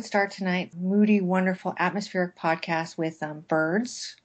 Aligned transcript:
would 0.00 0.06
start 0.06 0.30
tonight 0.30 0.72
moody, 0.74 1.20
wonderful, 1.20 1.74
atmospheric 1.76 2.34
podcast 2.34 2.96
with 2.96 3.22
um, 3.22 3.40
birds 3.40 4.16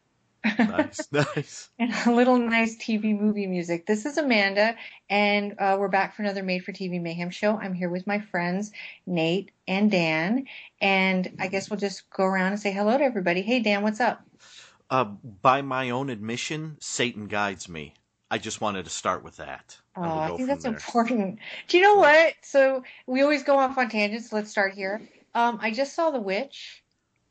Nice, 0.57 1.05
nice. 1.11 1.69
and 1.77 1.93
a 2.05 2.13
little 2.13 2.37
nice 2.37 2.77
TV 2.77 3.19
movie 3.19 3.45
music. 3.45 3.85
This 3.85 4.05
is 4.05 4.17
Amanda, 4.17 4.77
and 5.09 5.53
uh, 5.59 5.75
we're 5.77 5.89
back 5.89 6.15
for 6.15 6.21
another 6.21 6.43
Made 6.43 6.63
for 6.63 6.71
TV 6.71 7.01
Mayhem 7.01 7.29
show. 7.29 7.57
I'm 7.57 7.73
here 7.73 7.89
with 7.89 8.07
my 8.07 8.21
friends 8.21 8.71
Nate 9.05 9.51
and 9.67 9.91
Dan, 9.91 10.45
and 10.79 11.35
I 11.39 11.47
guess 11.47 11.69
we'll 11.69 11.79
just 11.79 12.09
go 12.09 12.23
around 12.23 12.53
and 12.53 12.61
say 12.61 12.71
hello 12.71 12.97
to 12.97 13.03
everybody. 13.03 13.41
Hey 13.41 13.59
Dan, 13.59 13.83
what's 13.83 13.99
up? 13.99 14.25
Uh, 14.89 15.03
by 15.03 15.61
my 15.61 15.89
own 15.89 16.09
admission, 16.09 16.77
Satan 16.79 17.27
guides 17.27 17.67
me. 17.67 17.95
I 18.31 18.37
just 18.37 18.61
wanted 18.61 18.85
to 18.85 18.91
start 18.91 19.25
with 19.25 19.35
that. 19.37 19.77
Oh, 19.97 20.03
I 20.03 20.29
think 20.37 20.47
that's 20.47 20.63
there. 20.63 20.73
important. 20.73 21.39
Do 21.67 21.77
you 21.77 21.83
know 21.83 21.95
what? 21.95 22.33
So 22.43 22.83
we 23.07 23.23
always 23.23 23.43
go 23.43 23.57
off 23.57 23.77
on 23.77 23.89
tangents. 23.89 24.31
Let's 24.31 24.49
start 24.49 24.73
here. 24.73 25.01
Um, 25.35 25.59
I 25.61 25.69
just 25.71 25.93
saw 25.93 26.09
The 26.09 26.19
Witch. 26.19 26.83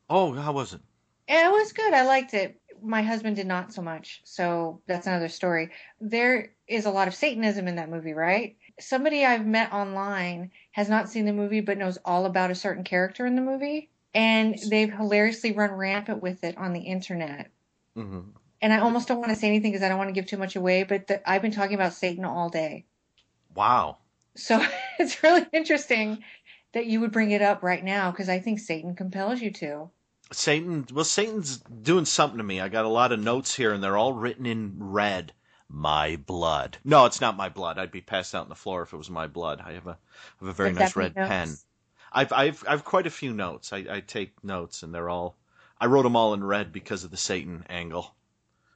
Oh, 0.09 0.33
how 0.33 0.53
was 0.53 0.73
it? 0.73 0.81
It 1.27 1.51
was 1.51 1.73
good. 1.73 1.93
I 1.93 2.03
liked 2.03 2.33
it. 2.33 2.61
My 2.81 3.01
husband 3.01 3.35
did 3.35 3.47
not 3.47 3.73
so 3.73 3.81
much. 3.81 4.21
So 4.25 4.81
that's 4.87 5.07
another 5.07 5.29
story. 5.29 5.71
There 5.99 6.53
is 6.67 6.85
a 6.85 6.91
lot 6.91 7.07
of 7.07 7.15
Satanism 7.15 7.67
in 7.67 7.75
that 7.77 7.89
movie, 7.89 8.13
right? 8.13 8.57
Somebody 8.79 9.25
I've 9.25 9.45
met 9.45 9.73
online 9.73 10.51
has 10.71 10.87
not 10.89 11.09
seen 11.09 11.25
the 11.25 11.33
movie 11.33 11.61
but 11.61 11.77
knows 11.77 11.97
all 12.05 12.25
about 12.25 12.51
a 12.51 12.55
certain 12.55 12.83
character 12.83 13.25
in 13.25 13.35
the 13.35 13.41
movie. 13.41 13.89
And 14.13 14.57
they've 14.69 14.91
hilariously 14.93 15.51
run 15.53 15.71
rampant 15.71 16.21
with 16.21 16.43
it 16.43 16.57
on 16.57 16.73
the 16.73 16.81
internet. 16.81 17.51
hmm 17.95 18.21
And 18.61 18.73
I 18.73 18.79
almost 18.79 19.07
don't 19.07 19.19
want 19.19 19.31
to 19.31 19.35
say 19.35 19.47
anything 19.47 19.71
because 19.71 19.83
I 19.83 19.89
don't 19.89 19.97
want 19.97 20.09
to 20.09 20.13
give 20.13 20.27
too 20.27 20.37
much 20.37 20.55
away, 20.55 20.83
but 20.83 21.07
the, 21.07 21.29
I've 21.29 21.41
been 21.41 21.51
talking 21.51 21.75
about 21.75 21.93
Satan 21.93 22.25
all 22.25 22.49
day. 22.49 22.85
Wow. 23.55 23.97
So 24.35 24.65
it's 24.99 25.23
really 25.23 25.45
interesting 25.53 26.23
that 26.75 26.87
you 26.87 26.99
would 26.99 27.13
bring 27.13 27.31
it 27.31 27.41
up 27.41 27.63
right 27.63 27.83
now 27.85 28.11
because 28.11 28.27
I 28.27 28.37
think 28.37 28.59
Satan 28.59 28.95
compels 28.95 29.39
you 29.39 29.49
to. 29.49 29.89
Satan. 30.33 30.85
Well, 30.93 31.05
Satan's 31.05 31.57
doing 31.57 32.03
something 32.03 32.37
to 32.37 32.43
me. 32.43 32.59
I 32.59 32.67
got 32.67 32.83
a 32.83 32.89
lot 32.89 33.13
of 33.13 33.19
notes 33.19 33.55
here, 33.55 33.71
and 33.71 33.81
they're 33.81 33.95
all 33.95 34.11
written 34.11 34.45
in 34.45 34.75
red. 34.77 35.31
My 35.69 36.17
blood. 36.17 36.77
No, 36.83 37.05
it's 37.05 37.21
not 37.21 37.37
my 37.37 37.49
blood. 37.49 37.79
I'd 37.79 37.91
be 37.91 38.01
passed 38.01 38.35
out 38.35 38.43
on 38.43 38.49
the 38.49 38.55
floor 38.55 38.83
if 38.83 38.93
it 38.93 38.97
was 38.97 39.09
my 39.09 39.25
blood. 39.25 39.63
I 39.65 39.71
have 39.71 39.87
a, 39.87 39.91
I 39.91 40.45
have 40.45 40.49
a 40.49 40.53
very 40.53 40.73
nice 40.73 40.95
red 40.95 41.15
notes? 41.15 41.29
pen. 41.29 41.55
I've, 42.11 42.31
I've, 42.31 42.63
I've 42.67 42.83
quite 42.85 43.07
a 43.07 43.09
few 43.09 43.33
notes. 43.33 43.73
I, 43.73 43.85
I 43.89 43.99
take 44.01 44.43
notes, 44.43 44.83
and 44.83 44.93
they're 44.93 45.09
all. 45.09 45.37
I 45.79 45.87
wrote 45.87 46.03
them 46.03 46.15
all 46.15 46.33
in 46.33 46.43
red 46.43 46.71
because 46.71 47.03
of 47.03 47.09
the 47.09 47.17
Satan 47.17 47.65
angle, 47.69 48.13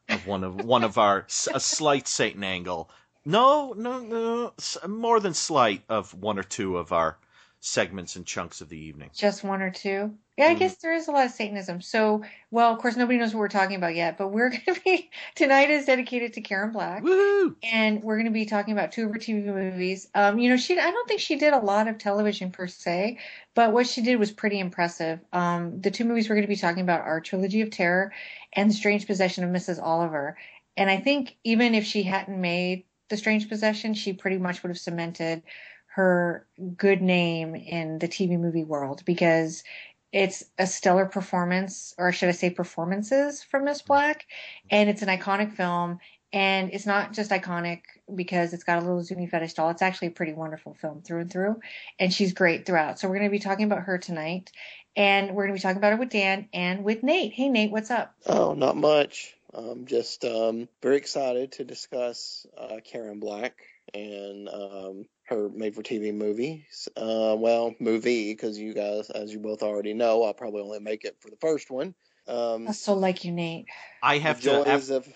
of 0.08 0.26
one 0.26 0.44
of 0.44 0.56
one 0.56 0.84
of 0.84 0.98
our 0.98 1.28
a 1.54 1.60
slight 1.60 2.08
Satan 2.08 2.44
angle. 2.44 2.90
No, 3.26 3.74
no, 3.78 4.00
no, 4.00 4.54
more 4.88 5.20
than 5.20 5.34
slight 5.34 5.84
of 5.90 6.14
one 6.14 6.40
or 6.40 6.44
two 6.44 6.78
of 6.78 6.92
our 6.92 7.18
segments 7.62 8.16
and 8.16 8.26
chunks 8.26 8.62
of 8.62 8.70
the 8.70 8.78
evening. 8.78 9.10
Just 9.14 9.44
one 9.44 9.62
or 9.62 9.70
two. 9.70 10.18
Yeah, 10.38 10.48
I 10.48 10.56
Mhm. 10.56 10.60
guess 10.60 10.78
there 10.78 10.94
is 10.94 11.10
a 11.10 11.12
lot 11.12 11.26
of 11.26 11.32
Satanism. 11.32 11.82
So, 11.82 12.24
well, 12.52 12.72
of 12.74 12.80
course, 12.80 12.96
nobody 12.96 13.20
knows 13.20 13.34
what 13.34 13.40
we're 13.42 13.50
talking 13.50 13.76
about 13.76 13.96
yet, 13.96 14.18
but 14.18 14.30
we're 14.30 14.50
going 14.50 14.64
to 14.76 14.82
be 14.82 15.12
tonight 15.36 15.70
is 15.70 15.86
dedicated 15.86 16.34
to 16.34 16.42
Karen 16.42 16.72
Black, 16.72 17.04
Woo! 17.04 17.58
and 17.62 18.02
we're 18.02 18.16
going 18.16 18.26
to 18.28 18.32
be 18.32 18.46
talking 18.46 18.72
about 18.72 18.94
two 18.94 19.06
of 19.06 19.12
her 19.12 19.20
TV 19.20 19.42
movies. 19.46 20.08
Um, 20.16 20.40
you 20.40 20.50
know, 20.50 20.56
she 20.56 20.80
I 20.80 20.92
don't 20.92 21.08
think 21.08 21.20
she 21.20 21.36
did 21.36 21.52
a 21.52 21.60
lot 21.60 21.90
of 21.90 21.98
television 21.98 22.52
per 22.52 22.68
se, 22.68 23.20
but 23.54 23.74
what 23.74 23.88
she 23.88 24.02
did 24.02 24.18
was 24.18 24.32
pretty 24.32 24.60
impressive. 24.60 25.20
Um, 25.34 25.82
the 25.82 25.92
two 25.92 26.06
movies 26.06 26.30
we're 26.30 26.36
going 26.36 26.48
to 26.48 26.48
be 26.48 26.56
talking 26.56 26.84
about 26.84 27.02
are 27.02 27.20
Trilogy 27.20 27.60
of 27.62 27.72
Terror 27.72 28.14
and 28.54 28.70
The 28.70 28.74
Strange 28.76 29.06
Possession 29.08 29.44
of 29.44 29.50
Mrs. 29.50 29.82
Oliver. 29.82 30.38
And 30.78 30.90
I 30.90 30.98
think 30.98 31.36
even 31.44 31.76
if 31.76 31.84
she 31.86 32.04
hadn't 32.04 32.40
made 32.40 32.86
The 33.10 33.18
Strange 33.18 33.50
Possession, 33.50 33.94
she 33.94 34.14
pretty 34.14 34.38
much 34.38 34.64
would 34.64 34.70
have 34.70 34.78
cemented 34.80 35.44
her 35.90 36.46
good 36.78 37.02
name 37.02 37.56
in 37.56 38.00
the 38.00 38.08
TV 38.08 38.40
movie 38.40 38.64
world 38.64 39.04
because 39.06 39.64
it's 40.12 40.44
a 40.58 40.66
stellar 40.66 41.06
performance, 41.06 41.94
or 41.98 42.12
should 42.12 42.30
I 42.30 42.34
say 42.34 42.50
performances 42.50 43.44
from 43.44 43.66
Miss 43.66 43.82
Black, 43.82 44.26
and 44.70 44.90
it's 44.90 45.02
an 45.02 45.10
iconic 45.10 45.54
film. 45.54 46.00
And 46.32 46.72
it's 46.74 46.86
not 46.86 47.14
just 47.14 47.32
iconic 47.32 47.82
because 48.14 48.54
it's 48.54 48.64
got 48.64 48.78
a 48.78 48.86
little 48.86 49.02
Zuni 49.04 49.26
fetish 49.26 49.54
doll. 49.54 49.72
It's 49.72 49.82
actually 49.82 50.10
a 50.10 50.12
pretty 50.12 50.34
wonderful 50.34 50.76
film 50.76 51.02
through 51.02 51.22
and 51.22 51.32
through. 51.32 51.60
And 51.98 52.14
she's 52.14 52.34
great 52.34 52.68
throughout. 52.68 53.00
So 53.00 53.08
we're 53.08 53.16
going 53.16 53.30
to 53.30 53.32
be 53.32 53.40
talking 53.40 53.66
about 53.66 53.82
her 53.86 53.98
tonight. 53.98 54.52
And 54.96 55.34
we're 55.34 55.48
going 55.48 55.56
to 55.56 55.60
be 55.60 55.62
talking 55.64 55.78
about 55.78 55.94
it 55.94 56.00
with 56.00 56.10
Dan 56.10 56.48
and 56.54 56.84
with 56.84 57.02
Nate. 57.02 57.34
Hey, 57.34 57.50
Nate, 57.50 57.72
what's 57.72 57.90
up? 57.90 58.14
Oh, 58.28 58.54
not 58.54 58.78
much. 58.78 59.36
I'm 59.56 59.88
just 59.88 60.24
um, 60.24 60.70
very 60.84 60.98
excited 60.98 61.54
to 61.54 61.64
discuss 61.64 62.46
uh, 62.56 62.78
Karen 62.84 63.20
Black 63.20 63.56
and 63.94 64.48
um, 64.48 65.06
her 65.30 65.50
made-for-TV 65.50 66.14
movie. 66.14 66.66
Uh, 66.98 67.36
well, 67.38 67.76
movie 67.80 68.34
because 68.34 68.58
you 68.58 68.74
guys, 68.74 69.10
as 69.12 69.32
you 69.32 69.40
both 69.40 69.64
already 69.64 69.94
know, 69.94 70.24
I'll 70.24 70.34
probably 70.34 70.62
only 70.62 70.80
make 70.80 71.06
it 71.06 71.18
for 71.20 71.30
the 71.30 71.38
first 71.38 71.70
one. 71.72 71.94
Um, 72.28 72.66
That's 72.66 72.80
so 72.80 72.94
like 72.94 73.24
you, 73.24 73.32
Nate. 73.32 73.68
I 74.04 74.18
have 74.18 74.42
to. 74.42 74.62
af- 74.62 74.90
of 74.90 75.08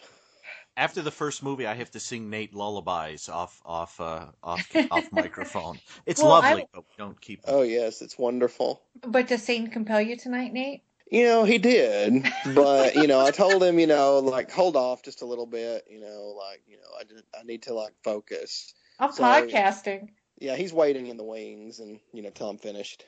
after 0.75 1.01
the 1.01 1.11
first 1.11 1.43
movie, 1.43 1.67
I 1.67 1.75
have 1.75 1.91
to 1.91 1.99
sing 1.99 2.29
Nate 2.29 2.53
lullabies 2.55 3.29
off 3.29 3.61
off 3.65 3.99
uh, 4.01 4.25
off 4.43 4.67
off 4.91 5.11
microphone. 5.11 5.79
It's 6.05 6.21
Well, 6.21 6.31
I- 6.33 6.49
lovely, 6.49 6.67
but 6.73 6.81
we 6.81 6.95
don't 6.97 7.19
keep. 7.19 7.41
oh 7.45 7.61
yes, 7.61 8.01
it's 8.01 8.17
wonderful. 8.17 8.81
But 9.05 9.27
does 9.27 9.43
Satan 9.43 9.67
compel 9.67 10.01
you 10.01 10.17
tonight, 10.17 10.53
Nate? 10.53 10.83
You 11.11 11.25
know, 11.25 11.43
he 11.43 11.59
did, 11.59 12.25
but 12.55 12.95
you 12.95 13.05
know, 13.05 13.23
I 13.23 13.29
told 13.29 13.61
him, 13.63 13.77
you 13.77 13.85
know, 13.85 14.17
like 14.19 14.51
hold 14.51 14.75
off 14.75 15.03
just 15.03 15.21
a 15.21 15.25
little 15.25 15.45
bit. 15.45 15.85
You 15.89 15.99
know, 15.99 16.33
like 16.37 16.63
you 16.67 16.77
know, 16.77 16.89
I 16.99 17.03
just 17.03 17.23
I 17.39 17.43
need 17.43 17.63
to 17.63 17.73
like 17.73 17.93
focus. 18.03 18.73
I'm 19.03 19.11
So- 19.11 19.23
podcasting. 19.23 20.09
Yeah, 20.39 20.55
he's 20.55 20.73
waiting 20.73 21.07
in 21.07 21.17
the 21.17 21.23
wings, 21.23 21.79
and 21.79 21.99
you 22.11 22.21
know, 22.21 22.29
till 22.29 22.49
I'm 22.49 22.57
finished. 22.57 23.05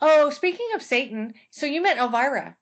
Oh, 0.00 0.30
speaking 0.30 0.68
of 0.74 0.82
Satan, 0.82 1.34
so 1.50 1.66
you 1.66 1.82
met 1.82 1.98
Elvira. 1.98 2.56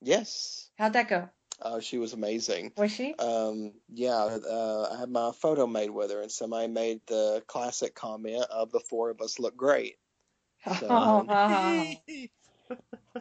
Yes, 0.00 0.70
How'd 0.78 0.92
that 0.94 1.08
go? 1.08 1.28
uh, 1.62 1.80
she 1.80 1.98
was 1.98 2.12
amazing. 2.12 2.72
Was 2.76 2.92
she? 2.92 3.14
Um, 3.14 3.72
yeah, 3.88 4.14
uh, 4.16 4.88
I 4.92 4.98
had 5.00 5.08
my 5.10 5.32
photo 5.32 5.66
made 5.66 5.90
with 5.90 6.10
her, 6.10 6.20
and 6.20 6.30
somebody 6.30 6.68
made 6.68 7.00
the 7.06 7.42
classic 7.46 7.94
comment 7.94 8.44
of 8.50 8.70
the 8.70 8.80
four 8.80 9.10
of 9.10 9.20
us 9.20 9.38
look 9.38 9.56
great. 9.56 9.96
So, 10.78 10.90
um, 10.90 11.26
I 11.30 12.00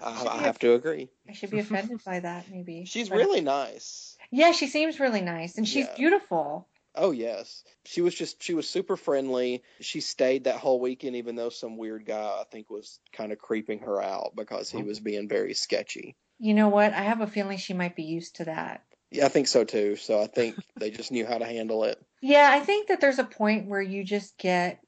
I, 0.01 0.27
I 0.27 0.37
have 0.43 0.59
to 0.59 0.73
agree. 0.73 1.09
I 1.29 1.33
should 1.33 1.51
be 1.51 1.59
offended 1.59 2.03
by 2.03 2.19
that, 2.21 2.49
maybe. 2.49 2.85
She's 2.85 3.09
But- 3.09 3.17
really 3.17 3.41
nice. 3.41 4.17
Yeah, 4.31 4.51
she 4.51 4.67
seems 4.67 4.99
really 4.99 5.21
nice, 5.21 5.57
and 5.57 5.67
she's 5.67 5.85
Yeah. 5.85 5.95
beautiful. 5.95 6.67
Oh 6.95 7.11
yes, 7.11 7.63
she 7.85 8.01
was 8.01 8.13
just 8.13 8.41
she 8.43 8.53
was 8.53 8.69
super 8.69 8.95
friendly. 8.95 9.63
She 9.79 9.99
stayed 9.99 10.43
that 10.43 10.57
whole 10.57 10.79
weekend, 10.79 11.15
even 11.15 11.35
though 11.35 11.49
some 11.49 11.77
weird 11.77 12.05
guy 12.05 12.21
I 12.21 12.43
think 12.51 12.69
was 12.69 12.99
kind 13.11 13.31
of 13.31 13.39
creeping 13.39 13.79
her 13.79 14.01
out 14.01 14.35
because 14.35 14.69
he 14.69 14.79
oh. 14.79 14.85
was 14.85 14.99
being 14.99 15.27
very 15.27 15.53
sketchy. 15.53 16.15
You 16.39 16.53
know 16.53 16.69
what? 16.69 16.93
I 16.93 17.01
have 17.01 17.21
a 17.21 17.27
feeling 17.27 17.57
she 17.57 17.73
might 17.73 17.95
be 17.95 18.03
used 18.03 18.35
to 18.37 18.45
that. 18.45 18.83
Yeah, 19.11 19.25
I 19.25 19.29
think 19.29 19.47
so 19.47 19.63
too. 19.63 19.95
So 19.95 20.21
I 20.21 20.27
think 20.27 20.55
they 20.79 20.91
just 20.91 21.11
knew 21.11 21.25
how 21.25 21.37
to 21.37 21.45
handle 21.45 21.83
it. 21.83 21.99
Yeah, 22.21 22.49
I 22.51 22.59
think 22.59 22.87
that 22.87 23.01
there's 23.01 23.19
a 23.19 23.23
point 23.23 23.67
where 23.67 23.81
you 23.81 24.03
just 24.03 24.37
get 24.37 24.79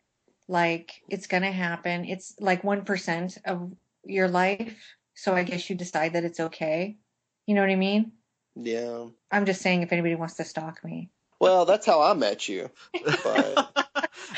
like 0.47 0.91
it's 1.09 1.27
gonna 1.27 1.51
happen. 1.51 2.05
It's 2.05 2.35
like 2.39 2.63
one 2.63 2.85
percent 2.85 3.37
of 3.45 3.71
your 4.03 4.27
life, 4.27 4.95
so 5.15 5.33
I 5.33 5.43
guess 5.43 5.69
you 5.69 5.75
decide 5.75 6.13
that 6.13 6.23
it's 6.23 6.39
okay. 6.39 6.97
You 7.47 7.55
know 7.55 7.61
what 7.61 7.71
I 7.71 7.75
mean? 7.75 8.11
Yeah. 8.55 9.07
I'm 9.31 9.45
just 9.45 9.61
saying 9.61 9.83
if 9.83 9.91
anybody 9.91 10.15
wants 10.15 10.35
to 10.35 10.45
stalk 10.45 10.83
me. 10.83 11.09
Well, 11.39 11.65
that's 11.65 11.85
how 11.85 12.01
I 12.01 12.13
met 12.13 12.47
you. 12.47 12.69
But 12.93 13.71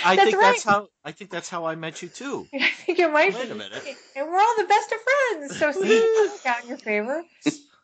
I 0.04 0.16
That's 0.16 0.30
think 0.30 0.42
that's 0.42 0.64
how 0.64 0.88
I 1.04 1.12
think 1.12 1.32
that's 1.32 1.50
how 1.50 1.66
I 1.66 1.76
met 1.76 2.02
you 2.02 2.10
too. 2.10 2.48
I 2.54 2.70
think 2.70 3.00
it 3.00 3.12
might 3.12 3.34
Wait 3.34 3.46
be. 3.46 3.52
a 3.52 3.56
minute. 3.56 3.84
And 4.16 4.28
we're 4.28 4.40
all 4.40 4.56
the 4.58 4.66
best 4.66 4.92
of 4.92 4.98
friends. 5.02 5.60
So 5.60 5.72
see, 5.72 5.98
it 5.98 6.32
worked 6.32 6.46
out 6.46 6.64
in 6.64 6.70
your 6.70 6.78
favor. 6.78 7.24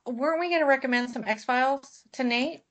Weren't 0.05 0.39
we 0.39 0.49
going 0.49 0.61
to 0.61 0.67
recommend 0.67 1.11
some 1.11 1.23
X 1.25 1.43
Files 1.45 2.03
to 2.13 2.23
Nate? 2.23 2.63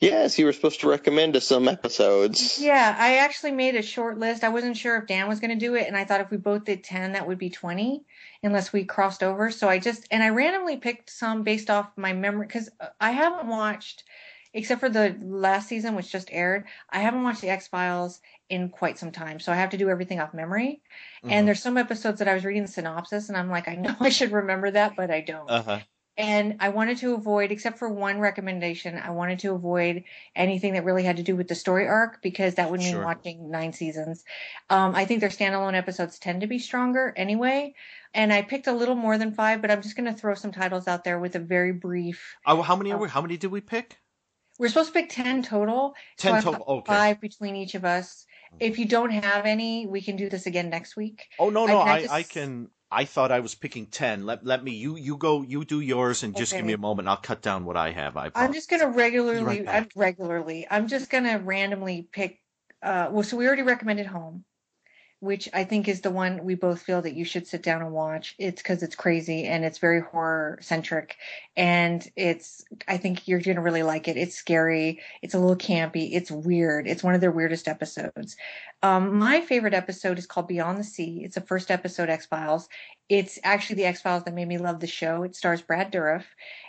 yes, 0.00 0.38
you 0.38 0.44
were 0.44 0.52
supposed 0.52 0.80
to 0.80 0.88
recommend 0.88 1.36
us 1.36 1.46
some 1.46 1.68
episodes. 1.68 2.58
Yeah, 2.60 2.94
I 2.98 3.16
actually 3.18 3.52
made 3.52 3.76
a 3.76 3.82
short 3.82 4.18
list. 4.18 4.44
I 4.44 4.48
wasn't 4.50 4.76
sure 4.76 4.96
if 4.98 5.06
Dan 5.06 5.28
was 5.28 5.40
going 5.40 5.58
to 5.58 5.66
do 5.66 5.74
it, 5.74 5.86
and 5.86 5.96
I 5.96 6.04
thought 6.04 6.20
if 6.20 6.30
we 6.30 6.36
both 6.36 6.64
did 6.64 6.84
10, 6.84 7.12
that 7.12 7.26
would 7.26 7.38
be 7.38 7.50
20, 7.50 8.04
unless 8.42 8.72
we 8.72 8.84
crossed 8.84 9.22
over. 9.22 9.50
So 9.50 9.68
I 9.68 9.78
just, 9.78 10.06
and 10.10 10.22
I 10.22 10.30
randomly 10.30 10.76
picked 10.76 11.10
some 11.10 11.42
based 11.44 11.70
off 11.70 11.90
my 11.96 12.12
memory, 12.12 12.46
because 12.46 12.68
I 13.00 13.12
haven't 13.12 13.48
watched, 13.48 14.04
except 14.52 14.80
for 14.80 14.88
the 14.88 15.16
last 15.22 15.68
season, 15.68 15.94
which 15.94 16.10
just 16.10 16.28
aired, 16.32 16.66
I 16.90 17.00
haven't 17.00 17.22
watched 17.22 17.40
the 17.40 17.50
X 17.50 17.68
Files 17.68 18.20
in 18.48 18.68
quite 18.68 18.98
some 18.98 19.12
time. 19.12 19.40
So 19.40 19.52
I 19.52 19.56
have 19.56 19.70
to 19.70 19.76
do 19.76 19.88
everything 19.90 20.20
off 20.20 20.34
memory. 20.34 20.82
Mhm. 21.24 21.30
And 21.32 21.48
there's 21.48 21.62
some 21.62 21.78
episodes 21.78 22.18
that 22.18 22.28
I 22.28 22.34
was 22.34 22.44
reading 22.44 22.62
the 22.62 22.68
synopsis, 22.68 23.28
and 23.28 23.36
I'm 23.38 23.50
like, 23.50 23.68
I 23.68 23.74
know 23.76 23.94
I 24.00 24.10
should 24.10 24.32
remember 24.32 24.70
that, 24.70 24.96
but 24.96 25.10
I 25.10 25.20
don't. 25.20 25.48
Uh 25.48 25.62
huh. 25.62 25.78
And 26.16 26.56
I 26.60 26.68
wanted 26.68 26.98
to 26.98 27.14
avoid, 27.14 27.50
except 27.50 27.78
for 27.78 27.88
one 27.88 28.20
recommendation, 28.20 28.98
I 28.98 29.08
wanted 29.10 29.38
to 29.38 29.52
avoid 29.54 30.04
anything 30.36 30.74
that 30.74 30.84
really 30.84 31.04
had 31.04 31.16
to 31.16 31.22
do 31.22 31.34
with 31.34 31.48
the 31.48 31.54
story 31.54 31.86
arc 31.88 32.20
because 32.20 32.56
that 32.56 32.70
would 32.70 32.80
mean 32.80 32.92
Sure. 32.92 33.04
watching 33.04 33.50
nine 33.50 33.72
seasons. 33.72 34.24
Um, 34.68 34.94
I 34.94 35.06
think 35.06 35.20
their 35.20 35.30
standalone 35.30 35.74
episodes 35.74 36.18
tend 36.18 36.42
to 36.42 36.46
be 36.46 36.58
stronger 36.58 37.14
anyway. 37.16 37.74
And 38.12 38.34
I 38.34 38.42
picked 38.42 38.66
a 38.66 38.72
little 38.72 38.96
more 38.96 39.16
than 39.16 39.32
five, 39.32 39.62
but 39.62 39.70
I'm 39.70 39.80
just 39.80 39.96
going 39.96 40.12
to 40.12 40.18
throw 40.18 40.34
some 40.34 40.52
titles 40.52 40.86
out 40.88 41.04
there 41.04 41.18
with 41.18 41.36
a 41.36 41.40
very 41.40 41.72
brief. 41.72 42.36
Oh, 42.44 42.60
how 42.60 42.76
many 42.76 42.92
are 42.92 42.98
we? 42.98 43.08
How 43.08 43.22
many 43.22 43.38
did 43.38 43.50
we 43.50 43.62
pick? 43.62 43.96
We're 44.60 44.68
supposed 44.68 44.92
to 44.92 44.92
pick 44.92 45.08
10 45.08 45.42
total. 45.42 45.94
so 46.18 46.28
Ten 46.28 46.34
I 46.34 46.40
total. 46.42 46.64
Okay. 46.68 46.92
Five 46.92 47.20
between 47.20 47.56
each 47.56 47.74
of 47.74 47.86
us. 47.86 48.26
If 48.60 48.78
you 48.78 48.84
don't 48.84 49.10
have 49.10 49.46
any, 49.46 49.86
we 49.86 50.02
can 50.02 50.16
do 50.16 50.28
this 50.28 50.44
again 50.46 50.68
next 50.68 50.96
week. 50.96 51.28
Oh 51.38 51.48
no 51.48 51.66
no 51.66 51.78
I 51.78 51.92
I, 51.92 52.00
just- 52.02 52.12
I 52.12 52.22
can 52.24 52.68
I 52.92 53.04
thought 53.04 53.32
I 53.32 53.40
was 53.40 53.54
picking 53.54 53.86
ten. 53.86 54.26
Let 54.26 54.44
let 54.44 54.62
me 54.62 54.72
you 54.72 54.96
you 54.96 55.16
go 55.16 55.42
you 55.42 55.64
do 55.64 55.80
yours 55.80 56.24
and 56.24 56.36
just 56.36 56.52
give 56.52 56.64
me 56.64 56.72
a 56.74 56.78
moment. 56.78 57.08
I'll 57.08 57.16
cut 57.16 57.40
down 57.40 57.64
what 57.64 57.76
I 57.76 57.92
have. 57.92 58.16
I 58.16 58.30
I'm 58.34 58.52
just 58.52 58.68
gonna 58.68 58.88
regularly, 58.88 59.62
right. 59.62 59.68
I'm 59.68 59.88
regularly. 59.96 60.66
I'm 60.70 60.88
just 60.88 61.08
gonna 61.08 61.38
randomly 61.38 62.08
pick. 62.12 62.40
Uh, 62.82 63.08
well, 63.10 63.22
so 63.22 63.36
we 63.36 63.46
already 63.46 63.62
recommended 63.62 64.06
Home, 64.06 64.44
which 65.20 65.50
I 65.52 65.64
think 65.64 65.86
is 65.86 66.00
the 66.00 66.10
one 66.10 66.44
we 66.44 66.54
both 66.54 66.80
feel 66.80 67.02
that 67.02 67.14
you 67.14 67.26
should 67.26 67.46
sit 67.46 67.62
down 67.62 67.82
and 67.82 67.92
watch. 67.92 68.34
It's 68.38 68.62
because 68.62 68.82
it's 68.82 68.96
crazy 68.96 69.44
and 69.44 69.64
it's 69.64 69.78
very 69.78 70.00
horror 70.00 70.58
centric, 70.62 71.16
and 71.56 72.06
it's. 72.16 72.64
I 72.88 72.96
think 72.96 73.28
you're 73.28 73.40
gonna 73.40 73.60
really 73.60 73.82
like 73.82 74.08
it. 74.08 74.16
It's 74.16 74.34
scary. 74.34 75.00
It's 75.22 75.34
a 75.34 75.38
little 75.38 75.56
campy. 75.56 76.10
It's 76.12 76.30
weird. 76.30 76.88
It's 76.88 77.04
one 77.04 77.14
of 77.14 77.20
their 77.20 77.30
weirdest 77.30 77.68
episodes. 77.68 78.36
Um, 78.82 79.18
my 79.18 79.42
favorite 79.42 79.74
episode 79.74 80.18
is 80.18 80.26
called 80.26 80.48
Beyond 80.48 80.78
the 80.78 80.84
Sea. 80.84 81.20
It's 81.22 81.34
the 81.34 81.42
first 81.42 81.70
episode 81.70 82.08
X 82.08 82.24
Files. 82.24 82.68
It's 83.10 83.38
actually 83.44 83.76
the 83.76 83.86
X 83.86 84.00
Files 84.00 84.24
that 84.24 84.34
made 84.34 84.48
me 84.48 84.56
love 84.56 84.80
the 84.80 84.86
show. 84.86 85.22
It 85.22 85.36
stars 85.36 85.60
Brad 85.60 85.92
Dourif, 85.92 86.24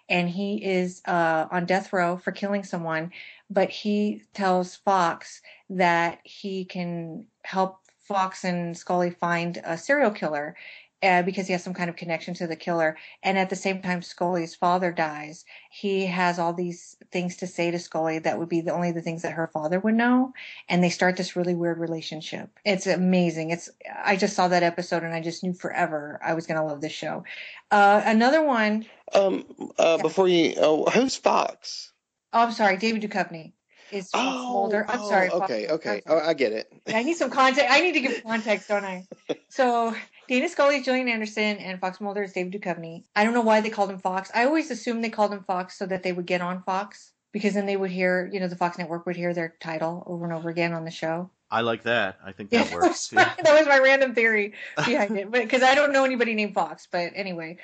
and 0.10 0.28
he 0.28 0.64
is 0.64 1.02
uh, 1.06 1.48
on 1.52 1.66
death 1.66 1.94
row 1.94 2.18
for 2.18 2.32
killing 2.32 2.64
someone. 2.64 3.12
But 3.50 3.70
he 3.70 4.24
tells 4.34 4.76
Fox 4.76 5.42
that 5.70 6.20
he 6.24 6.66
can 6.66 7.28
help 7.44 7.81
Fox 8.12 8.44
and 8.44 8.78
Scully 8.78 9.10
find 9.12 9.62
a 9.64 9.78
serial 9.78 10.12
killer 10.12 10.56
uh, 11.04 11.24
because 11.24 11.48
he 11.48 11.54
has 11.54 11.64
some 11.64 11.74
kind 11.74 11.90
of 11.90 11.96
connection 11.96 12.34
to 12.36 12.46
the 12.46 12.56
killer. 12.56 12.96
And 13.24 13.38
at 13.38 13.50
the 13.50 13.56
same 13.56 13.82
time, 13.82 14.02
Scully's 14.02 14.54
father 14.54 14.92
dies. 14.92 15.46
He 15.72 16.06
has 16.06 16.38
all 16.38 16.54
these 16.54 16.96
things 17.12 17.38
to 17.38 17.48
say 17.48 17.72
to 17.72 17.80
Scully 17.80 18.20
that 18.20 18.38
would 18.38 18.50
be 18.50 18.62
the 18.62 18.72
only 18.74 18.92
the 18.92 19.02
things 19.02 19.24
that 19.24 19.34
her 19.34 19.48
father 19.48 19.80
would 19.80 19.96
know. 19.96 20.34
And 20.70 20.84
they 20.84 20.90
start 20.90 21.18
this 21.18 21.36
really 21.36 21.56
weird 21.56 21.80
relationship. 21.80 22.50
It's 22.66 22.86
amazing. 22.86 23.50
It's 23.50 23.70
I 24.04 24.16
just 24.16 24.36
saw 24.36 24.48
that 24.50 24.62
episode 24.64 25.04
and 25.04 25.14
I 25.14 25.22
just 25.22 25.44
knew 25.44 25.54
forever 25.54 26.20
I 26.24 26.34
was 26.36 26.46
going 26.46 26.60
to 26.60 26.66
love 26.66 26.82
this 26.82 26.92
show. 26.92 27.24
Uh, 27.72 28.02
another 28.06 28.44
one 28.44 28.86
Um, 29.14 29.46
uh, 29.80 29.96
Yeah. 29.98 30.04
before 30.04 30.28
you, 30.28 30.54
oh, 30.58 30.86
who's 30.90 31.16
Fox? 31.16 31.92
Oh, 32.34 32.44
I'm 32.44 32.52
sorry, 32.52 32.78
David 32.78 33.02
Duchovny 33.02 33.54
is 33.92 34.10
Fox 34.10 34.24
Oh, 34.26 34.54
Mulder. 34.54 34.86
I'm 34.90 35.00
oh, 35.02 35.10
sorry. 35.10 35.30
Okay, 35.30 35.68
Mulder. 35.68 35.74
okay. 35.74 36.02
I'm. 36.08 36.14
Oh, 36.14 36.20
I 36.20 36.34
get 36.34 36.52
it. 36.54 36.72
I 36.88 37.04
need 37.04 37.16
some 37.18 37.30
context. 37.30 37.72
I 37.72 37.82
need 37.82 37.94
to 37.94 38.02
give 38.02 38.24
context, 38.24 38.68
don't 38.68 38.86
I? 38.86 39.06
So 39.50 39.94
Dana 40.30 40.48
Scully 40.48 40.78
is 40.78 40.86
Gillian 40.86 41.10
Anderson, 41.10 41.58
and 41.58 41.80
Fox 41.80 42.00
Mulder 42.00 42.24
is 42.24 42.32
David 42.34 42.54
Duchovny. 42.62 43.04
I 43.16 43.24
don't 43.26 43.34
know 43.34 43.42
why 43.42 43.60
they 43.62 43.70
called 43.70 43.90
him 43.90 44.00
Fox. 44.00 44.32
I 44.34 44.46
always 44.46 44.72
assumed 44.72 45.04
they 45.04 45.10
called 45.10 45.34
him 45.34 45.44
Fox 45.44 45.78
so 45.78 45.86
that 45.88 46.04
they 46.04 46.14
would 46.14 46.26
get 46.26 46.42
on 46.42 46.64
Fox 46.64 47.12
because 47.34 47.54
then 47.54 47.66
they 47.66 47.76
would 47.78 47.92
hear, 47.92 48.30
you 48.32 48.40
know, 48.40 48.48
the 48.48 48.56
Fox 48.56 48.78
network 48.78 49.06
would 49.06 49.16
hear 49.18 49.34
their 49.34 49.56
title 49.60 50.04
over 50.08 50.24
and 50.26 50.34
over 50.34 50.50
again 50.50 50.72
on 50.74 50.86
the 50.86 50.92
show. 50.92 51.30
I 51.50 51.62
like 51.62 51.84
that. 51.84 52.18
I 52.26 52.32
think 52.32 52.50
Yeah, 52.52 52.64
that 52.64 52.70
that 52.72 52.76
works. 52.76 52.88
was, 52.88 53.12
my, 53.12 53.24
that 53.44 53.58
was 53.60 53.68
my 53.68 53.80
random 53.80 54.16
theory 54.16 54.54
behind 54.78 55.18
it, 55.18 55.30
but 55.30 55.42
because 55.42 55.64
I 55.64 55.76
don't 55.76 55.92
know 55.92 56.06
anybody 56.06 56.34
named 56.34 56.54
Fox. 56.54 56.88
But 56.90 57.12
anyway, 57.14 57.58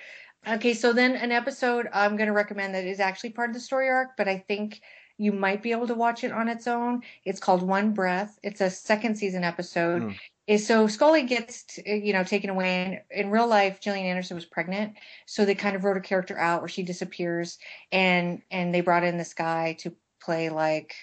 okay. 0.48 0.74
So 0.74 0.92
then 0.92 1.16
an 1.16 1.32
episode 1.32 1.88
I'm 1.94 2.18
going 2.18 2.28
to 2.28 2.34
recommend 2.34 2.76
that 2.76 2.84
is 2.86 3.00
actually 3.00 3.30
part 3.30 3.50
of 3.50 3.54
the 3.54 3.62
story 3.62 3.88
arc, 3.90 4.10
but 4.18 4.28
I 4.28 4.40
think 4.40 4.82
you 5.18 5.32
might 5.32 5.64
be 5.64 5.72
able 5.72 5.88
to 5.88 5.96
watch 5.96 6.24
it 6.24 6.32
on 6.32 6.48
its 6.48 6.68
own. 6.68 7.02
It's 7.26 7.40
called 7.40 7.62
One 7.62 7.92
Breath. 7.94 8.38
It's 8.44 8.62
a 8.62 8.70
second 8.70 9.18
season 9.18 9.44
episode. 9.44 10.04
Hmm. 10.04 10.12
Is 10.48 10.66
so 10.66 10.88
Scully 10.88 11.24
gets 11.24 11.78
you 11.86 12.14
know 12.14 12.24
taken 12.24 12.50
away, 12.50 13.04
and 13.12 13.26
in 13.26 13.32
real 13.32 13.48
life, 13.48 13.82
Gillian 13.82 14.06
Anderson 14.06 14.36
was 14.36 14.46
pregnant, 14.46 14.94
so 15.26 15.44
they 15.44 15.56
kind 15.56 15.76
of 15.76 15.84
wrote 15.84 15.98
a 15.98 16.02
character 16.02 16.38
out 16.38 16.62
where 16.62 16.70
she 16.70 16.84
disappears, 16.84 17.58
and 17.92 18.42
and 18.50 18.74
they 18.74 18.80
brought 18.80 19.04
in 19.04 19.18
this 19.18 19.34
guy 19.34 19.74
to 19.80 19.94
play 20.22 20.50
like 20.50 20.96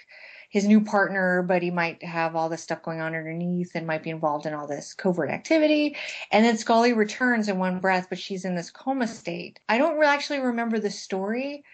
his 0.49 0.66
new 0.66 0.81
partner, 0.81 1.43
but 1.43 1.62
he 1.62 1.70
might 1.70 2.02
have 2.05 2.37
all 2.37 2.49
this 2.49 2.62
stuff 2.62 2.81
going 2.81 3.00
on 3.00 3.14
underneath 3.14 3.72
and 3.75 3.88
might 3.88 4.05
be 4.05 4.11
involved 4.11 4.46
in 4.46 4.55
all 4.55 4.69
this 4.69 4.94
covert 4.94 5.28
activity. 5.28 5.96
And 6.31 6.44
then 6.44 6.56
Scully 6.56 6.93
returns 6.93 7.49
in 7.49 7.58
one 7.58 7.81
breath, 7.81 8.06
but 8.08 8.20
she's 8.20 8.44
in 8.44 8.55
this 8.55 8.70
coma 8.70 9.08
state. 9.08 9.58
I 9.69 9.78
don't 9.78 10.00
actually 10.05 10.38
remember 10.38 10.78
the 10.78 10.93
story 10.93 11.64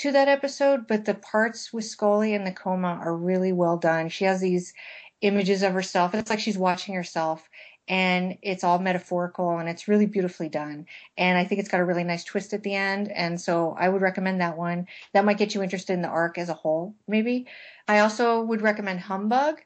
to 0.00 0.12
that 0.12 0.28
episode, 0.28 0.86
but 0.86 1.04
the 1.04 1.14
parts 1.14 1.74
with 1.74 1.84
Scully 1.84 2.32
in 2.32 2.44
the 2.44 2.52
coma 2.52 2.98
are 3.02 3.14
really 3.14 3.52
well 3.52 3.76
done. 3.76 4.08
She 4.08 4.24
has 4.24 4.40
these 4.40 4.72
images 5.20 5.62
of 5.62 5.74
herself. 5.74 6.14
It's 6.14 6.30
like 6.30 6.40
she's 6.40 6.56
watching 6.56 6.94
herself. 6.94 7.46
And 7.86 8.38
it's 8.40 8.64
all 8.64 8.78
metaphorical 8.78 9.58
and 9.58 9.68
it's 9.68 9.88
really 9.88 10.06
beautifully 10.06 10.48
done. 10.48 10.86
And 11.18 11.36
I 11.36 11.44
think 11.44 11.58
it's 11.58 11.68
got 11.68 11.80
a 11.80 11.84
really 11.84 12.04
nice 12.04 12.24
twist 12.24 12.54
at 12.54 12.62
the 12.62 12.74
end. 12.74 13.10
And 13.10 13.38
so 13.38 13.76
I 13.78 13.88
would 13.88 14.00
recommend 14.00 14.40
that 14.40 14.56
one. 14.56 14.86
That 15.12 15.24
might 15.24 15.38
get 15.38 15.54
you 15.54 15.62
interested 15.62 15.92
in 15.92 16.02
the 16.02 16.08
arc 16.08 16.38
as 16.38 16.48
a 16.48 16.54
whole, 16.54 16.94
maybe. 17.06 17.46
I 17.88 17.98
also 17.98 18.40
would 18.42 18.62
recommend 18.62 19.00
Humbug, 19.00 19.60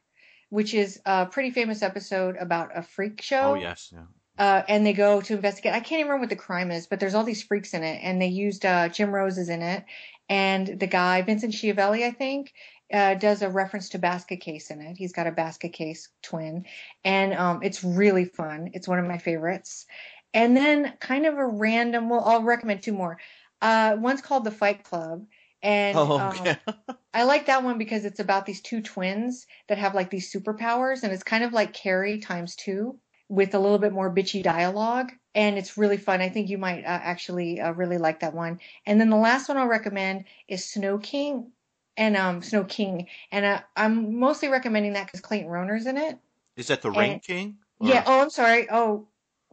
which 0.49 0.75
is 0.75 1.01
a 1.05 1.27
pretty 1.27 1.51
famous 1.51 1.83
episode 1.83 2.37
about 2.41 2.71
a 2.75 2.83
freak 2.83 3.23
show. 3.23 3.53
Oh 3.53 3.55
yes, 3.55 3.91
yeah. 3.93 4.07
Uh, 4.39 4.63
and 4.69 4.85
they 4.85 4.93
go 4.93 5.21
to 5.21 5.35
investigate. 5.35 5.73
I 5.73 5.81
can't 5.81 6.01
even 6.01 6.07
remember 6.07 6.23
what 6.23 6.31
the 6.31 6.37
crime 6.37 6.71
is, 6.71 6.87
but 6.87 6.99
there's 6.99 7.15
all 7.15 7.23
these 7.23 7.43
freaks 7.43 7.73
in 7.73 7.85
it, 7.85 8.01
and 8.03 8.21
they 8.21 8.27
used 8.27 8.67
uh, 8.67 8.89
Jim 8.89 9.15
Rose 9.15 9.39
is 9.39 9.49
in 9.49 9.63
it, 9.63 9.85
and 10.29 10.79
the 10.81 10.89
guy 10.89 11.23
Vincent 11.23 11.55
Schiavelli, 11.55 12.05
I 12.05 12.11
think, 12.11 12.53
uh, 12.93 13.15
does 13.15 13.43
a 13.43 13.49
reference 13.49 13.91
to 13.91 13.99
Basket 13.99 14.41
Case 14.41 14.71
in 14.71 14.81
it. 14.81 14.97
He's 14.97 15.13
got 15.13 15.29
a 15.29 15.33
Basket 15.33 15.73
Case 15.73 16.09
twin, 16.23 16.65
and 17.05 17.33
um, 17.35 17.61
it's 17.63 17.85
really 17.85 18.25
fun. 18.25 18.71
It's 18.73 18.89
one 18.89 18.99
of 18.99 19.07
my 19.07 19.19
favorites. 19.19 19.87
And 20.33 20.57
then 20.57 20.95
kind 20.99 21.27
of 21.27 21.35
a 21.35 21.47
random. 21.47 22.09
Well, 22.09 22.25
I'll 22.25 22.43
recommend 22.43 22.83
two 22.83 22.93
more. 22.93 23.19
Uh, 23.63 23.97
one's 23.99 24.21
called 24.21 24.43
The 24.43 24.51
Fight 24.51 24.83
Club, 24.83 25.27
and 25.63 25.97
Oh, 25.97 26.19
um. 26.19 26.57
I 27.15 27.23
like 27.23 27.47
that 27.47 27.63
one 27.63 27.79
because 27.79 28.05
it's 28.05 28.19
about 28.19 28.45
these 28.45 28.61
two 28.61 28.83
twins 28.83 29.47
that 29.69 29.79
have 29.79 29.95
like 29.95 30.11
these 30.11 30.33
superpowers, 30.33 31.05
and 31.05 31.13
it's 31.13 31.23
kind 31.23 31.45
of 31.45 31.53
like 31.53 31.73
Carrie 31.73 32.19
times 32.19 32.57
two 32.57 32.99
with 33.35 33.55
a 33.55 33.59
little 33.59 33.79
bit 33.79 33.93
more 33.93 34.11
bitchy 34.15 34.43
dialogue. 34.43 35.13
And 35.35 35.59
it's 35.59 35.77
really 35.77 35.97
fun. 35.97 36.21
I 36.21 36.29
think 36.29 36.49
you 36.49 36.59
might 36.59 36.85
uh, 36.85 37.01
actually 37.03 37.61
uh, 37.61 37.73
really 37.73 37.99
like 37.99 38.21
that 38.21 38.35
one. 38.35 38.61
And 38.87 39.01
then 39.01 39.11
the 39.11 39.17
last 39.17 39.49
one 39.49 39.59
I'll 39.59 39.67
recommend 39.67 40.25
is 40.47 40.65
Snow 40.65 40.99
King 40.99 41.51
and 41.97 42.17
um 42.17 42.43
Snow 42.43 42.65
King. 42.65 43.09
And 43.33 43.45
uh, 43.45 43.61
I'm 43.77 44.19
mostly 44.19 44.49
recommending 44.49 44.93
that 44.93 45.07
because 45.07 45.21
Clayton 45.21 45.49
Rohner's 45.51 45.87
in 45.87 45.97
it. 45.99 46.19
Is 46.57 46.69
that 46.69 46.83
the 46.83 46.91
Rain 46.91 47.19
King? 47.21 47.57
Or- 47.81 47.89
Yeah. 47.89 48.05
Oh, 48.07 48.21
I'm 48.23 48.31
sorry. 48.31 48.69
Oh, 48.71 49.07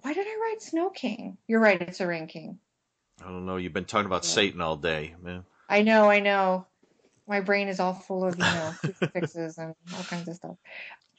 why 0.03 0.13
did 0.13 0.25
I 0.27 0.39
write 0.50 0.61
Snow 0.61 0.89
King? 0.89 1.38
You're 1.47 1.59
right. 1.59 1.81
It's 1.81 2.00
a 2.00 2.07
Rain 2.07 2.27
King. 2.27 2.59
I 3.21 3.25
don't 3.25 3.45
know. 3.45 3.57
You've 3.57 3.73
been 3.73 3.85
talking 3.85 4.05
about 4.07 4.23
Yeah. 4.23 4.29
Satan 4.29 4.61
all 4.61 4.75
day, 4.77 5.15
man. 5.21 5.43
I 5.69 5.81
know, 5.81 6.09
I 6.09 6.19
know. 6.19 6.67
My 7.27 7.39
brain 7.39 7.67
is 7.69 7.79
all 7.79 7.93
full 7.93 8.25
of, 8.25 8.35
you 8.35 8.43
know, 8.43 8.73
crucifixes 8.79 9.57
and 9.57 9.73
all 9.95 10.03
kinds 10.03 10.27
of 10.27 10.35
stuff. 10.35 10.57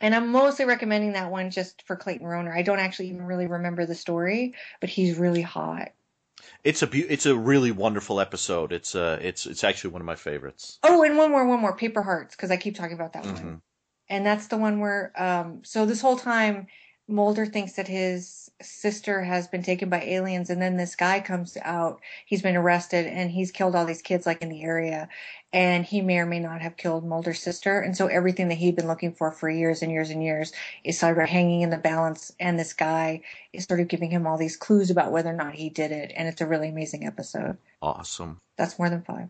And 0.02 0.14
I'm 0.16 0.32
mostly 0.32 0.64
recommending 0.64 1.12
that 1.12 1.30
one 1.30 1.50
just 1.50 1.82
for 1.86 1.94
Clayton 1.94 2.26
Rohner. 2.26 2.54
I 2.54 2.62
don't 2.62 2.80
actually 2.80 3.08
even 3.08 3.22
really 3.22 3.46
remember 3.46 3.86
the 3.86 3.94
story, 3.94 4.54
but 4.80 4.90
he's 4.90 5.16
really 5.16 5.42
hot. 5.42 5.92
It's 6.64 6.82
a 6.82 6.88
beau- 6.88 7.06
it's 7.08 7.24
a 7.26 7.36
really 7.36 7.70
wonderful 7.70 8.20
episode. 8.20 8.72
It's 8.72 8.96
uh 8.96 9.18
it's 9.22 9.46
it's 9.46 9.62
actually 9.62 9.92
one 9.92 10.02
of 10.02 10.06
my 10.06 10.16
favorites. 10.16 10.80
Oh, 10.82 11.04
and 11.04 11.16
one 11.16 11.30
more, 11.30 11.46
one 11.46 11.60
more, 11.60 11.76
Paper 11.76 12.02
Hearts, 12.02 12.34
because 12.34 12.50
I 12.50 12.56
keep 12.56 12.74
talking 12.74 12.94
about 12.94 13.12
that 13.12 13.22
Mhm. 13.22 13.32
one. 13.32 13.62
And 14.08 14.26
that's 14.26 14.48
the 14.48 14.58
one 14.58 14.80
where, 14.80 15.12
um, 15.16 15.64
so 15.64 15.86
this 15.86 16.00
whole 16.00 16.18
time, 16.18 16.66
Mulder 17.08 17.46
thinks 17.46 17.72
that 17.74 17.88
his 17.88 18.50
sister 18.62 19.22
has 19.22 19.48
been 19.48 19.62
taken 19.62 19.88
by 19.88 20.00
aliens, 20.02 20.50
and 20.50 20.62
then 20.62 20.76
this 20.76 20.94
guy 20.94 21.20
comes 21.20 21.56
out. 21.62 22.00
He's 22.26 22.42
been 22.42 22.56
arrested, 22.56 23.06
and 23.06 23.30
he's 23.30 23.50
killed 23.50 23.74
all 23.74 23.84
these 23.84 24.02
kids, 24.02 24.24
like 24.24 24.40
in 24.42 24.48
the 24.48 24.62
area, 24.62 25.08
and 25.52 25.84
he 25.84 26.00
may 26.00 26.18
or 26.18 26.26
may 26.26 26.38
not 26.38 26.62
have 26.62 26.76
killed 26.76 27.04
Mulder's 27.04 27.40
sister. 27.40 27.80
And 27.80 27.96
so 27.96 28.06
everything 28.06 28.48
that 28.48 28.54
he'd 28.54 28.76
been 28.76 28.86
looking 28.86 29.12
for 29.12 29.32
for 29.32 29.50
years 29.50 29.82
and 29.82 29.90
years 29.92 30.10
and 30.10 30.22
years 30.22 30.52
is 30.84 30.98
sort 30.98 31.18
of 31.18 31.28
hanging 31.28 31.62
in 31.62 31.70
the 31.70 31.76
balance. 31.76 32.32
And 32.40 32.58
this 32.58 32.72
guy 32.72 33.22
is 33.52 33.64
sort 33.64 33.80
of 33.80 33.88
giving 33.88 34.10
him 34.10 34.26
all 34.26 34.38
these 34.38 34.56
clues 34.56 34.90
about 34.90 35.12
whether 35.12 35.30
or 35.30 35.36
not 35.36 35.54
he 35.54 35.68
did 35.70 35.90
it. 35.92 36.12
And 36.16 36.28
it's 36.28 36.40
a 36.40 36.46
really 36.46 36.68
amazing 36.68 37.04
episode. 37.06 37.58
Awesome. 37.82 38.38
That's 38.56 38.78
more 38.78 38.88
than 38.88 39.02
five. 39.02 39.28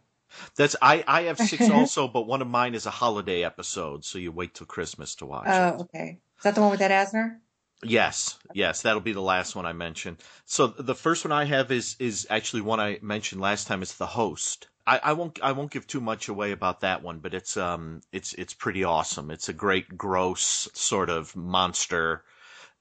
That's 0.57 0.76
I 0.81 1.05
I 1.09 1.23
have 1.23 1.38
six 1.38 1.69
also, 1.71 2.07
but 2.07 2.26
one 2.26 2.43
of 2.43 2.49
mine 2.49 2.75
is 2.75 2.87
a 2.87 2.91
holiday 2.91 3.45
episode, 3.45 4.05
so 4.05 4.19
you 4.19 4.31
wait 4.31 4.55
till 4.55 4.67
Christmas 4.67 5.14
to 5.17 5.26
watch 5.26 5.45
Oh, 5.47 5.69
it. 5.69 5.81
okay. 5.83 6.19
Is 6.38 6.45
that 6.45 6.55
the 6.55 6.61
one 6.61 6.71
with 6.71 6.81
Ed 6.81 6.91
Asner? 6.91 7.38
Yes, 7.85 8.39
yes, 8.53 8.83
that'll 8.83 9.01
be 9.01 9.12
the 9.12 9.21
last 9.23 9.55
one 9.55 9.67
I 9.67 9.73
mention. 9.73 10.19
So 10.47 10.67
the 10.67 10.97
first 10.97 11.25
one 11.25 11.31
I 11.31 11.45
have 11.45 11.71
is 11.71 11.95
is 12.01 12.27
actually 12.29 12.62
one 12.62 12.81
I 12.81 12.99
mentioned 13.03 13.41
last 13.41 13.69
time. 13.69 13.83
It's 13.83 13.95
the 13.95 14.07
host. 14.07 14.67
I, 14.87 14.99
I 14.99 15.12
won't 15.12 15.39
I 15.43 15.53
won't 15.53 15.71
give 15.71 15.87
too 15.87 16.01
much 16.01 16.29
away 16.29 16.51
about 16.53 16.81
that 16.81 17.03
one, 17.03 17.21
but 17.21 17.35
it's 17.35 17.57
um 17.57 18.01
it's 18.12 18.33
it's 18.35 18.55
pretty 18.55 18.83
awesome. 18.85 19.31
It's 19.31 19.49
a 19.49 19.53
great 19.53 19.97
gross 19.97 20.69
sort 20.75 21.09
of 21.11 21.37
monster 21.37 22.25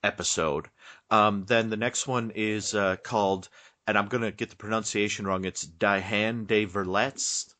episode. 0.03 0.69
Um, 1.11 1.45
then 1.45 1.69
the 1.69 1.77
next 1.77 2.07
one 2.07 2.31
is 2.35 2.75
uh, 2.75 2.97
called, 2.97 3.49
and 3.87 3.97
I'm 3.97 4.07
gonna 4.07 4.31
get 4.31 4.49
the 4.51 4.55
pronunciation 4.55 5.27
wrong. 5.27 5.45
It's 5.45 5.63
Die 5.63 5.99
Hand 5.99 6.47
Die 6.47 6.65
Verletzt, 6.65 7.55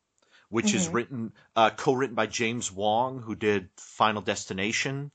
which 0.50 0.74
is 0.74 0.88
Mhm. 0.88 0.94
written 0.94 1.34
uh, 1.56 1.72
co-written 1.72 2.16
by 2.16 2.28
James 2.28 2.72
Wong, 2.72 3.22
who 3.22 3.36
did 3.36 3.70
Final 3.78 4.22
Destination, 4.22 5.12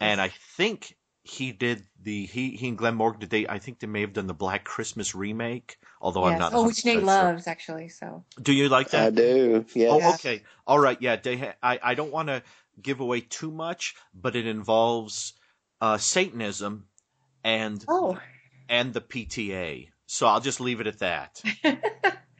and 0.00 0.20
I 0.20 0.28
think 0.28 0.96
he 1.28 1.50
did 1.50 1.82
the 2.02 2.24
he 2.26 2.50
he 2.50 2.68
and 2.68 2.78
Glenn 2.78 2.94
Morgan 2.94 3.20
did 3.20 3.30
they 3.30 3.48
I 3.48 3.58
think 3.58 3.80
they 3.80 3.88
may 3.88 4.00
have 4.02 4.12
done 4.12 4.28
the 4.28 4.34
Black 4.34 4.64
Christmas 4.64 5.14
remake. 5.14 5.76
Although 6.00 6.24
I'm 6.24 6.38
not. 6.38 6.54
Oh, 6.54 6.66
which 6.66 6.76
100% 6.76 6.84
Nate 6.84 6.94
sure. 6.98 7.02
loves, 7.02 7.46
actually. 7.48 7.88
So. 7.88 8.24
Do 8.40 8.52
you 8.52 8.68
like 8.68 8.90
that? 8.90 9.06
I 9.06 9.10
do. 9.10 9.64
Yes. 9.74 9.90
Oh, 9.92 9.98
Yeah. 9.98 10.10
okay. 10.14 10.42
All 10.66 10.78
right. 10.78 11.00
Yeah. 11.00 11.16
They 11.16 11.36
ha- 11.36 11.54
I, 11.62 11.80
I 11.82 11.94
don't 11.94 12.12
want 12.12 12.28
to 12.28 12.42
give 12.80 13.00
away 13.00 13.22
too 13.22 13.50
much, 13.50 13.96
but 14.14 14.36
it 14.36 14.46
involves 14.46 15.32
uh, 15.80 15.98
Satanism 15.98 16.86
and 17.42 17.84
Oh. 17.88 18.18
and 18.68 18.94
the 18.94 19.00
PTA. 19.00 19.88
So 20.06 20.28
I'll 20.28 20.40
just 20.40 20.60
leave 20.60 20.80
it 20.80 20.86
at 20.86 21.00
that. 21.00 21.42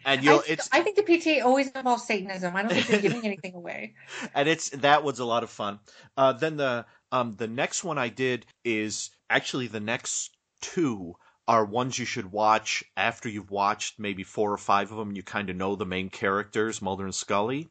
And 0.07 0.23
you 0.23 0.31
know, 0.31 0.37
I, 0.39 0.43
it's 0.47 0.69
I 0.71 0.83
think 0.83 0.95
the 0.95 1.03
PTA 1.03 1.45
always 1.45 1.69
involves 1.69 2.07
Satanism. 2.07 2.55
I 2.55 2.63
don't 2.63 2.71
think 2.73 2.87
they're 2.87 3.01
giving 3.01 3.27
anything 3.27 3.55
away. 3.55 3.95
and 4.37 4.49
it's 4.49 4.71
that 4.71 5.03
was 5.03 5.19
a 5.19 5.25
lot 5.25 5.43
of 5.43 5.51
fun. 5.51 5.81
Uh, 6.17 6.33
then 6.33 6.57
the 6.57 6.87
um 7.13 7.37
the 7.37 7.49
next 7.49 7.85
one 7.85 7.99
I 7.99 8.09
did 8.09 8.47
is 8.65 9.11
actually 9.31 9.67
the 9.67 9.81
next 9.81 10.37
two 10.61 11.17
are 11.49 11.65
ones 11.65 11.99
you 11.99 12.05
should 12.05 12.33
watch 12.33 12.85
after 12.97 13.29
you've 13.29 13.51
watched 13.51 13.99
maybe 13.99 14.25
four 14.25 14.53
or 14.53 14.59
five 14.59 14.91
of 14.91 14.99
them. 14.99 15.15
You 15.15 15.23
kind 15.23 15.49
of 15.49 15.57
know 15.57 15.77
the 15.77 15.87
main 15.87 16.11
characters, 16.11 16.83
Mulder 16.83 17.05
and 17.05 17.15
Scully. 17.15 17.69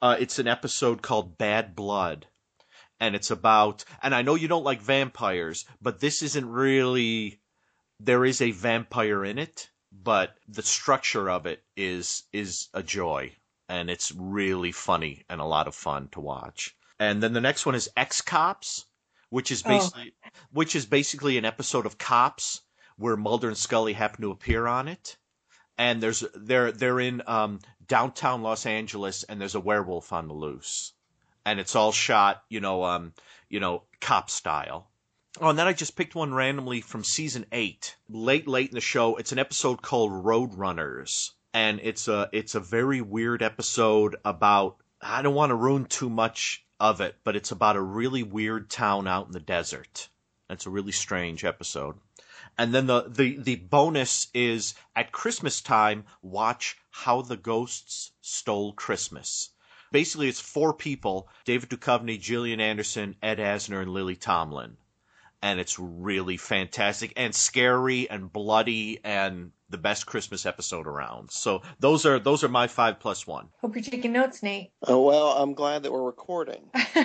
Uh, 0.00 0.16
it's 0.18 0.38
an 0.38 0.48
episode 0.48 1.02
called 1.02 1.36
Bad 1.36 1.76
Blood, 1.76 2.26
and 3.00 3.14
it's 3.14 3.30
about. 3.30 3.84
And 4.02 4.14
I 4.14 4.22
know 4.22 4.34
you 4.34 4.48
don't 4.48 4.64
like 4.64 4.80
vampires, 4.80 5.64
but 5.80 6.00
this 6.00 6.22
isn't 6.22 6.46
really. 6.46 7.40
There 8.00 8.24
is 8.24 8.40
a 8.40 8.50
vampire 8.50 9.24
in 9.24 9.38
it, 9.38 9.70
but 9.92 10.34
the 10.48 10.62
structure 10.62 11.30
of 11.30 11.46
it 11.46 11.62
is 11.76 12.24
is 12.32 12.68
a 12.72 12.82
joy, 12.82 13.32
and 13.68 13.90
it's 13.90 14.12
really 14.12 14.72
funny 14.72 15.24
and 15.28 15.40
a 15.40 15.46
lot 15.46 15.68
of 15.68 15.74
fun 15.74 16.08
to 16.12 16.20
watch. 16.20 16.74
And 16.98 17.22
then 17.22 17.32
the 17.32 17.40
next 17.40 17.66
one 17.66 17.74
is 17.74 17.90
X 17.96 18.20
Cops, 18.20 18.86
which 19.30 19.50
is 19.50 19.62
Oh. 19.64 19.68
basically 19.68 20.14
which 20.52 20.76
is 20.76 20.86
basically 20.86 21.38
an 21.38 21.44
episode 21.44 21.86
of 21.86 21.98
Cops 21.98 22.60
where 22.96 23.16
Mulder 23.16 23.48
and 23.48 23.56
Scully 23.58 23.92
happen 23.92 24.22
to 24.22 24.30
appear 24.30 24.66
on 24.66 24.86
it. 24.88 25.16
And 25.76 26.00
there's 26.02 26.24
they're 26.34 26.70
they're 26.70 27.00
in 27.00 27.22
um, 27.26 27.58
downtown 27.86 28.42
Los 28.42 28.64
Angeles, 28.66 29.24
and 29.24 29.40
there's 29.40 29.56
a 29.56 29.60
werewolf 29.60 30.12
on 30.12 30.28
the 30.28 30.34
loose, 30.34 30.92
and 31.44 31.58
it's 31.58 31.74
all 31.74 31.90
shot, 31.90 32.44
you 32.48 32.60
know, 32.60 32.84
um, 32.84 33.12
you 33.48 33.58
know, 33.58 33.82
cop 34.00 34.30
style. 34.30 34.88
Oh, 35.40 35.48
and 35.48 35.58
then 35.58 35.66
I 35.66 35.72
just 35.72 35.96
picked 35.96 36.14
one 36.14 36.32
randomly 36.32 36.80
from 36.80 37.02
season 37.02 37.44
eight, 37.50 37.96
late, 38.08 38.46
late 38.46 38.68
in 38.68 38.76
the 38.76 38.80
show. 38.80 39.16
It's 39.16 39.32
an 39.32 39.40
episode 39.40 39.82
called 39.82 40.12
Roadrunners, 40.12 41.32
and 41.52 41.80
it's 41.82 42.06
a 42.06 42.28
it's 42.32 42.54
a 42.54 42.60
very 42.60 43.00
weird 43.00 43.42
episode 43.42 44.14
about. 44.24 44.76
I 45.02 45.22
don't 45.22 45.34
want 45.34 45.50
to 45.50 45.56
ruin 45.56 45.86
too 45.86 46.08
much 46.08 46.64
of 46.84 47.00
it, 47.00 47.16
but 47.24 47.34
it's 47.34 47.50
about 47.50 47.76
a 47.76 47.80
really 47.80 48.22
weird 48.22 48.68
town 48.68 49.08
out 49.08 49.26
in 49.26 49.32
the 49.32 49.40
desert. 49.40 50.10
It's 50.50 50.66
a 50.66 50.70
really 50.70 50.92
strange 50.92 51.42
episode. 51.42 51.96
And 52.58 52.74
then 52.74 52.86
the, 52.86 53.06
the, 53.08 53.38
the 53.38 53.56
bonus 53.56 54.28
is 54.34 54.74
at 54.94 55.10
Christmas 55.10 55.62
time, 55.62 56.04
watch 56.20 56.76
How 56.90 57.22
the 57.22 57.38
Ghosts 57.38 58.12
Stole 58.20 58.74
Christmas. 58.74 59.48
Basically, 59.92 60.28
it's 60.28 60.40
four 60.40 60.74
people 60.74 61.30
David 61.46 61.70
Duchovny, 61.70 62.20
Gillian 62.20 62.60
Anderson, 62.60 63.16
Ed 63.22 63.38
Asner, 63.38 63.80
and 63.80 63.90
Lily 63.90 64.16
Tomlin. 64.16 64.76
And 65.44 65.60
it's 65.60 65.78
really 65.78 66.38
fantastic 66.38 67.12
and 67.16 67.34
scary 67.34 68.08
and 68.08 68.32
bloody 68.32 68.98
and 69.04 69.50
the 69.68 69.76
best 69.76 70.06
Christmas 70.06 70.46
episode 70.46 70.86
around. 70.86 71.30
So 71.30 71.60
those 71.78 72.06
are 72.06 72.18
those 72.18 72.42
are 72.44 72.48
my 72.48 72.66
five 72.66 72.98
plus 72.98 73.26
one. 73.26 73.50
Hope 73.60 73.74
you're 73.76 73.82
taking 73.82 74.12
notes, 74.12 74.42
Nate. 74.42 74.70
Oh 74.86 75.02
well, 75.02 75.28
I'm 75.32 75.52
glad 75.52 75.82
that 75.82 75.92
we're 75.92 76.02
recording. 76.02 76.70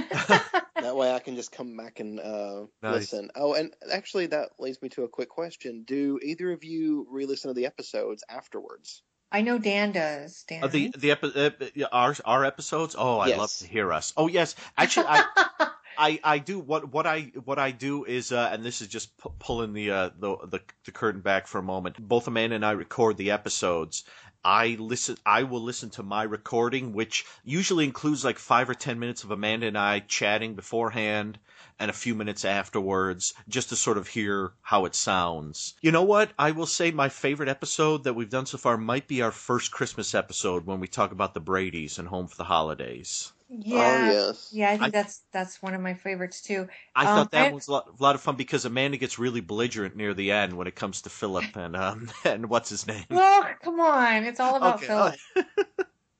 That 0.81 0.95
way, 0.95 1.11
I 1.13 1.19
can 1.19 1.35
just 1.35 1.51
come 1.51 1.75
back 1.75 1.99
and 1.99 2.21
uh, 2.21 2.61
Nice. 2.81 2.93
listen. 2.93 3.31
Oh, 3.35 3.53
and 3.53 3.73
actually, 3.91 4.27
that 4.27 4.51
leads 4.59 4.81
me 4.81 4.87
to 4.89 5.03
a 5.03 5.09
quick 5.09 5.27
question: 5.27 5.83
Do 5.85 6.19
either 6.23 6.53
of 6.53 6.63
you 6.63 7.05
re-listen 7.11 7.49
to 7.49 7.53
the 7.53 7.65
episodes 7.65 8.23
afterwards? 8.29 9.03
I 9.29 9.41
know 9.41 9.59
Dan 9.59 9.91
does. 9.91 10.45
Dan. 10.47 10.63
Uh, 10.63 10.67
the 10.67 10.93
the 10.97 11.11
epi- 11.11 11.33
uh, 11.35 11.87
our 11.91 12.15
our 12.23 12.45
episodes. 12.45 12.95
Oh, 12.97 13.17
I 13.19 13.35
love 13.35 13.51
to 13.57 13.67
hear 13.67 13.91
us. 13.91 14.13
Oh 14.15 14.27
yes, 14.27 14.55
actually, 14.77 15.07
I 15.09 15.68
I, 15.99 16.19
I 16.23 16.37
do 16.37 16.59
what 16.59 16.93
what 16.93 17.05
I 17.05 17.33
what 17.43 17.59
I 17.59 17.71
do 17.71 18.05
is 18.05 18.31
uh, 18.31 18.49
and 18.53 18.63
this 18.63 18.81
is 18.81 18.87
just 18.87 19.17
pu- 19.17 19.33
pulling 19.37 19.73
the, 19.73 19.91
uh, 19.91 20.09
the 20.17 20.37
the 20.47 20.61
the 20.85 20.91
curtain 20.93 21.19
back 21.19 21.45
for 21.45 21.57
a 21.57 21.63
moment. 21.63 21.97
Both 21.99 22.27
Amanda 22.27 22.55
and 22.55 22.65
I 22.65 22.71
record 22.71 23.17
the 23.17 23.31
episodes. 23.31 24.05
I 24.45 24.77
listen. 24.79 25.17
I 25.25 25.43
will 25.43 25.61
listen 25.61 25.89
to 25.91 26.03
my 26.03 26.23
recording, 26.23 26.93
which 26.93 27.25
usually 27.43 27.83
includes 27.83 28.23
like 28.23 28.39
five 28.39 28.69
or 28.69 28.73
ten 28.73 28.97
minutes 28.97 29.25
of 29.25 29.31
Amanda 29.31 29.67
and 29.67 29.77
I 29.77 29.99
chatting 29.99 30.55
beforehand, 30.55 31.37
and 31.77 31.91
a 31.91 31.93
few 31.93 32.15
minutes 32.15 32.45
afterwards, 32.45 33.33
just 33.49 33.67
to 33.67 33.75
sort 33.75 33.97
of 33.97 34.07
hear 34.07 34.53
how 34.61 34.85
it 34.85 34.95
sounds. 34.95 35.75
You 35.81 35.91
know 35.91 36.03
what? 36.03 36.31
I 36.39 36.51
will 36.51 36.65
say 36.65 36.91
my 36.91 37.09
favorite 37.09 37.49
episode 37.49 38.05
that 38.05 38.13
we've 38.13 38.29
done 38.29 38.45
so 38.45 38.57
far 38.57 38.77
might 38.77 39.09
be 39.09 39.21
our 39.21 39.31
first 39.31 39.73
Christmas 39.73 40.15
episode 40.15 40.65
when 40.65 40.79
we 40.79 40.87
talk 40.87 41.11
about 41.11 41.33
the 41.33 41.41
Brady's 41.41 41.99
and 41.99 42.07
Home 42.07 42.27
for 42.27 42.37
the 42.37 42.45
Holidays. 42.45 43.33
Yeah. 43.49 43.77
Oh 44.07 44.11
yes. 44.11 44.49
Yeah, 44.51 44.69
I 44.69 44.77
think 44.77 44.83
I- 44.83 44.89
that's 44.89 45.21
that's 45.31 45.61
one 45.61 45.73
of 45.73 45.81
my 45.81 45.93
favorites 45.93 46.41
too. 46.41 46.67
I 46.95 47.05
Um, 47.05 47.15
thought 47.17 47.31
that 47.31 47.47
I- 47.47 47.51
was 47.53 47.67
a 47.67 47.71
lot, 47.71 47.87
a 47.99 48.03
lot 48.03 48.15
of 48.15 48.21
fun 48.21 48.35
because 48.35 48.65
Amanda 48.65 48.97
gets 48.97 49.17
really 49.19 49.41
belligerent 49.41 49.95
near 49.95 50.13
the 50.13 50.31
end 50.31 50.53
when 50.53 50.67
it 50.67 50.75
comes 50.75 51.01
to 51.03 51.09
Philip 51.09 51.45
and 51.55 51.75
um 51.75 52.09
and 52.25 52.49
what's 52.49 52.69
his 52.69 52.85
name. 52.87 53.05
Well, 53.09 53.47
come 53.63 53.79
on, 53.79 54.23
it's 54.23 54.39
all 54.39 54.55
about 54.55 54.75
Okay, 54.83 54.87
Philip. 54.87 55.15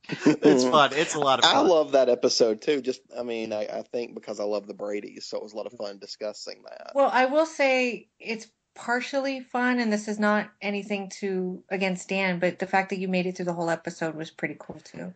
it's 0.09 0.63
fun. 0.63 0.91
It's 0.93 1.13
a 1.15 1.19
lot 1.19 1.39
of 1.39 1.45
fun. 1.45 1.55
I 1.55 1.59
love 1.59 1.91
that 1.91 2.09
episode 2.09 2.61
too. 2.61 2.81
Just, 2.81 3.01
I 3.17 3.21
mean, 3.23 3.53
I, 3.53 3.65
I 3.65 3.83
think 3.91 4.15
because 4.15 4.39
I 4.39 4.43
love 4.43 4.65
the 4.65 4.73
Brady's, 4.73 5.25
so 5.25 5.37
it 5.37 5.43
was 5.43 5.53
a 5.53 5.57
lot 5.57 5.67
of 5.67 5.73
fun 5.73 5.99
discussing 5.99 6.63
that. 6.67 6.91
Well, 6.95 7.09
I 7.13 7.25
will 7.25 7.45
say 7.45 8.07
it's 8.19 8.47
partially 8.75 9.41
fun, 9.41 9.79
and 9.79 9.91
this 9.93 10.07
is 10.07 10.17
not 10.19 10.49
anything 10.61 11.09
to 11.19 11.63
against 11.69 12.09
Dan, 12.09 12.39
but 12.39 12.57
the 12.59 12.65
fact 12.65 12.89
that 12.89 12.97
you 12.99 13.07
made 13.07 13.27
it 13.27 13.35
through 13.35 13.45
the 13.45 13.53
whole 13.53 13.69
episode 13.69 14.15
was 14.15 14.31
pretty 14.31 14.55
cool 14.57 14.79
too. 14.79 15.13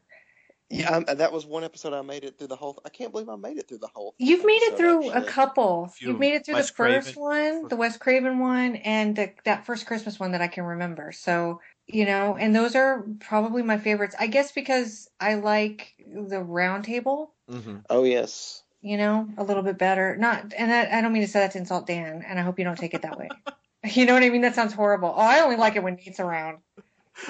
Yeah, 0.73 1.01
I, 1.07 1.13
that 1.13 1.31
was 1.31 1.45
one 1.45 1.63
episode 1.63 1.93
I 1.93 2.01
made 2.01 2.23
it 2.23 2.37
through 2.37 2.47
the 2.47 2.55
whole. 2.55 2.81
I 2.83 2.89
can't 2.89 3.11
believe 3.11 3.29
I 3.29 3.35
made 3.35 3.57
it 3.57 3.67
through 3.67 3.77
the 3.77 3.89
whole. 3.93 4.15
You've 4.17 4.43
made 4.43 4.63
it 4.63 4.73
episode, 4.73 4.77
through 4.77 5.11
a 5.11 5.23
couple. 5.23 5.87
Few. 5.89 6.09
You've 6.09 6.19
made 6.19 6.33
it 6.33 6.45
through 6.45 6.55
Wes 6.55 6.71
the 6.71 6.75
first 6.75 7.13
Craven. 7.13 7.21
one, 7.21 7.67
the 7.67 7.75
Wes 7.75 7.97
Craven 7.97 8.39
one, 8.39 8.77
and 8.77 9.15
the, 9.15 9.33
that 9.45 9.67
first 9.67 9.85
Christmas 9.85 10.19
one 10.19 10.31
that 10.31 10.41
I 10.41 10.47
can 10.47 10.63
remember. 10.63 11.11
So, 11.11 11.61
you 11.85 12.05
know, 12.05 12.37
and 12.37 12.55
those 12.55 12.75
are 12.75 13.05
probably 13.19 13.61
my 13.61 13.77
favorites. 13.77 14.15
I 14.19 14.27
guess 14.27 14.51
because 14.51 15.09
I 15.19 15.35
like 15.35 15.93
the 16.07 16.41
round 16.41 16.85
table, 16.85 17.33
hmm 17.47 17.77
Oh 17.89 18.03
yes. 18.03 18.63
you 18.81 18.97
know, 18.97 19.27
a 19.37 19.43
little 19.43 19.63
bit 19.63 19.77
better. 19.77 20.15
Not, 20.17 20.53
and 20.57 20.71
that, 20.71 20.91
I 20.91 21.01
don't 21.01 21.13
mean 21.13 21.21
to 21.21 21.27
say 21.27 21.41
that 21.41 21.51
to 21.51 21.59
insult 21.59 21.85
Dan, 21.85 22.23
and 22.27 22.39
I 22.39 22.41
hope 22.41 22.57
you 22.57 22.65
don't 22.65 22.77
take 22.79 22.95
it 22.95 23.03
that 23.03 23.19
way. 23.19 23.29
you 23.83 24.05
know 24.05 24.13
what 24.13 24.23
I 24.23 24.29
mean? 24.29 24.41
That 24.41 24.55
sounds 24.55 24.73
horrible. 24.73 25.13
Oh, 25.15 25.21
I 25.21 25.41
only 25.41 25.55
like 25.55 25.75
it 25.75 25.83
when 25.83 25.95
Nate's 25.95 26.19
around. 26.19 26.59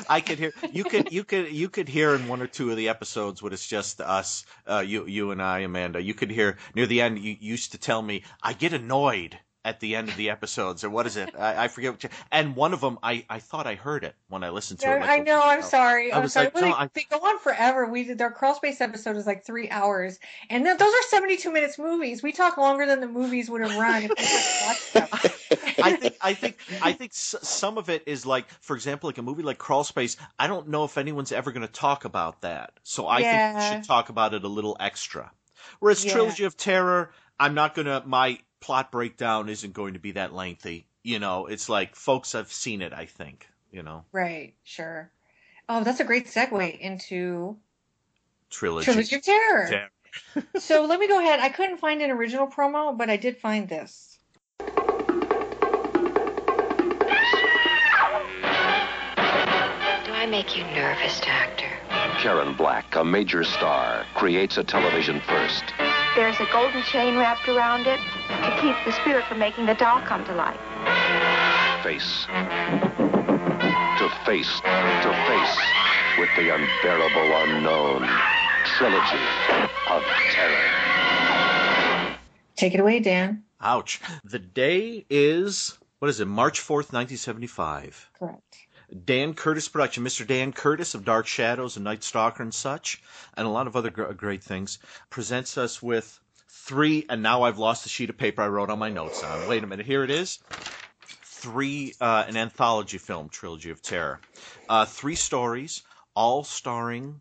I 0.10 0.22
could 0.22 0.40
hear 0.40 0.54
you 0.72 0.84
could 0.84 1.12
you 1.12 1.24
could 1.24 1.52
you 1.52 1.70
could 1.70 1.90
hear 1.90 2.16
in 2.16 2.28
one 2.28 2.42
or 2.42 2.48
two 2.48 2.72
of 2.72 2.78
the 2.78 2.90
episodes 2.90 3.42
when 3.42 3.54
it's 3.54 3.68
just 3.68 4.02
us, 4.02 4.46
uh, 4.68 4.80
you 4.80 5.06
you 5.06 5.32
and 5.32 5.42
I, 5.42 5.60
Amanda. 5.60 6.02
You 6.02 6.14
could 6.14 6.32
hear 6.32 6.58
near 6.76 6.86
the 6.86 7.02
end. 7.02 7.20
You 7.20 7.36
used 7.40 7.72
to 7.74 7.78
tell 7.78 8.02
me 8.02 8.24
I 8.42 8.54
get 8.54 8.74
annoyed 8.74 9.40
at 9.66 9.80
the 9.80 9.96
end 9.96 10.10
of 10.10 10.16
the 10.18 10.30
episodes, 10.30 10.84
or 10.84 10.90
what 10.90 11.06
is 11.08 11.16
it? 11.18 11.34
I, 11.40 11.66
I 11.66 11.68
forget. 11.70 11.94
What 11.94 12.04
you, 12.04 12.10
and 12.32 12.56
one 12.56 12.74
of 12.74 12.82
them, 12.82 13.00
I 13.02 13.26
I 13.30 13.40
thought 13.40 13.66
I 13.66 13.76
heard 13.76 14.04
it 14.04 14.16
when 14.28 14.44
I 14.44 14.50
listened 14.50 14.80
to 14.82 14.96
it. 14.96 15.00
like 15.00 15.10
I 15.10 15.18
know. 15.20 15.42
I'm 15.42 15.62
sorry. 15.62 16.12
I 16.12 16.18
I'm 16.18 16.24
was 16.24 16.34
sorry. 16.34 16.48
like, 16.48 16.56
Well, 16.56 16.64
no, 16.66 16.70
they, 16.70 16.74
I- 16.76 16.90
they 16.94 17.06
go 17.10 17.18
on 17.18 17.40
forever. 17.40 17.86
We 17.86 18.04
did 18.04 18.18
their 18.18 18.32
crawl 18.32 18.56
space 18.56 18.82
episode 18.82 19.16
is 19.16 19.26
like 19.26 19.46
three 19.46 19.70
hours, 19.70 20.20
and 20.50 20.66
th- 20.66 20.78
those 20.78 20.94
are 20.94 21.02
72 21.10 21.52
minutes 21.52 21.80
movies. 21.80 22.22
We 22.22 22.32
talk 22.34 22.58
longer 22.58 22.86
than 22.86 23.00
the 23.00 23.08
movies 23.08 23.50
would 23.50 23.62
have 23.62 23.76
run 23.78 24.04
if 24.04 24.10
we 24.10 24.68
watched 24.68 24.94
them. 24.94 25.08
I 25.84 25.94
think 25.96 26.16
I 26.22 26.34
think 26.34 26.58
I 26.82 26.92
think 26.94 27.12
s- 27.12 27.36
some 27.42 27.78
of 27.78 27.90
it 27.90 28.04
is 28.06 28.26
like, 28.26 28.48
for 28.62 28.76
example, 28.76 29.08
like 29.08 29.18
a 29.18 29.22
movie 29.22 29.44
like 29.44 29.58
Crawl 29.58 29.84
Space. 29.84 30.18
I 30.38 30.48
don't 30.48 30.68
know 30.70 30.84
if 30.84 30.98
anyone's 30.98 31.32
ever 31.32 31.52
going 31.52 31.66
to 31.66 31.72
talk 31.72 32.06
about 32.06 32.42
that, 32.42 32.72
so 32.84 33.08
I 33.08 33.22
think 33.22 33.56
we 33.58 33.62
should 33.76 33.84
talk 33.86 34.10
about 34.10 34.34
it 34.34 34.44
a 34.44 34.48
little 34.48 34.76
extra. 34.80 35.32
Whereas 35.80 36.04
Yeah. 36.04 36.12
Trilogy 36.14 36.44
of 36.44 36.58
Terror, 36.58 37.12
I'm 37.40 37.54
not 37.54 37.74
gonna. 37.76 38.04
My 38.06 38.40
plot 38.64 38.92
breakdown 38.94 39.50
isn't 39.50 39.74
going 39.74 39.94
to 39.94 40.00
be 40.00 40.14
that 40.14 40.34
lengthy. 40.34 40.86
You 41.04 41.20
know, 41.20 41.48
it's 41.48 41.68
like 41.68 41.98
folks 41.98 42.32
have 42.32 42.52
seen 42.52 42.82
it. 42.82 42.94
I 42.94 43.06
think. 43.06 43.46
You 43.72 43.84
know, 43.84 44.06
Right. 44.12 44.54
Sure. 44.64 45.12
Oh, 45.68 45.84
that's 45.84 46.00
a 46.00 46.04
great 46.04 46.28
segue 46.28 46.80
into 46.80 47.58
Trilogy. 48.50 48.86
Trilogy 48.86 49.16
of 49.16 49.24
Terror. 49.24 49.68
Terror. 49.68 49.90
so 50.60 50.86
let 50.86 51.00
me 51.00 51.08
go 51.08 51.20
ahead. 51.20 51.40
I 51.40 51.50
couldn't 51.50 51.80
find 51.80 52.02
an 52.02 52.12
original 52.12 52.48
promo, 52.48 52.98
but 52.98 53.10
I 53.10 53.18
did 53.18 53.38
find 53.38 53.68
this. 53.68 54.20
Do 54.60 54.66
I 60.14 60.28
make 60.30 60.56
you 60.56 60.64
nervous, 60.66 61.20
Doctor? 61.20 61.70
Karen 62.20 62.56
Black, 62.56 62.96
a 62.96 63.04
major 63.04 63.44
star, 63.44 64.06
creates 64.16 64.58
a 64.58 64.64
television 64.64 65.20
first. 65.28 65.64
There's 66.16 66.40
a 66.40 66.46
golden 66.52 66.84
chain 66.84 67.18
wrapped 67.18 67.50
around 67.50 67.88
it 67.88 68.00
to 68.28 68.58
keep 68.62 68.76
the 68.86 68.92
spirit 68.92 69.26
from 69.26 69.40
making 69.40 69.66
the 69.66 69.74
doll 69.74 70.00
come 70.02 70.24
to 70.26 70.34
life. 70.36 70.60
Face. 71.84 72.28
To 73.98 74.10
face, 74.24 74.60
to 74.62 75.12
face 75.28 75.58
with 76.20 76.30
the 76.38 76.54
unbearable 76.54 77.36
unknown. 77.44 78.08
Trilogy 78.78 79.26
of 79.90 80.04
Terror. 80.32 82.16
Take 82.56 82.76
it 82.76 82.80
away, 82.80 83.00
Dan. 83.00 83.44
Ouch. 83.60 84.00
The 84.24 84.40
day 84.40 85.06
is 85.10 85.78
what 86.00 86.10
is 86.10 86.20
it? 86.20 86.28
March 86.28 86.60
fourth, 86.60 86.94
nineteen 86.94 87.18
seventy 87.18 87.48
five. 87.48 88.10
Correct. 88.18 88.58
Dan 89.06 89.34
Curtis 89.34 89.68
production, 89.68 90.04
Mr. 90.04 90.26
Dan 90.26 90.54
Curtis 90.54 90.94
of 90.94 91.06
Dark 91.06 91.28
Shadows 91.28 91.76
and 91.76 91.84
Night 91.84 92.04
Stalker 92.04 92.44
and 92.44 92.54
such, 92.54 93.02
and 93.36 93.48
a 93.48 93.50
lot 93.50 93.68
of 93.68 93.76
other 93.76 93.90
great 93.90 94.44
things, 94.44 94.80
presents 95.10 95.58
us 95.58 95.82
with 95.82 96.20
three, 96.48 97.06
and 97.10 97.22
now 97.22 97.44
I've 97.44 97.58
lost 97.58 97.84
the 97.84 97.90
sheet 97.90 98.10
of 98.10 98.18
paper 98.18 98.42
I 98.42 98.48
wrote 98.48 98.70
on 98.70 98.80
my 98.80 98.90
notes 98.90 99.24
on. 99.24 99.48
Wait 99.48 99.64
a 99.64 99.68
minute, 99.68 99.86
here 99.86 100.04
it 100.04 100.10
is. 100.12 100.40
three 101.02 101.94
uh, 102.00 102.24
an 102.28 102.38
anthology 102.38 102.98
film 102.98 103.30
trilogy 103.30 103.70
of 103.70 103.82
terror. 103.82 104.22
Uh, 104.70 104.86
three 104.86 105.16
stories, 105.16 105.84
all 106.16 106.44
starring 106.44 107.20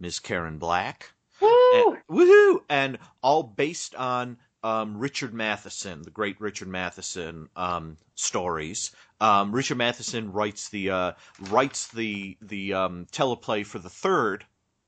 Ms. 0.00 0.18
Karen 0.18 0.58
Black. 0.58 1.12
Woo! 1.40 1.48
And, 1.74 1.98
woohoo! 2.08 2.60
And 2.68 2.98
all 3.22 3.42
based 3.42 3.94
on 3.96 4.38
um, 4.64 4.96
Richard 4.96 5.34
Matheson, 5.34 6.02
the 6.02 6.10
great 6.10 6.40
Richard 6.40 6.68
Matheson 6.68 7.50
um, 7.54 7.98
stories. 8.14 8.90
Um, 9.20 9.52
Richard 9.52 9.76
Matheson 9.76 10.32
writes 10.32 10.70
the 10.70 10.90
uh, 10.90 11.12
writes 11.50 11.88
the 11.88 12.38
the 12.40 12.72
um, 12.72 13.06
teleplay 13.12 13.64
for 13.64 13.78
the 13.78 13.90
third 13.90 14.46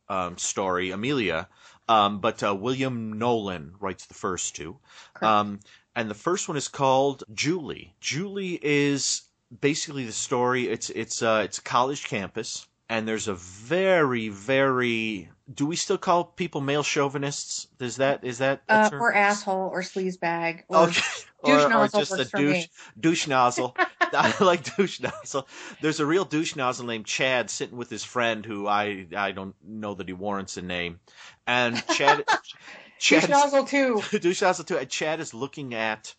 um, 0.09 0.39
story, 0.39 0.91
Amelia, 0.93 1.47
um, 1.89 2.21
but 2.21 2.43
uh, 2.43 2.55
William 2.55 3.19
Nolan 3.19 3.75
writes 3.79 4.07
the 4.07 4.15
first 4.15 4.57
two. 4.57 4.79
Um, 5.21 5.61
and 5.95 6.11
the 6.11 6.15
first 6.15 6.49
one 6.49 6.57
is 6.57 6.69
called 6.69 7.25
Julie. 7.35 7.95
Julie 8.01 8.59
is 8.63 9.23
basically 9.61 10.07
the 10.07 10.13
story. 10.13 10.69
It's 10.69 10.89
it's 10.89 11.23
uh, 11.23 11.43
it's 11.45 11.59
a 11.59 11.63
college 11.63 12.05
campus, 12.05 12.67
and 12.89 13.07
there's 13.07 13.29
a 13.29 13.35
very 13.35 14.31
very. 14.31 15.29
Do 15.53 15.67
we 15.67 15.77
still 15.77 15.99
call 15.99 16.25
people 16.25 16.61
male 16.61 16.83
chauvinists? 16.83 17.69
Is 17.81 17.97
that 17.97 18.25
is 18.25 18.39
that 18.39 18.63
a 18.69 18.75
Uh, 18.75 18.91
or 18.99 19.15
asshole 19.15 19.69
or 19.73 19.81
sleazebag 19.83 20.65
or 20.69 20.89
Okay. 20.89 21.01
douche 21.45 21.67
or, 21.67 21.73
or 21.73 21.89
nozzle 21.89 21.89
just 21.89 22.19
a 22.19 22.25
douche 22.25 22.67
douche 22.99 23.27
nozzle. 23.27 23.77
I 24.13 24.33
like 24.43 24.77
douche 24.77 25.01
nozzle. 25.01 25.49
There's 25.81 26.01
a 26.01 26.07
real 26.07 26.25
douche 26.25 26.55
nozzle 26.57 26.87
named 26.87 27.07
Chad 27.07 27.51
sitting 27.51 27.77
with 27.77 27.91
his 27.91 28.05
friend 28.05 28.45
who 28.45 28.67
I 28.67 29.07
I 29.17 29.33
don't 29.33 29.55
know 29.63 29.95
that 29.95 30.07
he 30.09 30.13
warrants 30.13 30.57
a 30.57 30.63
name. 30.63 31.01
And 31.47 31.87
Chad 31.87 32.25
douche 33.09 33.29
nozzle 33.29 33.65
too. 33.65 34.03
douche 34.11 34.43
nozzle 34.43 34.65
too. 34.65 34.79
And 34.79 34.91
Chad 34.91 35.21
is 35.21 35.35
looking 35.35 35.75
at 35.75 36.15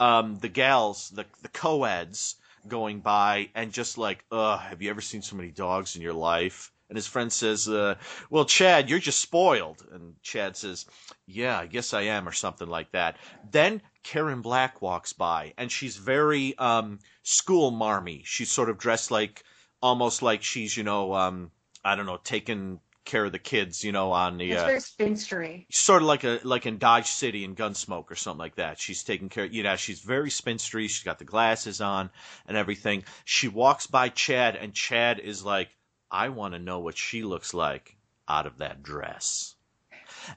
um 0.00 0.38
the 0.38 0.48
gals, 0.50 1.10
the 1.10 1.26
the 1.42 1.48
co-eds 1.50 2.36
going 2.68 3.00
by 3.00 3.50
and 3.54 3.72
just 3.72 3.98
like, 3.98 4.24
ugh, 4.32 4.60
have 4.60 4.82
you 4.82 4.90
ever 4.90 5.00
seen 5.02 5.22
so 5.22 5.36
many 5.36 5.52
dogs 5.52 5.96
in 5.96 6.02
your 6.02 6.14
life? 6.14 6.72
And 6.88 6.96
his 6.96 7.06
friend 7.06 7.32
says, 7.32 7.68
uh, 7.68 7.96
well, 8.30 8.44
Chad, 8.44 8.88
you're 8.88 8.98
just 8.98 9.20
spoiled. 9.20 9.84
And 9.92 10.14
Chad 10.22 10.56
says, 10.56 10.86
yeah, 11.26 11.58
I 11.58 11.66
guess 11.66 11.92
I 11.92 12.02
am, 12.02 12.28
or 12.28 12.32
something 12.32 12.68
like 12.68 12.92
that. 12.92 13.16
Then 13.50 13.82
Karen 14.04 14.40
Black 14.40 14.80
walks 14.80 15.12
by, 15.12 15.52
and 15.58 15.70
she's 15.70 15.96
very 15.96 16.56
um, 16.58 17.00
school 17.22 17.70
marmy. 17.72 18.22
She's 18.24 18.50
sort 18.52 18.70
of 18.70 18.78
dressed 18.78 19.10
like, 19.10 19.42
almost 19.82 20.22
like 20.22 20.42
she's, 20.44 20.76
you 20.76 20.84
know, 20.84 21.12
um, 21.12 21.50
I 21.84 21.96
don't 21.96 22.06
know, 22.06 22.20
taking 22.22 22.78
care 23.04 23.24
of 23.24 23.32
the 23.32 23.38
kids, 23.38 23.84
you 23.84 23.92
know, 23.92 24.10
on 24.12 24.36
the. 24.38 24.50
It's 24.50 24.62
Uh, 24.62 24.66
very 24.66 24.80
spinstery. 24.80 25.66
sort 25.70 26.02
of 26.02 26.08
like 26.08 26.24
a 26.24 26.40
like 26.42 26.66
in 26.66 26.78
Dodge 26.78 27.06
City 27.06 27.44
and 27.44 27.56
Gunsmoke 27.56 28.10
or 28.10 28.16
something 28.16 28.38
like 28.38 28.56
that. 28.56 28.80
She's 28.80 29.04
taking 29.04 29.28
care. 29.28 29.44
You 29.44 29.62
know, 29.62 29.76
she's 29.76 30.00
very 30.00 30.30
spinstery. 30.30 30.88
She's 30.88 31.04
got 31.04 31.18
the 31.18 31.24
glasses 31.24 31.80
on 31.80 32.10
and 32.48 32.56
everything. 32.56 33.04
She 33.24 33.48
walks 33.48 33.86
by 33.86 34.08
Chad, 34.08 34.56
and 34.56 34.74
Chad 34.74 35.20
is 35.20 35.44
like, 35.44 35.68
"I 36.10 36.28
want 36.28 36.54
to 36.54 36.58
know 36.58 36.78
what 36.78 36.96
she 36.96 37.22
looks 37.22 37.52
like 37.54 37.96
out 38.28 38.46
of 38.46 38.58
that 38.58 38.82
dress." 38.82 39.54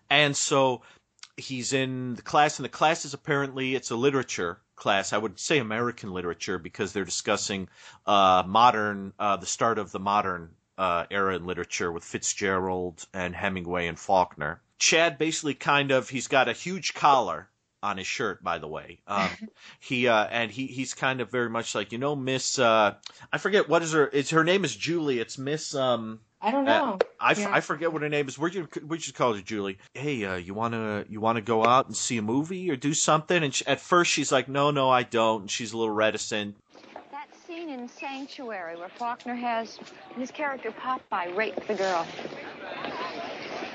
And 0.10 0.36
so 0.36 0.82
he's 1.38 1.74
in 1.74 2.16
the 2.16 2.22
class, 2.22 2.60
and 2.60 2.66
the 2.66 2.70
class 2.70 3.06
is 3.06 3.14
apparently 3.14 3.76
it's 3.76 3.92
a 3.92 3.96
literature 3.96 4.62
class. 4.76 5.14
I 5.14 5.18
would 5.18 5.40
say 5.40 5.60
American 5.60 6.12
literature 6.12 6.58
because 6.58 6.94
they're 6.94 7.06
discussing 7.06 7.70
uh, 8.06 8.44
modern, 8.46 9.14
uh, 9.20 9.38
the 9.38 9.46
start 9.46 9.78
of 9.78 9.92
the 9.92 10.00
modern 10.00 10.56
uh, 10.78 11.06
era 11.12 11.36
in 11.36 11.46
literature 11.46 11.92
with 11.92 12.04
Fitzgerald 12.04 13.06
and 13.14 13.36
Hemingway 13.36 13.88
and 13.88 14.00
Faulkner. 14.00 14.62
Chad 14.80 15.18
basically 15.18 15.54
kind 15.54 15.92
of 15.92 16.10
he's 16.10 16.28
got 16.28 16.48
a 16.48 16.54
huge 16.54 16.94
collar 16.94 17.50
on 17.82 17.98
his 17.98 18.08
shirt, 18.08 18.44
by 18.44 18.60
the 18.60 18.68
way. 18.68 19.00
Um, 19.08 19.30
he 19.80 20.08
uh, 20.08 20.26
and 20.26 20.52
he 20.52 20.68
he's 20.68 20.94
kind 20.94 21.20
of 21.20 21.32
very 21.32 21.50
much 21.50 21.74
like 21.74 21.92
you 21.92 21.98
know 21.98 22.16
Miss 22.16 22.60
uh, 22.60 22.96
I 23.34 23.38
forget 23.38 23.68
what 23.68 23.82
is 23.82 23.94
her 23.94 24.10
it's 24.14 24.30
her 24.30 24.44
name 24.44 24.64
is 24.64 24.76
Julie. 24.76 25.20
It's 25.20 25.38
Miss 25.38 25.74
um 25.74 26.20
I 26.42 26.52
don't 26.52 26.68
uh, 26.68 26.80
know. 26.80 27.00
I, 27.20 27.32
f- 27.32 27.40
Yeah. 27.40 27.54
I 27.54 27.60
forget 27.60 27.92
what 27.92 28.02
her 28.02 28.10
name 28.10 28.28
is. 28.28 28.38
Where'd 28.38 28.54
you 28.54 28.68
we 28.88 28.98
just 28.98 29.16
call 29.16 29.34
her 29.34 29.42
Julie? 29.42 29.78
Hey, 29.94 30.24
uh, 30.24 30.36
you 30.36 30.54
wanna 30.54 31.06
you 31.10 31.20
wanna 31.20 31.42
go 31.42 31.66
out 31.66 31.88
and 31.88 31.96
see 31.98 32.18
a 32.18 32.22
movie 32.22 32.70
or 32.72 32.76
do 32.76 32.94
something? 32.94 33.44
And 33.44 33.54
she, 33.54 33.66
at 33.68 33.82
first 33.82 34.12
she's 34.12 34.32
like, 34.32 34.48
no, 34.48 34.72
no, 34.72 34.90
I 34.90 35.04
don't. 35.04 35.42
And 35.42 35.52
she's 35.52 35.74
a 35.74 35.78
little 35.78 35.94
reticent. 35.94 36.56
That 37.12 37.28
scene 37.46 37.70
in 37.70 37.90
Sanctuary 37.90 38.78
where 38.78 38.90
Faulkner 38.90 39.36
has 39.36 39.80
his 40.18 40.32
character 40.32 40.72
Popeye 40.72 41.36
rape 41.36 41.56
the 41.68 41.76
girl. 41.76 42.08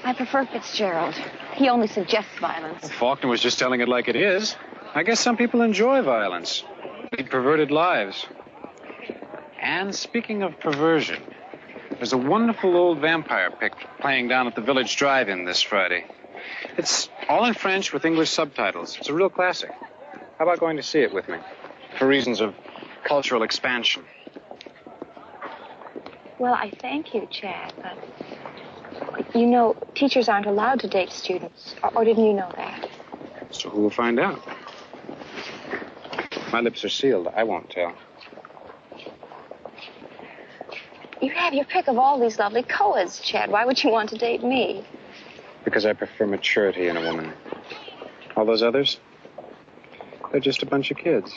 I 0.04 0.12
prefer 0.12 0.44
Fitzgerald. 0.44 1.14
He 1.54 1.68
only 1.68 1.86
suggests 1.86 2.30
violence. 2.38 2.90
Faulkner 2.90 3.28
was 3.28 3.40
just 3.40 3.58
telling 3.58 3.80
it 3.80 3.88
like 3.88 4.08
it 4.08 4.16
is. 4.16 4.54
I 4.94 5.02
guess 5.02 5.18
some 5.18 5.36
people 5.36 5.62
enjoy 5.62 6.02
violence, 6.02 6.62
lead 7.16 7.30
perverted 7.30 7.70
lives. 7.70 8.26
And 9.60 9.94
speaking 9.94 10.42
of 10.42 10.60
perversion, 10.60 11.22
there's 11.92 12.12
a 12.12 12.18
wonderful 12.18 12.76
old 12.76 12.98
vampire 12.98 13.50
pic 13.50 13.72
playing 14.00 14.28
down 14.28 14.46
at 14.46 14.54
the 14.54 14.60
Village 14.60 14.96
Drive-In 14.96 15.46
this 15.46 15.62
Friday. 15.62 16.04
It's 16.76 17.08
all 17.28 17.46
in 17.46 17.54
French 17.54 17.92
with 17.92 18.04
English 18.04 18.30
subtitles. 18.30 18.98
It's 18.98 19.08
a 19.08 19.14
real 19.14 19.30
classic. 19.30 19.70
How 20.38 20.44
about 20.44 20.60
going 20.60 20.76
to 20.76 20.82
see 20.82 21.00
it 21.00 21.14
with 21.14 21.28
me? 21.28 21.38
For 21.98 22.06
reasons 22.06 22.40
of 22.40 22.54
cultural 23.04 23.42
expansion. 23.42 24.04
Well, 26.38 26.54
I 26.54 26.70
thank 26.80 27.14
you, 27.14 27.26
Chad, 27.30 27.72
but 27.76 27.96
you 29.34 29.46
know, 29.46 29.76
teachers 29.94 30.28
aren't 30.28 30.46
allowed 30.46 30.80
to 30.80 30.88
date 30.88 31.10
students. 31.10 31.74
Or, 31.82 31.98
or 31.98 32.04
didn't 32.04 32.24
you 32.24 32.32
know 32.32 32.50
that? 32.56 32.88
So 33.50 33.70
who 33.70 33.82
will 33.82 33.90
find 33.90 34.18
out? 34.18 34.40
My 36.52 36.60
lips 36.60 36.84
are 36.84 36.88
sealed. 36.88 37.28
I 37.34 37.44
won't 37.44 37.70
tell. 37.70 37.94
You 41.20 41.30
have 41.30 41.54
your 41.54 41.64
pick 41.64 41.88
of 41.88 41.98
all 41.98 42.20
these 42.20 42.38
lovely 42.38 42.62
co-eds, 42.62 43.20
Chad. 43.20 43.50
Why 43.50 43.64
would 43.64 43.82
you 43.82 43.90
want 43.90 44.10
to 44.10 44.18
date 44.18 44.42
me? 44.42 44.84
Because 45.64 45.86
I 45.86 45.92
prefer 45.92 46.26
maturity 46.26 46.88
in 46.88 46.96
a 46.96 47.00
woman. 47.00 47.32
All 48.36 48.44
those 48.44 48.62
others? 48.62 48.98
They're 50.30 50.40
just 50.40 50.62
a 50.62 50.66
bunch 50.66 50.90
of 50.90 50.96
kids. 50.96 51.32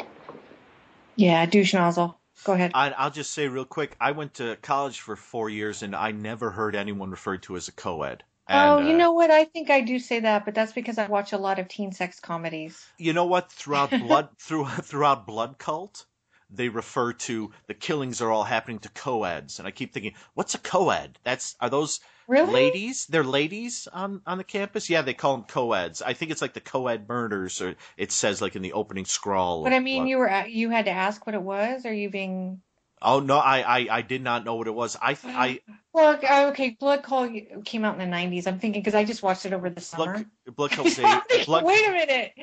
Yeah, 1.15 1.45
douche 1.45 1.73
nozzle. 1.73 2.19
Go 2.43 2.53
ahead. 2.53 2.71
I, 2.73 2.91
I'll 2.91 3.11
just 3.11 3.33
say 3.33 3.47
real 3.47 3.65
quick. 3.65 3.95
I 3.99 4.11
went 4.11 4.35
to 4.35 4.57
college 4.61 4.99
for 4.99 5.15
four 5.15 5.49
years, 5.49 5.83
and 5.83 5.95
I 5.95 6.11
never 6.11 6.51
heard 6.51 6.75
anyone 6.75 7.11
referred 7.11 7.43
to 7.43 7.55
as 7.55 7.67
a 7.67 7.71
co-ed. 7.71 8.23
oh, 8.49 8.79
you 8.79 8.93
uh, 8.93 8.97
know 8.97 9.11
what? 9.11 9.31
I 9.31 9.45
think 9.45 9.69
I 9.69 9.81
do 9.81 9.99
say 9.99 10.19
that, 10.21 10.45
but 10.45 10.55
that's 10.55 10.73
because 10.73 10.97
I 10.97 11.07
watch 11.07 11.33
a 11.33 11.37
lot 11.37 11.59
of 11.59 11.67
teen 11.67 11.91
sex 11.91 12.19
comedies. 12.19 12.85
you 12.97 13.13
know 13.13 13.25
what? 13.25 13.51
Throughout 13.51 13.89
blood, 13.89 14.29
through 14.39 14.65
throughout 14.67 15.27
Blood 15.27 15.57
Cult, 15.57 16.05
they 16.49 16.69
refer 16.69 17.13
to 17.13 17.51
the 17.67 17.73
killings 17.73 18.21
are 18.21 18.31
all 18.31 18.43
happening 18.43 18.79
to 18.79 18.89
co-eds, 18.89 19.59
and 19.59 19.67
I 19.67 19.71
keep 19.71 19.93
thinking, 19.93 20.13
what's 20.33 20.55
a 20.55 20.59
co-ed? 20.59 21.19
That's 21.23 21.55
are 21.59 21.69
those 21.69 21.99
Really? 22.27 22.53
ladies? 22.53 23.05
They're 23.05 23.23
ladies 23.23 23.87
on 23.91 24.21
on 24.25 24.37
the 24.37 24.43
campus. 24.43 24.89
Yeah, 24.89 25.01
they 25.01 25.13
call 25.13 25.37
them 25.37 25.45
co-eds. 25.45 26.01
I 26.01 26.13
think 26.13 26.31
it's 26.31 26.41
like 26.41 26.53
the 26.53 26.59
co-ed 26.59 27.07
murders, 27.07 27.61
or 27.61 27.75
it 27.95 28.11
says 28.11 28.41
like 28.41 28.55
in 28.55 28.61
the 28.61 28.73
opening 28.73 29.05
scrawl. 29.05 29.63
But 29.63 29.73
I 29.73 29.79
mean, 29.79 30.03
Blood- 30.03 30.09
you 30.09 30.17
were 30.17 30.45
you 30.47 30.69
had 30.69 30.85
to 30.85 30.91
ask 30.91 31.25
what 31.25 31.35
it 31.35 31.41
was. 31.41 31.85
Are 31.85 31.93
you 31.93 32.09
being 32.09 32.61
Oh 33.01 33.19
no, 33.19 33.37
I, 33.37 33.61
I 33.61 33.87
I 33.97 34.01
did 34.01 34.23
not 34.23 34.43
know 34.43 34.55
what 34.55 34.67
it 34.67 34.73
was. 34.73 34.97
I 35.01 35.15
I 35.23 35.59
look 35.93 36.23
oh, 36.27 36.49
Okay, 36.49 36.71
Blood 36.79 37.03
Cult 37.03 37.31
came 37.63 37.85
out 37.85 37.99
in 37.99 38.09
the 38.09 38.15
'90s. 38.15 38.47
I'm 38.47 38.59
thinking 38.59 38.81
because 38.81 38.95
I 38.95 39.03
just 39.03 39.21
watched 39.21 39.45
it 39.45 39.53
over 39.53 39.69
the 39.69 39.81
summer. 39.81 40.25
Blood, 40.45 40.55
Blood 40.55 40.71
Cult 40.71 40.85
was 40.85 40.99
I'm 40.99 41.05
80, 41.05 41.21
thinking, 41.27 41.45
Blood, 41.45 41.65
Wait 41.65 41.87
a 41.87 41.91
minute. 41.91 42.33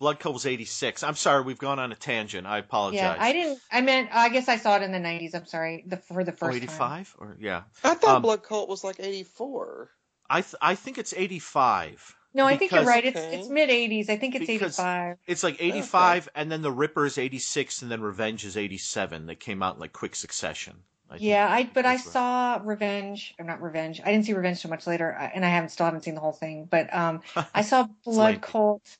Blood 0.00 0.18
Cult 0.18 0.32
was 0.32 0.46
eighty 0.46 0.64
six. 0.64 1.02
I'm 1.02 1.14
sorry, 1.14 1.42
we've 1.42 1.58
gone 1.58 1.78
on 1.78 1.92
a 1.92 1.94
tangent. 1.94 2.46
I 2.46 2.56
apologize. 2.58 3.00
Yeah, 3.00 3.16
I 3.18 3.32
didn't. 3.32 3.60
I 3.70 3.82
meant. 3.82 4.08
I 4.12 4.30
guess 4.30 4.48
I 4.48 4.56
saw 4.56 4.76
it 4.76 4.82
in 4.82 4.92
the 4.92 4.98
'90s. 4.98 5.34
I'm 5.34 5.44
sorry. 5.46 5.84
The 5.86 5.98
for 5.98 6.24
the 6.24 6.32
Oh, 6.32 6.36
first 6.36 6.56
85 6.56 7.16
or 7.18 7.36
yeah. 7.38 7.62
I 7.84 7.94
thought 7.94 8.16
Um, 8.16 8.22
Blood 8.22 8.42
Cult 8.42 8.68
was 8.70 8.82
like 8.82 8.96
84. 8.98 9.90
I 10.30 10.40
th- 10.40 10.54
I 10.62 10.74
think 10.74 10.96
it's 10.96 11.12
eighty 11.14 11.38
five. 11.38 11.96
time. 11.96 12.16
No, 12.32 12.46
I 12.46 12.56
think 12.56 12.72
you're 12.72 12.84
right. 12.84 13.04
It's 13.04 13.18
Okay. 13.18 13.38
it's 13.40 13.48
mid 13.50 13.68
'80s. 13.68 14.08
I 14.08 14.16
think 14.16 14.36
it's 14.36 14.46
Because- 14.46 14.78
'85. 14.78 15.16
It's 15.26 15.42
like 15.42 15.56
85 15.60 16.28
and 16.34 16.50
then 16.50 16.62
The 16.62 16.70
Ripper 16.72 17.04
is 17.04 17.18
86 17.18 17.82
and 17.82 17.90
then 17.90 18.00
Revenge 18.00 18.44
is 18.46 18.56
87. 18.56 19.26
They 19.26 19.34
came 19.34 19.62
out 19.62 19.74
in 19.74 19.80
like 19.80 19.92
quick 19.92 20.14
succession. 20.16 20.76
I. 21.10 21.16
Yeah, 21.18 21.52
I 21.52 21.64
but 21.74 21.84
I 21.84 21.96
right. 21.96 22.00
saw 22.00 22.60
Revenge. 22.64 23.34
Or 23.38 23.44
not 23.44 23.60
Revenge. 23.60 24.00
I 24.02 24.12
didn't 24.12 24.26
see 24.26 24.32
Revenge 24.32 24.58
so 24.58 24.68
much 24.68 24.86
later, 24.86 25.10
and 25.10 25.44
I 25.44 25.48
haven't 25.48 25.70
still 25.70 25.84
haven't 25.86 26.04
seen 26.04 26.14
the 26.14 26.20
whole 26.20 26.32
thing. 26.32 26.68
But 26.70 26.94
um, 26.94 27.20
I 27.54 27.62
saw 27.62 27.88
Blood 28.04 28.16
lengthy. 28.16 28.40
Cult. 28.42 28.96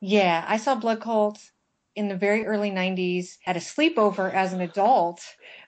Yeah, 0.00 0.44
I 0.46 0.56
saw 0.56 0.74
Blood 0.74 1.00
Cult 1.00 1.38
in 1.94 2.08
the 2.08 2.16
very 2.16 2.46
early 2.46 2.70
'90s. 2.70 3.36
Had 3.42 3.56
a 3.56 3.60
sleepover 3.60 4.32
as 4.32 4.52
an 4.52 4.60
adult 4.60 5.22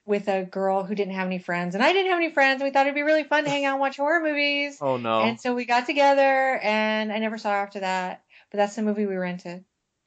with 0.07 0.29
a 0.29 0.45
girl 0.45 0.85
who 0.85 0.95
didn't 0.95 1.15
have 1.15 1.27
any 1.27 1.39
friends, 1.39 1.75
and 1.75 1.85
I 1.85 1.93
didn't 1.93 2.11
have 2.11 2.19
any 2.19 2.33
friends. 2.33 2.61
And 2.61 2.69
we 2.69 2.73
thought 2.73 2.87
it'd 2.87 2.95
be 2.95 3.03
really 3.03 3.25
fun 3.25 3.45
to 3.45 3.51
hang 3.51 3.65
out 3.65 3.75
and 3.75 3.81
watch 3.81 3.97
horror 3.97 4.23
movies. 4.23 4.79
Oh 4.81 4.97
no. 4.97 5.23
And 5.23 5.41
so 5.41 5.55
we 5.55 5.65
got 5.65 5.87
together, 5.87 6.59
and 6.63 7.13
I 7.13 7.19
never 7.19 7.39
saw 7.39 7.51
her 7.51 7.57
after 7.57 7.81
that. 7.81 8.23
But 8.51 8.59
that's 8.59 8.77
the 8.77 8.83
movie 8.83 9.07
we 9.07 9.17
rented. 9.17 9.65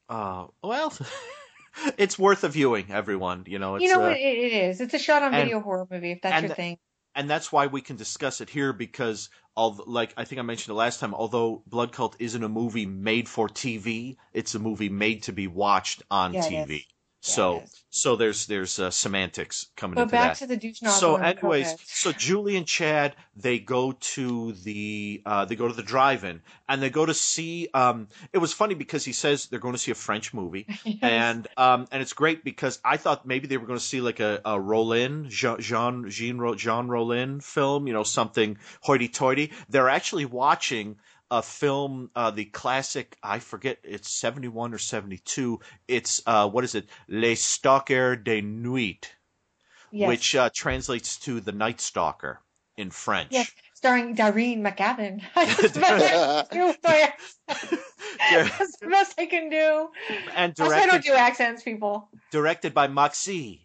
Uh, 0.09 0.47
well, 0.63 0.93
it's 1.97 2.17
worth 2.17 2.43
a 2.43 2.49
viewing, 2.49 2.87
everyone. 2.89 3.43
You 3.47 3.59
know, 3.59 3.75
it's, 3.75 3.83
you 3.83 3.89
know 3.89 4.03
uh, 4.03 4.09
what? 4.09 4.17
It, 4.17 4.37
it 4.37 4.53
is. 4.53 4.81
It's 4.81 4.93
a 4.93 4.99
shot 4.99 5.23
on 5.23 5.31
video 5.31 5.59
horror 5.59 5.87
movie, 5.89 6.11
if 6.11 6.21
that's 6.21 6.35
and 6.35 6.47
your 6.47 6.55
thing. 6.55 6.77
And 7.15 7.29
that's 7.29 7.51
why 7.51 7.67
we 7.67 7.81
can 7.81 7.95
discuss 7.95 8.41
it 8.41 8.49
here 8.49 8.73
because 8.73 9.29
all 9.55 9.83
like 9.87 10.13
I 10.17 10.25
think 10.25 10.39
I 10.39 10.43
mentioned 10.43 10.73
it 10.73 10.77
last 10.77 10.99
time. 10.99 11.13
Although 11.13 11.63
Blood 11.67 11.91
Cult 11.91 12.15
isn't 12.19 12.43
a 12.43 12.49
movie 12.49 12.85
made 12.85 13.29
for 13.29 13.47
TV, 13.49 14.17
it's 14.33 14.55
a 14.55 14.59
movie 14.59 14.89
made 14.89 15.23
to 15.23 15.33
be 15.33 15.47
watched 15.47 16.03
on 16.11 16.35
Yeah, 16.35 16.41
TV. 16.41 16.85
So 17.25 17.63
so 17.89 18.15
there's 18.15 18.45
there's 18.45 18.77
uh, 18.77 18.91
semantics 18.91 19.67
coming 19.75 19.95
But 19.95 20.03
into 20.03 20.11
back 20.11 20.33
that. 20.33 20.37
to 20.39 20.47
the 20.47 20.57
douche 20.57 20.81
nozzle. 20.81 20.99
So, 20.99 21.15
anyways, 21.15 21.75
so 21.85 22.11
Julie 22.11 22.55
and 22.55 22.67
Chad 22.67 23.15
they 23.35 23.57
go 23.57 23.93
to 23.93 24.51
the 24.51 25.21
uh, 25.25 25.45
they 25.45 25.55
go 25.55 25.67
to 25.67 25.73
the 25.73 25.81
drive-in 25.83 26.41
and 26.69 26.81
they 26.81 26.89
go 26.89 27.05
to 27.05 27.13
see. 27.13 27.67
Um, 27.73 28.09
it 28.31 28.37
was 28.37 28.53
funny 28.53 28.75
because 28.75 29.03
he 29.05 29.11
says 29.11 29.47
they're 29.47 29.59
going 29.59 29.73
to 29.73 29.79
see 29.79 29.91
a 29.91 29.95
French 29.95 30.33
movie, 30.33 30.67
Yes. 30.83 30.97
and 31.01 31.47
um, 31.57 31.87
and 31.91 32.01
it's 32.01 32.13
great 32.13 32.43
because 32.43 32.79
I 32.85 32.97
thought 32.97 33.25
maybe 33.25 33.47
they 33.47 33.57
were 33.57 33.65
going 33.65 33.79
to 33.79 33.85
see 33.85 34.01
like 34.01 34.19
a, 34.19 34.41
a 34.45 34.59
Rollin 34.59 35.29
Jean 35.29 35.59
Jean 35.59 36.09
Jean, 36.09 36.57
Jean 36.57 36.87
Rollin 36.87 37.41
film, 37.41 37.87
you 37.87 37.93
know, 37.93 38.03
something 38.03 38.57
hoity-toity. 38.81 39.51
They're 39.69 39.89
actually 39.89 40.25
watching 40.25 40.97
a 41.37 41.41
film, 41.41 42.09
uh, 42.15 42.31
the 42.31 42.45
classic, 42.45 43.17
I 43.23 43.39
forget, 43.39 43.77
it's 43.83 44.09
71 44.19 44.73
or 44.73 44.77
72. 44.77 45.59
It's, 45.87 46.21
uh, 46.25 46.49
what 46.49 46.63
is 46.63 46.75
it? 46.75 46.87
Les 47.07 47.35
Stalkers 47.35 48.17
de 48.23 48.41
Nuit 48.41 49.15
yes. 49.95 50.07
which 50.07 50.35
uh, 50.35 50.49
translates 50.53 51.17
to 51.19 51.39
the 51.39 51.51
Night 51.51 51.81
Stalker 51.81 52.41
in 52.77 52.91
French. 52.91 53.29
yes, 53.31 53.49
starring 53.73 54.15
Darlene 54.15 54.61
McGavin. 54.61 55.21
That's 55.35 55.71
the 55.71 55.79
best 55.79 55.93
I 56.07 56.47
can 56.47 56.69
do. 56.69 56.75
That's 58.57 58.79
the 58.79 58.87
best 58.87 59.13
I 59.17 59.25
do. 59.25 59.89
and 60.35 60.53
why 60.57 60.81
I 60.81 60.85
don't 60.85 61.03
do 61.03 61.13
accents, 61.13 61.63
people. 61.63 62.09
directed 62.31 62.73
by 62.73 62.87
Maxi. 62.87 63.61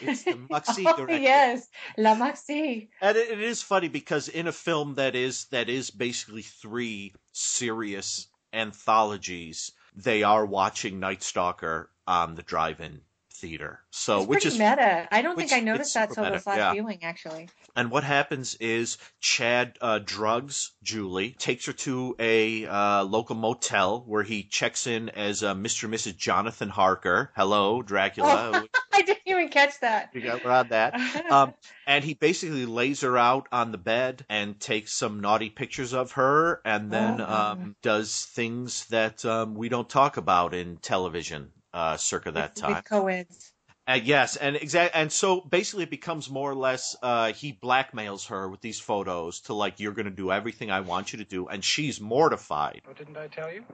It's 0.00 0.24
the 0.24 0.32
Maxi 0.50 0.84
oh, 0.86 0.96
director. 0.96 1.16
yes, 1.16 1.68
La 1.96 2.14
Maxi. 2.14 2.88
And 3.00 3.16
it, 3.16 3.30
it 3.30 3.40
is 3.40 3.62
funny 3.62 3.88
because 3.88 4.28
in 4.28 4.46
a 4.46 4.52
film 4.52 4.94
that 4.94 5.14
is 5.14 5.46
that 5.46 5.68
is 5.68 5.90
basically 5.90 6.42
three 6.42 7.14
serious 7.32 8.28
anthologies, 8.52 9.72
they 9.94 10.22
are 10.22 10.46
watching 10.46 11.00
Night 11.00 11.22
Stalker 11.22 11.90
on 12.06 12.34
the 12.34 12.42
drive-in 12.42 13.00
theater. 13.44 13.80
So 13.90 14.20
it's 14.20 14.28
which 14.28 14.46
is 14.46 14.54
meta. 14.54 15.08
I 15.10 15.20
don't 15.20 15.36
think 15.36 15.52
I 15.52 15.60
noticed 15.60 15.94
that 15.94 16.12
till 16.12 16.24
this 16.24 16.46
last 16.46 16.56
yeah. 16.56 16.72
viewing, 16.72 17.02
actually. 17.02 17.48
And 17.76 17.90
what 17.90 18.04
happens 18.04 18.54
is 18.54 18.96
Chad 19.20 19.76
uh, 19.80 19.98
drugs 20.02 20.72
Julie, 20.82 21.30
takes 21.38 21.66
her 21.66 21.72
to 21.72 22.14
a 22.18 22.66
uh, 22.66 23.04
local 23.04 23.34
motel 23.34 24.04
where 24.06 24.22
he 24.22 24.44
checks 24.44 24.86
in 24.86 25.08
as 25.10 25.42
uh, 25.42 25.54
Mr. 25.54 25.84
and 25.84 25.94
Mrs. 25.94 26.16
Jonathan 26.16 26.68
Harker. 26.68 27.32
Hello, 27.36 27.82
Dracula. 27.82 28.64
I 28.92 29.02
didn't 29.44 29.56
even 29.56 29.70
catch 29.70 29.80
that. 29.80 30.10
we 30.14 30.20
got 30.20 30.44
we're 30.44 30.50
on 30.50 30.68
that. 30.68 30.94
Um, 31.30 31.54
and 31.86 32.04
he 32.04 32.14
basically 32.14 32.66
lays 32.66 33.00
her 33.00 33.16
out 33.16 33.48
on 33.50 33.72
the 33.72 33.78
bed 33.78 34.24
and 34.28 34.58
takes 34.60 34.92
some 34.92 35.20
naughty 35.20 35.50
pictures 35.50 35.92
of 35.92 36.12
her, 36.12 36.60
and 36.64 36.90
then 36.90 37.20
Oh. 37.20 37.24
um, 37.26 37.76
does 37.82 38.24
things 38.24 38.86
that 38.86 39.24
um, 39.24 39.54
we 39.54 39.68
don't 39.68 39.88
talk 39.88 40.16
about 40.16 40.54
in 40.54 40.76
television. 40.78 41.50
Uh, 41.72 41.96
circa 41.96 42.30
that 42.30 42.54
with, 42.54 42.62
time. 42.62 42.74
With 42.76 42.84
co-eds. 42.84 43.52
Uh, 43.88 43.98
yes, 44.02 44.36
and 44.36 44.54
exact, 44.56 44.94
and 44.94 45.10
so 45.10 45.40
basically 45.40 45.82
it 45.84 45.90
becomes 45.90 46.30
more 46.30 46.50
or 46.50 46.54
less 46.54 46.96
uh, 47.02 47.32
he 47.32 47.52
blackmails 47.52 48.28
her 48.28 48.48
with 48.48 48.60
these 48.60 48.78
photos 48.80 49.40
to 49.40 49.54
like 49.54 49.80
you're 49.80 49.92
going 49.92 50.04
to 50.06 50.10
do 50.10 50.30
everything 50.30 50.70
I 50.70 50.80
want 50.80 51.12
you 51.12 51.18
to 51.18 51.24
do, 51.24 51.48
and 51.48 51.64
she's 51.64 52.00
mortified. 52.00 52.82
Oh, 52.88 52.92
didn't 52.92 53.16
I 53.16 53.26
tell 53.26 53.52
you? 53.52 53.64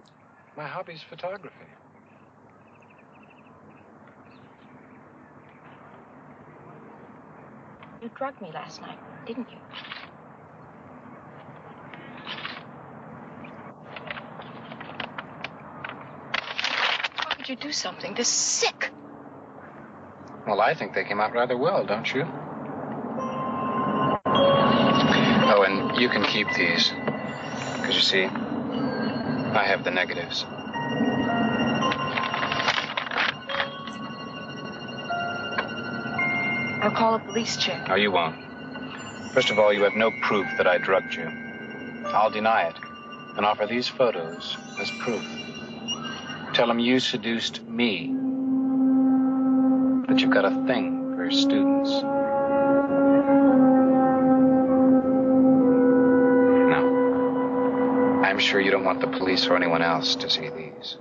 My 0.56 0.66
hobby's 0.66 1.02
photography. 1.02 1.54
You 8.00 8.10
drugged 8.14 8.40
me 8.40 8.52
last 8.52 8.82
night, 8.82 8.98
didn't 9.26 9.50
you? 9.50 9.58
Why 17.16 17.34
would 17.38 17.48
you 17.48 17.56
do 17.56 17.72
something 17.72 18.14
this 18.14 18.28
sick? 18.28 18.92
Well, 20.46 20.60
I 20.60 20.74
think 20.74 20.94
they 20.94 21.04
came 21.04 21.20
out 21.20 21.32
rather 21.34 21.56
well, 21.58 21.84
don't 21.86 22.12
you? 22.14 22.26
Oh, 25.32 25.64
and 25.66 25.96
you 26.00 26.08
can 26.08 26.24
keep 26.24 26.48
these. 26.56 26.92
Because 27.68 27.96
you 27.96 28.02
see, 28.02 28.24
I 29.40 29.64
have 29.66 29.84
the 29.84 29.90
negatives. 29.90 30.46
I'll 36.82 36.90
call 36.90 37.14
a 37.14 37.18
police 37.18 37.58
check. 37.58 37.88
No, 37.88 37.94
you 37.94 38.10
won't. 38.10 38.36
First 39.34 39.50
of 39.50 39.58
all, 39.58 39.70
you 39.70 39.82
have 39.82 39.94
no 39.96 40.10
proof 40.22 40.46
that 40.56 40.66
I 40.66 40.78
drugged 40.78 41.14
you. 41.14 41.28
I'll 42.06 42.30
deny 42.30 42.62
it 42.68 42.76
and 43.36 43.44
offer 43.44 43.66
these 43.66 43.86
photos 43.86 44.56
as 44.80 44.90
proof. 45.02 45.22
Tell 46.54 46.66
them 46.66 46.78
you 46.78 46.98
seduced 46.98 47.62
me. 47.64 48.06
That 50.08 50.20
you've 50.20 50.30
got 50.30 50.46
a 50.46 50.66
thing 50.66 51.14
for 51.14 51.24
your 51.24 51.30
students. 51.30 51.90
No. 56.70 56.80
I'm 58.24 58.38
sure 58.38 58.58
you 58.58 58.70
don't 58.70 58.84
want 58.84 59.00
the 59.00 59.06
police 59.06 59.46
or 59.46 59.54
anyone 59.54 59.82
else 59.82 60.16
to 60.16 60.30
see 60.30 60.48
these. 60.48 60.96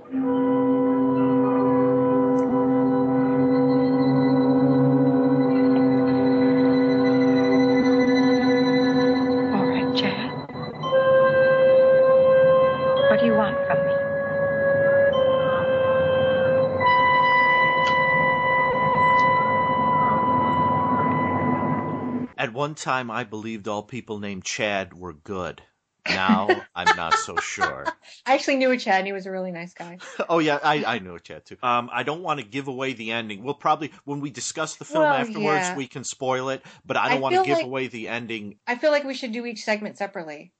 One 22.70 22.76
time, 22.76 23.10
I 23.10 23.24
believed 23.24 23.66
all 23.66 23.82
people 23.82 24.20
named 24.20 24.44
Chad 24.44 24.94
were 24.94 25.12
good. 25.12 25.60
Now 26.08 26.48
I'm 26.74 26.96
not 26.96 27.14
so 27.14 27.36
sure. 27.36 27.84
I 28.26 28.34
actually 28.34 28.56
knew 28.58 28.70
a 28.70 28.76
Chad, 28.78 28.98
and 28.98 29.06
he 29.08 29.12
was 29.12 29.26
a 29.26 29.30
really 29.32 29.50
nice 29.50 29.74
guy. 29.74 29.98
Oh 30.28 30.38
yeah, 30.38 30.60
I, 30.62 30.84
I 30.84 30.98
knew 31.00 31.16
a 31.16 31.20
Chad 31.20 31.44
too. 31.46 31.56
Um, 31.64 31.90
I 31.92 32.04
don't 32.04 32.22
want 32.22 32.38
to 32.38 32.46
give 32.46 32.68
away 32.68 32.92
the 32.92 33.10
ending. 33.10 33.42
We'll 33.42 33.54
probably 33.54 33.90
when 34.04 34.20
we 34.20 34.30
discuss 34.30 34.76
the 34.76 34.84
film 34.84 35.02
Well, 35.02 35.12
afterwards, 35.14 35.66
yeah. 35.66 35.76
we 35.76 35.88
can 35.88 36.04
spoil 36.04 36.48
it. 36.50 36.62
But 36.86 36.96
I 36.96 37.08
don't 37.08 37.18
I 37.18 37.20
want 37.20 37.32
to 37.34 37.38
feel 37.38 37.44
give 37.46 37.56
like- 37.58 37.66
away 37.66 37.86
the 37.88 38.06
ending 38.08 38.56
I 38.68 38.76
feel 38.76 38.92
like 38.92 39.02
we 39.04 39.14
should 39.14 39.32
do 39.32 39.44
each 39.46 39.64
segment 39.64 39.98
separately. 39.98 40.52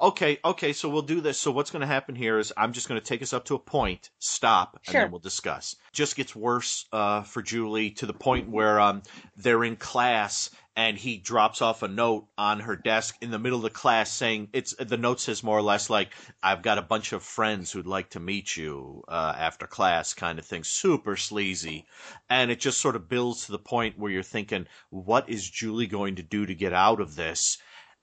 Okay, 0.00 0.38
okay, 0.44 0.72
so 0.72 0.88
we'll 0.88 1.02
do 1.02 1.20
this. 1.20 1.40
So 1.40 1.50
what's 1.50 1.72
going 1.72 1.80
to 1.80 1.88
happen 1.88 2.14
here 2.14 2.38
is 2.38 2.52
I'm 2.56 2.72
just 2.72 2.88
going 2.88 3.00
to 3.00 3.04
take 3.04 3.20
us 3.20 3.32
up 3.32 3.46
to 3.46 3.56
a 3.56 3.58
point, 3.58 4.10
stop, 4.20 4.78
and 4.86 4.92
Sure. 4.92 5.00
then 5.02 5.10
we'll 5.10 5.18
discuss. 5.18 5.74
Just 5.92 6.14
gets 6.14 6.36
worse 6.36 6.86
uh, 6.92 7.22
for 7.22 7.42
Julie 7.42 7.90
to 7.92 8.06
the 8.06 8.12
point 8.12 8.48
where 8.48 8.78
um, 8.78 9.02
they're 9.36 9.64
in 9.64 9.74
class 9.74 10.50
and 10.74 10.96
he 10.96 11.18
drops 11.18 11.60
off 11.60 11.82
a 11.82 11.88
note 11.88 12.26
on 12.38 12.60
her 12.60 12.76
desk 12.76 13.16
in 13.20 13.30
the 13.30 13.38
middle 13.38 13.58
of 13.58 13.62
the 13.62 13.70
class 13.70 14.10
saying 14.10 14.48
it's 14.52 14.74
the 14.76 14.96
note 14.96 15.20
says 15.20 15.42
more 15.42 15.58
or 15.58 15.62
less 15.62 15.90
like 15.90 16.14
I've 16.42 16.62
got 16.62 16.78
a 16.78 16.82
bunch 16.82 17.12
of 17.12 17.22
friends 17.22 17.70
who'd 17.70 17.86
like 17.86 18.10
to 18.10 18.20
meet 18.20 18.56
you 18.56 19.04
uh, 19.08 19.34
after 19.36 19.66
class 19.66 20.14
kind 20.14 20.38
of 20.38 20.46
thing. 20.46 20.64
Super 20.64 21.16
sleazy, 21.16 21.86
and 22.30 22.50
it 22.50 22.60
just 22.60 22.80
sort 22.80 22.96
of 22.96 23.08
builds 23.08 23.46
to 23.46 23.52
the 23.52 23.58
point 23.58 23.98
where 23.98 24.10
you're 24.10 24.22
thinking, 24.22 24.66
what 24.90 25.28
is 25.28 25.48
Julie 25.48 25.86
going 25.86 26.16
to 26.16 26.22
do 26.22 26.46
to 26.46 26.54
get 26.54 26.72
out 26.72 27.00
of 27.00 27.16
this? 27.16 27.58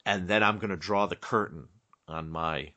and 0.06 0.28
then 0.28 0.44
I'm 0.44 0.58
going 0.58 0.72
to 0.72 0.76
draw 0.76 1.06
the 1.06 1.16
curtain 1.16 1.68
on 2.08 2.30
my 2.30 2.74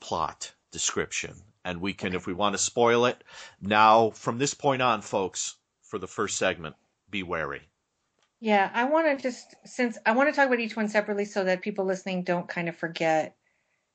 plot 0.00 0.52
description. 0.70 1.34
And 1.64 1.80
we 1.80 1.94
can, 1.94 2.14
if 2.14 2.26
we 2.26 2.34
want 2.34 2.54
to 2.54 2.58
spoil 2.58 3.06
it, 3.06 3.24
now 3.60 4.10
from 4.10 4.36
this 4.36 4.52
point 4.52 4.82
on, 4.82 5.00
folks, 5.00 5.56
for 5.80 5.98
the 5.98 6.06
first 6.06 6.36
segment, 6.36 6.76
be 7.08 7.22
wary. 7.22 7.62
Yeah, 8.44 8.70
I 8.74 8.84
want 8.84 9.06
to 9.06 9.22
just 9.22 9.54
since 9.64 9.96
I 10.04 10.12
want 10.12 10.28
to 10.28 10.36
talk 10.36 10.48
about 10.48 10.60
each 10.60 10.76
one 10.76 10.88
separately 10.88 11.24
so 11.24 11.44
that 11.44 11.62
people 11.62 11.86
listening 11.86 12.24
don't 12.24 12.46
kind 12.46 12.68
of 12.68 12.76
forget 12.76 13.36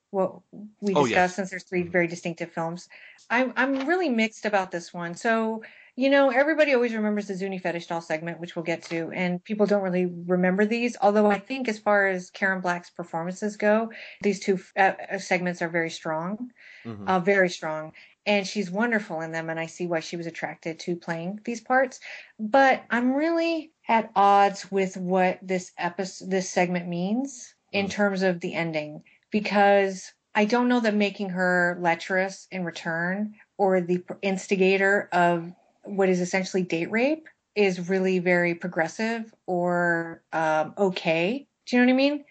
what 0.10 0.40
we 0.82 0.96
Oh, 0.96 1.04
discussed 1.04 1.12
yes. 1.12 1.36
since 1.36 1.50
there's 1.52 1.66
three 1.66 1.84
very 1.84 2.08
distinctive 2.08 2.52
films. 2.52 2.90
I'm 3.30 3.54
I'm 3.56 3.88
really 3.88 4.10
mixed 4.10 4.46
about 4.48 4.72
this 4.72 4.92
one. 4.92 5.14
So, 5.14 5.62
you 5.96 6.10
know, 6.10 6.32
everybody 6.32 6.74
always 6.74 6.96
remembers 6.96 7.28
the 7.28 7.36
Zuni 7.36 7.60
fetish 7.60 7.86
doll 7.86 8.02
segment, 8.02 8.40
which 8.40 8.56
we'll 8.56 8.66
get 8.66 8.82
to, 8.86 9.12
and 9.12 9.44
people 9.44 9.68
don't 9.68 9.84
really 9.84 10.08
remember 10.08 10.66
these. 10.66 10.98
Although 11.00 11.30
I 11.30 11.38
think 11.38 11.68
as 11.70 11.78
far 11.78 12.08
as 12.08 12.32
Karen 12.32 12.60
Black's 12.60 12.90
performances 12.90 13.56
go, 13.56 13.92
these 14.24 14.40
two 14.40 14.60
uh, 14.76 14.94
uh, 15.12 15.20
segments 15.20 15.62
are 15.62 15.70
very 15.70 15.92
strong, 15.92 16.50
Mhm. 16.88 17.08
uh, 17.08 17.20
very 17.20 17.50
strong. 17.50 17.94
And 18.30 18.46
she's 18.46 18.70
wonderful 18.70 19.22
in 19.22 19.32
them, 19.32 19.50
and 19.50 19.60
I 19.60 19.66
see 19.66 19.88
why 19.88 20.02
she 20.02 20.16
was 20.16 20.28
attracted 20.28 20.78
to 20.82 20.96
playing 20.96 21.40
these 21.46 21.62
parts. 21.62 22.00
But 22.40 22.84
I'm 22.92 23.14
really 23.16 23.72
at 23.88 24.12
odds 24.16 24.72
with 24.72 24.96
what 24.98 25.40
this 25.42 25.72
episode, 25.80 26.30
this 26.30 26.48
segment 26.48 26.88
means 26.88 27.56
in 27.72 27.88
Mm. 27.88 27.90
terms 27.90 28.22
of 28.22 28.40
the 28.40 28.54
ending, 28.54 29.02
because 29.32 30.14
I 30.36 30.46
don't 30.46 30.70
know 30.70 30.80
that 30.82 30.94
making 30.94 31.30
her 31.30 31.80
lecherous 31.82 32.48
in 32.52 32.64
return 32.66 33.34
or 33.58 33.82
the 33.82 34.04
instigator 34.22 35.10
of 35.12 35.52
what 35.82 36.08
is 36.10 36.22
essentially 36.22 36.62
date 36.62 36.92
rape 36.92 37.28
is 37.56 37.90
really 37.90 38.20
very 38.20 38.54
progressive 38.54 39.34
or 39.48 40.22
um, 40.34 40.76
okay. 40.78 41.48
Do 41.66 41.76
you 41.76 41.82
know 41.82 41.88
what 41.88 41.94
I 41.94 41.98
mean? 41.98 42.26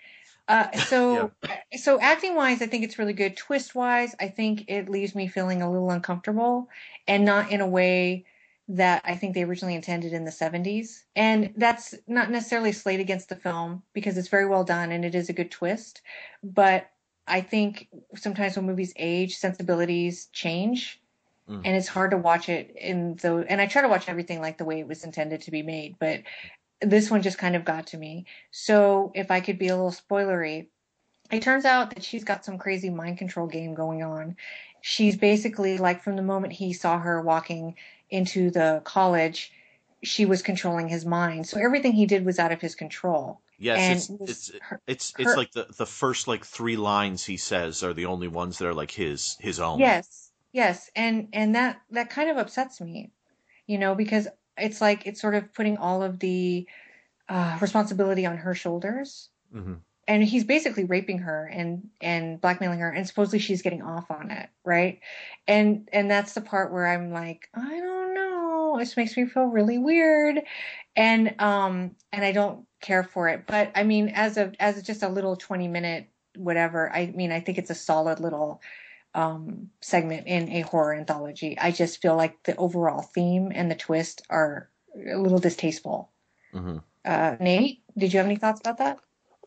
Uh, 0.48 0.72
so, 0.78 1.30
so 1.76 2.00
acting 2.00 2.34
wise, 2.34 2.62
I 2.62 2.66
think 2.66 2.82
it's 2.82 2.98
really 2.98 3.12
good. 3.12 3.37
Twist 3.37 3.74
wise, 3.74 4.14
I 4.18 4.28
think 4.28 4.64
it 4.68 4.88
leaves 4.88 5.14
me 5.14 5.28
feeling 5.28 5.61
a 5.61 5.70
little 5.70 5.90
uncomfortable, 5.90 6.68
and 7.06 7.24
not 7.24 7.52
in 7.52 7.61
a 7.61 7.66
way 7.66 8.24
that 8.68 9.02
I 9.04 9.16
think 9.16 9.34
they 9.34 9.44
originally 9.44 9.74
intended 9.74 10.12
in 10.12 10.24
the 10.24 10.30
70s. 10.30 11.04
And 11.16 11.52
that's 11.56 11.94
not 12.06 12.30
necessarily 12.30 12.72
slate 12.72 13.00
against 13.00 13.30
the 13.30 13.37
film 13.37 13.82
because 13.94 14.18
it's 14.18 14.28
very 14.28 14.46
well 14.46 14.64
done 14.64 14.92
and 14.92 15.04
it 15.04 15.14
is 15.14 15.30
a 15.30 15.32
good 15.32 15.50
twist. 15.50 16.02
But 16.42 16.90
I 17.26 17.40
think 17.40 17.88
sometimes 18.14 18.56
when 18.56 18.66
movies 18.66 18.92
age, 18.96 19.37
sensibilities 19.37 20.26
change. 20.32 21.00
Mm. 21.48 21.62
And 21.64 21.76
it's 21.76 21.88
hard 21.88 22.11
to 22.11 22.18
watch 22.18 22.50
it 22.50 22.74
in 22.76 23.16
the 23.16 23.46
and 23.48 23.58
I 23.58 23.66
try 23.66 23.80
to 23.80 23.88
watch 23.88 24.06
everything 24.06 24.40
like 24.42 24.58
the 24.58 24.66
way 24.66 24.80
it 24.80 24.87
was 24.87 25.02
intended 25.02 25.40
to 25.42 25.50
be 25.50 25.62
made, 25.62 25.96
but 25.98 26.20
this 26.80 27.10
one 27.10 27.22
just 27.22 27.38
kind 27.38 27.56
of 27.56 27.64
got 27.64 27.88
to 27.88 27.96
me. 27.98 28.26
So 28.50 29.12
if 29.14 29.30
I 29.30 29.40
could 29.40 29.58
be 29.58 29.68
a 29.68 29.76
little 29.76 29.92
spoilery, 29.92 30.68
it 31.30 31.42
turns 31.42 31.64
out 31.64 31.90
that 31.94 32.04
she's 32.04 32.24
got 32.24 32.44
some 32.44 32.58
crazy 32.58 32.90
mind 32.90 33.18
control 33.18 33.46
game 33.46 33.74
going 33.74 34.02
on. 34.02 34.36
She's 34.80 35.16
basically 35.16 35.78
like 35.78 36.02
from 36.02 36.16
the 36.16 36.22
moment 36.22 36.52
he 36.54 36.72
saw 36.72 36.98
her 36.98 37.20
walking 37.20 37.74
into 38.10 38.50
the 38.50 38.80
college, 38.84 39.52
she 40.02 40.24
was 40.24 40.42
controlling 40.42 40.88
his 40.88 41.04
mind. 41.04 41.46
So 41.46 41.58
everything 41.60 41.92
he 41.92 42.06
did 42.06 42.24
was 42.24 42.38
out 42.38 42.52
of 42.52 42.60
his 42.60 42.74
control. 42.74 43.40
Yes, 43.58 43.78
And 43.80 43.98
it's 43.98 44.10
it's 44.30 44.52
her- 44.60 44.80
it's 44.86 45.12
her- 45.12 45.22
it's 45.22 45.36
like 45.36 45.52
the 45.52 45.66
the 45.76 45.86
first 45.86 46.28
like 46.28 46.44
three 46.44 46.76
lines 46.76 47.24
he 47.24 47.36
says 47.36 47.82
are 47.82 47.92
the 47.92 48.06
only 48.06 48.28
ones 48.28 48.58
that 48.58 48.68
are 48.68 48.74
like 48.74 48.92
his 48.92 49.36
his 49.40 49.58
own. 49.58 49.80
Yes, 49.80 50.32
yes, 50.52 50.90
and 50.94 51.28
and 51.32 51.54
that 51.54 51.80
that 51.90 52.08
kind 52.08 52.30
of 52.30 52.36
upsets 52.36 52.80
me, 52.80 53.10
you 53.66 53.78
know, 53.78 53.94
because 53.94 54.28
it's 54.61 54.81
like 54.81 55.07
it's 55.07 55.21
sort 55.21 55.35
of 55.35 55.53
putting 55.55 55.77
all 55.77 56.03
of 56.03 56.18
the 56.18 56.66
uh, 57.29 57.59
responsibility 57.61 58.27
on 58.27 58.38
her 58.38 58.55
shoulders, 58.55 59.31
hmm 59.53 59.75
and 60.09 60.25
he's 60.25 60.42
basically 60.44 60.85
raping 60.85 61.18
her 61.18 61.47
and 61.47 61.90
and 62.01 62.40
blackmailing 62.40 62.81
her, 62.81 62.90
and 62.90 63.07
supposedly 63.07 63.38
she's 63.38 63.62
getting 63.62 63.83
off 63.83 64.11
on 64.11 64.31
it, 64.31 64.49
right? 64.64 65.01
And 65.47 65.88
and 65.92 66.11
that's 66.11 66.33
the 66.33 66.40
part 66.40 66.73
where 66.73 66.87
I'm 66.88 67.12
like, 67.12 67.49
I 67.55 67.79
don't 67.79 68.14
know, 68.14 68.77
this 68.79 68.97
makes 68.97 69.16
me 69.16 69.27
feel 69.27 69.44
really 69.44 69.77
weird, 69.79 70.40
and 70.97 71.35
um 71.40 71.94
and 72.12 72.25
I 72.25 72.33
don't 72.33 72.64
care 72.81 73.05
for 73.05 73.29
it, 73.29 73.44
but 73.47 73.71
I 73.75 73.83
mean, 73.85 74.09
as 74.09 74.38
a 74.38 74.53
as 74.59 74.83
just 74.83 75.03
a 75.03 75.09
little 75.09 75.37
20 75.37 75.68
minute 75.68 76.09
whatever, 76.37 76.90
I 76.94 77.07
mean, 77.14 77.31
I 77.33 77.40
think 77.40 77.59
it's 77.59 77.71
a 77.71 77.75
solid 77.75 78.18
little 78.21 78.62
um, 79.18 79.70
segment 79.81 80.28
in 80.28 80.48
a 80.50 80.61
horror 80.61 80.94
anthology. 80.94 81.59
I 81.59 81.72
just 81.72 82.00
feel 82.00 82.14
like 82.14 82.40
the 82.44 82.54
overall 82.57 83.02
theme 83.02 83.50
and 83.52 83.68
the 83.68 83.74
twist 83.74 84.22
are 84.31 84.70
a 84.94 85.18
little 85.18 85.40
distasteful. 85.40 86.11
hmm 86.52 86.78
Uh, 87.04 87.37
Nate, 87.40 87.83
did 87.96 88.12
you 88.12 88.18
have 88.18 88.26
any 88.26 88.37
thoughts 88.37 88.61
about 88.61 88.78
that? 88.78 88.98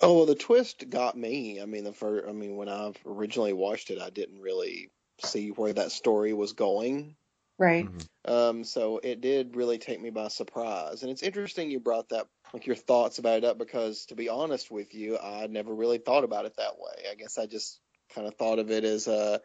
Oh 0.02 0.18
well, 0.18 0.26
the 0.26 0.36
twist 0.36 0.90
got 0.90 1.18
me. 1.18 1.62
I 1.62 1.66
mean, 1.66 1.86
the 1.86 1.94
first. 1.94 2.28
I 2.28 2.34
mean, 2.34 2.58
when 2.58 2.68
I 2.68 2.92
originally 3.06 3.54
watched 3.54 3.92
it, 3.92 4.02
I 4.02 4.10
didn't 4.10 4.42
really 4.42 4.90
see 5.24 5.50
where 5.50 5.72
that 5.74 5.92
story 5.92 6.34
was 6.34 6.54
going. 6.54 7.16
Right. 7.58 7.86
hmm 7.86 8.32
Um, 8.32 8.64
so 8.64 9.00
it 9.02 9.22
did 9.22 9.56
really 9.56 9.78
take 9.78 10.02
me 10.02 10.10
by 10.10 10.28
surprise. 10.28 11.04
And 11.04 11.12
it's 11.12 11.24
interesting 11.24 11.72
you 11.72 11.80
brought 11.80 12.10
that, 12.10 12.28
like 12.54 12.66
your 12.66 12.76
thoughts 12.76 13.20
about 13.20 13.38
it 13.38 13.46
up, 13.46 13.58
because 13.58 14.06
to 14.08 14.16
be 14.16 14.28
honest 14.28 14.70
with 14.70 14.94
you, 14.94 15.18
I 15.18 15.48
never 15.48 15.74
really 15.74 16.00
thought 16.00 16.24
about 16.24 16.46
it 16.46 16.58
that 16.58 16.78
way. 16.78 17.06
I 17.10 17.16
guess 17.16 17.38
I 17.38 17.46
just 17.46 17.80
kind 18.14 18.28
of 18.28 18.36
thought 18.36 18.60
of 18.60 18.72
it 18.72 18.84
as 18.84 19.08
uh 19.08 19.38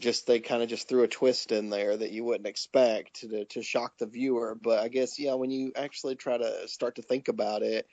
just 0.00 0.26
they 0.26 0.40
kind 0.40 0.62
of 0.62 0.68
just 0.68 0.88
threw 0.88 1.02
a 1.04 1.08
twist 1.08 1.52
in 1.52 1.70
there 1.70 1.96
that 1.96 2.12
you 2.12 2.24
wouldn't 2.24 2.46
expect 2.48 3.16
to 3.20 3.44
to 3.46 3.62
shock 3.62 3.98
the 3.98 4.06
viewer. 4.06 4.54
But 4.60 4.80
I 4.80 4.88
guess 4.88 5.18
yeah, 5.18 5.34
when 5.34 5.50
you 5.50 5.72
actually 5.76 6.16
try 6.16 6.38
to 6.38 6.68
start 6.68 6.96
to 6.96 7.02
think 7.02 7.28
about 7.28 7.62
it, 7.62 7.86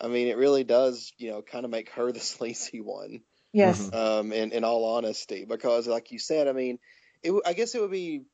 I 0.00 0.08
mean, 0.08 0.28
it 0.28 0.36
really 0.38 0.64
does, 0.64 1.12
you 1.18 1.30
know, 1.30 1.42
kind 1.42 1.64
of 1.64 1.70
make 1.72 1.90
her 1.90 2.12
the 2.12 2.20
sleazy 2.34 2.80
one 2.80 3.24
Yes. 3.52 3.90
Mhm. 3.90 3.94
um, 3.94 4.32
in 4.32 4.52
in 4.52 4.64
all 4.64 4.84
honesty, 4.96 5.44
because 5.46 5.88
like 5.88 6.12
you 6.12 6.18
said, 6.20 6.48
I 6.48 6.52
mean, 6.52 6.78
it 7.22 7.28
w- 7.28 7.42
I 7.46 7.54
guess 7.54 7.74
it 7.74 7.80
would 7.82 7.90
be, 7.92 8.26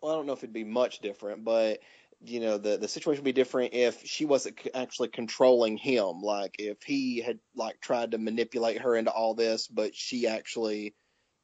well, 0.00 0.12
I 0.12 0.16
don't 0.16 0.26
know 0.26 0.32
if 0.32 0.40
it'd 0.40 0.52
be 0.52 0.64
much 0.64 1.00
different, 1.00 1.44
but 1.44 1.80
you 2.20 2.40
know, 2.40 2.58
the 2.58 2.76
the 2.78 2.88
situation 2.88 3.22
would 3.22 3.28
be 3.28 3.32
different 3.32 3.74
if 3.74 4.04
she 4.06 4.24
wasn't 4.24 4.60
c- 4.60 4.70
actually 4.74 5.08
controlling 5.08 5.76
him, 5.76 6.20
like 6.20 6.56
if 6.58 6.82
he 6.82 7.18
had 7.20 7.40
like 7.54 7.80
tried 7.80 8.12
to 8.12 8.18
manipulate 8.18 8.80
her 8.80 8.96
into 8.96 9.10
all 9.12 9.34
this, 9.34 9.68
but 9.68 9.94
she 9.94 10.26
actually, 10.26 10.94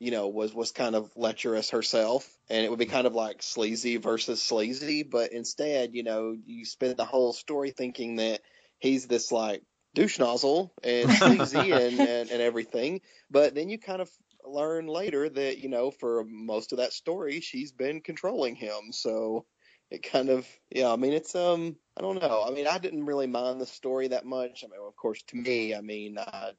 you 0.03 0.11
know, 0.11 0.27
was 0.27 0.53
was 0.53 0.73
kind 0.73 0.97
of 0.97 1.13
lecherous 1.15 1.71
herself, 1.71 2.29
and 2.51 2.65
it 2.65 2.71
would 2.71 2.79
be 2.81 2.87
kind 2.87 3.07
of 3.07 3.15
like 3.15 3.41
sleazy 3.41 3.99
versus 3.99 4.43
sleazy, 4.43 5.05
but 5.05 5.33
instead, 5.33 5.95
you 5.95 6.03
know, 6.03 6.37
you 6.45 6.65
spend 6.65 6.97
the 6.97 7.05
whole 7.05 7.33
story 7.33 7.71
thinking 7.71 8.17
that 8.17 8.41
he's 8.81 9.07
this 9.07 9.31
like 9.31 9.63
douche 9.95 10.19
nozzle 10.19 10.75
and 10.83 11.09
sleazy 11.13 11.71
and, 11.71 12.01
and, 12.01 12.31
and 12.31 12.43
everything. 12.43 13.01
But 13.31 13.55
then 13.55 13.69
you 13.69 13.79
kind 13.79 14.03
of 14.03 14.11
learn 14.45 14.89
later 14.89 15.29
that, 15.29 15.59
you 15.59 15.69
know, 15.69 15.93
for 15.93 16.25
most 16.25 16.73
of 16.73 16.79
that 16.79 16.93
story, 16.93 17.41
she's 17.41 17.71
been 17.71 18.01
controlling 18.01 18.57
him. 18.57 18.91
So 18.91 19.47
it 19.89 20.03
kind 20.03 20.31
of, 20.31 20.49
yeah, 20.69 20.93
I 20.93 20.97
mean, 20.97 21.13
it's, 21.13 21.37
um, 21.37 21.77
I 21.97 22.01
don't 22.01 22.21
know. 22.21 22.45
I 22.45 22.51
mean, 22.51 22.67
I 22.67 22.79
didn't 22.79 23.07
really 23.07 23.29
mind 23.29 23.61
the 23.61 23.67
story 23.67 24.09
that 24.09 24.27
much. 24.27 24.65
I 24.65 24.67
mean, 24.67 24.81
of 24.85 24.97
course, 24.97 25.23
to 25.29 25.37
me, 25.37 25.77
I 25.77 25.81
mean, 25.81 26.19
uh, 26.19 26.53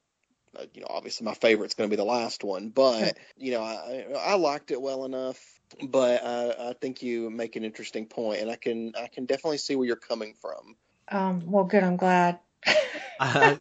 you 0.72 0.80
know, 0.80 0.88
obviously 0.90 1.24
my 1.24 1.34
favorite's 1.34 1.74
going 1.74 1.88
to 1.88 1.96
be 1.96 2.00
the 2.00 2.04
last 2.04 2.44
one, 2.44 2.70
but 2.70 3.16
you 3.36 3.52
know, 3.52 3.62
I 3.62 4.06
I 4.18 4.34
liked 4.36 4.70
it 4.70 4.80
well 4.80 5.04
enough. 5.04 5.38
But 5.82 6.24
I, 6.24 6.70
I 6.70 6.72
think 6.80 7.02
you 7.02 7.30
make 7.30 7.56
an 7.56 7.64
interesting 7.64 8.06
point, 8.06 8.40
and 8.40 8.50
I 8.50 8.56
can 8.56 8.92
I 8.96 9.08
can 9.08 9.26
definitely 9.26 9.58
see 9.58 9.76
where 9.76 9.86
you're 9.86 9.96
coming 9.96 10.34
from. 10.40 10.76
Um, 11.08 11.42
well, 11.46 11.64
good. 11.64 11.82
I'm 11.82 11.96
glad. 11.96 12.38
I, 13.20 13.58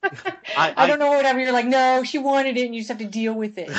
I, 0.56 0.74
I- 0.76 0.88
don't 0.88 1.00
know 1.00 1.12
whatever. 1.12 1.40
You're 1.40 1.52
like, 1.52 1.66
no, 1.66 2.04
she 2.04 2.18
wanted 2.18 2.58
it, 2.58 2.66
and 2.66 2.76
you 2.76 2.82
just 2.82 2.90
have 2.90 3.00
to 3.00 3.06
deal 3.06 3.34
with 3.34 3.58
it. 3.58 3.70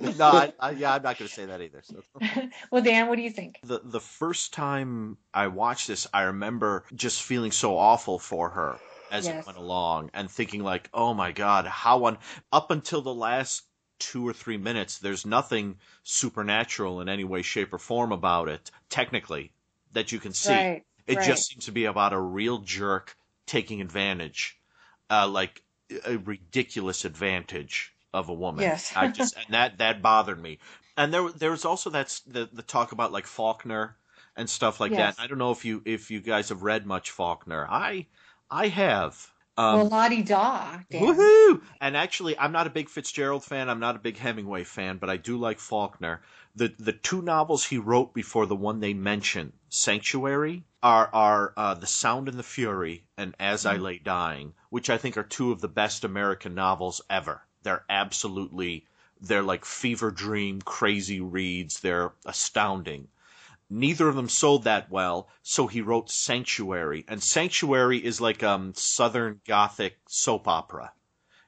no, 0.18 0.26
I, 0.26 0.52
I, 0.60 0.70
yeah, 0.70 0.94
I'm 0.94 1.02
not 1.02 1.18
going 1.18 1.28
to 1.28 1.34
say 1.34 1.46
that 1.46 1.60
either. 1.60 1.82
So. 1.84 2.02
well, 2.70 2.82
Dan, 2.82 3.08
what 3.08 3.16
do 3.16 3.22
you 3.22 3.30
think? 3.30 3.60
The 3.64 3.80
the 3.82 4.00
first 4.00 4.52
time 4.52 5.18
I 5.32 5.48
watched 5.48 5.88
this, 5.88 6.06
I 6.12 6.22
remember 6.22 6.84
just 6.94 7.22
feeling 7.22 7.52
so 7.52 7.76
awful 7.76 8.18
for 8.18 8.50
her 8.50 8.78
as 9.12 9.26
Yes. 9.26 9.42
it 9.42 9.46
went 9.46 9.58
along, 9.58 10.10
and 10.14 10.30
thinking 10.30 10.64
like, 10.64 10.90
"Oh 10.92 11.14
my 11.14 11.30
God, 11.32 11.66
how 11.66 12.04
on 12.06 12.18
up 12.52 12.70
until 12.72 13.02
the 13.02 13.14
last 13.14 13.64
two 14.00 14.26
or 14.26 14.32
three 14.32 14.56
minutes, 14.58 14.98
there's 14.98 15.24
nothing 15.26 15.78
supernatural 16.02 17.00
in 17.00 17.08
any 17.08 17.24
way, 17.24 17.42
shape, 17.42 17.72
or 17.72 17.78
form 17.78 18.10
about 18.12 18.48
it, 18.48 18.70
technically, 18.90 19.52
that 19.92 20.10
you 20.12 20.18
can 20.18 20.32
see. 20.32 20.52
Right. 20.52 20.84
It 21.06 21.16
right. 21.18 21.26
just 21.26 21.48
seems 21.48 21.64
to 21.66 21.72
be 21.72 21.84
about 21.84 22.12
a 22.12 22.20
real 22.20 22.58
jerk 22.58 23.16
taking 23.46 23.80
advantage, 23.80 24.58
uh, 25.10 25.28
like 25.28 25.62
a 26.06 26.16
ridiculous 26.18 27.04
advantage 27.04 27.94
of 28.14 28.28
a 28.28 28.34
woman. 28.34 28.62
Yes. 28.62 28.92
I 28.94 29.08
just 29.08 29.36
and 29.36 29.46
that 29.50 29.78
that 29.78 30.02
bothered 30.02 30.40
me. 30.40 30.58
And 30.96 31.12
there 31.12 31.28
there 31.30 31.50
was 31.50 31.64
also 31.64 31.90
that 31.90 32.06
s- 32.06 32.20
the 32.26 32.48
the 32.52 32.62
talk 32.62 32.92
about 32.92 33.12
like 33.12 33.26
Faulkner 33.26 33.96
and 34.36 34.48
stuff 34.48 34.80
like 34.80 34.92
Yes. 34.92 35.16
that. 35.16 35.22
I 35.22 35.26
don't 35.26 35.38
know 35.38 35.50
if 35.52 35.64
you 35.64 35.82
if 35.84 36.10
you 36.10 36.20
guys 36.20 36.48
have 36.50 36.62
read 36.62 36.86
much 36.86 37.10
Faulkner. 37.10 37.66
I 37.68 38.06
I 38.54 38.68
have. 38.68 39.32
Um, 39.56 39.88
well, 39.88 40.08
di 40.10 40.22
da. 40.22 40.80
Woohoo! 40.92 41.62
And 41.80 41.96
actually, 41.96 42.38
I'm 42.38 42.52
not 42.52 42.66
a 42.66 42.70
big 42.70 42.90
Fitzgerald 42.90 43.42
fan. 43.42 43.70
I'm 43.70 43.80
not 43.80 43.96
a 43.96 43.98
big 43.98 44.18
Hemingway 44.18 44.64
fan, 44.64 44.98
but 44.98 45.08
I 45.08 45.16
do 45.16 45.38
like 45.38 45.58
Faulkner. 45.58 46.20
The 46.54 46.74
the 46.78 46.92
two 46.92 47.22
novels 47.22 47.64
he 47.64 47.78
wrote 47.78 48.12
before 48.12 48.44
the 48.44 48.54
one 48.54 48.80
they 48.80 48.92
mention, 48.92 49.54
Sanctuary, 49.70 50.64
are 50.82 51.08
are 51.14 51.54
uh, 51.56 51.74
The 51.74 51.86
Sound 51.86 52.28
and 52.28 52.38
the 52.38 52.42
Fury 52.42 53.04
and 53.16 53.34
As 53.40 53.64
I 53.64 53.76
Lay 53.76 53.96
Dying, 53.96 54.52
which 54.68 54.90
I 54.90 54.98
think 54.98 55.16
are 55.16 55.22
two 55.22 55.50
of 55.50 55.62
the 55.62 55.68
best 55.68 56.04
American 56.04 56.54
novels 56.54 57.00
ever. 57.08 57.46
They're 57.62 57.86
absolutely 57.88 58.86
they're 59.18 59.42
like 59.42 59.64
fever 59.64 60.10
dream 60.10 60.60
crazy 60.60 61.20
reads. 61.20 61.80
They're 61.80 62.12
astounding. 62.26 63.08
Neither 63.72 64.06
of 64.06 64.16
them 64.16 64.28
sold 64.28 64.64
that 64.64 64.90
well, 64.90 65.28
so 65.42 65.66
he 65.66 65.80
wrote 65.80 66.10
Sanctuary. 66.10 67.06
And 67.08 67.22
Sanctuary 67.22 68.04
is 68.04 68.20
like 68.20 68.42
um 68.42 68.74
Southern 68.74 69.40
Gothic 69.46 69.96
soap 70.06 70.46
opera. 70.46 70.92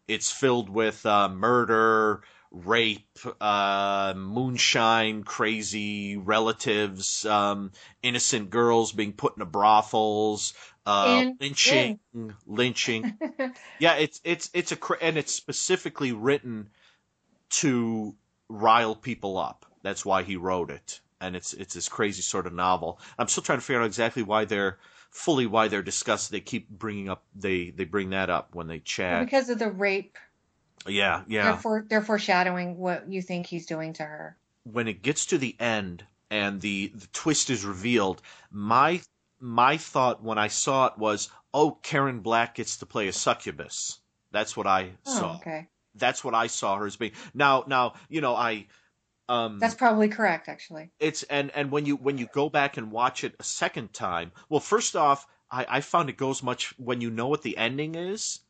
It's 0.08 0.32
filled 0.32 0.70
with 0.70 1.04
uh, 1.04 1.28
murder, 1.28 2.22
rape, 2.50 3.18
uh, 3.40 4.14
moonshine, 4.16 5.22
crazy 5.24 6.16
relatives, 6.16 7.26
um, 7.26 7.72
innocent 8.02 8.50
girls 8.50 8.92
being 8.92 9.12
put 9.12 9.34
into 9.36 9.46
brothels, 9.46 10.54
uh, 10.86 11.24
In- 11.26 11.36
lynching, 11.40 11.98
lynching. 12.46 13.18
Yeah, 13.80 13.96
it's 13.96 14.20
it's 14.24 14.50
it's 14.54 14.72
a 14.72 14.78
and 15.02 15.18
it's 15.18 15.32
specifically 15.34 16.12
written 16.12 16.70
to 17.50 18.14
rile 18.48 18.94
people 18.94 19.36
up. 19.36 19.66
That's 19.82 20.06
why 20.06 20.22
he 20.22 20.36
wrote 20.36 20.70
it, 20.70 21.00
and 21.24 21.36
it's 21.36 21.52
it's 21.54 21.74
this 21.74 21.88
crazy 21.88 22.22
sort 22.22 22.46
of 22.46 22.52
novel. 22.52 23.00
I'm 23.18 23.28
still 23.28 23.42
trying 23.42 23.58
to 23.58 23.64
figure 23.64 23.80
out 23.82 23.86
exactly 23.86 24.22
why 24.22 24.44
they're 24.44 24.78
fully 25.10 25.46
why 25.46 25.68
they're 25.68 25.82
discussed. 25.82 26.30
They 26.30 26.40
keep 26.40 26.68
bringing 26.68 27.08
up 27.08 27.24
they 27.34 27.70
they 27.70 27.84
bring 27.84 28.10
that 28.10 28.30
up 28.30 28.54
when 28.54 28.66
they 28.68 28.80
Well, 29.08 29.18
chat. 29.18 29.18
because 29.18 29.48
of 29.48 29.58
the 29.58 29.70
rape, 29.70 30.18
yeah, 30.86 31.22
yeah. 31.28 31.42
they're, 31.42 31.56
for, 31.56 31.86
they're 31.88 32.02
foreshadowing 32.02 32.76
what 32.76 33.08
you 33.08 33.22
think 33.22 33.46
he's 33.46 33.66
doing 33.66 33.92
to 33.94 34.04
her. 34.04 34.36
when 34.64 34.88
it 34.88 35.02
gets 35.02 35.26
to 35.26 35.38
the 35.38 35.56
end 35.60 36.06
and 36.30 36.60
the, 36.60 36.88
the 36.94 37.06
twist 37.08 37.50
is 37.50 37.64
revealed, 37.64 38.22
my 38.50 39.00
my 39.40 39.76
thought 39.76 40.22
when 40.22 40.38
I 40.38 40.48
saw 40.48 40.86
it 40.86 40.98
was, 40.98 41.28
oh, 41.52 41.72
Karen 41.82 42.20
Black 42.20 42.54
gets 42.54 42.78
to 42.78 42.86
play 42.86 43.08
a 43.08 43.12
succubus. 43.12 44.00
That's 44.32 44.56
what 44.56 44.66
I 44.66 44.92
Oh, 45.06 45.10
saw. 45.10 45.36
okay. 45.36 45.68
That's 45.94 46.24
what 46.24 46.34
I 46.34 46.46
saw 46.48 46.76
her 46.76 46.86
as 46.86 46.96
being. 46.96 47.12
Now, 47.34 47.64
now, 47.66 47.94
you 48.08 48.20
know, 48.20 48.34
I 48.34 48.66
Um, 49.28 49.58
That's 49.58 49.74
probably 49.74 50.08
correct, 50.08 50.48
actually. 50.48 50.90
it's 51.00 51.22
and 51.24 51.50
and 51.52 51.70
when 51.70 51.86
you 51.86 51.96
when 51.96 52.18
you 52.18 52.28
go 52.32 52.48
back 52.50 52.76
and 52.76 52.90
watch 52.90 53.24
it 53.24 53.34
a 53.38 53.44
second 53.44 53.92
time, 53.92 54.32
well, 54.48 54.60
first 54.60 54.96
off, 54.96 55.26
I, 55.50 55.66
I 55.68 55.80
found 55.80 56.10
it 56.10 56.16
goes 56.16 56.42
much 56.42 56.74
when 56.78 57.00
you 57.00 57.10
know 57.10 57.28
what 57.28 57.42
the 57.42 57.56
ending 57.56 57.94
is. 57.94 58.40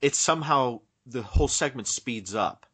It's 0.00 0.18
somehow 0.18 0.80
the 1.04 1.22
whole 1.22 1.48
segment 1.48 1.88
speeds 1.88 2.34
up 2.34 2.66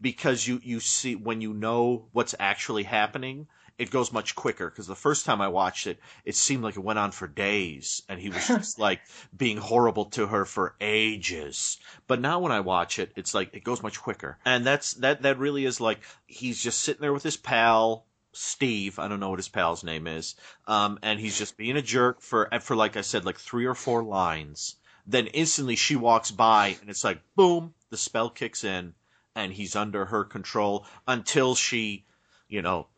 because 0.00 0.46
you 0.46 0.60
you 0.62 0.80
see 0.80 1.16
when 1.16 1.40
you 1.40 1.54
know 1.54 2.08
what's 2.12 2.34
actually 2.38 2.84
happening 2.84 3.46
it 3.78 3.92
goes 3.92 4.12
much 4.12 4.34
quicker 4.34 4.68
because 4.68 4.88
the 4.88 4.96
first 4.96 5.24
time 5.24 5.40
I 5.40 5.46
watched 5.46 5.86
it, 5.86 6.00
it 6.24 6.34
seemed 6.34 6.64
like 6.64 6.76
it 6.76 6.80
went 6.82 6.98
on 6.98 7.12
for 7.12 7.28
days, 7.28 8.02
and 8.08 8.20
he 8.20 8.28
was 8.28 8.46
just 8.48 8.78
like 8.78 9.00
being 9.36 9.56
horrible 9.56 10.06
to 10.06 10.26
her 10.26 10.44
for 10.44 10.74
ages. 10.80 11.78
But 12.08 12.20
now 12.20 12.40
when 12.40 12.50
I 12.50 12.60
watch 12.60 12.98
it, 12.98 13.12
it's 13.14 13.34
like 13.34 13.54
it 13.54 13.62
goes 13.62 13.82
much 13.82 14.00
quicker, 14.00 14.36
and 14.44 14.66
that's 14.66 14.94
that. 14.94 15.22
That 15.22 15.38
really 15.38 15.64
is 15.64 15.80
like 15.80 16.00
he's 16.26 16.60
just 16.60 16.80
sitting 16.80 17.00
there 17.00 17.12
with 17.12 17.22
his 17.22 17.36
pal 17.36 18.04
Steve. 18.32 18.98
I 18.98 19.06
don't 19.06 19.20
know 19.20 19.30
what 19.30 19.38
his 19.38 19.48
pal's 19.48 19.84
name 19.84 20.08
is, 20.08 20.34
um, 20.66 20.98
and 21.02 21.20
he's 21.20 21.38
just 21.38 21.56
being 21.56 21.76
a 21.76 21.82
jerk 21.82 22.20
for 22.20 22.48
for 22.60 22.74
like 22.74 22.96
I 22.96 23.02
said, 23.02 23.24
like 23.24 23.38
three 23.38 23.64
or 23.64 23.76
four 23.76 24.02
lines. 24.02 24.74
Then 25.06 25.28
instantly 25.28 25.76
she 25.76 25.96
walks 25.96 26.32
by, 26.32 26.76
and 26.80 26.90
it's 26.90 27.04
like 27.04 27.20
boom, 27.36 27.74
the 27.90 27.96
spell 27.96 28.28
kicks 28.28 28.64
in, 28.64 28.94
and 29.36 29.52
he's 29.52 29.76
under 29.76 30.06
her 30.06 30.24
control 30.24 30.84
until 31.06 31.54
she, 31.54 32.04
you 32.48 32.60
know 32.60 32.88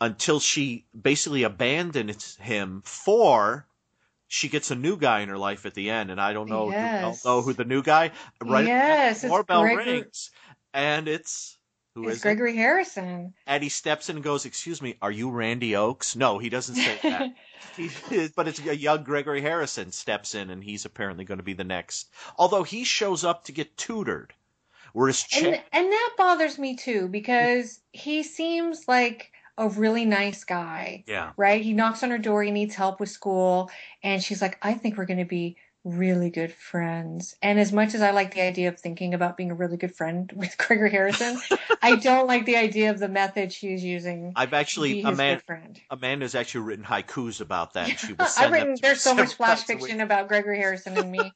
until 0.00 0.40
she 0.40 0.86
basically 1.00 1.42
abandons 1.42 2.36
him 2.36 2.82
for 2.84 3.66
she 4.28 4.48
gets 4.48 4.70
a 4.70 4.74
new 4.74 4.96
guy 4.96 5.20
in 5.20 5.28
her 5.28 5.38
life 5.38 5.66
at 5.66 5.74
the 5.74 5.88
end, 5.90 6.10
and 6.10 6.20
I 6.20 6.32
don't 6.32 6.48
know. 6.48 6.70
Yes. 6.70 7.22
Don't 7.22 7.30
know 7.30 7.42
who 7.42 7.52
the 7.52 7.64
new 7.64 7.82
guy. 7.82 8.10
Right. 8.42 8.66
Yes, 8.66 9.20
The 9.20 9.28
it's 9.28 9.32
doorbell 9.32 9.62
Gregor- 9.62 9.78
rings, 9.92 10.30
and 10.74 11.06
it's 11.06 11.56
who 11.94 12.08
is 12.08 12.18
it? 12.18 12.22
Gregory 12.22 12.56
Harrison. 12.56 13.34
And 13.46 13.62
he 13.62 13.68
steps 13.68 14.08
in 14.10 14.16
and 14.16 14.24
goes, 14.24 14.44
"Excuse 14.44 14.82
me, 14.82 14.96
are 15.00 15.12
you 15.12 15.30
Randy 15.30 15.76
Oakes?" 15.76 16.16
No, 16.16 16.38
he 16.38 16.48
doesn't 16.48 16.74
say 16.74 16.98
that. 17.02 17.34
He, 17.76 17.90
but 18.34 18.48
it's 18.48 18.60
a 18.64 18.76
young 18.76 19.02
Gregory 19.02 19.40
Harrison 19.42 19.90
steps 19.92 20.34
in, 20.34 20.48
and 20.50 20.62
he's 20.64 20.84
apparently 20.86 21.24
going 21.24 21.38
to 21.38 21.44
be 21.44 21.52
the 21.52 21.64
next. 21.64 22.08
Although 22.38 22.62
he 22.62 22.84
shows 22.84 23.22
up 23.24 23.44
to 23.44 23.52
get 23.52 23.76
tutored, 23.76 24.32
whereas 24.92 25.22
Ch- 25.22 25.42
and 25.42 25.62
and 25.72 25.92
that 25.92 26.14
bothers 26.16 26.58
me 26.58 26.74
too 26.76 27.06
because 27.08 27.80
he 27.92 28.22
seems 28.22 28.88
like 28.88 29.30
a 29.58 29.68
really 29.68 30.04
nice 30.04 30.44
guy. 30.44 31.04
yeah, 31.06 31.32
right? 31.36 31.62
He 31.62 31.72
knocks 31.72 32.02
on 32.02 32.10
her 32.10 32.18
door. 32.18 32.42
He 32.42 32.50
needs 32.50 32.74
help 32.74 33.00
with 33.00 33.08
school, 33.10 33.70
and 34.02 34.22
she's 34.22 34.42
like, 34.42 34.58
"I 34.62 34.74
think 34.74 34.96
we're 34.96 35.06
going 35.06 35.18
to 35.18 35.24
be 35.24 35.56
really 35.84 36.30
good 36.30 36.52
friends." 36.52 37.36
And 37.42 37.58
as 37.60 37.72
much 37.72 37.94
as 37.94 38.02
I 38.02 38.10
like 38.10 38.34
the 38.34 38.42
idea 38.42 38.68
of 38.68 38.78
thinking 38.78 39.14
about 39.14 39.36
being 39.36 39.50
a 39.50 39.54
really 39.54 39.76
good 39.76 39.94
friend 39.94 40.30
with 40.36 40.56
Gregory 40.58 40.90
Harrison, 40.90 41.38
I 41.80 41.96
don't 42.08 42.26
like 42.26 42.44
the 42.44 42.56
idea 42.56 42.90
of 42.90 42.98
the 42.98 43.08
method 43.08 43.52
she's 43.52 43.82
using. 43.84 44.32
I've 44.36 44.52
actually 44.52 45.02
Amanda. 45.02 45.42
Amanda's 45.90 46.34
actually 46.34 46.62
written 46.64 46.84
haikus 46.84 47.40
about 47.40 47.72
that. 47.74 47.88
and 47.88 47.98
She 47.98 48.12
will 48.12 48.26
I've 48.36 48.50
written. 48.52 48.76
There's 48.82 49.00
so 49.00 49.14
much 49.14 49.34
flash 49.34 49.60
times 49.64 49.70
a 49.70 49.72
week. 49.74 49.82
fiction 49.84 50.00
about 50.00 50.28
Gregory 50.28 50.58
Harrison 50.58 50.98
and 50.98 51.10
me. 51.10 51.32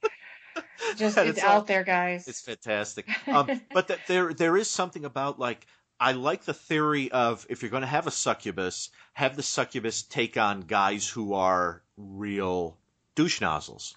Just 0.96 1.16
it's, 1.16 1.38
it's 1.38 1.44
all- 1.44 1.59
out 1.59 1.66
there, 1.68 1.85
guys. 1.85 2.26
It's 2.26 2.40
fantastic. 2.40 3.06
Um, 3.28 3.61
but 3.72 3.87
th- 3.88 4.00
there 4.09 4.35
there 4.35 4.56
is 4.56 4.68
something 4.68 5.04
about 5.04 5.38
like 5.38 5.64
I 6.00 6.12
like 6.12 6.44
the 6.44 6.54
theory 6.54 7.10
of 7.12 7.46
if 7.50 7.62
you're 7.62 7.70
going 7.70 7.82
to 7.82 7.86
have 7.86 8.06
a 8.06 8.10
succubus, 8.10 8.88
have 9.12 9.36
the 9.36 9.42
succubus 9.42 10.02
take 10.02 10.36
on 10.38 10.62
guys 10.62 11.06
who 11.08 11.34
are 11.34 11.82
real 11.96 12.78
douche 13.14 13.40
nozzles. 13.40 13.96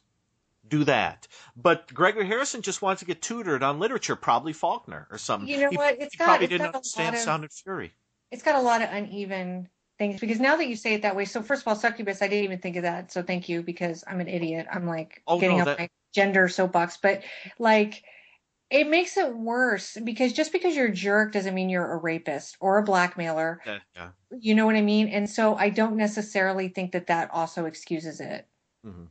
Do 0.68 0.84
that. 0.86 1.28
But 1.56 1.94
Gregory 1.94 2.26
Harrison 2.28 2.62
just 2.62 2.82
wants 2.82 3.00
to 3.00 3.06
get 3.06 3.22
tutored 3.22 3.64
on 3.64 3.80
literature, 3.80 4.16
probably 4.16 4.54
Faulkner 4.54 5.08
or 5.12 5.18
something. 5.18 5.48
You 5.48 5.62
know 5.62 5.70
he, 5.70 5.78
what? 5.78 5.98
It's 6.00 6.16
got- 6.16 6.26
probably 6.26 6.46
it's 6.46 6.52
didn't 6.52 6.66
got 6.66 6.74
a 6.74 6.78
understand 6.78 7.14
lot 7.14 7.20
of- 7.20 7.24
Sound 7.24 7.44
and 7.44 7.54
Fury. 7.54 7.94
it's 8.32 8.44
got 8.44 8.56
a 8.56 8.62
lot 8.62 8.82
of 8.82 8.90
uneven 8.92 9.70
things 10.00 10.20
because 10.20 10.40
now 10.40 10.56
that 10.56 10.68
you 10.68 10.76
say 10.76 10.96
it 10.96 11.04
that 11.04 11.16
way, 11.16 11.26
so 11.26 11.42
first 11.44 11.62
of 11.62 11.68
all, 11.68 11.76
succubus, 11.76 12.22
I 12.22 12.28
didn't 12.28 12.46
even 12.46 12.60
think 12.60 12.76
of 12.78 12.84
that. 12.84 13.12
So 13.12 13.22
thank 13.24 13.48
you 13.48 13.62
because 13.62 14.04
I'm 14.08 14.20
an 14.22 14.28
idiot. 14.28 14.68
I'm 14.74 14.88
like 14.88 15.22
Oh, 15.28 15.40
getting 15.40 15.58
no, 15.60 15.66
that- 15.66 15.80
my 15.80 15.90
gender 16.14 16.50
soapbox, 16.50 16.98
but 16.98 17.24
like 17.60 18.04
it 18.74 18.90
makes 18.90 19.18
it 19.18 19.38
worse 19.38 19.98
because 20.04 20.34
just 20.34 20.52
because 20.52 20.76
you're 20.76 20.88
a 20.88 20.92
jerk 20.92 21.32
doesn't 21.32 21.54
mean 21.54 21.70
you're 21.70 21.94
a 21.94 21.98
rapist 21.98 22.58
or 22.60 22.80
a 22.80 22.84
blackmailer. 22.84 23.62
Yeah, 23.66 23.80
yeah. 23.96 24.10
You 24.38 24.56
know 24.56 24.66
what 24.66 24.76
I 24.76 24.82
mean? 24.82 25.10
And 25.10 25.30
so 25.30 25.56
I 25.56 25.70
don't 25.70 25.96
necessarily 25.96 26.70
think 26.70 26.92
that 26.94 27.06
that 27.06 27.30
also 27.32 27.66
excuses 27.66 28.20
it. 28.20 28.48
Mhm. 28.84 29.10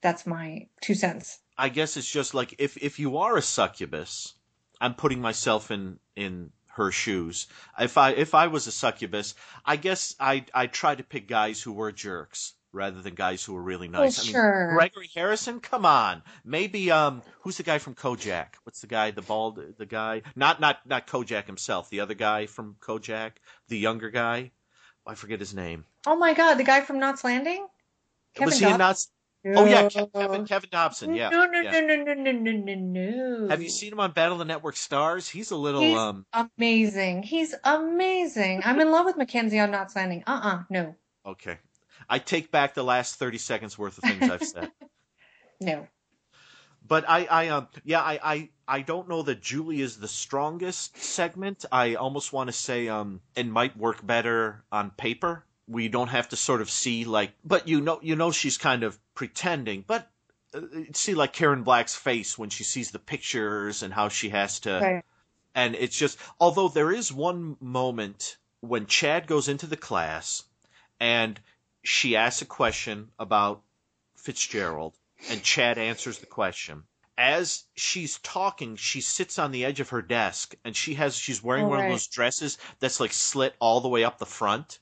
That's 0.00 0.26
my 0.26 0.68
two 0.80 0.94
cents. 0.94 1.40
I 1.58 1.70
guess 1.70 1.96
it's 1.96 2.10
just 2.10 2.34
like 2.34 2.54
if 2.58 2.76
if 2.76 3.00
you 3.00 3.16
are 3.18 3.36
a 3.36 3.42
succubus, 3.42 4.34
I'm 4.80 4.94
putting 4.94 5.20
myself 5.20 5.72
in 5.72 5.98
in 6.14 6.52
her 6.68 6.92
shoes. 6.92 7.48
If 7.78 7.98
I 7.98 8.10
if 8.12 8.32
I 8.32 8.46
was 8.46 8.68
a 8.68 8.72
succubus, 8.72 9.34
I 9.64 9.74
guess 9.74 10.14
I 10.20 10.44
I 10.54 10.68
try 10.68 10.94
to 10.94 11.02
pick 11.02 11.26
guys 11.26 11.62
who 11.62 11.72
were 11.72 11.90
jerks 11.90 12.54
rather 12.74 13.00
than 13.00 13.14
guys 13.14 13.42
who 13.44 13.54
were 13.54 13.62
really 13.62 13.88
nice. 13.88 14.20
I 14.20 14.22
mean, 14.24 14.32
sure. 14.32 14.72
Gregory 14.74 15.08
Harrison, 15.14 15.60
come 15.60 15.86
on. 15.86 16.22
Maybe 16.44 16.90
um 16.90 17.22
who's 17.40 17.56
the 17.56 17.62
guy 17.62 17.78
from 17.78 17.94
Kojak? 17.94 18.56
What's 18.64 18.80
the 18.80 18.86
guy, 18.86 19.10
the 19.10 19.22
bald 19.22 19.60
the 19.78 19.86
guy? 19.86 20.22
Not 20.36 20.60
not 20.60 20.86
not 20.86 21.06
Kojak 21.06 21.46
himself, 21.46 21.88
the 21.88 22.00
other 22.00 22.14
guy 22.14 22.46
from 22.46 22.76
Kojak, 22.80 23.32
the 23.68 23.78
younger 23.78 24.10
guy. 24.10 24.50
I 25.06 25.14
forget 25.14 25.40
his 25.40 25.54
name. 25.54 25.84
Oh 26.06 26.16
my 26.16 26.34
God, 26.34 26.54
the 26.54 26.64
guy 26.64 26.80
from 26.80 26.98
Knots 26.98 27.24
Landing? 27.24 27.66
Kevin 28.34 28.46
was 28.46 28.58
he? 28.58 28.76
Knots? 28.76 29.10
Oh 29.46 29.66
yeah, 29.66 29.88
Kevin, 29.90 30.46
Kevin 30.46 30.70
Dobson, 30.72 31.14
yeah. 31.14 31.28
No, 31.28 31.44
no, 31.44 31.60
yeah. 31.60 31.70
no, 31.80 31.80
no, 31.80 32.14
no, 32.14 32.32
no, 32.32 32.52
no, 32.52 32.74
no. 32.74 33.48
Have 33.48 33.62
you 33.62 33.68
seen 33.68 33.92
him 33.92 34.00
on 34.00 34.12
Battle 34.12 34.34
of 34.34 34.38
the 34.38 34.46
Network 34.46 34.74
Stars? 34.74 35.28
He's 35.28 35.50
a 35.50 35.56
little 35.56 35.82
He's 35.82 35.96
um 35.96 36.24
amazing. 36.32 37.24
He's 37.24 37.54
amazing. 37.62 38.62
I'm 38.64 38.80
in 38.80 38.90
love 38.90 39.04
with 39.04 39.18
Mackenzie 39.18 39.60
on 39.60 39.70
Knots 39.70 39.94
Landing. 39.94 40.24
Uh-uh, 40.26 40.62
no, 40.70 40.94
okay. 41.26 41.58
I 42.08 42.18
take 42.18 42.50
back 42.50 42.74
the 42.74 42.84
last 42.84 43.16
thirty 43.16 43.38
seconds 43.38 43.78
worth 43.78 43.98
of 43.98 44.04
things 44.04 44.30
I've 44.30 44.44
said. 44.44 44.70
no. 45.60 45.86
But 46.86 47.08
I, 47.08 47.24
I 47.24 47.48
um 47.48 47.68
yeah, 47.84 48.02
I, 48.02 48.20
I 48.22 48.48
I 48.68 48.80
don't 48.82 49.08
know 49.08 49.22
that 49.22 49.40
Julie 49.40 49.80
is 49.80 49.98
the 49.98 50.08
strongest 50.08 50.98
segment. 50.98 51.64
I 51.72 51.94
almost 51.94 52.32
want 52.32 52.48
to 52.48 52.52
say 52.52 52.88
um 52.88 53.20
it 53.34 53.46
might 53.46 53.76
work 53.76 54.06
better 54.06 54.64
on 54.70 54.90
paper. 54.90 55.44
We 55.66 55.88
don't 55.88 56.08
have 56.08 56.28
to 56.30 56.36
sort 56.36 56.60
of 56.60 56.70
see 56.70 57.04
like 57.06 57.32
but 57.44 57.66
you 57.68 57.80
know 57.80 58.00
you 58.02 58.16
know 58.16 58.30
she's 58.32 58.58
kind 58.58 58.82
of 58.82 58.98
pretending, 59.14 59.84
but 59.86 60.10
uh, 60.54 60.60
see 60.92 61.14
like 61.14 61.32
Karen 61.32 61.62
Black's 61.62 61.94
face 61.94 62.36
when 62.36 62.50
she 62.50 62.64
sees 62.64 62.90
the 62.90 62.98
pictures 62.98 63.82
and 63.82 63.94
how 63.94 64.10
she 64.10 64.28
has 64.28 64.60
to 64.60 64.80
Right. 64.82 65.04
and 65.54 65.74
it's 65.76 65.96
just 65.96 66.18
although 66.38 66.68
there 66.68 66.92
is 66.92 67.10
one 67.10 67.56
moment 67.60 68.36
when 68.60 68.84
Chad 68.84 69.26
goes 69.26 69.48
into 69.48 69.66
the 69.66 69.76
class 69.76 70.44
and 71.00 71.40
she 71.84 72.16
asks 72.16 72.42
a 72.42 72.46
question 72.46 73.12
about 73.18 73.62
Fitzgerald 74.16 74.98
and 75.30 75.42
Chad 75.44 75.78
answers 75.78 76.18
the 76.18 76.26
question. 76.26 76.84
As 77.16 77.64
she's 77.76 78.18
talking, 78.18 78.76
she 78.76 79.00
sits 79.00 79.38
on 79.38 79.52
the 79.52 79.64
edge 79.64 79.80
of 79.80 79.90
her 79.90 80.02
desk 80.02 80.54
and 80.64 80.74
she 80.76 80.94
has 80.94 81.14
she's 81.16 81.42
wearing 81.42 81.66
Oh, 81.66 81.68
one 81.68 81.78
right. 81.78 81.86
of 81.86 81.92
those 81.92 82.08
dresses 82.08 82.58
that's 82.80 82.98
like 83.00 83.12
slit 83.12 83.54
all 83.60 83.80
the 83.80 83.88
way 83.88 84.02
up 84.04 84.18
the 84.18 84.26
front. 84.26 84.80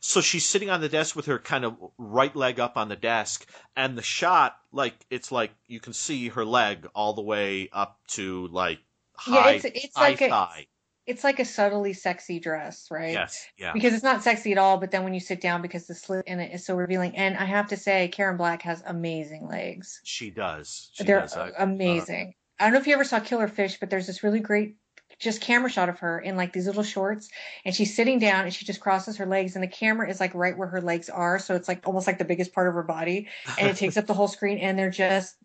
So 0.00 0.20
she's 0.20 0.44
sitting 0.46 0.70
on 0.70 0.80
the 0.80 0.88
desk 0.88 1.16
with 1.16 1.26
her 1.26 1.38
kind 1.38 1.64
of 1.64 1.76
right 1.98 2.34
leg 2.36 2.60
up 2.60 2.76
on 2.76 2.88
the 2.88 2.96
desk, 2.96 3.46
and 3.74 3.96
the 3.98 4.02
shot, 4.02 4.58
like 4.72 4.94
it's 5.10 5.32
like 5.32 5.52
you 5.66 5.80
can 5.80 5.94
see 5.94 6.28
her 6.28 6.44
leg 6.44 6.86
all 6.94 7.14
the 7.14 7.22
way 7.22 7.70
up 7.72 7.98
to 8.08 8.46
like 8.48 8.80
Yeah, 9.26 9.42
high, 9.42 9.50
it's 9.52 9.64
it's 9.64 9.96
high 9.96 10.10
like 10.10 10.18
thigh. 10.18 10.66
It's 11.06 11.24
like 11.24 11.38
a 11.38 11.44
subtly 11.44 11.92
sexy 11.92 12.38
dress, 12.40 12.88
right? 12.90 13.12
Yes, 13.12 13.46
yeah. 13.58 13.72
Because 13.72 13.94
it's 13.94 14.02
not 14.02 14.22
sexy 14.22 14.52
at 14.52 14.58
all, 14.58 14.78
but 14.78 14.90
then 14.90 15.04
when 15.04 15.14
you 15.14 15.20
sit 15.20 15.40
down, 15.40 15.60
because 15.62 15.86
the 15.86 15.94
slit 15.94 16.26
in 16.26 16.40
it 16.40 16.54
is 16.54 16.64
so 16.64 16.74
revealing. 16.74 17.16
And 17.16 17.36
I 17.36 17.44
have 17.44 17.68
to 17.68 17.76
say, 17.76 18.08
Karen 18.08 18.36
Black 18.36 18.62
has 18.62 18.82
amazing 18.86 19.46
legs. 19.46 20.00
She 20.04 20.30
does. 20.30 20.90
She 20.94 21.04
They're 21.04 21.20
does. 21.20 21.36
I- 21.36 21.50
uh, 21.50 21.52
amazing. 21.58 22.34
I 22.58 22.64
don't 22.64 22.74
know 22.74 22.80
if 22.80 22.86
you 22.86 22.94
ever 22.94 23.04
saw 23.04 23.20
Killer 23.20 23.48
Fish, 23.48 23.78
but 23.80 23.90
there's 23.90 24.06
this 24.06 24.22
really 24.22 24.40
great 24.40 24.76
just 25.18 25.40
camera 25.40 25.70
shot 25.70 25.88
of 25.88 25.98
her 26.00 26.18
in 26.20 26.36
like 26.36 26.52
these 26.52 26.66
little 26.66 26.82
shorts 26.82 27.28
and 27.64 27.74
she's 27.74 27.94
sitting 27.94 28.18
down 28.18 28.44
and 28.44 28.54
she 28.54 28.64
just 28.64 28.80
crosses 28.80 29.16
her 29.16 29.26
legs 29.26 29.54
and 29.54 29.62
the 29.62 29.68
camera 29.68 30.08
is 30.08 30.18
like 30.18 30.34
right 30.34 30.58
where 30.58 30.66
her 30.66 30.80
legs 30.80 31.08
are 31.08 31.38
so 31.38 31.54
it's 31.54 31.68
like 31.68 31.86
almost 31.86 32.06
like 32.06 32.18
the 32.18 32.24
biggest 32.24 32.52
part 32.52 32.66
of 32.66 32.74
her 32.74 32.82
body 32.82 33.28
and 33.58 33.68
it 33.68 33.76
takes 33.76 33.96
up 33.96 34.06
the 34.06 34.14
whole 34.14 34.26
screen 34.26 34.58
and 34.58 34.76
they're 34.78 34.90
just 34.90 35.36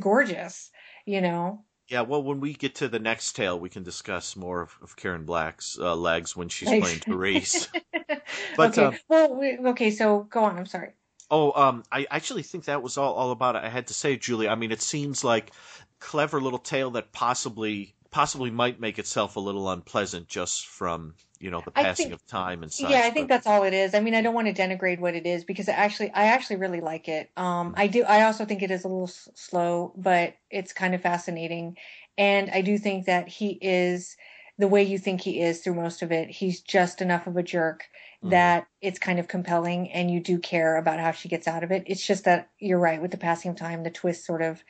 gorgeous 0.00 0.70
you 1.06 1.20
know 1.20 1.64
yeah. 1.92 2.00
Well, 2.00 2.22
when 2.22 2.40
we 2.40 2.54
get 2.54 2.74
to 2.76 2.88
the 2.88 2.98
next 2.98 3.34
tale, 3.34 3.58
we 3.58 3.68
can 3.68 3.82
discuss 3.82 4.34
more 4.34 4.62
of, 4.62 4.76
of 4.82 4.96
Karen 4.96 5.24
Black's 5.24 5.78
uh, 5.78 5.94
legs 5.94 6.36
when 6.36 6.48
she's 6.48 6.68
playing 6.68 7.00
Therese. 7.00 7.68
But, 8.56 8.78
okay 8.78 8.84
um, 8.84 8.96
well 9.08 9.34
we, 9.34 9.58
okay 9.58 9.90
so 9.90 10.26
go 10.30 10.44
on 10.44 10.58
i'm 10.58 10.66
sorry 10.66 10.92
Oh, 11.34 11.52
um, 11.52 11.82
I 11.90 12.06
actually 12.10 12.42
think 12.42 12.64
that 12.64 12.82
was 12.82 12.98
all, 12.98 13.14
all 13.14 13.30
about 13.30 13.56
it. 13.56 13.64
I 13.64 13.70
had 13.70 13.86
to 13.86 13.94
say, 13.94 14.18
Julie. 14.18 14.48
I 14.48 14.54
mean, 14.54 14.70
it 14.70 14.82
seems 14.82 15.24
like 15.24 15.50
clever 15.98 16.42
little 16.42 16.58
tale 16.58 16.90
that 16.90 17.10
possibly 17.12 17.94
possibly 18.10 18.50
might 18.50 18.78
make 18.78 18.98
itself 18.98 19.36
a 19.36 19.40
little 19.40 19.70
unpleasant 19.70 20.28
just 20.28 20.66
from 20.66 21.14
you 21.42 21.50
know 21.50 21.60
the 21.64 21.70
passing 21.72 22.06
think- 22.06 22.14
of 22.14 22.26
time 22.26 22.62
and 22.62 22.72
such. 22.72 22.88
yeah 22.90 23.00
i 23.04 23.10
think 23.10 23.28
but- 23.28 23.34
that's 23.34 23.46
all 23.46 23.64
it 23.64 23.74
is 23.74 23.94
i 23.94 24.00
mean 24.00 24.14
i 24.14 24.22
don't 24.22 24.34
want 24.34 24.46
to 24.46 24.54
denigrate 24.62 25.00
what 25.00 25.14
it 25.14 25.26
is 25.26 25.44
because 25.44 25.68
I 25.68 25.72
actually 25.72 26.10
i 26.12 26.26
actually 26.26 26.56
really 26.56 26.80
like 26.80 27.08
it 27.08 27.30
um 27.36 27.74
i 27.76 27.86
do 27.88 28.04
i 28.04 28.22
also 28.22 28.44
think 28.44 28.62
it 28.62 28.70
is 28.70 28.84
a 28.84 28.88
little 28.88 29.08
s- 29.08 29.28
slow 29.34 29.92
but 29.96 30.34
it's 30.50 30.72
kind 30.72 30.94
of 30.94 31.02
fascinating 31.02 31.76
and 32.16 32.48
i 32.50 32.62
do 32.62 32.78
think 32.78 33.06
that 33.06 33.28
he 33.28 33.58
is 33.60 34.16
the 34.58 34.68
way 34.68 34.82
you 34.82 34.98
think 34.98 35.20
he 35.22 35.40
is 35.40 35.60
through 35.60 35.74
most 35.74 36.02
of 36.02 36.12
it. 36.12 36.28
He's 36.28 36.60
just 36.60 37.00
enough 37.00 37.26
of 37.26 37.38
a 37.38 37.42
jerk 37.42 37.88
Mhm. 38.22 38.30
that 38.30 38.66
it's 38.82 38.98
kind 38.98 39.18
of 39.18 39.26
compelling 39.26 39.90
and 39.90 40.10
you 40.10 40.20
do 40.20 40.38
care 40.38 40.76
about 40.76 41.00
how 41.00 41.10
she 41.10 41.28
gets 41.30 41.48
out 41.48 41.64
of 41.64 41.72
it. 41.72 41.84
It's 41.86 42.06
just 42.06 42.24
that 42.24 42.50
you're 42.58 42.78
right 42.78 43.00
with 43.00 43.10
the 43.12 43.16
passing 43.16 43.50
of 43.50 43.56
time, 43.56 43.82
the 43.82 43.90
twist 43.90 44.26
sort 44.26 44.42
of 44.42 44.62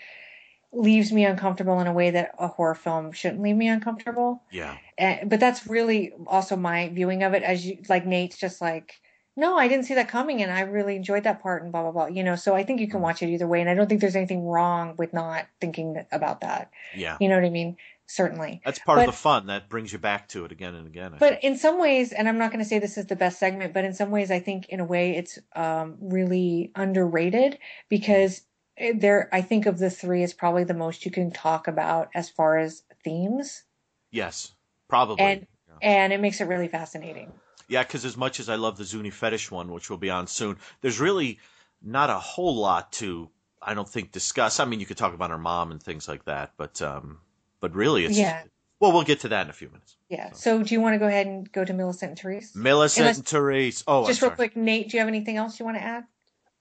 leaves 0.72 1.12
me 1.12 1.24
uncomfortable 1.24 1.80
in 1.80 1.86
a 1.86 1.92
way 1.92 2.10
that 2.10 2.34
a 2.38 2.48
horror 2.48 2.74
film 2.74 3.12
shouldn't 3.12 3.42
leave 3.42 3.56
me 3.56 3.68
uncomfortable. 3.68 4.42
Yeah. 4.50 4.76
And, 4.96 5.28
but 5.28 5.38
that's 5.38 5.66
really 5.66 6.12
also 6.26 6.56
my 6.56 6.88
viewing 6.88 7.22
of 7.22 7.34
it 7.34 7.42
as 7.42 7.64
you 7.64 7.78
like 7.88 8.06
Nate's 8.06 8.38
just 8.38 8.60
like 8.60 9.00
no, 9.34 9.56
I 9.56 9.66
didn't 9.66 9.86
see 9.86 9.94
that 9.94 10.08
coming 10.08 10.42
and 10.42 10.52
I 10.52 10.60
really 10.60 10.94
enjoyed 10.94 11.24
that 11.24 11.42
part 11.42 11.62
and 11.62 11.72
blah 11.72 11.82
blah 11.82 11.92
blah. 11.92 12.06
You 12.06 12.22
know, 12.22 12.36
so 12.36 12.54
I 12.54 12.64
think 12.64 12.80
you 12.80 12.88
can 12.88 13.00
watch 13.00 13.22
it 13.22 13.30
either 13.30 13.46
way 13.46 13.60
and 13.60 13.70
I 13.70 13.74
don't 13.74 13.88
think 13.88 14.00
there's 14.00 14.16
anything 14.16 14.44
wrong 14.44 14.94
with 14.98 15.12
not 15.12 15.46
thinking 15.60 16.04
about 16.12 16.42
that. 16.42 16.70
Yeah. 16.94 17.16
You 17.20 17.28
know 17.28 17.36
what 17.36 17.44
I 17.44 17.50
mean? 17.50 17.76
Certainly. 18.06 18.60
That's 18.64 18.78
part 18.78 18.98
of 18.98 19.06
the 19.06 19.12
fun 19.12 19.46
that 19.46 19.70
brings 19.70 19.90
you 19.90 19.98
back 19.98 20.28
to 20.28 20.44
it 20.44 20.52
again 20.52 20.74
and 20.74 20.86
again. 20.86 21.14
I 21.14 21.18
But 21.18 21.30
think. 21.40 21.44
in 21.44 21.56
some 21.56 21.80
ways, 21.80 22.12
and 22.12 22.28
I'm 22.28 22.36
not 22.36 22.50
going 22.50 22.62
to 22.62 22.68
say 22.68 22.78
this 22.78 22.98
is 22.98 23.06
the 23.06 23.16
best 23.16 23.38
segment, 23.38 23.72
but 23.72 23.86
in 23.86 23.94
some 23.94 24.10
ways, 24.10 24.30
I 24.30 24.38
think 24.38 24.68
in 24.68 24.80
a 24.80 24.84
way 24.84 25.16
it's 25.16 25.38
um, 25.56 25.96
really 25.98 26.72
underrated 26.74 27.58
because 27.88 28.42
there, 28.78 29.28
I 29.32 29.40
think 29.42 29.66
of 29.66 29.78
the 29.78 29.90
three, 29.90 30.22
it's 30.22 30.32
probably 30.32 30.64
the 30.64 30.74
most 30.74 31.04
you 31.04 31.10
can 31.10 31.30
talk 31.30 31.68
about 31.68 32.08
as 32.14 32.28
far 32.30 32.58
as 32.58 32.82
themes, 33.04 33.64
yes, 34.10 34.52
probably. 34.88 35.24
and 35.24 35.46
and 35.80 36.12
it 36.12 36.20
makes 36.20 36.40
it 36.40 36.44
really 36.46 36.68
fascinating. 36.68 37.32
Yeah, 37.68 37.82
because 37.82 38.04
as 38.04 38.16
much 38.16 38.38
as 38.40 38.48
I 38.48 38.54
love 38.56 38.76
the 38.76 38.84
Zuni 38.84 39.10
fetish 39.10 39.50
one, 39.50 39.72
which 39.72 39.88
will 39.90 39.96
be 39.98 40.10
on 40.10 40.26
soon, 40.26 40.58
there's 40.80 41.00
really 41.00 41.38
not 41.82 42.10
a 42.10 42.18
whole 42.18 42.54
lot 42.56 42.92
to, 42.92 43.30
I 43.60 43.74
don't 43.74 43.88
think, 43.88 44.12
discuss. 44.12 44.60
I 44.60 44.64
mean, 44.64 44.78
you 44.80 44.86
could 44.86 44.96
talk 44.98 45.14
about 45.14 45.30
her 45.30 45.38
mom 45.38 45.70
and 45.72 45.82
things 45.82 46.06
like 46.08 46.24
that, 46.26 46.52
but 46.56 46.80
um, 46.82 47.18
but 47.60 47.74
really, 47.74 48.04
it's 48.04 48.18
Yeah. 48.18 48.42
well, 48.80 48.92
we'll 48.92 49.02
get 49.04 49.20
to 49.20 49.28
that 49.28 49.42
in 49.46 49.50
a 49.50 49.54
few 49.54 49.68
minutes. 49.68 49.96
Yeah. 50.08 50.32
So, 50.32 50.62
do 50.62 50.74
you 50.74 50.80
want 50.80 50.94
to 50.94 50.98
go 50.98 51.06
ahead 51.06 51.26
and 51.26 51.50
go 51.50 51.64
to 51.64 51.72
Millicent 51.72 52.10
and 52.10 52.18
Therese? 52.18 52.54
Millicent 52.54 53.02
Unless- 53.04 53.16
and 53.18 53.26
Therese. 53.26 53.84
Oh, 53.86 54.06
Just 54.06 54.22
I'm 54.22 54.28
real 54.28 54.36
sorry. 54.36 54.48
quick, 54.48 54.56
Nate, 54.56 54.90
do 54.90 54.96
you 54.96 55.00
have 55.00 55.08
anything 55.08 55.36
else 55.36 55.58
you 55.58 55.64
want 55.64 55.78
to 55.78 55.82
add? 55.82 56.04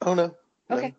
Oh 0.01 0.13
no. 0.13 0.35
no. 0.69 0.77
Okay, 0.77 0.95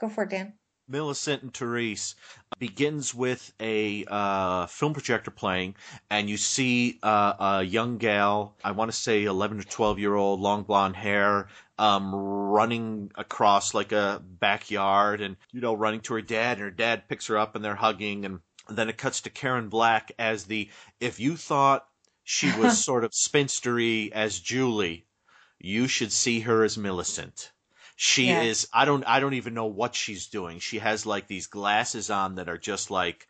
go 0.00 0.08
for 0.08 0.24
it, 0.24 0.30
Dan. 0.30 0.54
Millicent 0.88 1.42
and 1.42 1.52
Therese 1.52 2.14
begins 2.60 3.12
with 3.12 3.52
a 3.58 4.04
uh, 4.06 4.66
film 4.66 4.92
projector 4.92 5.32
playing, 5.32 5.74
and 6.10 6.30
you 6.30 6.36
see 6.36 6.98
uh, 7.02 7.32
a 7.38 7.62
young 7.64 7.98
gal, 7.98 8.54
I 8.62 8.70
want 8.70 8.92
to 8.92 8.96
say 8.96 9.24
11 9.24 9.58
or 9.60 9.64
12 9.64 9.98
year 9.98 10.14
old, 10.14 10.40
long 10.40 10.62
blonde 10.62 10.94
hair, 10.94 11.48
um, 11.78 12.14
running 12.14 13.10
across 13.16 13.74
like 13.74 13.92
a 13.92 14.22
backyard 14.24 15.20
and, 15.20 15.36
you 15.50 15.60
know, 15.60 15.74
running 15.74 16.00
to 16.02 16.14
her 16.14 16.22
dad, 16.22 16.58
and 16.58 16.64
her 16.64 16.70
dad 16.70 17.08
picks 17.08 17.26
her 17.26 17.36
up 17.36 17.56
and 17.56 17.64
they're 17.64 17.74
hugging. 17.74 18.24
And 18.24 18.40
then 18.68 18.88
it 18.88 18.96
cuts 18.96 19.22
to 19.22 19.30
Karen 19.30 19.68
Black 19.68 20.12
as 20.18 20.44
the, 20.44 20.70
if 21.00 21.18
you 21.18 21.36
thought 21.36 21.88
she 22.22 22.56
was 22.56 22.82
sort 22.84 23.02
of 23.02 23.10
spinstery 23.10 24.12
as 24.12 24.38
Julie, 24.38 25.06
you 25.58 25.88
should 25.88 26.12
see 26.12 26.40
her 26.40 26.62
as 26.62 26.78
Millicent. 26.78 27.50
She 27.98 28.26
Yeah. 28.28 28.42
is 28.42 28.68
I 28.72 28.84
don't 28.84 29.04
I 29.04 29.20
don't 29.20 29.34
even 29.34 29.54
know 29.54 29.66
what 29.66 29.94
she's 29.94 30.26
doing. 30.28 30.58
She 30.58 30.78
has 30.78 31.06
like 31.06 31.26
these 31.28 31.46
glasses 31.46 32.10
on 32.10 32.34
that 32.36 32.48
are 32.48 32.58
just 32.58 32.90
like 32.90 33.26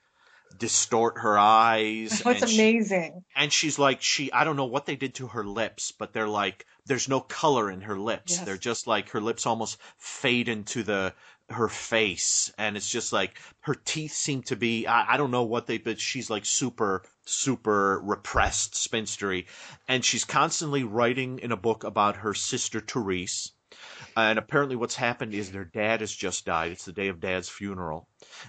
distort 0.59 1.19
her 1.19 1.39
eyes. 1.39 2.21
What's 2.25 2.43
and 2.43 2.51
she- 2.51 2.61
amazing? 2.61 3.25
and 3.37 3.53
she's 3.53 3.79
like 3.79 4.03
she 4.03 4.33
I 4.33 4.45
don't 4.45 4.57
know 4.57 4.64
what 4.67 4.87
they 4.87 4.97
did 4.97 5.14
to 5.17 5.29
her 5.29 5.45
lips, 5.45 5.93
but 5.93 6.12
they're 6.12 6.29
like 6.29 6.67
there's 6.87 7.09
no 7.09 7.21
color 7.21 7.71
in 7.71 7.81
her 7.83 7.99
lips. 7.99 8.33
Yes. 8.37 8.45
They're 8.45 8.57
just 8.57 8.87
like 8.87 9.11
her 9.11 9.21
lips 9.21 9.47
almost 9.47 9.79
fade 9.99 10.49
into 10.49 10.83
the 10.83 11.14
her 11.49 11.69
face 11.69 12.53
and 12.59 12.77
it's 12.77 12.91
just 12.91 13.12
like 13.12 13.39
her 13.61 13.75
teeth 13.77 14.11
seem 14.12 14.43
to 14.43 14.57
be 14.57 14.85
I, 14.89 15.14
I 15.14 15.17
don't 15.17 15.31
know 15.31 15.45
what 15.45 15.69
they 15.69 15.79
but 15.79 16.01
she's 16.01 16.29
like 16.29 16.45
super 16.45 17.05
super 17.25 18.01
repressed 18.03 18.75
spinstery 18.75 19.47
and 19.87 20.05
she's 20.05 20.25
constantly 20.25 20.83
writing 20.83 21.39
in 21.39 21.53
a 21.53 21.57
book 21.57 21.85
about 21.85 22.17
her 22.17 22.35
sister 22.35 22.81
Therese 22.81 23.53
and 24.17 24.39
apparently 24.39 24.77
what's 24.77 24.97
happened 24.97 25.35
is 25.35 25.53
their 25.53 25.64
dad 25.64 26.01
has 26.01 26.12
just 26.12 26.47
died. 26.47 26.73
It's 26.73 26.85
the 26.87 26.93
day 26.93 27.09
of 27.09 27.21
dad's 27.21 27.49
funeral. 27.49 28.09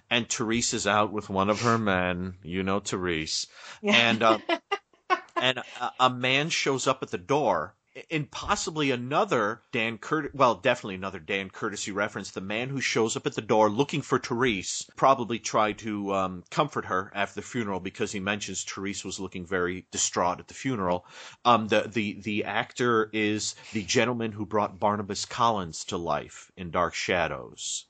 And 0.10 0.30
Therese 0.30 0.74
is 0.74 0.88
out 0.88 1.12
with 1.12 1.30
one 1.30 1.50
of 1.50 1.62
her 1.62 1.78
men. 1.78 2.36
You 2.42 2.64
know 2.64 2.80
Therese. 2.80 3.48
Yeah. 3.82 3.96
and 3.96 4.24
uh, 4.24 4.38
and 5.36 5.60
a, 5.80 5.92
a 6.00 6.10
man 6.10 6.50
shows 6.50 6.88
up 6.88 7.04
at 7.04 7.12
the 7.12 7.18
door 7.18 7.76
in 8.10 8.26
possibly 8.26 8.92
another 8.92 9.62
Dan 9.72 9.98
Curtis, 9.98 10.32
well, 10.34 10.56
definitely 10.56 10.96
another 10.96 11.20
Dan 11.20 11.50
Curtis 11.50 11.88
reference. 11.90 12.32
The 12.32 12.42
man 12.42 12.70
who 12.70 12.82
shows 12.82 13.16
up 13.16 13.26
at 13.26 13.36
the 13.36 13.42
door 13.42 13.70
looking 13.70 14.02
for 14.02 14.20
Therese 14.20 14.90
probably 14.96 15.40
tried 15.40 15.80
to 15.80 16.14
um, 16.14 16.44
comfort 16.50 16.86
her 16.86 17.12
after 17.16 17.36
the 17.36 17.48
funeral 17.48 17.80
because 17.80 18.12
he 18.12 18.20
mentions 18.20 18.64
Therese 18.64 19.04
was 19.04 19.20
looking 19.20 19.46
very 19.46 19.86
distraught 19.92 20.40
at 20.40 20.48
the 20.48 20.54
funeral. 20.54 21.06
Um, 21.46 21.68
the 21.68 21.88
the 21.88 22.20
the 22.22 22.44
actor 22.44 23.10
is 23.14 23.56
the 23.74 23.84
gentleman 23.84 24.32
who 24.32 24.46
brought 24.46 24.80
Barnabas 24.80 25.26
Collins 25.26 25.86
to 25.86 25.98
life 25.98 26.52
in 26.58 26.72
Dark 26.72 26.94
Shadows. 26.94 27.86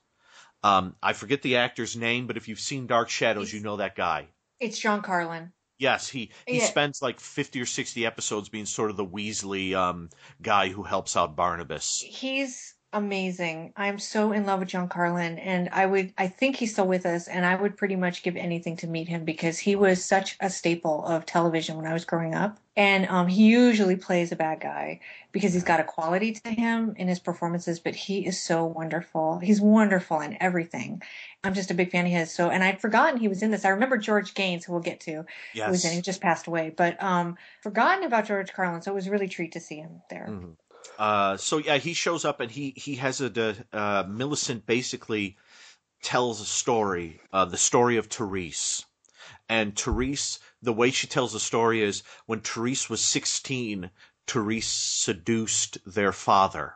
Um, 0.62 0.96
I 1.02 1.12
forget 1.12 1.42
the 1.42 1.56
actor's 1.56 1.96
name, 1.96 2.26
but 2.26 2.36
if 2.36 2.48
you've 2.48 2.60
seen 2.60 2.86
Dark 2.86 3.08
Shadows, 3.08 3.52
you 3.52 3.60
know 3.60 3.76
that 3.76 3.94
guy. 3.94 4.28
it's 4.58 4.78
John 4.78 5.02
Karlen. 5.02 5.52
Yes, 5.78 6.08
he 6.08 6.30
he 6.46 6.58
Yeah. 6.58 6.66
spends 6.66 7.00
like 7.02 7.20
fifty 7.20 7.60
or 7.60 7.66
sixty 7.66 8.04
episodes 8.04 8.48
being 8.48 8.66
sort 8.66 8.90
of 8.90 8.96
the 8.96 9.06
Weasley 9.06 9.74
um, 9.74 10.10
guy 10.42 10.68
who 10.68 10.82
helps 10.82 11.16
out 11.16 11.36
Barnabas. 11.36 12.00
He's 12.00 12.74
amazing. 12.94 13.72
I'm 13.76 13.98
so 13.98 14.32
in 14.32 14.46
love 14.46 14.60
with 14.60 14.68
John 14.70 14.88
Karlen 14.88 15.38
and 15.38 15.68
I 15.72 15.84
would 15.84 16.14
I 16.16 16.26
think 16.28 16.56
he's 16.56 16.72
still 16.72 16.86
with 16.88 17.04
us 17.04 17.28
and 17.28 17.44
I 17.44 17.54
would 17.54 17.76
pretty 17.76 17.96
much 17.96 18.22
give 18.22 18.34
anything 18.36 18.76
to 18.78 18.86
meet 18.86 19.08
him 19.08 19.24
because 19.24 19.58
he 19.58 19.76
was 19.76 20.02
such 20.02 20.36
a 20.40 20.48
staple 20.48 21.04
of 21.04 21.26
television 21.26 21.76
when 21.76 21.86
I 21.86 21.92
was 21.92 22.06
growing 22.06 22.34
up. 22.34 22.58
And 22.76 23.06
um, 23.08 23.26
he 23.28 23.46
usually 23.50 23.96
plays 23.96 24.32
a 24.32 24.36
bad 24.36 24.60
guy 24.60 25.00
because 25.32 25.52
he's 25.52 25.64
got 25.64 25.80
a 25.80 25.84
quality 25.84 26.32
to 26.32 26.50
him 26.50 26.94
in 26.96 27.08
his 27.08 27.18
performances, 27.18 27.78
but 27.80 27.94
he 27.94 28.24
is 28.26 28.40
so 28.40 28.64
wonderful. 28.64 29.38
He's 29.40 29.60
wonderful 29.60 30.20
in 30.20 30.40
everything. 30.40 31.02
I'm 31.44 31.54
just 31.54 31.70
a 31.70 31.74
big 31.74 31.90
fan 31.90 32.04
of 32.04 32.12
his. 32.12 32.34
So, 32.34 32.50
and 32.50 32.64
I'd 32.64 32.80
forgotten 32.80 33.18
he 33.20 33.28
was 33.28 33.42
in 33.42 33.50
this. 33.50 33.64
I 33.64 33.68
remember 33.70 33.96
George 33.96 34.34
Gaynes, 34.34 34.64
who 34.64 34.72
we'll 34.72 34.82
get 34.82 35.00
to, 35.00 35.12
who 35.12 35.70
was 35.70 35.84
Yes. 35.84 35.84
in. 35.84 35.92
He 35.92 36.02
just 36.02 36.20
passed 36.20 36.46
away, 36.48 36.74
but 36.76 37.00
um, 37.02 37.36
forgotten 37.62 38.04
about 38.04 38.26
George 38.26 38.52
Carlin. 38.52 38.82
So 38.82 38.90
it 38.90 38.94
was 38.94 39.08
really 39.08 39.28
treat 39.28 39.52
to 39.52 39.60
see 39.60 39.76
him 39.76 40.02
there. 40.10 40.26
Mhm. 40.28 40.56
Uh, 40.98 41.36
so 41.36 41.58
yeah, 41.58 41.76
he 41.76 41.92
shows 41.92 42.24
up 42.24 42.40
and 42.40 42.50
he 42.50 42.72
he 42.76 42.96
has 42.96 43.20
a 43.20 43.56
uh, 43.72 44.04
Millicent 44.08 44.66
basically 44.66 45.36
tells 46.02 46.40
a 46.40 46.44
story, 46.44 47.20
uh, 47.32 47.44
the 47.44 47.56
story 47.56 47.96
of 47.96 48.06
Therese. 48.06 48.84
And 49.48 49.78
Therese, 49.78 50.40
the 50.60 50.72
way 50.72 50.90
she 50.90 51.06
tells 51.06 51.32
the 51.32 51.40
story 51.40 51.82
is 51.82 52.02
when 52.26 52.40
Therese 52.40 52.90
was 52.90 53.04
16, 53.04 53.90
Therese 54.26 54.68
seduced 54.68 55.78
their 55.86 56.12
father. 56.12 56.74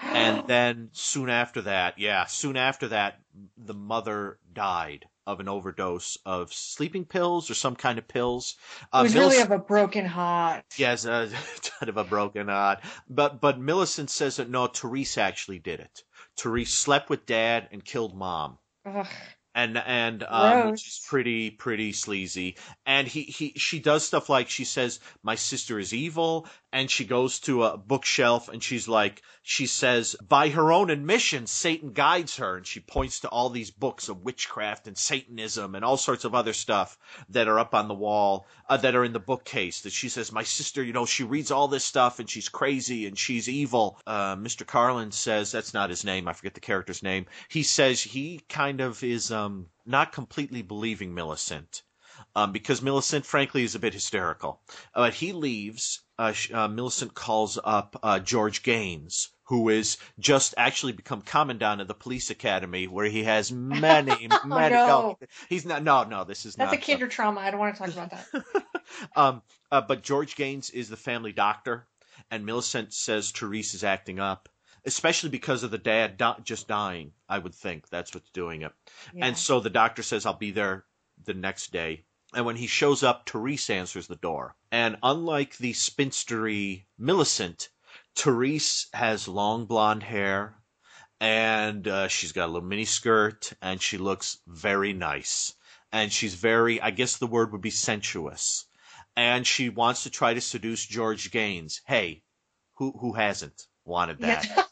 And 0.00 0.44
then 0.46 0.90
soon 0.92 1.28
after 1.30 1.62
that, 1.62 1.98
yeah, 1.98 2.26
soon 2.26 2.56
after 2.56 2.88
that, 2.88 3.21
the 3.56 3.74
mother 3.74 4.38
died 4.52 5.06
of 5.26 5.40
an 5.40 5.48
overdose 5.48 6.18
of 6.26 6.52
sleeping 6.52 7.04
pills 7.04 7.50
or 7.50 7.54
some 7.54 7.76
kind 7.76 7.98
of 7.98 8.08
pills. 8.08 8.56
It 8.92 9.02
was 9.02 9.14
Uh, 9.16 9.20
really 9.20 9.40
of 9.40 9.50
a 9.50 9.58
broken 9.58 10.04
heart. 10.04 10.64
Yes, 10.76 11.04
a 11.04 11.30
kind 11.80 11.88
of 11.88 11.96
a 11.96 12.04
broken 12.04 12.48
heart. 12.48 12.80
But 13.08 13.40
but 13.40 13.58
Millicent 13.58 14.10
says 14.10 14.36
that 14.36 14.50
no, 14.50 14.66
Therese 14.66 15.16
actually 15.18 15.58
did 15.60 15.80
it. 15.80 16.02
Therese 16.36 16.74
slept 16.74 17.08
with 17.10 17.26
dad 17.26 17.68
and 17.70 17.84
killed 17.84 18.16
mom. 18.16 18.58
Ugh. 18.84 19.06
And 19.54 19.76
and 19.76 20.24
um, 20.28 20.70
which 20.70 20.86
is 20.86 21.04
pretty 21.06 21.50
pretty 21.50 21.92
sleazy. 21.92 22.56
And 22.86 23.06
he, 23.06 23.22
he 23.22 23.52
she 23.56 23.80
does 23.80 24.06
stuff 24.06 24.28
like 24.28 24.48
she 24.48 24.64
says 24.64 25.00
my 25.22 25.34
sister 25.34 25.78
is 25.78 25.92
evil, 25.92 26.46
and 26.72 26.90
she 26.90 27.04
goes 27.04 27.38
to 27.40 27.64
a 27.64 27.76
bookshelf 27.76 28.48
and 28.48 28.62
she's 28.62 28.88
like 28.88 29.22
she 29.42 29.66
says 29.66 30.16
by 30.26 30.48
her 30.48 30.72
own 30.72 30.88
admission 30.88 31.46
Satan 31.46 31.92
guides 31.92 32.36
her, 32.36 32.56
and 32.56 32.66
she 32.66 32.80
points 32.80 33.20
to 33.20 33.28
all 33.28 33.50
these 33.50 33.70
books 33.70 34.08
of 34.08 34.22
witchcraft 34.22 34.86
and 34.86 34.96
Satanism 34.96 35.74
and 35.74 35.84
all 35.84 35.96
sorts 35.96 36.24
of 36.24 36.34
other 36.34 36.52
stuff 36.52 36.96
that 37.28 37.48
are 37.48 37.58
up 37.58 37.74
on 37.74 37.88
the 37.88 37.94
wall 37.94 38.46
uh, 38.68 38.76
that 38.78 38.94
are 38.94 39.04
in 39.04 39.12
the 39.12 39.20
bookcase. 39.20 39.82
That 39.82 39.92
she 39.92 40.08
says 40.08 40.32
my 40.32 40.44
sister, 40.44 40.82
you 40.82 40.92
know, 40.92 41.04
she 41.04 41.24
reads 41.24 41.50
all 41.50 41.68
this 41.68 41.84
stuff 41.84 42.20
and 42.20 42.30
she's 42.30 42.48
crazy 42.48 43.06
and 43.06 43.18
she's 43.18 43.48
evil. 43.48 43.98
Uh, 44.06 44.36
Mr. 44.36 44.64
Karlen 44.64 45.12
says 45.12 45.52
that's 45.52 45.74
not 45.74 45.90
his 45.90 46.04
name. 46.04 46.28
I 46.28 46.32
forget 46.32 46.54
the 46.54 46.60
character's 46.60 47.02
name. 47.02 47.26
He 47.48 47.64
says 47.64 48.00
he 48.00 48.40
kind 48.48 48.80
of 48.80 49.02
is 49.02 49.30
um, 49.32 49.41
not 49.86 50.12
completely 50.12 50.62
believing 50.62 51.14
Millicent. 51.14 51.82
Um, 52.36 52.52
because 52.52 52.82
Millicent, 52.82 53.26
frankly, 53.26 53.64
is 53.64 53.74
a 53.74 53.78
bit 53.78 53.94
hysterical. 53.94 54.60
Uh, 54.94 55.02
But 55.06 55.14
he 55.14 55.32
leaves. 55.32 56.00
Uh, 56.18 56.32
uh, 56.52 56.68
Millicent 56.68 57.14
calls 57.14 57.58
up 57.62 57.98
uh, 58.02 58.18
George 58.20 58.62
Gaynes, 58.62 59.28
who 59.44 59.68
is 59.68 59.96
just 60.18 60.54
actually 60.56 60.92
become 60.92 61.22
commandant 61.22 61.80
of 61.80 61.88
the 61.88 61.94
police 61.94 62.30
academy, 62.30 62.86
where 62.86 63.06
he 63.06 63.24
has 63.24 63.50
many, 63.52 64.28
many. 64.44 64.74
no. 64.74 65.18
he's 65.48 65.66
not. 65.66 65.82
No, 65.82 66.04
no, 66.04 66.24
this 66.24 66.46
is 66.46 66.54
That's 66.54 66.70
not. 66.70 66.76
That's 66.76 66.88
a 66.88 66.92
kinder 66.92 67.08
trauma. 67.08 67.40
I 67.40 67.50
don't 67.50 67.60
want 67.60 67.74
to 67.74 67.82
talk 67.82 67.92
about 67.92 68.10
that. 68.10 68.44
um, 69.16 69.42
uh, 69.70 69.80
but 69.80 70.02
George 70.02 70.36
Gaynes 70.36 70.72
is 70.72 70.88
the 70.88 70.96
family 70.96 71.32
doctor, 71.32 71.86
and 72.30 72.46
Millicent 72.46 72.92
says 72.92 73.30
Therese 73.30 73.74
is 73.74 73.84
acting 73.84 74.20
up, 74.20 74.48
especially 74.84 75.30
because 75.30 75.62
of 75.62 75.70
the 75.70 75.78
dad 75.78 76.16
di- 76.16 76.40
just 76.44 76.68
dying. 76.68 77.12
I 77.28 77.38
would 77.38 77.54
think 77.54 77.88
that's 77.88 78.14
what's 78.14 78.30
doing 78.30 78.62
it. 78.62 78.72
Yeah. 79.14 79.26
And 79.26 79.36
so 79.36 79.60
the 79.60 79.70
doctor 79.70 80.02
says, 80.02 80.26
I'll 80.26 80.34
be 80.34 80.50
there 80.50 80.84
the 81.24 81.34
next 81.34 81.72
day. 81.72 82.04
And 82.34 82.46
when 82.46 82.56
he 82.56 82.66
shows 82.66 83.02
up, 83.02 83.28
Therese 83.28 83.68
answers 83.68 84.06
the 84.06 84.16
door. 84.16 84.56
And 84.70 84.96
unlike 85.02 85.58
the 85.58 85.72
spinstery 85.72 86.84
Millicent, 86.98 87.68
Therese 88.16 88.88
has 88.94 89.28
long 89.28 89.66
blonde 89.66 90.02
hair 90.02 90.56
and 91.20 91.86
uh, 91.86 92.08
she's 92.08 92.32
got 92.32 92.46
a 92.46 92.52
little 92.52 92.68
mini 92.68 92.84
skirt 92.84 93.52
and 93.62 93.80
she 93.80 93.96
looks 93.96 94.38
very 94.46 94.92
nice. 94.92 95.54
And 95.92 96.12
she's 96.12 96.34
very, 96.34 96.80
I 96.80 96.90
guess 96.90 97.18
the 97.18 97.26
word 97.26 97.52
would 97.52 97.60
be 97.60 97.70
sensuous. 97.70 98.66
And 99.14 99.46
she 99.46 99.68
wants 99.68 100.02
to 100.02 100.10
try 100.10 100.34
to 100.34 100.40
seduce 100.40 100.84
George 100.84 101.30
Gaynes. 101.30 101.80
Hey, 101.86 102.24
who 102.76 102.92
who 102.98 103.12
hasn't 103.12 103.66
wanted 103.84 104.20
that? 104.20 104.68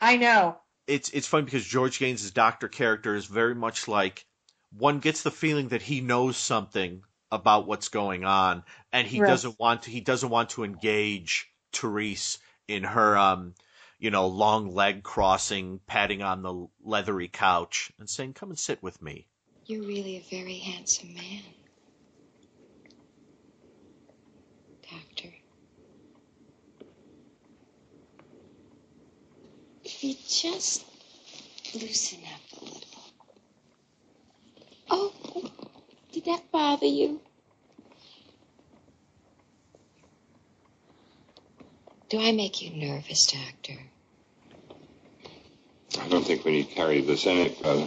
Yeah. 0.00 0.08
I 0.08 0.16
know. 0.16 0.58
it's 0.86 1.10
it's 1.10 1.26
funny 1.26 1.44
because 1.44 1.64
George 1.64 1.98
Gaynes' 1.98 2.32
doctor 2.32 2.68
character 2.68 3.14
is 3.14 3.26
very 3.26 3.54
much 3.54 3.88
like 3.88 4.26
one 4.70 4.98
gets 5.00 5.22
the 5.22 5.30
feeling 5.30 5.68
that 5.68 5.82
he 5.82 6.00
knows 6.00 6.36
something 6.36 7.02
about 7.30 7.66
what's 7.66 7.88
going 7.88 8.24
on 8.24 8.64
and 8.92 9.08
he 9.08 9.20
Right. 9.20 9.28
doesn't 9.28 9.58
want 9.58 9.82
to 9.84 9.90
he 9.90 10.00
doesn't 10.00 10.30
want 10.30 10.50
to 10.50 10.64
engage 10.64 11.48
Therese 11.72 12.38
in 12.68 12.84
her 12.84 13.16
um 13.16 13.54
you 13.98 14.10
know 14.10 14.26
long 14.26 14.72
leg 14.74 15.02
crossing 15.02 15.80
patting 15.86 16.22
on 16.22 16.42
the 16.42 16.66
leathery 16.82 17.28
couch 17.28 17.90
and 17.98 18.08
saying 18.08 18.34
come 18.34 18.50
and 18.50 18.58
sit 18.58 18.82
with 18.82 19.00
me 19.02 19.26
You're 19.66 19.84
really 19.86 20.16
a 20.16 20.20
very 20.30 20.58
handsome 20.58 21.14
man. 21.14 21.42
Doctor. 24.90 25.34
If 29.84 29.93
you 30.04 30.14
just 30.28 30.84
loosen 31.74 32.18
up 32.34 32.60
a 32.60 32.64
little. 32.64 32.80
Oh, 34.90 35.50
did 36.12 36.26
that 36.26 36.52
bother 36.52 36.86
you? 36.86 37.20
Do 42.10 42.20
I 42.20 42.32
make 42.32 42.60
you 42.60 42.70
nervous, 42.76 43.26
Doctor? 43.32 43.80
I 45.98 46.08
don't 46.08 46.26
think 46.26 46.44
we 46.44 46.52
need 46.52 46.70
carry 46.70 47.00
this 47.00 47.26
any 47.26 47.48
further. 47.48 47.86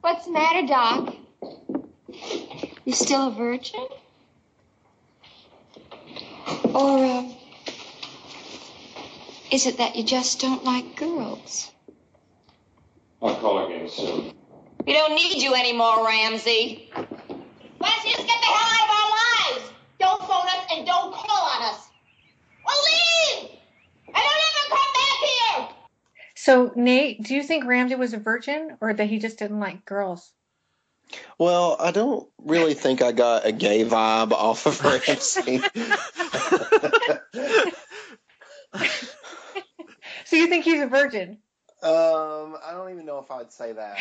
What's 0.00 0.26
the 0.26 0.32
matter, 0.32 0.66
Doc? 0.66 1.14
You 2.84 2.92
still 2.92 3.28
a 3.28 3.30
virgin? 3.30 3.86
Or, 6.78 7.04
um, 7.04 7.34
is 9.50 9.66
it 9.66 9.78
that 9.78 9.96
you 9.96 10.04
just 10.04 10.40
don't 10.40 10.62
like 10.62 10.94
girls? 10.94 11.72
I'll 13.20 13.34
call 13.34 13.66
again 13.66 13.88
soon. 13.88 14.32
We 14.86 14.92
don't 14.92 15.16
need 15.16 15.42
you 15.42 15.56
anymore, 15.56 16.06
Ramsey. 16.06 16.88
Why 16.94 17.02
don't 17.02 18.04
you 18.04 18.12
just 18.12 18.28
get 18.28 18.40
the 18.40 18.46
hell 18.46 18.70
out 18.70 18.84
of 18.84 18.94
our 18.94 19.10
lives? 19.58 19.72
Don't 19.98 20.20
phone 20.20 20.46
us 20.46 20.66
and 20.72 20.86
don't 20.86 21.12
call 21.12 21.48
on 21.50 21.62
us. 21.64 21.88
Well, 22.64 22.76
leave! 22.84 23.50
And 24.06 24.14
don't 24.14 24.42
ever 24.48 24.68
come 24.68 24.92
back 24.94 25.18
here! 25.26 25.68
So, 26.36 26.72
Nate, 26.76 27.24
do 27.24 27.34
you 27.34 27.42
think 27.42 27.64
Ramsey 27.64 27.96
was 27.96 28.12
a 28.12 28.18
virgin 28.18 28.76
or 28.80 28.94
that 28.94 29.08
he 29.08 29.18
just 29.18 29.40
didn't 29.40 29.58
like 29.58 29.84
girls? 29.84 30.32
Well, 31.38 31.76
I 31.78 31.90
don't 31.90 32.28
really 32.44 32.74
think 32.74 33.02
I 33.02 33.12
got 33.12 33.46
a 33.46 33.52
gay 33.52 33.84
vibe 33.84 34.32
off 34.32 34.66
of 34.66 34.82
Ramsey. 34.84 35.62
So, 40.24 40.36
you 40.36 40.48
think 40.48 40.64
he's 40.64 40.80
a 40.82 40.86
virgin? 40.86 41.38
um, 41.82 42.56
I 42.62 42.72
don't 42.72 42.90
even 42.90 43.06
know 43.06 43.18
if 43.18 43.30
I'd 43.30 43.52
say 43.52 43.72
that. 43.72 43.96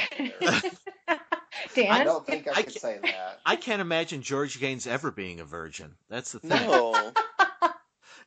Dan? 1.75 1.91
I 1.91 2.03
don't 2.03 2.25
think 2.25 2.47
I 2.47 2.51
I 2.51 2.63
could 2.63 2.73
ca- 2.73 2.79
say 2.79 2.97
that. 3.01 3.39
I 3.45 3.55
can't 3.55 3.81
imagine 3.81 4.21
George 4.21 4.59
Gaynes 4.59 4.87
ever 4.87 5.09
being 5.11 5.39
a 5.39 5.45
virgin 5.45 5.95
that's 6.09 6.33
the 6.33 6.39
thing 6.39 6.49
No. 6.49 7.13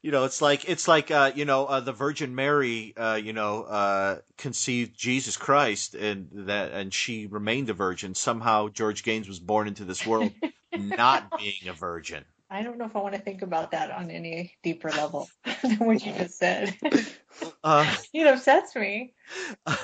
you 0.03 0.11
know 0.11 0.25
it's 0.25 0.41
like 0.41 0.69
it's 0.69 0.89
like 0.89 1.11
uh 1.11 1.31
you 1.35 1.45
know 1.45 1.67
uh, 1.67 1.81
the 1.81 1.93
virgin 1.93 2.35
mary 2.35 2.95
uh 2.97 3.15
you 3.23 3.33
know 3.33 3.63
uh 3.65 4.19
conceived 4.39 4.97
jesus 4.97 5.37
christ 5.37 5.95
and 5.95 6.29
that 6.33 6.73
and 6.73 6.93
she 6.93 7.27
remained 7.27 7.69
a 7.71 7.75
virgin 7.75 8.15
somehow 8.15 8.69
george 8.69 9.03
gaynes 9.03 9.29
was 9.29 9.41
born 9.41 9.69
into 9.69 9.85
this 9.85 10.07
world 10.07 10.33
not 10.75 11.25
being 11.39 11.69
a 11.69 11.73
virgin 11.73 12.25
I 12.53 12.65
don't 12.65 12.79
know 12.79 12.87
if 12.87 12.97
I 12.97 12.99
want 12.99 13.15
to 13.15 13.21
think 13.21 13.43
about 13.43 13.71
that 13.71 13.93
on 13.93 14.11
any 14.11 14.55
deeper 14.65 14.91
level 14.91 15.29
than 15.63 15.77
what 15.79 16.05
you 16.05 16.13
just 16.13 16.37
said. 16.37 16.77
uh 17.63 17.95
it 18.13 18.27
upsets 18.27 18.75
me. 18.75 19.15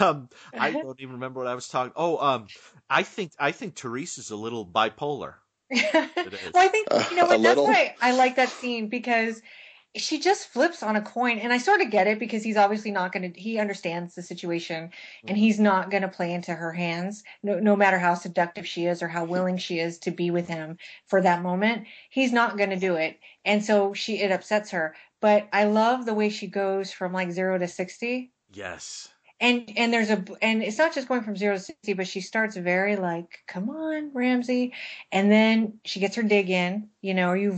um 0.00 0.28
i 0.52 0.72
don't 0.72 1.00
even 1.00 1.14
remember 1.14 1.38
what 1.38 1.46
i 1.46 1.54
was 1.54 1.68
talking 1.68 1.92
oh 1.94 2.18
um 2.18 2.46
i 2.90 3.04
think 3.04 3.30
i 3.38 3.52
think 3.52 3.76
therese 3.76 4.18
is 4.18 4.30
a 4.32 4.36
little 4.36 4.66
bipolar 4.66 5.34
well, 5.70 6.08
I 6.56 6.68
think 6.68 6.88
you 7.10 7.16
know 7.16 7.24
Uh, 7.24 7.26
what. 7.26 7.36
a 7.38 7.42
That's 7.42 7.56
little. 7.58 7.66
why 7.66 7.94
I 8.00 8.12
like 8.12 8.36
that 8.36 8.48
scene 8.48 8.88
because 8.88 9.42
she 9.96 10.18
just 10.18 10.48
flips 10.48 10.82
on 10.82 10.96
a 10.96 11.02
coin, 11.02 11.38
and 11.38 11.52
I 11.52 11.58
sort 11.58 11.80
of 11.80 11.90
get 11.90 12.06
it 12.06 12.18
because 12.18 12.42
he's 12.42 12.56
obviously 12.56 12.90
not 12.90 13.12
going 13.12 13.32
to. 13.32 13.40
He 13.40 13.58
understands 13.58 14.14
the 14.14 14.22
situation, 14.22 14.90
and 15.22 15.30
mm-hmm. 15.30 15.36
he's 15.36 15.58
not 15.58 15.90
going 15.90 16.02
to 16.02 16.08
play 16.08 16.32
into 16.32 16.54
her 16.54 16.72
hands, 16.72 17.22
no, 17.42 17.58
no 17.58 17.76
matter 17.76 17.98
how 17.98 18.14
seductive 18.14 18.66
she 18.66 18.86
is 18.86 19.02
or 19.02 19.08
how 19.08 19.24
willing 19.24 19.58
she 19.58 19.78
is 19.78 19.98
to 20.00 20.10
be 20.10 20.30
with 20.30 20.48
him 20.48 20.78
for 21.06 21.20
that 21.22 21.42
moment. 21.42 21.86
He's 22.10 22.32
not 22.32 22.56
going 22.56 22.70
to 22.70 22.76
do 22.76 22.94
it, 22.96 23.18
and 23.44 23.64
so 23.64 23.92
she 23.92 24.20
it 24.20 24.32
upsets 24.32 24.70
her. 24.70 24.94
But 25.20 25.48
I 25.52 25.64
love 25.64 26.04
the 26.04 26.14
way 26.14 26.30
she 26.30 26.46
goes 26.46 26.92
from 26.92 27.12
like 27.12 27.30
zero 27.30 27.58
to 27.58 27.68
sixty 27.68 28.32
yes 28.52 29.08
and 29.40 29.70
and 29.76 29.92
there's 29.92 30.10
a 30.10 30.24
and 30.40 30.62
it's 30.62 30.78
not 30.78 30.94
just 30.94 31.08
going 31.08 31.22
from 31.22 31.36
zero 31.36 31.56
to 31.56 31.60
60 31.60 31.92
but 31.94 32.08
she 32.08 32.20
starts 32.20 32.56
very 32.56 32.96
like 32.96 33.40
come 33.46 33.68
on 33.68 34.10
ramsey 34.14 34.72
and 35.12 35.30
then 35.30 35.78
she 35.84 36.00
gets 36.00 36.16
her 36.16 36.22
dig 36.22 36.48
in 36.48 36.88
you 37.02 37.12
know 37.14 37.28
are 37.28 37.36
you 37.36 37.50
a 37.50 37.54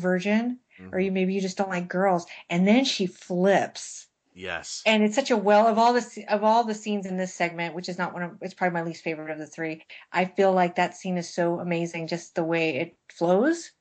virgin 0.78 0.94
or 0.94 1.00
you 1.00 1.12
maybe 1.12 1.34
you 1.34 1.40
just 1.40 1.56
don't 1.56 1.70
like 1.70 1.88
girls 1.88 2.26
and 2.50 2.66
then 2.66 2.84
she 2.84 3.06
flips 3.06 4.06
yes 4.34 4.82
and 4.86 5.02
it's 5.02 5.14
such 5.14 5.30
a 5.30 5.36
well 5.36 5.66
of 5.66 5.78
all 5.78 5.92
the 5.92 6.24
of 6.28 6.44
all 6.44 6.64
the 6.64 6.74
scenes 6.74 7.06
in 7.06 7.16
this 7.16 7.34
segment 7.34 7.74
which 7.74 7.88
is 7.88 7.98
not 7.98 8.12
one 8.12 8.22
of 8.22 8.32
it's 8.40 8.54
probably 8.54 8.74
my 8.74 8.82
least 8.86 9.02
favorite 9.04 9.30
of 9.30 9.38
the 9.38 9.46
three 9.46 9.84
i 10.12 10.24
feel 10.24 10.52
like 10.52 10.76
that 10.76 10.96
scene 10.96 11.16
is 11.18 11.32
so 11.32 11.60
amazing 11.60 12.06
just 12.06 12.34
the 12.34 12.44
way 12.44 12.76
it 12.76 12.96
flows 13.12 13.72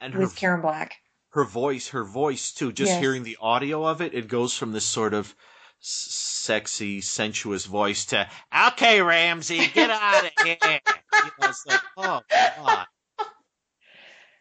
and 0.00 0.12
her 0.14 0.20
with 0.20 0.36
karen 0.36 0.60
black 0.60 0.96
her 1.30 1.44
voice, 1.44 1.88
her 1.88 2.02
voice 2.02 2.50
too. 2.50 2.72
Just 2.72 2.92
Yes. 2.92 3.00
hearing 3.00 3.22
the 3.22 3.36
audio 3.38 3.84
of 3.86 4.00
it, 4.00 4.14
it 4.14 4.26
goes 4.26 4.56
from 4.56 4.72
this 4.72 4.86
sort 4.86 5.12
of 5.12 5.34
sexy, 5.80 7.02
sensuous 7.02 7.66
voice 7.66 8.06
to 8.06 8.26
"Okay, 8.68 9.02
Ramsey, 9.02 9.66
get 9.68 9.90
out 9.90 10.24
of 10.24 10.30
here." 10.42 10.56
You 10.62 11.30
know, 11.38 11.52
like, 11.66 11.82
oh 11.98 12.22
god, 12.56 12.86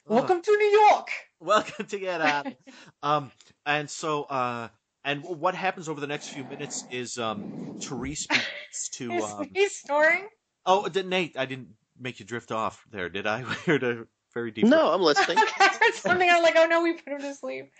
welcome 0.07 0.41
to 0.41 0.51
new 0.51 0.87
york 0.87 1.09
welcome 1.39 1.85
to 1.87 1.99
get 1.99 2.21
out. 2.21 2.47
Um, 3.03 3.31
and 3.67 3.87
so, 3.89 4.23
uh, 4.23 4.67
and 5.03 5.23
what 5.23 5.53
happens 5.53 5.87
over 5.87 6.01
the 6.01 6.07
next 6.07 6.29
few 6.29 6.43
minutes 6.43 6.85
is 6.89 7.19
um, 7.19 7.45
Therese 7.79 8.25
begins 8.25 8.89
to. 8.93 9.11
he's, 9.11 9.23
Um, 9.23 9.47
he's 9.53 9.75
snoring 9.79 10.27
oh, 10.65 10.87
did 10.89 11.07
Nate? 11.07 11.37
I 11.37 11.45
didn't 11.45 11.69
make 11.99 12.19
you 12.19 12.25
drift 12.25 12.51
off 12.51 12.83
there, 12.91 13.09
did 13.09 13.27
I? 13.27 13.43
We're 13.67 14.01
a 14.01 14.05
very 14.33 14.51
deep. 14.51 14.65
No, 14.65 14.91
I'm 14.91 15.01
listening. 15.01 15.37
I 15.37 15.69
heard 15.79 15.93
something. 15.93 16.29
I'm 16.29 16.43
like, 16.43 16.55
oh 16.57 16.65
no, 16.65 16.81
we 16.81 16.93
put 16.93 17.13
him 17.13 17.21
to 17.21 17.33
sleep. 17.35 17.71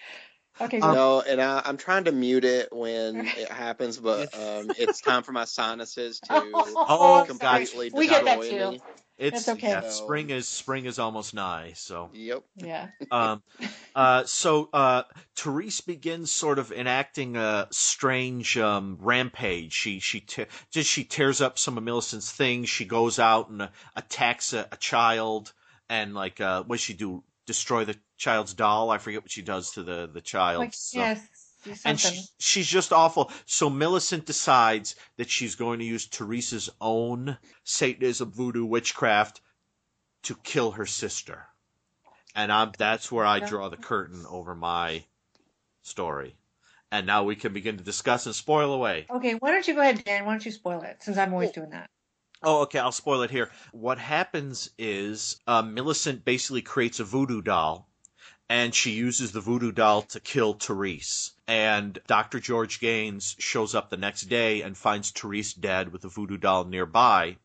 Okay, 0.62 0.80
so 0.80 0.94
No, 0.94 1.22
and 1.22 1.42
I, 1.42 1.62
I'm 1.66 1.78
trying 1.78 2.06
to 2.06 2.12
mute 2.14 2.46
it 2.46 2.70
when 2.72 3.28
it 3.38 3.52
happens, 3.52 3.98
but 3.98 4.34
um, 4.34 4.72
it's 4.78 5.02
time 5.02 5.24
for 5.24 5.34
my 5.34 5.44
sinuses 5.46 6.20
to 6.22 6.54
Oh, 6.88 7.24
I'm 7.24 7.30
sorry. 7.30 7.66
completely 7.66 7.92
We 7.92 8.08
get 8.08 8.26
that 8.26 8.42
too. 8.44 8.72
me. 8.72 8.80
It's 9.18 9.46
That's 9.46 9.58
okay. 9.58 9.70
yeah, 9.70 9.90
spring 9.90 10.30
is 10.30 10.46
spring 10.48 10.86
is 10.86 11.00
almost 11.00 11.34
nigh, 11.34 11.72
so. 11.76 12.10
Yep. 12.14 12.44
Yeah. 12.58 12.88
um, 13.12 13.44
uh, 13.96 14.26
so 14.26 14.70
uh, 14.74 15.04
Therese 15.36 15.80
begins 15.80 16.34
sort 16.34 16.60
of 16.60 16.72
enacting 16.74 17.38
a 17.38 17.68
strange 17.72 18.58
um, 18.58 18.98
rampage. 19.00 19.72
She 19.72 20.00
she 20.00 20.20
te- 20.20 20.48
just 20.70 20.90
she 20.90 21.06
tears 21.06 21.40
up 21.40 21.58
some 21.58 21.78
of 21.78 21.84
Millicent's 21.84 22.30
things. 22.30 22.68
She 22.68 22.84
goes 22.84 23.18
out 23.18 23.50
and 23.50 23.62
uh, 23.62 23.68
attacks 23.96 24.52
a, 24.52 24.68
a 24.72 24.78
child 24.78 25.54
and 25.90 26.14
like 26.14 26.42
uh, 26.42 26.64
what 26.64 26.76
does 26.76 26.82
she 26.84 26.94
do? 26.94 27.24
Destroy 27.46 27.86
the 27.86 27.96
child's 28.18 28.54
doll? 28.54 28.90
I 28.90 28.98
forget 28.98 29.22
what 29.22 29.32
she 29.32 29.44
does 29.44 29.72
to 29.74 29.84
the 29.84 30.10
the 30.12 30.22
child. 30.22 30.60
Like, 30.60 30.74
so- 30.74 31.00
yes, 31.00 31.22
and 31.84 32.00
she, 32.00 32.22
she's 32.40 32.68
just 32.68 32.94
awful. 32.94 33.32
So 33.46 33.70
Millicent 33.70 34.26
decides 34.26 34.96
that 35.18 35.30
she's 35.30 35.56
going 35.56 35.80
to 35.80 35.86
use 35.86 36.08
Teresa's 36.08 36.70
own 36.82 37.38
Satanism, 37.64 38.32
voodoo, 38.32 38.66
witchcraft 38.66 39.42
to 40.24 40.36
kill 40.44 40.72
her 40.72 40.86
sister. 40.86 41.46
And 42.36 42.52
I'm, 42.52 42.72
that's 42.78 43.12
where 43.12 43.26
I 43.26 43.40
draw 43.40 43.70
the 43.70 43.78
curtain 43.78 44.26
over 44.28 44.56
my 44.56 45.06
story. 45.82 46.36
And 46.92 47.08
now 47.08 47.24
we 47.24 47.36
can 47.36 47.54
begin 47.54 47.78
to 47.78 47.84
discuss 47.84 48.26
and 48.26 48.36
spoil 48.36 48.74
away. 48.74 49.06
Okay, 49.10 49.34
why 49.34 49.52
don't 49.52 49.68
you 49.68 49.74
go 49.74 49.82
ahead, 49.82 50.04
Dan? 50.04 50.26
Why 50.26 50.34
don't 50.34 50.46
you 50.46 50.52
spoil 50.52 50.82
it? 50.82 50.98
Since 51.02 51.18
I'm 51.18 51.34
always 51.34 51.52
doing 51.52 51.72
that. 51.72 51.90
Oh, 52.44 52.62
okay. 52.62 52.80
I'll 52.80 52.92
spoil 52.92 53.24
it 53.24 53.32
here. 53.32 53.50
What 53.72 53.98
happens 53.98 54.70
is 54.78 55.40
uh, 55.48 55.62
Millicent 55.62 56.24
basically 56.26 56.62
creates 56.62 57.00
a 57.00 57.04
voodoo 57.04 57.42
doll, 57.42 57.90
and 58.50 58.76
she 58.76 58.92
uses 58.92 59.32
the 59.32 59.42
voodoo 59.42 59.72
doll 59.72 60.04
to 60.04 60.20
kill 60.20 60.54
Therese. 60.54 61.32
And 61.48 62.00
Dr. 62.08 62.40
George 62.40 62.80
Gaynes 62.80 63.36
shows 63.40 63.74
up 63.74 63.90
the 63.90 63.98
next 63.98 64.24
day 64.24 64.62
and 64.62 64.78
finds 64.78 65.12
Therese 65.12 65.54
dead 65.54 65.92
with 65.92 66.02
the 66.02 66.10
voodoo 66.10 66.38
doll 66.38 66.66
nearby. 66.66 67.38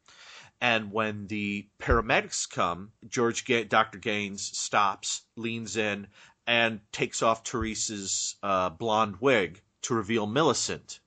And 0.61 0.93
when 0.93 1.27
the 1.29 1.69
paramedics 1.79 2.49
come, 2.49 2.93
George 3.09 3.47
Ga- 3.47 3.65
Dr. 3.65 3.99
Gaynes 3.99 4.41
stops, 4.55 5.23
leans 5.37 5.77
in, 5.77 6.09
and 6.47 6.81
takes 6.93 7.23
off 7.23 7.45
Therese's 7.45 8.37
uh, 8.43 8.69
blonde 8.69 9.17
wig 9.21 9.63
to 9.83 9.95
reveal 9.95 10.27
Millicent. 10.27 11.01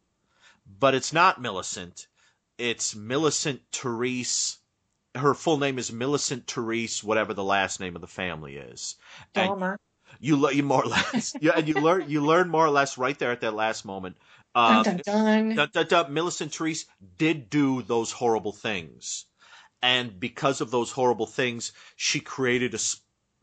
But 0.80 0.96
it's 0.96 1.14
not 1.14 1.41
Millicent. 1.41 2.08
It's 2.58 2.96
Millicent 2.96 3.62
Therese. 3.72 4.58
Her 5.16 5.34
full 5.34 5.57
name 5.57 5.78
is 5.78 5.91
Millicent 5.91 6.47
Therese, 6.47 7.03
whatever 7.03 7.34
the 7.34 7.43
last 7.43 7.80
name 7.80 7.95
of 7.95 8.01
the 8.01 8.07
family 8.07 8.55
is. 8.55 8.95
And 9.36 9.51
Dahmer. 9.51 9.78
you, 10.20 10.38
le- 10.38 10.53
you 10.53 10.64
more 10.64 10.84
or 10.84 10.88
less, 10.88 11.36
yeah, 11.41 11.53
and 11.55 11.68
you 11.68 11.76
learn 11.76 12.09
you 12.09 12.22
learn 12.26 12.49
more 12.49 12.66
or 12.66 12.72
less 12.72 12.97
right 12.97 13.18
there 13.18 13.32
at 13.32 13.41
that 13.41 13.53
last 13.53 13.86
moment. 13.86 14.18
Uh, 14.55 14.84
dun, 14.84 15.01
dun. 15.05 15.55
Dun, 15.55 15.70
dun, 15.72 15.88
dun. 15.88 16.14
Millicent 16.14 16.53
Therese 16.53 16.86
did 17.18 17.49
do 17.49 17.82
those 17.82 18.11
horrible 18.11 18.51
things. 18.51 19.26
And 19.82 20.20
because 20.20 20.61
of 20.61 20.72
those 20.72 20.91
horrible 20.91 21.26
things, 21.26 21.74
she 21.97 22.20
created 22.20 22.74
a 22.74 22.80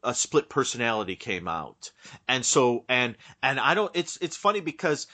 a 0.03 0.14
split 0.14 0.49
personality 0.49 1.16
came 1.16 1.49
out. 1.49 1.93
And 2.29 2.45
so, 2.45 2.85
and, 2.89 3.16
and 3.43 3.61
I 3.61 3.75
don't, 3.75 3.91
it's, 3.95 4.18
it's 4.21 4.37
funny 4.37 4.61
because 4.61 5.07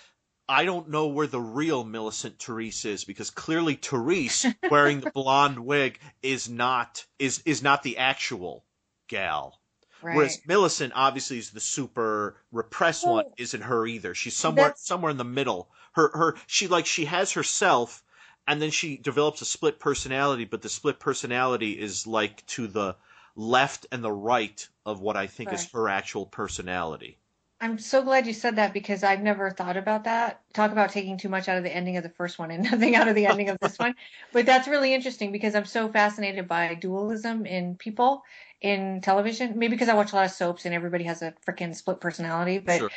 I 0.49 0.65
don't 0.65 0.89
know 0.89 1.09
where 1.09 1.27
the 1.27 1.41
real 1.41 1.83
Millicent 1.85 2.39
Therese 2.39 2.85
is 2.85 3.05
because 3.05 3.31
clearly 3.31 3.75
Therese 3.75 4.47
wearing 4.71 5.01
the 5.01 5.11
blonde 5.11 5.59
wig 5.59 5.99
is 6.23 6.49
not, 6.49 7.05
is, 7.19 7.43
is 7.45 7.63
not 7.63 7.83
the 7.83 7.99
actual 7.99 8.65
gal. 9.09 9.61
Right. 10.03 10.17
Whereas 10.17 10.41
Millicent 10.47 10.93
obviously 10.95 11.39
is 11.39 11.51
the 11.51 11.61
super 11.61 12.37
repressed 12.53 13.07
one, 13.07 13.25
isn't 13.39 13.63
her 13.63 13.87
either. 13.87 14.15
She's 14.15 14.37
somewhere 14.37 14.75
somewhere 14.77 15.11
in 15.11 15.17
the 15.17 15.25
middle. 15.25 15.71
Her 15.93 16.11
her 16.15 16.37
she 16.47 16.69
like 16.69 16.87
she 16.87 17.07
has 17.07 17.33
herself 17.33 18.05
and 18.47 18.61
then 18.61 18.71
she 18.71 18.99
develops 18.99 19.41
a 19.41 19.47
split 19.47 19.81
personality, 19.81 20.45
but 20.45 20.63
the 20.63 20.69
split 20.69 21.01
personality 21.01 21.73
is 21.73 22.07
like 22.07 22.47
to 22.47 22.67
the 22.67 22.97
left 23.35 23.87
and 23.91 24.05
the 24.05 24.13
right 24.13 24.69
of 24.85 25.01
what 25.01 25.17
I 25.17 25.27
think 25.27 25.53
is 25.53 25.71
her 25.73 25.89
actual 25.89 26.27
personality. 26.27 27.19
I'm 27.59 27.79
so 27.79 28.03
glad 28.03 28.27
you 28.27 28.35
said 28.35 28.57
that 28.57 28.75
because 28.75 29.03
I've 29.03 29.23
never 29.23 29.51
thought 29.51 29.79
about 29.79 30.05
that. 30.05 30.43
Talk 30.53 30.73
about 30.73 30.91
taking 30.91 31.17
too 31.17 31.31
much 31.31 31.49
out 31.49 31.57
of 31.57 31.65
the 31.65 31.75
ending 31.75 31.97
of 31.97 32.03
the 32.03 32.11
first 32.11 32.39
one 32.39 32.51
and 32.51 32.63
nothing 32.71 32.95
out 32.95 33.09
of 33.09 33.15
the 33.15 33.27
ending 33.27 33.49
of 33.49 33.59
this 33.61 33.79
one. 33.79 33.95
But 34.33 34.45
that's 34.45 34.69
really 34.69 34.93
interesting 34.93 35.33
because 35.33 35.55
I'm 35.55 35.65
so 35.65 35.91
fascinated 35.91 36.49
by 36.49 36.75
dualism 36.75 37.47
in 37.47 37.77
people 37.77 38.23
in 38.61 39.01
television. 39.01 39.59
Maybe 39.59 39.75
because 39.75 39.89
I 39.89 39.95
watch 39.95 40.13
a 40.13 40.17
lot 40.17 40.27
of 40.27 40.33
soaps 40.33 40.67
and 40.67 40.75
everybody 40.75 41.05
has 41.05 41.23
a 41.23 41.33
freaking 41.49 41.75
split 41.75 42.01
personality. 42.01 42.59
But 42.59 42.79
Sure. 42.79 42.91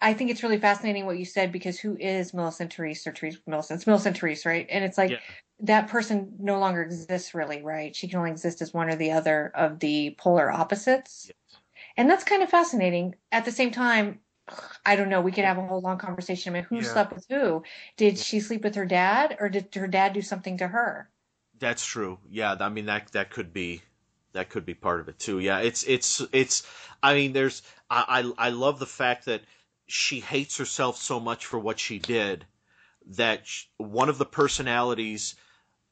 I 0.00 0.14
think 0.14 0.30
it's 0.30 0.42
really 0.42 0.58
fascinating 0.58 1.06
what 1.06 1.18
you 1.18 1.24
said 1.26 1.52
because 1.52 1.78
who 1.78 1.96
is 1.98 2.32
Millicent 2.34 2.72
Therese 2.72 3.06
or 3.06 3.12
Therese 3.12 3.38
Millicent? 3.46 3.78
It's 3.78 3.86
Millicent 3.86 4.18
Therese, 4.18 4.46
right? 4.46 4.66
And 4.70 4.84
it's 4.84 4.98
like 4.98 5.10
Yeah. 5.10 5.20
that 5.60 5.88
person 5.88 6.34
no 6.38 6.58
longer 6.58 6.82
exists 6.82 7.34
really, 7.34 7.62
right? 7.62 7.94
She 7.96 8.08
can 8.08 8.18
only 8.18 8.30
exist 8.30 8.62
as 8.62 8.74
one 8.74 8.88
or 8.90 8.96
the 8.96 9.12
other 9.12 9.52
of 9.54 9.78
the 9.80 10.14
polar 10.18 10.50
opposites. 10.50 11.26
Yes. 11.28 11.34
And 11.96 12.08
that's 12.10 12.24
kind 12.24 12.42
of 12.42 12.50
fascinating. 12.50 13.14
At 13.32 13.44
the 13.44 13.52
same 13.52 13.70
time, 13.70 14.20
I 14.84 14.96
don't 14.96 15.08
know. 15.08 15.20
We 15.20 15.32
could 15.32 15.44
have 15.44 15.58
a 15.58 15.66
whole 15.66 15.80
long 15.80 15.98
conversation 15.98 16.54
about 16.54 16.68
who 16.68 16.76
Yeah. 16.76 16.82
slept 16.82 17.12
with 17.14 17.26
who. 17.28 17.62
Did 17.96 18.18
she 18.18 18.40
sleep 18.40 18.62
with 18.64 18.74
her 18.76 18.86
dad, 18.86 19.36
or 19.40 19.48
did 19.48 19.74
her 19.74 19.88
dad 19.88 20.12
do 20.12 20.22
something 20.22 20.58
to 20.58 20.68
her? 20.68 21.10
That's 21.58 21.84
true. 21.84 22.18
Yeah, 22.30 22.56
I 22.60 22.68
mean 22.68 22.86
that 22.86 23.12
that 23.12 23.30
could 23.30 23.52
be 23.52 23.82
that 24.32 24.50
could 24.50 24.64
be 24.66 24.74
part 24.74 25.00
of 25.00 25.08
it 25.08 25.18
too. 25.18 25.38
Yeah, 25.38 25.58
it's 25.60 25.82
it's 25.84 26.22
it's. 26.32 26.62
I 27.02 27.14
mean, 27.14 27.32
there's 27.32 27.62
I 27.90 28.22
I, 28.38 28.46
I 28.46 28.50
love 28.50 28.78
the 28.78 28.86
fact 28.86 29.24
that 29.24 29.42
she 29.86 30.20
hates 30.20 30.58
herself 30.58 30.96
so 30.96 31.18
much 31.20 31.46
for 31.46 31.58
what 31.58 31.78
she 31.80 31.98
did 31.98 32.46
that 33.06 33.46
sh- 33.46 33.66
one 33.78 34.08
of 34.08 34.18
the 34.18 34.26
personalities 34.26 35.34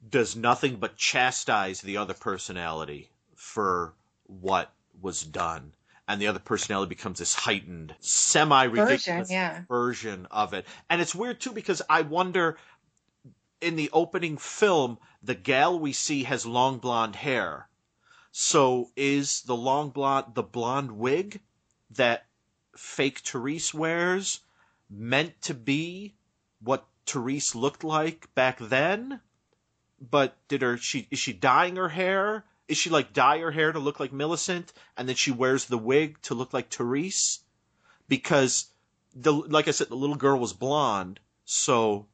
does 0.08 0.36
nothing 0.36 0.76
but 0.76 0.96
chastise 0.96 1.80
the 1.80 1.96
other 1.96 2.14
personality 2.14 3.10
for 3.34 3.94
what 4.26 4.72
was 5.00 5.22
done. 5.22 5.74
And 6.06 6.20
the 6.20 6.26
other 6.26 6.38
personality 6.38 6.90
becomes 6.90 7.18
this 7.18 7.34
heightened, 7.34 7.94
semi 8.00 8.64
ridiculous 8.64 9.06
Version, 9.06 9.26
yeah. 9.30 9.62
version 9.68 10.26
of 10.30 10.52
it. 10.52 10.66
And 10.90 11.00
it's 11.00 11.14
weird 11.14 11.40
too 11.40 11.52
because 11.52 11.80
I 11.88 12.02
wonder 12.02 12.58
in 13.60 13.76
the 13.76 13.88
opening 13.92 14.36
film, 14.36 14.98
the 15.22 15.34
gal 15.34 15.78
we 15.78 15.92
see 15.92 16.24
has 16.24 16.44
long 16.44 16.78
blonde 16.78 17.16
hair. 17.16 17.68
So 18.30 18.90
is 18.96 19.42
the 19.42 19.56
long 19.56 19.90
blonde 19.90 20.34
the 20.34 20.42
blonde 20.42 20.92
wig 20.92 21.40
that 21.90 22.26
fake 22.76 23.20
Therese 23.20 23.72
wears 23.72 24.40
meant 24.90 25.40
to 25.42 25.54
be 25.54 26.14
what 26.60 26.86
Therese 27.06 27.54
looked 27.54 27.84
like 27.84 28.34
back 28.34 28.58
then? 28.58 29.20
But 30.00 30.36
did 30.48 30.60
her 30.60 30.76
she 30.76 31.08
is 31.10 31.18
she 31.18 31.32
dyeing 31.32 31.76
her 31.76 31.88
hair? 31.88 32.44
Is 32.68 32.78
she 32.78 32.90
like 32.90 33.12
dye 33.12 33.38
her 33.38 33.50
hair 33.50 33.72
to 33.72 33.78
look 33.78 34.00
like 34.00 34.12
Millicent 34.12 34.72
and 34.96 35.08
then 35.08 35.16
she 35.16 35.30
wears 35.30 35.66
the 35.66 35.78
wig 35.78 36.20
to 36.22 36.34
look 36.34 36.52
like 36.52 36.70
Therese? 36.70 37.40
Because 38.08 38.66
the 39.14 39.32
like 39.32 39.68
I 39.68 39.72
said, 39.72 39.88
the 39.88 39.96
little 39.96 40.16
girl 40.16 40.38
was 40.38 40.52
blonde, 40.52 41.20
so 41.44 42.06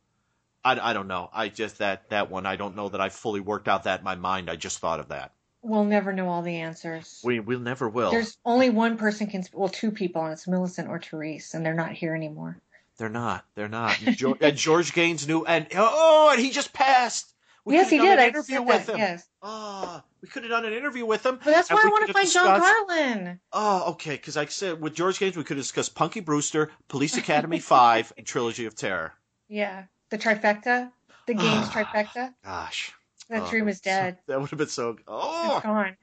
I, 0.65 0.79
I 0.91 0.93
don't 0.93 1.09
know. 1.09 1.31
I 1.33 1.49
just 1.49 1.79
that 1.79 2.11
that 2.11 2.31
one 2.31 2.47
I 2.47 2.57
don't 2.57 2.77
know 2.77 2.89
that 2.89 3.01
I 3.01 3.09
fully 3.09 3.41
worked 3.41 3.69
out 3.69 3.85
that 3.85 4.01
in 4.01 4.05
my 4.05 4.15
mind. 4.15 4.51
I 4.51 4.57
just 4.57 4.79
thought 4.79 5.01
of 5.01 5.09
that. 5.09 5.33
We'll 5.63 5.85
never 5.85 6.13
know 6.13 6.29
all 6.29 6.43
the 6.43 6.57
answers. 6.57 7.21
We 7.23 7.41
we'll 7.41 7.61
never 7.61 7.89
will. 7.89 8.11
There's 8.11 8.39
only 8.45 8.71
one 8.71 8.97
person 8.97 9.27
can, 9.27 9.45
well, 9.53 9.69
two 9.69 9.91
people, 9.91 10.23
and 10.25 10.33
it's 10.33 10.49
Millicent 10.49 10.89
or 10.89 10.99
Therese, 10.99 11.53
and 11.55 11.65
they're 11.65 11.75
not 11.75 11.93
here 11.93 12.15
anymore. 12.15 12.57
They're 12.97 13.09
not. 13.09 13.45
They're 13.55 13.69
not. 13.69 14.01
And 14.03 14.17
George, 14.17 14.39
and 14.41 14.57
George 14.57 14.93
Gaynes 14.93 15.27
knew, 15.27 15.45
and 15.45 15.67
oh, 15.77 16.31
and 16.33 16.41
he 16.41 16.51
just 16.51 16.73
passed. 16.73 17.35
We 17.65 17.75
yes, 17.75 17.91
he 17.91 17.99
did. 17.99 18.19
I 18.19 18.29
interview 18.29 18.63
with 18.63 18.87
that. 18.87 18.93
him. 18.93 18.99
Yes, 18.99 19.29
Ah, 19.43 20.03
we 20.23 20.29
could 20.29 20.43
have 20.43 20.51
done 20.51 20.65
an 20.65 20.73
interview 20.73 21.07
with 21.07 21.25
him. 21.25 21.37
but 21.37 21.51
that's 21.51 21.71
why 21.71 21.81
I 21.83 21.89
want 21.89 22.07
to 22.07 22.13
could've 22.13 22.31
find 22.31 22.31
John 22.31 22.61
discussed- 22.61 22.89
Karlen. 22.89 23.39
Oh, 23.53 23.91
okay. 23.93 24.13
Because 24.13 24.37
I 24.37 24.47
said, 24.47 24.81
with 24.81 24.95
George 24.95 25.19
Gaynes, 25.19 25.37
we 25.37 25.45
could 25.45 25.57
discuss 25.57 25.89
Punky 25.89 26.21
Brewster, 26.21 26.71
Police 26.89 27.17
Academy 27.17 27.59
Five, 27.61 28.13
and 28.19 28.27
Trilogy 28.27 28.67
of 28.67 28.75
Terror. 28.75 29.15
Yeah, 29.49 29.85
the 30.11 30.19
trifecta, 30.19 30.91
the 31.27 31.35
games 31.35 31.69
trifecta. 31.69 32.35
Gosh, 32.45 32.93
That 33.29 33.43
Oh, 33.43 33.51
dream 33.51 33.69
is 33.69 33.79
so- 33.79 33.83
dead. 33.85 34.19
that 34.27 34.41
would 34.41 34.51
have 34.51 34.59
been 34.59 34.69
so. 34.69 34.91
It's 34.91 35.03
gone. 35.05 35.97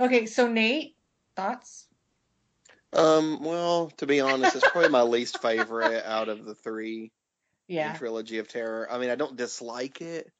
Okay, 0.00 0.26
so 0.26 0.48
Nate, 0.48 0.96
thoughts? 1.36 1.88
Um, 2.92 3.42
well, 3.42 3.88
to 3.96 4.06
be 4.06 4.20
honest, 4.20 4.54
it's 4.54 4.68
probably 4.68 4.90
my 4.90 5.02
least 5.02 5.40
favorite 5.40 6.04
out 6.04 6.28
of 6.28 6.44
the 6.44 6.54
three 6.54 7.10
in 7.68 7.76
Yeah, 7.76 7.96
Trilogy 7.96 8.38
of 8.38 8.48
Terror. 8.48 8.86
I 8.90 8.98
mean, 8.98 9.08
I 9.08 9.14
don't 9.14 9.36
dislike 9.36 10.02
it, 10.02 10.30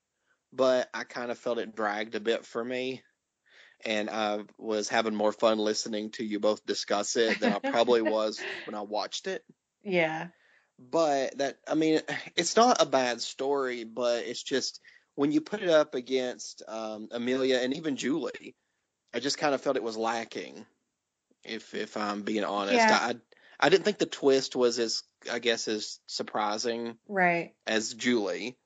but 0.52 0.90
I 0.92 1.04
kind 1.04 1.30
of 1.30 1.38
felt 1.38 1.58
it 1.58 1.74
dragged 1.74 2.14
a 2.14 2.20
bit 2.20 2.44
for 2.44 2.62
me. 2.62 3.02
And 3.84 4.08
I 4.10 4.40
was 4.58 4.88
having 4.88 5.14
more 5.14 5.32
fun 5.32 5.58
listening 5.58 6.10
to 6.12 6.24
you 6.24 6.38
both 6.40 6.64
discuss 6.64 7.16
it 7.16 7.40
than 7.40 7.52
I 7.52 7.58
probably 7.58 8.02
was 8.16 8.40
when 8.64 8.74
I 8.74 8.82
watched 8.82 9.26
it. 9.26 9.42
yeah, 9.82 10.28
But 10.78 11.38
that, 11.38 11.58
I 11.66 11.74
mean, 11.74 12.00
it's 12.36 12.56
not 12.56 12.80
a 12.80 12.86
bad 12.86 13.20
story, 13.20 13.84
but 13.84 14.24
it's 14.24 14.42
just 14.42 14.80
when 15.14 15.32
you 15.32 15.40
put 15.40 15.62
it 15.62 15.68
up 15.68 15.94
against 15.94 16.62
um, 16.68 17.08
Amelia 17.10 17.58
and 17.58 17.74
even 17.74 17.96
Julie, 17.96 18.54
I 19.12 19.20
just 19.20 19.38
kind 19.38 19.54
of 19.54 19.60
felt 19.60 19.76
it 19.76 19.82
was 19.82 19.96
lacking. 19.96 20.64
If 21.44 21.74
if 21.74 21.96
I'm 21.96 22.22
being 22.22 22.44
honest, 22.44 22.76
Yeah. 22.76 22.98
I 23.00 23.14
I 23.58 23.68
didn't 23.68 23.84
think 23.84 23.98
the 23.98 24.06
twist 24.06 24.56
was 24.56 24.78
as 24.78 25.02
I 25.30 25.38
guess 25.38 25.68
as 25.68 25.98
surprising 26.06 26.96
right. 27.08 27.52
as 27.66 27.94
Julie, 27.94 28.56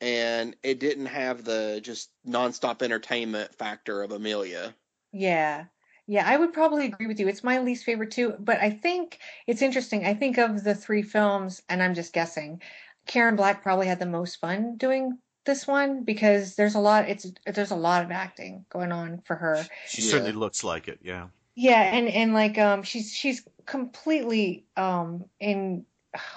and 0.00 0.56
it 0.62 0.80
didn't 0.80 1.06
have 1.06 1.44
the 1.44 1.80
just 1.82 2.10
nonstop 2.26 2.82
entertainment 2.82 3.54
factor 3.56 4.02
of 4.02 4.12
Amelia. 4.12 4.74
Yeah. 5.12 5.66
Yeah, 6.06 6.28
I 6.28 6.36
would 6.36 6.52
probably 6.52 6.86
agree 6.86 7.06
with 7.06 7.20
you. 7.20 7.28
It's 7.28 7.44
my 7.44 7.60
least 7.60 7.84
favorite 7.84 8.10
too, 8.10 8.34
but 8.40 8.58
I 8.60 8.70
think 8.70 9.20
it's 9.46 9.62
interesting. 9.62 10.04
I 10.04 10.14
think 10.14 10.38
of 10.38 10.64
the 10.64 10.74
three 10.74 11.02
films, 11.02 11.62
and 11.68 11.80
I'm 11.82 11.94
just 11.94 12.12
guessing, 12.12 12.60
Karen 13.06 13.36
Black 13.36 13.62
probably 13.62 13.86
had 13.86 14.00
the 14.00 14.06
most 14.06 14.36
fun 14.40 14.76
doing 14.76 15.18
this 15.44 15.66
one 15.68 16.04
because 16.04 16.56
there's 16.56 16.74
a 16.74 16.80
lot 16.80 17.08
it's 17.08 17.26
there's 17.46 17.70
a 17.70 17.76
lot 17.76 18.04
of 18.04 18.10
acting 18.10 18.66
going 18.70 18.92
on 18.92 19.20
for 19.22 19.36
her. 19.36 19.70
she 19.86 20.00
Yeah. 20.02 20.10
certainly 20.10 20.32
looks 20.32 20.64
like 20.64 20.88
it. 20.88 20.98
Yeah. 21.02 21.28
Yeah, 21.54 21.82
and 21.82 22.08
and 22.08 22.32
like 22.34 22.58
um 22.58 22.82
she's 22.82 23.12
she's 23.12 23.46
completely 23.66 24.66
um 24.76 25.24
in 25.38 25.84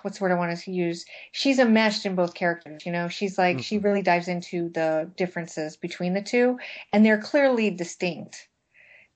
what's 0.01 0.19
the 0.19 0.23
word 0.23 0.31
I 0.31 0.35
want 0.35 0.57
to 0.57 0.71
use? 0.71 1.05
She's 1.31 1.59
enmeshed 1.59 2.05
in 2.05 2.15
both 2.15 2.33
characters, 2.33 2.85
you 2.85 2.91
know. 2.91 3.07
She's 3.07 3.37
like 3.37 3.59
she 3.61 3.79
Mhm. 3.79 3.83
really 3.83 4.01
dives 4.01 4.27
into 4.27 4.69
the 4.69 5.11
differences 5.17 5.77
between 5.77 6.13
the 6.13 6.21
two 6.21 6.59
and 6.91 7.05
they're 7.05 7.21
clearly 7.21 7.69
distinct 7.71 8.47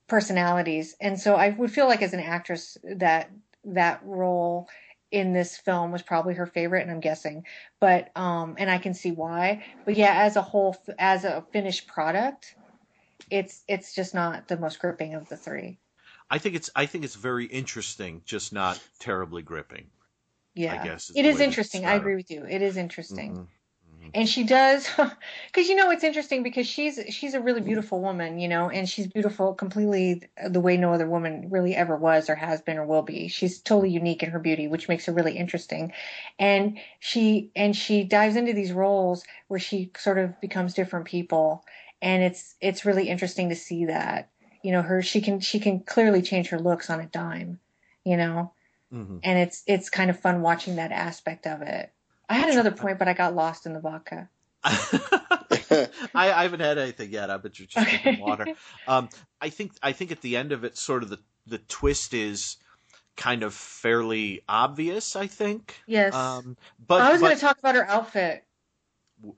personalities. 0.08 0.96
And 1.02 1.20
so 1.20 1.36
I 1.36 1.50
would 1.50 1.72
feel 1.72 1.88
like 1.88 2.02
as 2.02 2.14
an 2.14 2.20
actress 2.20 2.78
that 2.84 3.30
that 3.66 4.02
role 4.04 4.70
in 5.12 5.34
this 5.34 5.58
film 5.58 5.92
was 5.92 6.02
probably 6.02 6.34
her 6.34 6.46
favorite 6.46 6.82
and 6.82 6.92
I'm 6.92 7.00
guessing. 7.00 7.46
But 7.80 8.10
um 8.16 8.56
and 8.58 8.70
I 8.72 8.78
can 8.78 8.94
see 8.94 9.12
why. 9.12 9.64
But 9.86 9.96
yeah, 9.96 10.24
as 10.24 10.36
a 10.36 10.42
whole 10.42 10.76
as 10.98 11.24
a 11.24 11.46
finished 11.52 11.88
product, 11.88 12.56
it's 13.30 13.64
it's 13.68 13.94
just 13.94 14.14
not 14.14 14.48
the 14.48 14.58
most 14.58 14.80
gripping 14.80 15.14
of 15.14 15.28
the 15.30 15.38
three. 15.38 15.80
I 16.30 16.38
think 16.40 16.56
it's 16.56 16.70
I 16.76 16.86
think 16.86 17.04
it's 17.06 17.16
very 17.16 17.46
interesting, 17.46 18.22
just 18.26 18.52
not 18.54 18.80
terribly 19.00 19.42
gripping. 19.42 19.88
Yeah, 20.58 20.82
i 20.82 20.86
guess 20.86 21.10
is 21.10 21.16
it 21.16 21.26
is 21.26 21.40
interesting. 21.40 21.86
I 21.86 21.94
agree 21.96 22.16
with 22.16 22.32
you. 22.32 22.46
It 22.46 22.62
is 22.62 22.78
interesting. 22.78 23.32
Mhm. 23.34 23.48
and 24.14 24.28
she 24.30 24.44
does 24.44 24.88
because 25.48 25.68
you 25.70 25.76
know 25.76 25.92
it's 25.92 26.04
interesting 26.04 26.44
because 26.44 26.68
she's 26.68 27.00
she's 27.10 27.34
a 27.34 27.42
really 27.42 27.62
beautiful 27.62 28.02
woman 28.02 28.40
you 28.40 28.48
know 28.48 28.70
and 28.70 28.88
she's 28.90 29.08
beautiful 29.08 29.54
completely 29.54 30.24
the 30.50 30.60
way 30.60 30.78
no 30.78 30.94
other 30.94 31.08
woman 31.08 31.50
really 31.50 31.76
ever 31.76 31.96
was 31.96 32.30
or 32.30 32.36
has 32.36 32.62
been 32.62 32.78
or 32.78 32.86
will 32.86 33.02
be 33.02 33.28
she's 33.28 33.60
totally 33.62 33.90
unique 33.90 34.24
in 34.24 34.30
her 34.30 34.40
beauty 34.40 34.68
which 34.68 34.88
makes 34.88 35.06
her 35.06 35.14
really 35.14 35.38
interesting 35.38 35.92
and 36.40 36.80
she 37.00 37.52
and 37.56 37.76
she 37.76 38.04
dives 38.04 38.36
into 38.36 38.54
these 38.54 38.72
roles 38.72 39.24
where 39.48 39.60
she 39.60 39.92
sort 39.98 40.18
of 40.18 40.40
becomes 40.42 40.74
different 40.74 41.06
people 41.06 41.64
and 42.02 42.24
it's 42.24 42.56
it's 42.62 42.86
really 42.86 43.10
interesting 43.10 43.50
to 43.50 43.56
see 43.56 43.86
that 43.86 44.30
you 44.64 44.72
know 44.72 44.82
her 44.82 45.02
she 45.02 45.22
can 45.22 45.40
she 45.40 45.60
can 45.60 45.80
clearly 45.82 46.22
change 46.22 46.50
her 46.50 46.60
looks 46.60 46.90
on 46.90 47.00
a 47.00 47.08
dime 47.08 47.60
you 48.04 48.18
know 48.18 48.54
Mhm. 48.94 49.20
and 49.24 49.38
it's 49.40 49.64
it's 49.68 49.90
kind 49.90 50.10
of 50.10 50.20
fun 50.20 50.42
watching 50.42 50.78
that 50.78 50.92
aspect 50.94 51.46
of 51.46 51.62
it 51.62 51.92
I 52.30 52.34
had 52.36 52.50
another 52.50 52.72
point, 52.72 53.00
but 53.00 53.08
I 53.08 53.14
got 53.14 53.36
lost 53.36 53.66
in 53.66 53.72
the 53.74 53.80
vodka. 53.80 54.30
I, 54.64 55.88
I 56.14 56.44
haven't 56.44 56.60
had 56.60 56.78
anything 56.78 57.10
yet. 57.12 57.30
I've 57.30 57.42
been 57.42 57.52
just 57.54 57.72
drinking 57.72 58.00
Okay. 58.16 58.22
water. 58.22 58.48
Um, 58.86 59.08
I 59.40 59.48
think 59.50 59.72
I 59.82 59.94
think 59.94 60.12
at 60.12 60.20
the 60.22 60.36
end 60.36 60.52
of 60.52 60.64
it, 60.66 60.78
sort 60.78 61.04
of 61.04 61.10
the 61.10 61.20
the 61.46 61.58
twist 61.60 62.14
is 62.14 62.58
kind 63.16 63.44
of 63.44 63.54
fairly 63.54 64.42
obvious. 64.50 65.16
I 65.16 65.28
think. 65.28 65.82
Yes. 65.88 66.14
Um, 66.14 66.58
but 66.86 67.02
I 67.02 67.12
was 67.12 67.22
going 67.22 67.36
to 67.36 67.42
talk 67.42 67.60
about 67.60 67.76
her 67.76 67.88
outfit. 67.90 68.44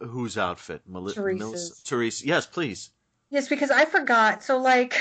whose 0.01 0.37
outfit? 0.37 0.81
Teresa's. 1.13 1.81
Teresa. 1.83 2.25
Yes, 2.25 2.45
please. 2.47 2.89
Yes, 3.29 3.47
because 3.47 3.69
I 3.69 3.85
forgot. 3.85 4.43
So, 4.43 4.57
like, 4.57 4.99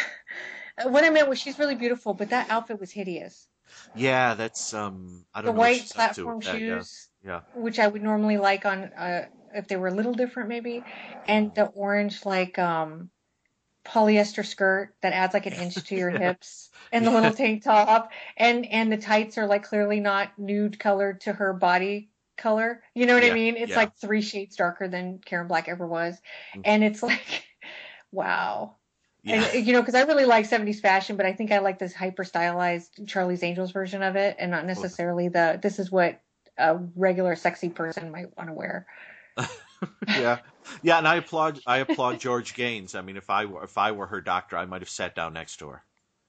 what 0.84 1.04
I 1.04 1.10
meant 1.10 1.28
was 1.28 1.38
she's 1.38 1.58
really 1.58 1.74
beautiful, 1.74 2.12
but 2.12 2.28
that 2.30 2.50
outfit 2.50 2.78
was 2.78 2.90
hideous. 2.90 3.48
Yeah, 3.94 4.34
that's 4.34 4.72
um. 4.74 5.24
I 5.34 5.42
The 5.44 5.52
don't 5.52 5.56
know 5.56 5.60
white 5.60 5.90
platform 5.90 6.38
with 6.38 6.44
that, 6.44 6.62
yeah. 6.66 6.84
shoes, 6.84 7.08
Yeah. 7.24 7.40
which 7.52 7.78
I 7.78 7.86
would 7.88 8.02
normally 8.02 8.36
like 8.36 8.64
on 8.66 8.84
uh, 8.92 9.28
if 9.54 9.68
they 9.68 9.76
were 9.76 9.88
a 9.88 9.94
little 9.94 10.14
different, 10.14 10.48
maybe, 10.48 10.84
and 11.26 11.54
the 11.54 11.66
orange 11.66 12.24
like 12.26 12.58
um 12.58 13.10
polyester 13.84 14.46
skirt 14.46 14.96
that 15.02 15.14
adds 15.14 15.34
like 15.34 15.46
an 15.46 15.54
inch 15.54 15.84
to 15.86 15.96
your 15.96 16.10
Yeah. 16.14 16.18
hips, 16.18 16.70
and 16.92 17.06
the 17.06 17.12
little 17.12 17.34
tank 17.34 17.64
top, 17.64 18.12
and 18.38 18.66
and 18.66 18.92
the 18.92 18.98
tights 18.98 19.38
are 19.38 19.46
like 19.46 19.64
clearly 19.64 20.00
not 20.00 20.38
nude 20.38 20.78
colored 20.80 21.22
to 21.22 21.34
her 21.34 21.54
body 21.54 22.10
color. 22.38 22.84
You 22.94 23.06
know 23.06 23.14
what 23.14 23.24
I 23.24 23.30
mean? 23.32 23.56
It's 23.56 23.70
yeah. 23.70 23.76
like 23.76 23.96
three 23.96 24.22
shades 24.22 24.56
darker 24.56 24.88
than 24.88 25.20
Karen 25.20 25.48
Black 25.48 25.68
ever 25.68 25.86
was, 25.86 26.20
Mm. 26.54 26.64
and 26.64 26.84
it's 26.84 27.02
like, 27.04 27.46
wow. 28.12 28.77
Yeah. 29.28 29.44
And, 29.44 29.66
you 29.66 29.72
know, 29.72 29.80
because 29.80 29.94
I 29.94 30.02
really 30.02 30.24
like 30.24 30.48
70s 30.48 30.80
fashion, 30.80 31.16
but 31.16 31.26
I 31.26 31.32
think 31.32 31.52
I 31.52 31.58
like 31.58 31.78
this 31.78 31.94
hyper 31.94 32.24
stylized 32.24 33.06
Charlie's 33.06 33.42
Angels 33.42 33.72
version 33.72 34.02
of 34.02 34.16
it, 34.16 34.36
and 34.38 34.50
not 34.50 34.64
necessarily 34.64 35.28
the 35.28 35.58
this 35.62 35.78
is 35.78 35.90
what 35.90 36.20
a 36.56 36.78
regular 36.96 37.36
sexy 37.36 37.68
person 37.68 38.10
might 38.10 38.36
want 38.36 38.48
to 38.48 38.54
wear. 38.54 38.86
yeah, 40.08 40.38
yeah, 40.82 40.98
and 40.98 41.06
I 41.06 41.16
applaud 41.16 41.60
I 41.66 41.78
applaud 41.78 42.20
George 42.20 42.54
Gaynes. 42.54 42.94
I 42.94 43.02
mean, 43.02 43.16
if 43.16 43.30
I 43.30 43.44
were 43.44 43.64
if 43.64 43.78
I 43.78 43.92
were 43.92 44.06
her 44.06 44.20
doctor, 44.20 44.56
I 44.56 44.64
might 44.64 44.82
have 44.82 44.88
sat 44.88 45.14
down 45.14 45.34
next 45.34 45.58
to 45.58 45.68
her, 45.68 45.84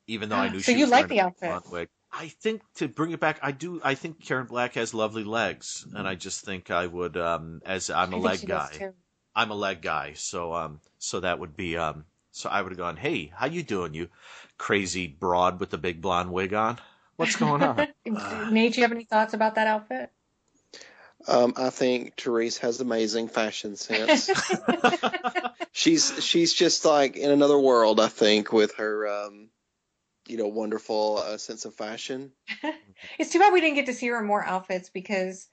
even 0.07 0.29
though 0.29 0.35
I 0.35 0.49
knew 0.51 0.59
So 0.59 0.71
she 0.71 0.77
you 0.77 0.83
was 0.83 0.91
like 0.91 1.07
the 1.07 1.21
outfit? 1.21 1.89
I 2.11 2.27
think 2.27 2.61
to 2.75 2.87
bring 2.87 3.11
it 3.11 3.19
back, 3.19 3.39
I 3.41 3.51
do. 3.51 3.81
I 3.83 3.95
think 3.95 4.23
Karen 4.23 4.47
Black 4.47 4.73
has 4.75 4.93
lovely 4.93 5.23
legs, 5.23 5.85
and 5.93 6.07
I 6.07 6.15
just 6.15 6.43
think 6.43 6.71
I 6.71 6.87
would, 6.87 7.15
um, 7.17 7.61
as 7.65 7.89
I'm 7.89 8.13
a 8.13 8.17
I 8.17 8.19
leg 8.19 8.45
guy. 8.45 8.93
I'm 9.35 9.51
a 9.51 9.55
leg 9.55 9.81
guy, 9.81 10.13
so 10.13 10.53
um, 10.53 10.81
so 10.97 11.19
that 11.19 11.39
would 11.39 11.55
be 11.55 11.77
um, 11.77 12.05
so 12.31 12.49
I 12.49 12.61
would 12.61 12.71
have 12.71 12.77
gone, 12.77 12.97
hey, 12.97 13.31
how 13.35 13.47
you 13.47 13.63
doing, 13.63 13.93
you 13.93 14.09
crazy 14.57 15.07
broad 15.07 15.59
with 15.59 15.69
the 15.69 15.77
big 15.77 16.01
blonde 16.01 16.31
wig 16.31 16.53
on? 16.53 16.79
What's 17.15 17.35
going 17.35 17.61
on? 17.61 17.87
Nate, 18.51 18.73
do 18.73 18.79
you 18.79 18.83
have 18.83 18.91
any 18.91 19.05
thoughts 19.05 19.33
about 19.33 19.55
that 19.55 19.67
outfit? 19.67 20.11
Um, 21.27 21.53
I 21.57 21.69
think 21.69 22.15
Therese 22.15 22.59
has 22.59 22.79
amazing 22.79 23.27
fashion 23.27 23.75
sense. 23.75 24.29
she's 25.71 26.23
she's 26.23 26.53
just 26.53 26.85
like 26.85 27.17
in 27.17 27.29
another 27.29 27.59
world. 27.59 27.99
I 27.99 28.07
think 28.07 28.53
with 28.53 28.75
her, 28.75 29.07
um, 29.07 29.49
you 30.27 30.37
know, 30.37 30.47
wonderful 30.47 31.17
uh, 31.17 31.37
sense 31.37 31.65
of 31.65 31.73
fashion. 31.75 32.31
It's 33.17 33.31
too 33.31 33.39
bad 33.39 33.53
we 33.53 33.61
didn't 33.61 33.75
get 33.75 33.85
to 33.85 33.93
see 33.93 34.07
her 34.07 34.19
in 34.19 34.25
more 34.25 34.43
outfits 34.43 34.89
because 34.89 35.47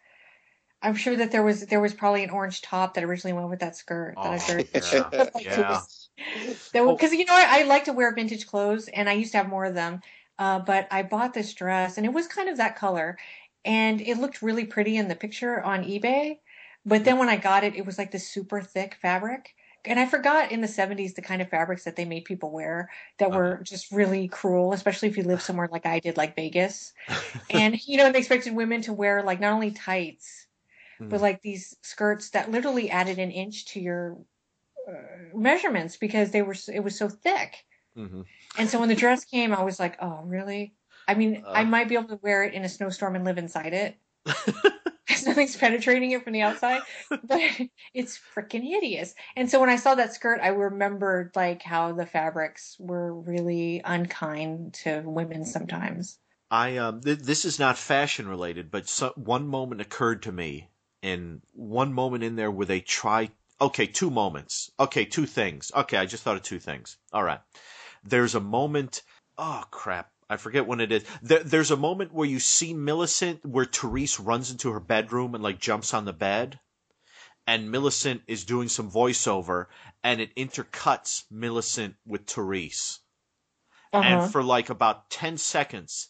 I'm 0.82 0.94
sure 0.94 1.16
that 1.16 1.32
there 1.32 1.42
was 1.42 1.66
there 1.66 1.80
was 1.80 1.94
probably 1.94 2.24
an 2.24 2.30
orange 2.30 2.60
top 2.62 2.94
that 2.94 3.04
originally 3.04 3.34
went 3.34 3.50
with 3.50 3.60
that 3.60 3.76
skirt 3.76 4.14
that 4.16 4.32
I 4.32 4.38
Oh, 4.62 4.64
yeah, 4.74 5.10
Like, 5.12 5.44
yeah. 5.44 5.80
That 6.72 6.84
Oh. 6.84 6.96
because 6.96 7.12
you 7.12 7.24
know 7.24 7.34
I, 7.34 7.60
I 7.60 7.62
like 7.64 7.84
to 7.84 7.92
wear 7.92 8.14
vintage 8.14 8.46
clothes 8.46 8.88
and 8.88 9.08
I 9.08 9.12
used 9.14 9.32
to 9.32 9.38
have 9.38 9.48
more 9.48 9.64
of 9.64 9.74
them. 9.74 10.00
Uh, 10.38 10.58
but 10.60 10.86
I 10.90 11.02
bought 11.02 11.32
this 11.34 11.54
dress 11.54 11.96
and 11.96 12.04
it 12.06 12.12
was 12.12 12.26
kind 12.28 12.48
of 12.48 12.58
that 12.58 12.76
color, 12.76 13.18
and 13.64 14.00
it 14.02 14.18
looked 14.18 14.42
really 14.42 14.66
pretty 14.66 14.96
in 14.96 15.08
the 15.08 15.16
picture 15.16 15.62
on 15.62 15.82
eBay. 15.84 16.40
But 16.84 17.04
then 17.04 17.18
when 17.18 17.28
I 17.30 17.36
got 17.36 17.64
it, 17.64 17.74
it 17.74 17.86
was 17.86 17.98
like 17.98 18.10
this 18.10 18.28
super 18.28 18.60
thick 18.60 18.94
fabric. 19.00 19.54
And 19.84 19.98
I 20.00 20.06
forgot 20.06 20.52
in 20.52 20.60
the 20.60 20.68
70s 20.68 21.14
the 21.14 21.22
kind 21.22 21.40
of 21.40 21.48
fabrics 21.48 21.84
that 21.84 21.96
they 21.96 22.04
made 22.04 22.24
people 22.24 22.50
wear 22.52 22.90
that 23.18 23.32
were 23.32 23.60
just 23.64 23.90
really 23.92 24.28
cruel, 24.28 24.72
especially 24.72 25.08
if 25.08 25.16
you 25.16 25.22
live 25.22 25.40
somewhere 25.42 25.68
like 25.70 25.86
I 25.86 26.00
did, 26.00 26.16
like 26.16 26.36
Vegas. 26.36 26.92
and, 27.50 27.78
you 27.86 27.98
know, 27.98 28.12
they 28.12 28.18
expected 28.20 28.54
women 28.56 28.82
to 28.82 28.92
wear 28.94 29.22
like 29.22 29.40
not 29.40 29.52
only 29.54 29.72
tights, 29.72 30.48
but 31.08 31.20
Mhm. 31.20 31.22
like 31.22 31.42
these 31.42 31.76
skirts 31.82 32.30
that 32.30 32.50
literally 32.50 32.90
added 32.90 33.18
an 33.18 33.30
inch 33.30 33.66
to 33.66 33.80
your 33.80 34.18
measurements 35.34 35.96
because 35.96 36.30
they 36.30 36.42
were 36.42 36.54
it 36.72 36.80
was 36.80 36.96
so 36.96 37.08
thick. 37.08 37.64
hmm 37.94 38.22
And 38.58 38.68
so 38.68 38.80
when 38.80 38.88
the 38.88 38.94
dress 38.94 39.24
came, 39.24 39.52
I 39.52 39.62
was 39.62 39.78
like, 39.78 39.96
"Oh, 40.00 40.22
really?" 40.24 40.74
I 41.08 41.14
mean, 41.14 41.44
I 41.46 41.62
Uh. 41.62 41.64
might 41.64 41.88
be 41.88 41.94
able 41.94 42.08
to 42.08 42.20
wear 42.22 42.44
it 42.44 42.54
in 42.54 42.64
a 42.64 42.68
snowstorm 42.68 43.14
and 43.16 43.24
live 43.24 43.38
inside 43.38 43.74
it. 43.74 43.96
Because 45.06 45.24
nothing's 45.24 45.56
penetrating 45.56 46.10
it 46.10 46.24
from 46.24 46.32
the 46.32 46.42
outside, 46.42 46.82
but 47.08 47.40
it's 47.94 48.18
freaking 48.34 48.64
hideous. 48.64 49.14
And 49.36 49.48
so 49.48 49.60
when 49.60 49.70
I 49.70 49.76
saw 49.76 49.94
that 49.94 50.14
skirt, 50.14 50.40
I 50.42 50.48
remembered 50.48 51.30
like 51.36 51.62
how 51.62 51.92
the 51.92 52.06
fabrics 52.06 52.76
were 52.80 53.14
really 53.14 53.80
unkind 53.84 54.74
to 54.82 55.02
women 55.06 55.44
sometimes. 55.44 56.18
I 56.50 56.76
um 56.78 57.02
th- 57.02 57.20
this 57.20 57.44
is 57.44 57.60
not 57.60 57.78
fashion 57.78 58.26
related, 58.26 58.70
but 58.72 58.88
so, 58.88 59.12
one 59.14 59.46
moment 59.46 59.80
occurred 59.80 60.22
to 60.24 60.32
me, 60.32 60.70
and 61.04 61.40
one 61.52 61.92
moment 61.92 62.24
in 62.24 62.34
there 62.34 62.50
where 62.50 62.66
they 62.66 62.80
try. 62.80 63.30
Okay, 63.60 63.86
two 63.86 64.10
moments. 64.10 64.70
Okay, 64.80 65.04
two 65.04 65.26
things. 65.26 65.70
Okay, 65.74 65.96
I 65.98 66.06
just 66.06 66.22
thought 66.22 66.36
of 66.36 66.42
two 66.42 66.58
things. 66.58 66.96
All 67.12 67.22
right, 67.22 67.40
there's 68.04 68.34
a 68.34 68.40
moment. 68.40 69.02
Oh 69.38 69.64
crap, 69.70 70.10
I 70.30 70.36
forget 70.36 70.66
when 70.66 70.80
it 70.80 70.90
is. 70.92 71.04
There, 71.22 71.42
there's 71.44 71.70
a 71.70 71.76
moment 71.76 72.12
where 72.14 72.26
you 72.28 72.40
see 72.40 72.72
Millicent, 72.74 73.44
where 73.44 73.64
Therese 73.66 74.18
runs 74.20 74.50
into 74.50 74.72
her 74.72 74.80
bedroom 74.80 75.34
and 75.34 75.44
like 75.44 75.58
jumps 75.58 75.92
on 75.94 76.04
the 76.06 76.12
bed, 76.14 76.60
and 77.46 77.70
Millicent 77.70 78.22
is 78.26 78.44
doing 78.44 78.68
some 78.68 78.90
voiceover, 78.90 79.66
and 80.04 80.20
it 80.20 80.34
intercuts 80.36 81.24
Millicent 81.30 81.96
with 82.06 82.26
Therese 82.26 83.00
Uh-huh. 83.92 84.04
and 84.04 84.32
for 84.32 84.42
like 84.42 84.70
about 84.70 85.10
10 85.10 85.38
seconds 85.38 86.08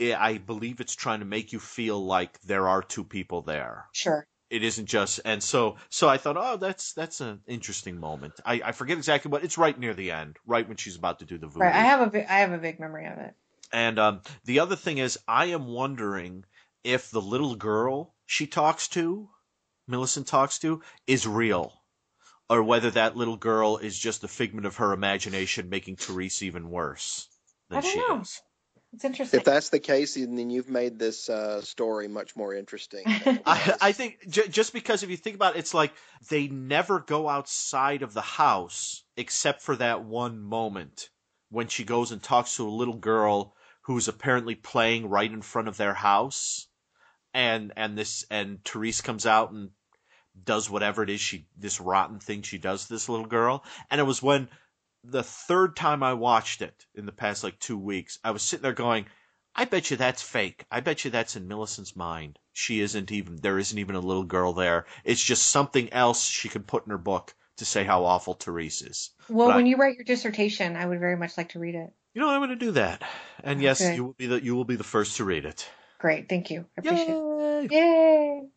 i 0.00 0.14
I 0.14 0.38
believe 0.38 0.80
it's 0.80 0.94
trying 0.94 1.20
to 1.20 1.26
make 1.26 1.52
you 1.52 1.58
feel 1.58 2.04
like 2.04 2.40
there 2.42 2.68
are 2.68 2.82
two 2.82 3.04
people 3.04 3.42
there 3.42 3.86
sure. 3.92 4.26
It 4.50 4.62
isn't 4.62 4.86
just 4.86 5.20
and 5.24 5.42
so 5.42 5.76
so 5.90 6.08
i 6.08 6.16
thought 6.16 6.36
oh 6.38 6.56
that's 6.56 6.92
that's 6.92 7.20
an 7.20 7.40
interesting 7.46 7.98
moment 7.98 8.34
i, 8.46 8.60
I 8.64 8.72
forget 8.72 8.96
exactly 8.96 9.30
what 9.30 9.44
it's 9.44 9.58
right 9.58 9.78
near 9.78 9.94
the 9.94 10.10
end 10.10 10.36
right 10.46 10.66
when 10.66 10.76
she's 10.76 10.96
about 10.96 11.18
to 11.20 11.24
do 11.24 11.38
the 11.38 11.46
voodoo 11.46 11.66
Right. 11.66 11.74
I 11.74 11.80
have 11.80 12.14
a 12.14 12.32
I 12.32 12.38
have 12.38 12.52
a 12.52 12.58
big 12.58 12.80
memory 12.80 13.06
of 13.06 13.18
it. 13.18 13.34
and 13.72 13.98
um, 13.98 14.20
the 14.44 14.60
other 14.60 14.76
thing 14.76 14.98
is 14.98 15.18
i 15.28 15.46
am 15.46 15.66
wondering 15.66 16.44
if 16.84 17.10
the 17.10 17.20
little 17.20 17.54
girl 17.56 18.14
she 18.26 18.46
talks 18.46 18.88
to 18.88 19.28
millicent 19.86 20.26
talks 20.26 20.58
to 20.60 20.82
is 21.06 21.26
real 21.26 21.74
or 22.50 22.62
whether 22.62 22.90
that 22.90 23.16
little 23.16 23.36
girl 23.36 23.76
is 23.76 23.98
just 23.98 24.24
a 24.24 24.28
figment 24.28 24.64
of 24.66 24.76
her 24.76 24.92
imagination 24.94 25.68
making 25.68 25.96
therese 25.96 26.42
even 26.42 26.70
worse 26.70 27.28
than 27.68 27.78
I 27.78 27.80
don't 27.82 27.90
she 27.92 27.98
know. 27.98 28.20
is 28.20 28.40
It's 28.94 29.04
interesting. 29.04 29.38
If 29.38 29.44
that's 29.44 29.68
the 29.68 29.80
case, 29.80 30.14
then 30.14 30.50
you've 30.50 30.70
made 30.70 30.98
this 30.98 31.28
uh, 31.28 31.60
story 31.60 32.08
much 32.08 32.34
more 32.36 32.54
interesting. 32.54 33.02
I. 33.06 33.76
I 33.80 33.92
think 33.92 34.18
j- 34.28 34.48
just 34.48 34.72
because 34.72 35.02
if 35.02 35.10
you 35.10 35.16
think 35.16 35.36
about 35.36 35.56
it, 35.56 35.58
it's 35.58 35.74
like 35.74 35.92
they 36.30 36.48
never 36.48 37.00
go 37.00 37.28
outside 37.28 38.02
of 38.02 38.14
the 38.14 38.22
house 38.22 39.04
except 39.16 39.60
for 39.60 39.76
that 39.76 40.04
one 40.04 40.40
moment 40.40 41.10
when 41.50 41.68
she 41.68 41.84
goes 41.84 42.12
and 42.12 42.22
talks 42.22 42.56
to 42.56 42.66
a 42.66 42.70
little 42.70 42.96
girl 42.96 43.54
who's 43.82 44.08
apparently 44.08 44.54
playing 44.54 45.08
right 45.08 45.32
in 45.32 45.42
front 45.42 45.68
of 45.68 45.76
their 45.76 45.94
house, 45.94 46.68
and 47.34 47.72
and 47.76 47.96
this 47.96 48.24
and 48.30 48.64
Therese 48.64 49.02
comes 49.02 49.26
out 49.26 49.50
and 49.50 49.70
does 50.44 50.70
whatever 50.70 51.02
it 51.02 51.10
is 51.10 51.20
she 51.20 51.46
this 51.58 51.80
rotten 51.80 52.20
thing 52.20 52.42
she 52.42 52.58
does 52.58 52.86
to 52.86 52.94
this 52.94 53.08
little 53.08 53.26
girl, 53.26 53.64
and 53.90 54.00
it 54.00 54.04
was 54.04 54.22
when 54.22 54.48
the 55.04 55.22
third 55.22 55.76
time 55.76 56.02
I 56.02 56.14
watched 56.14 56.62
it 56.62 56.86
in 56.94 57.06
the 57.06 57.12
past 57.12 57.44
like 57.44 57.58
two 57.58 57.78
weeks, 57.78 58.18
I 58.24 58.30
was 58.32 58.42
sitting 58.42 58.62
there 58.62 58.72
going. 58.72 59.06
I 59.54 59.64
bet 59.64 59.90
you 59.90 59.96
that's 59.96 60.22
fake. 60.22 60.64
I 60.70 60.80
bet 60.80 61.04
you 61.04 61.10
that's 61.10 61.34
in 61.34 61.48
Millicent's 61.48 61.96
mind. 61.96 62.38
She 62.52 62.80
isn't 62.80 63.10
even, 63.10 63.36
there 63.36 63.58
isn't 63.58 63.78
even 63.78 63.96
a 63.96 64.00
little 64.00 64.22
girl 64.24 64.52
there. 64.52 64.86
It's 65.04 65.22
just 65.24 65.46
something 65.48 65.92
else 65.92 66.24
she 66.24 66.48
could 66.48 66.66
put 66.66 66.84
in 66.86 66.90
her 66.90 66.98
book 66.98 67.34
to 67.56 67.64
say 67.64 67.82
how 67.82 68.04
awful 68.04 68.34
Therese 68.34 68.82
is. 68.82 69.10
well, 69.28 69.48
But 69.48 69.54
I- 69.54 69.56
when 69.56 69.66
you 69.66 69.76
write 69.76 69.96
your 69.96 70.04
dissertation, 70.04 70.76
I 70.76 70.86
would 70.86 71.00
very 71.00 71.16
much 71.16 71.36
like 71.36 71.48
to 71.50 71.58
read 71.58 71.74
it. 71.74 71.92
You 72.14 72.20
know, 72.20 72.28
I'm 72.30 72.38
going 72.40 72.50
to 72.50 72.56
do 72.56 72.70
that. 72.72 73.02
And 73.42 73.58
oh, 73.58 73.62
yes, 73.62 73.80
Okay. 73.80 73.96
you 73.96 74.04
will 74.04 74.12
be 74.12 74.26
the 74.26 74.42
you 74.42 74.54
will 74.54 74.64
be 74.64 74.76
the 74.76 74.84
first 74.84 75.16
to 75.16 75.24
read 75.24 75.44
it. 75.44 75.68
Great, 75.98 76.28
thank 76.28 76.50
you. 76.50 76.64
I 76.76 76.80
appreciate 76.80 77.08
it. 77.08 77.72
Yay! 77.72 77.78
Yay! 77.80 78.48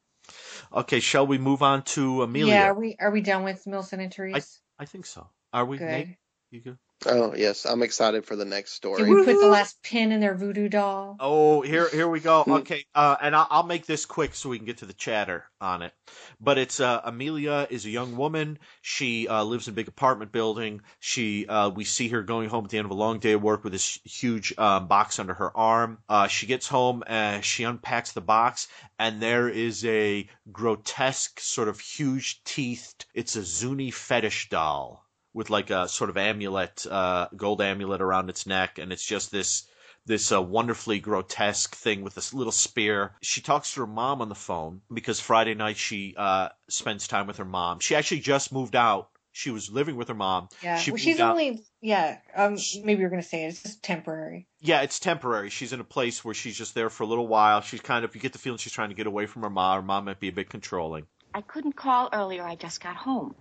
Okay, 0.73 0.99
shall 0.99 1.25
we 1.27 1.37
move 1.37 1.61
on 1.63 1.81
to 1.83 2.21
Amelia? 2.23 2.53
Yeah, 2.53 2.67
are 2.69 2.73
we 2.73 2.95
are 2.99 3.11
we 3.11 3.21
done 3.21 3.43
with 3.43 3.65
Millicent 3.65 4.01
and 4.01 4.13
Therese? 4.13 4.59
I 4.79 4.85
think 4.85 5.05
so. 5.05 5.27
Are 5.53 5.65
we? 5.65 5.77
Good. 5.77 5.85
Nate? 5.87 6.17
You 6.51 6.59
good? 6.59 6.77
Oh 7.05 7.33
yes, 7.33 7.65
I'm 7.65 7.81
excited 7.81 8.25
for 8.25 8.35
the 8.35 8.43
next 8.43 8.73
story. 8.73 8.97
Did 8.97 9.09
we 9.09 9.23
put 9.23 9.39
the 9.39 9.47
last 9.47 9.81
pin 9.83 10.11
in 10.11 10.19
their 10.19 10.35
voodoo 10.35 10.67
doll? 10.67 11.15
Oh, 11.17 11.61
here, 11.61 11.87
here 11.87 12.09
we 12.09 12.19
go. 12.19 12.43
Okay, 12.45 12.83
uh, 12.93 13.15
and 13.21 13.33
I'll, 13.33 13.47
I'll 13.49 13.63
make 13.63 13.85
this 13.85 14.05
quick 14.05 14.35
so 14.35 14.49
we 14.49 14.57
can 14.57 14.65
get 14.65 14.79
to 14.79 14.85
the 14.85 14.91
chatter 14.93 15.45
on 15.61 15.81
it. 15.81 15.93
But 16.41 16.57
it's 16.57 16.81
uh, 16.81 16.99
Amelia 17.05 17.67
is 17.69 17.85
a 17.85 17.89
young 17.89 18.17
woman. 18.17 18.59
She 18.81 19.29
uh, 19.29 19.45
lives 19.45 19.69
in 19.69 19.73
a 19.73 19.75
big 19.75 19.87
apartment 19.87 20.33
building. 20.33 20.81
She, 20.99 21.47
uh, 21.47 21.69
we 21.69 21.85
see 21.85 22.09
her 22.09 22.21
going 22.21 22.49
home 22.49 22.65
at 22.65 22.71
the 22.71 22.79
end 22.79 22.85
of 22.85 22.91
a 22.91 22.95
long 22.95 23.19
day 23.19 23.31
of 23.31 23.41
work 23.41 23.63
with 23.63 23.71
this 23.71 23.97
huge 24.03 24.53
um, 24.57 24.87
box 24.87 25.19
under 25.19 25.33
her 25.33 25.55
arm. 25.55 25.99
Uh, 26.09 26.27
she 26.27 26.47
gets 26.47 26.67
home 26.67 27.01
and 27.07 27.45
she 27.45 27.63
unpacks 27.63 28.11
the 28.11 28.19
box, 28.19 28.67
and 28.99 29.21
there 29.21 29.47
is 29.47 29.85
a 29.85 30.27
grotesque, 30.51 31.39
sort 31.39 31.69
of 31.69 31.79
huge 31.79 32.43
teethed. 32.43 33.05
It's 33.13 33.37
a 33.37 33.41
Zuni 33.41 33.89
fetish 33.89 34.49
doll 34.49 35.07
with 35.33 35.49
like 35.49 35.69
a 35.69 35.87
sort 35.87 36.09
of 36.09 36.17
amulet, 36.17 36.85
uh, 36.89 37.27
gold 37.35 37.61
amulet 37.61 38.01
around 38.01 38.29
its 38.29 38.45
neck, 38.45 38.77
and 38.77 38.91
it's 38.91 39.05
just 39.05 39.31
this 39.31 39.67
this 40.05 40.31
uh, 40.31 40.41
wonderfully 40.41 40.99
grotesque 40.99 41.75
thing 41.75 42.01
with 42.03 42.15
this 42.15 42.33
little 42.33 42.51
spear. 42.51 43.13
She 43.21 43.39
talks 43.41 43.73
to 43.75 43.81
her 43.81 43.87
mom 43.87 44.19
on 44.21 44.29
the 44.29 44.35
phone 44.35 44.81
because 44.91 45.19
Friday 45.19 45.53
night 45.53 45.77
she 45.77 46.15
uh, 46.17 46.49
spends 46.69 47.07
time 47.07 47.27
with 47.27 47.37
her 47.37 47.45
mom. 47.45 47.79
She 47.79 47.95
actually 47.95 48.21
just 48.21 48.51
moved 48.51 48.75
out. 48.75 49.09
She 49.33 49.51
was 49.51 49.69
living 49.71 49.95
with 49.95 50.09
her 50.09 50.13
mom. 50.15 50.49
Yeah, 50.61 50.77
She 50.77 50.91
well, 50.91 50.97
she's 50.97 51.19
out- 51.19 51.31
only 51.31 51.63
yeah. 51.81 52.17
Um, 52.35 52.57
maybe 52.83 52.99
you're 52.99 53.09
gonna 53.09 53.21
say 53.23 53.45
it. 53.45 53.49
it's 53.49 53.61
just 53.63 53.83
temporary. 53.83 54.47
Yeah, 54.59 54.81
it's 54.81 54.99
temporary. 54.99 55.49
She's 55.51 55.71
in 55.71 55.79
a 55.79 55.83
place 55.85 56.25
where 56.25 56.33
she's 56.33 56.57
just 56.57 56.75
there 56.75 56.89
for 56.89 57.03
a 57.03 57.07
little 57.07 57.27
while. 57.27 57.61
She's 57.61 57.79
kind 57.79 58.03
of 58.03 58.13
you 58.15 58.19
get 58.19 58.33
the 58.33 58.39
feeling 58.39 58.57
she's 58.57 58.73
trying 58.73 58.89
to 58.89 58.95
get 58.95 59.07
away 59.07 59.27
from 59.27 59.43
her 59.43 59.49
mom. 59.49 59.77
Her 59.77 59.81
mom 59.85 60.05
might 60.05 60.19
be 60.19 60.27
a 60.27 60.33
bit 60.33 60.49
controlling. 60.49 61.05
I 61.33 61.39
couldn't 61.41 61.77
call 61.77 62.09
earlier. 62.11 62.43
I 62.43 62.55
just 62.55 62.81
got 62.81 62.97
home. 62.97 63.35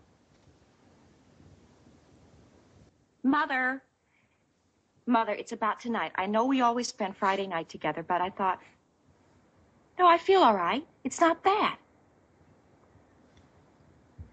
Mother. 3.23 3.83
Mother, 5.07 5.33
it's 5.33 5.53
about 5.53 5.81
tonight. 5.81 6.13
I 6.15 6.27
know 6.27 6.45
we 6.47 6.61
always 6.61 6.89
spend 6.89 7.17
Friday 7.17 7.47
night 7.47 7.69
together, 7.69 8.03
but 8.03 8.21
I 8.21 8.31
thought, 8.31 8.61
no, 9.99 10.07
I 10.07 10.19
feel 10.19 10.41
all 10.43 10.55
right. 10.55 10.87
It's 11.05 11.21
not 11.21 11.43
bad. 11.43 11.77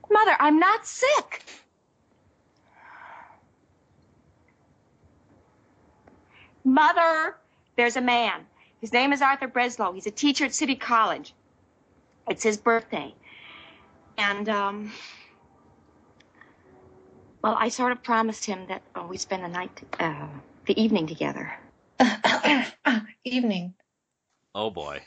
Mother, 0.10 0.36
I'm 0.40 0.60
not 0.60 0.86
sick. 0.86 1.44
Mother, 6.64 7.38
there's 7.76 7.96
a 7.96 8.02
man. 8.02 8.46
His 8.82 8.94
name 8.94 9.12
is 9.12 9.22
Arthur 9.22 9.48
Breslow. 9.48 9.94
He's 9.94 10.08
a 10.08 10.12
teacher 10.12 10.46
at 10.46 10.54
City 10.54 10.76
College. 10.76 11.34
It's 12.30 12.44
his 12.44 12.58
birthday. 12.58 13.14
And, 14.18 14.50
um, 14.50 14.92
well, 17.48 17.56
I 17.58 17.70
sort 17.70 17.94
of 17.94 18.04
promised 18.04 18.44
him 18.44 18.66
that 18.68 18.82
oh, 18.94 19.08
we 19.08 19.16
spend 19.16 19.42
the 19.42 19.48
night, 19.48 19.72
uh, 20.02 20.28
the 20.66 20.80
evening 20.82 21.08
together. 21.08 21.54
Evening. 23.24 23.74
Oh 24.54 24.70
boy. 24.70 25.02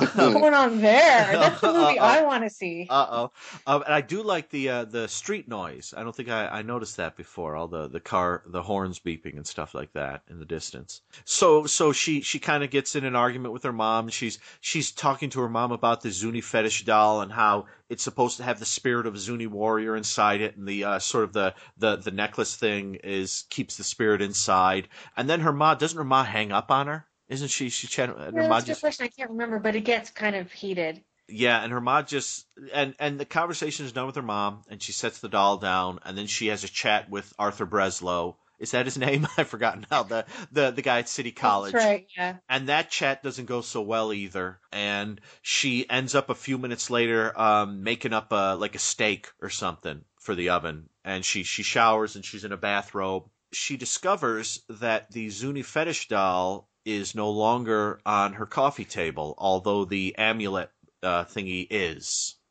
What's 0.14 0.14
going 0.14 0.54
on 0.54 0.80
there? 0.80 1.32
That's 1.32 1.60
the 1.60 1.72
movie 1.72 1.98
Uh-oh. 1.98 2.06
I 2.06 2.22
want 2.22 2.44
to 2.44 2.50
see. 2.50 2.86
Uh 2.88 3.06
oh. 3.10 3.32
Um, 3.66 3.82
and 3.82 3.94
I 3.94 4.00
do 4.00 4.22
like 4.22 4.50
the 4.50 4.68
uh, 4.68 4.84
the 4.84 5.08
street 5.08 5.48
noise. 5.48 5.94
I 5.96 6.02
don't 6.04 6.14
think 6.14 6.28
I, 6.28 6.46
I 6.48 6.62
noticed 6.62 6.96
that 6.98 7.16
before. 7.16 7.56
All 7.56 7.68
the, 7.68 7.88
the 7.88 8.00
car, 8.00 8.42
the 8.46 8.62
horns 8.62 9.00
beeping 9.00 9.36
and 9.36 9.46
stuff 9.46 9.74
like 9.74 9.92
that 9.94 10.22
in 10.30 10.38
the 10.38 10.44
distance. 10.44 11.02
So 11.24 11.66
so 11.66 11.92
she 11.92 12.20
she 12.20 12.38
kind 12.38 12.62
of 12.62 12.70
gets 12.70 12.94
in 12.96 13.04
an 13.04 13.16
argument 13.16 13.52
with 13.52 13.64
her 13.64 13.72
mom. 13.72 14.08
She's 14.08 14.38
she's 14.60 14.92
talking 14.92 15.30
to 15.30 15.40
her 15.40 15.48
mom 15.48 15.72
about 15.72 16.02
the 16.02 16.10
Zuni 16.10 16.40
fetish 16.40 16.84
doll 16.84 17.20
and 17.22 17.32
how 17.32 17.66
it's 17.88 18.02
supposed 18.04 18.36
to 18.36 18.44
have 18.44 18.58
the 18.58 18.66
spirit 18.66 19.06
of 19.06 19.14
a 19.14 19.18
Zuni 19.18 19.46
warrior 19.46 19.96
inside 19.96 20.40
it, 20.42 20.56
and 20.56 20.68
the 20.68 20.84
uh, 20.84 20.98
sort 20.98 21.24
of 21.24 21.32
the, 21.32 21.54
the 21.78 21.96
the 21.96 22.10
necklace 22.10 22.54
thing 22.54 22.96
is 23.02 23.44
keeps 23.50 23.76
the 23.76 23.84
spirit 23.84 24.22
inside. 24.22 24.88
And 25.16 25.28
then 25.28 25.40
her 25.40 25.52
ma 25.52 25.74
doesn't 25.74 25.98
her 25.98 26.04
ma 26.04 26.24
hang 26.24 26.52
up 26.52 26.70
on 26.70 26.86
her? 26.86 27.07
Isn't 27.28 27.48
she? 27.48 27.68
She 27.68 27.86
chatting. 27.86 28.16
and 28.18 28.36
her 28.36 28.42
that's 28.48 28.64
a 28.64 28.66
good 28.66 28.66
just 28.66 28.80
question. 28.80 29.04
I 29.04 29.08
can't 29.08 29.30
remember, 29.30 29.58
but 29.58 29.76
it 29.76 29.82
gets 29.84 30.10
kind 30.10 30.34
of 30.36 30.50
heated. 30.52 31.02
yeah, 31.28 31.62
and 31.62 31.72
her 31.72 31.80
mom 31.80 32.06
just 32.06 32.46
and 32.72 32.94
and 32.98 33.18
the 33.20 33.26
conversation 33.26 33.84
is 33.86 33.92
done 33.92 34.06
with 34.06 34.16
her 34.16 34.22
mom, 34.22 34.62
and 34.68 34.82
she 34.82 34.92
sets 34.92 35.18
the 35.20 35.28
doll 35.28 35.58
down, 35.58 35.98
and 36.04 36.16
then 36.16 36.26
she 36.26 36.46
has 36.48 36.64
a 36.64 36.68
chat 36.68 37.10
with 37.10 37.32
Arthur 37.38 37.66
Breslow. 37.66 38.36
Is 38.58 38.70
that 38.72 38.86
his 38.86 38.96
name? 39.06 39.26
I've 39.36 39.48
forgotten 39.48 39.86
now. 39.90 40.02
The 40.04 40.24
the 40.50 40.70
the 40.70 40.82
guy 40.82 41.00
at 41.00 41.08
City 41.08 41.30
College. 41.32 41.72
That's 41.72 41.84
right. 41.84 42.06
Yeah. 42.16 42.36
And 42.48 42.68
that 42.68 42.90
chat 42.90 43.22
doesn't 43.22 43.44
go 43.46 43.60
so 43.60 43.82
well 43.82 44.12
either. 44.12 44.58
And 44.72 45.20
she 45.42 45.88
ends 45.88 46.14
up 46.14 46.30
a 46.30 46.34
few 46.34 46.58
minutes 46.58 46.90
later 46.90 47.38
um, 47.38 47.82
making 47.84 48.12
up 48.14 48.32
a 48.32 48.56
like 48.58 48.74
a 48.74 48.80
steak 48.80 49.28
or 49.42 49.50
something 49.50 50.02
for 50.18 50.34
the 50.34 50.48
oven. 50.48 50.88
And 51.04 51.24
she 51.24 51.42
she 51.42 51.62
showers 51.62 52.16
and 52.16 52.24
she's 52.24 52.44
in 52.44 52.52
a 52.52 52.56
bathrobe. 52.56 53.24
She 53.52 53.76
discovers 53.76 54.62
that 54.68 55.10
the 55.12 55.30
Zuni 55.30 55.62
fetish 55.62 56.08
doll 56.08 56.67
is 56.88 57.14
no 57.14 57.30
longer 57.30 58.00
on 58.06 58.32
her 58.32 58.46
coffee 58.46 58.86
table, 58.86 59.34
although 59.36 59.84
the 59.84 60.16
amulet 60.16 60.70
uh, 61.02 61.24
thingy 61.24 61.66
is. 61.70 62.36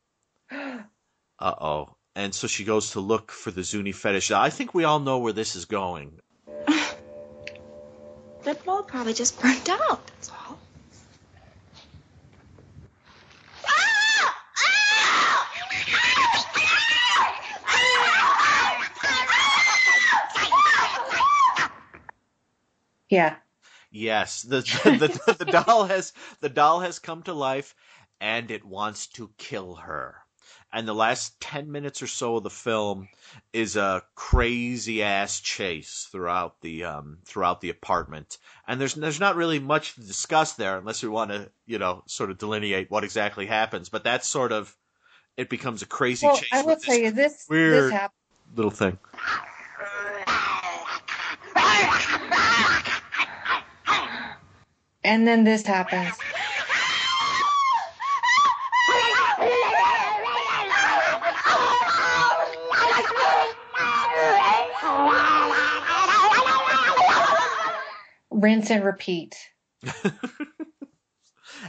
Uh 1.40 1.54
oh. 1.60 1.94
And 2.16 2.34
so 2.34 2.48
she 2.48 2.64
goes 2.64 2.90
to 2.90 3.00
look 3.00 3.30
for 3.30 3.52
the 3.52 3.62
Zuni 3.62 3.92
fetish. 3.92 4.32
I 4.32 4.50
think 4.50 4.74
we 4.74 4.82
all 4.82 4.98
know 4.98 5.18
where 5.18 5.32
this 5.32 5.54
is 5.54 5.66
going. 5.66 6.18
That 8.42 8.64
bulb 8.64 8.88
probably 8.88 9.14
just 9.14 9.40
burnt 9.40 9.68
out. 9.68 10.04
That's 10.06 10.30
all. 10.30 10.58
Yeah. 23.08 23.36
Yes, 23.98 24.42
the 24.42 24.60
the, 24.84 25.08
the, 25.26 25.44
the 25.44 25.44
doll 25.44 25.86
has 25.86 26.12
the 26.40 26.48
doll 26.48 26.80
has 26.80 26.98
come 27.00 27.22
to 27.24 27.32
life, 27.32 27.74
and 28.20 28.50
it 28.50 28.64
wants 28.64 29.06
to 29.08 29.30
kill 29.38 29.74
her. 29.74 30.16
And 30.72 30.86
the 30.86 30.94
last 30.94 31.40
ten 31.40 31.72
minutes 31.72 32.02
or 32.02 32.06
so 32.06 32.36
of 32.36 32.44
the 32.44 32.50
film 32.50 33.08
is 33.52 33.74
a 33.76 34.02
crazy 34.14 35.02
ass 35.02 35.40
chase 35.40 36.08
throughout 36.12 36.60
the 36.60 36.84
um, 36.84 37.18
throughout 37.24 37.60
the 37.60 37.70
apartment. 37.70 38.38
And 38.68 38.80
there's 38.80 38.94
there's 38.94 39.18
not 39.20 39.34
really 39.36 39.58
much 39.58 39.94
to 39.94 40.00
discuss 40.02 40.52
there 40.52 40.78
unless 40.78 41.02
we 41.02 41.08
want 41.08 41.30
to 41.32 41.50
you 41.66 41.78
know 41.78 42.02
sort 42.06 42.30
of 42.30 42.38
delineate 42.38 42.90
what 42.90 43.02
exactly 43.04 43.46
happens. 43.46 43.88
But 43.88 44.04
that's 44.04 44.28
sort 44.28 44.52
of 44.52 44.76
it 45.36 45.48
becomes 45.48 45.82
a 45.82 45.86
crazy 45.86 46.26
Well, 46.26 46.36
chase. 46.36 46.48
I 46.52 46.62
will 46.62 46.76
tell 46.76 46.98
you 46.98 47.10
this. 47.12 47.46
weird 47.48 47.84
This 47.84 47.92
happened. 47.92 48.14
little 48.54 48.70
thing. 48.70 48.98
And 55.08 55.26
then 55.26 55.42
this 55.42 55.64
happens. 55.64 56.14
Rinse 68.30 68.70
and 68.70 68.84
repeat. 68.84 69.34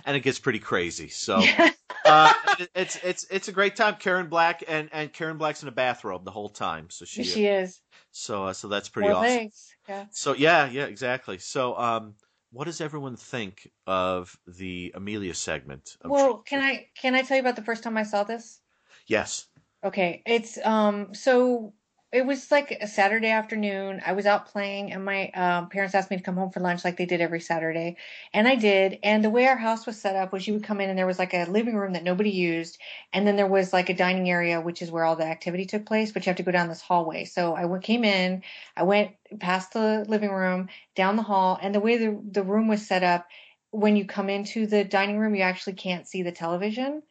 and 0.06 0.18
it 0.18 0.20
gets 0.20 0.38
pretty 0.40 0.60
crazy. 0.60 1.08
So 1.08 1.42
uh, 2.06 2.34
it's 2.76 2.98
it's 3.02 3.26
it's 3.32 3.48
a 3.48 3.54
great 3.54 3.78
time. 3.78 3.96
Karen 4.00 4.28
Black 4.28 4.66
and 4.68 4.90
and 4.92 5.14
Karen 5.14 5.38
Black's 5.38 5.64
in 5.64 5.70
a 5.70 5.72
bathrobe 5.72 6.26
the 6.26 6.32
whole 6.32 6.50
time. 6.50 6.90
So 6.90 7.06
she, 7.06 7.24
she 7.24 7.46
is. 7.46 7.80
so 8.12 8.48
uh, 8.48 8.54
so 8.54 8.68
that's 8.68 8.90
pretty 8.90 9.08
Four 9.08 9.20
awesome. 9.20 9.38
legs. 9.38 9.76
Yeah. 9.88 10.06
So 10.12 10.34
yeah, 10.34 10.70
yeah, 10.70 10.88
exactly. 10.88 11.38
So 11.38 11.78
um, 11.78 12.16
what 12.52 12.66
does 12.66 12.82
everyone 12.82 13.16
think 13.16 13.72
of 13.88 14.40
the 14.48 14.92
Amelia 14.96 15.34
segment? 15.34 15.98
Well, 16.04 16.40
can 16.40 16.62
I 16.62 16.90
can 16.96 17.16
I 17.16 17.22
tell 17.22 17.38
you 17.38 17.42
about 17.42 17.56
the 17.56 17.64
first 17.64 17.84
time 17.84 17.98
I 17.98 18.04
saw 18.04 18.24
this? 18.24 18.62
yes. 19.08 19.48
Okay, 19.84 20.22
it's 20.26 20.58
um 20.66 21.14
so 21.14 21.74
it 22.12 22.26
was 22.26 22.50
like 22.50 22.72
a 22.82 22.88
Saturday 22.88 23.30
afternoon. 23.30 24.02
I 24.04 24.14
was 24.14 24.26
out 24.26 24.48
playing 24.48 24.92
and 24.92 25.06
my 25.06 25.30
um, 25.30 25.70
parents 25.70 25.94
asked 25.94 26.10
me 26.10 26.18
to 26.18 26.24
come 26.24 26.38
home 26.38 26.50
for 26.50 26.60
lunch 26.60 26.84
like 26.84 26.98
they 26.98 27.06
did 27.06 27.22
every 27.22 27.40
Saturday. 27.40 27.98
And 28.34 28.48
I 28.48 28.56
did. 28.56 28.98
And 29.04 29.24
the 29.24 29.30
way 29.30 29.46
our 29.46 29.56
house 29.56 29.86
was 29.86 30.02
set 30.02 30.16
up 30.16 30.34
was 30.34 30.48
you 30.48 30.54
would 30.54 30.64
come 30.64 30.82
in 30.82 30.90
and 30.90 30.98
there 30.98 31.06
was 31.06 31.20
like 31.20 31.36
a 31.36 31.46
living 31.46 31.76
room 31.76 31.94
that 31.94 32.04
nobody 32.04 32.32
used. 32.32 32.80
And 33.14 33.28
then 33.28 33.36
there 33.36 33.46
was 33.46 33.74
like 33.74 33.90
a 33.90 33.94
dining 33.94 34.28
area, 34.28 34.60
which 34.60 34.82
is 34.82 34.90
where 34.90 35.06
all 35.06 35.16
the 35.16 35.26
activity 35.26 35.66
took 35.66 35.86
place, 35.86 36.12
but 36.12 36.26
you 36.26 36.32
have 36.32 36.38
to 36.38 36.44
go 36.44 36.52
down 36.52 36.68
this 36.68 36.82
hallway. 36.82 37.26
So 37.26 37.56
I 37.56 37.78
came 37.78 38.04
in, 38.04 38.42
I 38.76 38.84
went 38.84 39.12
past 39.40 39.74
the 39.74 40.04
living 40.08 40.32
room, 40.32 40.70
down 40.96 41.16
the 41.16 41.22
hall, 41.22 41.60
and 41.62 41.76
the 41.76 41.80
way 41.80 41.98
the, 41.98 42.20
the 42.32 42.44
room 42.44 42.68
was 42.68 42.88
set 42.88 43.04
up, 43.04 43.28
when 43.70 43.96
you 43.96 44.06
come 44.06 44.32
into 44.32 44.66
the 44.66 44.84
dining 44.84 45.20
room, 45.20 45.36
you 45.36 45.44
actually 45.44 45.74
can't 45.74 46.08
see 46.08 46.24
the 46.24 46.32
television. 46.32 47.04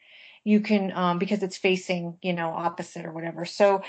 You 0.43 0.61
can, 0.61 0.91
um, 0.93 1.21
because 1.21 1.45
it's 1.45 1.57
facing, 1.57 2.19
you 2.21 2.33
know, 2.33 2.49
opposite 2.49 3.07
or 3.07 3.13
whatever. 3.13 3.45
So 3.45 3.83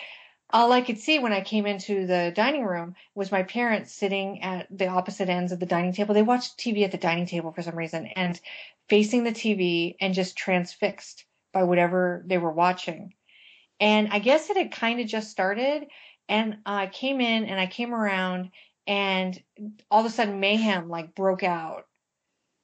all 0.52 0.72
I 0.72 0.82
could 0.82 0.98
see 0.98 1.20
when 1.20 1.34
I 1.34 1.42
came 1.42 1.66
into 1.66 2.08
the 2.08 2.32
dining 2.36 2.66
room 2.66 2.96
was 3.14 3.32
my 3.32 3.44
parents 3.44 3.94
sitting 3.94 4.42
at 4.42 4.68
the 4.76 4.88
opposite 4.88 5.30
ends 5.30 5.52
of 5.52 5.60
the 5.60 5.66
dining 5.66 5.94
table. 5.94 6.14
They 6.14 6.24
watched 6.24 6.58
TV 6.58 6.84
at 6.84 6.92
the 6.92 6.98
dining 6.98 7.28
table 7.28 7.52
for 7.52 7.62
some 7.62 7.76
reason 7.76 8.08
and 8.08 8.40
facing 8.88 9.24
the 9.24 9.32
TV 9.32 9.96
and 10.02 10.14
just 10.14 10.36
transfixed 10.36 11.26
by 11.54 11.64
whatever 11.64 12.24
they 12.26 12.38
were 12.38 12.52
watching. 12.52 13.14
And 13.80 14.10
I 14.12 14.20
guess 14.20 14.50
it 14.50 14.58
had 14.58 14.72
kind 14.72 15.00
of 15.00 15.08
just 15.08 15.30
started. 15.30 15.88
And 16.28 16.58
I 16.66 16.88
came 16.88 17.22
in 17.22 17.46
and 17.46 17.60
I 17.60 17.68
came 17.68 17.94
around 17.94 18.52
and 18.88 19.42
all 19.92 20.00
of 20.00 20.06
a 20.06 20.10
sudden 20.10 20.40
mayhem 20.40 20.90
like 20.90 21.14
broke 21.16 21.44
out. 21.44 21.86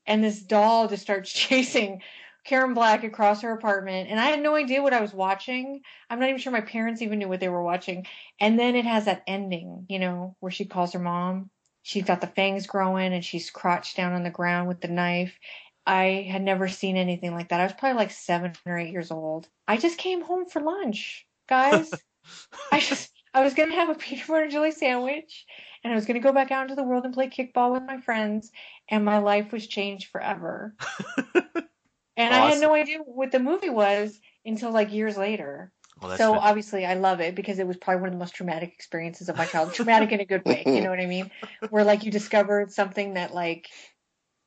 And 0.08 0.24
this 0.24 0.42
doll 0.42 0.88
just 0.88 1.04
starts 1.04 1.32
chasing 1.34 2.02
Karen 2.46 2.76
Black 2.76 3.04
across 3.04 3.42
her 3.42 3.52
apartment, 3.52 4.10
and 4.10 4.20
I 4.20 4.26
had 4.26 4.42
no 4.42 4.56
idea 4.56 4.82
what 4.82 4.94
I 4.94 5.02
was 5.02 5.14
watching. 5.14 5.82
I'm 6.10 6.20
not 6.20 6.30
even 6.30 6.40
sure 6.40 6.52
my 6.52 6.62
parents 6.62 7.02
even 7.02 7.20
knew 7.20 7.28
what 7.28 7.40
they 7.40 7.50
were 7.50 7.64
watching. 7.64 8.06
And 8.40 8.58
then 8.60 8.76
it 8.76 8.86
has 8.86 9.06
that 9.06 9.24
ending, 9.28 9.88
you 9.90 10.00
know, 10.00 10.36
where 10.40 10.52
she 10.52 10.66
calls 10.66 10.94
her 10.94 11.00
mom. 11.00 11.50
She's 11.82 12.04
got 12.04 12.22
the 12.22 12.28
fangs 12.28 12.68
growing 12.68 13.14
and 13.14 13.26
she's 13.26 13.50
crouched 13.50 13.98
down 13.98 14.14
on 14.14 14.24
the 14.24 14.30
ground 14.30 14.68
with 14.68 14.82
the 14.82 14.88
knife. 14.88 15.38
I 15.86 16.28
had 16.30 16.42
never 16.42 16.68
seen 16.68 16.98
anything 16.98 17.34
like 17.34 17.50
that. 17.50 17.60
I 17.60 17.64
was 17.64 17.74
probably 17.74 17.98
like 17.98 18.12
seven 18.12 18.54
or 18.66 18.78
eight 18.78 18.92
years 18.92 19.12
old. 19.12 19.48
I 19.68 19.78
just 19.78 19.98
came 19.98 20.22
home 20.24 20.46
for 20.46 20.62
lunch, 20.62 21.28
guys. 21.48 21.92
I 22.72 22.80
just 22.80 23.12
I 23.34 23.44
was 23.44 23.54
gonna 23.54 23.76
have 23.76 23.90
a 23.90 23.96
peanut 23.96 24.28
butter 24.28 24.44
and 24.44 24.52
jelly 24.52 24.72
sandwich, 24.72 25.46
and 25.84 25.92
I 25.92 25.96
was 25.96 26.06
gonna 26.06 26.20
go 26.20 26.32
back 26.32 26.52
out 26.52 26.64
into 26.64 26.76
the 26.76 26.84
world 26.84 27.06
and 27.06 27.14
play 27.14 27.28
kickball 27.28 27.74
with 27.74 27.84
my 27.84 28.00
friends, 28.00 28.52
and 28.90 29.04
my 29.04 29.18
life 29.18 29.52
was 29.52 29.68
changed 29.68 30.10
forever. 30.10 30.76
And 32.18 32.34
I 32.34 32.50
had 32.50 32.62
no 32.62 32.74
idea 32.74 33.00
what 33.00 33.32
the 33.32 33.40
movie 33.40 33.70
was 33.70 34.20
until 34.46 34.72
like 34.72 34.94
years 34.94 35.18
later. 35.18 35.72
Well, 36.02 36.18
so 36.18 36.34
fan- 36.34 36.42
obviously 36.44 36.86
I 36.86 36.96
love 36.96 37.22
it 37.22 37.36
because 37.36 37.60
it 37.60 37.68
was 37.68 37.78
probably 37.78 38.02
one 38.02 38.10
of 38.10 38.14
the 38.14 38.20
most 38.20 38.36
traumatic 38.36 38.74
experiences 38.74 39.30
of 39.30 39.38
my 39.38 39.46
childhood. 39.46 39.76
traumatic 39.76 40.12
in 40.12 40.20
a 40.20 40.26
good 40.26 40.46
way, 40.46 40.64
you 40.66 40.82
know 40.82 40.90
what 40.90 41.00
I 41.00 41.06
mean? 41.06 41.32
Where 41.70 41.84
like 41.84 42.04
you 42.04 42.12
discovered 42.12 42.72
something 42.72 43.14
that 43.16 43.34
like 43.34 43.68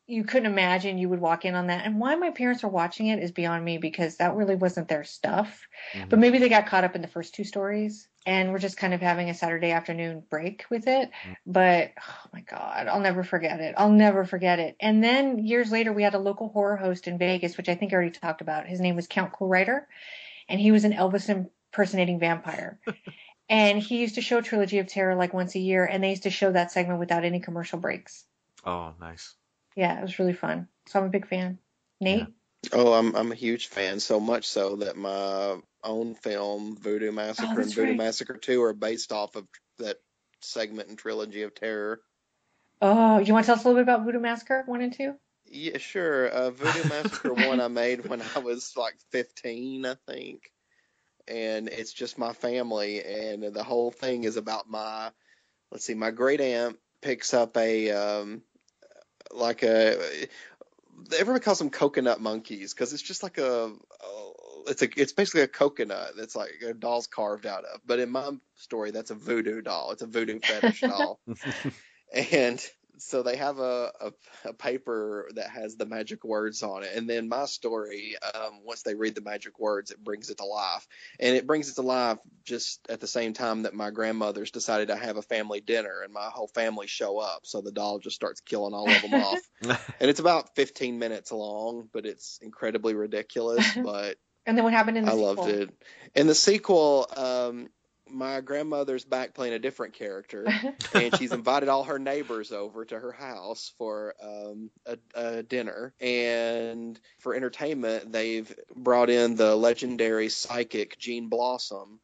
you 0.07 0.25
couldn't 0.25 0.51
imagine 0.51 0.97
you 0.97 1.11
would 1.11 1.21
walk 1.21 1.45
in 1.45 1.55
on 1.55 1.67
that. 1.67 1.85
And 1.85 2.01
why 2.01 2.15
my 2.15 2.31
parents 2.31 2.63
were 2.63 2.71
watching 2.71 3.09
it 3.09 3.19
is 3.23 3.31
beyond 3.31 3.63
me 3.63 3.77
because 3.77 4.17
that 4.17 4.35
really 4.35 4.57
wasn't 4.57 4.89
their 4.89 5.05
stuff. 5.05 5.67
Mhm. 5.95 6.09
But 6.09 6.19
maybe 6.19 6.39
they 6.39 6.49
got 6.49 6.67
caught 6.67 6.85
up 6.85 6.97
in 6.97 7.03
the 7.03 7.09
first 7.09 7.35
two 7.35 7.45
stories 7.45 8.09
and 8.29 8.53
we're 8.53 8.59
just 8.59 8.77
kind 8.77 8.93
of 8.93 9.01
having 9.01 9.31
a 9.31 9.35
Saturday 9.35 9.71
afternoon 9.71 10.23
break 10.29 10.67
with 10.69 10.87
it. 10.87 11.11
Mm. 11.27 11.37
But 11.47 11.93
oh 11.99 12.29
my 12.31 12.43
God, 12.43 12.87
I'll 12.87 13.01
never 13.01 13.25
forget 13.25 13.59
it. 13.61 13.75
I'll 13.79 13.91
never 13.91 14.27
forget 14.27 14.59
it. 14.59 14.77
And 14.81 15.03
then 15.03 15.39
years 15.47 15.73
later, 15.73 15.95
we 15.95 16.03
had 16.03 16.13
a 16.13 16.19
local 16.19 16.51
horror 16.51 16.77
host 16.77 17.09
in 17.09 17.17
Vegas, 17.17 17.57
which 17.57 17.71
I 17.71 17.75
think 17.75 17.91
I 17.91 17.97
already 17.97 18.11
talked 18.11 18.43
about. 18.43 18.67
His 18.67 18.81
name 18.81 18.97
was 18.97 19.07
Count 19.07 19.33
Cool 19.33 19.49
Rider, 19.49 19.89
and 20.47 20.61
he 20.61 20.73
was 20.73 20.85
an 20.85 20.93
Elvis 20.93 21.31
impersonating 21.31 22.21
vampire. 22.21 22.79
and 23.49 23.79
he 23.79 24.03
used 24.03 24.17
to 24.17 24.21
show 24.21 24.43
Trilogy 24.43 24.79
of 24.79 24.89
Terror 24.89 25.15
like 25.15 25.33
once 25.33 25.55
a 25.55 25.59
year, 25.59 25.87
and 25.87 26.05
they 26.05 26.11
used 26.11 26.25
to 26.25 26.31
show 26.31 26.53
that 26.53 26.71
segment 26.71 27.01
without 27.01 27.25
any 27.25 27.41
commercial 27.41 27.79
breaks. 27.79 28.27
Oh, 28.63 28.93
nice. 29.01 29.37
Yeah, 29.75 29.99
it 29.99 30.03
was 30.03 30.19
really 30.19 30.35
fun. 30.35 30.69
So 30.87 31.01
I'm 31.01 31.07
a 31.07 31.11
big 31.11 31.27
fan. 31.27 31.61
Nate? 31.99 32.27
Oh, 32.75 32.93
I'm 32.93 33.17
I'm 33.17 33.33
a 33.33 33.37
huge 33.37 33.69
fan, 33.69 34.01
so 34.01 34.21
much 34.21 34.47
so 34.49 34.77
that 34.77 34.99
my 34.99 35.57
own 35.85 36.15
film 36.15 36.77
Voodoo 36.77 37.13
Massacre 37.13 37.45
and 37.45 37.55
Oh, 37.55 37.57
that's 37.61 37.77
Voodoo 37.77 37.91
right. 37.91 37.99
Massacre 37.99 38.37
2 38.37 38.63
are 38.63 38.75
based 38.75 39.13
off 39.13 39.37
of 39.37 39.47
that 39.79 39.97
segment 40.41 40.89
and 40.89 40.99
trilogy 40.99 41.43
of 41.43 41.55
terror. 41.55 42.01
Oh, 42.81 43.19
you 43.19 43.33
want 43.33 43.45
to 43.45 43.47
tell 43.47 43.57
us 43.57 43.65
a 43.65 43.69
little 43.69 43.83
bit 43.83 43.83
about 43.83 44.05
Voodoo 44.05 44.21
Massacre 44.21 44.63
1 44.67 44.81
and 44.81 44.93
2? 44.93 45.15
Yeah, 45.51 45.79
sure. 45.79 46.29
Uh, 46.29 46.51
Voodoo 46.51 46.89
Massacre 46.89 47.33
one 47.35 47.61
I 47.61 47.69
made 47.69 48.09
when 48.09 48.23
I 48.35 48.39
was 48.39 48.75
like 48.77 48.95
15, 49.11 49.87
I 49.87 49.95
think, 50.07 50.51
and 51.27 51.69
it's 51.69 51.93
just 51.93 52.19
my 52.19 52.33
family, 52.33 53.03
and 53.03 53.43
the 53.43 53.65
whole 53.65 53.91
thing 53.91 54.25
is 54.25 54.37
about 54.37 54.69
my, 54.69 55.11
let's 55.71 55.85
see, 55.85 55.95
my 55.95 56.11
great 56.11 56.41
aunt 56.41 56.79
picks 57.01 57.33
up 57.33 57.57
a 57.57 57.91
um, 57.91 58.43
like 59.33 59.63
a, 59.63 60.27
everybody 61.19 61.43
calls 61.43 61.59
them 61.59 61.71
coconut 61.71 62.21
monkeys 62.21 62.75
because 62.75 62.93
it's 62.93 63.03
just 63.03 63.23
like 63.23 63.39
a, 63.39 63.73
a 63.73 64.33
it's 64.67 64.83
a 64.83 64.89
it's 65.01 65.13
basically 65.13 65.43
a 65.43 65.49
coconut 65.49 66.13
that's 66.17 66.37
like 66.37 66.51
a 66.67 66.75
doll's 66.75 67.07
carved 67.07 67.47
out 67.47 67.65
of. 67.65 67.81
But 67.87 67.99
in 67.99 68.11
my 68.11 68.31
story, 68.57 68.91
that's 68.91 69.11
a 69.11 69.15
voodoo 69.15 69.63
doll. 69.63 69.93
It's 69.93 70.03
a 70.03 70.07
voodoo 70.07 70.41
fetish 70.41 70.81
doll. 70.81 71.21
And 72.15 72.59
so 73.01 73.23
they 73.23 73.37
have 73.37 73.59
a, 73.59 73.93
a, 74.01 74.13
a 74.47 74.53
paper 74.53 75.29
that 75.35 75.51
has 75.51 75.77
the 75.77 75.87
magic 75.87 76.25
words 76.25 76.63
on 76.63 76.83
it. 76.83 76.91
And 76.95 77.09
then 77.09 77.29
my 77.29 77.47
story 77.47 78.17
um, 78.35 78.61
once 78.65 78.83
they 78.83 78.95
read 78.95 79.15
the 79.15 79.21
magic 79.21 79.59
words 79.59 79.91
it 79.91 80.03
brings 80.03 80.31
it 80.31 80.39
to 80.39 80.45
life. 80.45 80.87
And 81.21 81.37
it 81.37 81.47
brings 81.47 81.69
it 81.71 81.75
to 81.77 81.83
life 81.83 82.19
just 82.45 82.87
at 82.89 83.01
the 83.01 83.07
same 83.07 83.33
time 83.33 83.63
that 83.63 83.75
my 83.75 83.91
grandmother's 83.91 84.51
decided 84.51 84.89
to 84.89 84.97
have 84.97 85.17
a 85.17 85.23
family 85.23 85.61
dinner 85.61 86.03
and 86.03 86.13
my 86.13 86.29
whole 86.33 86.49
family 86.49 86.87
show 86.87 87.19
up. 87.19 87.41
So 87.45 87.61
the 87.61 87.73
doll 87.73 87.99
just 87.99 88.17
starts 88.17 88.41
killing 88.41 88.75
all 88.75 88.91
of 88.91 89.03
them 89.03 89.15
off. 89.15 89.39
And 90.01 90.09
it's 90.09 90.21
about 90.21 90.55
15 90.55 90.99
minutes 90.99 91.33
long 91.33 91.89
but 91.93 92.07
it's 92.07 92.39
incredibly 92.43 92.95
ridiculous. 92.95 93.67
But 93.89 94.17
And 94.49 94.57
then 94.57 94.65
what 94.65 94.73
happened 94.73 94.97
in 94.97 95.05
the 95.05 95.11
sequel? 95.11 95.27
I 95.27 95.31
sequel? 95.31 95.45
loved 95.45 95.61
it. 95.61 95.71
In 96.15 96.27
the 96.27 96.35
sequel, 96.35 97.07
um, 97.15 97.69
my 98.11 98.41
grandmother's 98.41 99.05
back 99.05 99.35
playing 99.35 99.53
a 99.53 99.59
different 99.59 99.93
character, 99.93 100.47
and 100.95 101.15
she's 101.15 101.33
invited 101.33 101.69
all 101.69 101.85
her 101.85 101.99
neighbors 101.99 102.51
over 102.51 102.87
to 102.87 102.99
her 102.99 103.13
house 103.13 103.75
for 103.77 104.15
um, 104.23 104.71
a, 104.87 104.99
a 105.15 105.43
dinner. 105.43 105.93
And 106.01 106.99
for 107.19 107.35
entertainment, 107.35 108.11
they've 108.11 108.51
brought 108.75 109.11
in 109.11 109.37
the 109.37 109.55
legendary 109.55 110.31
psychic 110.31 110.99
Jean 110.99 111.29
Blossom, 111.29 112.01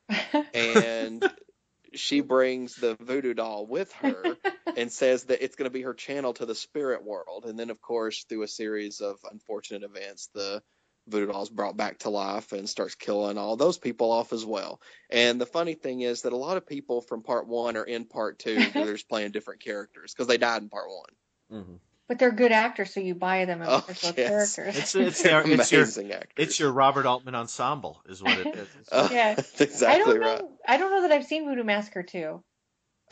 and 0.53 1.27
she 1.95 2.21
brings 2.21 2.75
the 2.75 2.95
voodoo 2.97 3.33
doll 3.33 3.67
with 3.67 3.91
her 3.95 4.37
and 4.77 4.93
says 4.93 5.25
that 5.25 5.43
it's 5.43 5.57
going 5.57 5.71
to 5.71 5.73
be 5.73 5.83
her 5.83 5.95
channel 5.95 6.35
to 6.35 6.45
the 6.45 6.55
spirit 6.55 7.05
world. 7.05 7.47
And 7.47 7.59
then, 7.59 7.71
of 7.71 7.81
course, 7.81 8.25
through 8.25 8.43
a 8.43 8.49
series 8.49 9.01
of 9.01 9.17
unfortunate 9.31 9.83
events, 9.83 10.29
the 10.35 10.63
voodoo 11.09 11.31
doll 11.31 11.43
is 11.43 11.51
brought 11.51 11.77
back 11.77 11.99
to 11.99 12.11
life 12.11 12.53
and 12.53 12.69
starts 12.69 12.95
killing 12.95 13.39
all 13.39 13.57
those 13.57 13.79
people 13.79 14.11
off 14.11 14.33
as 14.33 14.45
well. 14.45 14.81
And 15.11 15.41
the 15.41 15.47
funny 15.47 15.75
thing 15.75 16.01
is 16.01 16.23
that 16.23 16.33
a 16.33 16.37
lot 16.37 16.57
of 16.57 16.67
people 16.67 17.01
from 17.03 17.23
part 17.23 17.47
one 17.47 17.77
are 17.77 17.85
in 17.85 18.05
part 18.07 18.39
two. 18.39 18.71
they're 18.75 18.93
just 18.95 19.09
playing 19.09 19.33
different 19.33 19.61
characters 19.63 20.13
because 20.15 20.27
they 20.29 20.39
died 20.39 20.63
in 20.63 20.69
part 20.69 20.89
one. 20.89 21.63
Mhm. 21.65 21.79
But 22.07 22.19
they're 22.19 22.33
good 22.33 22.53
actors, 22.53 22.93
so 22.93 23.01
you 23.01 23.15
buy 23.15 23.47
them 23.47 23.63
Oh, 23.65 23.83
as 23.89 24.01
those 24.03 24.15
yes. 24.17 24.57
characters. 24.57 24.77
It's 24.79 24.95
it's 24.95 25.23
their, 25.23 25.41
it's 25.51 25.73
your 25.73 25.83
Amazing 25.83 26.13
actors. 26.13 26.33
it's 26.37 26.61
your 26.61 26.71
Robert 26.71 27.07
Altman 27.07 27.35
ensemble 27.35 28.03
is 28.07 28.23
what 28.23 28.39
it 28.39 28.55
is. 28.55 28.69
Oh, 28.93 29.09
Yeah. 29.11 29.35
that's 29.35 29.61
I 29.61 29.65
exactly 29.65 30.13
don't 30.15 30.21
know. 30.21 30.27
right. 30.29 30.43
I 30.69 30.77
don't 30.77 30.91
know 30.91 31.03
that 31.03 31.13
I've 31.13 31.25
seen 31.25 31.47
Voodoo 31.47 31.65
Massacre 31.65 32.03
2. 32.03 32.43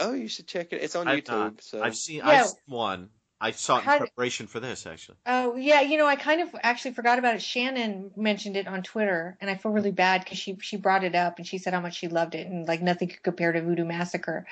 Oh, 0.00 0.12
you 0.12 0.28
should 0.28 0.46
check 0.46 0.72
it. 0.72 0.82
It's 0.82 0.94
on 0.96 1.08
I've 1.08 1.20
YouTube. 1.24 1.28
not. 1.30 1.62
so 1.62 1.82
I've 1.82 1.96
seen 1.96 2.18
Yeah. 2.18 2.28
I've 2.28 2.46
seen 2.48 2.58
one. 2.66 3.08
I 3.42 3.50
saw 3.50 3.76
it 3.76 3.80
in 3.80 3.84
How 3.86 3.98
preparation 3.98 4.46
for 4.46 4.60
this 4.60 4.86
actually. 4.86 5.16
Oh 5.26 5.56
yeah, 5.56 5.80
you 5.80 5.98
know 5.98 6.06
I 6.06 6.14
kind 6.14 6.40
of 6.40 6.48
actually 6.62 6.94
forgot 6.94 7.18
about 7.18 7.34
it. 7.34 7.42
Shannon 7.42 8.12
mentioned 8.16 8.56
it 8.56 8.68
on 8.68 8.84
Twitter, 8.84 9.36
and 9.40 9.50
I 9.50 9.56
feel 9.56 9.72
really 9.72 9.90
bad 9.90 10.22
because 10.22 10.38
she 10.38 10.56
she 10.60 10.76
brought 10.76 11.02
it 11.02 11.16
up 11.16 11.38
and 11.38 11.46
she 11.46 11.58
said 11.58 11.74
how 11.74 11.80
much 11.80 11.96
she 11.96 12.06
loved 12.06 12.36
it 12.36 12.46
and 12.46 12.68
like 12.68 12.80
nothing 12.82 13.08
could 13.08 13.22
compare 13.22 13.50
to 13.50 13.60
Voodoo 13.60 13.84
Massacre. 13.84 14.46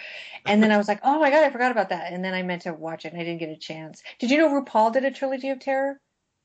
And 0.45 0.61
then 0.61 0.73
I 0.73 0.77
was 0.77 0.89
like, 0.89 1.01
oh 1.05 1.21
my 1.21 1.31
god, 1.31 1.45
I 1.45 1.51
forgot 1.51 1.71
about 1.71 1.91
that. 1.91 2.13
And 2.13 2.25
then 2.25 2.35
I 2.35 2.43
meant 2.43 2.63
to 2.63 2.73
watch 2.75 3.05
it 3.05 3.13
and 3.13 3.21
I 3.21 3.25
didn't 3.25 3.39
get 3.39 3.51
a 3.51 3.57
chance. 3.57 4.03
Did 4.19 4.33
you 4.33 4.39
know 4.39 4.49
RuPaul 4.49 4.93
did 4.93 5.05
a 5.05 5.13
trilogy 5.13 5.51
of 5.51 5.61
terror 5.61 6.01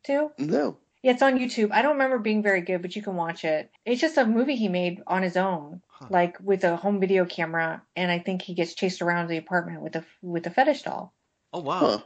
too? 0.05 0.31
no. 0.37 0.77
Yeah, 1.01 1.11
it's 1.11 1.21
on 1.21 1.37
YouTube. 1.37 1.71
I 1.71 1.83
don't 1.83 1.93
remember 1.93 2.17
being 2.17 2.41
very 2.41 2.61
good, 2.61 2.81
but 2.81 2.95
you 2.95 3.03
can 3.03 3.15
watch 3.15 3.45
it. 3.45 3.69
It's 3.85 4.01
just 4.01 4.17
a 4.17 4.25
movie 4.25 4.55
he 4.55 4.69
made 4.69 5.03
on 5.05 5.21
his 5.21 5.37
own, 5.37 5.83
Huh. 5.87 6.07
like 6.09 6.37
with 6.41 6.63
a 6.63 6.75
home 6.75 6.99
video 6.99 7.25
camera, 7.25 7.83
and 7.95 8.11
I 8.11 8.17
think 8.17 8.41
he 8.41 8.55
gets 8.55 8.73
chased 8.73 9.03
around 9.03 9.27
the 9.27 9.37
apartment 9.37 9.81
with 9.81 9.95
a 9.95 10.05
with 10.23 10.47
a 10.47 10.49
fetish 10.49 10.81
doll. 10.81 11.13
Oh 11.53 11.61
wow. 11.61 11.79
Huh. 11.79 12.01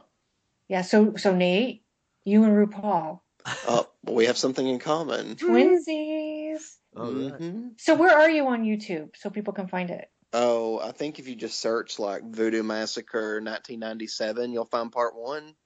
Yeah, 0.70 0.82
so 0.82 1.16
so 1.16 1.34
Nate, 1.34 1.82
you 2.22 2.44
and 2.44 2.52
RuPaul, 2.54 3.18
Oh, 3.66 3.88
we 4.04 4.26
have 4.26 4.38
something 4.38 4.64
in 4.66 4.78
common. 4.78 5.34
twinsies. 5.34 6.76
Oh, 6.94 7.12
right. 7.12 7.40
Mhm. 7.40 7.72
So 7.80 7.96
where 7.96 8.16
are 8.16 8.30
you 8.30 8.46
on 8.46 8.62
YouTube 8.62 9.16
so 9.16 9.30
people 9.30 9.52
can 9.52 9.66
find 9.66 9.90
it? 9.90 10.08
Oh, 10.32 10.78
I 10.78 10.92
think 10.92 11.18
if 11.18 11.26
you 11.26 11.34
just 11.34 11.58
search 11.60 11.98
like 11.98 12.22
Voodoo 12.22 12.62
Massacre 12.62 13.40
1997, 13.40 14.52
you'll 14.52 14.64
find 14.64 14.92
part 14.92 15.16
one. 15.16 15.56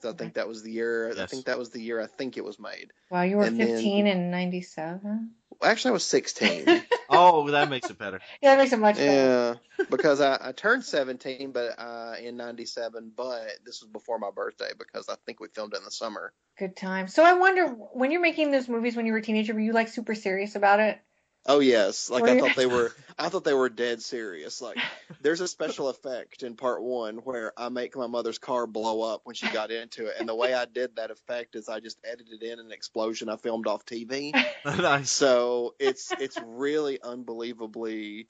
'Cause 0.00 0.14
I 0.14 0.16
think 0.16 0.34
that 0.34 0.46
was 0.46 0.62
the 0.62 0.70
year. 0.70 1.10
I 1.20 1.26
think 1.26 1.46
that 1.46 1.58
was 1.58 1.70
the 1.70 1.82
year 1.82 2.00
I 2.00 2.06
think 2.06 2.36
it 2.36 2.44
was 2.44 2.60
made. 2.60 2.92
Wow, 3.10 3.22
you 3.22 3.38
were 3.38 3.42
And 3.42 3.58
then- 3.58 3.66
15 3.74 4.06
in 4.06 4.30
97. 4.30 5.34
Actually, 5.62 5.90
I 5.90 5.92
was 5.92 6.04
16. 6.04 6.82
Oh, 7.10 7.50
that 7.52 7.70
makes 7.70 7.88
it 7.88 7.98
better. 7.98 8.20
Yeah, 8.42 8.54
that 8.54 8.58
makes 8.58 8.72
it 8.74 8.78
much 8.78 8.96
better. 8.96 9.10
yeah, 9.10 9.54
because 9.90 10.20
I, 10.20 10.38
I 10.40 10.52
turned 10.52 10.84
17, 10.84 11.52
but 11.52 11.78
uh, 11.78 12.16
in 12.22 12.36
'97. 12.36 13.12
But 13.16 13.46
this 13.64 13.80
was 13.80 13.90
before 13.90 14.18
my 14.18 14.30
birthday 14.30 14.70
because 14.78 15.08
I 15.08 15.14
think 15.24 15.40
we 15.40 15.48
filmed 15.48 15.72
it 15.72 15.78
in 15.78 15.84
the 15.84 15.90
summer. 15.90 16.34
Good 16.58 16.76
time. 16.76 17.08
So 17.08 17.24
I 17.24 17.32
wonder 17.32 17.66
when 17.68 18.10
you're 18.10 18.20
making 18.20 18.50
those 18.50 18.68
movies 18.68 18.94
when 18.94 19.06
you 19.06 19.12
were 19.12 19.18
a 19.18 19.22
teenager, 19.22 19.54
were 19.54 19.60
you 19.60 19.72
like 19.72 19.88
super 19.88 20.14
serious 20.14 20.54
about 20.54 20.80
it? 20.80 21.00
Oh 21.46 21.60
yes, 21.60 22.10
like 22.10 22.24
I 22.24 22.38
thought 22.38 22.56
they 22.56 22.66
were. 22.66 22.92
I 23.18 23.30
thought 23.30 23.42
they 23.42 23.54
were 23.54 23.68
dead 23.68 24.02
serious. 24.02 24.60
Like 24.60 24.76
there's 25.22 25.40
a 25.40 25.48
special 25.48 25.88
effect 25.88 26.42
in 26.42 26.56
part 26.56 26.82
one 26.82 27.16
where 27.16 27.52
I 27.56 27.68
make 27.68 27.96
my 27.96 28.06
mother's 28.06 28.38
car 28.38 28.66
blow 28.66 29.02
up 29.02 29.22
when 29.24 29.34
she 29.34 29.48
got 29.48 29.70
into 29.70 30.06
it, 30.06 30.16
and 30.18 30.28
the 30.28 30.34
way 30.34 30.54
I 30.54 30.66
did 30.66 30.96
that 30.96 31.10
effect 31.10 31.56
is 31.56 31.68
I 31.68 31.80
just 31.80 31.98
edited 32.04 32.42
in 32.42 32.58
an 32.58 32.70
explosion 32.70 33.28
I 33.28 33.36
filmed 33.36 33.66
off 33.66 33.86
TV. 33.86 34.32
nice. 34.64 35.10
So 35.10 35.74
it's 35.78 36.12
it's 36.20 36.38
really 36.44 37.00
unbelievably, 37.02 38.26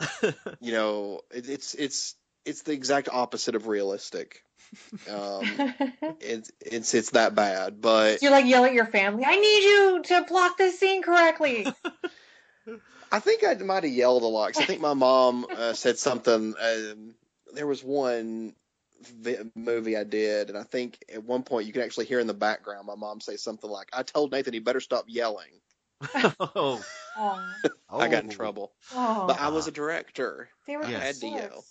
you 0.61 0.73
know, 0.73 1.21
it, 1.31 1.49
it's 1.49 1.75
it's 1.75 2.15
it's 2.45 2.63
the 2.63 2.73
exact 2.73 3.09
opposite 3.13 3.55
of 3.55 3.67
realistic. 3.67 4.43
Um, 5.11 5.43
it's 6.21 6.51
it's 6.61 6.95
it's 6.95 7.11
that 7.11 7.35
bad, 7.35 7.81
but 7.81 8.23
you're 8.23 8.31
like 8.31 8.47
yell 8.47 8.65
at 8.65 8.75
your 8.75 8.87
family. 8.87 9.25
I 9.27 9.37
need 9.37 9.63
you 9.65 10.03
to 10.05 10.25
block 10.29 10.57
this 10.57 10.79
scene 10.79 11.03
correctly. 11.03 11.67
I 13.11 13.21
think 13.21 13.43
I 13.45 13.55
might 13.55 13.85
have 13.85 13.93
yelled 13.93 14.23
a 14.23 14.27
lot 14.27 14.49
because 14.49 14.63
I 14.63 14.67
think 14.67 14.81
my 14.81 14.95
mom 14.95 15.47
uh, 15.57 15.73
said 15.73 15.99
something. 15.99 16.55
Um, 16.61 17.15
there 17.55 17.67
was 17.67 17.83
one 17.83 18.55
vi- 19.21 19.39
movie 19.55 19.97
I 19.97 20.05
did, 20.05 20.49
and 20.51 20.59
I 20.59 20.63
think 20.65 20.99
at 21.13 21.25
one 21.25 21.43
point 21.43 21.67
you 21.67 21.73
can 21.73 21.83
actually 21.83 22.07
hear 22.07 22.21
in 22.21 22.27
the 22.27 22.35
background 22.35 22.87
my 22.87 22.95
mom 22.97 23.21
say 23.21 23.37
something 23.37 23.71
like, 23.71 23.89
"I 23.93 24.03
told 24.03 24.33
Nathan 24.33 24.53
he 24.53 24.61
better 24.61 24.81
stop 24.81 25.05
yelling." 25.09 25.61
oh, 26.15 26.83
I 27.91 28.09
got 28.09 28.25
in 28.25 28.31
Oh. 28.31 28.35
trouble, 28.35 28.73
oh. 28.95 29.27
but 29.27 29.41
I 29.41 29.49
was 29.49 29.67
a 29.67 29.73
director. 29.73 30.49
they 30.67 30.77
were 30.77 30.85
I 30.85 30.91
good 30.91 31.01
had 31.01 31.15
to 31.17 31.27
yell. 31.29 31.65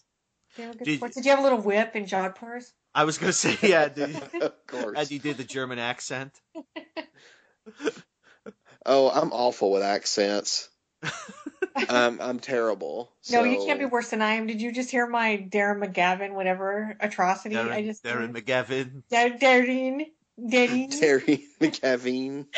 They 0.58 0.66
were 0.68 0.74
good 0.74 0.84
Did- 0.86 0.98
sports. 0.98 1.16
Did 1.16 1.26
you 1.26 1.32
have 1.32 1.40
a 1.40 1.44
little 1.44 1.62
whip 1.62 1.96
in 1.96 2.06
Jodhpurs? 2.06 2.72
I 2.96 3.04
was 3.04 3.20
gonna 3.20 3.32
say 3.34 3.56
yeah. 3.62 3.90
Did, 3.90 4.16
of 4.42 4.54
course. 4.66 4.98
as 4.98 5.12
you 5.12 5.20
did 5.20 5.38
the 5.38 5.44
German 5.44 5.78
accent. 5.80 6.34
Oh, 8.86 9.10
I'm 9.10 9.34
awful 9.34 9.72
with 9.72 9.84
accents. 9.84 10.70
I'm 11.04 11.90
um, 11.90 12.20
I'm 12.22 12.40
terrible. 12.40 13.12
No, 13.32 13.44
you 13.44 13.64
can't 13.66 13.80
be 13.80 13.86
worse 13.86 14.10
than 14.10 14.22
I 14.22 14.34
am. 14.34 14.48
Did 14.48 14.62
you 14.62 14.72
just 14.72 14.90
hear 14.90 15.08
my 15.08 15.48
Darren 15.50 15.84
McGavin, 15.84 16.34
whatever 16.34 16.96
atrocity 17.00 17.58
I 17.58 17.84
just 17.84 18.04
Darren 18.04 18.34
McGavin. 18.34 19.04
Dar- 19.10 19.38
Darren, 19.38 20.06
Darren. 20.40 21.00
Terry 21.00 21.46
McCaveen. 21.60 22.46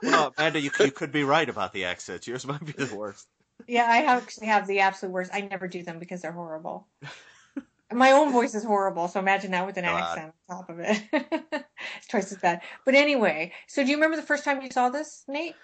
Well, 0.00 0.32
Amanda, 0.38 0.60
you, 0.60 0.70
you 0.78 0.92
could 0.92 1.10
be 1.10 1.24
right 1.24 1.48
about 1.48 1.72
the 1.72 1.86
accents. 1.86 2.26
Yours 2.28 2.46
might 2.46 2.64
be 2.64 2.72
the 2.72 2.94
worst. 2.94 3.26
Yeah, 3.66 3.86
I 3.88 4.04
actually 4.04 4.46
have 4.46 4.66
the 4.68 4.80
absolute 4.80 5.12
worst. 5.12 5.32
I 5.34 5.40
never 5.40 5.66
do 5.66 5.82
them 5.82 5.98
because 5.98 6.22
they're 6.22 6.32
horrible. 6.32 6.86
My 7.92 8.12
own 8.12 8.32
voice 8.32 8.54
is 8.54 8.62
horrible, 8.62 9.08
so 9.08 9.18
imagine 9.18 9.50
that 9.50 9.66
with 9.66 9.76
an 9.76 9.84
God. 9.84 10.18
accent 10.18 10.34
on 10.48 10.56
top 10.56 10.70
of 10.70 10.78
it. 10.78 11.02
it's 11.96 12.06
twice 12.08 12.30
as 12.30 12.38
bad. 12.38 12.60
But 12.84 12.94
anyway, 12.94 13.52
so 13.66 13.82
do 13.82 13.90
you 13.90 13.96
remember 13.96 14.16
the 14.16 14.22
first 14.22 14.44
time 14.44 14.62
you 14.62 14.70
saw 14.70 14.88
this, 14.88 15.24
Nate? 15.26 15.56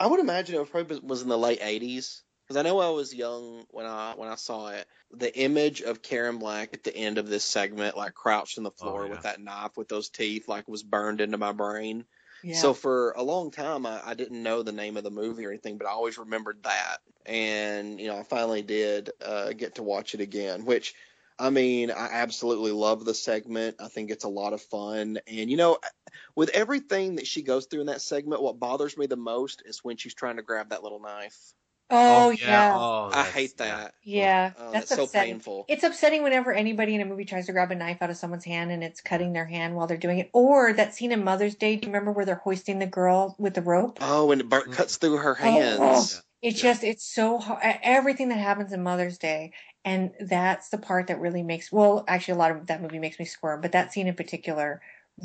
I 0.00 0.06
would 0.06 0.20
imagine 0.20 0.60
it 0.60 0.70
probably 0.70 0.98
was 1.00 1.22
in 1.22 1.28
the 1.28 1.38
late 1.38 1.60
'80s 1.60 2.24
because 2.44 2.56
I 2.56 2.62
know 2.62 2.80
I 2.80 2.90
was 2.90 3.14
young 3.14 3.66
when 3.70 3.86
I 3.86 4.14
when 4.16 4.28
I 4.28 4.36
saw 4.36 4.70
it. 4.70 4.88
The 5.12 5.36
image 5.38 5.82
of 5.82 6.02
Karen 6.02 6.38
Black 6.38 6.70
at 6.74 6.82
the 6.84 6.96
end 6.96 7.18
of 7.18 7.28
this 7.28 7.44
segment, 7.44 7.96
like 7.96 8.14
crouched 8.14 8.58
on 8.58 8.64
the 8.64 8.70
floor 8.72 9.02
Oh, 9.02 9.06
yeah. 9.06 9.10
with 9.10 9.22
that 9.22 9.40
knife 9.40 9.76
with 9.76 9.88
those 9.88 10.10
teeth, 10.10 10.48
like 10.48 10.66
was 10.68 10.82
burned 10.82 11.20
into 11.20 11.38
my 11.38 11.52
brain. 11.52 12.06
Yeah. 12.42 12.60
So 12.60 12.74
for 12.74 13.12
a 13.12 13.22
long 13.22 13.50
time, 13.50 13.86
I, 13.86 14.00
I 14.04 14.14
didn't 14.14 14.42
know 14.42 14.62
the 14.62 14.72
name 14.72 14.96
of 14.96 15.04
the 15.04 15.10
movie 15.10 15.44
or 15.44 15.50
anything, 15.50 15.78
but 15.78 15.86
I 15.86 15.90
always 15.90 16.18
remembered 16.18 16.62
that. 16.64 16.98
And 17.26 18.00
you 18.00 18.08
know, 18.08 18.18
I 18.18 18.22
finally 18.22 18.62
did 18.62 19.10
uh, 19.20 19.52
get 19.52 19.76
to 19.76 19.82
watch 19.82 20.14
it 20.14 20.20
again, 20.20 20.64
which. 20.64 20.94
I 21.40 21.48
mean, 21.48 21.90
I 21.90 22.08
absolutely 22.12 22.70
love 22.72 23.06
the 23.06 23.14
segment. 23.14 23.76
I 23.80 23.88
think 23.88 24.10
it's 24.10 24.24
a 24.24 24.28
lot 24.28 24.52
of 24.52 24.60
fun. 24.60 25.18
And, 25.26 25.50
you 25.50 25.56
know, 25.56 25.78
with 26.36 26.50
everything 26.50 27.16
that 27.16 27.26
she 27.26 27.42
goes 27.42 27.64
through 27.64 27.80
in 27.80 27.86
that 27.86 28.02
segment, 28.02 28.42
what 28.42 28.60
bothers 28.60 28.98
me 28.98 29.06
the 29.06 29.16
most 29.16 29.62
is 29.64 29.80
when 29.82 29.96
she's 29.96 30.12
trying 30.12 30.36
to 30.36 30.42
grab 30.42 30.68
that 30.68 30.82
little 30.82 31.00
knife. 31.00 31.38
oh, 31.88 32.26
oh 32.26 32.30
yeah. 32.30 32.76
Oh, 32.76 33.10
I 33.10 33.24
hate 33.24 33.56
that. 33.56 33.94
Yeah, 34.04 34.52
Oh, 34.58 34.70
that's, 34.70 34.90
that's 34.90 34.96
so 34.96 35.04
upsetting. 35.04 35.32
painful. 35.32 35.64
It's 35.66 35.82
upsetting 35.82 36.22
whenever 36.22 36.52
anybody 36.52 36.94
in 36.94 37.00
a 37.00 37.06
movie 37.06 37.24
tries 37.24 37.46
to 37.46 37.52
grab 37.52 37.70
a 37.70 37.74
knife 37.74 38.02
out 38.02 38.10
of 38.10 38.18
someone's 38.18 38.44
hand 38.44 38.70
and 38.70 38.84
it's 38.84 39.00
cutting 39.00 39.32
their 39.32 39.46
hand 39.46 39.74
while 39.74 39.86
they're 39.86 39.96
doing 39.96 40.18
it. 40.18 40.28
Or 40.34 40.74
that 40.74 40.94
scene 40.94 41.10
in 41.10 41.24
Mother's 41.24 41.54
Day. 41.54 41.76
Do 41.76 41.86
you 41.86 41.92
remember 41.92 42.12
where 42.12 42.26
they're 42.26 42.34
hoisting 42.34 42.80
the 42.80 42.86
girl 42.86 43.34
with 43.38 43.54
the 43.54 43.62
rope? 43.62 43.98
Oh, 44.02 44.30
and 44.30 44.42
it 44.42 44.50
mm. 44.50 44.72
cuts 44.72 44.98
through 44.98 45.16
her 45.16 45.36
oh, 45.40 45.42
hands. 45.42 46.20
Oh. 46.20 46.26
It's 46.42 46.56
Yeah. 46.58 46.72
just 46.72 46.84
it's 46.84 47.04
so 47.04 47.38
hard. 47.38 47.60
Everything 47.82 48.28
that 48.30 48.38
happens 48.38 48.72
in 48.72 48.82
Mother's 48.82 49.18
Day, 49.18 49.52
and 49.84 50.12
that's 50.20 50.70
the 50.70 50.78
part 50.78 51.08
that 51.08 51.20
really 51.20 51.42
makes. 51.42 51.70
Well, 51.70 52.04
actually, 52.08 52.34
a 52.34 52.38
lot 52.38 52.50
of 52.52 52.66
that 52.68 52.80
movie 52.80 52.98
makes 52.98 53.18
me 53.18 53.24
squirm, 53.26 53.60
but 53.60 53.72
that 53.72 53.92
scene 53.92 54.06
in 54.06 54.14
particular 54.14 54.80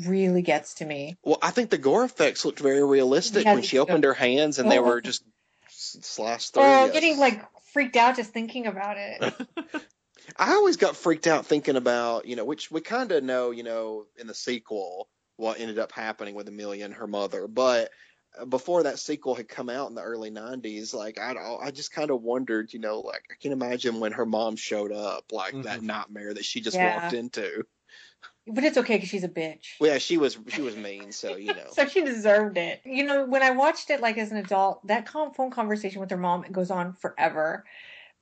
really 0.06 0.42
gets 0.42 0.74
to 0.74 0.84
me. 0.84 1.16
Well, 1.24 1.38
I 1.40 1.50
think 1.50 1.70
the 1.70 1.78
gore 1.78 2.04
effects 2.04 2.44
looked 2.44 2.60
very 2.60 2.84
realistic 2.84 3.44
Yeah, 3.44 3.54
when 3.54 3.62
she 3.62 3.78
opened 3.78 4.04
her 4.04 4.14
hands 4.14 4.58
and 4.58 4.70
they 4.70 4.78
Oh. 4.78 4.84
were 4.84 5.00
just 5.00 5.24
slashed 5.68 6.54
through. 6.54 6.62
Oh, 6.62 6.90
getting 6.92 7.18
like 7.18 7.42
freaked 7.72 7.96
out 7.96 8.16
just 8.16 8.32
thinking 8.32 8.66
about 8.66 8.98
it. 8.98 9.34
I 10.38 10.52
always 10.54 10.76
got 10.76 10.96
freaked 10.96 11.26
out 11.26 11.46
thinking 11.46 11.76
about, 11.76 12.26
you 12.26 12.36
know, 12.36 12.44
which 12.44 12.70
we 12.70 12.80
kind 12.80 13.10
of 13.12 13.24
know, 13.24 13.50
you 13.52 13.62
know, 13.62 14.06
in 14.16 14.26
the 14.26 14.34
sequel 14.34 15.08
what 15.36 15.60
ended 15.60 15.78
up 15.78 15.92
happening 15.92 16.34
with 16.34 16.48
Amelia 16.48 16.84
and 16.84 16.94
her 16.94 17.06
mother, 17.06 17.46
but 17.46 17.90
before 18.48 18.82
that 18.82 18.98
sequel 18.98 19.34
had 19.34 19.48
come 19.48 19.68
out 19.68 19.88
in 19.88 19.94
the 19.94 20.02
early 20.02 20.30
90s 20.30 20.92
like 20.94 21.18
i 21.18 21.34
i 21.62 21.70
just 21.70 21.92
kind 21.92 22.10
of 22.10 22.22
wondered 22.22 22.72
you 22.72 22.78
know 22.78 23.00
like 23.00 23.22
i 23.30 23.34
can 23.40 23.52
imagine 23.52 24.00
when 24.00 24.12
her 24.12 24.26
mom 24.26 24.56
showed 24.56 24.92
up 24.92 25.32
like 25.32 25.54
that 25.62 25.78
mm-hmm. 25.78 25.86
nightmare 25.86 26.34
that 26.34 26.44
she 26.44 26.60
just 26.60 26.76
Yeah. 26.76 27.02
walked 27.02 27.14
into 27.14 27.64
But 28.46 28.64
it's 28.64 28.76
okay 28.78 28.96
because 28.96 29.08
she's 29.08 29.24
a 29.24 29.28
bitch. 29.28 29.74
well 29.80 29.92
yeah 29.92 29.98
she 29.98 30.18
was 30.18 30.38
she 30.48 30.62
was 30.62 30.76
mean 30.86 31.12
so 31.12 31.36
you 31.36 31.54
know 31.54 31.66
So 31.72 31.86
she 31.86 32.02
deserved 32.02 32.58
it. 32.58 32.80
You 32.84 33.04
know, 33.04 33.24
when 33.24 33.42
I 33.42 33.50
watched 33.50 33.90
it 33.90 34.00
like 34.00 34.18
as 34.18 34.30
an 34.30 34.36
adult, 34.38 34.86
that 34.86 35.08
phone 35.08 35.50
conversation 35.50 36.00
with 36.00 36.10
her 36.10 36.16
mom 36.16 36.44
it 36.44 36.52
goes 36.52 36.70
on 36.70 36.94
forever. 36.94 37.64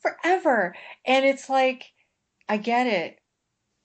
Forever. 0.01 0.75
And 1.07 1.25
it's 1.25 1.49
like, 1.49 1.93
I 2.49 2.57
get 2.59 2.87
it. 2.87 3.19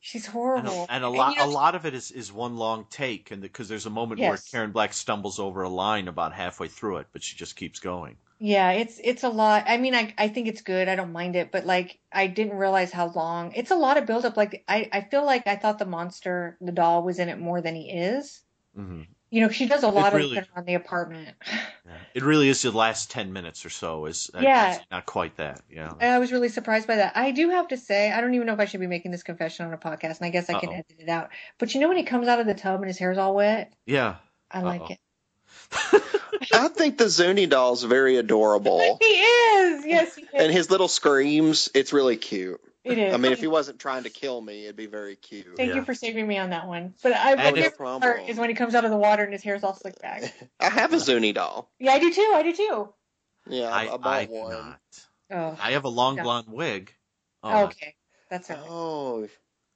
She's 0.01 0.25
And 0.53 0.67
horrible. 0.67 0.87
a, 0.87 0.91
and 0.91 1.03
a 1.03 1.09
lot, 1.09 1.33
you 1.33 1.37
know, 1.37 1.45
a 1.45 1.47
lot 1.47 1.73
of 1.73 1.87
it 1.87 1.95
is, 1.95 2.11
is 2.11 2.31
one 2.31 2.55
long 2.55 2.85
take, 2.85 3.31
and 3.31 3.41
because 3.41 3.67
there's 3.67 3.87
a 3.87 3.89
moment 3.89 4.21
where 4.21 4.37
Karen 4.37 4.71
Black 4.71 4.93
stumbles 4.93 5.39
over 5.39 5.63
a 5.63 5.69
line 5.69 6.07
about 6.07 6.33
halfway 6.33 6.67
through 6.67 6.97
it, 6.97 7.07
but 7.11 7.23
she 7.23 7.35
just 7.35 7.55
keeps 7.55 7.79
going. 7.79 8.17
Yeah, 8.41 8.71
it's 8.71 8.99
it's 9.03 9.23
a 9.23 9.29
lot. 9.29 9.65
I 9.67 9.77
mean, 9.77 9.93
I 9.95 10.13
I 10.17 10.27
think 10.29 10.47
it's 10.47 10.61
good. 10.61 10.87
I 10.89 10.95
don't 10.95 11.11
mind 11.11 11.35
it, 11.37 11.51
but 11.51 11.65
like 11.65 11.99
I 12.11 12.27
didn't 12.27 12.57
realize 12.57 12.91
how 12.91 13.07
long. 13.09 13.51
It's 13.53 13.71
a 13.71 13.75
lot 13.75 13.97
of 13.97 14.05
buildup. 14.05 14.35
Like 14.37 14.63
I 14.67 14.89
I 14.93 15.01
feel 15.01 15.25
like 15.25 15.45
I 15.47 15.55
thought 15.57 15.77
the 15.79 15.85
monster, 15.85 16.57
the 16.61 16.71
doll, 16.71 17.03
was 17.03 17.19
in 17.19 17.29
it 17.29 17.37
more 17.39 17.61
than 17.61 17.75
he 17.75 17.89
is. 17.91 18.41
hmm 18.75 19.01
You 19.31 19.41
know, 19.41 19.49
she 19.49 19.67
does 19.67 19.83
a 19.83 19.87
lot 19.89 20.13
really- 20.13 20.25
of 20.25 20.31
looking 20.31 20.49
around 20.55 20.65
the 20.65 20.73
apartment. 20.75 21.29
Yeah. 21.85 21.95
It 22.13 22.23
really 22.23 22.49
is 22.49 22.61
the 22.61 22.71
last 22.71 23.09
ten 23.09 23.33
minutes 23.33 23.65
or 23.65 23.69
so. 23.71 24.05
Is 24.05 24.29
uh, 24.35 24.41
Yeah. 24.41 24.77
not 24.91 25.07
quite 25.07 25.37
that. 25.37 25.61
Yeah. 25.71 25.91
I 25.99 26.19
was 26.19 26.31
really 26.31 26.49
surprised 26.49 26.85
by 26.87 26.97
that. 26.97 27.13
I 27.17 27.31
do 27.31 27.49
have 27.49 27.69
to 27.69 27.77
say, 27.77 28.11
I 28.11 28.21
don't 28.21 28.35
even 28.35 28.45
know 28.45 28.53
if 28.53 28.59
I 28.59 28.65
should 28.65 28.79
be 28.79 28.85
making 28.87 29.09
this 29.09 29.23
confession 29.23 29.65
on 29.65 29.73
a 29.73 29.77
podcast, 29.77 30.17
and 30.17 30.25
I 30.27 30.29
guess 30.29 30.49
I 30.51 30.59
can 30.59 30.69
Uh-oh. 30.69 30.75
edit 30.75 30.95
it 30.99 31.09
out. 31.09 31.29
But 31.57 31.73
you 31.73 31.81
know 31.81 31.87
when 31.87 31.97
he 31.97 32.03
comes 32.03 32.27
out 32.27 32.39
of 32.39 32.45
the 32.45 32.53
tub 32.53 32.79
and 32.81 32.87
his 32.87 32.99
hair's 32.99 33.17
all 33.17 33.33
wet, 33.33 33.73
Yeah. 33.87 34.15
I 34.51 34.61
like 34.61 34.81
Uh-oh. 34.81 34.91
it. 34.93 34.99
i 36.53 36.67
think 36.67 36.97
the 36.97 37.09
zuni 37.09 37.45
doll's 37.47 37.83
very 37.83 38.17
adorable 38.17 38.97
He 39.01 39.05
is, 39.07 39.85
yes, 39.85 40.15
he 40.15 40.21
is. 40.23 40.29
and 40.33 40.51
his 40.53 40.69
little 40.71 40.87
screams 40.87 41.69
it's 41.73 41.91
really 41.91 42.17
cute 42.17 42.61
it 42.89 42.97
is. 42.97 43.13
i 43.13 43.17
mean 43.17 43.31
if 43.31 43.39
he 43.39 43.47
wasn't 43.47 43.79
trying 43.79 44.03
to 44.03 44.09
kill 44.09 44.41
me 44.41 44.63
it'd 44.65 44.75
be 44.75 44.85
very 44.85 45.15
cute 45.15 45.45
Thank 45.57 45.69
Yeah. 45.69 45.75
you 45.77 45.83
for 45.85 45.93
saving 45.93 46.27
me 46.27 46.37
on 46.37 46.49
that 46.51 46.67
one. 46.67 46.93
But 47.03 47.13
I, 47.15 47.35
my 47.35 47.43
And 47.43 47.55
favorite 47.55 47.77
problem. 47.77 48.01
part 48.01 48.29
is 48.29 48.37
when 48.37 48.49
he 48.49 48.55
comes 48.55 48.75
out 48.75 48.85
of 48.85 48.91
the 48.91 48.97
water 48.97 49.23
and 49.23 49.33
his 49.33 49.43
hair's 49.43 49.63
all 49.63 49.73
slicked 49.73 50.01
back. 50.01 50.33
i 50.59 50.69
have 50.69 50.93
a 50.93 50.99
zuni 50.99 51.33
doll 51.33 51.69
Yeah, 51.79 51.93
I 51.93 51.99
do 51.99 52.11
too. 52.11 52.31
I 52.35 52.43
do 52.43 52.53
too. 52.53 52.93
yeah 53.49 53.69
i, 53.69 53.85
I, 53.85 53.93
I 53.93 53.97
bought 53.97 54.03
I 54.05 54.25
one 54.25 54.51
not. 54.51 54.79
Oh, 55.31 55.57
I 55.61 55.71
have 55.71 55.85
a 55.85 55.89
long 55.89 56.17
Yeah. 56.17 56.23
blonde 56.23 56.47
wig. 56.49 56.93
Oh, 57.43 57.65
okay, 57.65 57.95
that's 58.29 58.49
all 58.49 58.57
right. 58.57 58.65
oh 58.69 59.27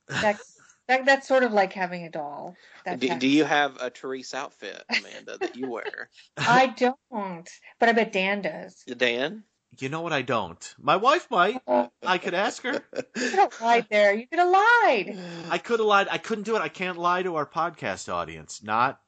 That's 0.07 0.59
that, 0.87 1.05
that's 1.05 1.27
sort 1.27 1.43
of 1.43 1.53
like 1.53 1.71
having 1.73 2.03
a 2.03 2.09
doll. 2.09 2.55
Do, 2.85 3.15
do 3.15 3.27
you 3.27 3.45
have 3.45 3.77
a 3.81 3.89
Therese 3.89 4.33
outfit, 4.33 4.83
Amanda, 4.89 5.37
that 5.37 5.55
you 5.55 5.69
wear? 5.69 6.09
I 6.37 6.67
don't, 6.67 7.49
but 7.79 7.87
I 7.89 7.93
bet 7.93 8.11
Dan 8.11 8.41
does. 8.41 8.83
Dan? 8.85 9.43
You 9.79 9.89
know 9.89 10.01
what? 10.01 10.13
I 10.13 10.21
don't. 10.21 10.75
My 10.79 10.95
wife 10.95 11.27
might. 11.31 11.61
I 12.05 12.17
could 12.17 12.33
ask 12.33 12.63
her. 12.63 12.83
You 12.95 13.03
could 13.29 13.39
have 13.39 13.61
lied 13.61 13.87
there. 13.89 14.13
You 14.13 14.27
could 14.27 14.39
have 14.39 14.49
lied. 14.49 15.17
I 15.49 15.57
could 15.57 15.79
have 15.79 15.87
lied. 15.87 16.07
I 16.11 16.17
couldn't 16.17 16.43
do 16.43 16.55
it. 16.55 16.61
I 16.61 16.69
can't 16.69 16.97
lie 16.97 17.23
to 17.23 17.35
our 17.35 17.45
podcast 17.45 18.11
audience. 18.11 18.61
Not, 18.63 18.99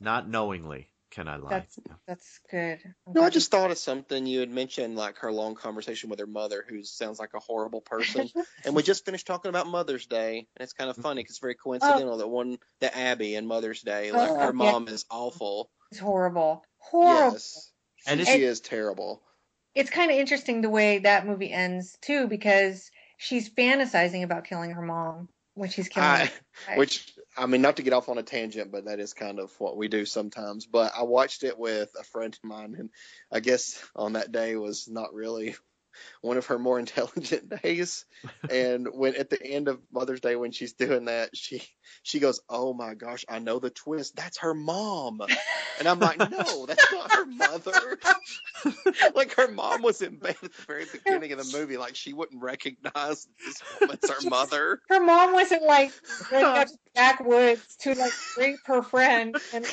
not 0.00 0.28
knowingly 0.28 0.88
can 1.16 1.28
I 1.28 1.36
lie. 1.36 1.48
That's 1.50 1.78
that's 2.06 2.40
good. 2.50 2.78
I'm 3.06 3.14
No, 3.14 3.22
I 3.22 3.30
just 3.30 3.50
thought 3.50 3.70
of 3.70 3.78
something. 3.78 4.26
You 4.26 4.40
had 4.40 4.50
mentioned 4.50 4.96
like 4.96 5.18
her 5.18 5.32
long 5.32 5.54
conversation 5.54 6.10
with 6.10 6.18
her 6.18 6.26
mother, 6.26 6.62
who 6.68 6.84
sounds 6.84 7.18
like 7.18 7.32
a 7.34 7.38
horrible 7.38 7.80
person. 7.80 8.28
and 8.64 8.74
we 8.74 8.82
just 8.82 9.06
finished 9.06 9.26
talking 9.26 9.48
about 9.48 9.66
Mother's 9.66 10.06
Day, 10.06 10.46
and 10.56 10.62
it's 10.62 10.74
kind 10.74 10.90
of 10.90 10.96
funny 10.96 11.22
because 11.22 11.32
it's 11.32 11.40
very 11.40 11.54
coincidental 11.54 12.14
oh. 12.14 12.18
that 12.18 12.28
one, 12.28 12.58
that 12.80 12.96
Abby 12.96 13.34
and 13.34 13.48
Mother's 13.48 13.80
Day, 13.80 14.10
oh, 14.10 14.16
like 14.16 14.30
Oh, 14.30 14.38
her 14.38 14.46
yeah. 14.46 14.52
mom 14.52 14.88
is 14.88 15.06
awful. 15.10 15.70
it's 15.90 16.00
horrible. 16.00 16.62
Horrible. 16.76 17.32
Yes, 17.32 17.72
And 18.06 18.20
she, 18.20 18.26
she 18.26 18.42
is 18.42 18.60
terrible. 18.60 19.22
It's 19.76 19.90
kind 19.90 20.10
of 20.10 20.16
interesting 20.16 20.62
the 20.62 20.70
way 20.70 20.98
that 20.98 21.26
movie 21.26 21.52
ends 21.52 21.96
too, 22.00 22.26
because 22.26 22.90
she's 23.18 23.48
fantasizing 23.48 24.24
about 24.24 24.44
killing 24.44 24.70
her 24.70 24.82
mom 24.82 25.28
when 25.54 25.68
she's 25.68 25.88
killing 25.88 26.08
I, 26.08 26.30
her. 26.66 26.76
which 26.76 27.12
I 27.36 27.46
mean, 27.46 27.60
not 27.60 27.76
to 27.76 27.82
get 27.82 27.92
off 27.92 28.08
on 28.08 28.16
a 28.18 28.22
tangent, 28.22 28.72
but 28.72 28.86
that 28.86 29.00
is 29.00 29.12
kind 29.12 29.38
of 29.38 29.52
what 29.58 29.76
we 29.76 29.88
do 29.88 30.06
sometimes. 30.06 30.66
But 30.66 30.92
I 30.96 31.02
watched 31.02 31.44
it 31.44 31.58
with 31.58 31.90
a 32.00 32.04
friend 32.04 32.34
of 32.34 32.48
mine, 32.48 32.74
and 32.78 32.90
I 33.30 33.40
guess 33.40 33.78
on 33.94 34.14
that 34.14 34.32
day 34.32 34.56
was 34.56 34.88
not 34.88 35.12
really 35.12 35.54
one 36.20 36.36
of 36.36 36.46
her 36.46 36.58
more 36.58 36.78
intelligent 36.86 37.62
days. 37.62 38.04
And 38.50 38.88
when 38.92 39.16
at 39.16 39.30
the 39.30 39.42
end 39.42 39.68
of 39.68 39.80
Mother's 39.92 40.20
Day, 40.20 40.36
when 40.36 40.52
she's 40.52 40.74
doing 40.74 41.06
that, 41.06 41.36
she 41.36 41.62
she 42.02 42.18
goes, 42.18 42.40
"Oh 42.48 42.72
my 42.74 42.94
gosh, 42.94 43.24
I 43.28 43.38
know 43.38 43.58
the 43.58 43.70
twist. 43.70 44.16
That's 44.16 44.38
her 44.38 44.54
mom." 44.54 45.20
And 45.78 45.88
I'm 45.88 46.00
like, 46.00 46.18
"No, 46.18 46.66
that's 46.66 46.92
not 46.92 47.12
her 47.12 47.26
mother." 47.26 47.98
like 49.14 49.34
her 49.34 49.48
mom 49.48 49.82
was 49.82 50.02
in 50.02 50.16
bed 50.16 50.36
at 50.42 50.52
the 50.52 50.62
very 50.66 50.86
beginning 50.90 51.32
of 51.32 51.38
the 51.38 51.58
movie. 51.58 51.76
Like 51.76 51.96
she 51.96 52.12
wouldn't 52.12 52.42
recognize 52.42 53.28
this 53.44 53.62
woman's 53.80 54.08
her 54.08 54.20
mother. 54.28 54.80
Her 54.88 55.00
mom 55.00 55.32
wasn't 55.32 55.62
like 55.64 55.92
running 56.30 56.56
out 56.56 56.68
to 56.68 56.72
the 56.72 56.90
backwoods 56.94 57.76
to 57.80 57.94
like 57.94 58.12
rape 58.38 58.58
her 58.66 58.82
friend. 58.82 59.36
And 59.52 59.64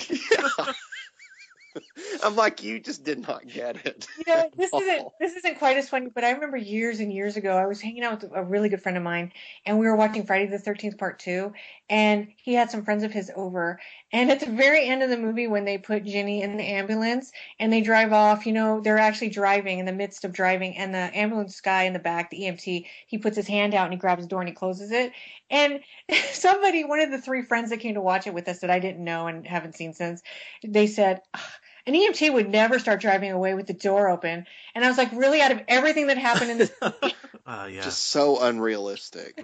I'm 2.23 2.35
like, 2.35 2.63
you 2.63 2.79
just 2.79 3.03
did 3.03 3.27
not 3.27 3.47
get 3.47 3.85
it. 3.85 4.07
you 4.17 4.23
know, 4.27 4.49
this 4.55 4.73
isn't 4.73 5.07
this 5.19 5.35
isn't 5.35 5.57
quite 5.57 5.77
as 5.77 5.89
funny, 5.89 6.09
but 6.13 6.23
I 6.23 6.31
remember 6.31 6.57
years 6.57 6.99
and 6.99 7.11
years 7.11 7.37
ago, 7.37 7.55
I 7.55 7.65
was 7.65 7.81
hanging 7.81 8.03
out 8.03 8.21
with 8.21 8.31
a 8.33 8.43
really 8.43 8.69
good 8.69 8.81
friend 8.81 8.97
of 8.97 9.03
mine, 9.03 9.31
and 9.65 9.79
we 9.79 9.85
were 9.85 9.95
watching 9.95 10.25
Friday 10.25 10.47
the 10.47 10.59
Thirteenth 10.59 10.97
Part 10.97 11.19
Two, 11.19 11.53
and 11.89 12.27
he 12.37 12.53
had 12.53 12.71
some 12.71 12.83
friends 12.83 13.03
of 13.03 13.11
his 13.11 13.31
over, 13.35 13.79
and 14.11 14.31
at 14.31 14.39
the 14.39 14.49
very 14.49 14.87
end 14.87 15.03
of 15.03 15.09
the 15.09 15.17
movie, 15.17 15.47
when 15.47 15.65
they 15.65 15.77
put 15.77 16.03
Ginny 16.03 16.41
in 16.41 16.57
the 16.57 16.63
ambulance 16.63 17.31
and 17.59 17.71
they 17.71 17.81
drive 17.81 18.13
off, 18.13 18.45
you 18.45 18.53
know, 18.53 18.81
they're 18.81 18.99
actually 18.99 19.29
driving 19.29 19.79
in 19.79 19.85
the 19.85 19.93
midst 19.93 20.25
of 20.25 20.33
driving, 20.33 20.77
and 20.77 20.93
the 20.93 21.17
ambulance 21.17 21.59
guy 21.61 21.83
in 21.83 21.93
the 21.93 21.99
back, 21.99 22.29
the 22.29 22.41
EMT, 22.41 22.85
he 23.07 23.17
puts 23.17 23.35
his 23.35 23.47
hand 23.47 23.73
out 23.73 23.85
and 23.85 23.93
he 23.93 23.99
grabs 23.99 24.23
the 24.23 24.27
door 24.27 24.41
and 24.41 24.49
he 24.49 24.55
closes 24.55 24.91
it, 24.91 25.11
and 25.49 25.79
somebody, 26.31 26.83
one 26.83 26.99
of 26.99 27.11
the 27.11 27.21
three 27.21 27.41
friends 27.41 27.69
that 27.69 27.79
came 27.79 27.95
to 27.95 28.01
watch 28.01 28.27
it 28.27 28.33
with 28.33 28.47
us 28.47 28.59
that 28.59 28.69
I 28.69 28.79
didn't 28.79 29.03
know 29.03 29.27
and 29.27 29.45
haven't 29.45 29.75
seen 29.75 29.93
since, 29.93 30.21
they 30.63 30.87
said. 30.87 31.21
"Ah, 31.33 31.53
an 31.85 31.93
EMT 31.93 32.33
would 32.33 32.49
never 32.49 32.79
start 32.79 33.01
driving 33.01 33.31
away 33.31 33.53
with 33.55 33.67
the 33.67 33.73
door 33.73 34.09
open. 34.09 34.45
And 34.75 34.85
I 34.85 34.87
was 34.87 34.97
like, 34.97 35.11
really, 35.11 35.41
out 35.41 35.51
of 35.51 35.61
everything 35.67 36.07
that 36.07 36.17
happened 36.17 36.51
in 36.51 36.57
this, 36.59 36.71
Uh, 37.45 37.67
yeah. 37.69 37.81
Just 37.81 38.03
so 38.03 38.41
unrealistic. 38.41 39.37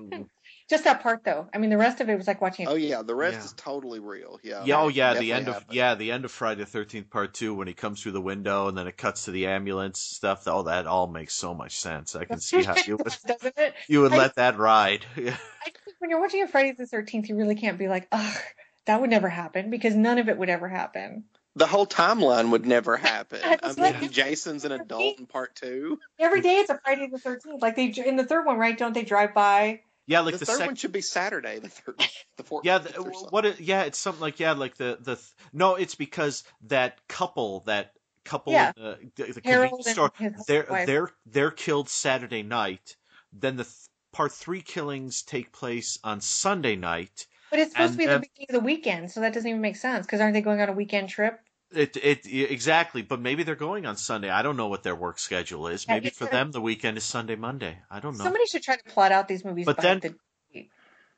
just 0.70 0.86
that 0.86 1.02
part 1.03 1.26
though. 1.26 1.49
I 1.53 1.57
mean, 1.57 1.70
the 1.70 1.78
rest 1.78 1.99
of 1.99 2.07
it 2.07 2.16
was 2.16 2.28
like 2.28 2.40
watching. 2.40 2.66
A 2.66 2.72
Oh 2.72 2.76
yeah, 2.76 3.02
the 3.02 3.14
rest 3.14 3.38
Yeah. 3.40 3.44
is 3.44 3.53
totally 3.53 3.99
real. 3.99 4.40
Yeah. 4.41 4.64
Yeah, 4.64 4.80
oh 4.82 4.88
yeah, 4.88 5.16
the 5.16 5.28
Definitely 5.30 5.32
end 5.34 5.48
of 5.49 5.66
yeah, 5.70 5.95
the 5.95 6.11
end 6.11 6.24
of 6.24 6.32
Friday 6.32 6.61
the 6.61 6.66
Thirteenth 6.66 7.10
Part 7.10 7.34
Two 7.34 7.53
when 7.53 7.68
he 7.68 7.74
comes 7.74 8.02
through 8.02 8.14
the 8.14 8.22
window 8.22 8.70
and 8.70 8.78
then 8.78 8.88
it 8.88 8.95
cuts 8.95 9.26
to 9.26 9.32
the 9.32 9.48
ambulance 9.48 9.99
stuff. 9.99 10.44
Oh, 10.48 10.64
that 10.64 10.88
all 10.88 11.07
makes 11.07 11.34
so 11.34 11.53
much 11.53 11.78
sense. 11.78 12.16
I 12.16 12.24
can 12.24 12.40
see 12.40 12.64
how 12.64 12.76
you 12.88 12.95
would 12.95 13.06
doesn't 13.28 13.57
it? 13.57 13.74
you 13.90 13.99
would 14.02 14.14
I- 14.14 14.18
let 14.18 14.36
that 14.36 14.57
ride. 14.57 15.06
Yeah. 15.18 15.36
I 15.61 15.66
think 15.66 15.78
when 15.99 16.10
you're 16.10 16.22
watching 16.22 16.41
a 16.41 16.48
Friday 16.48 16.72
the 16.78 16.88
Thirteenth, 16.88 17.28
you 17.28 17.36
really 17.36 17.56
can't 17.56 17.78
be 17.78 17.90
like, 17.90 18.07
ugh, 18.14 18.38
that 18.86 19.02
would 19.02 19.10
never 19.10 19.28
happen 19.28 19.70
because 19.70 19.94
none 19.94 20.18
of 20.20 20.30
it 20.30 20.38
would 20.38 20.49
ever 20.49 20.70
happen. 20.70 21.26
The 21.55 21.67
whole 21.67 21.88
timeline 21.88 22.51
would 22.51 22.65
never 22.65 22.95
happen. 23.11 23.39
I 23.43 23.57
mean, 23.73 23.76
like- 23.77 24.11
Jason's 24.11 24.65
an 24.65 24.71
adult 24.71 25.19
in 25.19 25.26
part 25.26 25.55
two. 25.55 25.99
Every 26.19 26.41
day 26.41 26.57
it's 26.57 26.69
a 26.69 26.80
Friday 26.84 27.07
the 27.07 27.17
Thirteenth. 27.19 27.61
Like 27.61 27.76
they 27.76 27.88
in 28.05 28.15
the 28.15 28.26
third 28.26 28.45
one, 28.45 28.57
right? 28.57 28.77
Don't 28.77 28.93
they 28.93 29.03
drive 29.03 29.34
by? 29.34 29.81
Yeah, 30.07 30.21
like 30.21 30.34
the, 30.34 30.39
the, 30.39 30.45
third 30.47 30.57
sec- 30.57 30.65
one 30.67 30.76
should 30.76 30.91
be 30.91 31.01
Saturday. 31.01 31.59
The 31.59 31.69
third, 31.69 31.95
the 32.38 32.43
fourth. 32.43 32.65
Yeah, 32.65 32.80
the, 32.80 32.89
what? 33.30 33.45
It, 33.45 33.59
yeah, 33.59 33.84
it's 33.84 33.97
something 33.99 34.21
like 34.21 34.39
yeah, 34.39 34.53
like 34.53 34.76
the 34.76 34.97
the 34.99 35.15
th- 35.15 35.27
no, 35.53 35.76
it's 35.76 35.95
because 35.95 36.43
that 36.67 36.97
couple, 37.07 37.61
that 37.67 37.91
couple, 38.26 38.53
Yeah. 38.53 38.71
in 38.77 38.84
the, 39.15 39.23
the, 39.26 39.34
the 39.34 39.41
convenience 39.41 39.91
store, 39.91 40.11
they're 40.47 40.65
wife. 40.69 40.88
they're 40.88 41.11
they're 41.27 41.51
killed 41.51 41.89
Saturday 41.89 42.41
night. 42.43 42.95
Then 43.34 43.57
the 43.57 43.65
th- 43.65 43.76
part 44.11 44.31
three 44.31 44.61
killings 44.61 45.21
take 45.21 45.51
place 45.51 45.99
on 46.03 46.21
Sunday 46.21 46.76
night. 46.76 47.27
But 47.49 47.59
it's 47.59 47.71
supposed 47.71 47.93
And 47.93 47.93
to 47.93 47.97
be 47.97 48.05
the 48.05 48.19
beginning 48.19 48.47
of 48.49 48.53
the 48.61 48.65
weekend, 48.65 49.11
so 49.11 49.21
that 49.21 49.34
doesn't 49.34 49.49
even 49.49 49.61
make 49.61 49.76
sense. 49.76 50.05
Because 50.05 50.21
aren't 50.21 50.34
they 50.34 50.41
going 50.41 50.61
on 50.61 50.69
a 50.69 50.73
weekend 50.73 51.09
trip? 51.09 51.39
It 51.71 51.97
it 51.97 52.26
exactly, 52.26 53.03
but 53.03 53.19
maybe 53.19 53.43
they're 53.43 53.55
going 53.55 53.85
on 53.85 53.95
Sunday. 53.95 54.30
I 54.30 54.41
don't 54.41 54.57
know 54.57 54.67
what 54.67 54.81
their 54.84 54.95
work 54.95 55.19
schedule 55.19 55.67
is. 55.67 55.85
Yeah, 55.88 55.95
Maybe 55.95 56.09
for 56.09 56.26
them 56.26 56.51
the 56.51 56.61
weekend 56.61 56.97
is 56.97 57.03
Sunday, 57.03 57.35
Monday. 57.35 57.77
I 57.91 57.99
don't 57.99 58.17
know. 58.17 58.23
Somebody 58.23 58.45
should 58.47 58.63
try 58.63 58.76
to 58.76 58.84
plot 58.85 59.11
out 59.11 59.27
these 59.27 59.45
movies. 59.45 59.65
But 59.67 59.80
then- 59.80 59.99
the, 59.99 60.15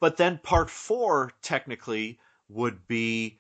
But 0.02 0.18
then 0.18 0.40
part 0.40 0.70
four 0.70 1.32
technically 1.42 2.20
would 2.50 2.86
be 2.88 3.38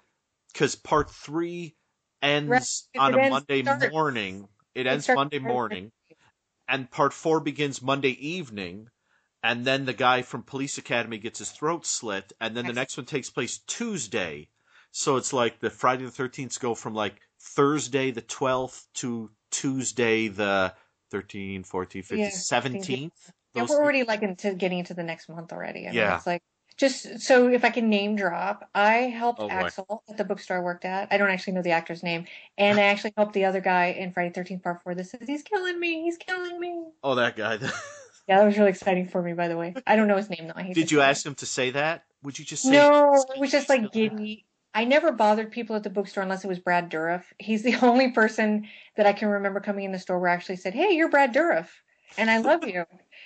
because 0.53 0.75
part 0.75 1.09
three 1.09 1.75
ends 2.21 2.87
Right, 2.95 3.01
on 3.01 3.13
it 3.13 3.17
a 3.17 3.21
ends- 3.23 3.31
Monday 3.31 3.61
starts- 3.63 3.91
morning. 3.91 4.47
It 4.73 4.85
it 4.85 4.89
ends 4.89 5.09
Monday 5.09 5.39
morning, 5.39 5.91
and 6.69 6.89
part 6.89 7.11
four 7.13 7.41
begins 7.41 7.81
Monday 7.81 8.11
evening. 8.11 8.89
And 9.43 9.65
then 9.65 9.85
the 9.85 9.93
guy 9.93 10.21
from 10.21 10.43
Police 10.43 10.77
Academy 10.77 11.17
gets 11.17 11.39
his 11.39 11.49
throat 11.51 11.85
slit, 11.85 12.31
and 12.39 12.55
then 12.55 12.67
the 12.67 12.73
next 12.73 12.95
one 12.97 13.05
takes 13.07 13.29
place 13.29 13.57
Tuesday. 13.65 14.49
So 14.91 15.15
it's 15.15 15.33
like 15.33 15.59
the 15.59 15.69
Friday 15.71 16.05
the 16.05 16.11
Thirteenth 16.11 16.59
go 16.59 16.75
from 16.75 16.93
like 16.93 17.15
Thursday 17.39 18.11
the 18.11 18.21
twelfth 18.21 18.87
to 18.95 19.31
Tuesday 19.49 20.27
the 20.27 20.73
13th, 21.11 21.67
14th, 21.69 22.07
15th, 22.07 22.17
Yeah, 22.17 22.29
17th. 22.29 23.11
Yeah, 23.53 23.61
Those 23.63 23.69
we're 23.69 23.75
three- 23.75 23.83
already 23.83 24.03
like 24.03 24.21
into 24.21 24.53
getting 24.53 24.79
into 24.79 24.93
the 24.93 25.03
next 25.03 25.27
month 25.27 25.51
already. 25.51 25.81
I 25.81 25.89
mean, 25.89 25.93
Yeah. 25.95 26.15
it's 26.17 26.27
like 26.27 26.41
just 26.77 27.19
so 27.19 27.47
if 27.49 27.65
I 27.65 27.69
can 27.69 27.89
name 27.89 28.15
drop, 28.15 28.69
I 28.73 28.93
helped 29.09 29.39
Oh, 29.41 29.47
boy. 29.49 29.53
Axel 29.55 30.03
at 30.09 30.17
the 30.17 30.23
bookstore 30.23 30.57
I 30.57 30.61
worked 30.61 30.85
at. 30.85 31.09
I 31.11 31.17
don't 31.17 31.29
actually 31.29 31.53
know 31.53 31.61
the 31.61 31.71
actor's 31.71 32.01
name, 32.03 32.27
and 32.57 32.79
I 32.79 32.83
actually 32.91 33.13
helped 33.17 33.33
the 33.33 33.45
other 33.45 33.59
guy 33.59 33.87
in 33.87 34.13
Friday 34.13 34.29
Thirteenth 34.33 34.63
Part 34.63 34.81
Four. 34.83 34.95
This 34.95 35.13
is 35.13 35.27
he's 35.27 35.43
killing 35.43 35.79
me. 35.79 36.03
He's 36.03 36.17
killing 36.17 36.59
me. 36.59 36.85
Oh, 37.03 37.15
that 37.15 37.35
guy. 37.35 37.57
Yeah, 38.31 38.39
that 38.39 38.45
was 38.45 38.57
really 38.57 38.69
exciting 38.69 39.09
for 39.09 39.21
me. 39.21 39.33
By 39.33 39.49
the 39.49 39.57
way, 39.57 39.75
I 39.85 39.97
don't 39.97 40.07
know 40.07 40.15
his 40.15 40.29
name 40.29 40.47
though. 40.47 40.53
I 40.55 40.71
Did 40.71 40.89
you 40.89 40.99
say 40.99 41.03
ask 41.03 41.25
him 41.25 41.35
to 41.35 41.45
say 41.45 41.71
that? 41.71 42.05
Would 42.23 42.39
you 42.39 42.45
just 42.45 42.63
say 42.63 42.71
No, 42.71 43.25
it 43.35 43.37
was 43.41 43.51
just 43.51 43.67
like 43.67 43.91
giddy. 43.91 44.45
I 44.73 44.85
never 44.85 45.11
bothered 45.11 45.51
people 45.51 45.75
at 45.75 45.83
the 45.83 45.89
bookstore 45.89 46.23
unless 46.23 46.45
it 46.45 46.47
was 46.47 46.59
Brad 46.59 46.89
Dourif. 46.89 47.23
He's 47.39 47.61
the 47.61 47.75
only 47.85 48.11
person 48.11 48.69
that 48.95 49.05
I 49.05 49.11
can 49.11 49.27
remember 49.27 49.59
coming 49.59 49.83
in 49.83 49.91
the 49.91 49.99
store 49.99 50.17
where 50.17 50.29
I 50.29 50.33
actually 50.33 50.55
said, 50.55 50.73
"Hey, 50.73 50.93
you're 50.93 51.09
Brad 51.09 51.33
Dourif," 51.33 51.67
and 52.17 52.31
I 52.31 52.37
love 52.37 52.65
you. 52.65 52.85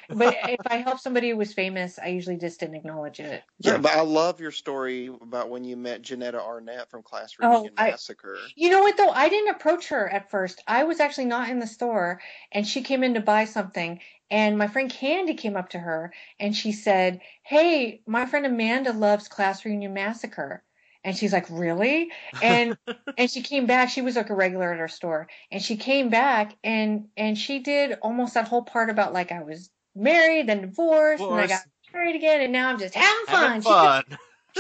but 0.10 0.36
if 0.50 0.62
I 0.72 0.78
help 0.78 1.00
somebody 1.00 1.30
who 1.30 1.38
was 1.38 1.54
famous, 1.54 2.00
I 2.00 2.08
usually 2.08 2.38
just 2.38 2.60
didn't 2.60 2.74
acknowledge 2.74 3.20
it. 3.20 3.44
Yeah, 3.60 3.78
but 3.78 3.92
I 3.92 4.02
love 4.02 4.40
your 4.40 4.50
story 4.50 5.12
about 5.22 5.52
when 5.52 5.64
you 5.64 5.78
met 5.78 6.02
Jeannetta 6.02 6.40
Arnette 6.40 6.90
from 6.90 7.04
Class 7.04 7.36
Oh, 7.44 7.70
I- 7.78 7.92
Massacre. 7.92 8.38
You 8.56 8.72
know 8.72 8.82
what 8.82 8.98
though? 8.98 9.12
I 9.12 9.30
didn't 9.30 9.56
approach 9.56 9.90
her 9.90 10.10
at 10.10 10.32
first. 10.32 10.64
I 10.68 10.86
was 10.86 11.00
actually 11.00 11.26
not 11.26 11.50
in 11.50 11.60
the 11.60 11.68
store 11.68 12.22
and 12.52 12.68
she 12.68 12.82
came 12.82 13.04
in 13.04 13.14
to 13.14 13.22
buy 13.22 13.46
something 13.46 14.00
and 14.32 14.58
my 14.58 14.68
friend 14.68 14.90
Candy 14.92 15.34
came 15.36 15.56
up 15.56 15.70
to 15.70 15.80
her 15.80 16.14
and 16.40 16.56
she 16.56 16.72
said, 16.72 17.22
"Hey, 17.44 18.02
my 18.08 18.26
friend 18.26 18.46
Amanda 18.46 18.94
loves 18.94 19.28
Class 19.28 19.64
Reunion 19.66 19.94
Massacre." 19.94 20.64
And 21.04 21.16
she's 21.16 21.32
like, 21.34 21.46
"Really?" 21.50 22.10
And 22.42 22.78
and 23.18 23.30
she 23.30 23.42
came 23.42 23.66
back. 23.68 23.90
She 23.90 24.02
was 24.02 24.16
like 24.16 24.30
a 24.30 24.36
regular 24.36 24.74
at 24.74 24.80
our 24.80 24.88
store. 24.88 25.28
And 25.52 25.62
she 25.62 25.78
came 25.78 26.10
back 26.10 26.56
and 26.64 27.08
and 27.16 27.38
she 27.38 27.60
did 27.60 27.98
almost 28.02 28.34
that 28.34 28.48
whole 28.48 28.64
part 28.64 28.90
about 28.90 29.14
like 29.14 29.32
I 29.32 29.44
was 29.44 29.70
married, 29.96 30.48
then 30.48 30.62
divorced, 30.62 31.22
and 31.24 31.34
I 31.36 31.48
got 31.48 31.62
married 31.94 32.16
again 32.16 32.42
and 32.42 32.52
now 32.52 32.70
I'm 32.70 32.80
just 32.80 32.96
having 32.96 33.26
fun. 33.28 33.44
Having 33.44 33.62
She 33.62 33.70
did- 33.70 33.76
fun. 33.76 34.04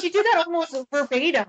she 0.02 0.10
did 0.10 0.26
that 0.26 0.44
almost 0.46 0.76
verbatim 0.92 1.48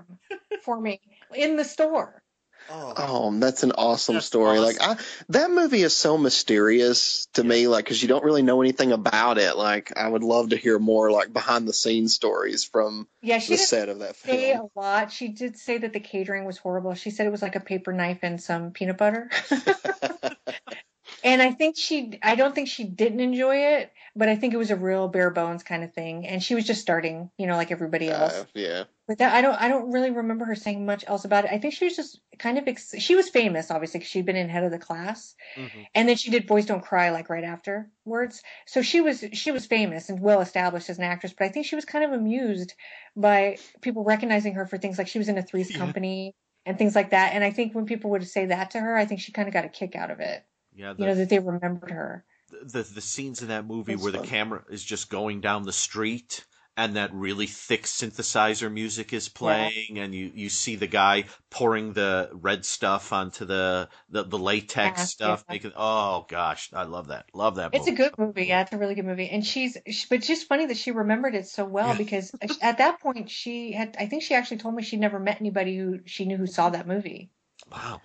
for 0.63 0.79
me 0.81 0.99
in 1.35 1.55
the 1.57 1.63
store. 1.63 2.21
Oh. 2.69 2.93
oh, 2.97 3.39
that's 3.39 3.63
an 3.63 3.71
awesome 3.71 4.15
That's 4.15 4.25
story. 4.25 4.59
Like. 4.59 4.77
I, 4.81 4.97
that 5.29 5.51
movie 5.51 5.81
is 5.81 5.95
so 5.95 6.17
mysterious 6.17 7.27
to 7.33 7.43
me, 7.43 7.67
like 7.67 7.85
because 7.85 8.01
you 8.01 8.07
don't 8.07 8.23
really 8.23 8.41
know 8.41 8.61
anything 8.61 8.91
about 8.91 9.37
it. 9.37 9.55
Like 9.57 9.95
I 9.97 10.07
would 10.07 10.23
love 10.23 10.49
to 10.49 10.57
hear 10.57 10.77
more 10.79 11.11
like 11.11 11.31
behind 11.31 11.67
the 11.67 11.73
scenes 11.73 12.13
stories 12.13 12.63
from 12.65 13.07
Yeah, 13.21 13.39
she 13.39 13.53
the 13.53 13.57
set 13.57 13.89
of 13.89 13.99
that 13.99 14.15
say 14.17 14.53
film. 14.53 14.69
a 14.75 14.79
lot. 14.79 15.11
She 15.11 15.29
did 15.29 15.57
say 15.57 15.77
that 15.77 15.93
the 15.93 15.99
catering 15.99 16.45
was 16.45 16.57
horrible. 16.57 16.93
She 16.93 17.09
said 17.09 17.25
it 17.25 17.31
was 17.31 17.41
like 17.41 17.55
a 17.55 17.61
paper 17.61 17.93
knife 17.93 18.19
and 18.21 18.41
some 18.41 18.71
peanut 18.71 18.97
butter. 18.97 19.29
and 21.23 21.41
I 21.41 21.51
think 21.51 21.77
she, 21.77 22.19
I 22.21 22.35
don't 22.35 22.53
think 22.53 22.67
she 22.67 22.83
didn't 22.83 23.19
enjoy 23.19 23.55
it, 23.57 23.91
but 24.17 24.27
I 24.27 24.35
think 24.35 24.53
it 24.53 24.57
was 24.57 24.71
a 24.71 24.75
real 24.75 25.07
bare 25.07 25.29
bones 25.29 25.63
kind 25.63 25.83
of 25.83 25.93
thing. 25.93 26.25
And 26.27 26.41
she 26.41 26.55
was 26.55 26.65
just 26.65 26.81
starting, 26.81 27.29
you 27.37 27.45
know, 27.47 27.55
like 27.55 27.71
everybody 27.71 28.09
else. 28.09 28.33
Uh, 28.33 28.45
yeah, 28.55 28.83
But 29.07 29.19
that 29.19 29.33
I 29.33 29.41
don't 29.41 29.61
I 29.61 29.67
don't 29.67 29.91
really 29.91 30.11
remember 30.11 30.45
her 30.45 30.55
saying 30.55 30.85
much 30.85 31.03
else 31.07 31.23
about 31.23 31.45
it. 31.45 31.51
I 31.51 31.59
think 31.59 31.73
she 31.75 31.85
was 31.85 31.95
just 31.95 32.19
kind 32.39 32.57
of 32.57 32.67
ex- 32.67 32.95
she 32.99 33.15
was 33.15 33.29
famous 33.29 33.69
obviously 33.71 33.99
because 33.99 34.09
she'd 34.09 34.25
been 34.25 34.35
in 34.35 34.49
head 34.49 34.63
of 34.63 34.71
the 34.71 34.79
class, 34.79 35.35
Mhm. 35.55 35.85
and 35.95 36.09
then 36.09 36.15
she 36.17 36.31
did 36.31 36.47
Boys 36.47 36.65
Don't 36.65 36.83
Cry 36.83 37.11
like 37.11 37.29
right 37.29 37.43
afterwards. 37.43 38.41
So 38.65 38.81
she 38.81 39.01
was 39.01 39.23
she 39.33 39.51
was 39.51 39.65
famous 39.65 40.09
and 40.09 40.19
well 40.19 40.41
established 40.41 40.89
as 40.89 40.97
an 40.97 41.03
actress. 41.03 41.33
But 41.37 41.45
I 41.45 41.49
think 41.49 41.65
she 41.65 41.75
was 41.75 41.85
kind 41.85 42.03
of 42.03 42.11
amused 42.11 42.73
by 43.15 43.57
people 43.81 44.03
recognizing 44.03 44.53
her 44.55 44.65
for 44.65 44.77
things 44.77 44.97
like 44.97 45.07
she 45.07 45.19
was 45.19 45.29
in 45.29 45.37
a 45.37 45.43
Three's 45.43 45.71
Yeah. 45.71 45.77
Company 45.77 46.33
and 46.65 46.77
things 46.77 46.95
like 46.95 47.11
that. 47.11 47.33
And 47.33 47.43
I 47.43 47.51
think 47.51 47.73
when 47.75 47.85
people 47.85 48.09
would 48.11 48.27
say 48.27 48.47
that 48.47 48.71
to 48.71 48.79
her, 48.79 48.97
I 48.97 49.05
think 49.05 49.21
she 49.21 49.31
kind 49.31 49.47
of 49.47 49.53
got 49.53 49.65
a 49.65 49.69
kick 49.69 49.95
out 49.95 50.11
of 50.11 50.19
it. 50.19 50.43
Yeah, 50.73 50.93
You 50.97 51.05
know 51.05 51.15
that 51.15 51.29
they 51.29 51.39
remembered 51.39 51.91
her. 51.91 52.25
The 52.49 52.83
the 52.83 53.01
scenes 53.01 53.41
in 53.41 53.49
that 53.49 53.65
movie 53.65 53.93
That's 53.93 54.03
where 54.03 54.11
the 54.11 54.19
camera 54.19 54.63
is 54.69 54.83
just 54.83 55.09
going 55.09 55.41
down 55.41 55.63
the 55.63 55.73
street 55.73 56.45
and 56.77 56.95
that 56.95 57.11
really 57.11 57.47
thick 57.47 57.83
synthesizer 57.83 58.71
music 58.71 59.11
is 59.11 59.27
playing, 59.27 59.97
and 59.97 60.13
you, 60.13 60.31
you 60.35 60.47
see 60.47 60.75
the 60.75 60.85
guy 60.85 61.25
pouring 61.49 61.93
the 61.93 62.29
red 62.33 62.63
stuff 62.63 63.11
onto 63.11 63.45
the 63.45 63.89
the, 64.11 64.23
the 64.23 64.37
latex 64.37 64.99
Yeah, 64.99 65.05
stuff. 65.05 65.45
yeah. 65.49 65.53
Making 65.55 65.71
oh 65.75 66.27
gosh, 66.29 66.69
I 66.73 66.83
love 66.83 67.07
that. 67.07 67.25
Love 67.33 67.55
that. 67.55 67.73
It's 67.73 67.87
a 67.87 67.93
good 67.93 68.15
movie. 68.19 68.45
Yeah, 68.45 68.61
it's 68.61 68.71
a 68.71 68.77
really 68.77 68.93
good 68.93 69.05
movie. 69.05 69.27
And 69.27 69.43
she's, 69.43 69.75
she, 69.89 70.05
but 70.07 70.19
it's 70.19 70.27
just 70.27 70.47
funny 70.47 70.67
that 70.67 70.77
she 70.77 70.91
remembered 70.91 71.33
it 71.33 71.47
so 71.47 71.65
well 71.65 71.95
because 71.95 72.31
uh, 72.41 72.53
at 72.61 72.77
that 72.77 72.99
point 72.99 73.31
she 73.31 73.71
had, 73.71 73.97
I 73.99 74.05
think 74.05 74.21
she 74.21 74.35
actually 74.35 74.57
told 74.57 74.75
me 74.75 74.83
she'd 74.83 74.99
never 74.99 75.19
met 75.19 75.41
anybody 75.41 75.75
who 75.75 76.01
she 76.05 76.25
knew 76.25 76.37
who 76.37 76.45
saw 76.47 76.69
that 76.69 76.87
movie. 76.87 77.31
Wow. 77.71 78.01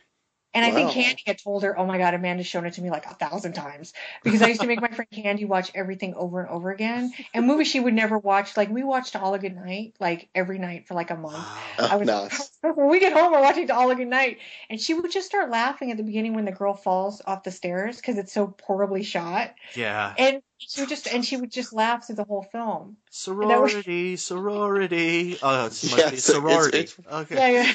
And 0.54 0.64
I 0.64 0.70
think 0.70 0.90
Candy 0.90 1.22
had 1.26 1.38
told 1.38 1.62
her, 1.62 1.78
"Oh 1.78 1.86
my 1.86 1.98
God, 1.98 2.14
Amanda's 2.14 2.46
shown 2.46 2.66
it 2.66 2.74
to 2.74 2.82
me 2.82 2.90
like 2.90 3.06
a 3.06 3.14
thousand 3.14 3.54
times." 3.54 3.92
Because 4.22 4.42
I 4.42 4.48
used 4.48 4.60
to 4.60 4.66
make 4.66 4.80
my 4.80 4.88
friend 4.88 5.10
Candy 5.10 5.44
watch 5.44 5.70
everything 5.74 6.14
over 6.14 6.40
and 6.40 6.48
over 6.50 6.70
again. 6.70 7.12
And 7.32 7.46
movies 7.46 7.68
she 7.68 7.80
would 7.80 7.94
never 7.94 8.18
watch, 8.18 8.56
like 8.56 8.70
we 8.70 8.82
watched 8.82 9.16
All 9.16 9.34
a 9.34 9.38
Good 9.38 9.54
Night, 9.54 9.94
like 9.98 10.28
every 10.34 10.58
night 10.58 10.86
for 10.86 10.94
like 10.94 11.10
a 11.10 11.16
month. 11.16 11.46
I 11.78 11.96
was 11.96 12.06
nice. 12.06 12.50
when 12.60 12.88
we 12.88 13.00
get 13.00 13.12
home, 13.12 13.32
we're 13.32 13.40
watching 13.40 13.70
All 13.70 13.90
a 13.90 13.94
Good 13.94 14.08
Night, 14.08 14.38
and 14.68 14.80
she 14.80 14.94
would 14.94 15.10
just 15.10 15.26
start 15.26 15.50
laughing 15.50 15.90
at 15.90 15.96
the 15.96 16.02
beginning 16.02 16.34
when 16.34 16.44
the 16.44 16.52
girl 16.52 16.74
falls 16.74 17.22
off 17.26 17.42
the 17.44 17.50
stairs 17.50 17.96
because 17.96 18.18
it's 18.18 18.32
so 18.32 18.54
horribly 18.62 19.02
shot. 19.02 19.54
Yeah. 19.74 20.14
And 20.18 20.42
she 20.68 20.80
would 20.82 20.88
just 20.88 21.06
and 21.06 21.24
she 21.24 21.36
would 21.36 21.50
just 21.50 21.72
laugh 21.72 22.06
through 22.06 22.16
the 22.16 22.24
whole 22.24 22.42
film. 22.42 22.96
And 23.26 23.50
that 23.50 23.60
was- 23.60 23.72
Sorority, 23.72 24.16
sorority. 24.16 25.38
Oh, 25.42 25.66
it's 25.66 25.82
must 25.84 25.96
Yes, 25.96 26.10
be 26.10 26.16
it's- 26.16 26.24
sorority. 26.24 26.78
it's- 26.80 26.98
okay. 27.12 27.34
Yeah, 27.56 27.74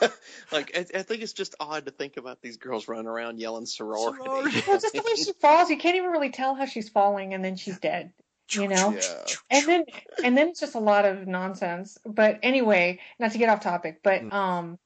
yeah. 0.00 0.08
like 0.52 0.76
I, 0.76 0.98
I 0.98 1.02
think 1.02 1.22
it's 1.22 1.32
just 1.32 1.54
odd 1.60 1.86
to 1.86 1.90
think 1.92 2.16
about 2.16 2.40
these 2.42 2.56
girls 2.56 2.88
running 2.88 3.06
around 3.06 3.38
yelling 3.38 3.66
sorority. 3.66 4.22
Sorority. 4.24 4.62
Well, 4.66 4.78
just 4.80 4.94
the 4.94 5.02
way 5.02 5.14
she 5.16 5.32
falls, 5.40 5.70
you 5.70 5.76
can't 5.78 5.96
even 5.96 6.10
really 6.10 6.30
tell 6.30 6.54
how 6.54 6.66
she's 6.66 6.88
falling, 6.88 7.34
and 7.34 7.44
then 7.44 7.56
she's 7.56 7.78
dead. 7.78 8.12
You 8.50 8.68
know. 8.68 8.92
Yeah. 8.92 9.24
and 9.50 9.66
then 9.66 9.84
and 10.22 10.36
then 10.36 10.48
it's 10.48 10.60
just 10.60 10.74
a 10.74 10.78
lot 10.78 11.06
of 11.06 11.26
nonsense 11.26 11.96
but 12.04 12.38
anyway 12.42 13.00
not 13.18 13.32
to 13.32 13.38
get 13.38 13.48
off 13.48 13.60
topic 13.62 14.00
but 14.02 14.20
Mm. 14.20 14.32
um 14.34 14.78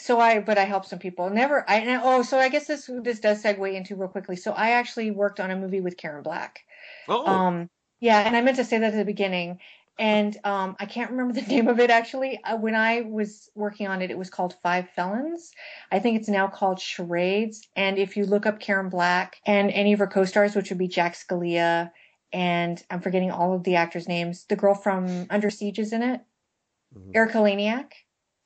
so 0.00 0.18
i 0.18 0.40
but 0.40 0.58
i 0.58 0.64
helped 0.64 0.88
some 0.88 0.98
people 0.98 1.30
never 1.30 1.64
i 1.70 2.00
oh 2.02 2.22
so 2.22 2.38
i 2.40 2.48
guess 2.48 2.66
this 2.66 2.90
this 3.04 3.20
does 3.20 3.40
segue 3.40 3.72
into 3.72 3.94
real 3.94 4.08
quickly 4.08 4.34
so 4.34 4.50
i 4.50 4.70
actually 4.70 5.12
worked 5.12 5.38
on 5.38 5.52
a 5.52 5.56
movie 5.56 5.80
with 5.80 5.96
karen 5.96 6.24
black 6.24 6.64
Oh. 7.08 7.26
um 7.26 7.70
yeah 8.00 8.20
and 8.20 8.36
i 8.36 8.40
meant 8.40 8.56
to 8.56 8.64
say 8.64 8.78
that 8.78 8.92
at 8.92 8.96
the 8.96 9.04
beginning 9.04 9.58
and 9.98 10.36
um 10.44 10.76
i 10.78 10.86
can't 10.86 11.10
remember 11.10 11.34
the 11.34 11.46
name 11.54 11.68
of 11.68 11.80
it 11.80 11.90
actually. 11.90 12.42
Uh, 12.44 12.56
when 12.56 12.74
i 12.74 13.00
was 13.02 13.50
working 13.54 13.86
on 13.88 14.02
it 14.02 14.10
it 14.10 14.18
was 14.18 14.30
called 14.30 14.54
five 14.62 14.88
felons. 14.94 15.50
I 15.90 15.98
think 15.98 16.18
it's 16.18 16.28
now 16.28 16.46
called 16.48 16.80
charades 16.80 17.66
and 17.76 17.98
if 17.98 18.16
you 18.16 18.24
look 18.24 18.46
up 18.46 18.60
karen 18.60 18.88
black 18.88 19.36
and 19.46 19.70
any 19.70 19.92
of 19.92 19.98
her 19.98 20.06
co-stars 20.06 20.54
which 20.54 20.70
would 20.70 20.78
be 20.78 20.88
jack 20.88 21.14
scalia 21.14 21.90
and 22.32 22.82
i'm 22.90 23.00
forgetting 23.00 23.30
all 23.30 23.54
of 23.54 23.64
the 23.64 23.76
actors 23.76 24.06
names 24.06 24.44
the 24.48 24.56
girl 24.56 24.74
from 24.74 25.26
under 25.30 25.50
siege 25.50 25.78
is 25.78 25.92
in 25.92 26.02
it. 26.02 26.20
Mhm. 26.96 27.16
Erika 27.16 27.38
Eleniak 27.38 27.92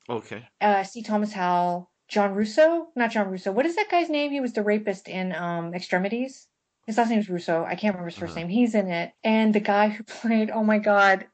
okay. 0.09 0.47
uh 0.61 0.83
c. 0.83 1.01
Thomas 1.03 1.33
howell. 1.33 1.91
John 2.07 2.33
russo? 2.33 2.87
Not 2.95 3.11
john 3.11 3.29
russo. 3.29 3.51
What 3.51 3.65
is 3.65 3.75
that 3.75 3.89
guy's 3.89 4.09
name? 4.09 4.31
He 4.31 4.39
was 4.39 4.53
the 4.53 4.63
rapist 4.63 5.07
in 5.07 5.33
um 5.33 5.73
extremities 5.73 6.47
his 6.85 6.97
last 6.97 7.09
name 7.09 7.19
is 7.19 7.29
russo 7.29 7.63
i 7.65 7.75
can't 7.75 7.95
remember 7.95 8.09
his 8.09 8.17
1st 8.19 8.23
Uh-huh. 8.31 8.39
name 8.39 8.49
he's 8.49 8.75
in 8.75 8.87
it 8.89 9.11
and 9.23 9.53
the 9.53 9.59
guy 9.59 9.89
who 9.89 10.03
played 10.21 10.49
oh 10.51 10.63
my 10.63 10.77
god 10.79 11.25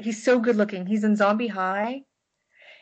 he's 0.00 0.22
so 0.22 0.38
good 0.38 0.56
looking 0.56 0.86
he's 0.86 1.04
in 1.04 1.16
zombie 1.16 1.48
high 1.48 2.02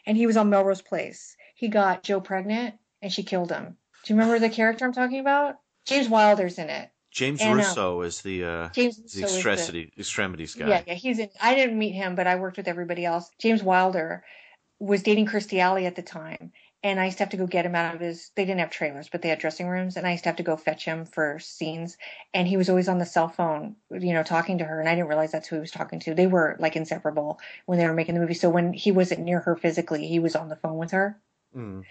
and 0.06 0.16
he 0.16 0.26
was 0.26 0.36
on 0.36 0.51
melrose 0.51 0.82
place 0.82 1.36
he 1.55 1.68
got 1.68 2.02
Jo 2.05 2.20
pregnant 2.20 2.76
and 3.02 3.12
she 3.12 3.22
killed 3.22 3.51
him 3.51 3.76
do 4.05 4.12
you 4.14 4.18
remember 4.18 4.39
the 4.39 4.48
character 4.48 4.85
i'm 4.85 4.93
talking 4.93 5.20
about 5.20 5.56
james 5.86 6.09
wilder's 6.09 6.59
in 6.59 6.68
it 6.70 6.90
James 7.10 7.40
And, 7.40 7.52
um, 7.52 7.56
Russo 7.56 8.02
is 8.02 8.20
the 8.20 8.44
uh, 8.44 8.68
james 8.68 8.97
the 9.14 9.22
Russo 9.22 9.26
is 9.26 9.43
the- 9.44 9.51
extremity, 9.51 9.93
extremities 9.98 10.55
guy. 10.55 10.68
yeah, 10.68 10.82
yeah, 10.89 10.94
he's 10.94 11.18
in. 11.18 11.30
I 11.40 11.55
didn't 11.55 11.78
meet 11.78 11.93
him, 11.93 12.14
but 12.14 12.26
I 12.26 12.36
worked 12.36 12.59
with 12.59 12.68
everybody 12.68 13.06
else. 13.06 13.30
James 13.39 13.62
Wilder 13.62 14.22
was 14.78 15.02
dating 15.02 15.26
Kirstie 15.26 15.59
Alley 15.59 15.86
at 15.86 15.97
the 15.97 16.02
time, 16.02 16.52
and 16.82 17.00
I 17.00 17.06
used 17.06 17.18
to 17.18 17.24
have 17.24 17.30
to 17.30 17.36
go 17.36 17.46
get 17.46 17.66
him 17.66 17.74
out 17.74 17.94
of 17.94 18.00
his. 18.00 18.30
They 18.36 18.44
didn't 18.44 18.60
have 18.60 18.70
trailers, 18.70 19.09
but 19.09 19.22
they 19.22 19.28
had 19.28 19.40
dressing 19.40 19.68
rooms, 19.68 19.96
and 19.96 20.06
I 20.06 20.12
used 20.12 20.24
to 20.24 20.28
have 20.28 20.36
to 20.36 20.42
go 20.42 20.56
fetch 20.56 20.84
him 20.84 21.05
for 21.05 21.38
scenes. 21.40 21.96
And 22.32 22.46
he 22.46 22.56
was 22.56 22.68
always 22.68 22.88
on 22.88 22.98
the 22.98 23.06
cell 23.06 23.28
phone, 23.28 23.76
you 23.90 24.12
know, 24.12 24.22
talking 24.22 24.59
to 24.59 24.64
her, 24.64 24.78
and 24.78 24.88
I 24.88 24.94
didn't 24.94 25.09
realize 25.09 25.32
that's 25.32 25.48
who 25.48 25.56
he 25.56 25.60
was 25.60 25.72
talking 25.72 25.98
to. 26.00 26.14
They 26.14 26.26
were 26.26 26.56
like 26.60 26.76
inseparable 26.76 27.40
when 27.66 27.78
they 27.78 27.86
were 27.86 27.94
making 27.94 28.14
the 28.14 28.20
movie. 28.20 28.34
So 28.34 28.48
when 28.48 28.72
he 28.72 28.92
wasn't 28.92 29.20
near 29.20 29.40
her 29.40 29.56
physically, 29.56 30.06
he 30.06 30.20
was 30.20 30.36
on 30.36 30.48
the 30.48 30.56
phone 30.56 30.76
with 30.76 30.92
her. 30.92 31.18
Mm. 31.56 31.82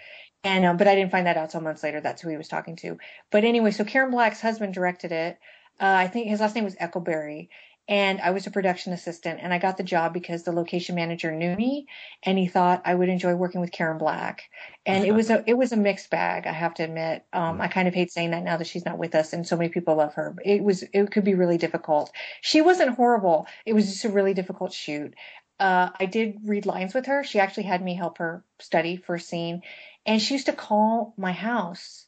And 0.44 0.64
um, 0.64 0.76
but 0.76 0.88
I 0.88 0.94
didn't 0.94 1.10
find 1.10 1.26
that 1.26 1.36
out 1.36 1.50
till 1.50 1.60
months 1.60 1.82
later. 1.82 2.00
That's 2.00 2.22
who 2.22 2.30
he 2.30 2.36
was 2.36 2.48
talking 2.48 2.76
to. 2.76 2.98
But 3.30 3.44
anyway, 3.44 3.72
so 3.72 3.84
Karen 3.84 4.10
Black's 4.10 4.40
husband 4.40 4.72
directed 4.72 5.12
it. 5.12 5.38
Uh, 5.80 5.86
I 5.86 6.08
think 6.08 6.28
his 6.28 6.40
last 6.40 6.54
name 6.54 6.64
was 6.64 6.76
Eckelberry, 6.76 7.48
and 7.88 8.20
I 8.20 8.30
was 8.32 8.46
a 8.46 8.50
production 8.50 8.92
assistant. 8.92 9.40
And 9.42 9.52
I 9.52 9.58
got 9.58 9.78
the 9.78 9.82
job 9.82 10.12
because 10.12 10.42
the 10.42 10.52
location 10.52 10.94
manager 10.94 11.32
knew 11.32 11.56
me, 11.56 11.86
and 12.22 12.38
he 12.38 12.46
thought 12.46 12.82
I 12.84 12.94
would 12.94 13.08
enjoy 13.08 13.34
working 13.34 13.62
with 13.62 13.72
Karen 13.72 13.96
Black. 13.96 14.42
And 14.84 15.06
it 15.06 15.12
was 15.14 15.30
a 15.30 15.42
it 15.46 15.54
was 15.54 15.72
a 15.72 15.76
mixed 15.76 16.10
bag. 16.10 16.46
I 16.46 16.52
have 16.52 16.74
to 16.74 16.84
admit. 16.84 17.24
Um, 17.32 17.60
I 17.60 17.68
kind 17.68 17.88
of 17.88 17.94
hate 17.94 18.12
saying 18.12 18.32
that 18.32 18.44
now 18.44 18.58
that 18.58 18.66
she's 18.66 18.84
not 18.84 18.98
with 18.98 19.14
us, 19.14 19.32
and 19.32 19.46
so 19.46 19.56
many 19.56 19.70
people 19.70 19.96
love 19.96 20.14
her. 20.14 20.36
It 20.44 20.62
was 20.62 20.84
it 20.92 21.10
could 21.10 21.24
be 21.24 21.34
really 21.34 21.58
difficult. 21.58 22.12
She 22.42 22.60
wasn't 22.60 22.94
horrible. 22.94 23.46
It 23.64 23.72
was 23.72 23.86
just 23.86 24.04
a 24.04 24.10
really 24.10 24.34
difficult 24.34 24.72
shoot. 24.72 25.14
Uh, 25.58 25.90
I 25.98 26.06
did 26.06 26.38
read 26.44 26.66
lines 26.66 26.94
with 26.94 27.06
her. 27.06 27.24
She 27.24 27.40
actually 27.40 27.64
had 27.64 27.82
me 27.82 27.94
help 27.96 28.18
her 28.18 28.44
study 28.60 28.96
for 28.96 29.14
a 29.14 29.20
scene, 29.20 29.62
and 30.04 30.20
she 30.20 30.34
used 30.34 30.46
to 30.46 30.52
call 30.52 31.14
my 31.16 31.32
house 31.32 32.07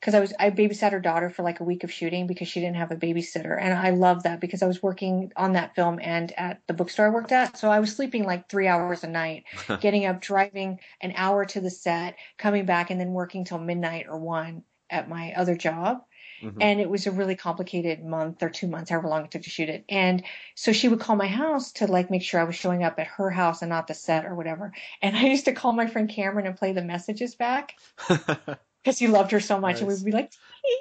because 0.00 0.14
I 0.14 0.20
was 0.20 0.32
I 0.38 0.50
babysat 0.50 0.92
her 0.92 1.00
daughter 1.00 1.30
for 1.30 1.42
like 1.42 1.60
a 1.60 1.64
week 1.64 1.84
of 1.84 1.92
shooting 1.92 2.26
because 2.26 2.48
she 2.48 2.60
didn't 2.60 2.76
have 2.76 2.90
a 2.90 2.96
babysitter, 2.96 3.56
and 3.60 3.74
I 3.74 3.90
love 3.90 4.24
that 4.24 4.40
because 4.40 4.62
I 4.62 4.66
was 4.66 4.82
working 4.82 5.32
on 5.36 5.52
that 5.54 5.74
film 5.74 5.98
and 6.02 6.32
at 6.38 6.62
the 6.66 6.74
bookstore 6.74 7.06
I 7.06 7.10
worked 7.10 7.32
at, 7.32 7.56
so 7.56 7.70
I 7.70 7.80
was 7.80 7.94
sleeping 7.94 8.24
like 8.24 8.48
three 8.48 8.68
hours 8.68 9.04
a 9.04 9.08
night, 9.08 9.44
getting 9.80 10.06
up, 10.06 10.20
driving 10.20 10.80
an 11.00 11.12
hour 11.16 11.44
to 11.46 11.60
the 11.60 11.70
set, 11.70 12.16
coming 12.36 12.64
back, 12.66 12.90
and 12.90 13.00
then 13.00 13.12
working 13.12 13.44
till 13.44 13.58
midnight 13.58 14.06
or 14.08 14.18
one 14.18 14.62
at 14.90 15.08
my 15.08 15.32
other 15.34 15.56
job. 15.56 16.02
Mhm. 16.42 16.56
And 16.60 16.80
it 16.80 16.88
was 16.88 17.06
a 17.06 17.10
really 17.10 17.34
complicated 17.34 18.04
month 18.04 18.42
or 18.42 18.48
two 18.48 18.68
months, 18.68 18.90
however 18.90 19.08
long 19.08 19.24
it 19.24 19.30
took 19.30 19.42
to 19.42 19.50
shoot 19.50 19.68
it. 19.68 19.84
And 19.88 20.22
so 20.54 20.72
she 20.72 20.88
would 20.88 21.00
call 21.00 21.16
my 21.16 21.26
house 21.26 21.72
to 21.72 21.86
like 21.88 22.10
make 22.10 22.22
sure 22.22 22.40
I 22.40 22.44
was 22.44 22.54
showing 22.54 22.84
up 22.84 22.98
at 22.98 23.08
her 23.08 23.30
house 23.30 23.60
and 23.62 23.68
not 23.70 23.88
the 23.88 23.94
set 23.94 24.24
or 24.24 24.34
whatever. 24.34 24.72
And 25.02 25.16
I 25.16 25.26
used 25.26 25.46
to 25.46 25.52
call 25.52 25.72
my 25.72 25.86
friend 25.88 26.08
Cameron 26.08 26.46
and 26.46 26.56
play 26.56 26.72
the 26.72 26.82
messages 26.82 27.34
back 27.34 27.74
because 28.88 28.98
he 28.98 29.06
loved 29.06 29.30
her 29.32 29.40
so 29.40 29.60
much. 29.60 29.80
And 29.80 29.88
we'd 29.88 30.02
be 30.02 30.12
like, 30.12 30.32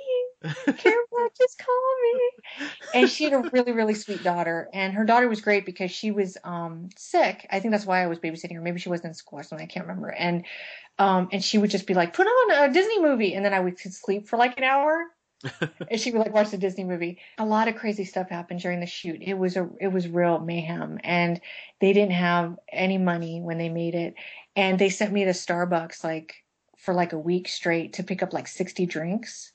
Black, 0.41 1.35
just 1.37 1.57
call 1.57 1.95
me. 2.03 2.67
And 2.93 3.09
she 3.09 3.25
had 3.25 3.33
a 3.33 3.49
really, 3.51 3.73
really 3.73 3.95
sweet 3.95 4.23
daughter. 4.23 4.69
And 4.73 4.93
her 4.93 5.03
daughter 5.03 5.27
was 5.27 5.41
great 5.41 5.65
because 5.65 5.91
she 5.91 6.11
was 6.11 6.37
um, 6.45 6.87
sick. 6.95 7.45
I 7.51 7.59
think 7.59 7.73
that's 7.73 7.85
why 7.85 8.01
I 8.01 8.07
was 8.07 8.19
babysitting 8.19 8.53
her. 8.53 8.61
Maybe 8.61 8.79
she 8.79 8.87
wasn't 8.87 9.09
in 9.09 9.13
school 9.13 9.39
or 9.39 9.43
something. 9.43 9.67
I 9.67 9.69
can't 9.69 9.85
remember. 9.85 10.09
And 10.09 10.45
um, 10.99 11.27
and 11.33 11.43
she 11.43 11.57
would 11.57 11.69
just 11.69 11.85
be 11.85 11.95
like, 11.95 12.13
put 12.13 12.27
on 12.27 12.69
a 12.69 12.73
Disney 12.73 13.01
movie. 13.01 13.33
And 13.33 13.43
then 13.43 13.53
I 13.53 13.59
would 13.59 13.77
sleep 13.77 14.29
for 14.29 14.37
like 14.37 14.57
an 14.57 14.63
hour. 14.63 15.03
and 15.91 15.99
she 15.99 16.11
would 16.11 16.19
like 16.19 16.33
watch 16.33 16.51
the 16.51 16.57
Disney 16.57 16.85
movie. 16.85 17.19
A 17.39 17.45
lot 17.45 17.67
of 17.67 17.75
crazy 17.75 18.05
stuff 18.05 18.29
happened 18.29 18.61
during 18.61 18.79
the 18.79 18.85
shoot. 18.85 19.21
It 19.21 19.37
was 19.37 19.57
a 19.57 19.69
it 19.81 19.89
was 19.89 20.07
real 20.07 20.39
mayhem, 20.39 20.97
and 21.03 21.41
they 21.79 21.93
didn't 21.93 22.13
have 22.13 22.57
any 22.71 22.97
money 22.97 23.41
when 23.41 23.59
they 23.59 23.69
made 23.69 23.93
it, 23.93 24.15
and 24.55 24.79
they 24.79 24.89
sent 24.89 25.13
me 25.13 25.25
to 25.25 25.31
Starbucks 25.31 26.03
like 26.03 26.43
for 26.77 26.93
like 26.93 27.13
a 27.13 27.19
week 27.19 27.47
straight 27.47 27.93
to 27.93 28.03
pick 28.03 28.23
up 28.23 28.33
like 28.33 28.47
sixty 28.47 28.85
drinks, 28.85 29.51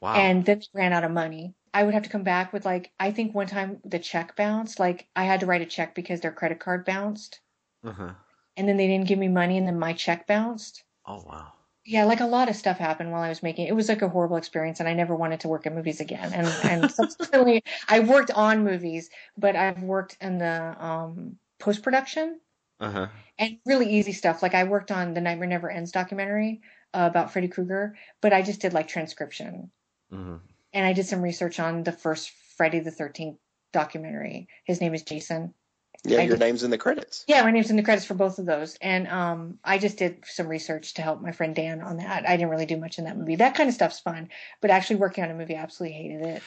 wow. 0.00 0.14
and 0.14 0.44
then 0.44 0.62
ran 0.72 0.92
out 0.92 1.04
of 1.04 1.10
money. 1.10 1.54
I 1.74 1.82
would 1.82 1.94
have 1.94 2.04
to 2.04 2.08
come 2.08 2.22
back 2.22 2.52
with 2.52 2.64
like 2.64 2.90
I 2.98 3.10
think 3.10 3.34
one 3.34 3.46
time 3.46 3.78
the 3.84 3.98
check 3.98 4.36
bounced. 4.36 4.80
Like 4.80 5.08
I 5.14 5.24
had 5.24 5.40
to 5.40 5.46
write 5.46 5.62
a 5.62 5.66
check 5.66 5.94
because 5.94 6.20
their 6.20 6.32
credit 6.32 6.60
card 6.60 6.84
bounced, 6.84 7.40
uh-huh. 7.84 8.12
and 8.56 8.68
then 8.68 8.76
they 8.76 8.86
didn't 8.86 9.08
give 9.08 9.18
me 9.18 9.28
money, 9.28 9.58
and 9.58 9.66
then 9.66 9.78
my 9.78 9.92
check 9.92 10.26
bounced. 10.26 10.84
Oh 11.06 11.22
wow. 11.26 11.52
Yeah, 11.84 12.04
like 12.04 12.20
a 12.20 12.26
lot 12.26 12.50
of 12.50 12.56
stuff 12.56 12.76
happened 12.76 13.12
while 13.12 13.22
I 13.22 13.30
was 13.30 13.42
making 13.42 13.66
it. 13.66 13.70
It 13.70 13.74
was 13.74 13.88
like 13.88 14.02
a 14.02 14.08
horrible 14.08 14.36
experience, 14.36 14.80
and 14.80 14.88
I 14.88 14.92
never 14.92 15.14
wanted 15.14 15.40
to 15.40 15.48
work 15.48 15.66
in 15.66 15.74
movies 15.74 16.00
again. 16.00 16.32
And 16.34 16.46
and 16.64 16.90
subsequently, 17.00 17.64
I 17.88 18.00
worked 18.00 18.30
on 18.30 18.64
movies, 18.64 19.10
but 19.36 19.56
I've 19.56 19.82
worked 19.82 20.16
in 20.20 20.38
the 20.38 20.76
um, 20.84 21.36
post 21.58 21.82
production 21.82 22.40
Uh-huh. 22.80 23.08
and 23.38 23.58
really 23.66 23.90
easy 23.98 24.12
stuff. 24.12 24.42
Like 24.42 24.54
I 24.54 24.64
worked 24.64 24.90
on 24.90 25.14
the 25.14 25.20
Nightmare 25.20 25.48
Never 25.48 25.70
Ends 25.70 25.92
documentary 25.92 26.60
uh, 26.94 27.08
about 27.10 27.32
Freddy 27.32 27.48
Krueger, 27.48 27.96
but 28.20 28.32
I 28.32 28.42
just 28.42 28.60
did 28.60 28.72
like 28.72 28.88
transcription, 28.88 29.70
hmm 30.10 30.36
and 30.74 30.86
I 30.86 30.92
did 30.92 31.06
some 31.06 31.22
research 31.22 31.58
on 31.60 31.82
the 31.82 31.92
first 31.92 32.30
Friday 32.56 32.80
the 32.80 32.90
Thirteenth 32.90 33.38
documentary. 33.72 34.48
His 34.64 34.80
name 34.80 34.94
is 34.94 35.02
Jason. 35.02 35.54
Yeah, 36.04 36.18
I 36.18 36.22
your 36.22 36.36
did- 36.36 36.40
name's 36.40 36.62
in 36.62 36.70
the 36.70 36.78
credits. 36.78 37.24
Yeah, 37.26 37.42
my 37.42 37.50
name's 37.50 37.70
in 37.70 37.76
the 37.76 37.82
credits 37.82 38.06
for 38.06 38.14
both 38.14 38.38
of 38.38 38.46
those. 38.46 38.76
And 38.80 39.08
um, 39.08 39.58
I 39.64 39.78
just 39.78 39.96
did 39.98 40.22
some 40.26 40.46
research 40.46 40.94
to 40.94 41.02
help 41.02 41.20
my 41.20 41.32
friend 41.32 41.54
Dan 41.56 41.80
on 41.80 41.96
that. 41.96 42.28
I 42.28 42.36
didn't 42.36 42.50
really 42.50 42.66
do 42.66 42.76
much 42.76 42.98
in 42.98 43.04
that 43.04 43.16
movie. 43.16 43.36
That 43.36 43.54
kind 43.56 43.68
of 43.68 43.74
stuff's 43.74 43.98
fun, 43.98 44.28
but 44.60 44.70
actually 44.70 44.96
working 44.96 45.24
on 45.24 45.30
a 45.30 45.34
movie, 45.34 45.56
I 45.56 45.62
absolutely 45.62 45.96
hated 45.98 46.22
it. 46.22 46.42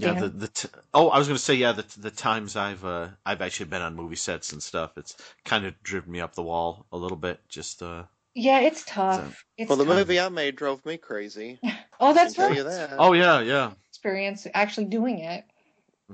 Yeah, 0.00 0.14
Dan? 0.14 0.22
the 0.22 0.28
the 0.28 0.48
t- 0.48 0.68
oh, 0.94 1.08
I 1.10 1.18
was 1.18 1.28
gonna 1.28 1.38
say 1.38 1.54
yeah, 1.54 1.72
the 1.72 1.84
the 1.98 2.10
times 2.10 2.56
I've 2.56 2.84
uh 2.84 3.08
I've 3.26 3.42
actually 3.42 3.66
been 3.66 3.82
on 3.82 3.94
movie 3.96 4.16
sets 4.16 4.52
and 4.52 4.62
stuff, 4.62 4.96
it's 4.96 5.16
kind 5.44 5.66
of 5.66 5.80
driven 5.82 6.10
me 6.12 6.20
up 6.20 6.34
the 6.34 6.42
wall 6.42 6.86
a 6.92 6.96
little 6.96 7.16
bit. 7.18 7.40
Just 7.48 7.82
uh, 7.82 8.04
Yeah, 8.34 8.60
it's 8.60 8.84
tough. 8.84 9.44
It's 9.58 9.68
Well, 9.68 9.76
the 9.78 9.84
tough. 9.84 9.96
movie 9.96 10.18
I 10.20 10.28
made 10.28 10.56
drove 10.56 10.84
me 10.86 10.96
crazy. 10.96 11.58
Oh, 12.02 12.14
that's 12.14 12.38
right. 12.38 12.64
that. 12.64 12.94
oh 12.98 13.12
yeah, 13.12 13.40
yeah. 13.40 13.72
Experience 13.90 14.46
actually 14.54 14.86
doing 14.86 15.18
it. 15.18 15.44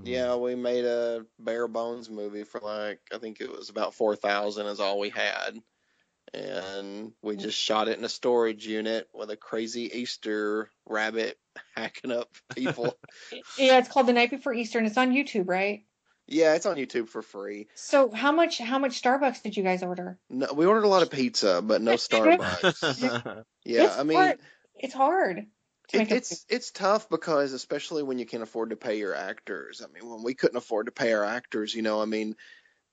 Yeah, 0.03 0.35
we 0.35 0.57
made 0.57 0.85
a 0.85 1.25
bare 1.39 1.69
bones 1.69 2.11
movie 2.11 2.43
for 2.43 2.61
like 2.61 3.01
I 3.15 3.19
think 3.19 3.41
it 3.41 3.51
was 3.51 3.69
about 3.71 3.95
four 3.95 4.17
thousand 4.17 4.67
is 4.67 4.81
all 4.81 4.99
we 4.99 5.11
had, 5.11 5.61
and 6.37 7.13
we 7.23 7.37
mm. 7.37 7.41
just 7.41 7.59
shot 7.59 7.89
it 7.89 7.99
in 7.99 8.05
a 8.05 8.09
storage 8.09 8.67
unit 8.67 9.09
with 9.15 9.31
a 9.31 9.37
crazy 9.37 9.91
Easter 9.93 10.71
rabbit 10.87 11.39
hacking 11.77 12.13
up 12.13 12.29
people. 12.55 12.95
Yeah, 13.59 13.79
it's 13.79 13.89
called 13.89 14.07
The 14.07 14.13
Night 14.13 14.31
Before 14.31 14.53
Easter, 14.53 14.79
and 14.79 14.87
it's 14.87 14.99
on 14.99 15.13
YouTube, 15.13 15.49
right? 15.49 15.85
yeah, 16.27 16.55
it's 16.55 16.67
on 16.67 16.77
YouTube 16.77 17.09
for 17.09 17.23
free. 17.23 17.69
So 17.75 18.11
how 18.11 18.33
much 18.33 18.59
how 18.59 18.79
much 18.79 19.01
Starbucks 19.01 19.43
did 19.43 19.57
you 19.57 19.63
guys 19.63 19.83
order? 19.83 20.19
No, 20.29 20.53
we 20.53 20.67
ordered 20.67 20.85
a 20.85 20.89
lot 20.89 21.03
of 21.03 21.11
pizza, 21.11 21.63
but 21.63 21.81
no 21.81 21.95
Starbucks. 21.95 23.45
Yeah, 23.65 23.85
It's 23.85 23.99
I 23.99 24.03
mean. 24.03 24.19
hard. 24.19 24.39
it's 24.75 24.95
hard. 24.95 25.47
It, 25.93 26.11
it's 26.11 26.45
it's 26.49 26.73
tough 26.73 27.09
because 27.09 27.53
especially 27.53 28.03
when 28.03 28.19
you 28.19 28.27
can't 28.27 28.43
afford 28.43 28.71
to 28.71 28.77
pay 28.77 28.99
your 28.99 29.15
actors. 29.15 29.83
I 29.85 29.93
mean, 29.93 30.11
when 30.11 30.25
we 30.25 30.35
couldn't 30.35 30.57
afford 30.57 30.87
to 30.87 30.93
pay 30.93 31.13
our 31.13 31.25
actors, 31.25 31.75
you 31.75 31.83
know, 31.83 32.03
I 32.03 32.07
mean, 32.07 32.35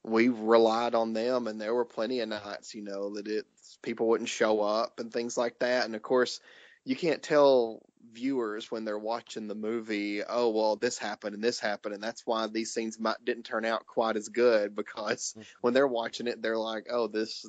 we 0.04 0.30
relied 0.30 0.96
on 0.96 1.14
them, 1.14 1.48
and 1.48 1.60
there 1.60 1.74
were 1.74 1.86
plenty 1.86 2.20
of 2.20 2.30
nights, 2.30 2.76
you 2.76 2.84
know, 2.84 3.16
that 3.16 3.28
it 3.28 3.46
people 3.82 4.08
wouldn't 4.08 4.30
show 4.30 4.62
up 4.62 5.00
and 5.00 5.12
things 5.12 5.38
like 5.38 5.60
that. 5.60 5.86
And 5.86 5.96
of 5.96 6.02
course, 6.02 6.40
you 6.86 6.96
can't 6.96 7.24
tell 7.24 7.82
viewers 8.12 8.70
when 8.70 8.86
they're 8.86 9.00
watching 9.00 9.48
the 9.48 9.56
movie, 9.56 10.24
oh 10.24 10.50
well, 10.50 10.76
this 10.76 10.98
happened 10.98 11.36
and 11.36 11.44
this 11.44 11.60
happened, 11.60 11.96
and 11.96 12.04
that's 12.04 12.26
why 12.26 12.48
these 12.48 12.74
scenes 12.74 13.00
might 13.00 13.24
didn't 13.24 13.44
turn 13.44 13.66
out 13.66 13.86
quite 13.86 14.18
as 14.18 14.30
good 14.30 14.76
because 14.76 15.36
when 15.62 15.74
they're 15.74 15.88
watching 15.88 16.28
it, 16.28 16.42
they're 16.42 16.58
like, 16.58 16.88
oh, 16.92 17.08
this. 17.08 17.46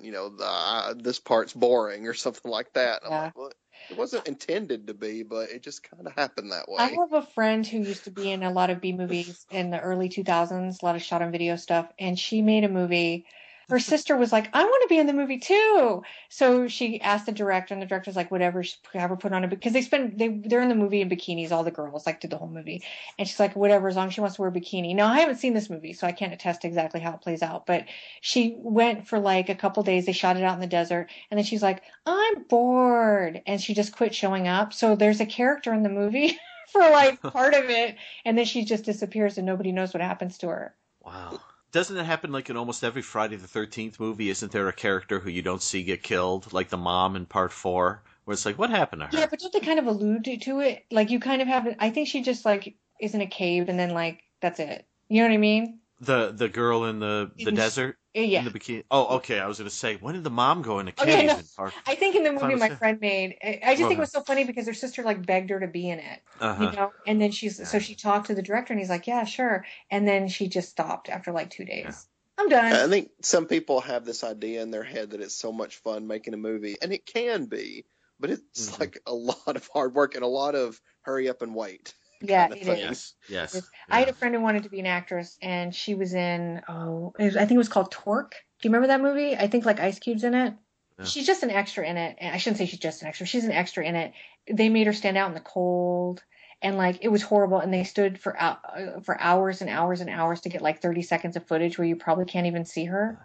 You 0.00 0.12
know, 0.12 0.30
the, 0.30 0.46
uh, 0.46 0.94
this 0.96 1.20
part's 1.20 1.52
boring 1.52 2.08
or 2.08 2.14
something 2.14 2.50
like 2.50 2.72
that. 2.72 3.02
Yeah. 3.04 3.24
like, 3.24 3.36
well, 3.36 3.52
it 3.90 3.96
wasn't 3.96 4.26
intended 4.26 4.86
to 4.86 4.94
be, 4.94 5.22
but 5.22 5.50
it 5.50 5.62
just 5.62 5.88
kind 5.88 6.06
of 6.06 6.14
happened 6.14 6.52
that 6.52 6.68
way. 6.68 6.76
I 6.78 6.88
have 6.88 7.12
a 7.12 7.26
friend 7.34 7.66
who 7.66 7.78
used 7.78 8.04
to 8.04 8.10
be 8.10 8.30
in 8.30 8.42
a 8.42 8.52
lot 8.52 8.70
of 8.70 8.80
B 8.80 8.92
movies 8.92 9.46
in 9.50 9.70
the 9.70 9.80
early 9.80 10.08
2000s, 10.08 10.82
a 10.82 10.84
lot 10.84 10.96
of 10.96 11.02
shot 11.02 11.22
on 11.22 11.32
video 11.32 11.56
stuff, 11.56 11.90
and 11.98 12.18
she 12.18 12.42
made 12.42 12.64
a 12.64 12.68
movie. 12.68 13.26
Her 13.68 13.78
sister 13.78 14.16
was 14.16 14.32
like, 14.32 14.48
"I 14.52 14.64
want 14.64 14.82
to 14.82 14.88
be 14.88 14.98
in 14.98 15.06
the 15.06 15.12
movie 15.12 15.38
too." 15.38 16.02
So 16.28 16.68
she 16.68 17.00
asked 17.00 17.26
the 17.26 17.32
director, 17.32 17.74
and 17.74 17.82
the 17.82 17.86
director's 17.86 18.16
like, 18.16 18.30
"Whatever, 18.30 18.64
have 18.92 19.10
her 19.10 19.16
put 19.16 19.32
on 19.32 19.44
it." 19.44 19.50
Because 19.50 19.72
they 19.72 19.82
spend 19.82 20.18
they 20.18 20.28
they're 20.28 20.62
in 20.62 20.68
the 20.68 20.74
movie 20.74 21.00
in 21.00 21.08
bikinis, 21.08 21.52
all 21.52 21.64
the 21.64 21.70
girls 21.70 22.06
like 22.06 22.20
did 22.20 22.30
the 22.30 22.38
whole 22.38 22.48
movie, 22.48 22.82
and 23.18 23.26
she's 23.26 23.40
like, 23.40 23.56
"Whatever, 23.56 23.88
as 23.88 23.96
long 23.96 24.08
as 24.08 24.14
she 24.14 24.20
wants 24.20 24.36
to 24.36 24.42
wear 24.42 24.50
a 24.50 24.52
bikini." 24.52 24.94
Now 24.94 25.08
I 25.08 25.20
haven't 25.20 25.36
seen 25.36 25.54
this 25.54 25.70
movie, 25.70 25.92
so 25.92 26.06
I 26.06 26.12
can't 26.12 26.32
attest 26.32 26.64
exactly 26.64 27.00
how 27.00 27.14
it 27.14 27.20
plays 27.22 27.42
out. 27.42 27.66
But 27.66 27.86
she 28.20 28.54
went 28.58 29.06
for 29.06 29.18
like 29.18 29.48
a 29.48 29.54
couple 29.54 29.82
days. 29.82 30.06
They 30.06 30.12
shot 30.12 30.36
it 30.36 30.44
out 30.44 30.54
in 30.54 30.60
the 30.60 30.66
desert, 30.66 31.10
and 31.30 31.38
then 31.38 31.44
she's 31.44 31.62
like, 31.62 31.82
"I'm 32.06 32.42
bored," 32.44 33.42
and 33.46 33.60
she 33.60 33.74
just 33.74 33.96
quit 33.96 34.14
showing 34.14 34.48
up. 34.48 34.72
So 34.72 34.96
there's 34.96 35.20
a 35.20 35.26
character 35.26 35.72
in 35.72 35.82
the 35.82 35.88
movie. 35.88 36.38
for 36.74 36.90
like 36.90 37.20
part 37.22 37.54
of 37.54 37.70
it, 37.70 37.96
and 38.24 38.36
then 38.36 38.44
she 38.44 38.64
just 38.64 38.84
disappears 38.84 39.38
and 39.38 39.46
nobody 39.46 39.72
knows 39.72 39.94
what 39.94 40.02
happens 40.02 40.38
to 40.38 40.48
her. 40.48 40.74
Wow. 41.04 41.40
Doesn't 41.74 41.96
it 41.96 42.06
happen 42.06 42.30
like 42.30 42.48
in 42.48 42.56
almost 42.56 42.84
every 42.84 43.02
Friday 43.02 43.34
the 43.34 43.48
Thirteenth 43.48 43.98
movie? 43.98 44.30
Isn't 44.30 44.52
there 44.52 44.68
a 44.68 44.72
character 44.72 45.18
who 45.18 45.28
you 45.28 45.42
don't 45.42 45.60
see 45.60 45.82
get 45.82 46.04
killed, 46.04 46.52
like 46.52 46.68
the 46.68 46.76
mom 46.76 47.16
in 47.16 47.26
Part 47.26 47.50
Four, 47.50 48.00
where 48.24 48.32
it's 48.32 48.46
like, 48.46 48.56
what 48.56 48.70
happened 48.70 49.00
to 49.00 49.06
her? 49.06 49.18
Yeah, 49.18 49.26
but 49.28 49.40
don't 49.40 49.52
they 49.52 49.58
kind 49.58 49.80
of 49.80 49.88
allude 49.88 50.22
to, 50.22 50.60
it? 50.60 50.84
Like 50.92 51.10
you 51.10 51.18
kind 51.18 51.42
of 51.42 51.48
have. 51.48 51.66
I 51.80 51.90
think 51.90 52.06
she 52.06 52.22
just 52.22 52.44
like 52.44 52.76
is 53.00 53.16
in 53.16 53.22
a 53.22 53.26
cave 53.26 53.68
and 53.68 53.76
then 53.76 53.90
like 53.90 54.22
that's 54.40 54.60
it. 54.60 54.86
You 55.08 55.22
know 55.22 55.28
what 55.28 55.34
I 55.34 55.38
mean? 55.38 55.80
The 56.04 56.32
the 56.32 56.48
girl 56.48 56.84
in 56.84 56.98
the 57.00 57.30
the 57.36 57.48
In- 57.48 57.54
desert 57.54 57.98
Yeah. 58.14 58.40
in 58.40 58.44
the 58.44 58.50
bikini. 58.50 58.84
Oh, 58.90 59.16
okay. 59.16 59.38
I 59.40 59.46
was 59.46 59.58
gonna 59.58 59.70
say, 59.70 59.96
when 59.96 60.14
did 60.14 60.24
the 60.24 60.30
mom 60.30 60.62
go 60.62 60.78
in 60.78 60.88
a 60.88 60.90
Okay, 60.90 61.26
no. 61.26 61.38
in 61.38 61.72
I 61.86 61.94
think 61.94 62.14
in 62.16 62.22
the 62.22 62.32
movie 62.32 62.54
my 62.56 62.70
friend 62.70 63.00
made, 63.00 63.36
I 63.42 63.60
I 63.64 63.74
just 63.74 63.88
think 63.88 63.98
it 63.98 64.00
was 64.00 64.12
so 64.12 64.22
funny 64.22 64.44
because 64.44 64.66
her 64.66 64.74
sister 64.74 65.02
like 65.02 65.24
begged 65.24 65.50
her 65.50 65.60
to 65.60 65.66
be 65.68 65.88
in 65.88 65.98
it, 65.98 66.20
Uh-huh. 66.40 66.64
you 66.64 66.76
know. 66.76 66.92
And 67.06 67.20
then 67.20 67.30
she's 67.30 67.68
so 67.68 67.78
she 67.78 67.94
talked 67.94 68.26
to 68.26 68.34
the 68.34 68.42
director 68.42 68.72
and 68.72 68.80
he's 68.80 68.90
like, 68.90 69.06
yeah, 69.06 69.24
sure. 69.24 69.64
And 69.90 70.06
then 70.06 70.28
she 70.28 70.48
just 70.48 70.70
stopped 70.70 71.08
after 71.08 71.32
like 71.32 71.50
two 71.50 71.64
days. 71.64 72.06
I'm 72.36 72.48
done. 72.48 72.72
I 72.72 72.88
think 72.88 73.10
some 73.22 73.46
people 73.46 73.80
have 73.80 74.04
this 74.04 74.24
idea 74.24 74.62
in 74.62 74.70
their 74.72 74.82
head 74.82 75.10
that 75.10 75.20
it's 75.20 75.36
so 75.36 75.52
much 75.52 75.76
fun 75.76 76.06
making 76.08 76.34
a 76.34 76.36
movie, 76.36 76.76
and 76.82 76.92
it 76.92 77.06
can 77.06 77.46
be, 77.46 77.84
but 78.18 78.30
it's 78.30 78.70
Mhm. 78.70 78.80
like 78.80 78.98
a 79.06 79.14
lot 79.14 79.54
of 79.56 79.68
hard 79.72 79.94
work 79.94 80.16
and 80.16 80.24
a 80.24 80.28
lot 80.28 80.54
of 80.56 80.80
hurry 81.02 81.28
up 81.28 81.42
and 81.42 81.54
wait. 81.54 81.94
Yeah, 82.28 82.48
kind 82.48 82.52
of 82.52 82.58
it 82.58 82.64
thing. 82.64 82.78
is. 82.90 83.14
Yes. 83.28 83.54
Yes. 83.54 83.68
I 83.90 84.00
had 84.00 84.08
a 84.08 84.12
friend 84.12 84.34
who 84.34 84.40
wanted 84.40 84.64
to 84.64 84.68
be 84.70 84.80
an 84.80 84.86
actress, 84.86 85.36
and 85.42 85.74
she 85.74 85.94
was 85.94 86.14
in 86.14 86.62
oh, 86.68 87.12
it 87.18 87.24
was, 87.24 87.36
I 87.36 87.40
think 87.40 87.52
it 87.52 87.58
was 87.58 87.68
called 87.68 87.90
Torque. 87.90 88.34
Do 88.60 88.68
you 88.68 88.70
remember 88.74 88.88
that 88.88 89.00
movie? 89.00 89.36
I 89.36 89.46
think 89.48 89.64
like 89.64 89.80
Ice 89.80 89.98
Cube's 89.98 90.24
in 90.24 90.34
it. 90.34 90.54
Yeah. 90.98 91.04
She's 91.04 91.26
just 91.26 91.42
an 91.42 91.50
extra 91.50 91.86
in 91.86 91.96
it. 91.96 92.16
I 92.22 92.36
shouldn't 92.38 92.58
say 92.58 92.66
she's 92.66 92.78
just 92.78 93.02
an 93.02 93.08
extra. 93.08 93.26
She's 93.26 93.44
an 93.44 93.50
extra 93.52 93.84
in 93.84 93.96
it. 93.96 94.12
They 94.50 94.68
made 94.68 94.86
her 94.86 94.92
stand 94.92 95.16
out 95.16 95.28
in 95.28 95.34
the 95.34 95.40
cold, 95.40 96.22
and 96.62 96.76
like 96.76 96.98
it 97.02 97.08
was 97.08 97.22
horrible. 97.22 97.58
And 97.58 97.72
they 97.74 97.84
stood 97.84 98.18
for 98.20 98.40
uh, 98.40 99.00
for 99.02 99.20
hours 99.20 99.60
and 99.60 99.68
hours 99.70 100.00
and 100.00 100.08
hours 100.10 100.42
to 100.42 100.48
get 100.48 100.62
like 100.62 100.80
30 100.80 101.02
seconds 101.02 101.36
of 101.36 101.46
footage 101.46 101.78
where 101.78 101.86
you 101.86 101.96
probably 101.96 102.24
can't 102.26 102.46
even 102.46 102.64
see 102.64 102.84
her. 102.84 103.18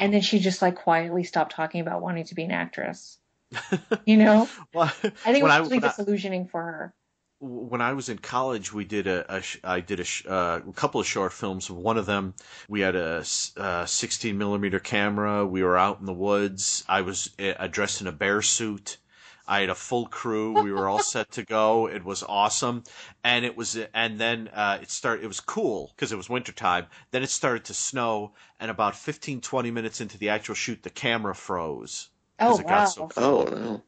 And 0.00 0.12
then 0.12 0.20
she 0.22 0.40
just 0.40 0.60
like 0.60 0.74
quietly 0.74 1.22
stopped 1.24 1.52
talking 1.52 1.80
about 1.80 2.02
wanting 2.02 2.24
to 2.24 2.34
be 2.34 2.42
an 2.44 2.50
actress. 2.50 3.18
You 4.04 4.16
know, 4.18 4.48
Well, 4.74 4.86
I 4.86 5.08
think 5.08 5.38
it 5.38 5.42
was 5.44 5.52
I, 5.52 5.58
really 5.58 5.76
when 5.78 5.84
I- 5.84 5.88
disillusioning 5.88 6.48
for 6.48 6.60
her. 6.60 6.94
When 7.40 7.80
I 7.80 7.92
was 7.92 8.08
in 8.08 8.18
college, 8.18 8.72
we 8.72 8.84
did 8.84 9.06
a, 9.06 9.24
a 9.36 9.42
I 9.64 9.80
did 9.80 10.00
a, 10.00 10.04
uh, 10.30 10.60
a 10.68 10.72
couple 10.72 11.00
of 11.00 11.06
short 11.06 11.32
films. 11.32 11.70
One 11.70 11.98
of 11.98 12.06
them, 12.06 12.34
we 12.68 12.80
had 12.80 12.96
a, 12.96 13.24
uh, 13.56 13.86
16 13.86 14.38
millimeter 14.38 14.78
camera. 14.80 15.46
We 15.46 15.62
were 15.62 15.76
out 15.76 16.00
in 16.00 16.06
the 16.06 16.12
woods. 16.12 16.84
I 16.88 17.02
was 17.02 17.30
uh, 17.38 17.66
dressed 17.68 18.00
in 18.00 18.06
a 18.06 18.12
bear 18.12 18.42
suit. 18.42 18.98
I 19.46 19.60
had 19.60 19.68
a 19.68 19.74
full 19.74 20.06
crew. 20.06 20.54
We 20.54 20.72
were 20.72 20.88
all 20.88 21.00
set 21.00 21.30
to 21.32 21.44
go. 21.44 21.86
It 21.86 22.04
was 22.04 22.22
awesome, 22.22 22.82
and 23.22 23.44
it 23.44 23.56
was, 23.56 23.76
and 23.92 24.18
then 24.18 24.48
uh, 24.48 24.78
it 24.80 24.90
started. 24.90 25.24
It 25.24 25.28
was 25.28 25.40
cool 25.40 25.92
because 25.94 26.12
it 26.12 26.16
was 26.16 26.30
wintertime. 26.30 26.86
Then 27.10 27.22
it 27.22 27.30
started 27.30 27.64
to 27.66 27.74
snow, 27.74 28.32
and 28.58 28.70
about 28.70 28.96
15, 28.96 29.40
20 29.42 29.70
minutes 29.70 30.00
into 30.00 30.16
the 30.18 30.30
actual 30.30 30.54
shoot, 30.54 30.82
the 30.82 30.90
camera 30.90 31.34
froze. 31.34 32.08
'cause 32.46 32.58
Oh 32.58 32.58
it 32.58 32.66
wow! 32.66 32.66
got 32.66 32.88
so 32.88 33.08
Oh 33.16 33.42
no! 33.50 33.82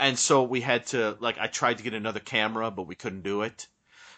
And 0.00 0.18
so 0.18 0.42
we 0.42 0.60
had 0.60 0.86
to 0.88 1.16
like 1.20 1.38
I 1.38 1.46
tried 1.46 1.78
to 1.78 1.84
get 1.84 1.94
another 1.94 2.20
camera, 2.20 2.70
but 2.70 2.86
we 2.86 2.94
couldn't 2.94 3.22
do 3.22 3.42
it. 3.42 3.68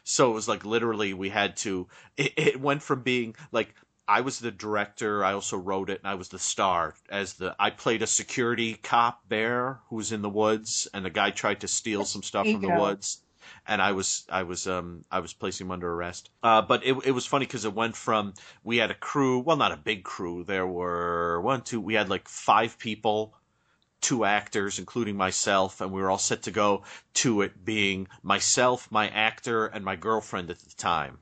So 0.04 0.30
it 0.30 0.34
was 0.34 0.48
like 0.48 0.64
literally 0.64 1.14
we 1.14 1.30
had 1.30 1.56
to. 1.58 1.88
It, 2.16 2.32
it 2.36 2.60
went 2.60 2.82
from 2.82 3.02
being 3.02 3.34
like 3.52 3.74
I 4.08 4.20
was 4.20 4.38
the 4.38 4.52
director, 4.52 5.24
I 5.24 5.32
also 5.32 5.56
wrote 5.56 5.90
it, 5.90 5.98
and 5.98 6.08
I 6.08 6.14
was 6.14 6.28
the 6.28 6.38
star. 6.38 6.94
As 7.10 7.34
the 7.34 7.56
I 7.58 7.70
played 7.70 8.02
a 8.02 8.06
security 8.06 8.74
cop 8.74 9.28
bear 9.28 9.80
who 9.88 9.96
was 9.96 10.12
in 10.12 10.22
the 10.22 10.30
woods, 10.30 10.86
and 10.94 11.04
the 11.04 11.10
guy 11.10 11.30
tried 11.30 11.60
to 11.60 11.68
steal 11.68 12.04
some 12.04 12.22
stuff 12.22 12.46
from 12.46 12.60
the 12.62 12.68
woods. 12.80 13.20
And 13.68 13.82
I 13.82 13.92
was, 13.92 14.24
I 14.28 14.42
was, 14.44 14.66
um, 14.68 15.04
I 15.10 15.20
was 15.20 15.32
placing 15.32 15.66
him 15.66 15.72
under 15.72 15.92
arrest. 15.92 16.30
Uh, 16.42 16.62
but 16.62 16.84
it, 16.84 16.96
it 17.04 17.12
was 17.12 17.26
funny 17.26 17.46
because 17.46 17.64
it 17.64 17.74
went 17.74 17.96
from 17.96 18.34
we 18.62 18.76
had 18.76 18.90
a 18.90 18.94
crew, 18.94 19.40
well, 19.40 19.56
not 19.56 19.72
a 19.72 19.76
big 19.76 20.04
crew. 20.04 20.44
There 20.44 20.66
were 20.66 21.40
one, 21.40 21.62
two, 21.62 21.80
we 21.80 21.94
had 21.94 22.08
like 22.08 22.28
five 22.28 22.78
people 22.78 23.34
two 24.06 24.24
actors, 24.24 24.78
including 24.78 25.16
myself, 25.16 25.80
and 25.80 25.90
we 25.90 26.00
were 26.00 26.08
all 26.08 26.16
set 26.16 26.44
to 26.44 26.52
go 26.52 26.84
to 27.12 27.42
it 27.42 27.64
being 27.64 28.06
myself, 28.22 28.88
my 28.88 29.08
actor, 29.08 29.66
and 29.66 29.84
my 29.84 29.96
girlfriend 29.96 30.48
at 30.48 30.60
the 30.60 30.74
time 30.76 31.18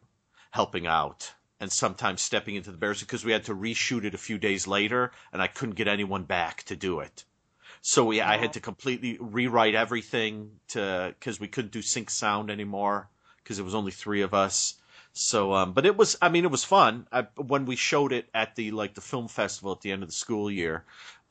helping 0.51 0.87
out. 0.87 1.33
And 1.59 1.73
sometimes 1.73 2.21
stepping 2.21 2.57
into 2.57 2.71
the 2.71 2.77
bears 2.77 3.01
because 3.01 3.25
we 3.25 3.33
had 3.33 3.45
to 3.45 3.55
reshoot 3.55 4.05
it 4.05 4.13
a 4.13 4.19
few 4.19 4.37
days 4.37 4.67
later, 4.67 5.13
and 5.33 5.41
I 5.41 5.47
couldn't 5.47 5.77
get 5.77 5.89
anyone 5.89 6.25
back 6.25 6.65
to 6.65 6.77
do 6.77 7.01
it. 7.01 7.25
So 7.81 8.05
we, 8.05 8.21
I 8.21 8.37
had 8.37 8.53
to 8.53 8.61
completely 8.61 9.17
rewrite 9.19 9.75
everything 9.75 10.51
to 10.69 11.15
because 11.19 11.41
we 11.41 11.49
couldn't 11.49 11.73
do 11.73 11.81
sync 11.81 12.11
sound 12.11 12.51
anymore 12.51 13.09
because 13.39 13.59
it 13.59 13.65
was 13.65 13.75
only 13.75 13.93
three 13.93 14.21
of 14.21 14.35
us. 14.35 14.75
So, 15.15 15.55
um, 15.55 15.73
but 15.73 15.87
it 15.87 15.97
was, 15.97 16.19
I 16.21 16.29
mean, 16.29 16.45
it 16.45 16.51
was 16.51 16.65
fun. 16.65 17.07
I, 17.13 17.29
when 17.37 17.67
we 17.67 17.77
showed 17.77 18.13
it 18.13 18.29
at 18.35 18.57
the 18.57 18.73
like 18.73 18.95
the 18.95 19.01
film 19.01 19.29
festival 19.29 19.73
at 19.73 19.81
the 19.81 19.93
end 19.93 20.03
of 20.03 20.09
the 20.09 20.15
school 20.15 20.51
year, 20.51 20.85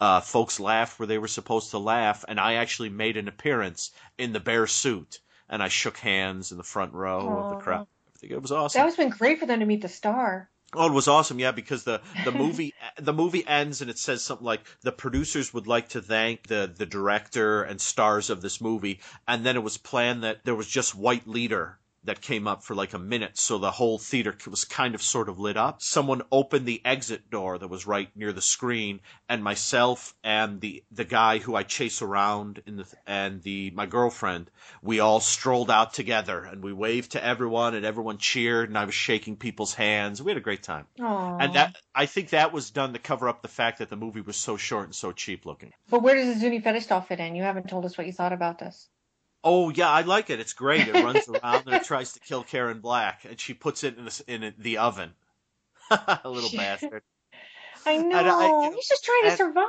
uh, 0.03 0.19
folks 0.19 0.59
laughed 0.59 0.99
where 0.99 1.07
they 1.07 1.17
were 1.17 1.29
supposed 1.29 1.71
to 1.71 1.77
laugh, 1.77 2.25
and 2.27 2.37
I 2.37 2.55
actually 2.55 2.89
made 2.89 3.15
an 3.15 3.29
appearance 3.29 3.91
in 4.17 4.33
the 4.33 4.41
bear 4.41 4.67
suit, 4.67 5.21
and 5.47 5.63
I 5.63 5.69
shook 5.69 5.97
hands 5.97 6.51
in 6.51 6.57
the 6.57 6.63
front 6.63 6.91
row 6.91 7.21
of 7.39 7.49
the 7.51 7.63
crowd. 7.63 7.87
I 8.13 8.17
think 8.19 8.33
it 8.33 8.41
was 8.41 8.51
awesome. 8.51 8.79
That 8.79 8.85
was 8.85 8.97
been 8.97 9.09
great 9.09 9.39
for 9.39 9.45
them 9.45 9.61
to 9.61 9.65
meet 9.65 9.81
the 9.81 9.87
star. 9.87 10.49
Oh, 10.73 10.87
it 10.87 10.91
was 10.91 11.07
awesome, 11.07 11.39
yeah, 11.39 11.51
because 11.51 11.85
the 11.85 12.01
the 12.25 12.31
movie 12.43 12.73
the 12.97 13.13
movie 13.13 13.47
ends 13.47 13.79
and 13.79 13.89
it 13.89 13.97
says 13.97 14.21
something 14.21 14.45
like 14.45 14.65
the 14.81 14.91
producers 14.91 15.53
would 15.53 15.67
like 15.67 15.87
to 15.89 16.01
thank 16.01 16.47
the 16.47 16.69
the 16.75 16.85
director 16.85 17.63
and 17.63 17.79
stars 17.79 18.29
of 18.29 18.41
this 18.41 18.59
movie, 18.59 18.99
and 19.25 19.45
then 19.45 19.55
it 19.55 19.63
was 19.63 19.77
planned 19.77 20.23
that 20.25 20.43
there 20.43 20.55
was 20.55 20.67
just 20.67 20.95
white 20.95 21.29
leader 21.29 21.79
that 22.05 22.21
came 22.21 22.47
up 22.47 22.63
for 22.63 22.75
like 22.75 22.93
a 22.93 22.99
minute, 22.99 23.37
so 23.37 23.57
the 23.57 23.71
whole 23.71 23.97
theater 23.97 24.35
was 24.49 24.65
kind 24.65 24.95
of 24.95 25.01
sort 25.01 25.29
of 25.29 25.39
lit 25.39 25.57
up. 25.57 25.81
Someone 25.81 26.21
opened 26.31 26.65
the 26.65 26.81
exit 26.85 27.29
door 27.29 27.57
that 27.57 27.67
was 27.67 27.87
right 27.87 28.09
near 28.15 28.31
the 28.31 28.41
screen, 28.41 28.99
and 29.29 29.43
myself 29.43 30.15
and 30.23 30.61
the 30.61 30.83
the 30.91 31.05
guy 31.05 31.39
who 31.39 31.55
I 31.55 31.63
chase 31.63 32.01
around 32.01 32.61
in 32.65 32.77
the 32.77 32.85
and 33.07 33.41
the 33.41 33.71
my 33.71 33.85
girlfriend, 33.85 34.49
we 34.81 34.99
all 34.99 35.19
strolled 35.19 35.71
out 35.71 35.93
together 35.93 36.43
and 36.43 36.63
we 36.63 36.73
waved 36.73 37.11
to 37.11 37.23
everyone 37.23 37.75
and 37.75 37.85
everyone 37.85 38.17
cheered 38.17 38.69
and 38.69 38.77
I 38.77 38.85
was 38.85 38.95
shaking 38.95 39.37
people's 39.37 39.73
hands. 39.73 40.21
We 40.21 40.31
had 40.31 40.37
a 40.37 40.41
great 40.41 40.63
time. 40.63 40.87
Aww. 40.99 41.37
And 41.39 41.55
that 41.55 41.77
I 41.95 42.05
think 42.05 42.29
that 42.29 42.53
was 42.53 42.71
done 42.71 42.93
to 42.93 42.99
cover 42.99 43.29
up 43.29 43.41
the 43.41 43.47
fact 43.47 43.79
that 43.79 43.89
the 43.89 43.95
movie 43.95 44.21
was 44.21 44.37
so 44.37 44.57
short 44.57 44.85
and 44.85 44.95
so 44.95 45.11
cheap 45.11 45.45
looking. 45.45 45.71
But 45.89 46.03
where 46.03 46.15
does 46.15 46.33
the 46.33 46.39
Zuni 46.39 46.59
fetish 46.59 46.87
doll 46.87 47.01
fit 47.01 47.19
in? 47.19 47.35
You 47.35 47.43
haven't 47.43 47.69
told 47.69 47.85
us 47.85 47.97
what 47.97 48.07
you 48.07 48.13
thought 48.13 48.33
about 48.33 48.59
this. 48.59 48.89
Oh 49.43 49.69
yeah, 49.69 49.89
I 49.89 50.01
like 50.01 50.29
it. 50.29 50.39
It's 50.39 50.53
great. 50.53 50.87
It 50.87 50.93
runs 50.93 51.27
around 51.27 51.67
and 51.67 51.75
it 51.75 51.83
tries 51.83 52.13
to 52.13 52.19
kill 52.19 52.43
Karen 52.43 52.79
Black, 52.79 53.25
and 53.25 53.39
she 53.39 53.53
puts 53.53 53.83
it 53.83 53.97
in 53.97 54.05
the, 54.05 54.23
in 54.27 54.53
the 54.57 54.77
oven. 54.77 55.11
a 55.91 56.29
little 56.29 56.49
bastard. 56.55 57.03
I 57.85 57.97
know. 57.97 58.17
And 58.17 58.29
I- 58.29 58.71
He's 58.75 58.87
just 58.87 59.03
trying 59.03 59.23
to 59.23 59.37
survive. 59.37 59.67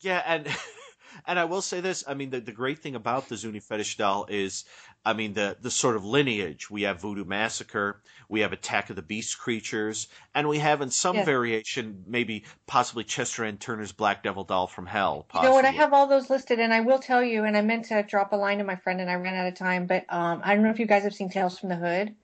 Yeah, 0.00 0.22
and 0.26 0.46
and 1.26 1.38
I 1.38 1.44
will 1.44 1.62
say 1.62 1.80
this. 1.80 2.04
I 2.06 2.14
mean, 2.14 2.30
the 2.30 2.40
the 2.40 2.52
great 2.52 2.78
thing 2.80 2.94
about 2.94 3.28
the 3.28 3.36
Zuni 3.36 3.60
fetish 3.60 3.96
doll 3.96 4.26
is, 4.28 4.64
I 5.06 5.12
mean, 5.12 5.34
the 5.34 5.56
the 5.60 5.70
sort 5.70 5.94
of 5.94 6.04
lineage. 6.04 6.68
We 6.68 6.82
have 6.82 7.00
Voodoo 7.00 7.24
Massacre, 7.24 8.02
we 8.28 8.40
have 8.40 8.52
Attack 8.52 8.90
of 8.90 8.96
the 8.96 9.02
Beast 9.02 9.38
creatures, 9.38 10.08
and 10.34 10.48
we 10.48 10.58
have 10.58 10.82
in 10.82 10.90
some 10.90 11.14
Yes. 11.14 11.24
variation, 11.24 12.02
maybe 12.08 12.44
possibly 12.66 13.04
Chester 13.04 13.44
and 13.44 13.60
Turner's 13.60 13.92
Black 13.92 14.24
Devil 14.24 14.42
doll 14.42 14.66
from 14.66 14.84
Hell. 14.86 15.28
You 15.32 15.42
know 15.42 15.52
what? 15.52 15.64
I 15.64 15.70
have 15.70 15.92
all 15.92 16.08
those 16.08 16.28
listed, 16.28 16.58
and 16.58 16.74
I 16.74 16.80
will 16.80 16.98
tell 16.98 17.22
you. 17.22 17.44
And 17.44 17.56
I 17.56 17.62
meant 17.62 17.84
to 17.86 18.02
drop 18.02 18.32
a 18.32 18.36
line 18.36 18.58
to 18.58 18.64
my 18.64 18.74
friend, 18.74 19.00
and 19.00 19.08
I 19.08 19.14
ran 19.14 19.34
out 19.34 19.46
of 19.46 19.54
time. 19.54 19.86
But 19.86 20.06
um, 20.08 20.40
I 20.42 20.54
don't 20.54 20.64
know 20.64 20.70
if 20.70 20.80
you 20.80 20.86
guys 20.86 21.04
have 21.04 21.14
seen 21.14 21.30
Tales 21.30 21.56
from 21.56 21.68
the 21.68 21.76
Hood. 21.76 22.16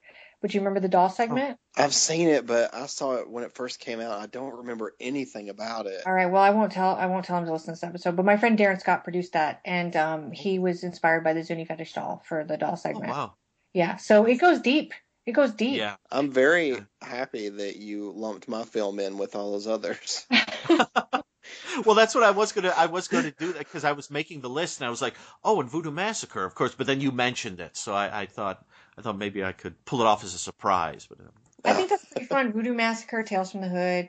Would 0.43 0.53
you 0.55 0.61
remember 0.61 0.81
the 0.81 0.89
doll 0.89 1.09
segment? 1.09 1.57
I've 1.77 1.95
seen 1.95 2.29
it, 2.29 2.47
but 2.47 2.75
I 2.75 2.87
saw 2.87 3.15
it 3.17 3.31
when 3.31 3.45
it 3.45 3.55
first 3.55 3.79
came 3.79 4.01
out. 4.01 4.21
I 4.21 4.27
don't 4.27 4.57
remember 4.59 4.95
anything 5.01 5.49
about 5.49 5.87
it. 5.87 6.03
All 6.05 6.13
right. 6.13 6.27
Well, 6.27 6.43
I 6.43 6.51
won't 6.51 6.73
tell. 6.73 6.95
I 6.97 7.07
won't 7.07 7.25
tell 7.25 7.39
him 7.39 7.47
to 7.47 7.53
listen 7.53 7.67
to 7.67 7.73
this 7.73 7.85
episode. 7.85 8.17
But 8.17 8.25
my 8.25 8.37
friend 8.37 8.59
Darin 8.59 8.81
Scott 8.81 9.05
produced 9.05 9.33
that, 9.35 9.61
and 9.65 9.95
um, 9.97 10.33
he 10.33 10.59
was 10.59 10.83
inspired 10.83 11.23
by 11.25 11.33
the 11.33 11.45
Zuni 11.45 11.65
fetish 11.65 11.93
doll 11.95 12.23
for 12.27 12.45
the 12.45 12.57
doll 12.57 12.73
Oh 12.73 12.77
segment. 12.77 13.09
wow. 13.11 13.35
Yeah. 13.73 13.97
So 13.97 14.25
it 14.27 14.37
goes 14.37 14.61
deep. 14.61 14.93
It 15.25 15.33
goes 15.33 15.53
deep. 15.53 15.79
Yeah. 15.79 15.95
I'm 16.11 16.33
very 16.33 16.77
happy 17.01 17.49
that 17.49 17.77
you 17.77 18.13
lumped 18.15 18.49
my 18.49 18.65
film 18.65 18.99
in 18.99 19.19
with 19.19 19.37
all 19.37 19.53
those 19.53 19.69
others. 19.69 20.27
Well, 21.85 21.97
that's 21.97 22.15
what 22.15 22.23
I 22.23 22.31
was 22.31 22.53
gonna. 22.53 22.73
I 22.77 22.87
was 22.87 23.09
gonna 23.09 23.33
do 23.33 23.53
that 23.55 23.59
because 23.59 23.83
I 23.85 23.93
was 23.93 24.11
making 24.11 24.43
the 24.43 24.49
list 24.49 24.79
and 24.81 24.87
I 24.87 24.91
was 24.91 25.03
like, 25.03 25.15
oh, 25.43 25.61
and 25.61 25.69
Voodoo 25.69 25.91
Massacre, 25.91 26.45
of 26.45 26.55
course. 26.55 26.75
But 26.75 26.87
then 26.87 27.01
you 27.01 27.11
mentioned 27.11 27.61
it, 27.61 27.77
so 27.77 27.95
I, 27.95 28.23
I 28.23 28.27
thought 28.27 28.65
I 28.99 29.03
thought 29.03 29.17
maybe 29.17 29.43
I 29.43 29.53
could 29.53 29.85
pull 29.85 30.01
it 30.01 30.07
off 30.07 30.25
as 30.25 30.35
a 30.35 30.39
surprise. 30.39 31.07
But 31.09 31.21
um, 31.21 31.33
I 31.65 31.73
think 31.73 31.91
that's 31.91 32.05
pretty 32.05 32.27
fun. 32.27 32.53
Voodoo 32.53 32.75
Massacre, 32.75 33.23
Tales 33.23 33.51
from 33.51 33.63
the 33.63 33.69
Hood, 33.69 34.09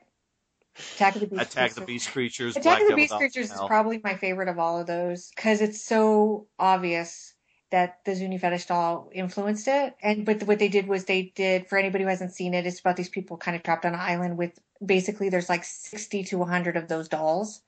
Attack 0.96 1.16
of 1.16 1.22
the 1.22 1.28
Beast. 1.28 1.52
Attack 1.52 1.72
of 1.72 1.76
the 1.76 1.82
Creatures. 1.82 1.86
Beast 1.86 2.12
creatures, 2.12 2.52
Attack 2.58 2.64
Black 2.64 2.82
of 2.82 2.88
the 2.90 2.96
Beast 2.96 3.14
Creatures 3.16 3.52
is 3.52 3.60
probably 3.68 4.02
my 4.04 4.16
favorite 4.16 4.50
of 4.50 4.60
all 4.60 4.80
of 4.80 4.88
those 4.88 5.32
because 5.36 5.62
it's 5.62 5.84
so 5.84 6.48
obvious 6.60 7.34
that 7.72 8.00
the 8.06 8.16
Zuni 8.16 8.38
fetish 8.38 8.68
doll 8.68 9.10
influenced 9.14 9.68
it. 9.68 9.96
And 10.02 10.26
but 10.26 10.44
what 10.44 10.60
they 10.60 10.70
did 10.70 10.88
was 10.88 11.06
they 11.06 11.32
did 11.36 11.68
for 11.68 11.78
anybody 11.78 12.04
who 12.04 12.10
hasn't 12.10 12.34
seen 12.34 12.54
it, 12.54 12.66
it's 12.66 12.80
about 12.80 12.98
these 12.98 13.10
people 13.10 13.38
kind 13.38 13.56
of 13.56 13.64
trapped 13.64 13.86
on 13.86 13.94
an 13.94 14.00
island 14.00 14.38
with 14.38 14.60
basically 14.84 15.30
there's 15.30 15.50
like 15.50 15.64
sixty 15.64 16.24
to 16.26 16.44
hundred 16.44 16.78
of 16.78 16.88
those 16.88 17.08
dolls, 17.08 17.62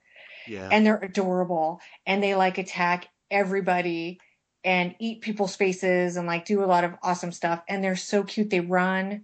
Yeah. 0.47 0.69
and 0.71 0.85
they're 0.85 0.97
adorable, 0.97 1.79
and 2.05 2.21
they 2.21 2.35
like 2.35 2.57
attack 2.57 3.07
everybody 3.31 4.19
and 4.65 4.95
eat 4.99 5.21
people's 5.21 5.55
faces 5.55 6.17
and 6.17 6.27
like 6.27 6.43
do 6.45 6.63
a 6.63 6.65
lot 6.65 6.83
of 6.83 6.95
awesome 7.03 7.31
stuff, 7.31 7.63
and 7.69 7.83
they're 7.83 7.95
so 7.95 8.23
cute. 8.23 8.49
They 8.49 8.59
run. 8.59 9.23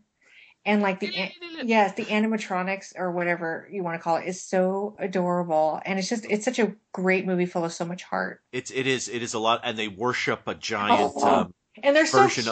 And 0.63 0.83
like 0.83 0.99
the 0.99 1.11
yes, 1.63 1.95
the 1.95 2.05
animatronics 2.05 2.93
or 2.95 3.11
whatever 3.11 3.67
you 3.71 3.83
want 3.83 3.99
to 3.99 4.03
call 4.03 4.17
it 4.17 4.27
is 4.27 4.41
so 4.41 4.95
adorable, 4.99 5.81
and 5.83 5.97
it's 5.97 6.07
just 6.07 6.25
it's 6.29 6.45
such 6.45 6.59
a 6.59 6.75
great 6.93 7.25
movie 7.25 7.47
full 7.47 7.65
of 7.65 7.73
so 7.73 7.83
much 7.83 8.03
heart. 8.03 8.41
It's 8.51 8.69
it 8.69 8.85
is 8.85 9.09
it 9.09 9.23
is 9.23 9.33
a 9.33 9.39
lot, 9.39 9.61
and 9.63 9.77
they 9.77 9.87
worship 9.87 10.47
a 10.47 10.53
giant 10.53 11.13
Oh, 11.15 11.27
um, 11.27 11.53
And 11.83 11.95
they're 11.95 12.05
so 12.05 12.27
cute. 12.27 12.45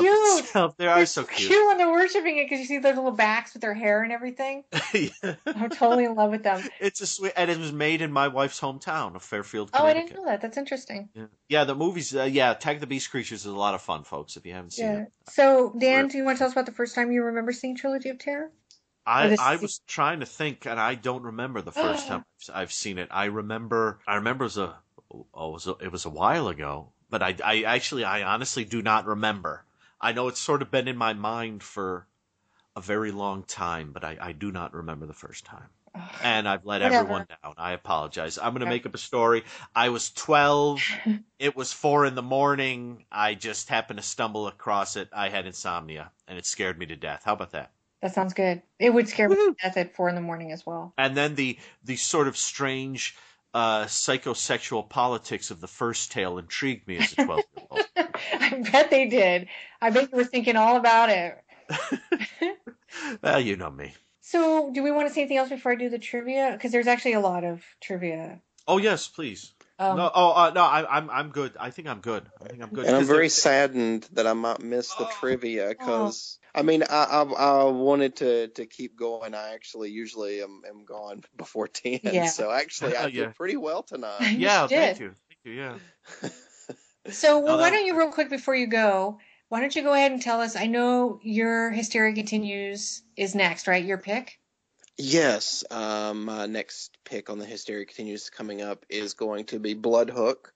They 0.78 0.88
are 0.88 0.96
They're 0.98 1.06
so 1.06 1.24
cute. 1.24 1.50
when 1.68 1.78
they're 1.78 1.92
worshiping 1.92 2.38
it 2.38 2.46
because 2.46 2.60
you 2.60 2.66
see 2.66 2.78
their 2.80 2.96
little 2.96 3.12
backs 3.12 3.54
with 3.54 3.62
their 3.62 3.74
hair 3.74 4.04
and 4.04 4.12
everything. 4.12 4.64
Yeah. 4.94 5.36
I'm 5.46 5.70
totally 5.70 6.06
in 6.06 6.16
love 6.16 6.32
with 6.32 6.44
them. 6.44 6.64
It's 6.80 7.02
a 7.02 7.08
sweet, 7.08 7.34
and 7.38 7.50
it 7.52 7.58
was 7.58 7.72
made 7.72 8.02
in 8.02 8.12
my 8.12 8.28
wife's 8.28 8.60
hometown 8.60 9.16
of 9.16 9.22
Fairfield, 9.24 9.70
Oh, 9.74 9.86
I 9.86 9.94
didn't 9.94 10.16
know 10.16 10.26
that. 10.26 10.42
That's 10.42 10.58
interesting. 10.58 11.10
Yeah, 11.14 11.26
yeah. 11.48 11.64
The 11.64 11.76
movies, 11.76 12.16
uh, 12.16 12.24
yeah. 12.24 12.54
Tag 12.54 12.80
the 12.80 12.88
Beast 12.88 13.12
creatures 13.12 13.42
is 13.42 13.46
a 13.46 13.52
lot 13.52 13.76
of 13.76 13.82
fun, 13.82 14.04
folks. 14.04 14.36
If 14.36 14.46
you 14.46 14.54
haven't 14.54 14.72
seen 14.74 14.86
Yeah. 14.86 15.00
it, 15.02 15.12
So, 15.30 15.74
Dan, 15.80 16.08
do 16.08 16.18
you 16.18 16.24
want 16.26 16.38
to 16.38 16.40
tell 16.40 16.48
us 16.48 16.54
about 16.54 16.66
the 16.66 16.72
first 16.72 16.96
time 16.96 17.12
you 17.12 17.24
remember 17.24 17.52
seeing 17.52 17.76
Trilogy 17.76 18.10
of 18.10 18.18
Terror? 18.20 18.52
I 19.06 19.36
I 19.40 19.56
was 19.56 19.82
trying 19.88 20.20
to 20.20 20.26
think, 20.26 20.66
and 20.66 20.80
I 20.80 20.96
don't 20.96 21.24
remember 21.24 21.62
the 21.62 21.72
first 21.72 22.08
time 22.10 22.26
I've 22.54 22.72
seen 22.74 22.98
it. 22.98 23.08
I 23.12 23.26
remember, 23.26 24.00
I 24.08 24.16
remember 24.16 24.44
it 24.46 24.48
was 24.48 24.58
a, 24.58 24.76
oh, 25.12 25.50
it 25.50 25.54
was 25.54 25.68
a, 25.68 25.72
it 25.82 25.92
was 25.92 26.06
a 26.06 26.10
while 26.10 26.48
ago, 26.48 26.92
but 27.10 27.22
I, 27.24 27.36
I 27.44 27.62
actually, 27.64 28.04
I 28.04 28.24
honestly 28.24 28.66
do 28.66 28.82
not 28.82 29.06
remember. 29.06 29.66
I 30.02 30.12
know 30.14 30.28
it's 30.28 30.40
sort 30.40 30.62
of 30.62 30.72
been 30.72 30.88
in 30.88 30.98
my 30.98 31.14
mind 31.14 31.64
for 31.64 32.08
a 32.76 32.82
very 32.82 33.12
long 33.12 33.44
time, 33.44 33.92
but 33.92 34.04
I, 34.04 34.18
I 34.20 34.32
do 34.32 34.52
not 34.52 34.74
remember 34.74 35.06
the 35.06 35.14
first 35.14 35.46
time. 35.46 35.68
And 36.24 36.48
I've 36.48 36.66
let 36.66 36.82
Whatever. 36.82 36.96
everyone 36.96 37.28
down. 37.44 37.56
I 37.58 37.72
apologize. 37.74 38.38
I'm 38.38 38.54
going 38.54 38.62
to 38.62 38.68
make 38.68 38.86
up 38.86 38.94
a 38.94 39.00
story. 39.00 39.44
I 39.76 39.90
was 39.90 40.12
12. 40.12 40.82
it 41.40 41.56
was 41.56 41.74
four 41.74 42.06
in 42.06 42.16
the 42.16 42.22
morning. 42.22 43.06
I 43.12 43.34
just 43.34 43.70
happened 43.70 43.98
to 43.98 44.04
stumble 44.04 44.48
across 44.48 44.96
it. 44.96 45.10
I 45.12 45.30
had 45.30 45.46
insomnia, 45.46 46.12
and 46.28 46.38
it 46.38 46.46
scared 46.46 46.78
me 46.78 46.86
to 46.88 46.96
death. 46.96 47.24
How 47.26 47.34
about 47.34 47.52
that? 47.52 47.72
That 48.02 48.14
sounds 48.14 48.34
good. 48.34 48.62
It 48.80 48.94
would 48.94 49.10
scare 49.10 49.28
me 49.28 49.36
to 49.36 49.56
death 49.62 49.76
at 49.76 49.96
four 49.96 50.08
in 50.08 50.16
the 50.16 50.22
morning 50.22 50.52
as 50.52 50.66
well. 50.66 50.94
And 50.98 51.18
then 51.18 51.36
the 51.36 51.58
the 51.84 51.98
sort 51.98 52.28
of 52.30 52.38
strange 52.38 53.18
uh, 53.54 53.86
psychosexual 53.86 54.88
politics 54.88 55.52
of 55.52 55.62
the 55.62 55.68
first 55.68 56.12
tale 56.12 56.38
intrigued 56.38 56.88
me 56.88 56.98
as 56.98 57.14
a 57.14 57.16
12 57.26 57.44
year 57.58 57.66
old. 57.70 57.86
I 57.96 58.64
bet 58.72 58.90
they 58.90 59.08
did. 59.08 59.48
I 59.82 59.90
bet 59.90 60.12
you 60.12 60.18
were 60.18 60.24
thinking 60.24 60.56
all 60.56 60.76
about 60.76 61.10
it. 61.10 61.44
well, 63.22 63.40
you 63.40 63.56
know 63.56 63.70
me. 63.70 63.94
So, 64.22 64.72
do 64.72 64.84
we 64.84 64.92
want 64.92 65.08
to 65.08 65.14
say 65.14 65.22
anything 65.22 65.38
else 65.38 65.50
before 65.50 65.72
I 65.72 65.76
do 65.76 65.90
the 65.90 66.00
trivia? 66.00 66.52
Because 66.54 66.72
there's 66.72 66.88
actually 66.88 67.14
a 67.14 67.20
lot 67.20 67.44
of 67.44 67.64
trivia. 67.82 68.42
Oh 68.68 68.78
yes, 68.78 69.08
please. 69.08 69.54
Um, 69.80 69.96
no, 69.96 70.12
oh 70.14 70.32
uh, 70.34 70.52
no, 70.54 70.62
I, 70.62 70.98
I'm 70.98 71.10
I'm 71.10 71.30
good. 71.30 71.54
I 71.58 71.70
think 71.70 71.88
I'm 71.88 72.02
good. 72.02 72.26
I 72.44 72.50
think 72.50 72.62
I'm 72.62 72.70
good. 72.70 72.86
And 72.86 72.96
I'm 72.98 73.06
very 73.06 73.24
there- 73.24 73.30
saddened 73.30 74.08
that 74.14 74.28
I 74.28 74.34
might 74.34 74.60
miss 74.62 74.94
the 74.96 75.06
Oh. 75.06 75.12
trivia 75.20 75.70
because 75.70 76.38
I 76.54 76.64
mean 76.64 76.84
I, 76.84 77.04
I 77.06 77.22
I 77.22 77.64
wanted 77.64 78.18
to 78.18 78.48
to 78.50 78.66
keep 78.66 78.98
going. 78.98 79.34
I 79.34 79.54
actually 79.54 79.90
usually 79.92 80.42
am, 80.42 80.64
am 80.68 80.84
gone 80.84 81.24
before 81.38 81.68
ten, 81.70 82.00
Yeah. 82.04 82.28
so 82.28 82.52
actually 82.52 82.96
I 82.98 83.08
Yeah. 83.08 83.28
did 83.28 83.36
pretty 83.36 83.56
well 83.58 83.82
tonight. 83.84 84.20
Yeah, 84.38 84.68
did. 84.68 84.76
thank 84.76 85.00
you, 85.00 85.14
thank 85.30 85.40
you. 85.46 85.52
Yeah. 85.54 85.78
So, 87.12 87.40
well, 87.40 87.56
No, 87.58 87.62
why 87.64 87.70
don't 87.72 87.86
you, 87.86 87.98
real 87.98 88.12
quick 88.12 88.30
before 88.30 88.54
you 88.56 88.68
go, 88.68 89.18
why 89.48 89.62
don't 89.62 89.76
you 89.76 89.82
go 89.82 89.94
ahead 89.94 90.12
and 90.12 90.22
tell 90.22 90.42
us? 90.42 90.56
I 90.56 90.68
know 90.68 91.20
your 91.24 91.72
Hysteria 91.72 92.14
Continues 92.14 93.02
is 93.16 93.34
next, 93.34 93.68
right? 93.68 93.84
Your 93.84 93.98
pick? 93.98 94.39
Yes, 95.02 95.64
um, 95.72 96.26
my 96.26 96.46
next 96.46 96.98
pick 97.06 97.30
on 97.30 97.40
the 97.40 97.46
Hysteria 97.46 97.86
Continues 97.86 98.30
coming 98.30 98.62
up 98.62 98.86
is 98.90 99.14
going 99.14 99.46
to 99.46 99.58
be 99.58 99.74
Blood 99.74 100.10
Hook 100.10 100.54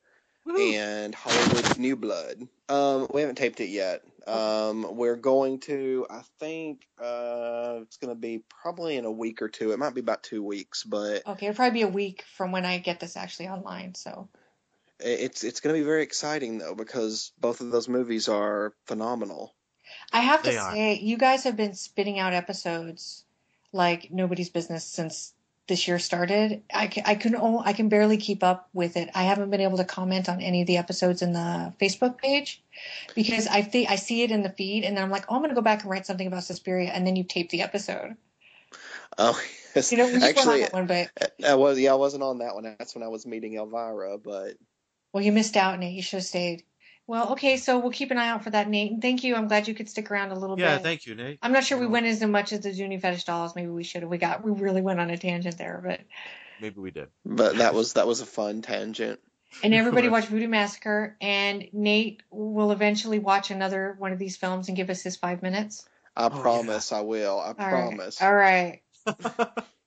and 0.60 1.16
Hollywood 1.16 1.80
New 1.80 1.96
Blood. 1.96 2.46
Um, 2.68 3.08
we 3.14 3.22
haven't 3.22 3.38
taped 3.38 3.62
it 3.62 3.70
yet. 3.70 4.02
Um, 4.28 4.98
we're 4.98 5.16
going 5.16 5.62
to, 5.62 6.06
I 6.10 6.24
think, 6.42 6.82
uh, 7.02 7.80
it's 7.84 7.96
going 7.96 8.14
to 8.14 8.20
be 8.20 8.44
probably 8.62 8.98
in 8.98 9.06
a 9.06 9.12
week 9.12 9.42
or 9.42 9.48
two. 9.48 9.72
It 9.72 9.80
might 9.80 9.96
be 9.96 10.02
about 10.02 10.24
two 10.24 10.44
weeks, 10.44 10.84
but 10.84 11.26
Okay, 11.26 11.46
it'll 11.48 11.56
probably 11.56 11.80
be 11.80 11.84
a 11.84 11.88
week 11.88 12.26
from 12.36 12.52
when 12.52 12.66
I 12.66 12.80
get 12.80 13.00
this 13.00 13.16
actually 13.16 13.48
online. 13.48 13.96
So, 13.96 14.28
it's 15.00 15.46
it's 15.46 15.62
going 15.62 15.74
to 15.74 15.80
be 15.80 15.86
very 15.86 16.04
exciting 16.04 16.58
though 16.58 16.76
because 16.76 17.32
both 17.40 17.62
of 17.62 17.72
those 17.72 17.88
movies 17.88 18.28
are 18.28 18.74
phenomenal. 18.88 19.56
I 20.12 20.20
have 20.20 20.44
to 20.44 20.50
They 20.52 20.58
are. 20.58 20.72
say, 20.74 21.00
you 21.00 21.18
guys 21.18 21.46
have 21.46 21.56
been 21.56 21.76
spitting 21.76 22.20
out 22.20 22.34
episodes 22.34 23.24
like 23.74 24.12
nobody's 24.12 24.50
business 24.50 24.86
since 24.86 25.34
this 25.68 25.88
year 25.88 25.98
started. 25.98 26.62
I 26.74 26.88
can, 26.88 27.04
I 27.06 27.16
can, 27.16 27.36
o- 27.36 27.64
I 27.64 27.74
can 27.74 27.90
barely 27.90 28.18
keep 28.18 28.44
up 28.44 28.70
with 28.74 28.98
it. 28.98 29.10
I 29.16 29.24
haven't 29.24 29.50
been 29.50 29.62
able 29.62 29.78
to 29.78 29.86
comment 29.86 30.28
on 30.28 30.42
any 30.42 30.62
of 30.62 30.68
the 30.68 30.78
episodes 30.78 31.22
in 31.22 31.34
the 31.34 31.74
Facebook 31.80 32.18
page 32.18 32.62
because 33.16 33.48
I 33.48 33.62
think 33.62 33.90
I 33.90 33.96
see 33.96 34.24
it 34.24 34.32
in 34.32 34.44
the 34.44 34.50
feed 34.50 34.84
and 34.84 34.96
then 34.96 35.04
I'm 35.04 35.12
like, 35.12 35.26
oh, 35.30 35.36
I'm 35.36 35.42
going 35.42 35.50
to 35.50 35.56
go 35.56 35.62
back 35.62 35.82
and 35.82 35.90
write 35.90 36.06
something 36.06 36.28
about 36.28 36.44
Suspiria. 36.44 36.92
And 36.92 37.08
then 37.08 37.16
you 37.16 37.24
tape 37.24 37.50
the 37.50 37.62
episode. 37.62 38.16
Oh, 39.18 39.40
yes. 39.76 39.92
You 39.92 39.98
know, 39.98 40.08
we 40.08 40.16
on 40.16 40.24
actually, 40.24 40.62
that 40.62 40.74
one, 40.74 40.88
but 40.88 41.10
uh, 41.22 41.28
I 41.48 41.56
was 41.56 41.80
yeah, 41.80 41.92
I 41.92 41.96
wasn't 41.96 42.24
on 42.24 42.40
that 42.40 42.56
one. 42.56 42.64
That's 42.64 42.96
when 42.96 43.04
I 43.04 43.08
was 43.08 43.26
meeting 43.26 43.56
Elvira, 43.56 44.18
but 44.18 44.56
well, 45.14 45.24
you 45.24 45.32
missed 45.32 45.56
out, 45.56 45.80
Nate. 45.80 45.94
You 45.94 46.02
should 46.02 46.18
have 46.18 46.26
stayed. 46.26 46.64
Well, 47.06 47.34
okay, 47.34 47.58
so 47.58 47.80
we'll 47.80 47.92
keep 47.92 48.12
an 48.12 48.18
eye 48.18 48.30
out 48.30 48.44
for 48.44 48.50
that, 48.52 48.70
Nate. 48.70 48.92
And 48.92 49.02
thank 49.02 49.24
you. 49.24 49.36
I'm 49.36 49.48
glad 49.48 49.68
you 49.68 49.74
could 49.74 49.90
stick 49.90 50.10
around 50.10 50.32
a 50.32 50.40
little 50.40 50.58
Yeah, 50.58 50.76
bit. 50.76 50.84
thank 50.84 51.06
you, 51.06 51.16
Nate. 51.16 51.40
I'm 51.42 51.52
not 51.52 51.66
sure 51.66 51.78
we 51.78 51.86
know, 51.86 51.92
went 51.92 52.06
as 52.06 52.24
much 52.24 52.54
as 52.54 52.62
the 52.62 52.72
Zuni 52.72 52.98
fetish 52.98 53.26
dolls. 53.26 53.56
Maybe 53.56 53.68
we 53.68 53.84
should 53.84 54.04
have. 54.04 54.10
We 54.10 54.18
got 54.18 54.44
we 54.44 54.52
really 54.52 54.82
went 54.82 55.00
on 55.02 55.10
a 55.10 55.18
tangent 55.18 55.58
there, 55.58 55.82
but 55.86 56.00
Maybe 56.62 56.80
we 56.80 56.92
did. 56.92 57.10
but 57.26 57.58
that 57.58 57.74
was 57.74 57.94
that 57.94 58.08
was 58.08 58.22
a 58.22 58.26
fun 58.26 58.62
tangent. 58.62 59.20
and 59.64 59.74
everybody 59.74 60.08
watch 60.10 60.28
Voodoo 60.28 60.48
Massacre. 60.48 61.18
And 61.20 61.68
Nate 61.74 62.24
will 62.32 62.72
eventually 62.72 63.20
watch 63.20 63.52
another 63.52 63.96
one 63.98 64.14
of 64.14 64.20
these 64.20 64.38
films 64.38 64.70
and 64.70 64.78
give 64.78 64.90
us 64.90 65.02
his 65.02 65.18
five 65.18 65.42
minutes. 65.44 65.86
I 66.16 66.28
oh, 66.28 66.30
yeah. 66.38 66.42
promise 66.42 66.92
I 66.94 67.02
will. 67.02 67.40
I 67.40 67.48
All 67.48 67.54
right. 67.58 67.70
promise. 67.70 68.22
All 68.22 68.34
right. 68.34 68.82
All 69.08 69.22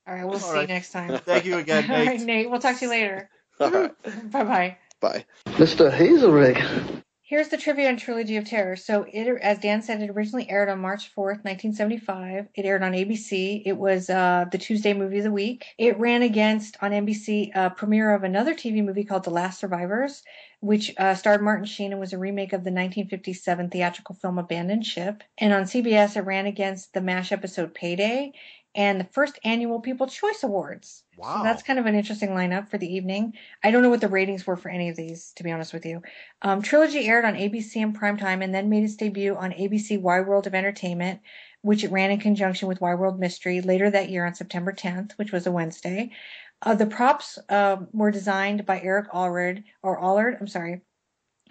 right. 0.07 0.25
We'll 0.25 0.35
All 0.35 0.39
see 0.39 0.61
you 0.61 0.67
next 0.67 0.93
time. 0.93 1.19
Thank 1.25 1.47
you 1.47 1.57
again, 1.57 1.91
All 1.91 1.97
right, 1.97 2.19
Nate. 2.19 2.27
Nate. 2.27 2.51
We'll 2.51 2.61
talk 2.61 2.77
to 2.79 2.85
you 2.85 2.91
later. 2.91 3.31
All 3.61 3.71
right. 3.71 3.93
Bye 4.31 4.45
bye. 4.45 4.77
Bye. 5.01 5.25
Mr. 5.57 5.91
Hazelrig. 5.91 7.03
Here's 7.29 7.49
the 7.49 7.57
trivia 7.57 7.89
on 7.89 7.97
Trilogy 7.97 8.37
of 8.37 8.45
Terror. 8.45 8.77
So, 8.77 9.05
it, 9.13 9.27
as 9.43 9.59
Dan 9.59 9.83
said, 9.83 10.01
it 10.01 10.11
originally 10.11 10.49
aired 10.49 10.69
on 10.69 10.79
March 10.79 11.13
4th, 11.13 11.43
1975. 11.43 12.47
It 12.55 12.65
aired 12.65 12.85
on 12.85 12.93
ABC. 12.93 13.63
It 13.67 13.77
was 13.77 14.09
uh, 14.09 14.45
the 14.53 14.59
Tuesday 14.59 14.93
movie 14.93 15.19
of 15.19 15.25
the 15.25 15.33
week. 15.33 15.65
It 15.77 15.99
ran 15.99 16.23
against 16.23 16.77
on 16.81 16.93
NBC 16.93 17.51
a 17.53 17.71
premiere 17.71 18.15
of 18.15 18.23
another 18.23 18.55
TV 18.55 18.81
movie 18.85 19.03
called 19.03 19.25
The 19.25 19.31
Last 19.31 19.59
Survivors, 19.59 20.23
which 20.61 20.95
uh, 20.99 21.17
starred 21.17 21.43
Martin 21.43 21.65
Sheen 21.65 21.91
and 21.91 22.01
was 22.01 22.13
a 22.13 22.19
remake 22.19 22.53
of 22.53 22.63
the 22.63 22.71
1957 22.71 23.71
theatrical 23.71 24.15
film 24.15 24.39
Abandoned 24.39 24.87
Ship. 24.87 25.21
And 25.37 25.53
on 25.53 25.65
CBS, 25.65 26.17
it 26.17 26.21
ran 26.21 26.47
against 26.47 26.95
the 26.95 27.01
MASH 27.01 27.33
episode 27.33 27.75
Payday 27.75 28.35
and 28.77 29.01
the 29.01 29.05
first 29.05 29.39
annual 29.43 29.81
People's 29.81 30.15
Choice 30.15 30.43
Awards. 30.43 31.03
Wow. 31.17 31.39
So 31.39 31.43
that's 31.45 31.63
kind 31.63 31.79
of 31.79 31.87
an 31.87 31.95
interesting 31.95 32.29
lineup 32.29 32.69
for 32.69 32.77
the 32.77 32.95
evening. 32.95 33.33
I 33.65 33.71
don't 33.71 33.83
know 33.83 33.89
what 33.89 34.03
the 34.03 34.09
ratings 34.09 34.47
were 34.47 34.57
for 34.57 34.69
any 34.69 34.91
of 34.91 34.97
these, 34.97 35.33
to 35.37 35.43
be 35.43 35.51
honest 35.51 35.73
with 35.73 35.87
you. 35.87 36.03
Um, 36.43 36.61
Trilogy 36.61 37.09
aired 37.09 37.25
on 37.25 37.35
ABC 37.35 37.77
in 37.77 37.95
primetime 37.95 38.45
and 38.45 38.55
then 38.55 38.69
made 38.69 38.85
its 38.85 38.95
debut 38.95 39.35
on 39.35 39.53
ABC 39.53 39.99
Wide 39.99 40.27
World 40.27 40.47
of 40.47 40.55
Entertainment, 40.55 41.21
which 41.63 41.85
it 41.85 41.91
ran 41.91 42.11
in 42.11 42.21
conjunction 42.21 42.69
with 42.69 42.83
Wide 42.83 42.99
World 42.99 43.19
Mystery 43.19 43.63
later 43.63 43.91
that 43.91 44.11
year 44.11 44.27
on 44.27 44.35
September 44.35 44.73
10th, 44.73 45.13
which 45.13 45.33
was 45.33 45.47
a 45.47 45.53
Wednesday. 45.53 46.11
Uh, 46.61 46.75
the 46.75 46.87
props 46.87 47.39
uh, 47.49 47.77
were 47.93 48.11
designed 48.11 48.67
by 48.67 48.81
Eric 48.81 49.11
Allred, 49.11 49.65
or 49.83 49.99
Allard, 49.99 50.37
I'm 50.39 50.49
sorry, 50.49 50.83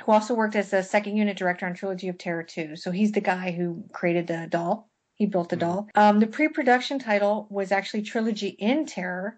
who 0.03 0.11
also 0.11 0.35
worked 0.35 0.56
as 0.56 0.69
the 0.69 0.84
second 0.84 1.18
unit 1.18 1.38
director 1.38 1.65
on 1.65 1.73
Trilogy 1.73 2.07
of 2.07 2.19
Terror 2.19 2.43
2. 2.43 2.76
So 2.76 2.91
he's 2.91 3.14
the 3.14 3.22
guy 3.22 3.52
who 3.52 3.84
created 3.91 4.27
the 4.27 4.47
doll. 4.47 4.89
He 5.15 5.25
built 5.25 5.49
the 5.49 5.55
doll. 5.55 5.87
Um, 5.95 6.19
the 6.19 6.27
pre-production 6.27 6.99
title 6.99 7.47
was 7.49 7.71
actually 7.71 8.03
Trilogy 8.03 8.49
in 8.49 8.85
Terror, 8.85 9.37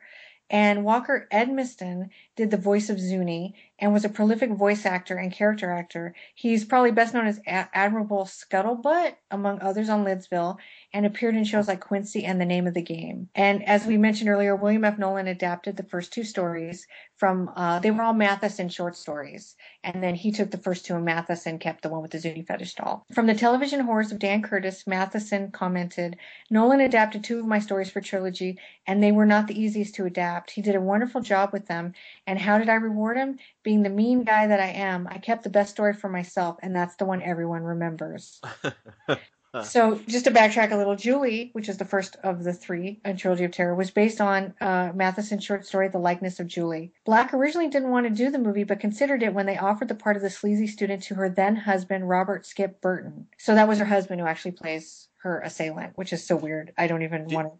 and 0.50 0.84
Walker 0.84 1.28
Edmiston 1.32 2.10
did 2.36 2.52
the 2.52 2.58
voice 2.58 2.90
of 2.90 3.00
Zuni 3.00 3.54
and 3.78 3.94
was 3.94 4.06
a 4.06 4.10
prolific 4.10 4.52
voice 4.52 4.86
actor 4.86 5.18
and 5.18 5.32
character 5.32 5.72
actor. 5.72 6.16
He's 6.34 6.66
probably 6.66 6.92
best 6.92 7.14
known 7.14 7.28
as 7.28 7.40
a- 7.46 7.70
Admiral 7.74 8.26
Scuttlebutt, 8.26 9.16
among 9.30 9.62
others 9.62 9.90
on 9.90 10.04
Lidsville, 10.04 10.58
and 10.98 11.06
appeared 11.06 11.36
in 11.36 11.44
shows 11.44 11.68
like 11.68 11.80
Quincy 11.80 12.26
and 12.26 12.42
The 12.42 12.46
Name 12.46 12.66
of 12.66 12.74
the 12.74 12.82
Game. 12.82 13.30
And 13.36 13.64
as 13.70 13.86
we 13.86 14.00
mentioned 14.00 14.32
earlier, 14.32 14.56
William 14.56 14.84
F. 14.84 14.98
Nolan 14.98 15.28
adapted 15.28 15.78
the 15.78 15.84
first 15.84 16.12
two 16.12 16.24
stories 16.24 16.88
from, 17.18 17.52
uh, 17.56 17.78
they 17.78 17.92
were 17.92 18.02
all 18.02 18.16
Matheson 18.16 18.68
short 18.68 18.96
stories. 18.96 19.56
And 19.84 20.02
then 20.02 20.16
he 20.16 20.32
took 20.32 20.50
the 20.50 20.58
first 20.58 20.88
two 20.88 20.96
and 20.96 21.06
Matheson 21.06 21.60
kept 21.60 21.84
the 21.84 21.90
one 21.90 22.02
with 22.02 22.10
the 22.10 22.18
Zuni 22.18 22.42
fetish 22.42 22.74
doll. 22.74 23.06
From 23.14 23.28
the 23.28 23.36
television 23.36 23.82
horrors 23.82 24.12
of 24.12 24.18
Dan 24.18 24.42
Curtis, 24.42 24.88
Matheson 24.88 25.52
commented, 25.52 26.18
Nolan 26.50 26.82
adapted 26.82 27.24
two 27.24 27.42
of 27.42 27.46
my 27.46 27.60
stories 27.60 27.92
for 27.92 28.02
trilogy, 28.02 28.58
and 28.88 29.04
they 29.04 29.12
were 29.12 29.28
not 29.28 29.46
the 29.46 29.62
easiest 29.62 29.94
to 29.96 30.06
adapt. 30.06 30.50
He 30.50 30.64
did 30.64 30.74
a 30.74 30.82
wonderful 30.82 31.22
job 31.22 31.54
with 31.54 31.68
them. 31.68 31.94
And 32.26 32.40
how 32.40 32.58
did 32.58 32.70
I 32.70 32.76
reward 32.76 33.18
him? 33.18 33.38
Being 33.62 33.84
the 33.84 33.92
mean 33.92 34.24
guy 34.24 34.48
that 34.48 34.60
I 34.60 34.70
am, 34.70 35.08
I 35.08 35.20
kept 35.20 35.44
the 35.44 35.52
best 35.52 35.70
story 35.70 35.94
for 35.94 36.10
myself, 36.10 36.58
and 36.64 36.76
that's 36.76 36.96
the 36.96 37.06
one 37.06 37.22
everyone 37.22 37.62
remembers. 37.62 38.42
So, 39.64 40.00
just 40.08 40.26
to 40.26 40.32
backtrack 40.32 40.72
a 40.72 40.78
little, 40.78 40.96
Julie, 40.96 41.50
which 41.54 41.70
is 41.70 41.78
the 41.78 41.86
first 41.86 42.16
of 42.24 42.44
the 42.44 42.54
three, 42.54 43.00
a 43.06 43.14
trilogy 43.14 43.44
of 43.44 43.52
terror, 43.52 43.76
was 43.76 43.92
based 43.92 44.22
on 44.22 44.54
uh, 44.62 44.92
Matheson's 44.94 45.44
short 45.44 45.66
story, 45.66 45.88
The 45.88 45.98
Likeness 45.98 46.40
of 46.40 46.48
Julie. 46.48 46.92
Black 47.06 47.34
originally 47.34 47.70
didn't 47.70 47.92
want 47.92 48.08
to 48.08 48.14
do 48.14 48.30
the 48.32 48.40
movie, 48.40 48.64
but 48.64 48.80
considered 48.80 49.24
it 49.24 49.34
when 49.34 49.46
they 49.46 49.58
offered 49.58 49.88
the 49.88 49.96
part 49.96 50.16
of 50.16 50.22
the 50.22 50.30
sleazy 50.30 50.68
student 50.68 51.04
to 51.04 51.16
her 51.16 51.30
then 51.30 51.56
husband, 51.56 52.08
Robert 52.10 52.46
Skip 52.46 52.82
Burton. 52.82 53.28
So 53.38 53.56
that 53.56 53.68
was 53.68 53.80
her 53.80 53.86
husband 53.86 54.22
who 54.22 54.28
actually 54.28 54.52
plays 54.52 55.08
her 55.18 55.42
assailant, 55.42 55.98
which 55.98 56.14
is 56.14 56.26
so 56.26 56.36
weird. 56.36 56.74
I 56.78 56.88
don't 56.88 57.04
even 57.04 57.26
want 57.28 57.48
to. 57.48 57.60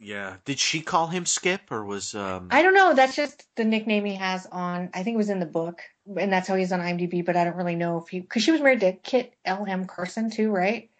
Yeah. 0.00 0.36
Did 0.44 0.58
she 0.58 0.80
call 0.80 1.08
him 1.08 1.26
Skip 1.26 1.72
or 1.72 1.84
was 1.84 2.14
um 2.14 2.48
I 2.50 2.62
don't 2.62 2.74
know. 2.74 2.94
That's 2.94 3.16
just 3.16 3.44
the 3.56 3.64
nickname 3.64 4.04
he 4.04 4.14
has 4.14 4.46
on. 4.46 4.90
I 4.94 5.02
think 5.02 5.14
it 5.14 5.18
was 5.18 5.30
in 5.30 5.40
the 5.40 5.46
book, 5.46 5.82
and 6.16 6.32
that's 6.32 6.46
how 6.46 6.54
he's 6.54 6.72
on 6.72 6.80
IMDb. 6.80 7.24
But 7.24 7.36
I 7.36 7.44
don't 7.44 7.56
really 7.56 7.76
know 7.76 7.98
if 7.98 8.08
he 8.08 8.20
because 8.20 8.42
she 8.42 8.52
was 8.52 8.60
married 8.60 8.80
to 8.80 8.92
Kit 8.92 9.34
L. 9.44 9.64
M. 9.66 9.86
Carson 9.86 10.30
too, 10.30 10.50
right? 10.50 10.90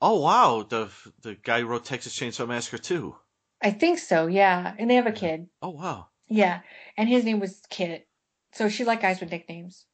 Oh 0.00 0.20
wow, 0.20 0.64
the 0.68 0.90
the 1.22 1.34
guy 1.34 1.60
who 1.60 1.66
wrote 1.66 1.84
Texas 1.84 2.18
Chainsaw 2.18 2.46
Massacre 2.48 2.78
too. 2.78 3.16
I 3.62 3.70
think 3.70 3.98
so. 3.98 4.26
Yeah, 4.26 4.74
and 4.78 4.90
they 4.90 4.96
have 4.96 5.06
a 5.06 5.12
kid. 5.12 5.48
Oh 5.60 5.70
wow. 5.70 6.08
Yeah, 6.28 6.60
and 6.96 7.08
his 7.08 7.24
name 7.24 7.40
was 7.40 7.62
Kit. 7.68 8.08
So 8.52 8.68
she 8.68 8.84
liked 8.84 9.02
guys 9.02 9.20
with 9.20 9.30
nicknames. 9.30 9.86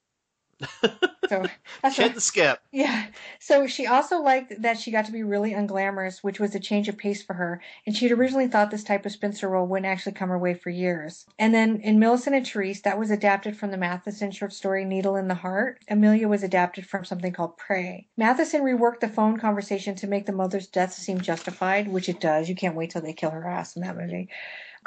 so 1.29 1.45
that's 1.83 1.99
what, 1.99 2.15
the 2.15 2.21
Skip. 2.21 2.61
yeah. 2.73 3.07
So 3.39 3.67
she 3.67 3.87
also 3.87 4.21
liked 4.21 4.61
that 4.63 4.79
she 4.79 4.91
got 4.91 5.07
to 5.07 5.13
be 5.13 5.23
really 5.23 5.53
unglamorous, 5.53 6.19
which 6.23 6.41
was 6.41 6.55
a 6.55 6.61
change 6.61 6.89
of 6.89 6.97
pace 6.97 7.23
for 7.23 7.35
her. 7.35 7.61
And 7.87 7.97
she'd 7.97 8.13
originally 8.13 8.49
thought 8.49 8.71
this 8.71 8.85
type 8.85 9.07
of 9.07 9.13
spinster 9.13 9.49
role 9.49 9.67
wouldn't 9.67 9.87
actually 9.87 10.13
come 10.13 10.29
her 10.29 10.39
way 10.39 10.55
for 10.55 10.71
years. 10.71 11.27
And 11.39 11.55
then 11.55 11.81
in 11.83 11.99
Millicent 11.99 12.37
and 12.37 12.47
Therese, 12.47 12.83
that 12.83 12.99
was 12.99 13.11
adapted 13.11 13.57
from 13.57 13.71
the 13.71 13.77
Matheson 13.77 14.31
short 14.31 14.53
story 14.53 14.85
Needle 14.85 15.17
in 15.17 15.29
the 15.29 15.35
Heart. 15.35 15.83
Amelia 15.89 16.29
was 16.29 16.43
adapted 16.43 16.87
from 16.87 17.05
something 17.05 17.33
called 17.33 17.57
Prey. 17.57 18.07
Matheson 18.17 18.63
reworked 18.63 19.01
the 19.01 19.09
phone 19.09 19.39
conversation 19.39 19.95
to 19.97 20.07
make 20.07 20.27
the 20.27 20.33
mother's 20.33 20.67
death 20.67 20.93
seem 20.93 21.21
justified, 21.21 21.89
which 21.89 22.09
it 22.09 22.21
does. 22.21 22.49
You 22.49 22.55
can't 22.55 22.77
wait 22.77 22.91
till 22.91 23.03
they 23.03 23.13
kill 23.13 23.31
her 23.31 23.47
ass 23.47 23.77
in 23.77 23.83
that 23.83 23.97
movie. 23.97 24.29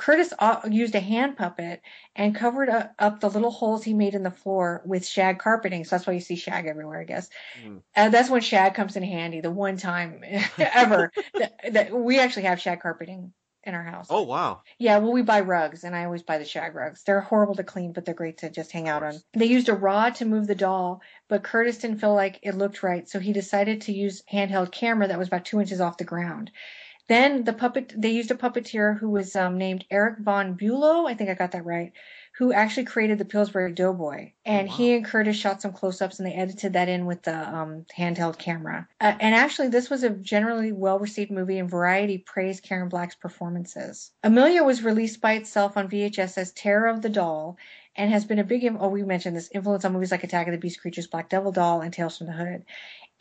Curtis 0.02 0.34
used 0.68 0.96
a 0.96 1.00
hand 1.00 1.38
puppet 1.38 1.84
and 2.16 2.36
covered 2.36 2.70
up 2.98 3.20
the 3.20 3.30
little 3.30 3.52
holes 3.52 3.84
he 3.84 3.94
made 3.94 4.16
in 4.16 4.24
the 4.24 4.32
floor 4.32 4.82
with 4.84 5.06
shag 5.06 5.38
carpeting. 5.38 5.84
So 5.84 5.96
that's 5.96 6.08
why 6.08 6.14
you 6.14 6.20
see 6.20 6.36
shag 6.36 6.66
everywhere, 6.66 7.00
I 7.00 7.04
guess. 7.04 7.30
Mm. 7.64 7.82
Uh, 7.96 8.10
that's 8.10 8.28
when 8.28 8.42
shag 8.42 8.74
comes 8.74 8.96
in 8.96 9.04
handy. 9.04 9.42
The 9.42 9.52
one 9.52 9.78
time 9.78 10.24
ever 10.58 11.12
that, 11.36 11.54
that 11.74 11.92
we 11.94 12.20
actually 12.20 12.44
have 12.44 12.60
shag 12.60 12.82
carpeting 12.82 13.32
in 13.64 13.76
our 13.76 13.84
house. 13.84 14.08
Oh 14.10 14.24
wow. 14.24 14.62
Yeah, 14.80 14.98
well, 14.98 15.12
we 15.12 15.22
buy 15.22 15.42
rugs, 15.42 15.84
and 15.84 15.96
I 15.96 16.06
always 16.06 16.24
buy 16.24 16.40
the 16.40 16.46
shag 16.46 16.74
rugs. 16.74 17.04
They're 17.04 17.22
horrible 17.22 17.54
to 17.56 17.64
clean, 17.64 17.94
but 17.94 18.04
they're 18.04 18.16
great 18.16 18.40
to 18.40 18.50
just 18.50 18.72
hang 18.72 18.88
out 18.88 19.04
on. 19.04 19.22
They 19.34 19.46
used 19.46 19.70
a 19.70 19.76
rod 19.76 20.16
to 20.16 20.26
move 20.26 20.48
the 20.48 20.56
doll, 20.56 21.04
but 21.28 21.44
Curtis 21.44 21.78
didn't 21.78 22.00
feel 22.00 22.16
like 22.16 22.40
it 22.42 22.56
looked 22.56 22.82
right, 22.82 23.08
so 23.08 23.20
he 23.20 23.34
decided 23.34 23.82
to 23.82 23.94
use 23.94 24.24
handheld 24.34 24.72
camera 24.72 25.08
that 25.08 25.20
was 25.20 25.28
about 25.28 25.46
two 25.46 25.60
inches 25.60 25.80
off 25.80 25.98
the 25.98 26.06
ground. 26.06 26.50
Then 27.12 27.44
the 27.44 27.52
puppet, 27.52 27.94
they 27.98 28.12
used 28.12 28.32
a 28.32 28.36
puppeteer 28.36 28.98
who 28.98 29.10
was 29.10 29.36
um, 29.36 29.58
named 29.58 29.84
Eric 29.92 30.20
Von 30.20 30.54
Bulow. 30.54 31.08
I 31.08 31.14
think 31.14 31.30
I 31.30 31.34
got 31.34 31.52
that 31.52 31.66
right. 31.66 31.92
Who 32.38 32.54
actually 32.54 32.86
created 32.86 33.18
the 33.18 33.26
Pillsbury 33.26 33.74
Doughboy, 33.74 34.32
and 34.46 34.70
he 34.70 34.96
and 34.96 35.04
Curtis 35.04 35.36
shot 35.36 35.62
some 35.62 35.74
close-ups, 35.74 36.20
and 36.20 36.26
they 36.26 36.34
edited 36.34 36.72
that 36.72 36.88
in 36.88 37.06
with 37.06 37.24
the 37.24 37.36
um, 37.36 37.86
handheld 37.98 38.38
camera. 38.38 38.88
Uh, 39.02 39.14
and 39.20 39.36
actually, 39.36 39.68
this 39.68 39.90
was 39.90 40.04
a 40.04 40.10
generally 40.12 40.72
well-received 40.72 41.32
movie, 41.32 41.60
and 41.60 41.70
Variety 41.70 42.18
praised 42.18 42.64
Karen 42.64 42.88
Black's 42.88 43.16
performances. 43.16 44.12
Amelia 44.24 44.64
was 44.64 44.82
released 44.82 45.20
by 45.20 45.34
itself 45.34 45.76
on 45.76 45.90
VHS 45.90 46.38
as 46.38 46.54
Terror 46.54 46.88
of 46.88 47.02
the 47.02 47.10
Doll, 47.10 47.58
and 47.98 48.10
has 48.10 48.24
been 48.24 48.40
a 48.40 48.44
big, 48.46 48.66
oh, 48.80 48.88
we 48.88 49.04
mentioned 49.04 49.36
this 49.36 49.52
influence 49.54 49.84
on 49.84 49.92
movies 49.92 50.12
like 50.12 50.24
Attack 50.24 50.48
of 50.48 50.54
the 50.54 50.58
Beast 50.58 50.80
Creatures, 50.80 51.08
Black 51.08 51.28
Devil 51.28 51.52
Doll, 51.52 51.82
and 51.82 51.92
Tales 51.92 52.18
from 52.18 52.28
the 52.28 52.34
Hood. 52.34 52.64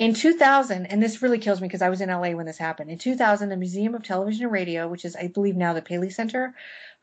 In 0.00 0.14
2000, 0.14 0.86
and 0.86 1.02
this 1.02 1.20
really 1.20 1.38
kills 1.38 1.60
me 1.60 1.68
because 1.68 1.82
I 1.82 1.90
was 1.90 2.00
in 2.00 2.08
LA 2.08 2.30
when 2.30 2.46
this 2.46 2.56
happened. 2.56 2.90
In 2.90 2.96
2000, 2.96 3.50
the 3.50 3.56
Museum 3.58 3.94
of 3.94 4.02
Television 4.02 4.44
and 4.44 4.52
Radio, 4.52 4.88
which 4.88 5.04
is, 5.04 5.14
I 5.14 5.26
believe, 5.26 5.56
now 5.56 5.74
the 5.74 5.82
Paley 5.82 6.08
Center, 6.08 6.54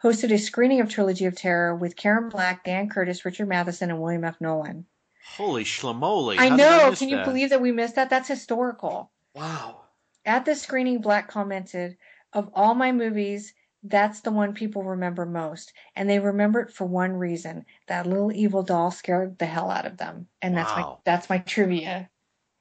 hosted 0.04 0.34
a 0.34 0.38
screening 0.40 0.82
of 0.82 0.90
Trilogy 0.90 1.26
of 1.26 1.36
Terror 1.36 1.76
with 1.76 1.96
Karen 1.96 2.28
Black, 2.28 2.64
Dan 2.64 2.90
Curtis, 2.90 3.24
Richard 3.24 3.48
Matheson, 3.48 3.92
and 3.92 4.02
William 4.02 4.24
F. 4.24 4.42
Nolan. 4.42 4.88
Holy 5.36 5.64
schlamoli. 5.64 6.40
I 6.40 6.50
know. 6.50 6.92
Can 6.98 7.10
you 7.10 7.18
that? 7.18 7.26
believe 7.26 7.52
that 7.52 7.62
we 7.62 7.72
missed 7.72 7.94
that? 7.96 8.10
That's 8.10 8.28
historical. 8.28 9.12
Wow. 9.36 9.82
At 10.26 10.46
this 10.46 10.64
screening, 10.64 11.00
Black 11.00 11.28
commented, 11.28 11.98
Of 12.34 12.50
all 12.56 12.74
my 12.74 12.92
movies, 12.92 13.54
that's 13.84 14.22
the 14.22 14.32
one 14.32 14.56
people 14.56 14.82
remember 14.84 15.28
most. 15.28 15.72
And 15.96 16.10
they 16.10 16.18
remember 16.18 16.62
it 16.62 16.74
for 16.74 16.86
one 16.86 17.14
reason. 17.14 17.66
That 17.90 18.08
little 18.08 18.32
evil 18.32 18.64
doll 18.64 18.90
scared 18.90 19.38
the 19.38 19.46
hell 19.46 19.70
out 19.70 19.86
of 19.86 19.98
them. 19.98 20.28
And 20.42 20.58
that's 20.58 20.76
my 20.76 20.96
that's 21.06 21.30
my 21.30 21.38
trivia. 21.38 22.10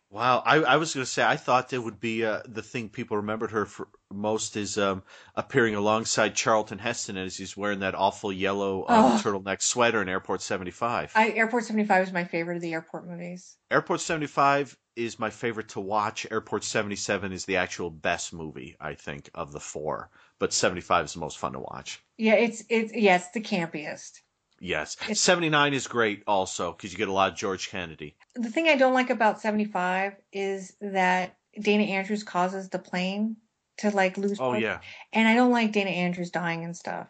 Wow, 0.09 0.43
I, 0.47 0.57
I 0.59 0.77
was 0.77 0.95
going 0.95 1.05
to 1.05 1.11
say 1.11 1.25
I 1.25 1.37
thought 1.37 1.69
that 1.71 1.83
would 1.83 1.99
be 1.99 2.25
uh, 2.25 2.41
the 2.47 2.63
thing 2.63 2.89
people 2.89 3.17
remembered 3.17 3.51
her 3.51 3.67
for 3.67 3.89
most 4.13 4.57
is 4.57 4.79
um, 4.79 5.03
appearing 5.35 5.75
alongside 5.75 6.37
Charlton 6.37 6.79
Heston 6.79 7.17
as 7.17 7.37
he's 7.37 7.57
wearing 7.57 7.81
that 7.81 7.97
awful 7.97 8.33
yellow 8.33 8.83
um, 8.83 9.05
Oh. 9.05 9.21
turtleneck 9.23 9.61
sweater 9.61 10.01
in 10.01 10.09
Airport 10.09 10.43
75. 10.43 11.11
I 11.17 11.31
Airport 11.31 11.65
75 11.65 12.05
is 12.07 12.13
my 12.13 12.23
favorite 12.25 12.57
of 12.57 12.63
the 12.63 12.73
airport 12.73 13.07
movies. 13.09 13.57
Airport 13.71 14.01
75 14.01 14.79
is 14.95 15.19
my 15.19 15.29
favorite 15.29 15.69
to 15.71 15.81
watch. 15.81 16.25
Airport 16.31 16.63
77 16.63 17.33
is 17.33 17.45
the 17.45 17.57
actual 17.57 17.91
best 17.91 18.33
movie 18.33 18.77
I 18.81 18.95
think 18.95 19.29
of 19.35 19.51
the 19.53 19.61
four, 19.61 20.11
but 20.39 20.53
75 20.53 21.07
is 21.07 21.15
the 21.15 21.21
most 21.21 21.37
fun 21.39 21.53
to 21.55 21.59
watch. 21.61 22.01
Yeah, 22.17 22.35
it's 22.35 22.63
it's 22.71 22.95
yeah, 22.95 23.17
it's 23.17 23.31
the 23.33 23.41
campiest. 23.43 24.21
Yes, 24.67 24.97
It's- 25.03 25.21
79 25.21 25.75
is 25.75 25.87
great 25.87 26.25
also 26.27 26.73
because 26.73 26.91
you 26.93 26.99
get 26.99 27.09
a 27.09 27.13
lot 27.13 27.31
of 27.33 27.39
George 27.39 27.69
Kennedy. 27.71 28.17
The 28.35 28.51
thing 28.51 28.69
I 28.69 28.77
don't 28.77 28.95
like 28.95 29.11
about 29.11 29.41
75 29.41 30.17
is 30.33 30.77
that 30.81 31.37
Dana 31.61 31.85
Andrews 31.85 32.25
causes 32.25 32.69
the 32.69 32.79
plane 32.79 33.37
to 33.79 33.91
like 33.91 34.17
lose 34.19 34.39
Oh 34.41 34.55
yeah, 34.55 34.81
And 35.13 35.29
I 35.29 35.35
don't 35.35 35.53
like 35.53 35.73
Dana 35.73 35.91
Andrews 35.91 36.31
dying 36.31 36.65
and 36.65 36.77
stuff 36.77 37.09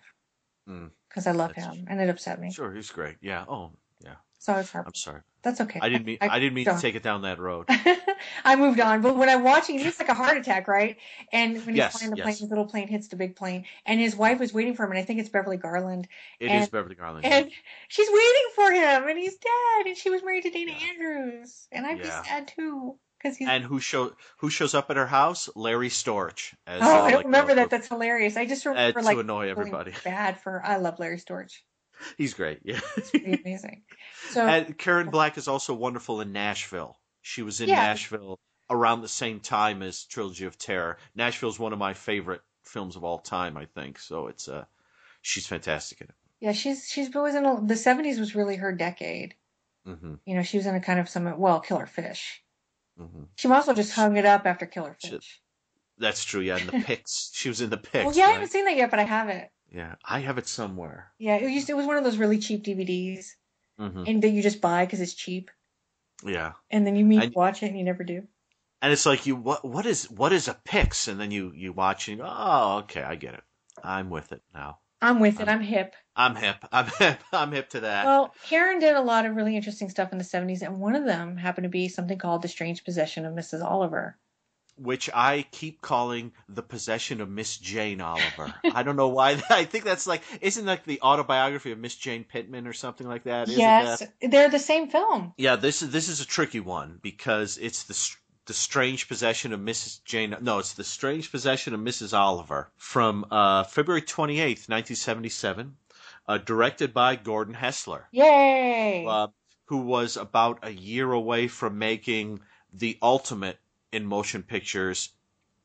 Mm. 0.69 0.91
because 1.09 1.27
I 1.27 1.31
love 1.33 1.53
him 1.53 1.87
and 1.89 2.01
it 2.01 2.09
upset 2.11 2.41
me. 2.41 2.51
sure, 2.53 2.75
he's 2.75 2.91
great. 2.91 3.17
Yeah. 3.21 3.45
Oh 3.49 3.73
yeah. 4.05 4.17
So 4.39 4.55
it's 4.57 4.71
hard. 4.71 4.87
I'm 4.87 4.95
sorry. 4.95 5.23
That's 5.47 5.61
okay. 5.61 5.79
I 5.81 5.89
didn't 5.89 6.07
mean 6.07 6.19
I, 6.21 6.41
didn't 6.41 6.55
mean 6.55 6.65
don't. 6.65 6.75
to 6.75 6.83
take 6.83 6.97
it 6.97 7.05
down 7.05 7.23
that 7.23 7.39
road. 7.39 7.67
I 8.45 8.57
moved 8.57 8.81
on, 8.81 9.01
but 9.01 9.17
when 9.17 9.29
I'm 9.29 9.45
watching, 9.45 9.79
it's 9.79 10.01
like 10.01 10.09
a 10.09 10.15
heart 10.15 10.37
attack, 10.37 10.67
right? 10.67 10.97
And 11.33 11.53
when 11.55 11.69
he's 11.69 11.77
Yes, 11.77 11.97
flying 11.99 12.11
the 12.11 12.17
yes. 12.17 12.25
plane, 12.25 12.37
his 12.37 12.49
little 12.49 12.65
plane 12.67 12.89
hits 12.89 13.07
the 13.07 13.15
big 13.15 13.37
plane, 13.37 13.65
and 13.87 14.01
his 14.01 14.17
wife 14.17 14.41
is 14.41 14.53
waiting 14.53 14.75
for 14.75 14.85
him, 14.85 14.91
and 14.91 14.99
I 14.99 15.05
think 15.05 15.21
it's 15.21 15.29
Beverly 15.29 15.57
Garland, 15.57 16.09
It 16.41 16.47
is 16.47 16.63
And- 16.63 16.71
Beverly 16.73 16.97
Garland. 16.97 17.25
and 17.27 17.49
she's 17.87 18.09
waiting 18.11 18.49
for 18.57 18.73
him, 18.73 19.09
and 19.09 19.17
he's 19.17 19.37
dead, 19.37 19.87
and 19.87 19.97
she 19.97 20.11
was 20.11 20.25
married 20.25 20.43
to 20.43 20.51
Dana 20.51 20.73
Andrews, 20.73 21.69
and 21.71 21.87
I'd 21.87 21.99
Yeah. 21.99 22.23
be 22.23 22.29
sad 22.29 22.49
too 22.49 22.99
because 23.19 23.37
he's. 23.37 23.49
and 23.49 23.63
who 23.63 23.79
show 23.79 24.17
who 24.39 24.51
shows 24.51 24.75
up 24.75 24.91
at 24.91 24.97
her 24.97 25.07
house? 25.07 25.49
Larry 25.55 25.91
Storch. 25.91 26.55
As, 26.67 26.83
oh, 26.83 26.85
uh, 26.85 26.89
I 26.89 27.11
don't 27.13 27.17
like, 27.19 27.25
remember 27.27 27.53
uh, 27.53 27.55
that. 27.55 27.71
That's 27.71 27.87
hilarious. 27.87 28.37
I 28.37 28.47
just 28.47 28.67
uh, 28.67 28.71
remember 28.71 28.99
to 29.01 29.07
like 29.07 29.19
annoy 29.19 29.43
feeling 29.47 29.51
everybody. 29.69 29.93
bad 30.05 30.41
for. 30.41 30.61
I 30.65 30.79
love 30.79 30.99
Larry 30.99 31.19
Storch. 31.19 31.53
He's 32.19 32.35
great. 32.35 32.61
Yeah. 32.65 32.81
It's 32.97 33.11
pretty 33.11 33.41
amazing. 33.43 33.83
So 34.31 34.47
and 34.47 34.77
Karen 34.77 35.11
Black 35.11 35.39
is 35.39 35.49
also 35.49 35.75
wonderful 35.75 36.21
in 36.21 36.33
Nashville. 36.33 36.99
She 37.23 37.43
was 37.43 37.61
in 37.61 37.69
Yeah. 37.69 37.77
Nashville 37.77 38.39
around 38.71 39.01
the 39.01 39.09
same 39.09 39.41
time 39.41 39.83
as 39.83 40.05
Trilogy 40.05 40.45
of 40.45 40.59
Terror. 40.59 40.99
Nashville 41.15 41.49
is 41.51 41.59
one 41.59 41.73
of 41.73 41.79
my 41.79 41.95
favorite 41.95 42.43
films 42.65 42.97
of 42.97 43.05
all 43.05 43.19
time, 43.19 43.57
I 43.57 43.65
think. 43.67 43.99
So 43.99 44.27
it's 44.27 44.49
uh 44.49 44.65
she's 45.23 45.47
fantastic 45.47 46.01
in 46.01 46.09
it. 46.09 46.15
yeah, 46.41 46.53
she's 46.53 46.89
she's 46.89 47.13
was 47.15 47.35
in 47.35 47.47
a, 47.47 47.61
the 47.65 47.75
'70s 47.75 48.19
was 48.19 48.35
really 48.35 48.57
her 48.57 48.73
decade. 48.73 49.35
hmm 49.85 50.15
You 50.25 50.37
know, 50.37 50.43
she 50.43 50.57
was 50.59 50.67
in 50.67 50.75
a 50.75 50.81
kind 50.81 50.99
of 51.01 51.09
some 51.09 51.39
well, 51.39 51.61
Killer 51.61 51.87
Fish. 51.87 52.43
hmm 52.99 53.25
She 53.37 53.49
also 53.49 53.73
just 53.75 53.93
hung 53.93 54.17
it 54.17 54.25
up 54.27 54.47
after 54.47 54.67
Killer 54.67 54.97
She- 55.01 55.11
Fish. 55.11 55.41
That's 55.99 56.25
true. 56.25 56.43
Yeah, 56.43 56.59
in 56.59 56.67
the 56.67 56.73
Pyx, 56.85 57.31
she 57.33 57.49
was 57.49 57.63
in 57.63 57.71
the 57.71 57.79
Pyx. 57.79 58.05
well, 58.05 58.15
yeah, 58.15 58.27
I 58.27 58.33
haven't 58.33 58.49
seen 58.51 58.67
that 58.67 58.77
yet, 58.77 58.91
but 58.91 58.99
I 58.99 59.05
have 59.05 59.31
it. 59.31 59.49
Yeah, 59.73 59.97
I 60.05 60.21
have 60.21 60.39
it 60.39 60.47
somewhere. 60.47 61.13
Yeah, 61.19 61.37
it 61.37 61.51
used 61.51 61.69
it 61.71 61.77
was 61.77 61.87
one 61.87 61.97
of 61.97 62.05
those 62.05 62.17
really 62.19 62.39
cheap 62.39 62.65
DVDs, 62.65 63.27
hmm 63.79 64.05
and 64.07 64.23
that 64.23 64.29
you 64.31 64.43
just 64.43 64.61
buy 64.61 64.85
because 64.87 65.01
it's 65.01 65.15
cheap, 65.15 65.51
Yeah, 66.25 66.53
and 66.71 66.87
then 66.87 66.97
you 66.97 67.05
mean 67.05 67.21
And- 67.23 67.35
watch 67.35 67.63
it 67.63 67.67
and 67.69 67.79
you 67.79 67.85
never 67.85 68.05
do. 68.05 68.27
and 68.83 68.93
it's 68.93 69.07
like 69.07 69.27
you 69.27 69.37
what 69.37 69.65
what 69.65 69.87
is 69.87 70.11
what 70.11 70.33
is 70.33 70.49
a 70.49 70.55
Pyx, 70.55 71.09
and 71.09 71.21
then 71.21 71.31
you 71.31 71.53
you 71.55 71.73
watch 71.73 72.09
and 72.09 72.19
you 72.19 72.23
go, 72.25 72.31
oh 72.33 72.79
okay, 72.85 73.03
I 73.03 73.17
get 73.17 73.35
it. 73.35 73.43
I'm 73.83 74.09
with 74.11 74.33
it 74.33 74.43
now. 74.55 74.79
I'm 75.03 75.21
with 75.21 75.41
it. 75.41 75.49
Um, 75.49 75.59
I'm 75.59 75.63
hip. 75.63 75.95
I'm 76.17 76.37
hip. 76.37 76.57
I'm 76.73 76.87
hip. 76.87 77.19
I'm 77.33 77.53
hip 77.53 77.69
to 77.71 77.81
that. 77.81 78.07
Well, 78.07 78.33
Karen 78.45 78.79
did 78.79 78.97
a 78.97 79.03
lot 79.03 79.27
of 79.27 79.37
really 79.37 79.55
interesting 79.55 79.91
stuff 79.91 80.11
in 80.13 80.17
the 80.19 80.25
70s, 80.25 80.63
and 80.63 80.81
one 80.81 80.95
of 80.97 81.05
them 81.05 81.37
happened 81.37 81.65
to 81.65 81.69
be 81.69 81.89
something 81.89 82.17
called 82.17 82.41
The 82.41 82.49
Strange 82.49 82.83
Possession 82.83 83.27
of 83.27 83.35
Mrs. 83.35 83.63
Oliver. 83.63 84.17
Which 84.77 85.09
I 85.13 85.47
keep 85.51 85.81
calling 85.81 86.33
the 86.49 86.63
possession 86.63 87.21
of 87.21 87.29
Miss 87.29 87.57
Jane 87.57 88.01
Oliver. 88.01 88.55
I 88.73 88.83
don't 88.83 88.97
know 88.97 89.09
why. 89.09 89.43
I 89.51 89.65
think 89.65 89.85
that's 89.85 90.07
like 90.07 90.23
isn't 90.41 90.67
like 90.67 90.85
the 90.85 91.01
autobiography 91.03 91.73
of 91.73 91.79
Miss 91.79 91.95
Jane 91.97 92.25
Pittman 92.25 92.67
or 92.67 92.73
something 92.73 93.09
like 93.09 93.25
that. 93.25 93.49
Isn't 93.49 93.61
yes, 93.61 94.01
that? 94.01 94.31
they're 94.31 94.51
the 94.51 94.59
same 94.59 94.89
film. 94.89 95.33
Yeah, 95.37 95.57
this 95.57 95.83
is 95.83 95.91
this 95.91 96.09
is 96.09 96.21
a 96.21 96.27
tricky 96.27 96.61
one 96.61 96.99
because 97.03 97.59
it's 97.59 97.85
the 97.85 98.17
the 98.47 98.55
strange 98.55 99.09
possession 99.09 99.53
of 99.53 99.61
Mrs. 99.61 100.05
Jane. 100.05 100.37
No, 100.41 100.59
it's 100.59 100.75
the 100.75 100.85
strange 100.85 101.31
possession 101.33 101.75
of 101.75 101.81
Mrs. 101.81 102.17
Oliver 102.17 102.71
from 102.77 103.25
uh, 103.31 103.65
February 103.65 104.03
twenty 104.03 104.41
eighth, 104.41 104.69
nineteen 104.69 104.97
seventy 104.97 105.31
seven, 105.31 105.77
uh, 106.29 106.39
directed 106.39 106.93
by 106.93 107.17
Gordon 107.17 107.55
Hessler 107.55 108.09
Yay! 108.13 109.07
uh, 109.09 109.29
who 109.67 109.79
was 109.79 110.17
about 110.17 110.61
a 110.63 110.71
year 110.71 111.11
away 111.13 111.49
from 111.49 111.79
making 111.79 112.41
the 112.73 112.99
ultimate 113.03 113.59
in 113.93 114.07
motion 114.07 114.43
pictures, 114.43 115.11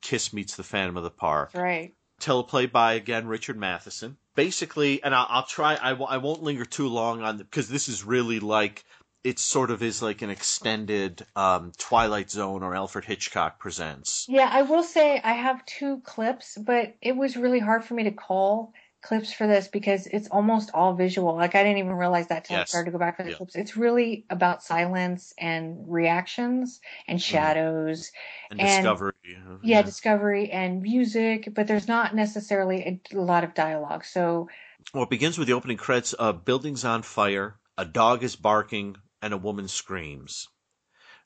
Kiss 0.02 0.34
Meets 0.34 0.56
the 0.56 0.64
Phantom 0.64 0.98
of 0.98 1.04
the 1.04 1.12
Park. 1.12 1.52
Right. 1.54 1.94
Teleplay 2.20 2.72
by 2.72 2.94
again 2.94 3.28
Richard 3.28 3.58
Matheson. 3.58 4.18
Basically, 4.36 5.04
and 5.04 5.14
I'll, 5.14 5.28
I'll 5.30 5.46
try. 5.46 5.78
I 5.82 5.90
w- 5.90 6.08
I 6.08 6.18
won't 6.18 6.44
linger 6.44 6.66
too 6.66 6.88
long 6.88 7.22
on 7.22 7.38
because 7.38 7.68
this 7.68 7.90
is 7.90 8.04
really 8.04 8.40
like 8.40 8.86
it 9.24 9.40
sort 9.40 9.72
of 9.72 9.84
is 9.84 10.02
like 10.02 10.22
an 10.22 10.30
extended 10.30 11.26
um, 11.36 11.72
Twilight 11.78 12.32
Zone 12.32 12.64
or 12.64 12.76
Alfred 12.76 13.06
Hitchcock 13.06 13.60
presents. 13.60 14.26
Yeah, 14.30 14.50
I 14.52 14.64
will 14.64 14.84
say 14.84 15.20
I 15.24 15.34
have 15.34 15.66
two 15.66 16.02
clips, 16.02 16.58
but 16.58 16.96
it 17.02 17.16
was 17.16 17.38
really 17.38 17.60
hard 17.60 17.84
for 17.84 17.94
me 17.94 18.04
to 18.04 18.12
call 18.12 18.74
clips 19.02 19.34
for 19.34 19.48
this 19.48 19.68
because 19.68 20.08
it's 20.08 20.28
almost 20.30 20.70
all 20.74 20.94
visual. 20.94 21.36
Like 21.36 21.56
I 21.56 21.64
didn't 21.64 21.80
even 21.80 21.94
realize 21.94 22.28
that 22.28 22.46
till 22.46 22.58
I 22.58 22.64
started 22.66 22.86
to 22.86 22.92
go 22.92 23.00
back 23.00 23.18
for 23.18 23.24
the 23.24 23.32
Yeah. 23.32 23.38
clips. 23.38 23.56
It's 23.56 23.76
really 23.76 24.26
about 24.30 24.64
silence 24.64 25.34
and 25.38 25.84
reactions 25.92 26.80
and 27.08 27.22
shadows. 27.22 28.12
And, 28.50 28.60
And- 28.60 28.84
Discovery. 28.84 29.14
uh, 29.36 29.58
Yeah, 29.64 29.82
discovery 29.82 30.52
and 30.52 30.82
music, 30.82 31.50
but 31.54 31.68
there's 31.68 31.88
not 31.88 32.16
necessarily 32.16 33.02
a, 33.14 33.18
a 33.18 33.22
lot 33.22 33.44
of 33.44 33.54
dialogue. 33.54 34.06
So 34.06 34.50
Well, 34.94 35.04
it 35.04 35.10
begins 35.10 35.38
with 35.38 35.48
the 35.48 35.54
opening 35.54 35.78
credits 35.78 36.14
of 36.14 36.46
buildings 36.46 36.84
on 36.86 37.02
fire, 37.04 37.60
a 37.78 37.86
dog 37.86 38.24
is 38.24 38.36
barking, 38.36 38.98
and 39.22 39.34
a 39.34 39.38
woman 39.38 39.68
screams. 39.68 40.48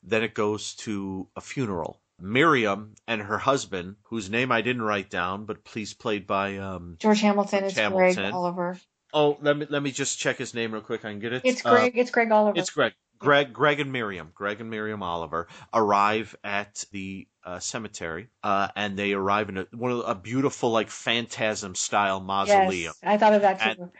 Then 0.02 0.22
it 0.22 0.34
goes 0.34 0.74
to 0.76 1.28
a 1.34 1.40
funeral. 1.40 2.00
Miriam 2.20 2.94
and 3.06 3.22
her 3.22 3.38
husband, 3.38 3.96
whose 4.04 4.30
name 4.30 4.50
I 4.50 4.62
didn't 4.62 4.82
write 4.82 5.10
down, 5.10 5.44
but 5.44 5.64
please 5.64 5.94
played 5.94 6.26
by 6.26 6.56
um 6.58 6.96
George 6.98 7.20
Hamilton 7.20 7.60
George 7.60 7.72
is 7.72 7.78
Hamilton. 7.78 8.14
Greg 8.14 8.34
Oliver. 8.34 8.78
oh 9.12 9.36
let 9.40 9.56
me 9.56 9.66
let 9.68 9.82
me 9.82 9.90
just 9.90 10.18
check 10.18 10.36
his 10.38 10.54
name 10.54 10.72
real 10.72 10.82
quick. 10.82 11.04
I 11.04 11.10
can 11.10 11.18
get 11.20 11.32
it. 11.32 11.42
It's 11.44 11.64
Uh, 11.64 11.70
Greg. 11.70 11.92
it's 11.96 12.10
Greg 12.10 12.30
Oliver. 12.32 12.58
it's 12.58 12.70
Greg. 12.70 12.92
Greg, 13.18 13.54
Greg 13.54 13.80
and 13.80 13.90
Miriam, 13.92 14.30
Greg 14.34 14.60
and 14.60 14.68
Miriam 14.68 15.02
Oliver 15.02 15.48
arrive 15.72 16.36
at 16.44 16.84
the 16.92 17.26
uh, 17.44 17.58
cemetery, 17.58 18.28
uh, 18.42 18.68
and 18.76 18.94
they 18.98 19.14
arrive 19.14 19.48
in 19.48 19.56
a, 19.56 19.66
one 19.72 19.90
of 19.90 19.98
the- 19.98 20.04
a 20.04 20.14
beautiful, 20.14 20.70
like 20.70 20.90
phantasm 20.90 21.74
style 21.74 22.20
mausoleum 22.20 22.92
yes, 22.92 22.98
I 23.02 23.16
thought 23.16 23.32
of 23.32 23.40
that 23.42 23.60
too. 23.60 23.70
And- 23.82 23.90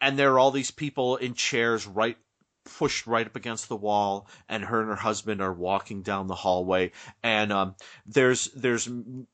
and 0.00 0.18
there 0.18 0.32
are 0.32 0.38
all 0.38 0.50
these 0.50 0.70
people 0.70 1.16
in 1.16 1.32
chairs 1.34 1.86
right 1.86 2.16
pushed 2.64 3.06
right 3.06 3.26
up 3.26 3.36
against 3.36 3.68
the 3.68 3.76
wall 3.76 4.26
and 4.48 4.64
her 4.64 4.80
and 4.80 4.88
her 4.88 4.96
husband 4.96 5.40
are 5.40 5.52
walking 5.52 6.02
down 6.02 6.26
the 6.26 6.34
hallway 6.34 6.90
and 7.22 7.52
um, 7.52 7.74
there's 8.06 8.46
there's 8.52 8.88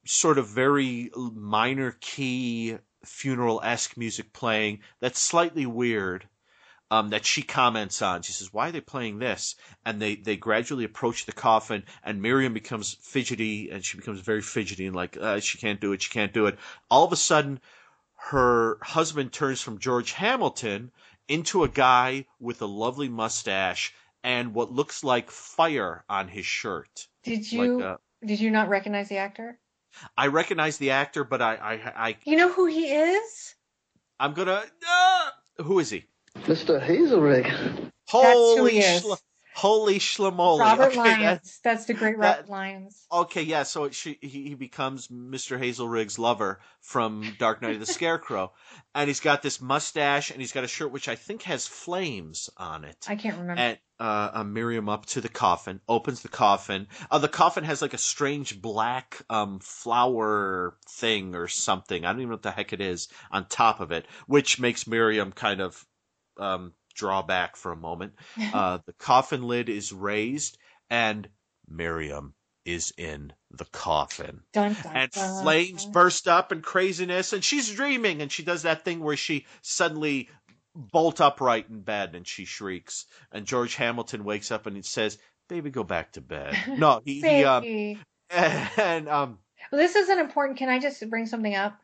sort 0.05 0.39
of 0.39 0.49
very 0.49 1.11
minor 1.17 1.97
key 2.01 2.77
funeral-esque 3.05 3.97
music 3.97 4.33
playing 4.33 4.81
that's 5.01 5.19
slightly 5.19 5.67
weird 5.67 6.29
um, 6.91 7.11
that 7.11 7.25
she 7.25 7.43
comments 7.43 8.03
on. 8.03 8.23
She 8.23 8.33
says, 8.33 8.53
"Why 8.53 8.69
are 8.69 8.73
they 8.73 8.81
playing 8.81 9.19
this?" 9.19 9.55
And 9.87 10.03
they 10.03 10.17
they 10.17 10.37
gradually 10.37 10.85
approach 10.85 11.25
the 11.25 11.33
coffin, 11.33 11.85
and 12.03 12.21
Miriam 12.21 12.53
becomes 12.53 12.97
fidgety, 13.01 13.71
and 13.71 13.85
she 13.85 13.97
becomes 13.97 14.21
very 14.21 14.43
fidgety, 14.43 14.87
and 14.87 14.97
like 14.97 15.17
uh, 15.17 15.39
she 15.41 15.59
can't 15.59 15.81
do 15.81 15.93
it, 15.93 16.03
she 16.03 16.11
can't 16.11 16.33
do 16.33 16.47
it. 16.47 16.59
All 16.91 17.05
of 17.05 17.13
a 17.13 17.17
sudden, 17.17 17.61
her 18.17 18.79
husband 18.83 19.33
turns 19.33 19.61
from 19.61 19.79
George 19.79 20.13
Hamilton 20.13 20.91
into 21.31 21.63
a 21.63 21.69
guy 21.69 22.27
with 22.41 22.61
a 22.61 22.67
lovely 22.67 23.09
mustache 23.09 23.95
and 24.25 24.53
what 24.53 24.73
looks 24.73 25.03
like 25.05 25.31
fire 25.31 26.05
on 26.09 26.29
his 26.29 26.45
shirt. 26.45 27.09
Did 27.23 27.51
you 27.51 27.79
Like, 27.79 27.85
uh, 27.85 27.97
did 28.27 28.41
you 28.41 28.51
not 28.51 28.69
recognize 28.69 29.09
the 29.09 29.19
actor? 29.19 29.59
I 30.17 30.27
recognize 30.27 30.77
the 30.79 30.91
actor, 30.91 31.25
but 31.25 31.41
I 31.41 31.55
I, 31.55 32.09
I 32.09 32.17
You 32.25 32.37
know 32.37 32.53
who 32.53 32.67
he 32.67 32.93
is? 32.93 33.55
I'm 34.19 34.35
gonna. 34.35 34.65
Uh, 34.89 35.31
who 35.63 35.79
is 35.79 35.91
he? 35.91 36.05
Mr. 36.41 36.81
Hazelrigg. 36.85 37.47
who 37.49 37.91
Holy 38.09 38.73
he 38.73 38.79
is. 38.81 39.03
schla- 39.03 39.21
holy 39.55 39.99
schlamoli! 39.99 40.61
Robert 40.61 40.87
okay, 40.87 40.97
that- 40.97 41.21
Lyons. 41.21 41.61
That's 41.63 41.85
the 41.87 41.95
great 41.95 42.19
that- 42.21 42.39
Robert 42.39 42.51
Lyons. 42.51 43.07
Okay, 43.13 43.43
yeah. 43.43 43.63
So 43.65 43.91
she, 43.91 44.19
he, 44.21 44.49
he 44.49 44.55
becomes 44.55 45.09
Mr. 45.09 45.59
Hazelrigg's 45.59 46.19
lover 46.19 46.61
from 46.81 47.35
Dark 47.39 47.63
Night 47.63 47.75
of 47.75 47.81
the 47.81 47.87
Scarecrow, 47.93 48.53
and 48.95 49.09
he's 49.09 49.21
got 49.21 49.43
this 49.43 49.61
mustache, 49.61 50.31
and 50.31 50.41
he's 50.41 50.53
got 50.53 50.65
a 50.65 50.69
shirt 50.69 50.93
which 50.93 51.09
I 51.09 51.15
think 51.15 51.43
has 51.43 51.67
flames 51.67 52.51
on 52.57 52.85
it. 52.85 53.07
I 53.09 53.17
can't 53.17 53.39
remember. 53.39 53.61
And 53.61 53.79
uh, 54.01 54.31
uh, 54.33 54.45
Miriam 54.45 54.89
up 54.89 55.05
to 55.07 55.21
the 55.21 55.29
coffin, 55.29 55.81
opens 55.87 56.23
the 56.23 56.29
coffin. 56.29 56.89
Uh, 57.11 57.19
the 57.19 57.29
coffin 57.29 57.65
has 57.65 57.83
like 57.83 57.93
a 57.93 57.99
strange 57.99 58.61
black 58.61 59.21
um, 59.29 59.59
flower 59.61 60.79
thing 60.89 61.35
or 61.35 61.49
something. 61.49 62.05
I 62.05 62.13
don't 62.13 62.21
even 62.21 62.31
know 62.31 62.35
what 62.35 62.43
the 62.43 62.51
heck 62.51 62.73
it 62.73 62.81
is 62.81 63.09
on 63.31 63.47
top 63.47 63.81
of 63.81 63.93
it, 63.93 64.07
which 64.27 64.59
makes 64.59 64.87
Miriam 64.87 65.33
kind 65.33 65.61
of 65.61 65.85
um, 66.39 66.73
draw 67.01 67.23
back 67.23 67.57
for 67.57 67.73
a 67.73 67.77
moment. 67.77 68.15
Uh, 68.53 68.79
the 68.87 68.93
coffin 68.95 69.43
lid 69.43 69.69
is 69.69 69.93
raised, 69.93 70.59
and 70.89 71.29
Miriam 71.69 72.35
is 72.65 72.93
in 72.99 73.33
the 73.51 73.65
coffin. 73.67 74.41
dun, 74.53 74.77
dun, 74.83 74.97
And 74.97 75.11
dun. 75.11 75.43
flames 75.43 75.87
burst 75.87 76.29
up 76.29 76.53
and 76.53 76.63
craziness, 76.63 77.33
and 77.33 77.43
she's 77.45 77.71
dreaming, 77.71 78.23
and 78.23 78.31
she 78.31 78.43
does 78.43 78.63
that 78.63 78.85
thing 78.85 79.01
where 79.01 79.17
she 79.17 79.47
suddenly 79.63 80.29
bolt 80.75 81.21
upright 81.21 81.69
in 81.69 81.81
bed 81.81 82.15
and 82.15 82.27
she 82.27 82.45
shrieks. 82.45 83.07
And 83.33 83.47
George 83.47 83.75
Hamilton 83.75 84.25
wakes 84.25 84.51
up 84.51 84.67
and 84.67 84.77
he 84.77 84.83
says, 84.83 85.19
Baby, 85.49 85.71
go 85.71 85.83
back 85.83 86.13
to 86.13 86.21
bed. 86.21 86.57
No, 86.79 87.01
he, 87.05 87.21
he 87.21 87.45
um, 87.45 87.65
and 88.31 89.09
um, 89.09 89.39
Well, 89.73 89.81
this 89.81 89.97
is 89.97 90.09
an 90.09 90.19
important. 90.19 90.59
Can 90.59 90.69
I 90.69 90.79
just 90.79 91.09
bring 91.11 91.27
something 91.27 91.55
up 91.55 91.77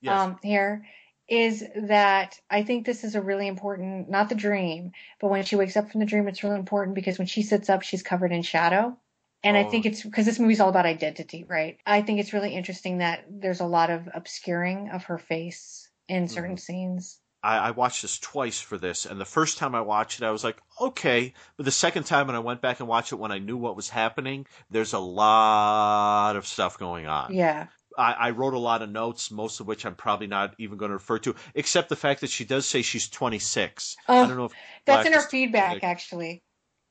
yes, 0.00 0.20
um, 0.20 0.38
here? 0.42 0.84
Is 1.28 1.64
that 1.76 2.38
I 2.50 2.62
think 2.62 2.84
this 2.84 3.04
is 3.04 3.14
a 3.14 3.22
really 3.22 3.46
important, 3.46 4.08
not 4.10 4.28
the 4.28 4.34
dream, 4.34 4.92
but 5.20 5.28
when 5.30 5.44
she 5.44 5.56
wakes 5.56 5.76
up 5.76 5.90
from 5.90 6.00
the 6.00 6.06
dream, 6.06 6.28
it's 6.28 6.42
really 6.44 6.58
important 6.58 6.94
because 6.94 7.18
when 7.18 7.26
she 7.26 7.42
sits 7.42 7.70
up, 7.70 7.82
she's 7.82 8.02
covered 8.02 8.32
in 8.32 8.42
shadow. 8.42 8.98
And 9.42 9.56
I 9.56 9.64
Oh. 9.64 9.70
think 9.70 9.86
it's 9.86 10.02
because 10.02 10.26
this 10.26 10.38
movie's 10.38 10.60
all 10.60 10.68
about 10.68 10.86
identity, 10.86 11.44
right? 11.44 11.78
I 11.86 12.02
think 12.02 12.20
it's 12.20 12.32
really 12.32 12.54
interesting 12.54 12.98
that 12.98 13.24
there's 13.28 13.60
a 13.60 13.66
lot 13.66 13.90
of 13.90 14.08
obscuring 14.14 14.90
of 14.90 15.04
her 15.04 15.18
face 15.18 15.88
in 16.08 16.28
certain 16.28 16.56
Mhm. 16.56 16.60
scenes. 16.60 17.18
I, 17.42 17.58
I 17.58 17.70
watched 17.72 18.02
this 18.02 18.18
twice 18.20 18.60
for 18.60 18.78
this, 18.78 19.04
and 19.04 19.20
the 19.20 19.24
first 19.24 19.58
time 19.58 19.74
I 19.74 19.80
watched 19.80 20.20
it, 20.20 20.24
I 20.24 20.30
was 20.30 20.44
like, 20.44 20.60
okay. 20.80 21.34
But 21.56 21.64
the 21.64 21.72
second 21.72 22.04
time 22.04 22.28
when 22.28 22.36
I 22.36 22.40
went 22.40 22.60
back 22.60 22.78
and 22.78 22.88
watched 22.88 23.10
it 23.12 23.16
when 23.16 23.32
I 23.32 23.38
knew 23.38 23.56
what 23.56 23.74
was 23.74 23.88
happening, 23.88 24.46
there's 24.70 24.92
a 24.92 25.00
lot 25.00 26.36
of 26.36 26.46
stuff 26.46 26.78
going 26.78 27.06
on. 27.06 27.32
Yeah. 27.34 27.66
I, 27.98 28.12
I 28.12 28.30
wrote 28.30 28.54
a 28.54 28.58
lot 28.58 28.82
of 28.82 28.90
notes, 28.90 29.30
most 29.30 29.60
of 29.60 29.66
which 29.66 29.84
I'm 29.86 29.94
probably 29.94 30.26
not 30.26 30.54
even 30.58 30.78
going 30.78 30.90
to 30.90 30.94
refer 30.94 31.18
to, 31.20 31.34
except 31.54 31.88
the 31.88 31.96
fact 31.96 32.20
that 32.22 32.30
she 32.30 32.44
does 32.44 32.66
say 32.66 32.82
she's 32.82 33.08
26. 33.08 33.96
I 34.08 34.12
Oh, 34.12 34.26
don't 34.26 34.36
know 34.36 34.44
if 34.46 34.52
That's 34.86 35.06
in 35.06 35.12
her 35.12 35.20
feedback, 35.20 35.80
26. 35.80 35.84
actually. 35.84 36.42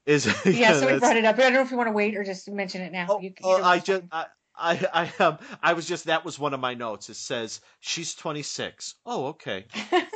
Is 0.06 0.26
Yeah, 0.46 0.74
so 0.80 0.92
we 0.92 1.00
brought 1.00 1.18
it 1.18 1.26
up. 1.26 1.36
But 1.36 1.46
I 1.46 1.50
don't 1.50 1.54
know 1.56 1.62
if 1.62 1.72
you 1.72 1.78
want 1.78 1.88
to 1.88 1.94
wait 1.94 2.18
or 2.18 2.24
just 2.24 2.50
mention 2.50 2.82
it 2.82 2.92
now. 2.92 3.08
Oh, 3.10 3.20
You- 3.22 3.34
oh, 3.44 3.64
I 3.64 3.80
just. 3.80 4.04
I 4.12 4.26
I 4.56 4.88
I 4.94 5.24
um 5.24 5.38
I 5.62 5.74
was 5.74 5.88
just 5.88 6.06
that 6.06 6.26
was 6.26 6.38
one 6.38 6.54
of 6.54 6.60
my 6.60 6.74
notes. 6.74 7.10
It 7.10 7.16
says 7.16 7.62
she's 7.80 8.14
26. 8.16 8.96
Oh, 9.06 9.28
okay. 9.28 9.66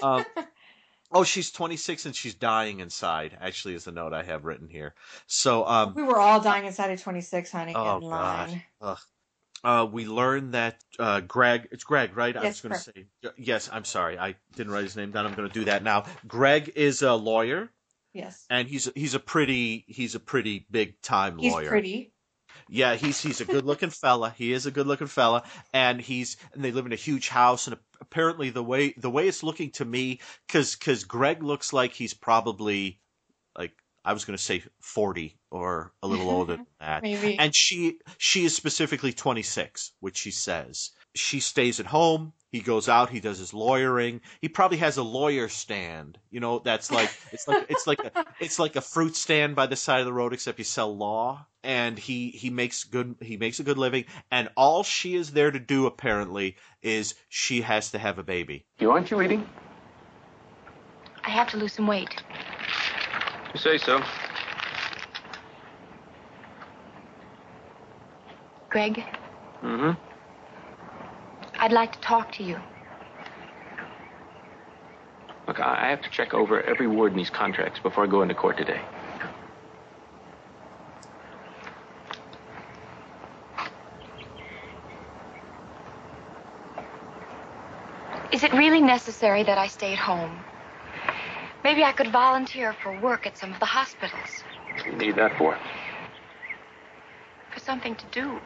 Um, 0.03 0.25
oh, 1.11 1.23
she's 1.23 1.51
26 1.51 2.05
and 2.07 2.15
she's 2.15 2.35
dying 2.35 2.79
inside. 2.79 3.37
Actually, 3.39 3.75
is 3.75 3.85
the 3.85 3.91
note 3.91 4.13
I 4.13 4.23
have 4.23 4.43
written 4.43 4.67
here. 4.67 4.93
So 5.27 5.65
um 5.65 5.93
we 5.95 6.03
were 6.03 6.19
all 6.19 6.41
dying 6.41 6.65
inside 6.65 6.91
of 6.91 7.01
26, 7.01 7.51
honey. 7.51 7.73
oh 7.75 7.97
in 7.97 8.09
god. 8.09 8.61
Ugh. 8.81 8.97
Uh, 9.65 9.85
we 9.85 10.05
learned 10.05 10.53
that 10.53 10.77
uh, 10.99 11.21
Greg, 11.21 11.67
it's 11.71 11.83
Greg, 11.83 12.15
right? 12.15 12.37
I 12.37 12.45
was 12.45 12.61
going 12.61 12.73
to 12.73 12.79
say, 12.79 13.05
yes, 13.37 13.67
I'm 13.71 13.83
sorry. 13.85 14.17
I 14.19 14.35
didn't 14.55 14.71
write 14.71 14.83
his 14.83 14.95
name 14.95 15.11
down. 15.11 15.25
I'm 15.25 15.33
going 15.33 15.47
to 15.47 15.53
do 15.53 15.65
that 15.65 15.83
now. 15.83 16.05
Greg 16.27 16.71
is 16.75 17.01
a 17.01 17.13
lawyer, 17.15 17.69
Yes. 18.13 18.45
and 18.49 18.67
he's 18.67 18.89
he's 18.95 19.13
a 19.15 19.19
pretty 19.19 19.83
he's 19.87 20.13
a 20.15 20.19
pretty 20.19 20.65
big 20.69 21.01
time 21.01 21.37
lawyer. 21.37 21.61
He's 21.61 21.69
pretty. 21.69 22.11
Yeah, 22.69 22.95
he's 22.95 23.21
he's 23.21 23.41
a 23.41 23.45
good 23.45 23.65
looking 23.65 23.89
fella. 23.89 24.33
He 24.37 24.53
is 24.53 24.65
a 24.65 24.71
good 24.71 24.87
looking 24.87 25.07
fella, 25.07 25.43
and 25.73 25.99
he's 25.99 26.37
and 26.53 26.63
they 26.63 26.71
live 26.71 26.85
in 26.85 26.93
a 26.93 26.95
huge 26.97 27.27
house. 27.29 27.67
And 27.67 27.77
apparently, 27.99 28.49
the 28.51 28.63
way 28.63 28.93
the 28.97 29.09
way 29.09 29.27
it's 29.27 29.43
looking 29.43 29.71
to 29.71 29.85
me, 29.85 30.19
because 30.47 30.75
because 30.75 31.03
Greg 31.03 31.43
looks 31.43 31.73
like 31.73 31.93
he's 31.93 32.13
probably 32.13 33.01
like 33.57 33.73
I 34.03 34.13
was 34.13 34.25
going 34.25 34.37
to 34.37 34.43
say 34.43 34.63
forty 34.79 35.37
or 35.55 35.93
a 36.03 36.07
little 36.07 36.29
older 36.29 36.53
mm-hmm. 36.53 36.63
than 36.63 36.87
that. 36.87 37.03
Maybe. 37.03 37.39
And 37.39 37.55
she 37.55 37.99
she 38.17 38.45
is 38.45 38.55
specifically 38.55 39.13
twenty 39.13 39.41
six, 39.41 39.91
which 39.99 40.17
she 40.17 40.31
says 40.31 40.91
she 41.15 41.39
stays 41.39 41.79
at 41.79 41.85
home. 41.85 42.33
He 42.51 42.61
goes 42.61 42.87
out. 42.87 43.09
He 43.09 43.19
does 43.19 43.39
his 43.39 43.53
lawyering. 43.53 44.21
He 44.39 44.47
probably 44.47 44.77
has 44.77 44.97
a 44.97 45.03
lawyer 45.03 45.49
stand. 45.49 46.17
You 46.29 46.39
know, 46.39 46.59
that's 46.59 46.91
like 46.91 47.09
it's 47.31 47.47
like 47.47 47.65
it's 47.69 47.87
like 47.87 47.99
a, 47.99 48.25
it's 48.39 48.59
like 48.59 48.75
a 48.75 48.81
fruit 48.81 49.15
stand 49.15 49.55
by 49.55 49.65
the 49.65 49.75
side 49.75 49.99
of 49.99 50.05
the 50.05 50.13
road, 50.13 50.33
except 50.33 50.59
you 50.59 50.65
sell 50.65 50.95
law. 50.95 51.45
And 51.63 51.97
he 51.97 52.29
he 52.29 52.49
makes 52.49 52.83
good 52.83 53.15
he 53.21 53.37
makes 53.37 53.59
a 53.59 53.63
good 53.63 53.77
living. 53.77 54.05
And 54.31 54.49
all 54.55 54.83
she 54.83 55.15
is 55.15 55.31
there 55.31 55.51
to 55.51 55.59
do 55.59 55.85
apparently 55.85 56.57
is 56.81 57.15
she 57.29 57.61
has 57.61 57.91
to 57.91 57.97
have 57.97 58.19
a 58.19 58.23
baby. 58.23 58.65
You 58.79 58.91
aren't 58.91 59.11
you 59.11 59.21
eating? 59.21 59.47
I 61.23 61.29
have 61.29 61.49
to 61.49 61.57
lose 61.57 61.73
some 61.73 61.87
weight. 61.87 62.23
You 63.53 63.59
say 63.59 63.77
so. 63.77 64.01
Greg, 68.75 69.05
Mm-hmm. 69.63 69.91
I'd 71.59 71.71
like 71.71 71.93
to 71.93 71.99
talk 72.01 72.33
to 72.33 72.43
you. 72.43 72.57
Look, 75.47 75.61
I 75.61 75.89
have 75.89 76.01
to 76.01 76.09
check 76.09 76.33
over 76.33 76.61
every 76.61 76.85
word 76.85 77.13
in 77.13 77.17
these 77.17 77.29
contracts 77.29 77.79
before 77.79 78.03
I 78.03 78.07
go 78.07 78.21
into 78.21 78.35
court 78.35 78.57
today. 78.57 78.81
Is 88.33 88.43
it 88.43 88.51
really 88.51 88.81
necessary 88.81 89.43
that 89.43 89.57
I 89.57 89.67
stay 89.67 89.93
at 89.93 89.99
home? 89.99 90.37
Maybe 91.63 91.85
I 91.85 91.93
could 91.93 92.11
volunteer 92.11 92.73
for 92.83 92.91
work 92.99 93.25
at 93.25 93.37
some 93.37 93.53
of 93.53 93.59
the 93.61 93.65
hospitals. 93.65 94.43
What 94.73 94.83
do 94.83 94.91
you 94.91 94.97
need 94.97 95.15
that 95.15 95.37
for? 95.37 95.57
For 97.51 97.61
something 97.61 97.95
to 97.95 98.05
do. 98.07 98.37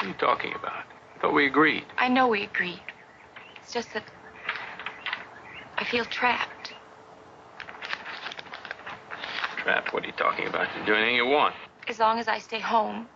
What 0.00 0.06
are 0.06 0.08
you 0.08 0.14
talking 0.14 0.52
about? 0.58 0.84
I 1.14 1.20
thought 1.20 1.34
we 1.34 1.46
agreed. 1.46 1.84
I 1.98 2.08
know 2.08 2.26
we 2.26 2.44
agreed. 2.44 2.80
It's 3.62 3.70
just 3.70 3.92
that 3.92 4.02
I 5.76 5.84
feel 5.84 6.06
trapped. 6.06 6.72
Trapped, 9.58 9.92
what 9.92 10.02
are 10.02 10.06
you 10.06 10.14
talking 10.14 10.46
about? 10.46 10.68
You 10.68 10.78
can 10.78 10.86
do 10.86 10.94
anything 10.94 11.16
you 11.16 11.26
want. 11.26 11.54
As 11.86 11.98
long 11.98 12.18
as 12.18 12.28
I 12.28 12.38
stay 12.38 12.60
home, 12.60 13.10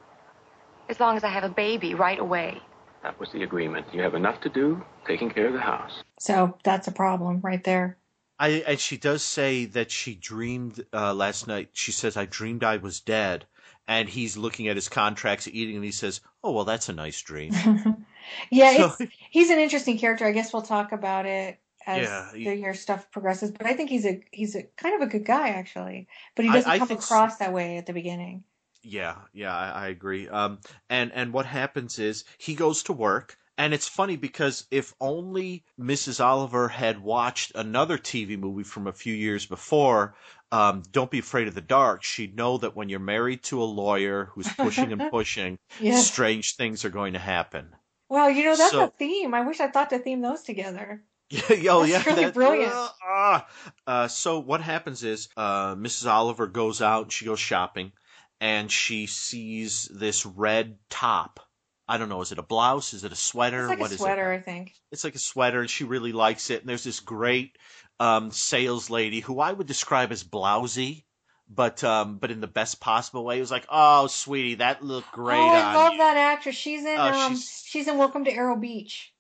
as 0.91 1.01
long 1.01 1.17
as 1.17 1.25
I 1.25 1.29
have 1.29 1.45
a 1.45 1.49
baby 1.49 1.95
right 1.95 2.19
away. 2.19 2.61
That 3.03 3.19
was 3.19 3.33
the 3.33 3.45
agreement. 3.45 3.87
You 3.95 4.03
have 4.03 4.15
enough 4.15 4.43
to 4.43 4.51
do 4.51 4.85
taking 5.07 5.31
care 5.31 5.47
of 5.47 5.55
the 5.55 5.61
house. 5.61 6.03
So 6.19 6.59
that's 6.65 6.87
a 6.87 6.93
problem 6.93 7.41
right 7.41 7.65
there. 7.65 7.97
I 8.39 8.63
and 8.67 8.79
she 8.79 8.99
does 8.99 9.23
say 9.23 9.65
that 9.65 9.91
she 9.91 10.15
dreamed 10.15 10.85
uh, 10.93 11.15
last 11.15 11.47
night. 11.47 11.71
She 11.73 11.93
says, 11.93 12.15
"I 12.15 12.27
dreamed 12.27 12.63
I 12.63 12.77
was 12.77 13.01
dead," 13.01 13.47
and 13.89 14.09
he's 14.09 14.37
looking 14.37 14.69
at 14.69 14.77
his 14.77 14.89
contracts, 14.89 15.49
eating, 15.49 15.77
and 15.77 15.85
he 15.85 15.91
says, 15.93 16.21
"Oh 16.43 16.53
well, 16.53 16.65
that's 16.65 16.89
a 16.89 16.93
nice 16.93 17.21
dream." 17.21 17.53
yeah, 18.51 18.91
So- 18.93 19.07
he's 19.31 19.51
an 19.51 19.59
interesting 19.59 19.99
character. 19.99 20.25
I 20.27 20.33
guess 20.33 20.53
we'll 20.53 20.63
talk 20.63 20.93
about 20.93 21.27
it 21.27 21.59
as 21.87 22.07
Yeah, 22.09 22.33
he- 22.35 22.45
the 22.45 22.57
year 22.57 22.75
stuff 22.75 23.11
progresses. 23.11 23.51
But 23.51 23.67
I 23.67 23.75
think 23.75 23.91
he's 23.91 24.07
a 24.07 24.21
he's 24.33 24.55
a 24.55 24.63
kind 24.77 24.95
of 25.01 25.07
a 25.07 25.11
good 25.11 25.25
guy 25.25 25.51
actually. 25.51 26.09
But 26.35 26.45
he 26.47 26.51
doesn't 26.51 26.71
I 26.71 26.79
come 26.79 26.89
think 26.89 26.99
s- 27.01 27.05
across 27.07 27.37
that 27.39 27.53
way 27.53 27.77
at 27.77 27.87
the 27.87 27.93
beginning. 27.93 28.45
Yeah, 28.83 29.17
yeah, 29.33 29.55
I, 29.57 29.69
I 29.69 29.89
agree. 29.89 30.29
Um, 30.29 30.59
and 30.91 31.11
and 31.13 31.33
what 31.33 31.47
happens 31.47 31.99
is 31.99 32.25
he 32.39 32.55
goes 32.55 32.83
to 32.85 32.93
work, 32.93 33.39
and 33.57 33.73
it's 33.73 33.89
funny 33.89 34.17
because 34.17 34.67
if 34.71 34.93
only 35.01 35.65
Mrs. 35.81 36.23
Oliver 36.23 36.69
had 36.69 37.03
watched 37.03 37.53
another 37.55 37.97
TV 37.97 38.39
movie 38.39 38.63
from 38.65 38.87
a 38.87 38.93
few 38.93 39.15
years 39.15 39.47
before, 39.47 40.15
um, 40.55 40.83
"Don't 40.93 41.11
Be 41.11 41.19
Afraid 41.19 41.49
of 41.49 41.55
the 41.55 41.61
Dark," 41.61 42.03
she'd 42.03 42.37
know 42.37 42.59
that 42.59 42.77
when 42.77 42.89
you're 42.89 43.01
married 43.01 43.43
to 43.45 43.63
a 43.63 43.65
lawyer 43.65 44.27
who's 44.33 44.49
pushing 44.53 44.93
and 44.93 45.11
pushing, 45.11 45.59
Yes. 45.81 46.07
strange 46.11 46.57
things 46.57 46.85
are 46.85 46.91
going 46.91 47.13
to 47.15 47.19
happen. 47.19 47.75
Well, 48.09 48.31
you 48.31 48.45
know 48.45 48.57
that's 48.57 48.71
So- 48.73 48.85
a 48.85 48.89
theme. 48.91 49.35
I 49.35 49.41
wish 49.47 49.61
I 49.61 49.69
thought 49.69 49.91
to 49.91 49.99
theme 49.99 50.21
those 50.23 50.43
together. 50.43 51.03
Yeah, 51.31 51.73
oh, 51.73 51.87
That's 51.87 52.07
yeah, 52.07 52.15
really 52.15 52.31
brilliant. 52.31 52.73
Uh. 53.05 53.41
Uh, 53.87 54.09
so 54.09 54.39
what 54.39 54.61
happens 54.61 55.03
is 55.03 55.29
uh, 55.37 55.75
Mrs. 55.75 56.07
Oliver 56.09 56.47
goes 56.47 56.81
out, 56.83 57.11
she 57.11 57.25
goes 57.25 57.41
shopping, 57.41 57.93
and 58.41 58.71
she 58.71 59.07
sees 59.07 59.89
this 59.93 60.27
red 60.27 60.77
top. 60.91 61.41
I 61.89 61.99
don't 61.99 62.09
know, 62.11 62.21
is 62.21 62.31
it 62.31 62.39
a 62.39 62.43
blouse? 62.43 62.93
Is 62.95 63.05
it 63.05 63.13
a 63.13 63.17
sweater? 63.17 63.63
It's 63.63 63.71
like 63.71 63.79
What 63.81 63.93
a 63.93 63.97
sweater? 63.97 64.33
I 64.33 64.39
think. 64.41 64.75
It's 64.93 65.03
like 65.03 65.15
a 65.15 65.19
sweater, 65.19 65.61
and 65.61 65.69
she 65.71 65.85
really 65.85 66.13
likes 66.13 66.51
it. 66.51 66.61
And 66.61 66.69
there's 66.69 66.85
this 66.85 67.01
great 67.01 67.57
um, 68.01 68.31
sales 68.31 68.91
lady 68.91 69.21
who 69.21 69.41
I 69.41 69.53
would 69.53 69.67
describe 69.67 70.13
as 70.13 70.23
blousy, 70.25 71.05
but 71.49 71.83
um, 71.85 72.19
but 72.19 72.31
in 72.31 72.41
the 72.41 72.47
best 72.47 72.81
possible 72.81 73.25
way. 73.25 73.37
It 73.39 73.41
was 73.41 73.51
like, 73.51 73.67
oh, 73.71 74.07
sweetie, 74.07 74.57
that 74.57 74.83
looked 74.83 75.13
great 75.13 75.37
oh, 75.39 75.49
I 75.49 75.75
love 75.75 75.93
you. 75.93 75.99
that 75.99 76.17
actress. 76.17 76.57
She's 76.57 76.85
in 76.85 76.99
Oh, 76.99 77.03
um 77.03 77.33
she's- 77.33 77.63
she's 77.67 77.89
in 77.89 77.99
Welcome 77.99 78.25
to 78.25 78.33
Arrow 78.33 78.57
Beach. 78.57 79.13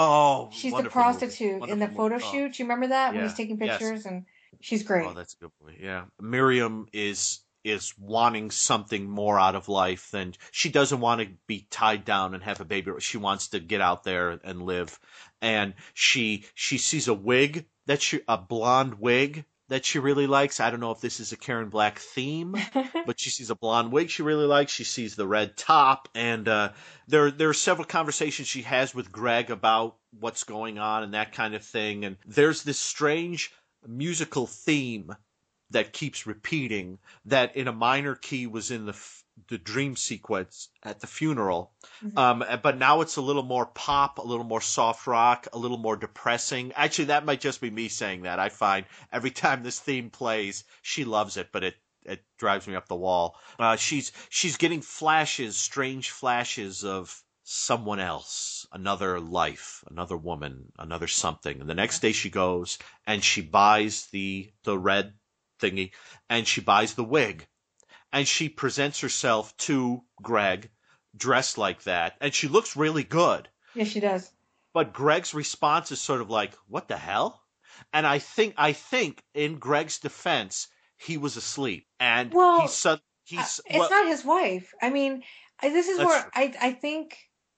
Oh, 0.00 0.50
She's 0.52 0.72
the 0.72 0.84
prostitute 0.84 1.68
in 1.68 1.80
the 1.80 1.88
photo 1.88 2.14
movie. 2.14 2.24
Oh. 2.26 2.30
shoot. 2.32 2.52
Do 2.52 2.62
you 2.62 2.68
remember 2.68 2.86
that 2.88 3.14
when 3.14 3.24
he's 3.24 3.34
taking 3.34 3.58
Yes. 3.60 3.78
pictures 3.78 4.06
and 4.06 4.26
she's 4.60 4.84
great. 4.84 5.06
Oh, 5.06 5.12
that's 5.12 5.34
a 5.34 5.38
good 5.38 5.50
movie. 5.60 5.78
Yeah, 5.82 6.04
Miriam 6.20 6.86
is 6.92 7.40
is 7.64 7.92
wanting 7.98 8.52
something 8.52 9.10
more 9.10 9.38
out 9.38 9.56
of 9.56 9.68
life 9.68 10.10
than 10.12 10.32
she 10.52 10.70
doesn't 10.70 11.00
want 11.00 11.20
to 11.20 11.28
be 11.48 11.66
tied 11.70 12.04
down 12.04 12.32
and 12.34 12.44
have 12.44 12.60
a 12.60 12.64
baby. 12.64 12.92
She 13.00 13.18
wants 13.18 13.48
to 13.48 13.58
get 13.58 13.80
out 13.80 14.04
there 14.04 14.38
and 14.44 14.62
live. 14.62 14.98
And 15.42 15.74
she 15.94 16.44
she 16.54 16.78
sees 16.78 17.08
a 17.08 17.14
wig 17.14 17.66
that 17.88 18.02
she 18.02 18.20
a 18.28 18.36
blonde 18.36 19.00
wig 19.00 19.44
that 19.68 19.84
she 19.84 19.98
really 19.98 20.26
likes. 20.26 20.60
I 20.60 20.70
don't 20.70 20.80
know 20.80 20.90
if 20.90 21.00
this 21.00 21.20
is 21.20 21.32
a 21.32 21.36
Karen 21.36 21.68
Black 21.68 21.98
theme, 21.98 22.54
but 23.06 23.18
she 23.18 23.30
sees 23.30 23.50
a 23.50 23.54
blonde 23.54 23.92
wig 23.92 24.10
she 24.10 24.22
really 24.22 24.46
likes. 24.46 24.72
She 24.72 24.84
sees 24.84 25.16
the 25.16 25.26
red 25.26 25.56
top, 25.56 26.08
and 26.14 26.46
uh, 26.46 26.72
there 27.06 27.30
there 27.30 27.48
are 27.48 27.54
several 27.54 27.86
conversations 27.86 28.46
she 28.46 28.62
has 28.62 28.94
with 28.94 29.10
Greg 29.10 29.50
about 29.50 29.96
what's 30.20 30.44
going 30.44 30.78
on 30.78 31.02
and 31.02 31.14
that 31.14 31.32
kind 31.32 31.54
of 31.54 31.64
thing. 31.64 32.04
And 32.04 32.16
there's 32.26 32.62
this 32.62 32.78
strange 32.78 33.52
musical 33.86 34.46
theme 34.46 35.14
that 35.70 35.92
keeps 35.92 36.26
repeating 36.26 36.98
that 37.24 37.56
in 37.56 37.68
a 37.68 37.72
minor 37.72 38.14
key 38.14 38.46
was 38.46 38.70
in 38.70 38.86
the 38.86 38.98
the 39.48 39.58
dream 39.58 39.96
sequence 39.96 40.68
at 40.82 41.00
the 41.00 41.06
funeral. 41.06 41.72
Um 42.16 42.44
but 42.62 42.78
now 42.78 43.00
it's 43.00 43.16
a 43.16 43.22
little 43.22 43.42
more 43.42 43.66
pop 43.66 44.18
a 44.18 44.22
little 44.22 44.44
more 44.44 44.60
soft 44.60 45.06
rock 45.06 45.46
a 45.52 45.58
little 45.58 45.78
more 45.78 45.96
depressing. 45.96 46.72
Actually 46.74 47.06
that 47.06 47.24
might 47.24 47.40
just 47.40 47.60
be 47.60 47.70
me 47.70 47.88
saying 47.88 48.22
that. 48.22 48.38
I 48.38 48.48
find 48.48 48.86
every 49.12 49.30
time 49.42 49.62
this 49.62 49.80
theme 49.80 50.10
plays 50.10 50.64
she 50.82 51.04
loves 51.04 51.36
it 51.36 51.48
but 51.52 51.64
it 51.64 51.76
it 52.04 52.24
drives 52.38 52.66
me 52.66 52.74
up 52.74 52.88
the 52.88 52.96
wall. 52.96 53.36
Uh 53.58 53.76
she's 53.76 54.12
she's 54.28 54.56
getting 54.56 54.80
flashes 54.80 55.56
strange 55.56 56.10
flashes 56.10 56.84
of 56.84 57.22
someone 57.50 57.98
else 57.98 58.66
another 58.72 59.18
life 59.18 59.82
another 59.90 60.16
woman 60.16 60.72
another 60.78 61.06
something. 61.06 61.60
And 61.60 61.68
the 61.68 61.74
next 61.74 62.00
day 62.00 62.12
she 62.12 62.30
goes 62.30 62.78
and 63.06 63.24
she 63.24 63.40
buys 63.40 64.06
the 64.06 64.52
the 64.64 64.78
red 64.78 65.14
thingy 65.60 65.92
and 66.28 66.46
she 66.46 66.60
buys 66.60 66.94
the 66.94 67.04
wig 67.04 67.46
and 68.12 68.26
she 68.26 68.48
presents 68.48 69.00
herself 69.00 69.56
to 69.58 70.02
Greg 70.22 70.70
dressed 71.16 71.58
like 71.58 71.82
that 71.82 72.16
and 72.20 72.32
she 72.34 72.48
looks 72.48 72.76
really 72.76 73.04
good. 73.04 73.48
Yes, 73.74 73.88
she 73.88 74.00
does. 74.00 74.30
but 74.72 74.92
Greg's 74.92 75.34
response 75.34 75.90
is 75.92 76.00
sort 76.00 76.20
of 76.20 76.30
like, 76.30 76.54
"What 76.68 76.88
the 76.88 76.96
hell?" 76.96 77.42
And 77.92 78.06
I 78.06 78.18
think 78.18 78.54
I 78.56 78.72
think 78.72 79.22
in 79.34 79.58
Greg's 79.58 79.98
defense, 79.98 80.68
he 80.96 81.16
was 81.16 81.36
asleep, 81.36 81.86
and 82.00 82.32
Well, 82.32 82.62
he's 82.62 82.72
su- 82.72 82.88
Uh, 82.90 82.96
he's 83.24 83.60
it's 83.66 83.78
well, 83.78 83.90
not 83.90 84.06
his 84.08 84.24
wife. 84.24 84.72
I 84.82 84.90
mean, 84.90 85.22
this 85.62 85.88
is 85.88 85.98
where. 85.98 86.30
I 86.34 86.54
I 86.60 86.72
think 86.72 87.16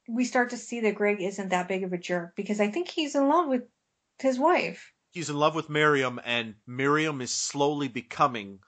we 0.09 0.25
start 0.25 0.51
to 0.51 0.57
see 0.57 0.81
that 0.81 0.95
Greg 0.95 1.21
isn't 1.23 1.51
that 1.51 1.69
big 1.69 1.85
of 1.85 1.93
a 1.93 1.99
jerk 1.99 2.35
because 2.37 2.61
I 2.61 2.69
think 2.71 2.89
he's 2.89 3.15
in 3.15 3.29
love 3.29 3.47
with 3.49 3.63
his 4.19 4.39
wife. 4.39 4.93
he's 5.11 5.31
in 5.31 5.37
love 5.37 5.55
with 5.55 5.69
Miriam, 5.71 6.21
and 6.25 6.55
Miriam 6.67 7.21
is 7.21 7.31
slowly 7.33 7.89
becoming 7.89 8.61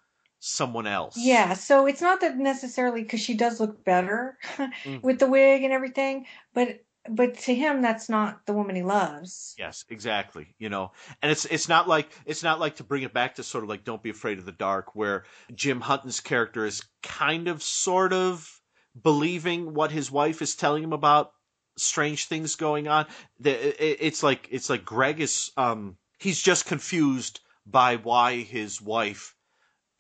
someone 0.45 0.89
else. 0.89 1.15
Yeah, 1.17 1.53
so 1.55 1.87
it's 1.87 2.03
not 2.03 2.21
that 2.21 2.37
necessarily 2.37 3.03
because 3.03 3.21
she 3.21 3.35
does 3.35 3.61
look 3.61 3.85
better 3.85 4.39
Mhm. 4.85 5.01
with 5.01 5.21
the 5.21 5.29
wig 5.29 5.63
and 5.63 5.73
everything, 5.73 6.27
but 6.53 6.81
but 7.09 7.37
to 7.37 7.55
him 7.55 7.81
that's 7.81 8.09
not 8.09 8.45
the 8.47 8.53
woman 8.53 8.75
he 8.77 8.83
loves. 8.83 9.55
Yes, 9.57 9.85
exactly. 9.89 10.55
You 10.59 10.69
know, 10.69 10.91
and 11.23 11.31
it's 11.31 11.45
it's 11.45 11.69
not 11.69 11.87
like 11.87 12.11
it's 12.27 12.43
not 12.43 12.59
like 12.59 12.77
to 12.77 12.85
bring 12.85 13.05
it 13.05 13.15
back 13.15 13.37
to 13.37 13.45
sort 13.45 13.63
of 13.63 13.71
like 13.71 13.85
Don't 13.85 14.03
Be 14.03 14.11
Afraid 14.11 14.39
of 14.39 14.45
the 14.45 14.53
Dark, 14.53 14.97
where 14.97 15.25
Jim 15.55 15.81
Hutton's 15.81 16.19
character 16.21 16.67
is 16.67 16.83
kind 17.05 17.47
of 17.47 17.63
sort 17.63 18.13
of 18.13 18.61
believing 19.01 19.75
what 19.75 19.93
his 19.93 20.11
wife 20.11 20.43
is 20.43 20.57
telling 20.57 20.83
him 20.83 20.93
about 20.93 21.33
strange 21.77 22.27
things 22.27 22.57
going 22.57 22.89
on. 22.89 23.07
The- 23.39 24.05
It's 24.07 24.23
like 24.25 24.49
it's 24.51 24.69
like 24.69 24.85
Greg 24.85 25.21
is 25.21 25.53
um 25.57 25.97
he's 26.19 26.43
just 26.43 26.67
confused 26.67 27.41
by 27.65 27.95
why 27.97 28.39
his 28.43 28.81
wife 28.83 29.37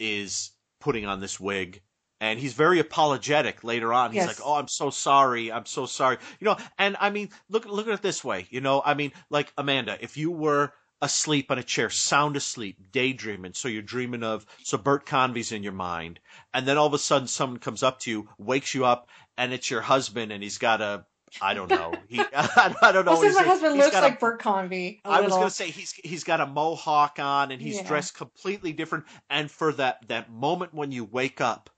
is 0.03 0.51
putting 0.81 1.07
on 1.07 1.20
this 1.20 1.39
wig. 1.41 1.81
And 2.20 2.39
he's 2.39 2.53
very 2.53 2.79
apologetic 2.79 3.65
later 3.65 3.93
on. 3.93 4.12
He's 4.12 4.19
Yes. 4.19 4.39
like, 4.39 4.47
"Oh, 4.47 4.55
I'm 4.55 4.69
so 4.69 4.91
sorry. 4.91 5.51
I'm 5.51 5.66
so 5.66 5.87
sorry." 5.87 6.19
You 6.39 6.45
know, 6.45 6.57
and 6.79 6.97
I 7.01 7.11
mean, 7.11 7.31
look 7.49 7.65
look 7.66 7.89
at 7.89 7.95
it 7.95 8.03
this 8.03 8.23
way. 8.23 8.47
You 8.51 8.61
know, 8.61 8.81
I 8.85 8.95
mean, 8.95 9.12
like 9.29 9.53
Amanda, 9.59 9.99
if 10.01 10.16
you 10.16 10.31
were 10.31 10.73
asleep 11.01 11.51
on 11.51 11.59
a 11.59 11.65
chair, 11.65 11.91
sound 11.91 12.37
asleep, 12.37 12.79
daydreaming, 12.93 13.55
so 13.55 13.66
you're 13.66 13.83
dreaming 13.83 14.23
of 14.23 14.47
so 14.62 14.79
Bert 14.79 15.05
Convy's 15.05 15.51
in 15.51 15.65
your 15.65 15.73
mind, 15.73 16.20
and 16.55 16.66
then 16.66 16.79
all 16.79 16.87
of 16.87 16.95
a 16.95 16.99
sudden 16.99 17.27
someone 17.27 17.59
comes 17.59 17.83
up 17.83 17.99
to 18.01 18.11
you, 18.11 18.29
wakes 18.39 18.73
you 18.73 18.85
up, 18.85 19.09
and 19.37 19.53
it's 19.53 19.69
your 19.69 19.81
husband, 19.81 20.31
and 20.31 20.45
he's 20.45 20.59
got 20.59 20.81
a 20.81 21.05
I 21.40 21.54
don't 21.54 21.70
know. 21.70 21.94
He 22.09 22.20
I 22.34 22.74
don't 22.92 23.04
know. 23.04 23.12
Well, 23.12 23.20
since 23.22 23.34
my 23.36 23.42
husband 23.44 23.76
looks 23.76 23.90
got 23.92 24.02
a- 24.02 24.06
like 24.09 24.20
Bert 24.20 24.40
Convy, 24.40 25.00
a 25.04 25.09
I 25.09 25.20
was 25.20 25.32
gonna 25.32 25.50
say 25.50 25.70
he's 25.70 25.92
he's 25.92 26.24
got 26.24 26.40
a 26.40 26.46
mohawk 26.46 27.18
on 27.18 27.50
and 27.52 27.60
he's 27.62 27.76
Yeah. 27.76 27.88
dressed 27.88 28.14
completely 28.16 28.72
different. 28.72 29.04
And 29.30 29.50
for 29.50 29.72
that 29.74 30.06
that 30.09 30.30
moment 30.30 30.74
when 30.74 30.92
you 30.92 31.04
wake 31.04 31.40
up, 31.40 31.70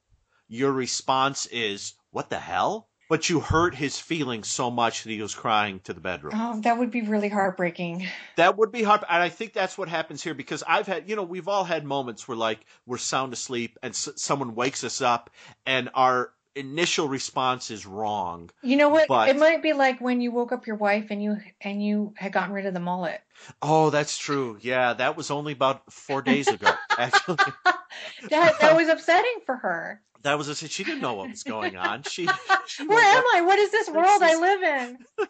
your 0.49 0.73
response 0.73 1.47
is 1.47 1.95
"What 2.11 2.31
the 2.31 2.39
hell?" 2.41 2.89
But 3.11 3.29
you 3.29 3.39
hurt 3.41 3.75
his 3.75 3.99
feelings 4.01 4.49
so 4.49 4.71
much 4.71 5.03
that 5.05 5.11
he 5.11 5.21
was 5.21 5.35
crying 5.35 5.79
to 5.81 5.93
the 5.93 6.01
bedroom. 6.01 6.33
Oh, 6.35 6.59
that 6.63 6.79
would 6.79 6.91
be 6.91 7.03
really 7.03 7.29
heartbreaking. 7.29 8.07
That 8.37 8.57
would 8.57 8.73
be 8.73 8.83
hard, 8.83 9.05
and 9.09 9.23
I 9.23 9.29
think 9.29 9.53
that's 9.53 9.77
what 9.77 9.91
happens 9.91 10.23
here 10.23 10.33
because 10.33 10.65
I've 10.67 10.87
had, 10.87 11.09
you 11.09 11.15
know, 11.15 11.23
we've 11.23 11.47
all 11.47 11.65
had 11.65 11.85
moments 11.85 12.27
where 12.27 12.37
like 12.37 12.65
we're 12.87 12.97
sound 12.97 13.35
asleep 13.35 13.79
and 13.83 13.91
s- 13.93 14.09
someone 14.17 14.55
wakes 14.55 14.85
us 14.85 15.03
up, 15.03 15.29
and 15.67 15.91
our 15.95 16.33
initial 16.57 17.09
response 17.09 17.71
is 17.71 17.87
wrong. 17.87 18.51
You 18.63 18.77
know 18.77 18.89
what? 18.89 19.09
But- 19.09 19.29
It 19.29 19.37
might 19.39 19.63
be 19.63 19.73
like 19.73 20.01
when 20.01 20.21
you 20.21 20.31
woke 20.33 20.53
up 20.53 20.67
your 20.67 20.77
wife 20.77 21.07
and 21.11 21.23
you 21.23 21.37
and 21.61 21.85
you 21.85 22.15
had 22.17 22.33
gotten 22.33 22.53
rid 22.55 22.67
of 22.67 22.75
the 22.75 22.81
mullet. 22.81 23.21
Oh, 23.61 23.91
that's 23.91 24.17
true. 24.17 24.59
Yeah, 24.61 24.93
that 24.95 25.17
was 25.17 25.31
only 25.31 25.53
about 25.53 25.93
four 25.93 26.23
days 26.23 26.49
ago. 26.49 26.71
Actually, 26.99 27.37
That 28.31 28.61
that 28.61 28.77
was 28.77 28.89
upsetting 28.89 29.41
for 29.47 29.57
her. 29.57 30.01
that 30.23 30.39
was 30.39 30.49
a, 30.49 30.55
she 30.55 30.85
didn't 30.85 31.01
know 31.03 31.15
what 31.15 31.31
was 31.31 31.43
going 31.43 31.77
on. 31.77 32.03
She, 32.05 32.29
she 32.67 32.87
Where 32.87 32.99
am 32.99 33.19
up- 33.19 33.25
I? 33.35 33.41
What 33.43 33.59
is 33.59 33.71
this 33.71 33.89
world 33.91 34.23
I 34.23 34.37
live 34.41 34.63
in? 34.63 35.29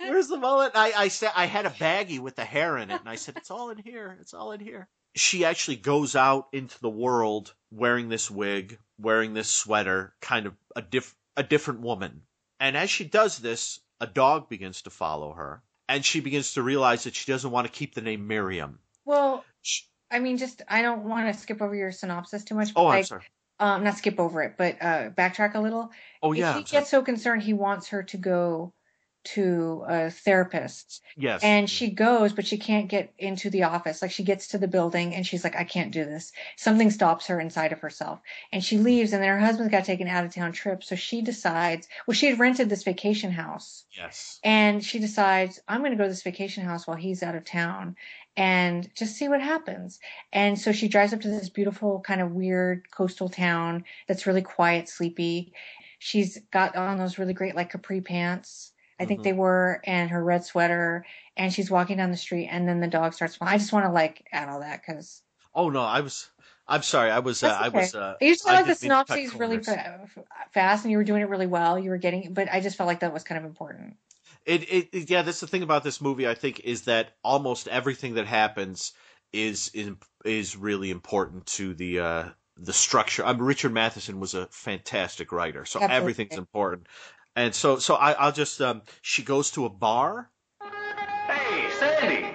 Where's 0.00 0.28
the 0.28 0.36
mullet? 0.38 0.72
I, 0.74 0.92
I 0.96 1.08
said 1.08 1.32
I 1.34 1.46
had 1.46 1.66
a 1.66 1.70
baggie 1.70 2.20
with 2.20 2.36
the 2.36 2.44
hair 2.44 2.76
in 2.78 2.90
it, 2.90 3.00
and 3.00 3.08
I 3.08 3.16
said 3.16 3.36
it's 3.36 3.50
all 3.50 3.70
in 3.70 3.78
here. 3.78 4.16
It's 4.20 4.34
all 4.34 4.52
in 4.52 4.60
here. 4.60 4.88
She 5.14 5.44
actually 5.44 5.76
goes 5.76 6.14
out 6.16 6.48
into 6.52 6.78
the 6.80 6.88
world 6.90 7.54
wearing 7.70 8.08
this 8.08 8.30
wig, 8.30 8.78
wearing 9.02 9.34
this 9.34 9.50
sweater, 9.50 10.14
kind 10.20 10.46
of 10.46 10.54
a 10.76 10.82
diff 10.82 11.14
a 11.36 11.42
different 11.42 11.80
woman. 11.80 12.22
And 12.60 12.76
as 12.76 12.90
she 12.90 13.04
does 13.04 13.38
this, 13.38 13.80
a 14.00 14.06
dog 14.06 14.48
begins 14.48 14.82
to 14.82 14.90
follow 14.90 15.32
her, 15.32 15.62
and 15.88 16.04
she 16.04 16.20
begins 16.20 16.54
to 16.54 16.62
realize 16.62 17.04
that 17.04 17.14
she 17.14 17.30
doesn't 17.30 17.50
want 17.50 17.66
to 17.66 17.72
keep 17.72 17.94
the 17.94 18.00
name 18.00 18.26
Miriam. 18.26 18.78
Well, 19.04 19.44
I 20.10 20.18
mean, 20.18 20.36
just 20.36 20.62
I 20.68 20.82
don't 20.82 21.04
want 21.04 21.32
to 21.32 21.40
skip 21.40 21.60
over 21.60 21.74
your 21.74 21.92
synopsis 21.92 22.44
too 22.44 22.54
much. 22.54 22.74
But 22.74 22.80
Oh, 22.80 22.86
I'm 22.88 22.96
like, 22.98 23.06
sorry. 23.06 23.24
Um, 23.58 23.84
not 23.84 23.96
skip 23.96 24.18
over 24.18 24.42
it, 24.42 24.54
but 24.58 24.76
uh, 24.80 25.10
backtrack 25.10 25.54
a 25.54 25.60
little. 25.60 25.90
Oh 26.22 26.32
yeah, 26.32 26.56
he 26.56 26.64
gets 26.64 26.90
so 26.90 27.02
concerned 27.02 27.42
he 27.42 27.52
wants 27.52 27.88
her 27.88 28.02
to 28.02 28.16
go 28.16 28.72
to 29.24 29.84
uh, 29.88 29.92
a 30.06 30.10
therapist. 30.10 31.02
Yes. 31.16 31.42
And 31.42 31.68
she 31.68 31.90
goes, 31.90 32.32
but 32.32 32.46
she 32.46 32.58
can't 32.58 32.88
get 32.88 33.12
into 33.18 33.50
the 33.50 33.64
office. 33.64 34.02
Like 34.02 34.10
she 34.10 34.24
gets 34.24 34.48
to 34.48 34.58
the 34.58 34.68
building 34.68 35.14
and 35.14 35.26
she's 35.26 35.44
like, 35.44 35.56
I 35.56 35.64
can't 35.64 35.92
do 35.92 36.04
this. 36.04 36.32
Something 36.56 36.90
stops 36.90 37.26
her 37.28 37.40
inside 37.40 37.72
of 37.72 37.80
herself. 37.80 38.20
And 38.52 38.64
she 38.64 38.78
leaves 38.78 39.12
and 39.12 39.22
then 39.22 39.28
her 39.30 39.38
husband's 39.38 39.70
got 39.70 39.80
to 39.80 39.86
take 39.86 40.00
an 40.00 40.08
out 40.08 40.24
of 40.24 40.34
town 40.34 40.52
trip. 40.52 40.82
So 40.82 40.96
she 40.96 41.22
decides, 41.22 41.88
well, 42.06 42.14
she 42.14 42.26
had 42.26 42.38
rented 42.38 42.68
this 42.68 42.82
vacation 42.82 43.30
house 43.30 43.84
Yes. 43.96 44.40
and 44.42 44.84
she 44.84 44.98
decides, 44.98 45.60
I'm 45.68 45.80
going 45.80 45.92
to 45.92 45.96
go 45.96 46.04
to 46.04 46.08
this 46.10 46.22
vacation 46.22 46.64
house 46.64 46.86
while 46.86 46.96
he's 46.96 47.22
out 47.22 47.34
of 47.34 47.44
town 47.44 47.96
and 48.36 48.88
just 48.96 49.16
see 49.16 49.28
what 49.28 49.40
happens. 49.42 49.98
And 50.32 50.58
so 50.58 50.72
she 50.72 50.88
drives 50.88 51.12
up 51.12 51.20
to 51.20 51.28
this 51.28 51.48
beautiful 51.50 52.00
kind 52.00 52.20
of 52.20 52.32
weird 52.32 52.90
coastal 52.90 53.28
town 53.28 53.84
that's 54.08 54.26
really 54.26 54.42
quiet, 54.42 54.88
sleepy. 54.88 55.52
She's 55.98 56.40
got 56.50 56.74
on 56.74 56.98
those 56.98 57.18
really 57.18 57.34
great 57.34 57.54
like 57.54 57.70
capri 57.70 58.00
pants. 58.00 58.71
I 58.98 59.04
think 59.06 59.20
Mhm. 59.20 59.24
they 59.24 59.32
were, 59.32 59.80
and 59.84 60.10
her 60.10 60.22
red 60.22 60.44
sweater, 60.44 61.04
and 61.36 61.52
she's 61.52 61.70
walking 61.70 61.96
down 61.96 62.10
the 62.10 62.16
street, 62.16 62.48
and 62.48 62.68
then 62.68 62.80
the 62.80 62.88
dog 62.88 63.14
starts. 63.14 63.38
I 63.40 63.58
just 63.58 63.72
want 63.72 63.86
to 63.86 63.92
like 63.92 64.26
add 64.32 64.48
all 64.48 64.60
that 64.60 64.82
because 64.86 65.22
Oh 65.54 65.68
no, 65.68 65.82
I 65.82 66.00
was. 66.00 66.30
I'm 66.66 66.82
sorry. 66.82 67.10
I 67.10 67.18
was. 67.18 67.42
Uh, 67.42 67.48
That's 67.48 67.64
I 67.64 67.68
was. 67.68 67.94
Uh, 67.94 68.14
to 68.20 68.34
feel 68.34 68.52
I 68.52 68.54
like 68.54 68.66
the 68.66 68.74
didn't 68.74 68.82
mean 68.82 68.90
to 68.90 69.04
cut 69.04 69.18
synopses 69.18 69.34
really 69.40 69.58
fa- 69.58 70.08
fast, 70.52 70.84
and 70.84 70.90
you 70.90 70.96
were 70.96 71.04
doing 71.04 71.22
it 71.22 71.28
really 71.28 71.46
well. 71.46 71.78
You 71.78 71.90
were 71.90 71.98
getting, 71.98 72.32
but 72.32 72.48
I 72.50 72.60
just 72.60 72.76
felt 72.76 72.86
like 72.86 73.00
that 73.00 73.12
was 73.12 73.24
kind 73.24 73.38
of 73.38 73.44
important. 73.44 73.96
It, 74.46 74.62
it, 74.62 74.88
it- 74.92 75.10
yeah, 75.10 75.22
that's 75.22 75.40
the 75.40 75.46
thing 75.46 75.62
about 75.62 75.84
this 75.84 76.00
movie. 76.00 76.26
I 76.28 76.34
think 76.34 76.60
is 76.60 76.82
that 76.82 77.16
almost 77.22 77.68
everything 77.68 78.14
that 78.14 78.26
happens 78.26 78.92
is 79.32 79.70
is, 79.74 79.90
is 80.24 80.56
really 80.56 80.90
important 80.90 81.46
to 81.46 81.74
the 81.74 81.98
uh, 82.00 82.28
the 82.56 82.72
structure. 82.72 83.24
I 83.24 83.32
mean, 83.32 83.42
Richard 83.42 83.72
Matheson 83.72 84.20
was 84.20 84.34
a 84.34 84.46
fantastic 84.50 85.32
writer, 85.32 85.64
so 85.64 85.80
Absolutely. 85.80 85.96
everything's 85.96 86.36
important. 86.36 86.86
And 87.34 87.54
so, 87.54 87.78
so 87.78 87.94
I, 87.94 88.12
I'll 88.12 88.32
just. 88.32 88.60
Um, 88.60 88.82
she 89.00 89.22
goes 89.22 89.50
to 89.52 89.64
a 89.64 89.70
bar. 89.70 90.30
Hey, 91.26 91.70
Sandy. 91.78 92.26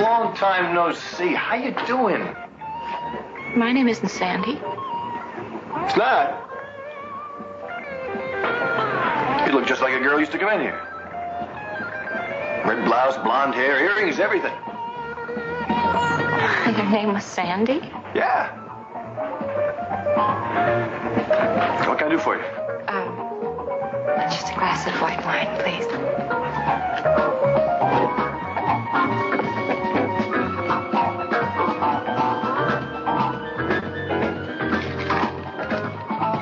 Long 0.00 0.34
time 0.34 0.74
no 0.74 0.92
see. 0.92 1.34
How 1.34 1.56
you 1.56 1.74
doing? 1.86 2.34
My 3.54 3.72
name 3.72 3.88
isn't 3.88 4.08
Sandy. 4.08 4.52
It's 4.52 5.96
not. 5.96 6.44
You 9.46 9.52
look 9.52 9.66
just 9.66 9.82
like 9.82 9.92
a 9.92 10.00
girl 10.00 10.18
used 10.18 10.32
to 10.32 10.38
come 10.38 10.52
in 10.52 10.60
here. 10.60 10.80
Red 12.64 12.84
blouse, 12.84 13.16
blonde 13.18 13.54
hair, 13.54 13.78
earrings, 13.82 14.20
everything. 14.20 14.54
Your 16.76 16.90
name 16.90 17.12
was 17.12 17.24
Sandy? 17.24 17.80
Yeah. 18.14 18.67
What 21.86 21.98
can 21.98 22.08
I 22.08 22.10
do 22.10 22.18
for 22.18 22.36
you? 22.36 22.44
Um, 22.88 23.16
just 24.30 24.48
a 24.50 24.54
glass 24.54 24.86
of 24.86 24.94
white 25.00 25.24
wine, 25.24 25.48
please. 25.60 25.86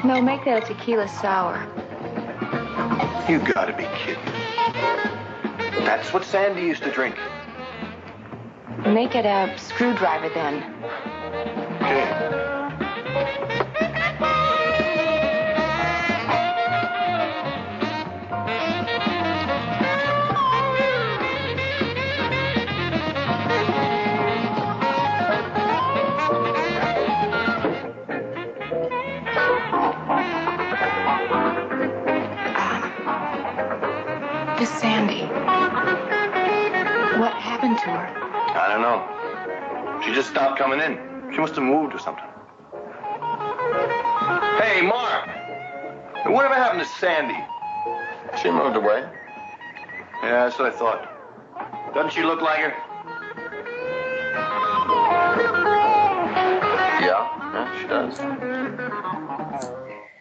No, 0.04 0.22
make 0.22 0.44
that 0.44 0.62
a 0.62 0.66
tequila 0.66 1.08
sour. 1.08 1.58
You 3.28 3.40
gotta 3.40 3.72
be 3.76 3.88
kidding. 3.96 4.22
That's 5.84 6.12
what 6.12 6.24
Sandy 6.24 6.62
used 6.62 6.84
to 6.84 6.92
drink. 6.92 7.16
Make 8.86 9.16
it 9.16 9.26
a 9.26 9.52
screwdriver 9.58 10.28
then. 10.28 10.60
Miss 11.80 12.35
She 41.36 41.42
must 41.42 41.54
have 41.56 41.64
moved 41.64 41.94
or 41.94 41.98
something. 41.98 42.24
Hey, 44.58 44.80
Mark. 44.80 45.28
And 46.24 46.32
whatever 46.32 46.54
happened 46.54 46.80
to 46.80 46.86
Sandy? 46.86 47.36
She 48.40 48.50
moved 48.50 48.74
away. 48.74 49.06
Yeah, 50.22 50.46
that's 50.48 50.58
what 50.58 50.72
I 50.72 50.74
thought. 50.74 51.92
Doesn't 51.92 52.14
she 52.14 52.22
look 52.22 52.40
like 52.40 52.60
her? 52.60 52.74
Yeah, 57.04 57.28
yeah, 57.52 57.80
she 57.82 57.86
does. 57.86 58.16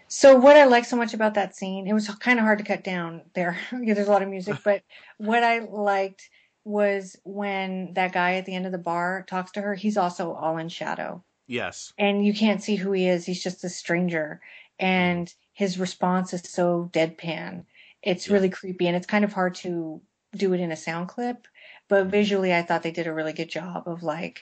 So 0.10 0.36
what 0.36 0.58
I 0.58 0.66
like 0.66 0.84
so 0.84 0.98
much 0.98 1.14
about 1.14 1.36
that 1.36 1.56
scene, 1.56 1.88
it 1.88 1.94
was 1.94 2.10
kind 2.16 2.40
of 2.40 2.44
hard 2.44 2.58
to 2.58 2.66
cut 2.66 2.84
down 2.84 3.22
there 3.36 3.58
because 3.72 3.96
there's 3.96 4.10
a 4.10 4.12
lot 4.12 4.22
of 4.22 4.28
music, 4.28 4.58
but 4.66 4.82
what 5.18 5.46
I 5.46 5.60
liked 5.60 6.30
was 6.66 7.18
when 7.24 7.94
that 7.94 8.12
guy 8.12 8.36
at 8.36 8.46
the 8.46 8.56
end 8.56 8.66
of 8.66 8.72
the 8.72 8.78
bar 8.78 9.24
talks 9.28 9.52
to 9.52 9.62
her, 9.62 9.76
he's 9.76 9.98
also 9.98 10.34
all 10.34 10.58
in 10.58 10.68
shadow. 10.68 11.24
Yes. 11.48 11.94
And 11.98 12.26
you 12.26 12.34
can't 12.34 12.62
see 12.62 12.76
who 12.76 12.92
he 12.92 13.08
is. 13.08 13.26
He's 13.26 13.42
just 13.44 13.64
a 13.64 13.70
stranger. 13.70 14.42
And 14.80 15.34
his 15.54 15.80
response 15.80 16.34
is 16.34 16.42
so 16.42 16.90
deadpan. 16.92 17.66
It's 18.02 18.30
really 18.30 18.50
creepy 18.50 18.88
and 18.88 18.96
it's 18.98 19.08
kind 19.08 19.24
of 19.24 19.32
hard 19.32 19.56
to 19.56 20.02
do 20.36 20.54
it 20.54 20.60
in 20.60 20.72
a 20.72 20.76
sound 20.76 21.08
clip, 21.08 21.48
but 21.88 22.02
mm-hmm. 22.02 22.10
visually 22.10 22.54
I 22.54 22.62
thought 22.62 22.84
they 22.84 22.92
did 22.92 23.08
a 23.08 23.14
really 23.14 23.34
good 23.34 23.50
job 23.50 23.88
of 23.88 24.04
like 24.04 24.42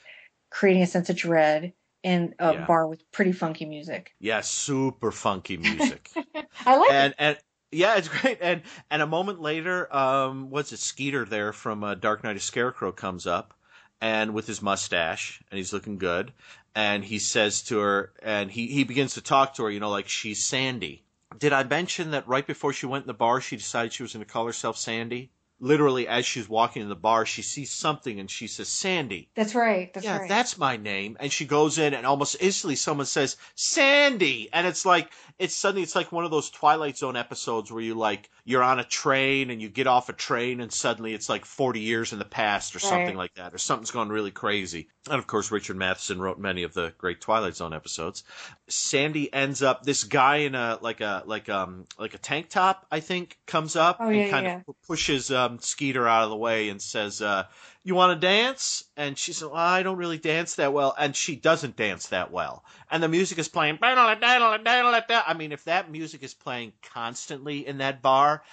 creating 0.49 0.81
a 0.81 0.87
sense 0.87 1.09
of 1.09 1.15
dread 1.15 1.73
in 2.03 2.35
a 2.39 2.53
Yeah. 2.53 2.65
bar 2.65 2.87
with 2.87 3.09
pretty 3.11 3.31
funky 3.31 3.65
music. 3.65 4.13
Yeah, 4.19 4.41
super 4.41 5.11
funky 5.11 5.57
music. 5.57 6.09
I 6.65 6.77
like 6.77 6.91
and 6.91 7.11
it. 7.11 7.15
and 7.19 7.37
yeah, 7.73 7.95
it's 7.95 8.07
great. 8.21 8.37
And 8.41 8.61
and 8.89 9.01
a 9.01 9.07
moment 9.07 9.41
later, 9.41 9.93
um, 9.95 10.49
what's 10.49 10.71
it? 10.71 10.79
Skeeter 10.79 11.25
there 11.25 11.53
from 11.53 11.83
uh, 11.83 11.95
Dark 11.95 12.23
Night 12.23 12.35
of 12.35 12.43
Scarecrow 12.43 12.91
comes 12.91 13.27
up, 13.27 13.53
and 14.01 14.33
with 14.33 14.47
his 14.47 14.61
mustache, 14.61 15.41
and 15.51 15.57
he's 15.57 15.73
looking 15.73 15.97
good, 15.97 16.33
and 16.75 17.03
he 17.03 17.19
says 17.19 17.61
to 17.63 17.79
her, 17.79 18.13
and 18.21 18.51
he 18.51 18.67
he 18.67 18.83
begins 18.83 19.15
to 19.15 19.21
talk 19.21 19.55
to 19.55 19.63
her, 19.63 19.71
you 19.71 19.79
know, 19.79 19.89
like 19.89 20.07
she's 20.07 20.43
Sandy. 20.43 21.03
Did 21.37 21.51
I 21.51 21.63
mention 21.63 22.11
that 22.11 22.27
right 22.27 22.45
before 22.45 22.73
she 22.73 22.85
went 22.85 23.03
in 23.03 23.07
the 23.07 23.13
bar, 23.13 23.41
she 23.41 23.57
decided 23.57 23.91
she 23.91 24.03
was 24.03 24.13
going 24.13 24.23
to 24.25 24.31
call 24.31 24.45
herself 24.45 24.77
Sandy? 24.77 25.31
Literally, 25.63 26.09
as 26.09 26.25
she's 26.25 26.49
walking 26.49 26.81
in 26.81 26.89
the 26.89 26.95
bar, 26.95 27.25
she 27.25 27.41
sees 27.41 27.71
something 27.71 28.19
and 28.19 28.29
she 28.29 28.47
says, 28.47 28.67
Sandy. 28.67 29.29
That's 29.33 29.55
right. 29.55 29.93
That's 29.93 30.05
yeah, 30.05 30.17
right. 30.17 30.27
that's 30.27 30.57
my 30.57 30.75
name. 30.75 31.15
And 31.21 31.31
she 31.31 31.45
goes 31.45 31.77
in 31.77 31.93
and 31.93 32.05
almost 32.05 32.35
instantly 32.41 32.75
someone 32.75 33.05
says, 33.05 33.37
Sandy. 33.55 34.49
And 34.51 34.67
it's 34.67 34.85
like, 34.85 35.09
it's 35.39 35.55
suddenly, 35.55 35.81
it's 35.83 35.95
like 35.95 36.11
one 36.11 36.25
of 36.25 36.31
those 36.31 36.49
Twilight 36.49 36.97
Zone 36.97 37.15
episodes 37.15 37.71
where 37.71 37.81
you 37.81 37.95
like, 37.95 38.29
you're 38.45 38.61
on 38.61 38.79
a 38.79 38.83
train 38.83 39.51
and 39.51 39.61
you 39.61 39.69
get 39.69 39.87
off 39.87 40.09
a 40.09 40.13
train 40.13 40.59
and 40.59 40.71
suddenly 40.71 41.13
it's 41.13 41.29
like 41.29 41.45
40 41.45 41.79
years 41.79 42.11
in 42.11 42.19
the 42.19 42.25
past 42.25 42.75
or 42.75 42.79
something 42.79 43.15
like 43.15 43.33
that, 43.35 43.53
or 43.53 43.57
something's 43.57 43.91
gone 43.91 44.09
really 44.09 44.31
crazy. 44.31 44.89
And 45.09 45.17
of 45.17 45.27
course, 45.27 45.49
Richard 45.49 45.77
Matheson 45.77 46.19
wrote 46.19 46.39
many 46.39 46.63
of 46.63 46.73
the 46.73 46.93
great 46.97 47.21
Twilight 47.21 47.55
Zone 47.55 47.73
episodes. 47.73 48.25
Sandy 48.67 49.33
ends 49.33 49.63
up, 49.63 49.83
this 49.83 50.03
guy 50.03 50.37
in 50.37 50.55
a, 50.55 50.77
like 50.81 50.99
a, 50.99 51.23
like, 51.25 51.47
um, 51.47 51.85
like 51.97 52.15
a 52.15 52.17
tank 52.17 52.49
top, 52.49 52.85
I 52.91 52.99
think, 52.99 53.37
comes 53.45 53.77
up 53.77 53.97
Oh, 54.01 54.07
and 54.09 54.17
yeah, 54.17 54.29
kind 54.29 54.45
yeah, 54.45 54.61
of 54.67 54.75
pushes, 54.85 55.31
um, 55.31 55.52
Skeeter 55.59 56.07
out 56.07 56.23
of 56.23 56.29
the 56.29 56.35
way 56.35 56.69
and 56.69 56.81
says, 56.81 57.21
uh, 57.21 57.45
you 57.83 57.95
want 57.95 58.19
to 58.19 58.27
dance? 58.27 58.85
And 58.95 59.17
she 59.17 59.33
said, 59.33 59.49
well, 59.49 59.57
I 59.57 59.83
don't 59.83 59.97
really 59.97 60.17
dance 60.17 60.55
that 60.55 60.71
well. 60.71 60.95
And 60.97 61.15
she 61.15 61.35
doesn't 61.35 61.75
dance 61.75 62.07
that 62.07 62.31
well. 62.31 62.63
And 62.89 63.03
the 63.03 63.09
music 63.09 63.37
is 63.37 63.49
playing. 63.49 63.77
I 63.81 65.35
mean, 65.37 65.51
if 65.51 65.65
that 65.65 65.91
music 65.91 66.23
is 66.23 66.33
playing 66.33 66.73
constantly 66.81 67.67
in 67.67 67.79
that 67.79 68.01
bar, 68.01 68.43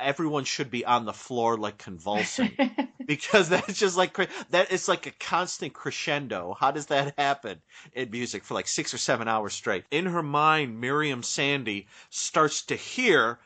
everyone 0.00 0.44
should 0.44 0.70
be 0.70 0.84
on 0.84 1.04
the 1.04 1.12
floor 1.12 1.56
like 1.56 1.78
convulsing 1.78 2.56
because 3.06 3.48
that's 3.48 3.78
just 3.78 3.96
like 3.96 4.16
that. 4.50 4.72
It's 4.72 4.88
like 4.88 5.06
a 5.06 5.12
constant 5.12 5.72
crescendo. 5.74 6.56
How 6.58 6.72
does 6.72 6.86
that 6.86 7.14
happen 7.16 7.60
in 7.92 8.10
music 8.10 8.42
for 8.42 8.54
like 8.54 8.66
six 8.66 8.92
or 8.92 8.98
seven 8.98 9.28
hours 9.28 9.54
straight? 9.54 9.84
In 9.92 10.06
her 10.06 10.22
mind, 10.22 10.80
Miriam 10.80 11.22
Sandy 11.22 11.86
starts 12.10 12.62
to 12.62 12.74
hear 12.74 13.38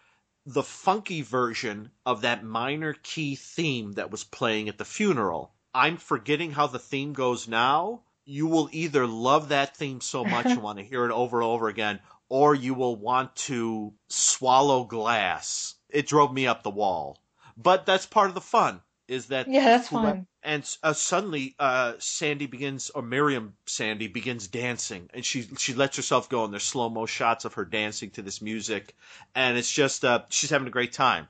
the 0.49 0.63
funky 0.63 1.23
version 1.23 1.91
of 2.07 2.21
that 2.21 2.45
minor 2.45 2.93
key 3.03 3.35
theme 3.35 3.93
that 3.95 4.13
was 4.13 4.23
playing 4.23 4.69
at 4.69 4.79
the 4.79 4.85
funeral. 4.85 5.53
I'm 5.75 5.97
forgetting 5.97 6.53
how 6.53 6.69
the 6.69 6.79
theme 6.79 7.15
goes 7.15 7.49
now. 7.49 8.03
You 8.25 8.47
will 8.47 8.69
either 8.71 9.09
love 9.09 9.49
that 9.49 9.77
theme 9.77 10.01
so 10.01 10.25
much 10.25 10.47
and 10.47 10.63
want 10.63 10.79
to 10.79 10.85
hear 10.85 11.05
it 11.05 11.11
over 11.11 11.41
and 11.41 11.49
over 11.49 11.67
again, 11.67 11.99
or 12.29 12.55
you 12.55 12.75
will 12.75 12.95
want 12.95 13.35
to 13.37 13.93
swallow 14.09 14.85
glass. 14.85 15.75
It 15.89 16.07
drove 16.07 16.33
me 16.33 16.47
up 16.47 16.63
the 16.63 16.71
wall. 16.71 17.19
But 17.57 17.85
that's 17.85 18.07
part 18.07 18.29
of 18.29 18.35
the 18.35 18.41
fun, 18.41 18.83
is 19.09 19.27
that. 19.27 19.47
Yeah, 19.51 19.65
that's 19.65 19.89
fun. 19.89 20.27
And 20.43 20.63
uh, 20.83 20.93
suddenly, 20.93 21.57
uh, 21.59 21.95
Sandy 21.99 22.47
begins, 22.47 22.91
or 22.91 23.03
Miriam 23.03 23.57
Sandy 23.67 24.07
begins 24.07 24.47
dancing, 24.47 25.11
and 25.13 25.25
she 25.25 25.43
she 25.59 25.75
lets 25.75 25.97
herself 25.97 26.29
go, 26.29 26.45
and 26.45 26.53
there's 26.53 26.63
slow 26.63 26.89
mo 26.89 27.07
shots 27.07 27.45
of 27.45 27.55
her 27.55 27.65
dancing 27.65 28.11
to 28.11 28.23
this 28.23 28.41
music, 28.41 28.95
and 29.35 29.59
it's 29.59 29.73
just 29.73 30.05
uh, 30.05 30.23
she's 30.29 30.51
having 30.51 30.69
a 30.69 30.71
great 30.71 30.93
time. 30.93 31.29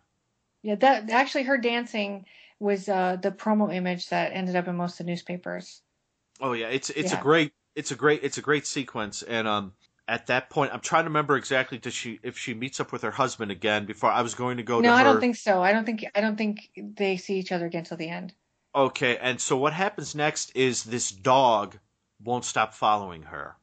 Yeah, 0.63 0.75
that 0.77 1.11
actually 1.11 1.45
her 1.45 1.59
dancing 1.59 2.27
was 2.59 2.89
uh, 2.89 3.17
the 3.17 3.31
promo 3.31 3.73
image 3.75 4.09
that 4.11 4.33
ended 4.33 4.57
up 4.57 4.69
in 4.69 4.77
most 4.77 5.01
of 5.01 5.07
the 5.07 5.13
newspapers. 5.13 5.83
Oh 6.41 6.53
yeah, 6.53 6.69
it's 6.69 6.91
it's 6.91 7.13
Yeah. 7.13 7.19
a 7.19 7.23
great 7.23 7.53
it's 7.75 7.91
a 7.91 7.97
great 7.97 8.23
it's 8.23 8.39
a 8.39 8.43
great 8.43 8.67
sequence, 8.67 9.23
and 9.23 9.49
um, 9.49 9.73
at 10.09 10.27
that 10.29 10.51
point, 10.51 10.73
I'm 10.73 10.81
trying 10.81 11.05
to 11.05 11.11
remember 11.11 11.37
exactly 11.37 11.79
does 11.79 11.95
she 11.95 12.21
if 12.23 12.39
she 12.39 12.55
meets 12.55 12.79
up 12.79 12.93
with 12.93 13.03
her 13.03 13.11
husband 13.11 13.51
again 13.51 13.87
before 13.87 14.11
I 14.11 14.23
was 14.23 14.35
going 14.35 14.59
to 14.59 14.63
go 14.63 14.77
no, 14.77 14.83
to 14.83 14.89
her. 14.89 14.95
No, 14.95 15.01
I 15.01 15.03
don't 15.03 15.21
think 15.21 15.37
so. 15.37 15.63
I 15.63 15.73
don't 15.73 15.85
think 15.85 16.05
I 16.15 16.21
don't 16.21 16.37
think 16.37 16.71
they 16.77 17.17
see 17.17 17.39
each 17.39 17.53
other 17.53 17.67
again 17.67 17.85
till 17.85 17.97
the 17.97 18.09
end. 18.09 18.33
Okay, 18.75 19.17
and 19.17 19.41
so 19.41 19.57
what 19.57 19.73
happens 19.73 20.15
next 20.15 20.53
is 20.55 20.85
this 20.85 21.11
dog 21.11 21.79
won't 22.23 22.45
stop 22.45 22.75
following 22.75 23.23
her. 23.23 23.57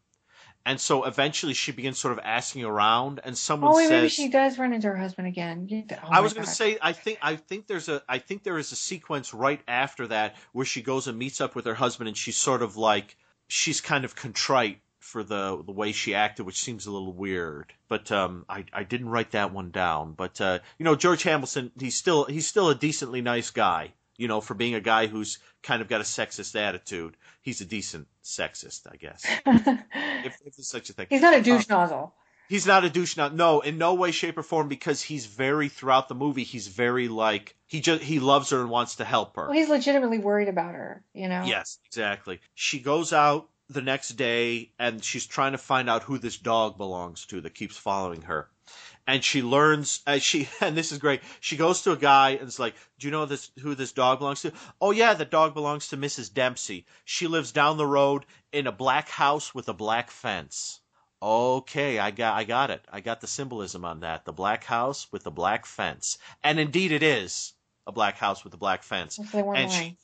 And 0.66 0.80
so 0.80 1.04
eventually 1.04 1.54
she 1.54 1.74
begins 1.74 2.00
sort 2.00 2.14
of 2.14 2.20
asking 2.24 2.64
around 2.64 3.20
and 3.24 3.38
someone 3.38 3.74
says 3.74 3.76
Oh 3.76 3.78
wait, 3.78 3.88
says 3.90 3.92
maybe 3.92 4.10
she 4.10 4.30
does 4.30 4.58
run 4.58 4.74
into 4.74 4.88
her 4.88 4.96
husband 4.96 5.28
again. 5.28 5.86
Oh 5.92 6.08
I 6.10 6.22
was 6.22 6.34
going 6.34 6.46
to 6.46 6.52
say 6.52 6.78
I 6.82 6.94
think 6.94 7.20
I 7.22 7.36
think 7.36 7.68
there's 7.68 7.90
a 7.90 8.02
I 8.08 8.20
think 8.20 8.44
there 8.44 8.58
is 8.58 8.72
a 8.72 8.78
sequence 8.78 9.34
right 9.34 9.62
after 9.68 10.08
that 10.08 10.36
where 10.54 10.66
she 10.66 10.82
goes 10.82 11.08
and 11.08 11.18
meets 11.18 11.42
up 11.42 11.56
with 11.56 11.66
her 11.66 11.74
husband 11.74 12.08
and 12.08 12.18
she's 12.18 12.38
sort 12.38 12.62
of 12.62 12.78
like 12.78 13.18
she's 13.50 13.82
kind 13.82 14.06
of 14.06 14.16
contrite 14.16 14.80
for 15.14 15.24
the 15.24 15.62
the 15.64 15.72
way 15.72 15.92
she 15.92 16.16
acted 16.16 16.44
which 16.44 16.60
seems 16.60 16.88
a 16.88 16.92
little 16.92 17.14
weird 17.14 17.72
but 17.88 18.12
um 18.12 18.46
I 18.50 18.66
I 18.74 18.84
didn't 18.84 19.10
write 19.10 19.32
that 19.32 19.54
one 19.54 19.70
down 19.70 20.14
but 20.14 20.42
uh 20.42 20.58
you 20.80 20.84
know 20.86 20.96
George 20.96 21.22
Hamilton 21.22 21.72
he's 21.80 21.96
still 21.96 22.26
he's 22.26 22.48
still 22.48 22.70
a 22.70 22.76
decently 22.76 23.22
nice 23.22 23.52
guy 23.52 23.94
you 24.18 24.28
know 24.28 24.42
for 24.42 24.56
being 24.56 24.74
a 24.74 24.82
guy 24.82 25.06
who's 25.06 25.38
kind 25.62 25.84
of 25.84 25.88
got 25.88 26.02
a 26.02 26.04
sexist 26.04 26.56
attitude 26.60 27.16
he's 27.44 27.62
a 27.62 27.66
decent 27.66 28.08
sexist 28.24 28.88
I 28.92 28.96
guess 28.96 29.24
if, 29.46 30.34
if 30.46 30.56
there's 30.56 30.68
such 30.68 30.90
a 30.90 30.94
thing 30.94 31.08
He's 31.12 31.22
not 31.22 31.36
a 31.36 31.38
Uh, 31.38 31.42
douche 31.42 31.70
nozzle. 31.70 32.16
He's 32.50 32.68
not 32.68 32.84
a 32.84 32.90
douche 32.90 33.16
now. 33.16 33.30
No, 33.30 33.62
in 33.62 33.78
no 33.78 33.94
way, 33.94 34.12
shape, 34.12 34.38
or 34.38 34.44
form. 34.44 34.68
Because 34.68 35.02
he's 35.02 35.26
very 35.26 35.70
throughout 35.70 36.08
the 36.10 36.14
movie. 36.14 36.44
He's 36.44 36.68
very 36.68 37.08
like 37.08 37.56
he 37.68 37.80
just 37.80 38.04
he 38.04 38.20
loves 38.20 38.50
her 38.52 38.60
and 38.60 38.70
wants 38.70 38.96
to 38.98 39.06
help 39.06 39.38
her. 39.38 39.46
Well, 39.48 39.58
he's 39.58 39.70
legitimately 39.70 40.20
worried 40.20 40.50
about 40.50 40.76
her. 40.76 41.04
You 41.14 41.30
know. 41.30 41.44
Yes, 41.46 41.80
exactly. 41.86 42.42
She 42.54 42.80
goes 42.80 43.14
out 43.14 43.50
the 43.74 43.82
next 43.82 44.10
day 44.10 44.72
and 44.80 45.04
she's 45.04 45.26
trying 45.26 45.52
to 45.54 45.58
find 45.58 45.90
out 45.90 46.04
who 46.04 46.18
this 46.18 46.38
dog 46.38 46.78
belongs 46.78 47.26
to 47.26 47.42
that 47.42 47.56
keeps 47.56 47.78
following 47.78 48.22
her. 48.24 48.50
And 49.06 49.24
she 49.24 49.42
learns 49.42 50.02
as 50.08 50.24
she 50.24 50.48
and 50.62 50.78
this 50.78 50.92
is 50.92 50.98
great. 51.00 51.22
She 51.42 51.58
goes 51.58 51.82
to 51.82 51.92
a 51.92 51.98
guy 51.98 52.32
and 52.32 52.48
is 52.48 52.60
like, 52.60 52.76
"Do 53.00 53.08
you 53.08 53.12
know 53.12 53.26
this 53.26 53.52
who 53.60 53.76
this 53.76 53.92
dog 53.92 54.20
belongs 54.20 54.42
to?" 54.44 54.54
"Oh 54.80 54.92
yeah, 54.92 55.14
the 55.14 55.26
dog 55.26 55.54
belongs 55.54 55.90
to 55.90 55.98
Mrs. 55.98 56.34
Dempsey. 56.34 56.86
She 57.04 57.28
lives 57.28 57.52
down 57.52 57.78
the 57.78 57.86
road 57.86 58.26
in 58.54 58.68
a 58.68 58.72
black 58.72 59.10
house 59.10 59.54
with 59.54 59.68
a 59.68 59.74
black 59.74 60.10
fence." 60.10 60.80
Okay, 61.22 62.00
I 62.00 62.12
got 62.12 62.34
I 62.36 62.44
got 62.44 62.70
it. 62.70 62.86
I 62.92 63.02
got 63.02 63.22
the 63.22 63.28
symbolism 63.28 63.84
on 63.84 64.02
that. 64.02 64.26
The 64.26 64.34
black 64.34 64.64
house 64.64 65.12
with 65.12 65.24
the 65.24 65.32
black 65.32 65.66
fence. 65.66 66.18
And 66.44 66.60
indeed 66.60 66.92
it 66.92 67.04
is 67.04 67.54
a 67.88 67.92
black 67.92 68.18
house 68.18 68.44
with 68.44 68.54
a 68.54 68.58
black 68.58 68.84
fence. 68.84 69.20
If 69.20 69.32
they 69.32 69.42
weren't 69.42 69.60
And 69.60 69.72
she. 69.72 69.98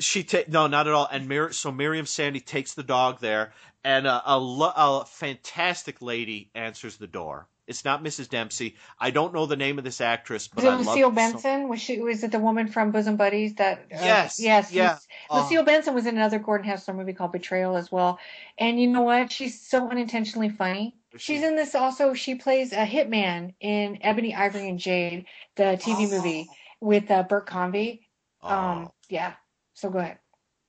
She 0.00 0.24
ta- 0.24 0.44
no, 0.48 0.66
not 0.66 0.86
at 0.86 0.92
all. 0.92 1.08
And 1.10 1.28
Mir- 1.28 1.52
so 1.52 1.70
Miriam 1.70 2.06
Sandy 2.06 2.40
takes 2.40 2.74
the 2.74 2.82
dog 2.82 3.20
there, 3.20 3.52
and 3.84 4.06
a, 4.06 4.22
a, 4.26 4.38
lo- 4.38 4.72
a 4.74 5.04
fantastic 5.06 6.02
lady 6.02 6.50
answers 6.54 6.96
the 6.96 7.06
door. 7.06 7.46
It's 7.66 7.84
not 7.84 8.02
Mrs. 8.02 8.28
Dempsey. 8.28 8.74
I 8.98 9.12
don't 9.12 9.32
know 9.32 9.46
the 9.46 9.54
name 9.56 9.78
of 9.78 9.84
this 9.84 10.00
actress, 10.00 10.48
but 10.48 10.64
Was 10.64 10.74
I 10.74 10.76
Lucille 10.78 11.10
so- 11.10 11.14
Benson? 11.14 11.68
Was 11.68 11.80
she? 11.80 12.00
Was 12.00 12.24
it 12.24 12.32
the 12.32 12.40
woman 12.40 12.66
from 12.66 12.90
Bosom 12.90 13.16
Buddies? 13.16 13.54
That 13.54 13.78
uh, 13.92 13.98
Yes, 14.00 14.40
yes, 14.40 14.72
yeah. 14.72 14.98
Uh, 15.30 15.42
Lucille 15.42 15.62
Benson 15.62 15.94
was 15.94 16.06
in 16.06 16.16
another 16.16 16.40
Gordon 16.40 16.68
Hessler 16.68 16.94
movie 16.94 17.12
called 17.12 17.30
Betrayal 17.30 17.76
as 17.76 17.92
well. 17.92 18.18
And 18.58 18.80
you 18.80 18.88
know 18.88 19.02
what? 19.02 19.30
She's 19.30 19.60
so 19.60 19.88
unintentionally 19.88 20.48
funny. 20.48 20.96
She's 21.16 21.42
in 21.42 21.54
this 21.54 21.74
also. 21.76 22.12
She 22.14 22.34
plays 22.34 22.72
a 22.72 22.84
hitman 22.86 23.54
in 23.60 23.98
Ebony, 24.02 24.34
Ivory, 24.34 24.68
and 24.68 24.78
Jade, 24.78 25.26
the 25.56 25.78
TV 25.80 26.10
movie 26.10 26.48
with 26.80 27.08
uh, 27.10 27.22
Bert 27.22 27.46
Convy. 27.46 28.08
Um, 28.42 28.90
yeah. 29.08 29.34
So 29.80 29.88
go 29.88 29.98
ahead. 29.98 30.18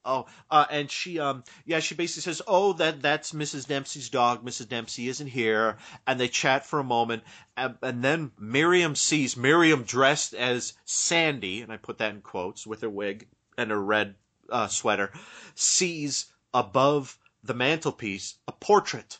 Oh, 0.05 0.25
uh, 0.49 0.65
and 0.71 0.89
she, 0.89 1.19
um, 1.19 1.43
yeah, 1.65 1.79
she 1.79 1.95
basically 1.95 2.21
says, 2.21 2.41
"Oh, 2.47 2.71
that 2.73 3.01
that's 3.01 3.33
Mrs. 3.33 3.67
Dempsey's 3.67 4.09
dog. 4.09 4.43
Mrs. 4.43 4.69
Dempsey 4.69 5.09
isn't 5.09 5.27
here." 5.27 5.77
And 6.07 6.17
they 6.17 6.29
chat 6.29 6.65
for 6.65 6.79
a 6.79 6.83
moment, 6.83 7.23
and, 7.57 7.77
and 7.81 8.01
then 8.01 8.31
Miriam 8.39 8.95
sees 8.95 9.35
Miriam 9.35 9.83
dressed 9.83 10.33
as 10.33 10.73
Sandy, 10.85 11.61
and 11.61 11.73
I 11.73 11.77
put 11.77 11.97
that 11.97 12.13
in 12.15 12.21
quotes 12.21 12.65
with 12.65 12.81
her 12.81 12.89
wig 12.89 13.27
and 13.57 13.69
her 13.69 13.83
red 13.83 14.15
uh, 14.49 14.69
sweater, 14.69 15.11
sees 15.55 16.31
above 16.53 17.19
the 17.43 17.53
mantelpiece 17.53 18.35
a 18.47 18.53
portrait 18.53 19.19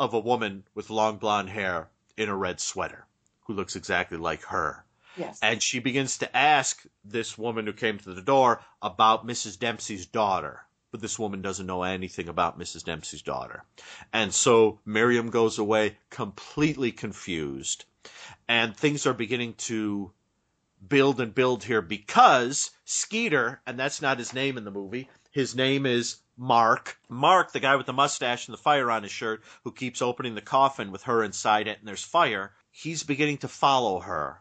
of 0.00 0.12
a 0.12 0.18
woman 0.18 0.64
with 0.74 0.90
long 0.90 1.18
blonde 1.18 1.50
hair 1.50 1.88
in 2.16 2.28
a 2.28 2.36
red 2.36 2.58
sweater. 2.60 3.06
who 3.46 3.54
looks 3.54 3.76
exactly 3.76 4.18
like 4.18 4.42
her. 4.42 4.84
Yes. 5.20 5.38
And 5.42 5.62
she 5.62 5.78
begins 5.78 6.18
to 6.18 6.36
ask 6.36 6.84
this 7.04 7.36
woman 7.36 7.66
who 7.66 7.72
came 7.72 7.98
to 7.98 8.14
the 8.14 8.22
door 8.22 8.62
about 8.80 9.26
Mrs. 9.26 9.58
Dempsey's 9.58 10.06
daughter. 10.06 10.64
But 10.90 11.00
this 11.00 11.18
woman 11.18 11.42
doesn't 11.42 11.66
know 11.66 11.82
anything 11.82 12.28
about 12.28 12.58
Mrs. 12.58 12.84
Dempsey's 12.84 13.22
daughter. 13.22 13.64
And 14.12 14.34
so 14.34 14.80
Miriam 14.84 15.30
goes 15.30 15.58
away 15.58 15.98
completely 16.08 16.90
confused. 16.90 17.84
And 18.48 18.76
things 18.76 19.06
are 19.06 19.14
beginning 19.14 19.54
to 19.54 20.12
build 20.88 21.20
and 21.20 21.34
build 21.34 21.64
here 21.64 21.82
because 21.82 22.70
Skeeter, 22.84 23.60
and 23.66 23.78
that's 23.78 24.02
not 24.02 24.18
his 24.18 24.32
name 24.32 24.56
in 24.56 24.64
the 24.64 24.70
movie, 24.70 25.08
his 25.30 25.54
name 25.54 25.86
is 25.86 26.16
Mark. 26.36 26.98
Mark, 27.08 27.52
the 27.52 27.60
guy 27.60 27.76
with 27.76 27.86
the 27.86 27.92
mustache 27.92 28.48
and 28.48 28.54
the 28.54 28.62
fire 28.62 28.90
on 28.90 29.02
his 29.02 29.12
shirt, 29.12 29.42
who 29.62 29.72
keeps 29.72 30.00
opening 30.02 30.34
the 30.34 30.40
coffin 30.40 30.90
with 30.90 31.02
her 31.02 31.22
inside 31.22 31.68
it 31.68 31.78
and 31.78 31.86
there's 31.86 32.02
fire, 32.02 32.52
he's 32.70 33.02
beginning 33.02 33.38
to 33.38 33.48
follow 33.48 34.00
her. 34.00 34.40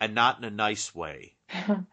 And 0.00 0.14
not 0.14 0.38
in 0.38 0.44
a 0.44 0.50
nice 0.50 0.94
way. 0.94 1.36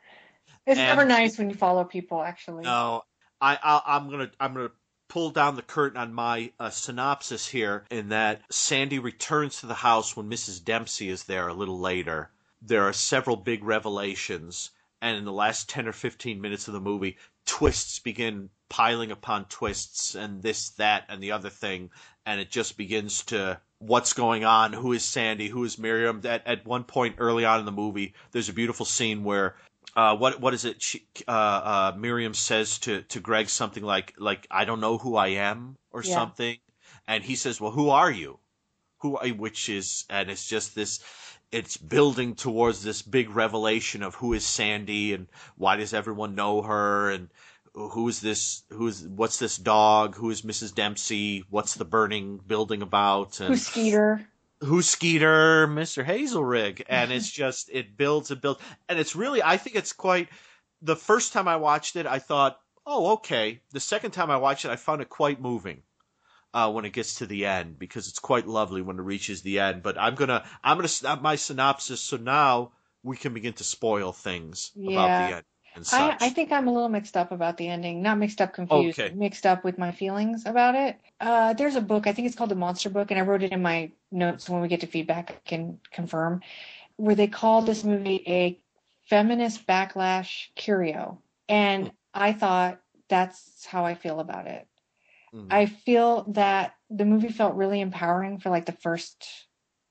It's 0.67 0.77
And- 0.77 0.97
never 0.97 1.05
nice 1.05 1.37
when 1.37 1.49
you 1.49 1.55
follow 1.55 1.85
people, 1.85 2.21
actually. 2.21 2.65
No, 2.65 3.03
I, 3.39 3.57
I 3.63 3.81
I'm 3.95 4.09
gonna 4.09 4.29
I'm 4.37 4.53
gonna 4.53 4.71
pull 5.07 5.29
down 5.29 5.55
the 5.55 5.61
curtain 5.61 5.97
on 5.97 6.13
my 6.13 6.51
uh, 6.59 6.69
synopsis 6.69 7.47
here 7.47 7.85
in 7.89 8.09
that 8.09 8.41
Sandy 8.51 8.99
returns 8.99 9.61
to 9.61 9.65
the 9.65 9.73
house 9.73 10.17
when 10.17 10.29
Mrs. 10.29 10.61
Dempsey 10.61 11.07
is 11.07 11.23
there 11.23 11.47
a 11.47 11.53
little 11.53 11.79
later. 11.79 12.31
There 12.61 12.83
are 12.83 12.91
several 12.91 13.37
big 13.37 13.63
revelations, 13.63 14.71
and 15.01 15.15
in 15.15 15.23
the 15.23 15.31
last 15.31 15.69
ten 15.69 15.87
or 15.87 15.93
fifteen 15.93 16.41
minutes 16.41 16.67
of 16.67 16.73
the 16.73 16.81
movie, 16.81 17.17
twists 17.45 17.99
begin 17.99 18.49
piling 18.67 19.11
upon 19.11 19.45
twists, 19.45 20.15
and 20.15 20.41
this, 20.41 20.71
that, 20.71 21.05
and 21.07 21.23
the 21.23 21.31
other 21.31 21.49
thing, 21.49 21.89
and 22.27 22.41
it 22.41 22.51
just 22.51 22.77
begins 22.77 23.23
to 23.23 23.59
what's 23.79 24.11
going 24.11 24.43
on, 24.43 24.73
who 24.73 24.91
is 24.91 25.03
Sandy, 25.03 25.47
who 25.47 25.63
is 25.63 25.79
Miriam. 25.79 26.21
At 26.25 26.45
at 26.45 26.65
one 26.65 26.83
point 26.83 27.15
early 27.17 27.45
on 27.45 27.59
in 27.59 27.65
the 27.65 27.71
movie, 27.71 28.13
there's 28.31 28.49
a 28.49 28.53
beautiful 28.53 28.85
scene 28.85 29.23
where 29.23 29.55
uh, 29.95 30.15
what 30.15 30.39
what 30.41 30.53
is 30.53 30.65
it? 30.65 30.81
She, 30.81 31.07
uh, 31.27 31.31
uh, 31.31 31.95
Miriam 31.97 32.33
says 32.33 32.77
to, 32.79 33.01
to 33.03 33.19
Greg 33.21 33.49
something 33.49 33.83
like 33.83 34.13
like 34.19 34.45
I 34.51 34.65
don't 34.65 34.81
know 34.81 34.97
who 34.97 35.15
I 35.15 35.27
am 35.29 35.77
or 35.91 36.03
Yeah. 36.03 36.15
something, 36.15 36.57
and 37.07 37.23
he 37.23 37.35
says, 37.35 37.61
"Well, 37.61 37.71
who 37.71 37.89
are 37.89 38.11
you? 38.11 38.39
Who 38.99 39.15
are 39.15 39.27
you?" 39.27 39.35
Which 39.35 39.69
is 39.69 40.05
and 40.09 40.29
it's 40.29 40.47
just 40.47 40.75
this. 40.75 40.99
It's 41.49 41.77
building 41.77 42.35
towards 42.35 42.83
this 42.83 43.01
big 43.01 43.29
revelation 43.29 44.03
of 44.03 44.15
who 44.15 44.33
is 44.33 44.45
Sandy 44.45 45.13
and 45.13 45.27
why 45.55 45.77
does 45.77 45.93
everyone 45.93 46.35
know 46.35 46.61
her 46.61 47.09
and 47.09 47.29
who 47.73 48.07
is 48.07 48.21
this? 48.21 48.63
Who 48.69 48.87
is 48.87 49.07
what's 49.07 49.39
this 49.39 49.57
dog? 49.57 50.15
Who 50.15 50.29
is 50.29 50.41
Mrs. 50.41 50.73
Dempsey? 50.73 51.43
What's 51.49 51.75
the 51.75 51.85
burning 51.85 52.39
building 52.45 52.81
about? 52.81 53.39
And 53.39 53.49
Who's 53.49 53.67
Skeeter? 53.67 54.27
who's 54.61 54.87
Skeeter, 54.89 55.67
Mr. 55.67 56.03
Hazelrigg, 56.03 56.83
and 56.89 57.11
it's 57.11 57.29
just 57.31 57.69
it 57.71 57.97
builds 57.97 58.31
and 58.31 58.41
builds, 58.41 58.61
and 58.89 58.99
it's 58.99 59.15
really 59.15 59.41
I 59.43 59.57
think 59.57 59.75
it's 59.75 59.93
quite. 59.93 60.29
The 60.81 60.95
first 60.95 61.33
time 61.33 61.47
I 61.47 61.55
watched 61.55 61.95
it, 61.95 62.05
I 62.05 62.19
thought, 62.19 62.59
oh 62.85 63.13
okay. 63.13 63.61
The 63.71 63.79
second 63.79 64.11
time 64.11 64.29
I 64.29 64.37
watched 64.37 64.65
it, 64.65 64.71
I 64.71 64.75
found 64.75 65.01
it 65.01 65.09
quite 65.09 65.41
moving. 65.41 65.83
Uh, 66.53 66.71
when 66.71 66.85
it 66.85 66.93
gets 66.93 67.15
to 67.15 67.27
the 67.27 67.45
end, 67.45 67.77
because 67.77 68.07
it's 68.07 68.19
quite 68.19 68.47
lovely 68.47 68.81
when 68.81 68.97
it 68.97 69.03
reaches 69.03 69.41
the 69.41 69.59
end. 69.59 69.83
But 69.83 69.97
I'm 69.97 70.15
gonna 70.15 70.43
I'm 70.63 70.77
gonna 70.77 70.87
stop 70.87 71.21
my 71.21 71.35
synopsis 71.35 72.01
so 72.01 72.17
now 72.17 72.71
we 73.03 73.17
can 73.17 73.33
begin 73.33 73.53
to 73.53 73.63
spoil 73.63 74.11
things 74.11 74.71
about 74.75 75.07
the 75.29 75.35
end 75.35 75.45
I. 75.91 76.17
I 76.19 76.29
think 76.29 76.51
I'm 76.51 76.67
a 76.67 76.73
little 76.73 76.89
mixed 76.89 77.15
up 77.17 77.31
about 77.31 77.57
the 77.57 77.67
ending. 77.67 78.01
Not 78.01 78.17
mixed 78.17 78.41
up, 78.41 78.53
confused. 78.53 78.99
Okay. 78.99 79.13
Mixed 79.13 79.45
up 79.45 79.63
with 79.63 79.77
my 79.77 79.91
feelings 79.91 80.45
about 80.45 80.75
it. 80.75 80.99
Uh, 81.19 81.53
there's 81.53 81.75
a 81.75 81.81
book, 81.81 82.07
I 82.07 82.13
think 82.13 82.27
it's 82.27 82.35
called 82.35 82.51
The 82.51 82.55
Monster 82.55 82.89
Book, 82.89 83.11
and 83.11 83.19
I 83.19 83.23
wrote 83.23 83.43
it 83.43 83.51
in 83.51 83.61
my 83.61 83.91
notes. 84.11 84.49
When 84.49 84.61
we 84.61 84.67
get 84.67 84.81
to 84.81 84.87
feedback, 84.87 85.31
I 85.31 85.49
can 85.49 85.79
confirm. 85.91 86.41
Where 86.95 87.15
they 87.15 87.27
called 87.27 87.65
this 87.65 87.83
movie 87.83 88.23
a 88.27 88.59
feminist 89.09 89.65
backlash 89.67 90.47
curio. 90.55 91.21
And 91.47 91.91
I 92.13 92.33
thought 92.33 92.81
that's 93.07 93.65
how 93.65 93.85
I 93.85 93.95
feel 93.95 94.19
about 94.19 94.47
it. 94.47 94.67
Mhm. 95.33 95.47
I 95.49 95.65
feel 95.65 96.23
that 96.29 96.75
the 96.89 97.05
movie 97.05 97.29
felt 97.29 97.55
really 97.55 97.81
empowering 97.81 98.39
for 98.39 98.49
like 98.49 98.65
the 98.65 98.71
first 98.71 99.47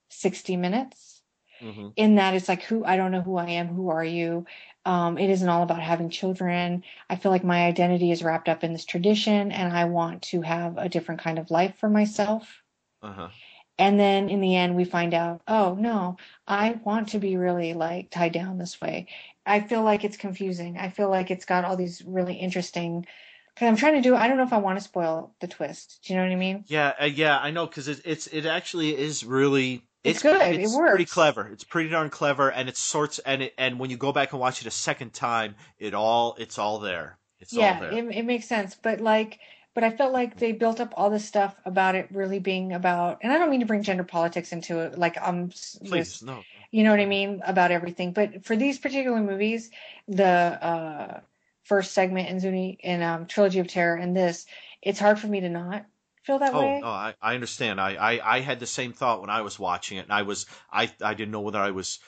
60 0.09 0.57
minutes 0.57 1.23
Mhm. 1.61 1.93
in 1.97 2.17
that 2.17 2.35
it's 2.35 2.49
like 2.49 2.63
who 2.63 2.85
I 2.85 2.97
don't 2.97 3.11
know 3.11 3.23
who 3.23 3.37
I 3.37 3.51
am, 3.51 3.69
who 3.69 3.89
are 3.89 4.05
you? 4.05 4.47
Um, 4.87 5.19
it 5.19 5.31
isn't 5.31 5.49
all 5.49 5.65
about 5.65 5.83
having 5.83 6.11
children. 6.11 6.85
I 7.11 7.17
feel 7.17 7.33
like 7.33 7.43
my 7.43 7.67
identity 7.67 8.13
is 8.13 8.23
wrapped 8.23 8.49
up 8.49 8.63
in 8.63 8.73
this 8.73 8.85
tradition 8.85 9.51
and 9.51 9.77
I 9.77 9.87
want 9.87 10.23
to 10.31 10.43
have 10.43 10.79
a 10.79 10.89
different 10.89 11.21
kind 11.21 11.41
of 11.41 11.51
life 11.51 11.77
for 11.81 11.91
myself. 11.91 12.63
Uh-huh. 13.03 13.29
And 13.79 13.99
then 13.99 14.31
in 14.31 14.41
the 14.41 14.55
end 14.55 14.77
we 14.77 14.85
find 14.85 15.13
out, 15.13 15.43
oh 15.49 15.75
no, 15.75 16.19
I 16.47 16.79
want 16.85 17.09
to 17.09 17.19
be 17.19 17.37
really 17.37 17.75
like 17.75 18.11
tied 18.11 18.33
down 18.33 18.59
this 18.59 18.81
way. 18.81 19.09
I 19.45 19.61
feel 19.61 19.83
like 19.83 20.05
it's 20.05 20.17
confusing. 20.17 20.79
I 20.79 20.89
feel 20.89 21.11
like 21.11 21.33
it's 21.33 21.45
got 21.45 21.65
all 21.65 21.77
these 21.77 22.03
really 22.07 22.35
interesting 22.35 23.07
because 23.55 23.67
I'm 23.67 23.77
trying 23.77 23.95
to 23.95 24.03
do 24.03 24.15
I 24.15 24.29
don't 24.29 24.37
know 24.37 24.45
if 24.45 24.53
I 24.53 24.59
want 24.59 24.79
to 24.79 24.85
spoil 24.85 25.35
the 25.41 25.49
twist. 25.49 25.99
Do 26.05 26.13
you 26.13 26.19
know 26.21 26.27
what 26.27 26.33
I 26.33 26.37
mean? 26.37 26.65
Yeah, 26.69 26.93
uh, 27.01 27.07
yeah, 27.07 27.39
I 27.39 27.51
know 27.51 27.67
because 27.67 27.89
it, 27.89 28.03
it's 28.05 28.29
it 28.29 28.47
actually 28.47 28.97
is 28.97 29.25
really 29.25 29.83
It's 30.07 30.23
good. 30.23 30.41
It 30.41 30.61
It's 30.61 30.77
pretty 30.77 31.05
clever. 31.05 31.49
It's 31.49 31.65
pretty 31.65 31.89
darn 31.91 32.11
clever, 32.11 32.51
and 32.51 32.69
it 32.69 32.77
sorts 32.77 33.19
and 33.21 33.43
it 33.43 33.55
and 33.59 33.79
when 33.79 33.91
you 33.91 33.97
go 33.97 34.13
back 34.13 34.33
and 34.33 34.41
watch 34.41 34.61
it 34.61 34.67
a 34.67 34.71
second 34.71 35.13
time, 35.13 35.55
it 35.79 35.95
all 35.95 36.37
it's 36.39 36.59
all 36.59 36.79
there. 36.79 37.19
It's 37.41 37.53
all 37.55 37.61
yeah 37.61 37.81
there. 37.81 37.93
it, 37.93 38.05
it 38.17 38.25
makes 38.25 38.47
sense 38.47 38.75
but 38.75 39.01
like 39.01 39.39
but 39.75 39.85
i 39.85 39.91
felt 39.91 40.13
like 40.13 40.39
they 40.39 40.53
built 40.53 40.81
up 40.81 40.95
all 40.97 41.11
this 41.11 41.25
stuff 41.25 41.55
about 41.65 41.95
it 41.95 42.09
really 42.11 42.39
being 42.39 42.73
about 42.73 43.19
and 43.23 43.33
i 43.33 43.39
don't 43.39 43.51
mean 43.51 43.61
to 43.61 43.67
bring 43.67 43.83
gender 43.83 44.05
politics 44.05 44.53
into 44.53 44.79
it 44.81 44.99
like 44.99 45.17
um 45.21 45.51
Please 45.85 45.91
this- 45.91 46.23
no. 46.23 46.43
you 46.71 46.83
know 46.83 46.91
what 46.91 47.01
i 47.01 47.05
mean 47.07 47.43
about 47.47 47.71
everything 47.71 48.13
but 48.13 48.45
for 48.45 48.57
these 48.57 48.79
particular 48.79 49.21
movies 49.21 49.71
the 50.09 50.25
uh 50.25 51.21
first 51.65 51.93
segment 51.93 52.29
in 52.29 52.41
zuni 52.41 52.79
in 52.81 53.03
um 53.03 53.27
trilogy 53.27 53.59
of 53.59 53.69
terror 53.69 53.97
and 53.97 54.17
this 54.17 54.47
it's 54.81 54.99
hard 54.99 55.19
for 55.19 55.27
me 55.27 55.41
to 55.41 55.49
not 55.49 55.85
feel 56.27 56.39
that 56.41 56.55
Oh 56.55 56.57
way 56.57 56.83
no, 56.83 56.89
I, 56.89 57.15
I 57.21 57.35
understand. 57.35 57.81
I, 57.81 57.95
I 57.95 58.37
I 58.37 58.41
had 58.41 58.61
the 58.61 58.67
same 58.67 58.93
thought 58.93 59.21
when 59.21 59.31
I 59.31 59.43
was 59.43 59.59
watching 59.59 59.99
it, 59.99 60.03
and 60.03 60.13
I 60.13 60.23
was 60.23 60.47
I 60.71 60.93
I 61.03 61.15
didn't 61.15 61.33
know 61.33 61.41
whether 61.41 61.59
I 61.61 61.71
was 61.73 61.99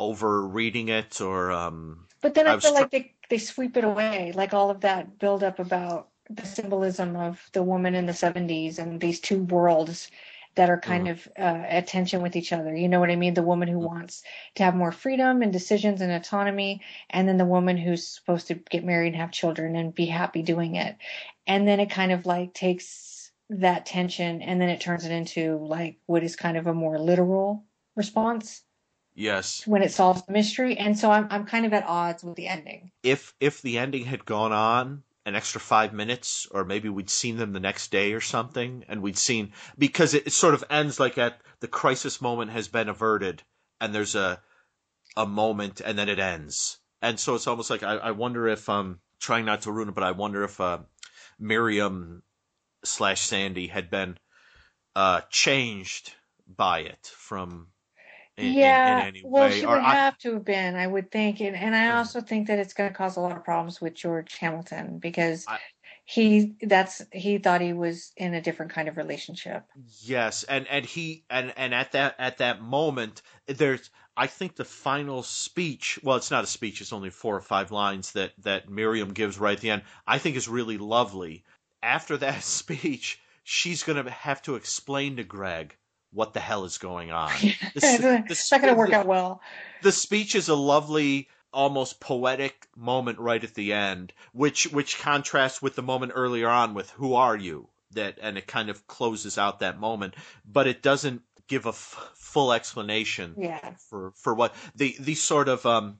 over 0.00 0.46
reading 0.46 0.88
it 0.88 1.20
or 1.20 1.52
um. 1.52 2.06
But 2.22 2.34
then 2.34 2.46
I 2.46 2.54
I, 2.54 2.56
feel 2.56 2.72
tr- 2.72 2.72
like 2.72 2.90
they 2.90 3.14
they 3.28 3.36
sweep 3.38 3.76
it 3.76 3.84
away, 3.84 4.32
like 4.32 4.54
all 4.54 4.70
of 4.70 4.80
that 4.80 5.18
build 5.18 5.44
up 5.44 5.58
about 5.58 6.08
the 6.30 6.46
symbolism 6.46 7.16
of 7.16 7.50
the 7.52 7.62
woman 7.62 7.94
in 7.94 8.06
the 8.06 8.14
70s 8.14 8.78
and 8.78 8.98
these 9.00 9.20
two 9.20 9.42
worlds 9.44 10.10
that 10.54 10.70
are 10.70 10.80
kind 10.80 11.06
of 11.08 11.28
uh, 11.38 11.40
at 11.68 11.86
tension 11.86 12.22
with 12.22 12.34
each 12.36 12.52
other. 12.52 12.74
You 12.74 12.88
know 12.88 12.98
what 13.00 13.10
I 13.10 13.16
mean? 13.16 13.34
The 13.34 13.42
woman 13.42 13.68
who 13.68 13.78
wants 13.78 14.22
to 14.54 14.62
have 14.64 14.74
more 14.74 14.90
freedom 14.92 15.42
and 15.42 15.52
decisions 15.52 16.00
and 16.00 16.10
autonomy, 16.12 16.80
and 17.10 17.28
then 17.28 17.36
the 17.36 17.44
woman 17.44 17.76
who's 17.76 18.06
supposed 18.08 18.46
to 18.48 18.54
get 18.54 18.84
married 18.84 19.08
and 19.08 19.16
have 19.16 19.30
children 19.32 19.76
and 19.76 19.94
be 19.94 20.06
happy 20.06 20.42
doing 20.42 20.76
it. 20.76 20.96
And 21.46 21.66
then 21.68 21.80
it 21.80 21.90
kind 21.90 22.12
of 22.12 22.24
like 22.26 22.54
takes 22.54 22.86
that 23.60 23.86
tension 23.86 24.40
and 24.42 24.60
then 24.60 24.68
it 24.68 24.80
turns 24.80 25.04
it 25.04 25.12
into 25.12 25.58
like 25.58 25.98
what 26.06 26.22
is 26.22 26.36
kind 26.36 26.56
of 26.56 26.66
a 26.66 26.74
more 26.74 26.98
literal 26.98 27.64
response 27.96 28.62
Yes. 29.14 29.66
when 29.66 29.82
it 29.82 29.92
solves 29.92 30.22
the 30.24 30.32
mystery. 30.32 30.78
And 30.78 30.98
so 30.98 31.10
I'm 31.10 31.26
I'm 31.30 31.44
kind 31.44 31.66
of 31.66 31.72
at 31.74 31.84
odds 31.86 32.24
with 32.24 32.36
the 32.36 32.48
ending. 32.48 32.90
If 33.02 33.34
if 33.40 33.60
the 33.60 33.78
ending 33.78 34.04
had 34.06 34.24
gone 34.24 34.52
on 34.52 35.02
an 35.26 35.34
extra 35.36 35.60
five 35.60 35.92
minutes, 35.92 36.46
or 36.50 36.64
maybe 36.64 36.88
we'd 36.88 37.10
seen 37.10 37.36
them 37.36 37.52
the 37.52 37.60
next 37.60 37.90
day 37.90 38.12
or 38.14 38.20
something, 38.20 38.84
and 38.88 39.02
we'd 39.02 39.18
seen 39.18 39.52
because 39.78 40.14
it, 40.14 40.26
it 40.26 40.32
sort 40.32 40.54
of 40.54 40.64
ends 40.70 40.98
like 40.98 41.18
at 41.18 41.40
the 41.60 41.68
crisis 41.68 42.20
moment 42.22 42.50
has 42.52 42.68
been 42.68 42.88
averted, 42.88 43.42
and 43.80 43.94
there's 43.94 44.14
a 44.14 44.40
a 45.16 45.26
moment, 45.26 45.80
and 45.82 45.98
then 45.98 46.08
it 46.08 46.18
ends, 46.18 46.78
and 47.02 47.20
so 47.20 47.34
it's 47.34 47.46
almost 47.46 47.68
like 47.68 47.82
I, 47.82 47.96
I 47.96 48.10
wonder 48.12 48.48
if 48.48 48.68
um 48.68 49.00
trying 49.20 49.44
not 49.44 49.62
to 49.62 49.72
ruin 49.72 49.90
it, 49.90 49.94
but 49.94 50.04
I 50.04 50.12
wonder 50.12 50.42
if 50.42 50.60
uh, 50.60 50.78
Miriam 51.38 52.22
slash 52.84 53.20
Sandy 53.20 53.66
had 53.66 53.90
been 53.90 54.18
uh 54.94 55.22
changed 55.30 56.14
by 56.46 56.80
it 56.80 57.10
from 57.14 57.68
in, 58.36 58.46
in- 58.46 58.54
yeah, 58.54 58.98
in, 59.00 59.06
any 59.06 59.22
well, 59.24 59.48
way, 59.48 59.60
she 59.60 59.66
or 59.66 59.74
would 59.76 59.84
I- 59.84 59.94
have 59.94 60.18
to 60.18 60.34
have 60.34 60.44
been, 60.44 60.74
I 60.74 60.86
would 60.86 61.10
think, 61.10 61.40
and 61.40 61.54
and 61.56 61.74
I 61.74 61.96
also 61.96 62.20
think 62.20 62.48
that 62.48 62.58
it's 62.58 62.74
going 62.74 62.90
to 62.90 62.96
cause 62.96 63.16
a 63.16 63.20
lot 63.20 63.36
of 63.36 63.44
problems 63.44 63.80
with 63.80 63.94
George 63.94 64.36
Hamilton 64.38 64.98
because 64.98 65.46
he 66.04 66.54
that's 66.62 67.02
he 67.12 67.38
thought 67.38 67.60
he 67.60 67.72
was 67.72 68.12
in 68.16 68.34
a 68.34 68.40
different 68.40 68.72
kind 68.72 68.88
of 68.88 68.96
relationship. 68.96 69.64
Yes, 70.02 70.44
and 70.44 70.66
and 70.68 70.84
he 70.84 71.24
and 71.30 71.52
and 71.56 71.74
at 71.74 71.92
that 71.92 72.16
at 72.18 72.38
that 72.38 72.60
moment 72.62 73.22
there's 73.46 73.90
I 74.16 74.26
think 74.26 74.56
the 74.56 74.64
final 74.64 75.22
speech, 75.22 75.98
well 76.02 76.16
it's 76.16 76.30
not 76.30 76.44
a 76.44 76.48
speech, 76.48 76.80
it's 76.80 76.92
only 76.92 77.10
four 77.10 77.36
or 77.36 77.40
five 77.40 77.70
lines 77.70 78.12
that 78.12 78.32
that 78.38 78.68
Miriam 78.68 79.12
gives 79.12 79.38
right 79.38 79.56
at 79.56 79.60
the 79.60 79.70
end. 79.70 79.82
I 80.06 80.18
think 80.18 80.36
is 80.36 80.48
really 80.48 80.78
lovely. 80.78 81.44
After 81.82 82.16
that 82.18 82.42
speech, 82.42 83.20
she's 83.42 83.82
going 83.82 84.02
to 84.04 84.10
have 84.10 84.42
to 84.42 84.54
explain 84.56 85.16
to 85.16 85.24
Greg 85.24 85.76
what 86.12 86.34
the 86.34 86.40
hell 86.40 86.64
is 86.64 86.78
going 86.78 87.10
on. 87.10 87.32
The- 87.74 88.24
it's 88.28 88.50
not 88.52 88.60
going 88.60 88.72
to 88.74 88.78
work 88.78 88.92
out 88.92 89.06
well. 89.06 89.40
the 89.82 89.92
speech 89.92 90.34
is 90.34 90.48
a 90.48 90.54
lovely 90.54 91.28
almost 91.54 92.00
poetic 92.00 92.66
moment 92.76 93.18
right 93.18 93.44
at 93.44 93.52
the 93.54 93.74
end 93.74 94.10
which 94.32 94.64
which 94.72 94.98
contrasts 94.98 95.60
with 95.60 95.74
the 95.74 95.82
moment 95.82 96.10
earlier 96.14 96.48
on 96.48 96.72
with 96.72 96.88
who 96.92 97.12
are 97.12 97.36
you 97.36 97.68
that 97.90 98.16
and 98.22 98.38
it 98.38 98.46
kind 98.46 98.70
of 98.70 98.86
closes 98.86 99.36
out 99.36 99.60
that 99.60 99.78
moment 99.78 100.14
but 100.50 100.66
it 100.66 100.80
doesn't 100.80 101.20
give 101.48 101.66
a 101.66 101.70
f- 101.70 102.10
full 102.14 102.54
explanation 102.54 103.34
Yeah. 103.36 103.74
for 103.90 104.12
for 104.16 104.32
what 104.32 104.54
the 104.74 104.96
the 104.98 105.14
sort 105.14 105.46
of 105.50 105.66
um 105.66 105.98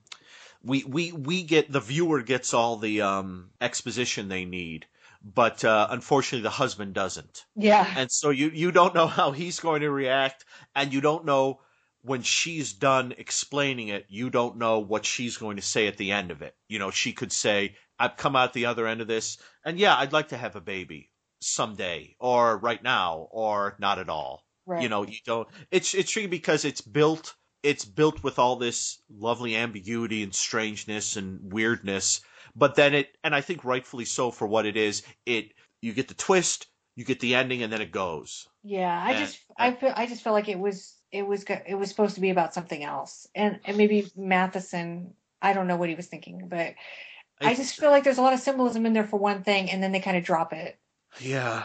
we 0.63 0.83
we 0.85 1.11
we 1.11 1.43
get 1.43 1.71
the 1.71 1.79
viewer 1.79 2.23
gets 2.23 2.51
all 2.55 2.77
the 2.77 3.01
um 3.01 3.51
exposition 3.61 4.29
they 4.29 4.45
need 4.45 4.87
but 5.23 5.63
uh 5.63 5.87
unfortunately 5.89 6.43
the 6.43 6.49
husband 6.49 6.93
doesn't 6.93 7.45
Yeah. 7.55 7.91
and 7.97 8.11
so 8.11 8.29
you 8.29 8.49
you 8.49 8.71
don't 8.71 8.93
know 8.95 9.07
how 9.07 9.31
he's 9.31 9.59
going 9.59 9.81
to 9.81 9.89
react 9.91 10.45
and 10.75 10.93
you 10.93 11.01
don't 11.01 11.25
know 11.25 11.59
when 12.01 12.21
she's 12.21 12.73
done 12.73 13.13
explaining 13.17 13.87
it 13.87 14.05
you 14.09 14.29
don't 14.29 14.57
know 14.57 14.79
what 14.79 15.05
she's 15.05 15.37
going 15.37 15.55
to 15.55 15.61
say 15.61 15.87
at 15.87 15.97
the 15.97 16.11
end 16.11 16.31
of 16.31 16.41
it 16.41 16.55
you 16.67 16.79
know 16.79 16.91
she 16.91 17.13
could 17.13 17.31
say 17.31 17.75
i've 17.99 18.17
come 18.17 18.35
out 18.35 18.51
the 18.53 18.65
other 18.65 18.85
end 18.87 18.99
of 19.01 19.07
this 19.07 19.37
and 19.63 19.79
yeah 19.79 19.95
i'd 19.97 20.11
like 20.13 20.27
to 20.29 20.37
have 20.37 20.55
a 20.57 20.61
baby 20.61 21.09
someday 21.41 22.15
or 22.19 22.57
right 22.57 22.83
now 22.83 23.27
or 23.31 23.75
not 23.79 23.99
at 23.99 24.09
all 24.09 24.43
Right. 24.65 24.81
you 24.81 24.87
know 24.89 25.05
you 25.05 25.17
don't 25.25 25.47
it's 25.71 25.93
it's 25.93 26.09
tricky 26.11 26.27
because 26.27 26.63
it's 26.63 26.79
built 26.79 27.35
it's 27.63 27.83
built 27.85 28.23
with 28.23 28.39
all 28.39 28.55
this 28.55 29.01
lovely 29.09 29.55
ambiguity 29.57 30.23
and 30.23 30.33
strangeness 30.33 31.17
and 31.17 31.51
weirdness 31.51 32.21
but 32.55 32.75
then 32.75 32.93
it 32.93 33.17
and 33.23 33.35
i 33.35 33.41
think 33.41 33.63
rightfully 33.63 34.05
so 34.05 34.31
for 34.31 34.47
what 34.47 34.65
it 34.65 34.77
is 34.77 35.03
it 35.25 35.53
you 35.81 35.93
get 35.93 36.07
the 36.07 36.13
twist 36.13 36.67
you 36.95 37.03
get 37.03 37.19
the 37.19 37.33
ending 37.33 37.63
and 37.63 37.73
then 37.73 37.81
it 37.81 37.91
goes. 37.91 38.47
Yeah, 38.63 39.01
I 39.03 39.13
And- 39.13 39.17
just 39.19 39.39
I 39.57 39.71
feel 39.71 39.93
I 39.95 40.05
just 40.05 40.23
feel 40.23 40.31
like 40.33 40.47
it 40.47 40.59
was 40.59 40.95
it 41.11 41.23
was 41.23 41.43
it 41.65 41.73
was 41.73 41.89
supposed 41.89 42.15
to 42.15 42.21
be 42.21 42.29
about 42.29 42.53
something 42.53 42.83
else, 42.83 43.27
and 43.33 43.59
and 43.65 43.77
maybe 43.77 44.11
Matheson 44.15 45.15
I 45.41 45.53
don't 45.53 45.67
know 45.67 45.75
what 45.75 45.89
he 45.89 45.95
was 45.95 46.05
thinking, 46.07 46.47
but 46.47 46.75
I 47.41 47.55
just 47.55 47.79
feel 47.79 47.89
like 47.89 48.03
there's 48.03 48.19
a 48.19 48.21
lot 48.21 48.33
of 48.33 48.39
symbolism 48.39 48.85
in 48.85 48.93
there 48.93 49.07
for 49.07 49.19
one 49.19 49.43
thing, 49.43 49.71
and 49.71 49.81
then 49.81 49.91
they 49.91 49.99
kind 49.99 50.17
of 50.17 50.23
drop 50.23 50.53
it. 50.53 50.77
yeah 51.19 51.63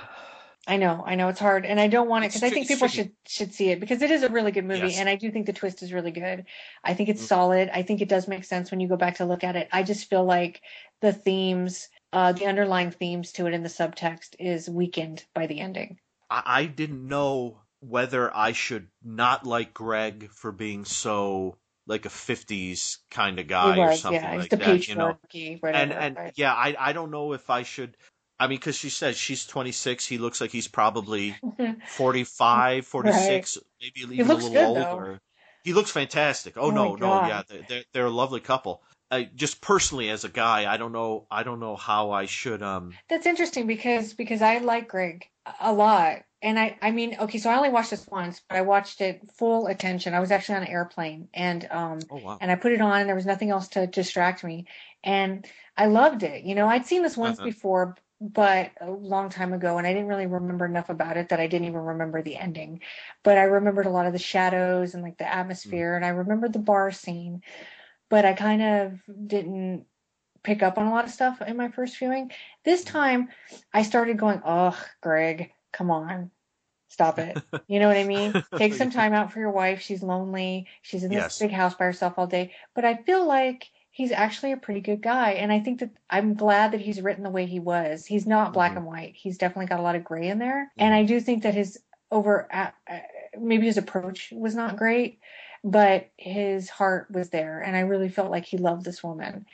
I 0.68 0.76
know, 0.78 1.02
I 1.06 1.16
know 1.16 1.28
it's 1.28 1.40
hard, 1.40 1.66
and 1.66 1.80
I 1.80 1.88
don't 1.88 2.08
want 2.08 2.26
it 2.26 2.28
because 2.30 2.44
I 2.44 2.50
think 2.50 2.68
people 2.68 2.88
should 2.88 3.12
should 3.26 3.54
see 3.54 3.70
it 3.70 3.80
because 3.80 4.02
it 4.02 4.12
is 4.12 4.22
a 4.24 4.30
really 4.30 4.52
good 4.52 4.66
movie, 4.66 4.80
Yes. 4.80 4.96
and 4.96 5.08
I 5.08 5.16
do 5.16 5.32
think 5.32 5.46
the 5.46 5.54
twist 5.54 5.82
is 5.82 5.92
really 5.94 6.12
good. 6.12 6.46
I 6.84 6.94
think 6.94 7.08
it's 7.10 7.22
Mhm. 7.22 7.26
solid. 7.26 7.70
I 7.74 7.82
think 7.82 8.02
it 8.02 8.08
does 8.10 8.28
make 8.28 8.44
sense 8.44 8.70
when 8.70 8.80
you 8.80 8.88
go 8.88 8.96
back 8.98 9.16
to 9.16 9.26
look 9.26 9.44
at 9.44 9.56
it. 9.56 9.68
I 9.72 9.82
just 9.84 10.10
feel 10.10 10.24
like 10.24 10.62
the 11.02 11.12
themes, 11.12 11.88
uh, 12.12 12.32
the 12.34 12.46
underlying 12.46 12.92
themes 12.92 13.32
to 13.34 13.46
it 13.46 13.54
in 13.54 13.64
the 13.64 13.70
subtext 13.70 14.36
is 14.38 14.70
weakened 14.70 15.26
by 15.34 15.46
the 15.48 15.60
ending. 15.60 15.98
I, 16.30 16.42
I 16.46 16.66
didn't 16.66 17.08
know 17.08 17.62
whether 17.80 18.34
I 18.36 18.52
should 18.52 18.88
not 19.02 19.46
like 19.46 19.74
Greg 19.74 20.30
for 20.30 20.52
being 20.52 20.84
so 20.84 21.56
like 21.86 22.06
a 22.06 22.10
'50s 22.10 22.98
kind 23.10 23.38
of 23.38 23.46
guy 23.46 23.76
He 23.76 23.80
or 23.82 23.92
something 23.92 24.30
yeah, 24.30 24.36
like 24.36 24.50
that. 24.50 24.88
You 24.88 24.96
know, 24.96 25.18
whatever. 25.60 25.82
and 25.84 25.92
and 25.92 26.16
right. 26.16 26.32
yeah, 26.36 26.54
I 26.54 26.76
I 26.78 26.92
don't 26.92 27.10
know 27.10 27.32
if 27.32 27.50
I 27.50 27.62
should. 27.62 27.96
I 28.38 28.46
mean, 28.46 28.58
because 28.58 28.76
she 28.76 28.90
says 28.90 29.16
she's 29.16 29.46
26. 29.46 30.06
He 30.06 30.18
looks 30.18 30.40
like 30.40 30.50
he's 30.52 30.68
probably 30.68 31.40
45, 31.84 32.86
46, 32.86 33.58
maybe 33.80 34.00
even 34.12 34.26
looks 34.26 34.44
a 34.48 34.52
good, 34.52 34.52
little 34.52 34.74
though. 34.74 35.08
older. 35.08 35.20
He 35.64 35.72
looks 35.72 35.90
fantastic. 35.90 36.56
Oh, 36.56 36.70
Oh, 36.70 36.70
no, 36.70 36.94
no, 36.96 37.16
yeah, 37.16 37.42
they're, 37.48 37.84
they're 37.92 38.06
a 38.06 38.10
lovely 38.10 38.40
couple. 38.40 38.82
Uh, 39.10 39.22
just 39.34 39.60
personally 39.60 40.08
as 40.10 40.24
a 40.24 40.28
guy, 40.28 40.72
I 40.72 40.76
don't 40.76 40.92
know, 40.92 41.26
I 41.30 41.42
don't 41.42 41.60
know 41.60 41.76
how 41.76 42.10
I 42.10 42.26
should. 42.26 42.62
Um, 42.62 43.00
That's 43.08 43.26
interesting 43.26 43.66
because 43.66 44.14
because 44.14 44.42
I 44.42 44.58
like 44.58 44.88
Greg 44.88 45.28
a 45.60 45.72
lot. 45.72 46.24
And 46.42 46.58
I 46.58 46.78
I 46.82 46.90
mean, 46.90 47.16
okay, 47.20 47.38
so 47.38 47.50
I 47.50 47.56
only 47.56 47.70
watched 47.70 47.90
this 47.90 48.06
once, 48.08 48.40
but 48.48 48.56
I 48.56 48.62
watched 48.62 49.00
it 49.00 49.30
full 49.32 49.66
attention. 49.66 50.14
I 50.14 50.20
was 50.20 50.30
actually 50.30 50.56
on 50.56 50.62
an 50.62 50.68
airplane 50.68 51.28
and 51.34 51.66
um 51.70 52.08
oh 52.10 52.18
wow, 52.18 52.40
and 52.40 52.50
I 52.50 52.54
put 52.56 52.72
it 52.72 52.80
on 52.80 53.00
and 53.00 53.08
there 53.08 53.16
was 53.16 53.26
nothing 53.26 53.50
else 53.50 53.68
to 53.68 53.86
distract 53.86 54.44
me. 54.44 54.66
And 55.02 55.46
I 55.76 55.86
loved 55.86 56.22
it. 56.22 56.44
You 56.44 56.54
know, 56.54 56.68
I'd 56.68 56.86
seen 56.86 57.02
this 57.02 57.16
once 57.16 57.38
Uh-huh. 57.38 57.42
before, 57.42 57.96
but 58.20 58.72
a 58.80 58.90
long 58.90 59.30
time 59.30 59.52
ago, 59.52 59.78
and 59.78 59.86
I 59.86 59.92
didn't 59.92 60.08
really 60.08 60.26
remember 60.26 60.66
enough 60.66 60.90
about 60.90 61.16
it 61.16 61.28
that 61.28 61.40
I 61.40 61.46
didn't 61.46 61.68
even 61.68 61.80
remember 61.80 62.22
the 62.22 62.36
ending. 62.36 62.80
But 63.22 63.38
I 63.38 63.44
remembered 63.44 63.86
a 63.86 63.90
lot 63.90 64.06
of 64.06 64.12
the 64.12 64.18
shadows 64.18 64.94
and 64.94 65.02
like 65.02 65.18
the 65.18 65.24
mm. 65.24 65.34
atmosphere, 65.34 65.94
and 65.94 66.04
I 66.04 66.08
remembered 66.08 66.52
the 66.52 66.58
bar 66.58 66.90
scene. 66.90 67.42
But 68.08 68.24
I 68.24 68.32
kind 68.32 68.62
of 68.62 69.00
didn't 69.26 69.84
pick 70.42 70.62
up 70.62 70.78
on 70.78 70.86
a 70.86 70.90
lot 70.90 71.04
of 71.04 71.10
stuff 71.10 71.40
in 71.42 71.56
my 71.56 71.68
first 71.68 71.96
viewing. 71.98 72.32
This 72.64 72.82
mm. 72.82 72.88
time, 72.88 73.28
I 73.72 73.82
started 73.82 74.18
going, 74.18 74.42
"Oh, 74.44 74.78
Greg, 75.00 75.52
come 75.72 75.90
on." 75.90 76.30
Stop 76.88 77.18
it. 77.18 77.40
You 77.68 77.80
know 77.80 77.88
what 77.88 77.98
I 77.98 78.04
mean? 78.04 78.32
Take 78.56 78.72
some 78.80 78.90
time 78.90 79.12
out 79.12 79.30
for 79.30 79.40
your 79.40 79.50
wife. 79.50 79.82
She's 79.82 80.02
lonely. 80.02 80.68
She's 80.80 81.04
in 81.04 81.10
this 81.10 81.18
Yes. 81.18 81.38
big 81.38 81.50
house 81.50 81.74
by 81.74 81.84
herself 81.84 82.14
all 82.16 82.26
day. 82.26 82.54
But 82.74 82.86
I 82.86 82.96
feel 82.96 83.26
like 83.26 83.68
he's 83.98 84.12
actually 84.12 84.52
a 84.52 84.56
pretty 84.56 84.80
good 84.80 85.02
guy. 85.02 85.32
And 85.32 85.50
I 85.50 85.58
think 85.58 85.80
that 85.80 85.90
I'm 86.08 86.34
glad 86.34 86.70
that 86.70 86.80
he's 86.80 87.00
written 87.02 87.24
the 87.24 87.30
way 87.30 87.46
he 87.46 87.58
was. 87.58 88.06
He's 88.06 88.28
not 88.28 88.52
black 88.52 88.74
Mhm. 88.74 88.76
and 88.76 88.86
white. 88.86 89.16
He's 89.16 89.38
definitely 89.38 89.66
got 89.66 89.80
a 89.80 89.82
lot 89.82 89.96
of 89.96 90.04
gray 90.04 90.28
in 90.28 90.38
there. 90.38 90.70
And 90.78 90.94
I 90.94 91.02
do 91.02 91.18
think 91.18 91.42
that 91.42 91.54
his 91.54 91.82
over, 92.12 92.46
uh, 92.52 92.70
uh, 92.88 93.00
maybe 93.40 93.66
his 93.66 93.76
approach 93.76 94.30
was 94.30 94.54
not 94.54 94.76
great, 94.76 95.18
but 95.64 96.10
his 96.16 96.70
heart 96.70 97.10
was 97.10 97.30
there. 97.30 97.60
And 97.60 97.76
I 97.76 97.80
really 97.80 98.08
felt 98.08 98.30
like 98.30 98.44
he 98.44 98.56
loved 98.56 98.84
this 98.84 99.02
woman. 99.02 99.46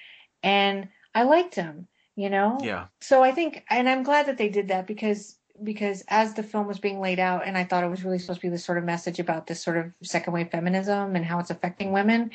And 0.43 0.89
I 1.15 1.23
liked 1.23 1.55
him, 1.55 1.89
you 2.15 2.29
know? 2.29 2.59
yeah, 2.62 2.89
So 3.01 3.23
I 3.23 3.33
think, 3.33 3.65
and 3.71 3.89
I'm 3.89 4.03
glad 4.03 4.27
that 4.27 4.37
they 4.37 4.51
did 4.51 4.69
that 4.69 4.87
because 4.87 5.39
because 5.63 6.05
as 6.09 6.35
the 6.35 6.43
film 6.43 6.67
was 6.67 6.79
being 6.79 7.01
laid 7.01 7.19
out, 7.21 7.47
and 7.47 7.57
I 7.57 7.65
thought 7.65 7.85
it 7.85 7.91
was 7.91 8.05
really 8.05 8.19
supposed 8.19 8.41
to 8.41 8.47
be 8.47 8.51
this 8.51 8.65
sort 8.65 8.79
of 8.79 8.85
message 8.85 9.19
about 9.21 9.47
this 9.47 9.63
sort 9.63 9.77
of 9.77 9.93
second 10.03 10.33
wave 10.33 10.51
feminism 10.51 11.17
and 11.17 11.25
how 11.25 11.39
it's 11.39 11.51
affecting 11.51 11.93
women, 11.93 12.31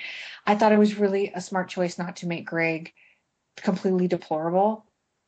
I 0.48 0.56
thought 0.56 0.72
it 0.72 0.80
was 0.80 0.96
really 0.98 1.32
a 1.34 1.41
smart 1.41 1.70
choice 1.70 1.98
not 1.98 2.16
to 2.18 2.28
make 2.28 2.46
Greg 2.46 2.94
completely 3.58 4.08
deplorable, 4.08 4.86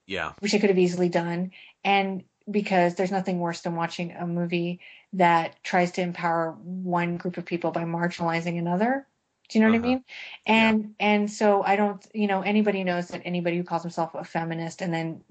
yeah, 0.08 0.34
which 0.40 0.54
it 0.54 0.60
could 0.60 0.70
have 0.70 0.80
easily 0.80 1.10
done, 1.10 1.52
and 1.84 2.24
because 2.50 2.96
there's 2.96 3.12
nothing 3.12 3.40
worse 3.40 3.62
than 3.62 3.76
watching 3.76 4.12
a 4.14 4.26
movie 4.26 4.80
that 5.14 5.62
tries 5.64 5.92
to 5.92 6.02
empower 6.02 6.52
one 6.64 7.18
group 7.18 7.38
of 7.38 7.46
people 7.46 7.72
by 7.72 7.84
marginalizing 7.84 8.58
another. 8.58 9.06
Do 9.50 9.60
you 9.60 9.66
know 9.66 9.72
what 9.72 9.76
I 9.76 9.80
Uh-huh. 9.80 9.88
mean? 9.88 10.04
And 10.46 10.96
and 11.00 11.32
so 11.32 11.62
I 11.64 11.76
don't, 11.76 12.06
you 12.14 12.28
know, 12.28 12.42
anybody 12.42 12.84
knows 12.84 13.10
that 13.10 13.22
anybody 13.26 13.58
who 13.58 13.64
calls 13.64 13.84
himself 13.84 14.16
a 14.16 14.24
feminist 14.24 14.82
and 14.82 14.94
then 14.94 15.24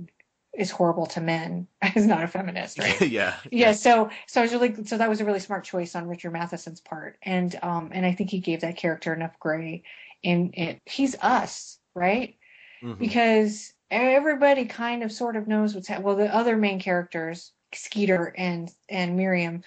is 0.61 0.71
horrible 0.71 1.07
to 1.07 1.21
men 1.21 1.67
is 1.97 2.07
not 2.07 2.23
a 2.23 2.29
feminist, 2.29 2.79
right? 2.79 3.01
yeah, 3.11 3.37
yeah. 3.51 3.73
So 3.73 4.11
so 4.27 4.41
I 4.41 4.45
was 4.45 4.53
really 4.53 4.85
so 4.85 4.99
that 4.99 5.09
was 5.09 5.21
a 5.21 5.25
really 5.25 5.41
smart 5.41 5.65
choice 5.65 5.97
on 5.97 6.07
Richard 6.07 6.33
Matheson's 6.33 6.81
part, 6.81 7.19
and 7.23 7.59
um 7.63 7.91
and 7.93 8.05
I 8.07 8.13
think 8.13 8.31
he 8.31 8.41
gave 8.41 8.61
that 8.61 8.77
character 8.77 9.15
enough 9.15 9.39
gray. 9.41 9.83
In 10.23 10.53
it, 10.53 10.83
he's 10.85 11.17
us, 11.23 11.79
right? 11.95 12.37
Mhm. 12.83 12.99
Because 12.99 13.73
everybody 13.91 14.67
kind 14.67 15.03
of 15.03 15.11
sort 15.11 15.35
of 15.37 15.49
knows 15.49 15.75
what's 15.75 15.89
happening. 15.89 16.07
Well, 16.07 16.17
the 16.17 16.35
other 16.35 16.57
main 16.57 16.79
characters, 16.79 17.53
Skeeter 17.73 18.35
and 18.37 18.71
and 18.91 19.17
Miriam, 19.17 19.65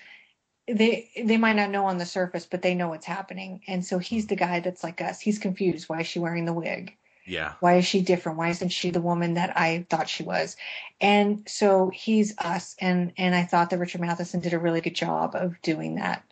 they 0.67 1.09
they 1.25 1.37
might 1.37 1.55
not 1.55 1.71
know 1.71 1.85
on 1.85 1.97
the 1.97 2.05
surface, 2.05 2.45
but 2.45 2.61
they 2.61 2.75
know 2.75 2.89
what's 2.89 3.05
happening. 3.07 3.61
And 3.67 3.83
so 3.85 3.97
he's 3.99 4.27
the 4.27 4.35
guy 4.35 4.59
that's 4.59 4.83
like 4.83 5.01
us. 5.01 5.19
He's 5.19 5.39
confused. 5.39 5.89
Why 5.89 6.01
is 6.01 6.07
she 6.07 6.19
wearing 6.19 6.45
the 6.45 6.53
wig? 6.53 6.95
Yeah, 7.25 7.53
Why 7.59 7.75
is 7.77 7.85
she 7.85 8.01
different? 8.01 8.37
Why 8.37 8.49
isn't 8.49 8.69
she 8.69 8.91
the 8.91 9.01
woman 9.01 9.35
that 9.35 9.57
I 9.57 9.85
thought 9.89 10.09
she 10.09 10.23
was? 10.23 10.55
And 10.99 11.43
so 11.47 11.89
he's 11.93 12.37
us. 12.37 12.75
And 12.79 13.13
and 13.17 13.33
I 13.35 13.43
thought 13.43 13.69
that 13.69 13.79
Richard 13.79 14.01
Matheson 14.01 14.39
did 14.39 14.53
a 14.53 14.59
really 14.59 14.81
good 14.81 14.95
job 14.95 15.35
of 15.35 15.61
doing 15.61 15.95
that, 15.95 16.23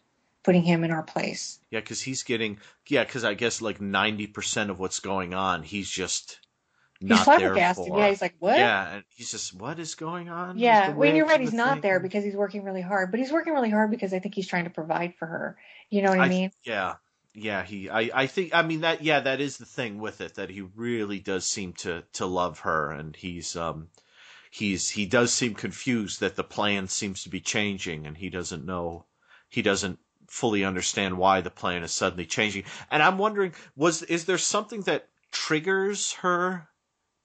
putting 0.44 0.64
him 0.64 0.84
in 0.84 0.92
our 0.92 1.04
place. 1.04 1.60
yeah, 1.70 1.80
because 1.80 2.02
he's 2.02 2.24
getting 2.24 2.58
yeah, 2.88 3.04
because 3.04 3.24
I 3.24 3.34
guess 3.34 3.62
like 3.62 3.80
ninety 3.82 4.28
percent 4.28 4.70
of 4.70 4.80
what's 4.80 5.00
going 5.00 5.34
on, 5.34 5.64
he's 5.64 5.90
just 5.90 6.40
He's 7.00 7.10
not 7.10 7.26
there 7.26 7.40
flabbergasted. 7.40 7.88
for. 7.88 7.98
Yeah, 8.00 8.10
he's 8.10 8.22
like, 8.22 8.36
what? 8.38 8.58
Yeah, 8.60 8.94
and 8.96 9.04
he's 9.10 9.32
just 9.32 9.56
what 9.56 9.80
is 9.80 9.96
going 9.96 10.30
on? 10.30 10.60
Yeah, 10.60 10.92
when 10.94 11.16
you're 11.16 11.26
right, 11.26 11.42
he's 11.42 11.52
not 11.52 11.74
thing? 11.74 11.82
there 11.82 12.00
because 12.00 12.24
he's 12.24 12.36
working 12.36 12.64
really 12.64 12.82
hard. 12.82 13.10
But 13.10 13.20
he's 13.20 13.32
working 13.32 13.54
really 13.54 13.72
hard 13.72 13.90
because 13.90 14.14
I 14.14 14.20
think 14.20 14.36
he's 14.36 14.48
trying 14.48 14.66
to 14.66 14.70
provide 14.70 15.16
for 15.18 15.26
her. 15.26 15.58
You 15.90 16.04
know 16.04 16.12
what 16.12 16.20
I, 16.20 16.26
I- 16.26 16.30
mean? 16.30 16.52
Yeah, 16.64 16.96
yeah. 17.34 17.64
He, 17.64 17.90
I, 17.90 18.10
I 18.14 18.28
think. 18.28 18.54
I 18.54 18.62
mean 18.62 18.82
that. 18.82 19.04
Yeah, 19.04 19.20
that 19.22 19.42
is 19.42 19.58
the 19.58 19.66
thing 19.66 20.00
with 20.00 20.22
it 20.22 20.36
that 20.36 20.50
he 20.50 20.62
really 20.62 21.20
does 21.20 21.46
seem 21.46 21.74
to 21.74 22.04
to 22.14 22.26
love 22.26 22.60
her, 22.60 22.92
and 22.92 23.16
he's 23.16 23.56
um, 23.56 23.90
he's 24.50 24.90
he 24.90 25.06
does 25.06 25.34
seem 25.34 25.56
confused 25.56 26.20
that 26.20 26.36
the 26.36 26.44
plan 26.44 26.88
seems 26.88 27.24
to 27.24 27.30
be 27.30 27.40
changing, 27.40 28.06
and 28.06 28.18
he 28.18 28.30
doesn't 28.30 28.66
know, 28.66 29.06
he 29.50 29.62
doesn't 29.62 30.00
fully 30.28 30.64
understand 30.64 31.18
why 31.18 31.42
the 31.42 31.50
plan 31.50 31.84
is 31.84 31.92
suddenly 31.92 32.26
changing. 32.26 32.64
And 32.90 33.04
I'm 33.04 33.18
wondering, 33.18 33.54
was 33.76 34.04
is 34.04 34.26
there 34.26 34.38
something 34.38 34.82
that 34.82 35.10
triggers 35.32 36.14
her 36.14 36.68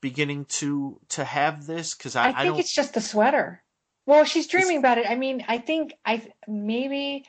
beginning 0.00 0.44
to 0.44 1.00
to 1.10 1.24
have 1.24 1.66
this? 1.66 1.94
Because 1.94 2.16
I, 2.16 2.26
I 2.26 2.28
I, 2.28 2.32
think 2.42 2.54
don't. 2.54 2.60
it's 2.60 2.74
just 2.74 2.94
the 2.94 3.00
sweater. 3.00 3.62
Well, 4.06 4.24
she's 4.24 4.46
dreaming 4.46 4.78
about 4.78 4.98
it. 4.98 5.06
I 5.08 5.16
mean, 5.16 5.44
I 5.48 5.58
think 5.58 5.94
I 6.04 6.22
maybe, 6.46 7.24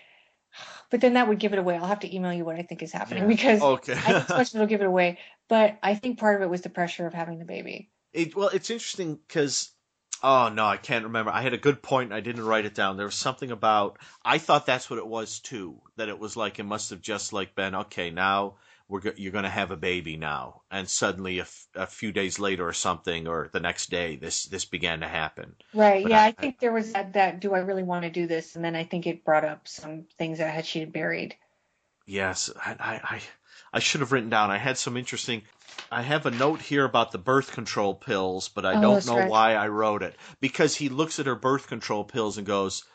but 0.89 1.01
then 1.01 1.13
that 1.13 1.27
would 1.27 1.39
give 1.39 1.53
it 1.53 1.59
away. 1.59 1.75
I'll 1.75 1.87
have 1.87 1.99
to 2.01 2.15
email 2.15 2.33
you 2.33 2.45
what 2.45 2.55
I 2.55 2.61
think 2.63 2.81
is 2.81 2.91
happening 2.91 3.23
Yeah. 3.23 3.27
because 3.27 3.61
Okay. 3.61 3.93
I 3.93 4.13
think 4.13 4.27
so 4.27 4.37
much 4.37 4.55
it'll 4.55 4.67
give 4.67 4.81
it 4.81 4.87
away. 4.87 5.19
But 5.47 5.77
I 5.83 5.95
think 5.95 6.19
part 6.19 6.35
of 6.35 6.41
it 6.41 6.49
was 6.49 6.61
the 6.61 6.69
pressure 6.69 7.07
of 7.07 7.13
having 7.13 7.39
the 7.39 7.45
baby. 7.45 7.89
It, 8.13 8.35
well, 8.35 8.49
it's 8.49 8.69
interesting 8.69 9.15
because 9.27 9.71
oh 10.23 10.49
no, 10.49 10.65
I 10.65 10.77
can't 10.77 11.05
remember. 11.05 11.31
I 11.31 11.41
had 11.41 11.53
a 11.53 11.57
good 11.57 11.81
point. 11.81 12.11
I 12.13 12.19
didn't 12.21 12.45
write 12.45 12.65
it 12.65 12.75
down. 12.75 12.97
There 12.97 13.05
was 13.05 13.15
something 13.15 13.51
about. 13.51 13.97
I 14.25 14.37
thought 14.37 14.65
that's 14.65 14.89
what 14.89 14.99
it 14.99 15.07
was 15.07 15.39
too. 15.39 15.81
That 15.97 16.09
it 16.09 16.19
was 16.19 16.35
like 16.35 16.59
it 16.59 16.63
must 16.63 16.89
have 16.89 17.01
just 17.01 17.33
like 17.33 17.55
been 17.55 17.75
okay. 17.75 18.09
Now 18.09 18.55
we're 18.89 19.01
go- 19.01 19.13
you're 19.17 19.31
going 19.31 19.43
to 19.43 19.49
have 19.49 19.71
a 19.71 19.77
baby 19.77 20.15
now, 20.17 20.61
and 20.71 20.89
suddenly 20.89 21.39
a, 21.39 21.43
f- 21.43 21.67
a 21.75 21.87
few 21.87 22.11
days 22.11 22.39
later 22.39 22.67
or 22.67 22.73
something, 22.73 23.27
or 23.27 23.49
the 23.51 23.59
next 23.59 23.89
day, 23.89 24.15
this 24.15 24.45
this 24.45 24.65
began 24.65 25.01
to 25.01 25.07
happen. 25.07 25.55
Right. 25.73 26.03
But 26.03 26.09
yeah, 26.11 26.21
I- 26.23 26.27
I, 26.27 26.31
think 26.31 26.59
there 26.59 26.71
was 26.71 26.93
that, 26.93 27.13
that. 27.13 27.39
Do 27.41 27.53
I 27.53 27.59
really 27.59 27.83
want 27.83 28.03
to 28.03 28.09
do 28.09 28.27
this? 28.27 28.55
And 28.55 28.63
then 28.63 28.75
I 28.75 28.83
think 28.85 29.05
it 29.07 29.25
brought 29.25 29.43
up 29.45 29.67
some 29.67 30.05
things 30.17 30.37
that 30.37 30.53
had 30.53 30.65
she 30.65 30.79
had 30.79 30.93
buried. 30.93 31.35
Yes, 32.05 32.49
I, 32.55 33.01
I, 33.03 33.21
I, 33.73 33.79
should 33.79 33.99
have 33.99 34.13
written 34.13 34.29
down. 34.29 34.49
I 34.49 34.57
had 34.57 34.77
some 34.77 34.95
interesting. 34.95 35.41
I 35.91 36.01
have 36.01 36.25
a 36.25 36.31
note 36.31 36.61
here 36.61 36.85
about 36.85 37.11
the 37.11 37.17
birth 37.17 37.51
control 37.51 37.93
pills, 37.93 38.47
but 38.47 38.65
I 38.65 38.75
Oh, 38.75 38.81
don't 38.81 39.05
know 39.05 39.17
right. 39.17 39.29
why 39.29 39.55
I 39.55 39.67
wrote 39.67 40.03
it. 40.03 40.15
Because 40.39 40.75
he 40.75 40.87
looks 40.87 41.19
at 41.19 41.25
her 41.25 41.35
birth 41.35 41.67
control 41.67 42.05
pills 42.05 42.37
and 42.37 42.47
goes, 42.47 42.85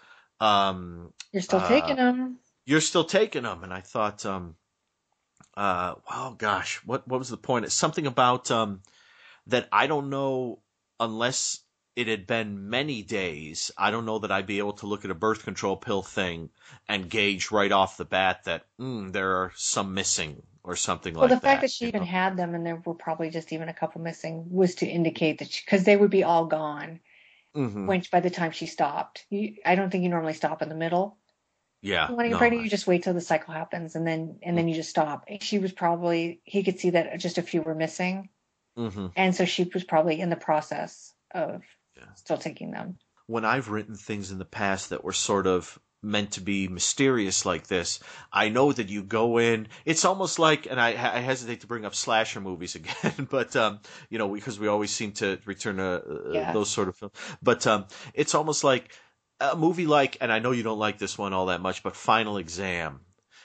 um, 0.40 1.12
You're 1.32 1.42
still 1.42 1.60
Uh, 1.60 1.68
taking 1.68 1.96
them. 1.96 2.38
"You're 2.64 2.80
still 2.80 3.04
taking 3.04 3.42
them." 3.42 3.62
And 3.64 3.72
I 3.72 3.80
thought, 3.80 4.24
um, 4.24 4.56
uh, 5.56 5.94
well, 6.08 6.34
gosh, 6.34 6.76
what 6.86 7.06
what 7.08 7.18
was 7.18 7.28
the 7.28 7.36
point? 7.36 7.64
It's 7.64 7.74
something 7.74 8.06
about 8.06 8.50
um, 8.50 8.82
that 9.48 9.68
I 9.72 9.86
don't 9.88 10.10
know 10.10 10.60
unless 11.00 11.60
it 11.96 12.08
had 12.08 12.26
been 12.26 12.70
many 12.70 13.02
days. 13.02 13.70
I 13.78 13.90
don't 13.90 14.06
know 14.06 14.20
that 14.20 14.32
I'd 14.32 14.46
be 14.46 14.58
able 14.58 14.74
to 14.74 14.86
look 14.86 15.04
at 15.04 15.10
a 15.12 15.14
birth 15.14 15.44
control 15.44 15.76
pill 15.76 16.02
thing 16.02 16.50
and 16.88 17.10
gauge 17.10 17.50
right 17.52 17.72
off 17.72 17.96
the 17.98 18.04
bat 18.06 18.44
that 18.44 18.66
mm, 18.80 19.12
there 19.12 19.36
are 19.38 19.52
some 19.56 19.94
missing 19.94 20.42
or 20.64 20.76
something 20.76 21.14
Well, 21.18 21.26
like 21.26 21.30
that. 21.30 21.32
Well, 21.32 21.40
the 21.40 21.40
fact 21.40 21.60
that 21.62 21.70
she 21.70 21.86
even 21.88 22.02
know? 22.02 22.08
had 22.10 22.36
them 22.36 22.54
and 22.54 22.66
there 22.66 22.76
were 22.76 22.92
probably 22.94 23.30
just 23.30 23.50
even 23.52 23.68
a 23.70 23.74
couple 23.74 24.02
missing 24.02 24.44
was 24.50 24.74
to 24.76 24.86
indicate 24.86 25.38
that 25.38 25.48
because 25.64 25.84
they 25.84 25.96
would 25.96 26.10
be 26.10 26.22
all 26.22 26.44
gone 26.46 27.00
Mhm. 27.54 27.86
when 27.86 28.02
by 28.12 28.20
the 28.20 28.30
time 28.30 28.52
she 28.52 28.66
stopped. 28.66 29.26
You, 29.30 29.56
I 29.64 29.74
don't 29.76 29.90
think 29.90 30.04
you 30.04 30.10
normally 30.10 30.34
stop 30.34 30.62
in 30.62 30.68
the 30.70 30.76
middle. 30.76 31.18
Yeah, 31.82 32.10
when 32.14 32.26
you're 32.26 32.32
no, 32.32 32.38
pregnant, 32.38 32.64
you 32.64 32.70
just 32.70 32.86
wait 32.86 33.02
till 33.04 33.14
the 33.14 33.20
cycle 33.20 33.54
happens 33.54 33.94
and 33.96 34.06
then 34.06 34.38
and 34.42 34.56
then 34.56 34.68
you 34.68 34.74
just 34.74 34.90
stop. 34.90 35.24
She 35.40 35.58
was 35.58 35.72
probably 35.72 36.40
he 36.44 36.62
could 36.64 36.78
see 36.80 36.90
that 36.90 37.18
just 37.20 37.38
a 37.38 37.42
few 37.42 37.62
were 37.62 37.74
missing, 37.74 38.28
hmm 38.76 39.06
and 39.16 39.34
so 39.34 39.44
she 39.44 39.70
was 39.74 39.84
probably 39.84 40.20
in 40.20 40.30
the 40.30 40.36
process 40.36 41.14
of 41.34 41.62
still 42.14 42.38
taking 42.38 42.70
them. 42.72 42.98
when 43.26 43.44
I've 43.44 43.68
written 43.70 43.94
things 43.94 44.30
in 44.30 44.38
the 44.38 44.44
past 44.44 44.90
that 44.90 45.04
were 45.04 45.12
sort 45.12 45.46
of 45.46 45.78
meant 46.04 46.32
to 46.32 46.40
be 46.40 46.66
mysterious 46.66 47.46
like 47.46 47.68
this, 47.68 48.00
I 48.32 48.48
know 48.48 48.72
that 48.72 48.88
you 48.88 49.04
go 49.04 49.38
in. 49.38 49.68
It's 49.84 50.04
almost 50.04 50.38
like, 50.40 50.66
and 50.66 50.80
I, 50.80 50.88
I 50.90 51.20
hesitate 51.20 51.60
to 51.60 51.68
bring 51.68 51.84
up 51.84 51.94
slasher 51.94 52.40
movies 52.40 52.74
again, 52.80 53.28
but 53.30 53.54
um, 53.56 53.80
you 54.10 54.18
know, 54.18 54.28
because 54.34 54.58
we 54.58 54.66
always 54.68 54.90
seem 54.90 55.12
to 55.12 55.38
return 55.46 55.76
to 55.76 55.84
uh, 55.84 56.32
Yeah. 56.34 56.52
those 56.52 56.70
sort 56.70 56.88
of 56.88 56.96
films. 56.96 57.14
But 57.42 57.66
um, 57.66 57.86
it's 58.14 58.34
almost 58.34 58.64
like 58.64 58.92
a 59.42 59.56
movie 59.56 59.86
like, 59.86 60.16
and 60.20 60.32
I 60.32 60.38
know 60.38 60.52
you 60.52 60.62
don't 60.62 60.78
like 60.78 60.98
this 60.98 61.18
one 61.18 61.32
all 61.32 61.46
that 61.46 61.60
much, 61.60 61.82
but 61.82 61.96
Final 61.96 62.36
Exam. 62.38 63.00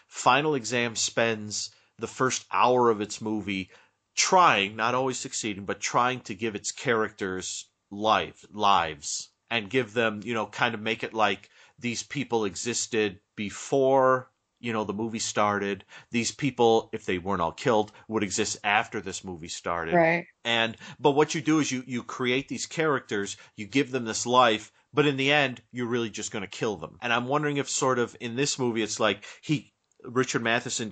Final 0.07 0.55
Exam 0.55 0.95
spends 0.95 1.71
the 1.99 2.07
first 2.07 2.45
hour 2.51 2.89
of 2.89 3.01
its 3.01 3.21
movie 3.21 3.71
trying, 4.15 4.75
not 4.75 4.95
always 4.95 5.17
succeeding, 5.17 5.65
but 5.65 5.79
trying 5.79 6.21
to 6.21 6.35
give 6.35 6.55
its 6.55 6.71
characters 6.71 7.65
life 7.91 8.45
lives 8.51 9.29
and 9.49 9.69
give 9.69 9.93
them, 9.93 10.21
you 10.23 10.33
know, 10.33 10.45
kind 10.45 10.73
of 10.73 10.81
make 10.81 11.03
it 11.03 11.13
like 11.13 11.49
these 11.79 12.03
people 12.03 12.45
existed 12.45 13.19
before, 13.35 14.29
you 14.59 14.73
know, 14.73 14.83
the 14.83 14.93
movie 14.93 15.19
started. 15.19 15.85
These 16.11 16.31
people, 16.31 16.89
if 16.91 17.05
they 17.05 17.17
weren't 17.17 17.41
all 17.41 17.51
killed, 17.51 17.91
would 18.07 18.23
exist 18.23 18.57
after 18.63 18.99
this 18.99 19.23
movie 19.23 19.47
started. 19.47 19.93
Right. 19.93 20.25
And 20.43 20.75
but 20.99 21.11
what 21.11 21.35
you 21.35 21.41
do 21.41 21.59
is 21.59 21.71
you 21.71 21.83
you 21.85 22.03
create 22.03 22.47
these 22.47 22.65
characters, 22.65 23.37
you 23.55 23.67
give 23.67 23.91
them 23.91 24.05
this 24.05 24.25
life, 24.25 24.71
but 24.97 25.05
in 25.05 25.15
the 25.15 25.31
end, 25.31 25.61
you're 25.71 25.85
really 25.85 26.09
just 26.09 26.31
going 26.31 26.41
to 26.41 26.47
kill 26.47 26.75
them. 26.75 26.97
And 27.03 27.13
I'm 27.13 27.27
wondering 27.27 27.57
if 27.57 27.69
sort 27.69 27.99
of 27.99 28.17
in 28.19 28.35
this 28.35 28.57
movie, 28.57 28.81
it's 28.81 28.99
like 28.99 29.23
he 29.41 29.71
Richard 30.03 30.41
Matheson 30.41 30.91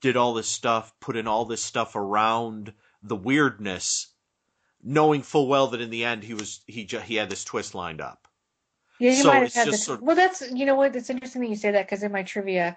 did 0.00 0.16
all 0.16 0.32
this 0.32 0.48
stuff, 0.48 0.94
put 1.00 1.16
in 1.16 1.26
all 1.28 1.44
this 1.44 1.62
stuff 1.62 1.96
around 1.96 2.72
the 3.02 3.14
weirdness, 3.14 4.06
knowing 4.82 5.20
full 5.20 5.48
well 5.48 5.66
that 5.66 5.82
in 5.82 5.90
the 5.90 6.02
end 6.02 6.22
he 6.22 6.32
was 6.32 6.62
he 6.66 6.86
ju- 6.86 6.98
he 7.00 7.16
had 7.16 7.28
this 7.28 7.44
twist 7.44 7.74
lined 7.74 8.00
up. 8.00 8.26
Yeah, 8.98 9.10
you 9.10 9.16
So 9.22 9.28
might 9.28 9.42
have 9.42 9.52
had 9.52 9.68
this. 9.68 9.84
sort 9.84 9.98
of- 9.98 10.06
Well, 10.06 10.16
that's 10.16 10.42
you 10.50 10.64
know 10.64 10.74
what? 10.74 10.96
It's 10.96 11.10
interesting 11.10 11.42
that 11.42 11.48
you 11.50 11.56
say 11.56 11.72
that 11.72 11.84
because 11.84 12.02
in 12.02 12.12
my 12.12 12.22
trivia, 12.22 12.74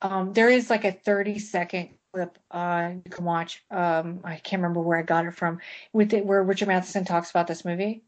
um, 0.00 0.32
there 0.32 0.48
is 0.48 0.70
like 0.70 0.86
a 0.86 0.92
30 0.92 1.38
second 1.38 1.90
clip 2.14 2.38
uh, 2.50 2.92
you 3.04 3.10
can 3.10 3.26
watch. 3.26 3.62
Um, 3.70 4.20
I 4.24 4.36
can't 4.36 4.62
remember 4.62 4.80
where 4.80 4.98
I 4.98 5.02
got 5.02 5.26
it 5.26 5.34
from, 5.34 5.58
with 5.92 6.14
it 6.14 6.24
where 6.24 6.42
Richard 6.42 6.68
Matheson 6.68 7.04
talks 7.04 7.28
about 7.28 7.46
this 7.48 7.66
movie. 7.66 8.02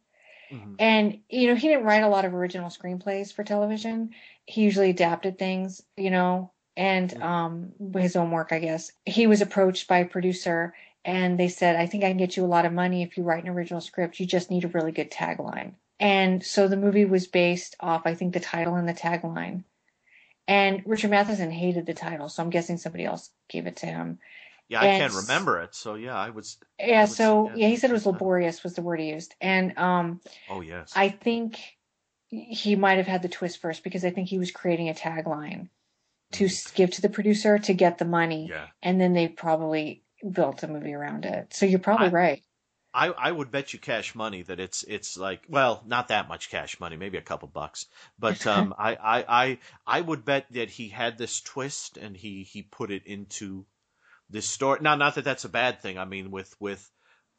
And 0.78 1.20
you 1.28 1.48
know, 1.48 1.54
he 1.54 1.68
didn't 1.68 1.84
write 1.84 2.02
a 2.02 2.08
lot 2.08 2.24
of 2.24 2.34
original 2.34 2.70
screenplays 2.70 3.32
for 3.32 3.44
television. 3.44 4.10
He 4.46 4.62
usually 4.62 4.90
adapted 4.90 5.38
things, 5.38 5.82
you 5.96 6.10
know, 6.10 6.52
and 6.76 7.22
um 7.22 7.72
his 7.94 8.16
own 8.16 8.30
work, 8.30 8.52
I 8.52 8.58
guess. 8.58 8.92
He 9.04 9.26
was 9.26 9.40
approached 9.40 9.88
by 9.88 9.98
a 9.98 10.06
producer 10.06 10.74
and 11.04 11.38
they 11.38 11.48
said, 11.48 11.76
I 11.76 11.86
think 11.86 12.04
I 12.04 12.08
can 12.08 12.16
get 12.16 12.36
you 12.36 12.44
a 12.44 12.46
lot 12.46 12.66
of 12.66 12.72
money 12.72 13.02
if 13.02 13.16
you 13.16 13.24
write 13.24 13.42
an 13.44 13.50
original 13.50 13.80
script. 13.80 14.20
You 14.20 14.26
just 14.26 14.50
need 14.50 14.64
a 14.64 14.68
really 14.68 14.92
good 14.92 15.10
tagline. 15.10 15.74
And 15.98 16.44
so 16.44 16.68
the 16.68 16.76
movie 16.76 17.04
was 17.04 17.26
based 17.26 17.76
off, 17.80 18.02
I 18.06 18.14
think, 18.14 18.34
the 18.34 18.40
title 18.40 18.74
and 18.74 18.88
the 18.88 18.94
tagline. 18.94 19.64
And 20.48 20.82
Richard 20.84 21.10
Matheson 21.10 21.50
hated 21.50 21.86
the 21.86 21.94
title, 21.94 22.28
so 22.28 22.42
I'm 22.42 22.50
guessing 22.50 22.76
somebody 22.76 23.04
else 23.04 23.30
gave 23.48 23.66
it 23.66 23.76
to 23.76 23.86
him. 23.86 24.18
Yeah, 24.72 24.80
I 24.80 24.88
And 24.88 24.98
can't 24.98 25.14
remember 25.14 25.60
it, 25.60 25.74
so 25.74 25.94
yeah, 25.94 26.16
I 26.16 26.30
was. 26.30 26.56
Yeah, 26.78 27.04
so 27.04 27.50
yeah, 27.54 27.68
he 27.68 27.76
said 27.76 27.90
it 27.90 27.94
was 27.94 28.06
laborious 28.06 28.64
was 28.64 28.74
the 28.74 28.82
word 28.82 29.00
he 29.00 29.10
used. 29.10 29.34
And 29.40 29.76
um 29.78 30.20
Oh 30.48 30.60
yes. 30.62 30.92
I 30.94 31.08
think 31.10 31.76
he 32.28 32.76
might 32.76 32.96
have 32.96 33.06
had 33.06 33.22
the 33.22 33.28
twist 33.28 33.60
first 33.60 33.84
because 33.84 34.04
I 34.04 34.10
think 34.10 34.28
he 34.28 34.38
was 34.38 34.50
creating 34.50 34.88
a 34.88 34.94
tagline 34.94 35.68
to 36.32 36.46
s- 36.46 36.70
give 36.70 36.90
to 36.92 37.02
the 37.02 37.10
producer 37.10 37.58
to 37.58 37.74
get 37.74 37.98
the 37.98 38.06
money. 38.06 38.48
Yeah. 38.48 38.66
And 38.82 39.00
then 39.00 39.12
they 39.12 39.28
probably 39.28 40.02
built 40.30 40.62
a 40.62 40.68
movie 40.68 40.94
around 40.94 41.26
it. 41.26 41.54
So 41.54 41.66
you're 41.66 41.78
probably 41.78 42.08
right. 42.08 42.42
I, 42.94 43.08
I 43.08 43.32
would 43.32 43.50
bet 43.50 43.72
you 43.72 43.78
cash 43.78 44.14
money 44.14 44.42
that 44.42 44.60
it's 44.60 44.82
it's 44.84 45.16
like 45.16 45.44
well 45.48 45.82
not 45.86 46.08
that 46.08 46.28
much 46.28 46.50
cash 46.50 46.78
money 46.80 46.96
maybe 46.96 47.16
a 47.18 47.22
couple 47.22 47.48
bucks 47.48 47.86
but 48.18 48.46
um 48.46 48.74
I, 48.78 48.94
I 48.96 49.24
I 49.42 49.58
I 49.86 50.00
would 50.00 50.24
bet 50.24 50.46
that 50.52 50.70
he 50.70 50.88
had 50.88 51.16
this 51.16 51.40
twist 51.40 51.96
and 51.96 52.16
he 52.16 52.42
he 52.42 52.62
put 52.62 52.90
it 52.90 53.06
into 53.06 53.64
this 54.32 54.48
story 54.48 54.80
now 54.82 54.94
not 54.96 55.14
that 55.14 55.24
that's 55.24 55.44
a 55.44 55.48
bad 55.48 55.80
thing 55.80 55.98
I 55.98 56.04
mean 56.04 56.30
with 56.30 56.54
with 56.60 56.90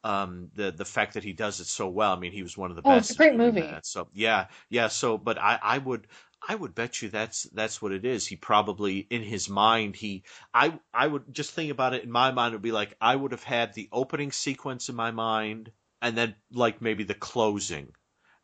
um 0.04 0.50
the 0.54 0.70
the 0.70 0.84
fact 0.84 1.14
that 1.14 1.24
he 1.24 1.32
does 1.32 1.60
it 1.60 1.66
so 1.66 1.88
well 1.88 2.12
I 2.12 2.18
mean 2.18 2.32
he 2.32 2.42
was 2.42 2.56
one 2.56 2.70
of 2.70 2.76
the 2.76 2.82
Oh, 2.84 2.96
best 2.96 3.08
it's 3.08 3.10
a 3.10 3.14
great 3.14 3.36
movie. 3.36 3.60
that. 3.60 3.86
so 3.86 4.08
yeah 4.12 4.48
yeah 4.70 4.88
so 4.88 5.18
but 5.18 5.38
I 5.38 5.58
I 5.62 5.78
would 5.78 6.06
I 6.46 6.54
would 6.54 6.74
bet 6.74 7.00
you 7.02 7.08
that's 7.08 7.44
that's 7.54 7.80
what 7.82 7.92
it 7.92 8.04
is. 8.04 8.26
He 8.26 8.36
probably 8.36 8.98
in 9.10 9.22
his 9.22 9.48
mind 9.48 9.96
he 9.96 10.24
I 10.52 10.78
I 10.92 11.06
would 11.06 11.32
just 11.34 11.52
think 11.52 11.70
about 11.70 11.94
it 11.94 12.04
in 12.04 12.10
my 12.10 12.30
mind 12.32 12.52
it 12.52 12.56
would 12.56 12.62
be 12.62 12.72
like 12.72 12.94
I 13.00 13.16
would 13.16 13.32
have 13.32 13.44
had 13.44 13.74
the 13.74 13.88
opening 13.92 14.32
sequence 14.32 14.88
in 14.88 14.94
my 14.94 15.10
mind 15.10 15.72
and 16.02 16.16
then 16.16 16.36
like 16.52 16.80
maybe 16.82 17.04
the 17.04 17.14
closing. 17.14 17.92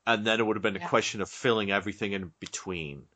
And 0.06 0.26
then 0.26 0.40
it 0.40 0.44
would 0.46 0.56
have 0.56 0.62
been 0.62 0.76
a 0.76 0.80
question 0.80 1.20
of 1.22 1.30
filling 1.30 1.70
everything 1.70 2.12
in 2.12 2.32
between. 2.40 3.06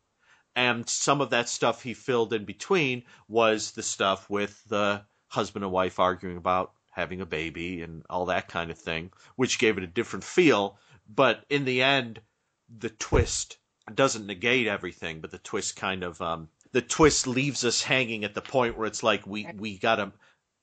And 0.56 0.88
some 0.88 1.20
of 1.20 1.30
that 1.30 1.48
stuff 1.48 1.82
he 1.82 1.94
filled 1.94 2.32
in 2.32 2.44
between 2.44 3.04
was 3.28 3.72
the 3.72 3.82
stuff 3.84 4.28
with 4.28 4.64
the 4.64 5.06
husband 5.34 5.64
and 5.64 5.72
wife 5.72 5.98
arguing 5.98 6.36
about 6.36 6.72
having 6.90 7.20
a 7.20 7.26
baby 7.26 7.82
and 7.82 8.04
all 8.08 8.26
that 8.26 8.48
kind 8.48 8.70
of 8.70 8.78
thing, 8.78 9.10
which 9.36 9.58
gave 9.58 9.76
it 9.76 9.84
a 9.84 9.88
different 9.88 10.24
feel. 10.24 10.78
But 11.12 11.44
in 11.50 11.64
the 11.64 11.82
end, 11.82 12.20
the 12.68 12.90
twist 12.90 13.58
doesn't 13.92 14.26
negate 14.26 14.66
everything, 14.66 15.20
but 15.20 15.30
the 15.30 15.38
twist 15.38 15.76
kind 15.76 16.02
of 16.02 16.22
um, 16.22 16.48
the 16.72 16.80
twist 16.82 17.26
leaves 17.26 17.64
us 17.64 17.82
hanging 17.82 18.24
at 18.24 18.34
the 18.34 18.40
point 18.40 18.78
where 18.78 18.86
it's 18.86 19.02
like 19.02 19.26
we 19.26 19.46
we 19.58 19.76
gotta 19.78 20.12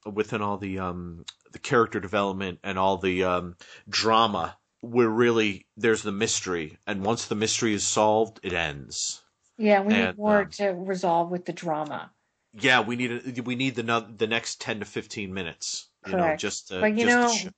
within 0.06 0.42
all 0.42 0.58
the 0.58 0.80
um 0.80 1.26
the 1.52 1.60
character 1.60 2.00
development 2.00 2.60
and 2.64 2.80
all 2.80 2.98
the 2.98 3.24
um 3.24 3.56
drama 3.88 4.58
we're 4.82 5.08
really 5.08 5.68
there's 5.78 6.02
the 6.02 6.12
mystery 6.12 6.78
and 6.88 7.06
once 7.06 7.26
the 7.26 7.36
mystery 7.36 7.74
is 7.74 7.86
solved 7.86 8.40
it 8.42 8.54
ends 8.54 9.22
Yeah, 9.58 9.82
we 9.82 9.94
need 9.94 10.18
more 10.18 10.42
um, 10.42 10.50
to 10.50 10.70
resolve 10.70 11.30
with 11.30 11.46
the 11.46 11.54
drama. 11.54 12.12
Yeah 12.54 12.82
we 12.82 12.96
need 12.96 13.12
a, 13.12 13.42
we 13.44 13.56
need 13.56 13.76
the 13.76 14.06
the 14.18 14.28
next 14.28 14.60
10 14.62 14.80
to 14.80 14.86
15 14.86 15.34
minutes 15.34 15.88
you 16.06 16.14
know 16.14 16.24
Correct. 16.24 16.42
just 16.42 16.68
to, 16.70 16.82
but 16.82 16.92
you 16.98 17.06
just 17.06 17.46
know, 17.46 17.52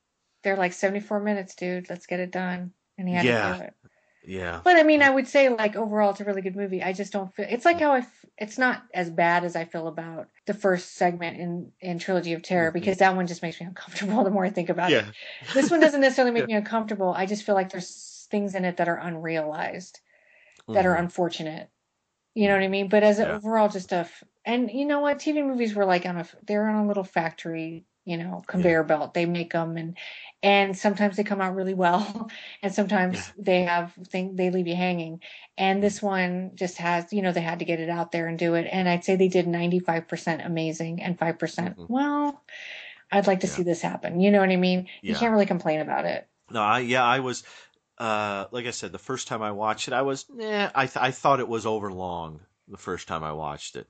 they're 0.43 0.57
like 0.57 0.73
74 0.73 1.19
minutes, 1.21 1.55
dude. 1.55 1.89
Let's 1.89 2.05
get 2.05 2.19
it 2.19 2.31
done. 2.31 2.71
And 2.97 3.07
he 3.07 3.15
had 3.15 3.25
Yeah. 3.25 3.53
to 3.53 3.57
do 3.57 3.63
it. 3.63 3.73
yeah 4.25 4.61
But 4.63 4.77
I 4.77 4.83
mean, 4.83 5.01
I 5.01 5.09
would 5.09 5.27
say 5.27 5.49
like 5.49 5.75
overall, 5.75 6.11
it's 6.11 6.19
a 6.21 6.25
really 6.25 6.41
good 6.41 6.55
movie. 6.55 6.83
I 6.83 6.93
just 6.93 7.13
don't 7.13 7.33
feel 7.33 7.45
it's 7.49 7.65
like 7.65 7.79
how 7.79 7.93
I. 7.93 7.99
F- 7.99 8.25
it's 8.37 8.57
not 8.57 8.83
as 8.93 9.09
bad 9.09 9.43
as 9.45 9.55
I 9.55 9.65
feel 9.65 9.87
about 9.87 10.27
the 10.45 10.53
first 10.53 10.95
segment 10.95 11.39
in 11.39 11.71
in 11.81 11.99
Trilogy 11.99 12.33
of 12.33 12.41
Terror 12.43 12.71
because 12.71 12.97
that 12.97 13.15
one 13.15 13.27
just 13.27 13.41
makes 13.41 13.59
me 13.59 13.67
uncomfortable 13.67 14.23
the 14.25 14.31
more 14.31 14.45
I 14.45 14.49
think 14.49 14.69
about 14.69 14.91
Mm-hmm. 14.91 15.05
Yeah. 15.05 15.09
it. 15.09 15.53
This 15.53 15.71
one 15.71 15.79
doesn't 15.79 16.01
necessarily 16.01 16.31
make 16.33 16.43
Yeah. 16.49 16.55
me 16.55 16.59
uncomfortable. 16.59 17.13
I 17.15 17.25
just 17.25 17.43
feel 17.45 17.55
like 17.55 17.71
there's 17.71 18.27
things 18.29 18.55
in 18.55 18.65
it 18.65 18.77
that 18.77 18.87
are 18.89 18.97
unrealized, 18.99 19.99
that 20.73 20.85
are 20.85 20.95
Mhm. 20.95 20.99
unfortunate. 20.99 21.69
You 22.35 22.47
know 22.47 22.55
what 22.55 22.63
I 22.63 22.67
mean? 22.69 22.89
But 22.89 23.03
as 23.03 23.19
Yeah. 23.19 23.35
overall, 23.35 23.69
just 23.69 23.91
a 23.91 24.07
and 24.45 24.69
you 24.71 24.85
know 24.85 24.99
what? 24.99 25.19
TV 25.19 25.41
movies 25.43 25.75
were 25.75 25.85
like 25.85 26.05
on 26.05 26.17
a 26.17 26.27
they're 26.45 26.67
on 26.67 26.85
a 26.85 26.87
little 26.87 27.03
factory 27.03 27.85
you 28.05 28.17
know, 28.17 28.43
conveyor 28.47 28.83
belt. 28.83 29.13
They 29.13 29.25
make 29.25 29.53
them 29.53 29.77
and 29.77 29.97
and 30.41 30.77
sometimes 30.77 31.15
they 31.15 31.23
come 31.23 31.39
out 31.39 31.55
really 31.55 31.73
well 31.73 32.29
and 32.61 32.73
sometimes 32.73 33.15
Yeah. 33.15 33.43
they 33.43 33.63
have 33.63 33.93
thing 34.09 34.35
they 34.35 34.49
leave 34.49 34.67
you 34.67 34.75
hanging. 34.75 35.21
And 35.57 35.81
this 35.81 36.01
one 36.01 36.51
just 36.55 36.77
has, 36.79 37.13
you 37.13 37.21
know, 37.21 37.31
they 37.31 37.41
had 37.41 37.59
to 37.59 37.65
get 37.65 37.79
it 37.79 37.89
out 37.89 38.11
there 38.11 38.27
and 38.27 38.37
do 38.37 38.55
it. 38.55 38.67
And 38.69 38.89
I'd 38.89 39.05
say 39.05 39.15
they 39.15 39.29
did 39.29 39.47
95% 39.47 40.45
amazing 40.45 41.01
and 41.01 41.17
5%, 41.17 41.39
percent 41.39 41.77
Mhm. 41.77 41.85
well, 41.87 42.43
I'd 43.11 43.27
like 43.27 43.39
to 43.41 43.47
Yeah. 43.47 43.53
see 43.53 43.63
this 43.63 43.81
happen. 43.81 44.19
You 44.19 44.31
know 44.31 44.39
what 44.39 44.49
I 44.49 44.57
mean? 44.57 44.89
You 45.01 45.15
can't 45.15 45.31
really 45.31 45.45
complain 45.45 45.79
about 45.79 46.05
it. 46.05 46.27
No, 46.49 46.61
I 46.61 46.79
yeah, 46.79 47.05
I 47.05 47.19
was 47.19 47.43
uh 47.99 48.45
like 48.51 48.65
I 48.65 48.71
said, 48.71 48.91
the 48.91 48.99
first 48.99 49.29
time 49.29 49.41
I 49.41 49.51
watched 49.51 49.87
it, 49.87 49.93
I 49.93 50.01
was 50.01 50.25
eh, 50.41 50.69
I 50.75 50.87
th- 50.87 51.01
I 51.01 51.11
thought 51.11 51.39
it 51.39 51.47
was 51.47 51.65
over 51.65 51.89
long 51.93 52.41
the 52.67 52.77
first 52.77 53.07
time 53.07 53.23
I 53.23 53.31
watched 53.31 53.77
it. 53.77 53.87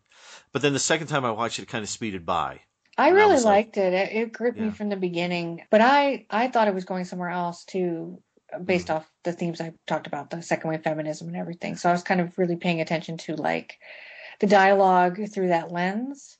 But 0.54 0.62
then 0.62 0.74
the 0.74 0.80
second 0.80 1.08
time 1.08 1.26
I 1.26 1.32
watched 1.32 1.60
it, 1.60 1.64
it 1.64 1.68
kind 1.68 1.84
of 1.84 1.90
speeded 1.90 2.26
by. 2.26 2.62
I 2.98 3.08
And 3.10 3.18
I 3.18 3.20
really 3.20 3.36
like- 3.38 3.46
liked 3.46 3.78
it. 3.78 3.92
It, 3.94 4.12
it 4.14 4.32
gripped 4.32 4.60
me 4.60 4.70
from 4.70 4.90
the 4.90 4.96
beginning, 4.96 5.64
but 5.72 5.82
I 5.82 6.26
I 6.30 6.48
thought 6.48 6.68
it 6.68 6.76
was 6.76 6.86
going 6.86 7.06
somewhere 7.06 7.30
else 7.30 7.66
too, 7.66 8.22
based 8.64 8.88
Mm. 8.88 8.96
off 8.98 9.12
the 9.24 9.34
themes 9.34 9.60
I 9.60 9.74
talked 9.88 10.06
about, 10.08 10.30
the 10.30 10.42
second 10.44 10.70
wave 10.70 10.84
feminism 10.84 11.28
and 11.28 11.36
everything. 11.38 11.76
So 11.76 11.90
I 11.90 11.92
was 11.92 12.04
kind 12.04 12.22
of 12.22 12.38
really 12.38 12.56
paying 12.56 12.82
attention 12.82 13.18
to 13.18 13.36
like 13.36 13.80
the 14.40 14.48
dialogue 14.48 15.20
through 15.30 15.48
that 15.50 15.72
lens. 15.72 16.38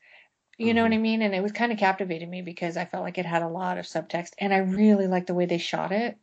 You 0.60 0.76
know 0.76 0.84
what 0.84 0.94
I 0.94 1.00
mean? 1.00 1.24
And 1.24 1.34
it 1.34 1.42
was 1.42 1.52
kind 1.52 1.72
of 1.72 1.80
captivating 1.80 2.30
me 2.30 2.44
because 2.44 2.78
I 2.78 2.86
felt 2.86 3.04
like 3.04 3.18
it 3.18 3.26
had 3.26 3.42
a 3.42 3.48
lot 3.48 3.80
of 3.80 3.86
subtext, 3.86 4.34
and 4.38 4.54
I 4.54 4.58
really 4.58 5.08
liked 5.08 5.26
the 5.26 5.34
way 5.34 5.48
they 5.48 5.58
shot 5.58 5.92
it. 5.92 6.16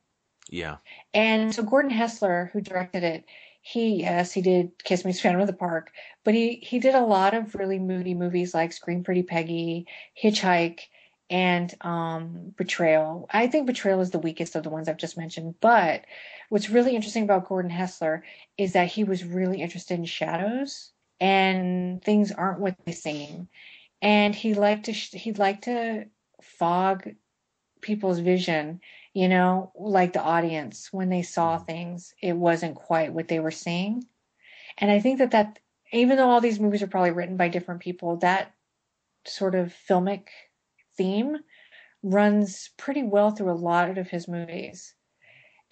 Yeah. 0.48 0.76
And 1.12 1.52
so 1.52 1.64
Gordon 1.64 1.90
Hessler, 1.90 2.50
who 2.52 2.60
directed 2.60 3.02
it, 3.02 3.24
he 3.62 4.00
yes, 4.00 4.32
he 4.32 4.42
did 4.42 4.72
Kiss 4.82 5.04
Me 5.04 5.12
Phantom 5.12 5.40
of 5.40 5.46
the 5.46 5.52
Park, 5.52 5.92
but 6.24 6.34
he 6.34 6.56
he 6.56 6.78
did 6.78 6.94
a 6.94 7.04
lot 7.04 7.34
of 7.34 7.54
really 7.54 7.78
moody 7.78 8.14
movies 8.14 8.54
like 8.54 8.72
Scream 8.72 9.04
Pretty 9.04 9.22
Peggy, 9.22 9.86
Hitchhike, 10.20 10.80
and 11.28 11.74
um, 11.82 12.54
Betrayal. 12.56 13.28
I 13.30 13.46
think 13.48 13.66
Betrayal 13.66 14.00
is 14.00 14.10
the 14.10 14.18
weakest 14.18 14.56
of 14.56 14.62
the 14.62 14.70
ones 14.70 14.88
I've 14.88 14.96
just 14.96 15.18
mentioned. 15.18 15.56
But 15.60 16.04
what's 16.48 16.70
really 16.70 16.96
interesting 16.96 17.24
about 17.24 17.48
Gordon 17.48 17.70
Hessler 17.70 18.22
is 18.56 18.72
that 18.72 18.88
he 18.88 19.04
was 19.04 19.24
really 19.24 19.60
interested 19.60 19.98
in 19.98 20.04
shadows 20.06 20.92
and 21.20 22.02
things 22.02 22.32
aren't 22.32 22.60
what 22.60 22.76
they 22.86 22.92
seem, 22.92 23.48
and 24.00 24.34
he 24.34 24.54
liked 24.54 24.86
to 24.86 24.94
sh- 24.94 25.12
he'd 25.12 25.38
like 25.38 25.62
to 25.62 26.06
fog 26.40 27.10
people's 27.82 28.20
vision 28.20 28.80
you 29.12 29.28
know, 29.28 29.72
like 29.74 30.12
the 30.12 30.22
audience 30.22 30.88
when 30.92 31.08
they 31.08 31.22
saw 31.22 31.58
things, 31.58 32.14
it 32.22 32.36
wasn't 32.36 32.76
quite 32.76 33.12
what 33.12 33.28
they 33.28 33.40
were 33.40 33.50
seeing. 33.50 34.04
And 34.78 34.90
I 34.90 35.00
think 35.00 35.18
that 35.18 35.32
that 35.32 35.58
even 35.92 36.16
though 36.16 36.30
all 36.30 36.40
these 36.40 36.60
movies 36.60 36.82
are 36.82 36.88
probably 36.88 37.10
written 37.10 37.36
by 37.36 37.48
different 37.48 37.80
people, 37.80 38.16
that 38.18 38.54
sort 39.26 39.54
of 39.54 39.74
filmic 39.88 40.28
theme 40.96 41.36
runs 42.02 42.70
pretty 42.76 43.02
well 43.02 43.30
through 43.30 43.50
a 43.50 43.52
lot 43.52 43.98
of 43.98 44.08
his 44.08 44.28
movies. 44.28 44.94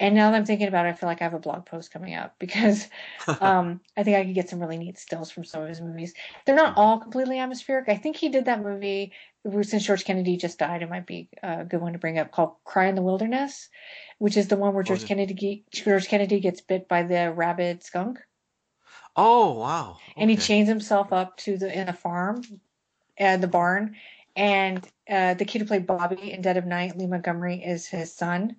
And 0.00 0.14
now 0.14 0.30
that 0.30 0.36
I'm 0.36 0.44
thinking 0.44 0.68
about 0.68 0.86
it, 0.86 0.90
I 0.90 0.92
feel 0.92 1.08
like 1.08 1.20
I 1.20 1.24
have 1.24 1.34
a 1.34 1.40
blog 1.40 1.66
post 1.66 1.92
coming 1.92 2.14
up 2.14 2.34
because 2.40 2.88
um, 3.40 3.80
I 3.96 4.02
think 4.02 4.16
I 4.16 4.24
could 4.24 4.34
get 4.34 4.48
some 4.48 4.60
really 4.60 4.78
neat 4.78 4.98
stills 4.98 5.30
from 5.30 5.44
some 5.44 5.62
of 5.62 5.68
his 5.68 5.80
movies. 5.80 6.14
They're 6.44 6.54
not 6.56 6.76
all 6.76 6.98
completely 6.98 7.38
atmospheric. 7.38 7.88
I 7.88 7.96
think 7.96 8.16
he 8.16 8.28
did 8.28 8.44
that 8.46 8.62
movie 8.62 9.12
since 9.62 9.84
George 9.84 10.04
Kennedy 10.04 10.36
just 10.36 10.58
died. 10.58 10.82
It 10.82 10.90
might 10.90 11.06
be 11.06 11.28
a 11.42 11.64
good 11.64 11.80
one 11.80 11.92
to 11.92 11.98
bring 11.98 12.18
up 12.18 12.30
called 12.32 12.56
"Cry 12.64 12.86
in 12.86 12.94
the 12.94 13.02
Wilderness," 13.02 13.68
which 14.18 14.36
is 14.36 14.48
the 14.48 14.56
one 14.56 14.74
where 14.74 14.82
George. 14.84 15.04
Kennedy 15.06 15.64
George 15.70 16.08
Kennedy 16.08 16.40
gets 16.40 16.60
bit 16.60 16.88
by 16.88 17.02
the 17.02 17.32
rabid 17.32 17.82
skunk, 17.82 18.18
Oh 19.16 19.52
wow. 19.54 19.98
and 20.16 20.30
he 20.30 20.36
chains 20.36 20.68
himself 20.68 21.12
up 21.12 21.36
to 21.38 21.56
the 21.58 21.72
in 21.76 21.88
a 21.88 21.92
farm, 21.92 22.42
uh, 23.18 23.36
the 23.36 23.48
barn, 23.48 23.96
and 24.36 24.86
uh, 25.08 25.34
the 25.34 25.44
kid 25.44 25.60
who 25.62 25.66
played 25.66 25.86
Bobby 25.86 26.32
in 26.32 26.42
Dead 26.42 26.56
of 26.56 26.66
Night, 26.66 26.96
Lee 26.96 27.06
Montgomery, 27.06 27.62
is 27.62 27.86
his 27.86 28.14
son, 28.14 28.56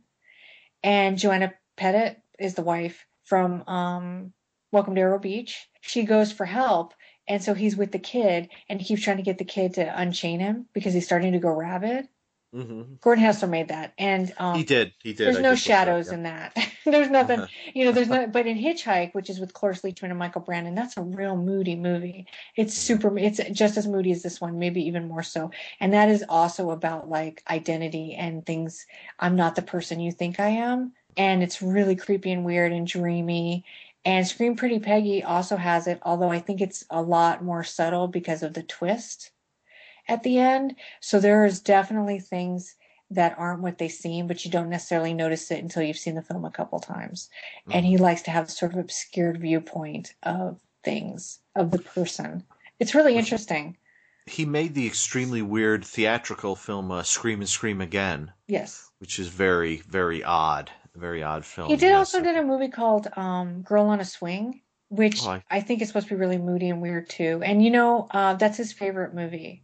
and 0.84 1.18
Joanna 1.18 1.54
Pettet 1.78 2.22
is 2.40 2.56
the 2.56 2.62
wife 2.64 3.06
from 3.24 3.64
um, 3.68 4.34
Welcome 4.72 4.96
to 4.96 5.02
Arrow 5.02 5.20
Beach. 5.20 5.68
She 5.82 6.04
goes 6.04 6.32
for 6.32 6.46
help, 6.46 6.94
and 7.30 7.42
so 7.44 7.54
he's 7.54 7.78
with 7.78 7.94
the 7.94 8.00
kid, 8.00 8.50
and 8.70 8.82
he 8.82 8.86
keeps 8.86 9.04
trying 9.04 9.18
to 9.18 9.24
get 9.24 9.38
the 9.38 9.46
kid 9.46 9.76
to 9.76 10.02
unchain 10.02 10.42
him 10.42 10.68
because 10.74 10.94
he's 10.94 11.06
starting 11.06 11.34
to 11.34 11.40
go 11.40 11.50
rabid. 11.52 12.10
Mhm. 12.54 13.00
Gordon 13.02 13.24
Hessler 13.24 13.48
made 13.50 13.70
that, 13.70 13.94
and 13.98 14.34
um, 14.38 14.56
He 14.58 14.64
did. 14.64 14.94
He 15.04 15.14
did. 15.14 15.26
there's 15.26 15.38
I 15.38 15.42
no 15.42 15.50
look 15.52 15.60
that, 15.60 15.64
shadows 15.64 16.08
yeah. 16.08 16.14
in 16.16 16.24
that. 16.24 16.58
there's 16.86 17.10
nothing, 17.10 17.48
you 17.74 17.86
know. 17.86 17.92
There's 17.92 18.10
no. 18.10 18.28
But 18.28 18.48
in 18.48 18.58
Hitchhike, 18.58 19.14
which 19.14 19.30
is 19.30 19.40
with 19.40 19.54
Cloris 19.54 19.82
Leachman 19.84 20.10
and 20.10 20.18
Michael 20.20 20.42
Brandon, 20.42 20.76
that's 20.76 20.98
a 20.98 21.02
real 21.04 21.38
moody 21.38 21.76
movie. 21.76 22.28
It's 22.56 22.74
Mm-hmm. 22.76 23.02
super. 23.02 23.18
It's 23.20 23.40
just 23.52 23.78
as 23.78 23.88
moody 23.88 24.12
as 24.12 24.24
this 24.24 24.42
one, 24.42 24.58
maybe 24.60 24.82
even 24.88 25.08
more 25.08 25.24
so. 25.24 25.52
And 25.80 25.94
that 25.94 26.10
is 26.10 26.26
also 26.28 26.72
about 26.72 27.08
like 27.10 27.44
identity 27.50 28.16
and 28.16 28.46
things. 28.46 28.86
I'm 29.20 29.36
not 29.36 29.56
the 29.56 29.62
person 29.62 30.00
you 30.00 30.12
think 30.12 30.40
I 30.40 30.50
am, 30.50 30.94
and 31.16 31.44
it's 31.44 31.62
really 31.62 31.96
creepy 31.96 32.32
and 32.32 32.44
weird 32.46 32.72
and 32.74 32.88
dreamy. 32.88 33.66
And 34.06 34.26
Scream 34.26 34.56
Pretty 34.56 34.80
Peggy 34.80 35.24
also 35.24 35.58
has 35.58 35.88
it, 35.88 36.00
although 36.04 36.32
I 36.32 36.40
think 36.40 36.62
it's 36.62 36.86
a 36.90 37.02
lot 37.02 37.44
more 37.44 37.64
subtle 37.64 38.08
because 38.08 38.44
of 38.44 38.54
the 38.54 38.64
twist 38.64 39.32
at 40.08 40.24
the 40.24 40.40
end. 40.40 40.76
So 41.02 41.20
there 41.20 41.46
is 41.46 41.60
definitely 41.60 42.20
things 42.20 42.76
that 43.12 43.36
aren't 43.38 43.62
what 43.62 43.78
they 43.78 43.90
seem, 43.90 44.28
but 44.28 44.46
you 44.46 44.52
don't 44.52 44.70
necessarily 44.70 45.14
notice 45.14 45.50
it 45.52 45.62
until 45.64 45.84
you've 45.84 45.98
seen 45.98 46.16
the 46.16 46.22
film 46.22 46.46
a 46.46 46.52
couple 46.52 46.80
times. 46.80 47.30
And 47.72 47.86
he 47.86 47.98
likes 47.98 48.22
to 48.24 48.32
have 48.32 48.50
sort 48.52 48.74
of 48.74 48.80
obscured 48.80 49.42
viewpoint 49.42 50.14
of 50.24 50.60
things, 50.84 51.40
of 51.56 51.72
the 51.72 51.80
person. 51.80 52.44
It's 52.80 52.96
really 52.96 53.18
interesting. 53.18 53.78
He 54.28 54.46
made 54.46 54.76
the 54.76 54.86
extremely 54.86 55.42
weird 55.42 55.84
theatrical 55.84 56.56
film 56.56 56.92
uh, 56.92 57.02
Scream 57.02 57.40
and 57.40 57.50
Scream 57.50 57.82
Again, 57.82 58.32
Yes. 58.48 58.92
which 59.00 59.18
is 59.18 59.28
very, 59.28 59.78
very 59.78 60.24
odd. 60.24 60.70
A 60.96 61.00
very 61.00 61.24
odd 61.24 61.46
film. 61.46 61.70
He 61.70 61.76
did 61.76 61.90
yes. 61.90 61.98
also 61.98 62.24
did 62.24 62.36
a 62.38 62.44
movie 62.44 62.70
called 62.70 63.08
um, 63.16 63.62
Girl 63.62 63.86
on 63.88 64.00
a 64.00 64.06
Swing, 64.06 64.62
which 64.90 65.22
Oh, 65.24 65.30
I- 65.32 65.44
I 65.50 65.62
think 65.62 65.82
is 65.82 65.88
supposed 65.90 66.08
to 66.08 66.16
be 66.16 66.20
really 66.20 66.38
moody 66.38 66.70
and 66.70 66.82
weird 66.82 67.10
too. 67.10 67.42
And 67.44 67.64
you 67.64 67.72
know, 67.72 68.08
uh, 68.12 68.34
that's 68.36 68.58
his 68.58 68.74
favorite 68.74 69.14
movie 69.14 69.64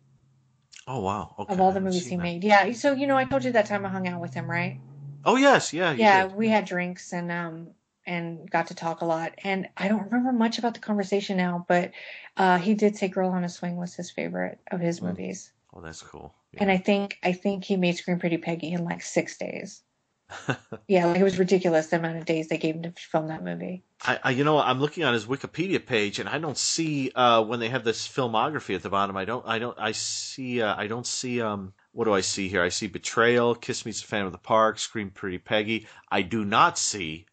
Oh 0.88 1.00
wow. 1.00 1.36
Okay. 1.40 1.52
of 1.54 1.60
all 1.60 1.72
the 1.72 1.82
movies 1.82 2.06
he 2.08 2.16
that. 2.16 2.22
made. 2.22 2.44
Yeah. 2.44 2.72
So 2.74 2.94
you 2.94 3.08
know, 3.08 3.18
I 3.18 3.26
told 3.26 3.44
you 3.44 3.52
that 3.54 3.66
time 3.66 3.86
I 3.86 3.90
hung 3.90 4.08
out 4.08 4.22
with 4.22 4.34
him, 4.34 4.50
right? 4.50 4.80
Oh 5.24 5.36
yes, 5.36 5.74
yeah. 5.74 5.92
yeah, 5.94 6.28
did. 6.28 6.36
we 6.36 6.50
had 6.50 6.66
drinks 6.66 7.12
and 7.12 7.32
um 7.32 7.70
and 8.06 8.50
got 8.52 8.68
to 8.68 8.76
talk 8.76 9.02
a 9.02 9.06
lot. 9.06 9.34
And 9.44 9.68
I 9.76 9.88
don't 9.88 10.04
remember 10.04 10.32
much 10.32 10.60
about 10.60 10.76
the 10.76 10.80
conversation 10.80 11.38
now, 11.38 11.66
but 11.68 11.92
uh, 12.38 12.60
he 12.60 12.76
did 12.76 12.96
say 12.96 13.08
"Girl 13.08 13.32
on 13.32 13.44
a 13.44 13.50
Swing" 13.50 13.78
was 13.78 13.96
his 13.96 14.12
favorite 14.12 14.60
of 14.70 14.80
his 14.80 15.00
Mm. 15.00 15.10
movies. 15.10 15.52
Oh, 15.74 15.82
that's 15.82 16.04
cool. 16.04 16.36
And 16.58 16.72
I 16.72 16.78
think 16.78 17.18
I 17.24 17.34
think 17.34 17.64
he 17.66 17.76
made 17.78 17.98
Scream 17.98 18.20
Pretty 18.20 18.38
Peggy 18.38 18.72
in 18.72 18.86
like 18.86 19.02
six 19.02 19.38
days. 19.38 19.82
yeah, 20.88 21.06
like 21.06 21.20
it 21.20 21.24
was 21.24 21.38
ridiculous 21.40 21.88
the 21.88 21.98
amount 21.98 22.18
of 22.18 22.26
days 22.26 22.48
they 22.48 22.58
gave 22.58 22.76
him 22.76 22.84
to 22.84 22.92
film 22.92 23.28
that 23.28 23.44
movie. 23.44 23.84
I, 24.02 24.20
I, 24.24 24.30
you 24.32 24.44
know, 24.44 24.58
I'm 24.60 24.80
looking 24.80 25.04
on 25.04 25.14
his 25.14 25.26
Wikipedia 25.26 25.84
page, 25.86 26.20
and 26.20 26.28
I 26.28 26.38
don't 26.40 26.58
see 26.58 27.12
uh, 27.16 27.44
when 27.44 27.60
they 27.60 27.70
have 27.70 27.84
this 27.84 28.08
filmography 28.08 28.76
at 28.76 28.84
the 28.84 28.90
bottom. 28.90 29.16
I 29.18 29.26
don't, 29.26 29.46
I 29.48 29.60
don't, 29.60 29.78
I 29.80 29.92
see, 29.92 30.62
uh, 30.62 30.76
I 30.76 30.88
don't 30.88 31.06
see. 31.08 31.42
Um, 31.42 31.74
what 31.92 32.06
do 32.06 32.14
I 32.14 32.22
see 32.22 32.48
here? 32.50 32.62
I 32.64 32.70
see 32.70 32.88
Betrayal, 32.88 33.56
Kiss 33.56 33.86
Me, 33.86 33.92
a 33.92 33.94
Fan 33.94 34.26
of 34.26 34.32
the 34.32 34.38
Park, 34.38 34.80
Scream 34.80 35.12
Pretty 35.12 35.38
Peggy. 35.38 35.88
I 36.12 36.24
do 36.24 36.44
not 36.44 36.78
see 36.78 37.26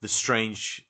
the 0.00 0.08
strange 0.08 0.84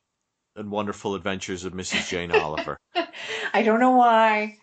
and 0.56 0.70
wonderful 0.70 1.14
adventures 1.14 1.64
of 1.64 1.72
Mrs. 1.72 2.08
Jane 2.08 2.32
Oliver. 2.32 2.76
I 3.54 3.62
don't 3.62 3.80
know 3.80 3.96
why. 3.96 4.56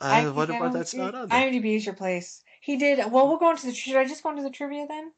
I 0.00 0.26
Uh, 0.26 0.32
what 0.32 0.50
I 0.50 0.56
about 0.56 0.64
don't- 0.66 0.72
that's 0.74 0.94
not 0.94 1.14
on 1.14 1.28
there? 1.28 1.40
IMDb 1.50 1.76
is 1.76 1.86
your 1.86 1.94
place. 1.94 2.42
He 2.60 2.76
did. 2.76 2.98
Well, 3.10 3.28
we'll 3.28 3.38
go 3.38 3.50
into 3.50 3.66
the. 3.66 3.74
Should 3.74 3.96
I 3.96 4.04
just 4.04 4.22
go 4.22 4.30
into 4.30 4.42
the 4.42 4.50
trivia 4.50 4.86
then? 4.88 5.10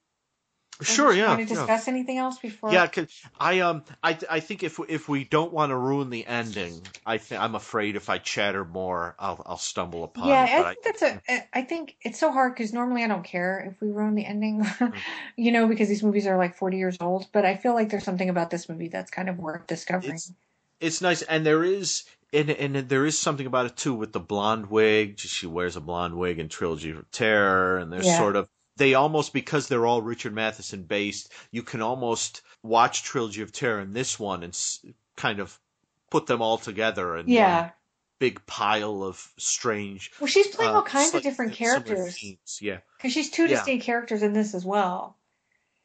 Sure, 0.82 1.12
yeah. 1.12 1.36
Want 1.36 1.48
to 1.48 1.54
yeah. 1.54 1.60
discuss 1.60 1.88
anything 1.88 2.18
else 2.18 2.38
before? 2.38 2.72
Yeah, 2.72 2.86
cause 2.88 3.06
I 3.38 3.60
um 3.60 3.84
I 4.02 4.18
I 4.28 4.40
think 4.40 4.62
if 4.62 4.80
if 4.88 5.08
we 5.08 5.24
don't 5.24 5.52
want 5.52 5.70
to 5.70 5.76
ruin 5.76 6.10
the 6.10 6.26
ending, 6.26 6.82
I 7.06 7.18
think 7.18 7.40
I'm 7.40 7.54
afraid 7.54 7.96
if 7.96 8.08
I 8.08 8.18
chatter 8.18 8.64
more, 8.64 9.14
I'll 9.18 9.40
I'll 9.46 9.56
stumble 9.56 10.02
upon 10.02 10.28
Yeah, 10.28 10.44
it. 10.44 10.50
I 10.60 10.74
think 10.74 10.84
that's 10.84 11.02
a. 11.02 11.48
I 11.56 11.62
think 11.62 11.96
it's 12.02 12.18
so 12.18 12.32
hard 12.32 12.54
because 12.54 12.72
normally 12.72 13.04
I 13.04 13.08
don't 13.08 13.24
care 13.24 13.70
if 13.70 13.80
we 13.80 13.88
ruin 13.88 14.14
the 14.14 14.26
ending, 14.26 14.66
you 15.36 15.52
know, 15.52 15.68
because 15.68 15.88
these 15.88 16.02
movies 16.02 16.26
are 16.26 16.36
like 16.36 16.56
40 16.56 16.76
years 16.76 16.96
old. 17.00 17.28
But 17.32 17.44
I 17.44 17.56
feel 17.56 17.74
like 17.74 17.90
there's 17.90 18.04
something 18.04 18.28
about 18.28 18.50
this 18.50 18.68
movie 18.68 18.88
that's 18.88 19.10
kind 19.10 19.28
of 19.28 19.38
worth 19.38 19.66
discovering. 19.66 20.14
It's- 20.14 20.32
it's 20.80 21.00
nice, 21.00 21.22
and 21.22 21.46
there 21.46 21.62
is 21.64 22.04
and 22.32 22.50
and 22.50 22.74
there 22.88 23.06
is 23.06 23.16
something 23.16 23.46
about 23.46 23.66
it 23.66 23.76
too 23.76 23.94
with 23.94 24.12
the 24.12 24.20
blonde 24.20 24.66
wig. 24.66 25.18
She 25.20 25.46
wears 25.46 25.76
a 25.76 25.80
blonde 25.80 26.16
wig 26.16 26.38
in 26.40 26.48
Trilogy 26.48 26.90
of 26.90 27.08
Terror, 27.12 27.78
and 27.78 27.92
there's 27.92 28.06
Yeah. 28.06 28.18
sort 28.18 28.36
of 28.36 28.48
they 28.76 28.94
almost 28.94 29.32
because 29.32 29.68
they're 29.68 29.86
all 29.86 30.02
Richard 30.02 30.34
Matheson 30.34 30.82
based, 30.82 31.32
you 31.50 31.62
can 31.62 31.80
almost 31.82 32.42
watch 32.62 33.02
Trilogy 33.02 33.42
of 33.42 33.52
Terror 33.52 33.78
and 33.80 33.94
this 33.94 34.18
one 34.18 34.42
and 34.42 34.52
s- 34.52 34.84
kind 35.16 35.38
of 35.40 35.58
put 36.10 36.26
them 36.26 36.42
all 36.42 36.58
together 36.58 37.16
and 37.16 37.28
Yeah. 37.28 37.70
big 38.18 38.44
pile 38.46 39.02
of 39.02 39.32
strange. 39.38 40.10
Well, 40.20 40.28
she's 40.28 40.48
playing 40.48 40.70
uh, 40.72 40.74
all 40.76 40.82
kinds 40.82 41.14
of 41.14 41.22
different 41.22 41.52
characters. 41.52 42.18
Yeah. 42.60 42.78
because 42.96 43.12
she's 43.12 43.30
two 43.30 43.42
Yeah. 43.42 43.56
distinct 43.56 43.84
characters 43.84 44.22
in 44.22 44.32
this 44.32 44.54
as 44.54 44.64
well. 44.64 45.16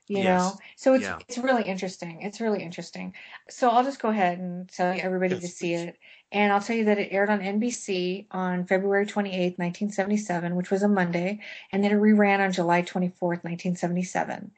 You 0.09 0.23
Yes. 0.23 0.25
know, 0.25 0.59
so 0.75 0.95
it's 0.95 1.05
Yeah. 1.05 1.19
it's 1.19 1.37
really 1.39 1.63
interesting. 1.63 2.21
It's 2.23 2.41
really 2.41 2.63
interesting. 2.63 3.15
So 3.49 3.69
I'll 3.69 3.83
just 3.85 4.01
go 4.01 4.09
ahead 4.09 4.39
and 4.39 4.69
tell 4.69 4.97
everybody 4.99 5.39
to 5.39 5.47
Yes, 5.47 5.49
see 5.49 5.75
it, 5.75 5.97
and 6.31 6.53
I'll 6.53 6.61
tell 6.61 6.77
you 6.77 6.85
that 6.85 6.99
it 6.99 7.09
aired 7.13 7.29
on 7.31 7.41
NBC 7.41 8.27
on 8.31 8.65
February 8.67 9.05
twenty 9.07 9.35
eighth, 9.35 9.59
nineteen 9.59 9.91
seventy 9.91 10.17
seven, 10.17 10.55
which 10.57 10.71
was 10.71 10.83
a 10.83 10.89
Monday, 10.89 11.41
and 11.71 11.83
then 11.83 11.91
it 11.93 11.97
reran 12.01 12.39
on 12.41 12.53
July 12.53 12.83
twenty 12.83 13.09
fourth, 13.09 13.43
nineteen 13.45 13.75
seventy 13.77 14.03
seven. 14.03 14.51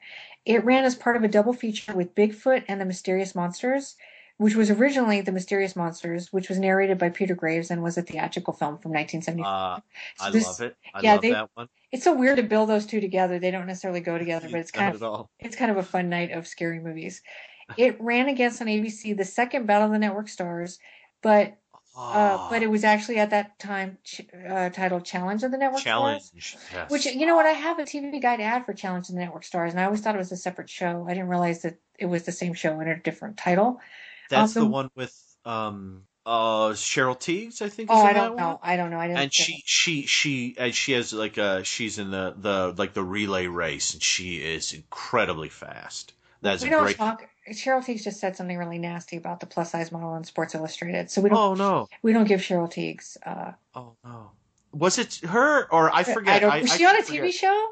It 0.46 0.64
ran 0.64 0.84
as 0.84 0.96
part 0.96 1.16
of 1.16 1.24
a 1.24 1.28
double 1.28 1.54
feature 1.54 1.94
with 1.94 2.14
Bigfoot 2.14 2.64
and 2.68 2.80
the 2.80 2.86
Mysterious 2.86 3.34
Monsters, 3.34 3.96
which 4.42 4.56
was 4.56 4.70
originally 4.70 5.20
The 5.20 5.32
Mysterious 5.32 5.74
Monsters, 5.76 6.32
which 6.32 6.48
was 6.48 6.58
narrated 6.58 6.98
by 6.98 7.08
Peter 7.10 7.34
Graves 7.34 7.70
and 7.70 7.82
was 7.82 7.96
a 7.96 8.02
theatrical 8.02 8.52
film 8.52 8.78
from 8.78 8.92
1975. 8.92 9.46
Uh, 9.46 9.80
So 10.18 10.26
I 10.26 10.30
this- 10.30 10.46
love 10.46 10.60
it. 10.60 10.76
I 10.92 11.00
yeah, 11.00 11.12
love 11.12 11.22
they- 11.22 11.30
that 11.30 11.50
one. 11.54 11.68
It's 11.92 12.04
so 12.04 12.14
weird 12.14 12.36
to 12.38 12.42
build 12.42 12.68
those 12.68 12.86
two 12.86 13.00
together. 13.00 13.38
They 13.38 13.50
don't 13.50 13.66
necessarily 13.66 14.00
go 14.00 14.18
together, 14.18 14.48
but 14.50 14.60
it's 14.60 14.70
kind 14.70 14.94
of 15.00 15.28
it's 15.38 15.56
kind 15.56 15.70
of 15.70 15.76
a 15.76 15.82
fun 15.82 16.08
night 16.08 16.30
of 16.32 16.46
scary 16.46 16.80
movies. 16.80 17.22
It 17.78 17.96
ran 18.00 18.28
against 18.28 18.60
on 18.60 18.66
ABC 18.66 19.16
the 19.16 19.24
second 19.24 19.66
Battle 19.66 19.86
of 19.86 19.92
the 19.92 19.98
Network 19.98 20.28
Stars, 20.28 20.78
but 21.22 21.56
uh, 21.96 22.48
but 22.50 22.62
it 22.62 22.70
was 22.70 22.84
actually 22.84 23.18
at 23.18 23.30
that 23.30 23.58
time 23.58 23.98
ch- 24.02 24.22
uh, 24.48 24.70
titled 24.70 25.04
Challenge 25.04 25.42
of 25.42 25.50
the 25.52 25.58
Network 25.58 25.80
Stars. 25.82 26.30
Challenge. 26.32 26.56
Yes. 26.72 26.90
Which 26.90 27.06
you 27.06 27.24
know 27.26 27.36
what? 27.36 27.46
I 27.46 27.50
have 27.52 27.78
a 27.78 27.82
TV 27.84 28.20
Guide 28.20 28.40
ad 28.40 28.64
for 28.66 28.72
Challenge 28.74 29.08
of 29.08 29.14
the 29.14 29.20
Network 29.20 29.44
Stars, 29.44 29.72
and 29.72 29.80
I 29.80 29.84
always 29.84 30.00
thought 30.00 30.14
it 30.14 30.18
was 30.18 30.32
a 30.32 30.36
separate 30.36 30.68
show. 30.70 31.06
I 31.08 31.14
didn't 31.14 31.28
realize 31.28 31.62
that 31.62 31.76
it 31.98 32.06
was 32.06 32.24
the 32.24 32.32
same 32.32 32.52
show 32.54 32.72
under 32.80 32.92
a 32.92 33.00
different 33.00 33.36
title. 33.36 33.80
That's 34.28 34.56
um, 34.56 34.64
the 34.64 34.68
one 34.68 34.90
with 34.94 35.14
um 35.44 36.02
uh 36.24 36.70
Cheryl 36.70 37.18
Tiegs, 37.18 37.62
I 37.62 37.68
think. 37.68 37.90
Is 37.90 37.96
Oh, 37.96 38.02
I 38.02 38.12
don't 38.12 38.34
one. 38.34 38.36
know. 38.36 38.60
I 38.62 38.76
don't 38.76 38.90
know. 38.90 38.98
I 38.98 39.08
didn't. 39.08 39.20
And 39.20 39.34
she 39.34 39.62
she 39.66 40.02
she 40.06 40.54
and 40.58 40.74
she 40.74 40.92
has 40.92 41.12
like 41.12 41.36
a 41.36 41.64
she's 41.64 41.98
in 41.98 42.10
the 42.10 42.34
the 42.36 42.74
like 42.76 42.94
the 42.94 43.02
relay 43.02 43.46
race 43.46 43.94
and 43.94 44.02
she 44.02 44.36
is 44.36 44.72
incredibly 44.72 45.48
fast. 45.48 46.12
That's 46.40 46.62
we 46.62 46.70
don't 46.70 46.82
great. 46.82 46.96
talk. 46.96 47.28
Cheryl 47.50 47.84
Tiegs 47.84 48.04
just 48.04 48.20
said 48.20 48.36
something 48.36 48.56
really 48.56 48.78
nasty 48.78 49.16
about 49.16 49.40
the 49.40 49.46
plus 49.46 49.72
size 49.72 49.90
model 49.90 50.14
in 50.14 50.24
Sports 50.24 50.54
Illustrated, 50.54 51.10
so 51.10 51.20
we 51.20 51.28
don't. 51.28 51.38
Oh 51.38 51.54
no! 51.54 51.88
We 52.02 52.12
don't 52.12 52.26
give 52.26 52.40
Cheryl 52.40 52.72
Tiegs. 52.72 53.16
Uh, 53.24 53.52
Oh 53.74 53.94
no! 54.04 54.30
Was 54.72 54.98
it 54.98 55.16
her 55.28 55.70
or 55.72 55.92
I 55.92 56.04
forget? 56.04 56.34
I 56.34 56.38
don't, 56.38 56.62
was 56.62 56.76
she 56.76 56.84
on 56.84 56.96
a 56.96 57.02
forget. 57.02 57.24
TV 57.24 57.32
show? 57.32 57.68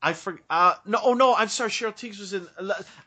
I 0.00 0.12
forget. 0.12 0.44
Uh, 0.48 0.74
no, 0.86 0.98
oh 1.02 1.14
no, 1.14 1.34
I'm 1.34 1.48
sorry. 1.48 1.70
Cheryl 1.70 1.92
Tiegs 1.92 2.20
was 2.20 2.32
in. 2.32 2.46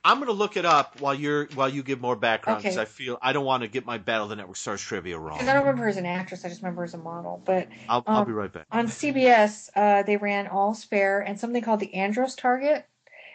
I'm 0.03 0.19
gonna 0.19 0.31
look 0.34 0.57
it 0.57 0.65
up 0.65 0.99
while 0.99 1.13
you're 1.13 1.45
while 1.53 1.69
you 1.69 1.84
give 1.84 2.01
more 2.01 2.18
background 2.18 2.59
because 2.59 2.76
Okay. 2.76 2.81
I 2.81 2.85
feel 2.85 3.18
I 3.22 3.31
don't 3.31 3.45
want 3.45 3.63
to 3.63 3.69
get 3.69 3.85
my 3.85 3.97
Battle 3.97 4.26
of 4.26 4.30
the 4.30 4.35
Network 4.35 4.57
Stars 4.57 4.81
trivia 4.81 5.18
wrong. 5.18 5.38
Because 5.38 5.47
I 5.47 5.53
don't 5.53 5.63
remember 5.63 5.84
her 5.84 5.89
as 5.89 5.97
an 5.97 6.05
actress. 6.05 6.43
I 6.43 6.49
just 6.49 6.61
remember 6.61 6.81
her 6.81 6.85
as 6.85 6.93
a 6.93 6.97
model. 6.97 7.41
But 7.45 7.69
I'll, 7.88 8.03
I'll 8.07 8.22
um, 8.22 8.27
be 8.27 8.34
right 8.34 8.51
back. 8.51 8.65
on 8.72 8.88
CBS, 8.88 9.69
uh, 9.76 10.03
they 10.03 10.18
ran 10.18 10.47
All's 10.47 10.84
Fair 10.84 11.22
and 11.22 11.39
something 11.39 11.61
called 11.63 11.80
the 11.80 11.93
Andros 11.93 12.35
Target, 12.35 12.85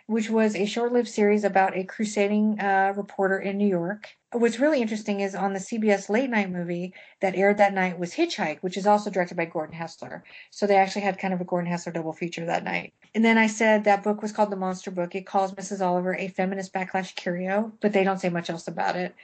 which 0.06 0.28
was 0.28 0.54
a 0.54 0.66
short-lived 0.66 1.08
series 1.08 1.42
about 1.44 1.76
a 1.76 1.84
crusading 1.84 2.60
uh, 2.60 2.92
reporter 2.94 3.38
in 3.38 3.56
New 3.56 3.68
York. 3.68 4.15
What's 4.32 4.58
really 4.58 4.82
interesting 4.82 5.20
is 5.20 5.36
on 5.36 5.52
the 5.52 5.60
CBS 5.60 6.08
late 6.08 6.28
night 6.28 6.50
movie 6.50 6.92
that 7.20 7.36
aired 7.36 7.58
that 7.58 7.72
night 7.72 7.96
was 7.96 8.12
Hitchhike, 8.12 8.58
which 8.58 8.76
is 8.76 8.86
also 8.86 9.08
directed 9.08 9.36
by 9.36 9.44
Gordon 9.44 9.78
Hessler. 9.78 10.22
So 10.50 10.66
they 10.66 10.76
actually 10.76 11.02
had 11.02 11.18
kind 11.18 11.32
of 11.32 11.40
a 11.40 11.44
Gordon 11.44 11.70
Hessler 11.70 11.92
double 11.92 12.12
feature 12.12 12.44
that 12.44 12.64
night. 12.64 12.92
And 13.14 13.24
then 13.24 13.38
I 13.38 13.46
said 13.46 13.84
that 13.84 14.02
book 14.02 14.22
was 14.22 14.32
called 14.32 14.50
The 14.50 14.56
Monster 14.56 14.90
Book. 14.90 15.14
It 15.14 15.26
calls 15.26 15.54
Mrs. 15.54 15.80
Oliver 15.80 16.16
a 16.16 16.26
feminist 16.26 16.72
backlash 16.72 17.14
curio, 17.14 17.72
but 17.80 17.92
they 17.92 18.02
don't 18.02 18.20
say 18.20 18.28
much 18.28 18.50
else 18.50 18.66
about 18.66 18.96
it. 18.96 19.14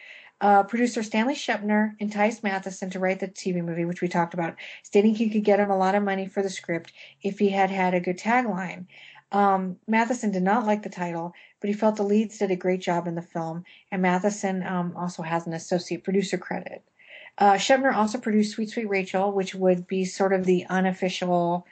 Uh, 0.40 0.62
producer 0.62 1.02
Stanley 1.02 1.34
Shpetner 1.34 1.92
enticed 2.00 2.42
Matheson 2.42 2.90
to 2.90 2.98
write 2.98 3.20
the 3.20 3.28
TV 3.28 3.64
movie, 3.64 3.84
which 3.84 4.02
we 4.02 4.08
talked 4.08 4.34
about, 4.34 4.56
stating 4.82 5.14
he 5.14 5.30
could 5.30 5.44
get 5.44 5.60
him 5.60 5.70
a 5.70 5.76
lot 5.76 5.94
of 5.94 6.02
money 6.02 6.26
for 6.26 6.42
the 6.42 6.50
script 6.50 6.92
if 7.22 7.38
he 7.38 7.50
had 7.50 7.70
had 7.70 7.94
a 7.94 8.00
good 8.00 8.18
tagline. 8.18 8.86
Um, 9.32 9.78
Matheson 9.88 10.30
did 10.30 10.42
not 10.42 10.66
like 10.66 10.82
the 10.82 10.90
title, 10.90 11.32
but 11.60 11.68
he 11.68 11.74
felt 11.74 11.96
the 11.96 12.02
leads 12.02 12.38
did 12.38 12.50
a 12.50 12.56
great 12.56 12.80
job 12.80 13.06
in 13.06 13.14
the 13.14 13.22
film, 13.22 13.64
and 13.90 14.02
Matheson 14.02 14.62
um, 14.62 14.94
also 14.96 15.22
has 15.22 15.46
an 15.46 15.54
associate 15.54 16.04
producer 16.04 16.36
credit. 16.36 16.82
Uh, 17.38 17.54
Shpetner 17.54 17.94
also 17.94 18.18
produced 18.18 18.52
Sweet 18.52 18.68
Sweet 18.68 18.88
Rachel, 18.88 19.32
which 19.32 19.54
would 19.54 19.86
be 19.86 20.04
sort 20.04 20.34
of 20.34 20.44
the 20.44 20.66
unofficial. 20.68 21.66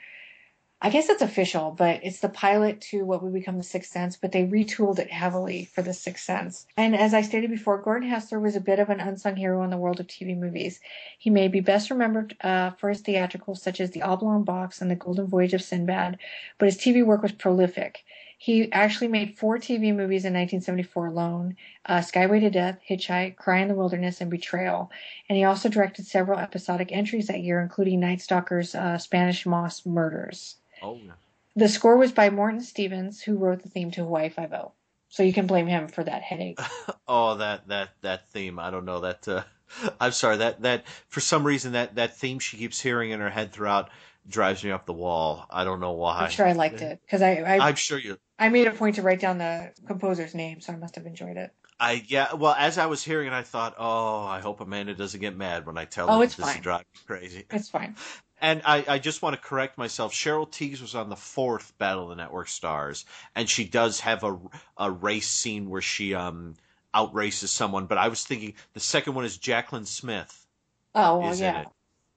I 0.83 0.89
guess 0.89 1.09
it's 1.09 1.21
official, 1.21 1.69
but 1.77 1.99
it's 2.01 2.21
the 2.21 2.29
pilot 2.29 2.81
to 2.89 3.05
what 3.05 3.21
would 3.21 3.33
become 3.33 3.57
The 3.57 3.63
Sixth 3.63 3.91
Sense, 3.91 4.17
but 4.17 4.31
they 4.31 4.47
retooled 4.47 4.97
it 4.97 5.11
heavily 5.11 5.65
for 5.65 5.83
The 5.83 5.93
Sixth 5.93 6.23
Sense. 6.23 6.65
And 6.75 6.95
as 6.95 7.13
I 7.13 7.21
stated 7.21 7.51
before, 7.51 7.79
Gordon 7.79 8.09
Hessler 8.09 8.39
was 8.41 8.55
a 8.55 8.59
bit 8.59 8.79
of 8.79 8.89
an 8.89 8.99
unsung 8.99 9.35
hero 9.35 9.61
in 9.61 9.69
the 9.69 9.77
world 9.77 9.99
of 9.99 10.07
TV 10.07 10.35
movies. 10.35 10.79
He 11.19 11.29
may 11.29 11.49
be 11.49 11.59
best 11.59 11.91
remembered 11.91 12.35
uh, 12.41 12.71
for 12.71 12.89
his 12.89 13.01
theatricals 13.01 13.61
such 13.61 13.79
as 13.79 13.91
The 13.91 14.01
Oblong 14.01 14.43
Box 14.43 14.81
and 14.81 14.89
The 14.89 14.95
Golden 14.95 15.27
Voyage 15.27 15.53
of 15.53 15.61
Sinbad, 15.61 16.17
but 16.57 16.65
his 16.65 16.79
TV 16.79 17.05
work 17.05 17.21
was 17.21 17.33
prolific. 17.33 18.03
He 18.39 18.71
actually 18.71 19.09
made 19.09 19.37
four 19.37 19.59
TV 19.59 19.95
movies 19.95 20.25
in 20.25 20.33
1974 20.33 21.05
alone 21.05 21.57
uh, 21.85 21.99
Skyway 21.99 22.39
to 22.39 22.49
Death, 22.49 22.79
Hitchhike, 22.89 23.35
Cry 23.35 23.59
in 23.59 23.67
the 23.67 23.75
Wilderness, 23.75 24.19
and 24.19 24.31
Betrayal. 24.31 24.91
And 25.29 25.37
he 25.37 25.43
also 25.43 25.69
directed 25.69 26.07
several 26.07 26.39
episodic 26.39 26.91
entries 26.91 27.27
that 27.27 27.43
year, 27.43 27.61
including 27.61 27.99
Night 27.99 28.19
Stalker's 28.19 28.73
uh, 28.73 28.97
Spanish 28.97 29.45
Moss 29.45 29.85
Murders. 29.85 30.55
Oh 30.81 30.97
yeah. 31.03 31.13
The 31.55 31.67
score 31.67 31.97
was 31.97 32.11
by 32.11 32.29
Morton 32.29 32.61
Stevens, 32.61 33.21
who 33.21 33.37
wrote 33.37 33.61
the 33.61 33.69
theme 33.69 33.91
to 33.91 34.03
Hawaii 34.03 34.29
Five 34.29 34.53
O. 34.53 34.73
So 35.09 35.23
you 35.23 35.33
can 35.33 35.47
blame 35.47 35.67
him 35.67 35.87
for 35.87 36.03
that 36.03 36.21
headache. 36.21 36.59
Oh, 37.07 37.35
that 37.35 37.67
that 37.67 37.89
that 38.01 38.29
theme. 38.29 38.57
I 38.57 38.71
don't 38.71 38.85
know 38.85 39.01
that. 39.01 39.27
Uh, 39.27 39.43
I'm 39.99 40.13
sorry. 40.13 40.37
That 40.37 40.61
that 40.61 40.85
for 41.09 41.19
some 41.19 41.45
reason 41.45 41.73
that 41.73 41.95
that 41.95 42.15
theme 42.15 42.39
she 42.39 42.55
keeps 42.55 42.79
hearing 42.79 43.11
in 43.11 43.19
her 43.19 43.29
head 43.29 43.51
throughout 43.51 43.89
drives 44.29 44.63
me 44.63 44.71
up 44.71 44.85
the 44.85 44.93
wall. 44.93 45.45
I 45.49 45.65
don't 45.65 45.81
know 45.81 45.91
why. 45.91 46.19
I'm 46.19 46.29
sure 46.31 46.47
I 46.47 46.53
liked 46.53 46.81
it 46.81 47.01
because 47.01 47.21
I 47.21 47.31
I, 47.31 47.67
I'm 47.67 47.75
sure 47.75 47.97
you. 47.97 48.17
I 48.39 48.47
made 48.47 48.67
a 48.67 48.71
point 48.71 48.95
to 48.95 49.01
write 49.01 49.19
down 49.19 49.39
the 49.39 49.73
composer's 49.85 50.33
name, 50.33 50.61
so 50.61 50.71
I 50.71 50.77
must 50.77 50.95
have 50.95 51.05
enjoyed 51.05 51.35
it. 51.35 51.51
I 51.81 52.03
yeah. 52.07 52.33
Well, 52.33 52.55
as 52.57 52.77
I 52.77 52.85
was 52.85 53.03
hearing 53.03 53.27
it, 53.27 53.33
I 53.33 53.41
thought, 53.43 53.75
oh, 53.77 54.23
I 54.23 54.39
hope 54.39 54.61
Amanda 54.61 54.95
doesn't 54.95 55.19
get 55.19 55.35
mad 55.35 55.65
when 55.65 55.77
I 55.77 55.83
tell 55.83 56.09
Oh, 56.09 56.19
her 56.19 56.23
it's 56.23 56.35
this 56.35 56.45
is 56.47 56.53
fine. 56.53 56.61
driving 56.61 56.85
me 56.93 56.99
crazy. 57.05 57.45
It's 57.51 57.69
fine. 57.69 57.95
And 58.43 58.63
I, 58.65 58.83
I 58.87 58.97
just 58.99 59.21
want 59.21 59.35
to 59.35 59.41
correct 59.41 59.77
myself. 59.77 60.13
Cheryl 60.13 60.49
Tiegs 60.49 60.81
was 60.81 60.95
on 60.95 61.09
the 61.09 61.15
fourth 61.15 61.77
Battle 61.77 62.03
of 62.03 62.09
the 62.09 62.15
Network 62.15 62.47
Stars, 62.47 63.05
and 63.35 63.47
she 63.47 63.65
does 63.65 63.99
have 63.99 64.23
a, 64.23 64.37
a 64.77 64.89
race 64.89 65.27
scene 65.29 65.69
where 65.69 65.81
she 65.81 66.15
um 66.15 66.55
outraces 66.93 67.49
someone. 67.49 67.85
But 67.85 67.99
I 67.99 68.07
was 68.07 68.23
thinking 68.23 68.55
the 68.73 68.79
second 68.79 69.13
one 69.13 69.25
is 69.25 69.37
Jaclyn 69.37 69.85
Smith 69.85 70.47
Oh 70.95 71.19
well, 71.19 71.35
yeah. 71.35 71.61
it, 71.61 71.67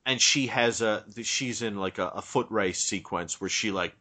and 0.07 0.21
she 0.21 0.47
has 0.47 0.81
a 0.81 1.05
she's 1.23 1.61
in 1.63 1.77
like 1.77 1.99
a, 1.99 2.09
a 2.09 2.23
foot 2.23 2.47
race 2.51 2.81
sequence 2.81 3.41
where 3.41 3.51
she 3.51 3.71
like 3.71 3.95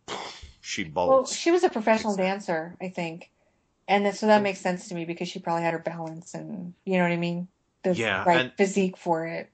she 0.62 0.84
Well, 0.86 0.92
bolts. 1.08 1.36
she 1.36 1.52
was 1.52 1.64
a 1.64 1.70
professional 1.70 2.16
dancer, 2.16 2.76
I 2.82 2.88
think, 2.88 3.30
and 3.88 4.16
so 4.16 4.28
that 4.28 4.42
makes 4.42 4.60
sense 4.62 4.88
to 4.88 4.96
me 4.96 5.04
because 5.06 5.28
she 5.28 5.40
probably 5.40 5.64
had 5.64 5.74
her 5.74 5.80
balance 5.80 6.34
and 6.34 6.74
you 6.86 6.98
know 6.98 7.04
what 7.04 7.12
I 7.12 7.18
mean, 7.18 7.50
the 7.84 7.94
Yeah, 7.94 8.24
right 8.26 8.40
and- 8.46 8.54
physique 8.54 8.96
for 8.98 9.26
it. 9.26 9.50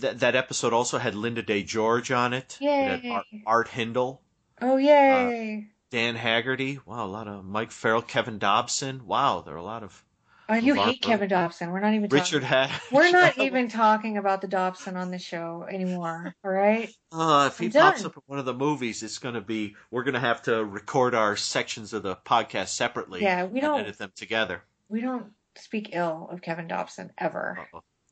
That 0.00 0.20
that 0.20 0.34
episode 0.36 0.72
also 0.72 0.98
had 0.98 1.14
Linda 1.14 1.42
Day 1.42 1.62
George 1.62 2.10
on 2.10 2.32
it. 2.32 2.56
Yay. 2.60 3.08
Art, 3.10 3.26
Art 3.46 3.68
Hindle, 3.68 4.22
Oh 4.60 4.76
yay! 4.76 5.66
Dan 5.90 6.14
Haggerty. 6.16 6.80
Wow, 6.86 7.04
a 7.04 7.08
lot 7.08 7.28
of 7.28 7.44
Mike 7.44 7.70
Farrell, 7.70 8.02
Kevin 8.02 8.38
Dobson. 8.38 9.06
Wow, 9.06 9.40
there 9.42 9.54
are 9.54 9.58
a 9.58 9.62
lot 9.62 9.82
of 9.82 10.02
oh, 10.48 10.54
you 10.54 10.74
hate 10.74 11.02
Kevin 11.02 11.28
Dobson. 11.28 11.70
We're 11.70 11.80
not 11.80 11.94
even 11.94 12.08
Richard 12.08 12.42
talking. 12.42 12.70
had. 12.70 12.70
We're 12.92 13.10
not 13.10 13.38
even 13.38 13.68
talking 13.68 14.16
about 14.16 14.40
the 14.40 14.48
Dobson 14.48 14.96
on 14.96 15.10
the 15.10 15.18
show 15.18 15.66
anymore. 15.70 16.34
All 16.44 16.50
right. 16.50 16.88
Uh, 17.12 17.50
if 17.52 17.58
he 17.58 17.66
I'm 17.66 17.72
pops 17.72 17.98
done. 18.02 18.06
up 18.10 18.16
in 18.16 18.22
one 18.26 18.38
of 18.38 18.44
the 18.44 18.54
movies, 18.54 19.02
it's 19.02 19.18
going 19.18 19.34
to 19.34 19.40
be 19.40 19.76
we're 19.90 20.04
going 20.04 20.14
to 20.14 20.20
have 20.20 20.42
to 20.42 20.64
record 20.64 21.14
our 21.14 21.36
sections 21.36 21.92
of 21.92 22.02
the 22.02 22.16
podcast 22.16 22.68
separately. 22.68 23.22
Yeah, 23.22 23.44
we 23.44 23.60
don't- 23.60 23.80
edit 23.80 23.98
them 23.98 24.12
together. 24.16 24.62
We 24.88 25.00
don't 25.00 25.26
speak 25.56 25.90
ill 25.92 26.28
of 26.30 26.42
Kevin 26.42 26.68
Dobson 26.68 27.12
ever. 27.18 27.66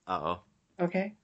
Uh 0.07 0.21
oh, 0.23 0.41
Okay. 0.81 1.15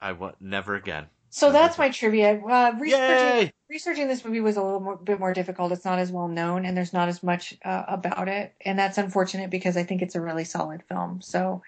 I 0.00 0.12
want 0.12 0.40
never 0.40 0.74
again. 0.74 1.06
So 1.30 1.52
that's 1.52 1.76
my 1.76 1.90
trivia. 1.90 2.40
Uh, 2.40 2.72
researching, 2.78 3.52
researching 3.68 4.08
this 4.08 4.24
movie 4.24 4.40
was 4.40 4.56
a 4.56 4.62
little 4.62 4.80
more, 4.80 4.96
bit 4.96 5.20
more 5.20 5.34
difficult. 5.34 5.70
It's 5.72 5.84
not 5.84 5.98
as 5.98 6.10
well 6.10 6.28
known, 6.28 6.64
and 6.64 6.74
there's 6.74 6.94
not 6.94 7.08
as 7.08 7.22
much 7.22 7.54
uh, 7.64 7.84
about 7.88 8.28
it, 8.28 8.54
and 8.64 8.78
that's 8.78 8.96
unfortunate 8.96 9.50
because 9.50 9.76
I 9.76 9.82
think 9.82 10.00
it's 10.00 10.14
a 10.14 10.20
really 10.20 10.44
solid 10.44 10.82
film. 10.88 11.20
So 11.20 11.62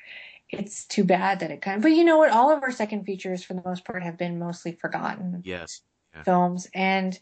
it's 0.49 0.87
too 0.87 1.05
bad 1.05 1.41
that 1.41 1.51
it 1.51 1.61
kind 1.61 1.77
of. 1.77 1.83
But 1.83 1.93
you 1.93 2.05
know 2.05 2.17
what? 2.17 2.31
All 2.31 2.51
of 2.51 2.63
our 2.63 2.71
second 2.73 3.05
features, 3.05 3.45
for 3.45 3.53
the 3.53 3.63
most 3.63 3.85
part, 3.85 4.03
have 4.03 4.17
been 4.17 4.39
mostly 4.39 4.73
forgotten 4.73 5.43
Yes. 5.45 5.83
Yeah. 6.15 6.23
films, 6.23 6.67
and 6.73 7.19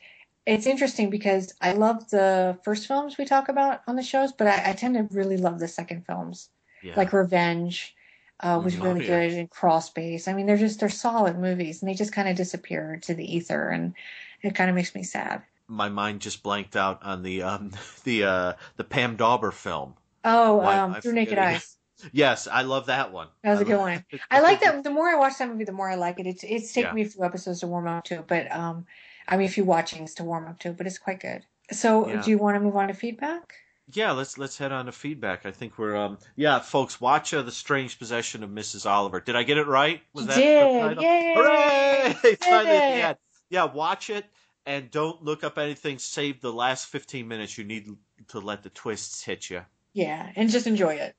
it's 0.47 0.67
interesting 0.67 1.11
because 1.11 1.53
I 1.61 1.73
love 1.73 2.09
the 2.11 2.57
first 2.63 2.87
films 2.87 3.19
we 3.19 3.25
talk 3.25 3.49
about 3.49 3.81
on 3.89 3.97
the 3.97 4.03
shows, 4.03 4.31
but 4.31 4.47
I, 4.47 4.71
I 4.71 4.73
tend 4.75 4.95
to 4.95 5.09
really 5.13 5.37
love 5.37 5.59
the 5.59 5.67
second 5.67 6.07
films, 6.07 6.51
Yeah. 6.83 6.95
like 6.97 7.13
Revenge. 7.13 7.96
Uh, 8.41 8.61
was 8.63 8.77
really 8.79 9.01
Oh, 9.01 9.05
yeah. 9.05 9.21
good 9.21 9.33
and 9.33 9.51
Crawl 9.51 9.81
Space. 9.81 10.29
I 10.29 10.33
mean, 10.35 10.47
they're 10.47 10.57
just 10.59 10.81
they're 10.81 10.89
solid 10.91 11.39
movies, 11.39 11.83
and 11.83 11.89
they 11.91 11.95
just 11.95 12.13
kind 12.13 12.29
of 12.29 12.37
disappear 12.37 12.95
into 12.95 13.15
the 13.15 13.25
ether, 13.37 13.69
and 13.71 13.95
it 14.43 14.55
kind 14.55 14.69
of 14.71 14.77
makes 14.77 14.95
me 14.95 15.03
sad. 15.03 15.43
my 15.69 15.89
mind 15.89 16.21
just 16.21 16.43
blanked 16.43 16.77
out 16.77 17.03
on 17.03 17.23
the 17.23 17.43
um 17.43 17.71
the 18.05 18.25
uh 18.25 18.53
the 18.77 18.85
Pam 18.85 19.17
Dawber 19.17 19.51
film. 19.53 19.95
Oh, 20.25 20.61
Why 20.61 20.77
um, 20.77 20.95
Through 20.95 21.13
Naked? 21.15 21.39
Eyes. 21.39 21.77
Yes, 22.13 22.47
I 22.47 22.61
love 22.61 22.87
that 22.87 23.11
one. 23.11 23.29
That 23.43 23.53
was 23.53 23.61
I 23.61 23.63
a 23.63 23.65
good 23.65 23.79
one. 23.79 24.05
I 24.31 24.41
like 24.41 24.61
that. 24.61 24.85
The 24.85 24.91
more 24.91 25.09
I 25.09 25.15
watch 25.15 25.39
that 25.39 25.49
movie, 25.49 25.65
the 25.65 25.73
more 25.73 25.89
I 25.91 25.95
like 25.95 26.21
it. 26.21 26.27
It's 26.27 26.45
it's 26.45 26.73
taken 26.73 26.91
Yeah. 26.91 26.95
me 26.95 27.03
a 27.03 27.09
few 27.09 27.25
episodes 27.25 27.61
to 27.61 27.67
warm 27.67 27.89
up 27.89 28.05
to, 28.05 28.17
it, 28.19 28.27
but 28.27 28.53
um, 28.53 28.85
I 29.27 29.39
mean, 29.39 29.47
a 29.47 29.51
few 29.51 29.65
watchings 29.65 30.13
to 30.17 30.25
warm 30.25 30.47
up 30.47 30.59
to, 30.61 30.69
it, 30.71 30.77
but 30.77 30.87
it's 30.87 30.99
quite 30.99 31.21
good. 31.21 31.47
So, 31.73 32.07
Yeah. 32.07 32.21
do 32.23 32.31
you 32.31 32.37
want 32.39 32.57
to 32.57 32.61
move 32.61 32.77
on 32.77 32.89
to 32.89 32.95
feedback? 32.95 33.55
Yeah, 33.93 34.13
let's 34.13 34.37
let's 34.39 34.59
head 34.59 34.73
on 34.73 34.87
to 34.87 34.93
feedback. 34.93 35.47
I 35.47 35.51
think 35.51 35.79
we're 35.79 35.97
um 35.97 36.19
yeah, 36.35 36.59
folks, 36.61 37.01
watch 37.01 37.33
uh, 37.33 37.43
the 37.43 37.53
Strange 37.53 37.99
Possession 37.99 38.43
of 38.43 38.51
Mrs. 38.51 38.89
Oliver. 38.89 39.21
Did 39.21 39.37
I 39.37 39.43
get 39.43 39.59
it 39.59 39.67
right? 39.67 40.01
Was 40.13 40.27
that 40.27 40.37
did. 40.37 40.63
the 40.63 40.81
title? 40.81 41.03
Yay! 41.03 41.35
Hooray! 41.37 42.37
Finally 42.37 42.77
at 42.77 42.91
the 42.91 42.97
Yay! 42.97 43.03
end. 43.03 43.17
Yeah, 43.49 43.65
watch 43.65 44.11
it 44.11 44.25
and 44.65 44.91
don't 44.91 45.23
look 45.23 45.45
up 45.45 45.57
anything. 45.59 45.99
Save 45.99 46.41
the 46.41 46.53
last 46.53 46.87
fifteen 46.87 47.29
minutes. 47.29 47.57
You 47.57 47.65
need 47.65 47.89
to 48.29 48.41
let 48.41 48.63
the 48.63 48.71
twists 48.71 49.23
hit 49.23 49.49
you. 49.51 49.63
Yeah, 49.93 50.31
and 50.35 50.51
just 50.51 50.67
enjoy 50.67 50.95
it. 50.95 51.15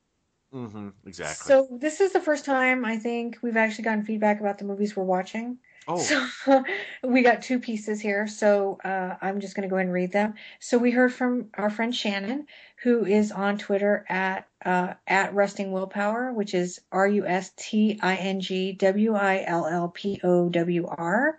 Mm-hmm. 0.53 0.89
Exactly. 1.05 1.47
So 1.47 1.67
this 1.79 1.99
is 1.99 2.13
the 2.13 2.21
first 2.21 2.45
time 2.45 2.85
I 2.85 2.97
think 2.97 3.37
we've 3.41 3.57
actually 3.57 3.83
gotten 3.83 4.03
feedback 4.03 4.39
about 4.39 4.57
the 4.57 4.65
movies 4.65 4.95
we're 4.95 5.03
watching. 5.03 5.57
Oh, 5.87 5.99
So 5.99 6.63
we 7.03 7.21
got 7.21 7.41
two 7.41 7.59
pieces 7.59 8.01
here. 8.01 8.27
So 8.27 8.79
uh, 8.83 9.15
I'm 9.21 9.39
just 9.39 9.55
going 9.55 9.67
to 9.67 9.69
go 9.69 9.75
ahead 9.75 9.85
and 9.85 9.93
read 9.93 10.11
them. 10.11 10.35
So 10.59 10.77
we 10.77 10.91
heard 10.91 11.13
from 11.13 11.49
our 11.53 11.69
friend 11.69 11.95
Shannon, 11.95 12.47
who 12.83 13.05
is 13.05 13.31
on 13.31 13.57
Twitter 13.57 14.05
at 14.09 14.47
uh, 14.65 14.93
at 15.07 15.33
Rusting 15.33 15.71
Willpower, 15.71 16.33
which 16.33 16.53
is 16.53 16.81
R 16.91 17.07
U 17.07 17.25
S 17.25 17.51
T 17.55 17.99
I 18.01 18.15
N 18.15 18.41
G 18.41 18.73
W 18.73 19.13
I 19.13 19.43
L 19.45 19.65
L 19.65 19.89
P 19.89 20.19
O 20.23 20.49
W 20.49 20.87
R. 20.87 21.37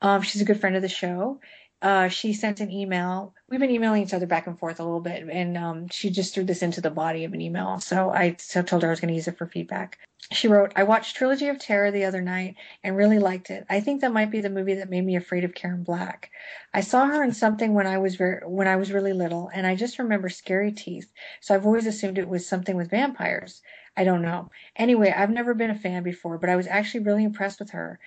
Um, 0.00 0.22
she's 0.22 0.42
a 0.42 0.44
good 0.44 0.60
friend 0.60 0.76
of 0.76 0.82
the 0.82 0.88
show. 0.88 1.40
Uh, 1.80 2.08
she 2.08 2.32
sent 2.32 2.60
an 2.60 2.72
email. 2.72 3.34
We've 3.48 3.60
been 3.60 3.70
emailing 3.70 4.02
each 4.02 4.14
other 4.14 4.26
back 4.26 4.48
and 4.48 4.58
forth 4.58 4.80
a 4.80 4.82
little 4.82 5.00
bit, 5.00 5.28
and 5.30 5.56
um, 5.56 5.88
she 5.88 6.10
just 6.10 6.34
threw 6.34 6.44
this 6.44 6.62
into 6.62 6.80
the 6.80 6.90
body 6.90 7.24
of 7.24 7.32
an 7.34 7.40
email. 7.40 7.78
So 7.78 8.10
I 8.10 8.30
told 8.30 8.82
her 8.82 8.88
I 8.88 8.90
was 8.90 9.00
going 9.00 9.10
to 9.10 9.14
use 9.14 9.28
it 9.28 9.38
for 9.38 9.46
feedback. 9.46 9.98
She 10.30 10.46
wrote, 10.48 10.72
I 10.76 10.82
watched 10.82 11.16
Trilogy 11.16 11.48
of 11.48 11.58
Terror 11.58 11.90
the 11.90 12.04
other 12.04 12.20
night 12.20 12.56
and 12.84 12.96
really 12.96 13.18
liked 13.18 13.50
it. 13.50 13.64
I 13.70 13.80
think 13.80 14.00
that 14.00 14.12
might 14.12 14.30
be 14.30 14.40
the 14.42 14.50
movie 14.50 14.74
that 14.74 14.90
made 14.90 15.04
me 15.04 15.16
afraid 15.16 15.42
of 15.42 15.54
Karen 15.54 15.82
Black. 15.82 16.30
I 16.74 16.82
saw 16.82 17.06
her 17.06 17.22
in 17.22 17.32
something 17.32 17.72
when 17.72 17.86
I 17.86 17.96
was 17.98 18.16
very, 18.16 18.40
when 18.46 18.68
I 18.68 18.76
was 18.76 18.92
really 18.92 19.14
little, 19.14 19.50
and 19.54 19.66
I 19.66 19.74
just 19.74 19.98
remember 19.98 20.28
scary 20.28 20.70
teeth. 20.72 21.10
So 21.40 21.54
I've 21.54 21.64
always 21.64 21.86
assumed 21.86 22.18
it 22.18 22.28
was 22.28 22.46
something 22.46 22.76
with 22.76 22.90
vampires. 22.90 23.62
I 23.96 24.04
don't 24.04 24.22
know. 24.22 24.50
Anyway, 24.76 25.10
I've 25.10 25.30
never 25.30 25.54
been 25.54 25.70
a 25.70 25.74
fan 25.78 26.02
before, 26.02 26.36
but 26.36 26.50
I 26.50 26.56
was 26.56 26.66
actually 26.66 27.04
really 27.04 27.24
impressed 27.24 27.58
with 27.58 27.70
her. 27.70 27.98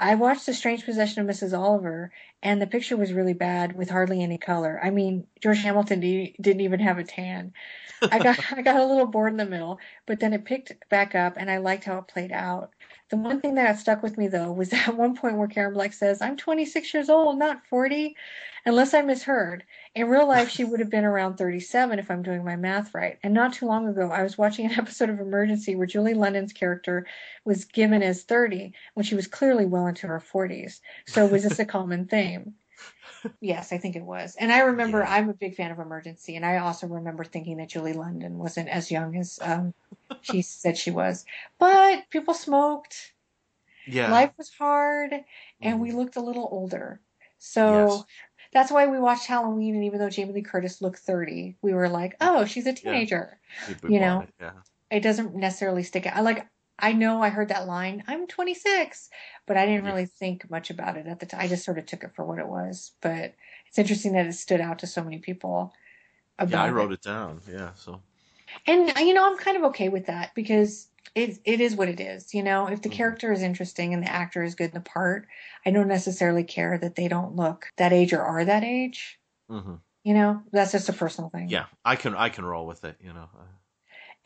I 0.00 0.14
watched 0.14 0.46
The 0.46 0.54
Strange 0.54 0.84
Possession 0.84 1.22
of 1.22 1.34
Mrs. 1.34 1.58
Oliver, 1.58 2.12
and 2.42 2.62
the 2.62 2.66
picture 2.68 2.96
was 2.96 3.12
really 3.12 3.32
bad 3.32 3.76
with 3.76 3.90
hardly 3.90 4.22
any 4.22 4.38
color. 4.38 4.78
I 4.82 4.90
mean, 4.90 5.26
George 5.40 5.58
Hamilton 5.58 6.00
di- 6.00 6.36
didn't 6.40 6.60
even 6.60 6.80
have 6.80 6.98
a 6.98 7.04
tan. 7.04 7.52
I 8.02 8.20
got 8.20 8.38
I 8.52 8.62
got 8.62 8.80
a 8.80 8.84
little 8.84 9.06
bored 9.06 9.32
in 9.32 9.38
the 9.38 9.44
middle, 9.46 9.80
but 10.06 10.20
then 10.20 10.32
it 10.32 10.44
picked 10.44 10.88
back 10.88 11.14
up, 11.16 11.34
and 11.36 11.50
I 11.50 11.58
liked 11.58 11.84
how 11.84 11.98
it 11.98 12.06
played 12.06 12.30
out. 12.30 12.70
The 13.10 13.16
one 13.16 13.40
thing 13.40 13.54
that 13.54 13.78
stuck 13.78 14.02
with 14.02 14.18
me 14.18 14.28
though 14.28 14.52
was 14.52 14.68
that 14.70 14.96
one 14.96 15.16
point 15.16 15.36
where 15.36 15.48
Karen 15.48 15.74
Black 15.74 15.92
says, 15.92 16.22
"I'm 16.22 16.36
26 16.36 16.94
years 16.94 17.08
old, 17.10 17.38
not 17.38 17.66
40," 17.66 18.14
unless 18.68 18.94
I 18.94 19.02
misheard. 19.02 19.64
In 19.96 20.08
real 20.08 20.28
life, 20.28 20.48
she 20.50 20.64
would 20.64 20.80
have 20.80 20.90
been 20.90 21.04
around 21.04 21.36
37 21.36 21.98
if 21.98 22.10
I'm 22.10 22.22
doing 22.22 22.44
my 22.44 22.56
math 22.56 22.94
right. 22.94 23.18
And 23.22 23.34
not 23.34 23.54
too 23.54 23.66
long 23.66 23.88
ago, 23.88 24.10
I 24.12 24.22
was 24.22 24.38
watching 24.38 24.66
an 24.66 24.72
episode 24.78 25.10
of 25.10 25.20
Emergency 25.20 25.74
where 25.76 25.86
Julie 25.86 26.14
London's 26.14 26.52
character 26.52 27.06
was 27.44 27.64
given 27.64 28.02
as 28.02 28.22
30 28.24 28.74
when 28.94 29.04
she 29.04 29.16
was 29.16 29.26
clearly 29.26 29.64
well 29.66 29.86
into 29.88 30.06
her 30.08 30.20
40s. 30.20 30.80
So 31.06 31.26
was 31.26 31.42
this 31.44 31.58
a 31.58 31.64
common 31.66 32.06
theme? 32.06 32.54
Yes, 33.40 33.72
I 33.72 33.78
think 33.78 33.96
it 33.96 34.04
was. 34.04 34.36
And 34.36 34.52
I 34.52 34.60
remember 34.60 34.98
Yeah. 35.00 35.08
I'm 35.08 35.28
a 35.28 35.34
big 35.34 35.54
fan 35.54 35.70
of 35.70 35.78
Emergency, 35.78 36.36
and 36.36 36.44
I 36.44 36.58
also 36.58 36.86
remember 36.88 37.24
thinking 37.24 37.56
that 37.58 37.68
Julie 37.68 37.92
London 37.92 38.38
wasn't 38.38 38.68
as 38.68 38.90
young 38.90 39.16
as 39.16 39.38
um, 39.42 39.74
she 40.20 40.42
said 40.42 40.76
she 40.76 40.90
was. 40.90 41.24
But 41.58 42.10
people 42.10 42.34
smoked, 42.34 43.14
yeah. 43.86 44.10
life 44.10 44.32
was 44.38 44.50
hard, 44.50 45.12
and 45.62 45.80
we 45.80 45.90
Mhm. 45.90 45.96
looked 45.96 46.16
a 46.16 46.20
little 46.22 46.48
older. 46.50 47.00
So 47.38 47.70
Yes. 47.70 48.04
That's 48.52 48.70
why 48.72 48.86
we 48.86 48.98
watched 48.98 49.26
Halloween, 49.26 49.74
and 49.74 49.84
even 49.84 49.98
though 49.98 50.10
Jamie 50.10 50.32
Lee 50.32 50.42
Curtis 50.42 50.80
looked 50.80 51.00
30, 51.00 51.56
we 51.62 51.74
were 51.74 51.88
like, 51.88 52.16
oh, 52.20 52.44
she's 52.44 52.66
a 52.66 52.72
teenager. 52.72 53.38
People 53.66 53.90
you 53.90 54.00
know, 54.00 54.20
it, 54.20 54.34
yeah. 54.40 54.52
It 54.90 55.00
doesn't 55.00 55.34
necessarily 55.34 55.82
stick 55.82 56.06
out. 56.06 56.16
I 56.16 56.20
like. 56.20 56.46
I 56.80 56.92
know 56.92 57.20
I 57.20 57.28
heard 57.30 57.48
that 57.48 57.66
line, 57.66 58.04
I'm 58.06 58.28
26, 58.28 59.10
but 59.46 59.56
I 59.56 59.66
didn't 59.66 59.84
really 59.84 60.06
think 60.06 60.48
much 60.48 60.70
about 60.70 60.96
it 60.96 61.08
at 61.08 61.18
the 61.18 61.26
time. 61.26 61.40
I 61.40 61.48
just 61.48 61.64
sort 61.64 61.76
of 61.76 61.86
took 61.86 62.04
it 62.04 62.14
for 62.14 62.24
what 62.24 62.38
it 62.38 62.46
was. 62.46 62.92
But 63.00 63.34
it's 63.66 63.78
interesting 63.78 64.12
that 64.12 64.26
it 64.26 64.34
stood 64.34 64.60
out 64.60 64.78
to 64.78 64.86
so 64.86 65.02
many 65.02 65.18
people 65.18 65.74
about 66.38 66.58
Yeah, 66.58 66.62
I 66.62 66.68
it. 66.68 66.72
wrote 66.72 66.92
it 66.92 67.02
down. 67.02 67.40
Yeah, 67.50 67.70
so 67.74 68.00
And 68.66 68.92
you 68.98 69.12
know, 69.12 69.28
I'm 69.28 69.38
kind 69.38 69.56
of 69.56 69.64
okay 69.64 69.88
with 69.88 70.06
that 70.06 70.34
because 70.34 70.87
it 71.14 71.38
it 71.44 71.60
is 71.60 71.74
what 71.76 71.88
it 71.88 72.00
is. 72.00 72.34
You 72.34 72.42
know, 72.42 72.68
if 72.68 72.82
the 72.82 72.88
Mhm. 72.88 72.92
character 72.92 73.32
is 73.32 73.42
interesting 73.42 73.94
and 73.94 74.02
the 74.02 74.10
actor 74.10 74.42
is 74.42 74.54
good 74.54 74.70
in 74.70 74.74
the 74.74 74.80
part, 74.80 75.26
I 75.66 75.70
don't 75.70 75.88
necessarily 75.88 76.44
care 76.44 76.78
that 76.78 76.94
they 76.96 77.08
don't 77.08 77.36
look 77.36 77.70
that 77.76 77.92
age 77.92 78.12
or 78.12 78.22
are 78.22 78.44
that 78.44 78.64
age. 78.64 79.18
hmm 79.48 79.76
You 80.04 80.14
know, 80.14 80.42
that's 80.52 80.72
just 80.72 80.88
a 80.88 80.92
personal 80.92 81.30
thing. 81.30 81.48
yeah, 81.48 81.66
I 81.84 81.96
can 81.96 82.14
I 82.14 82.28
can 82.30 82.44
roll 82.44 82.66
with 82.66 82.84
it. 82.84 82.96
You 83.00 83.12
know. 83.12 83.28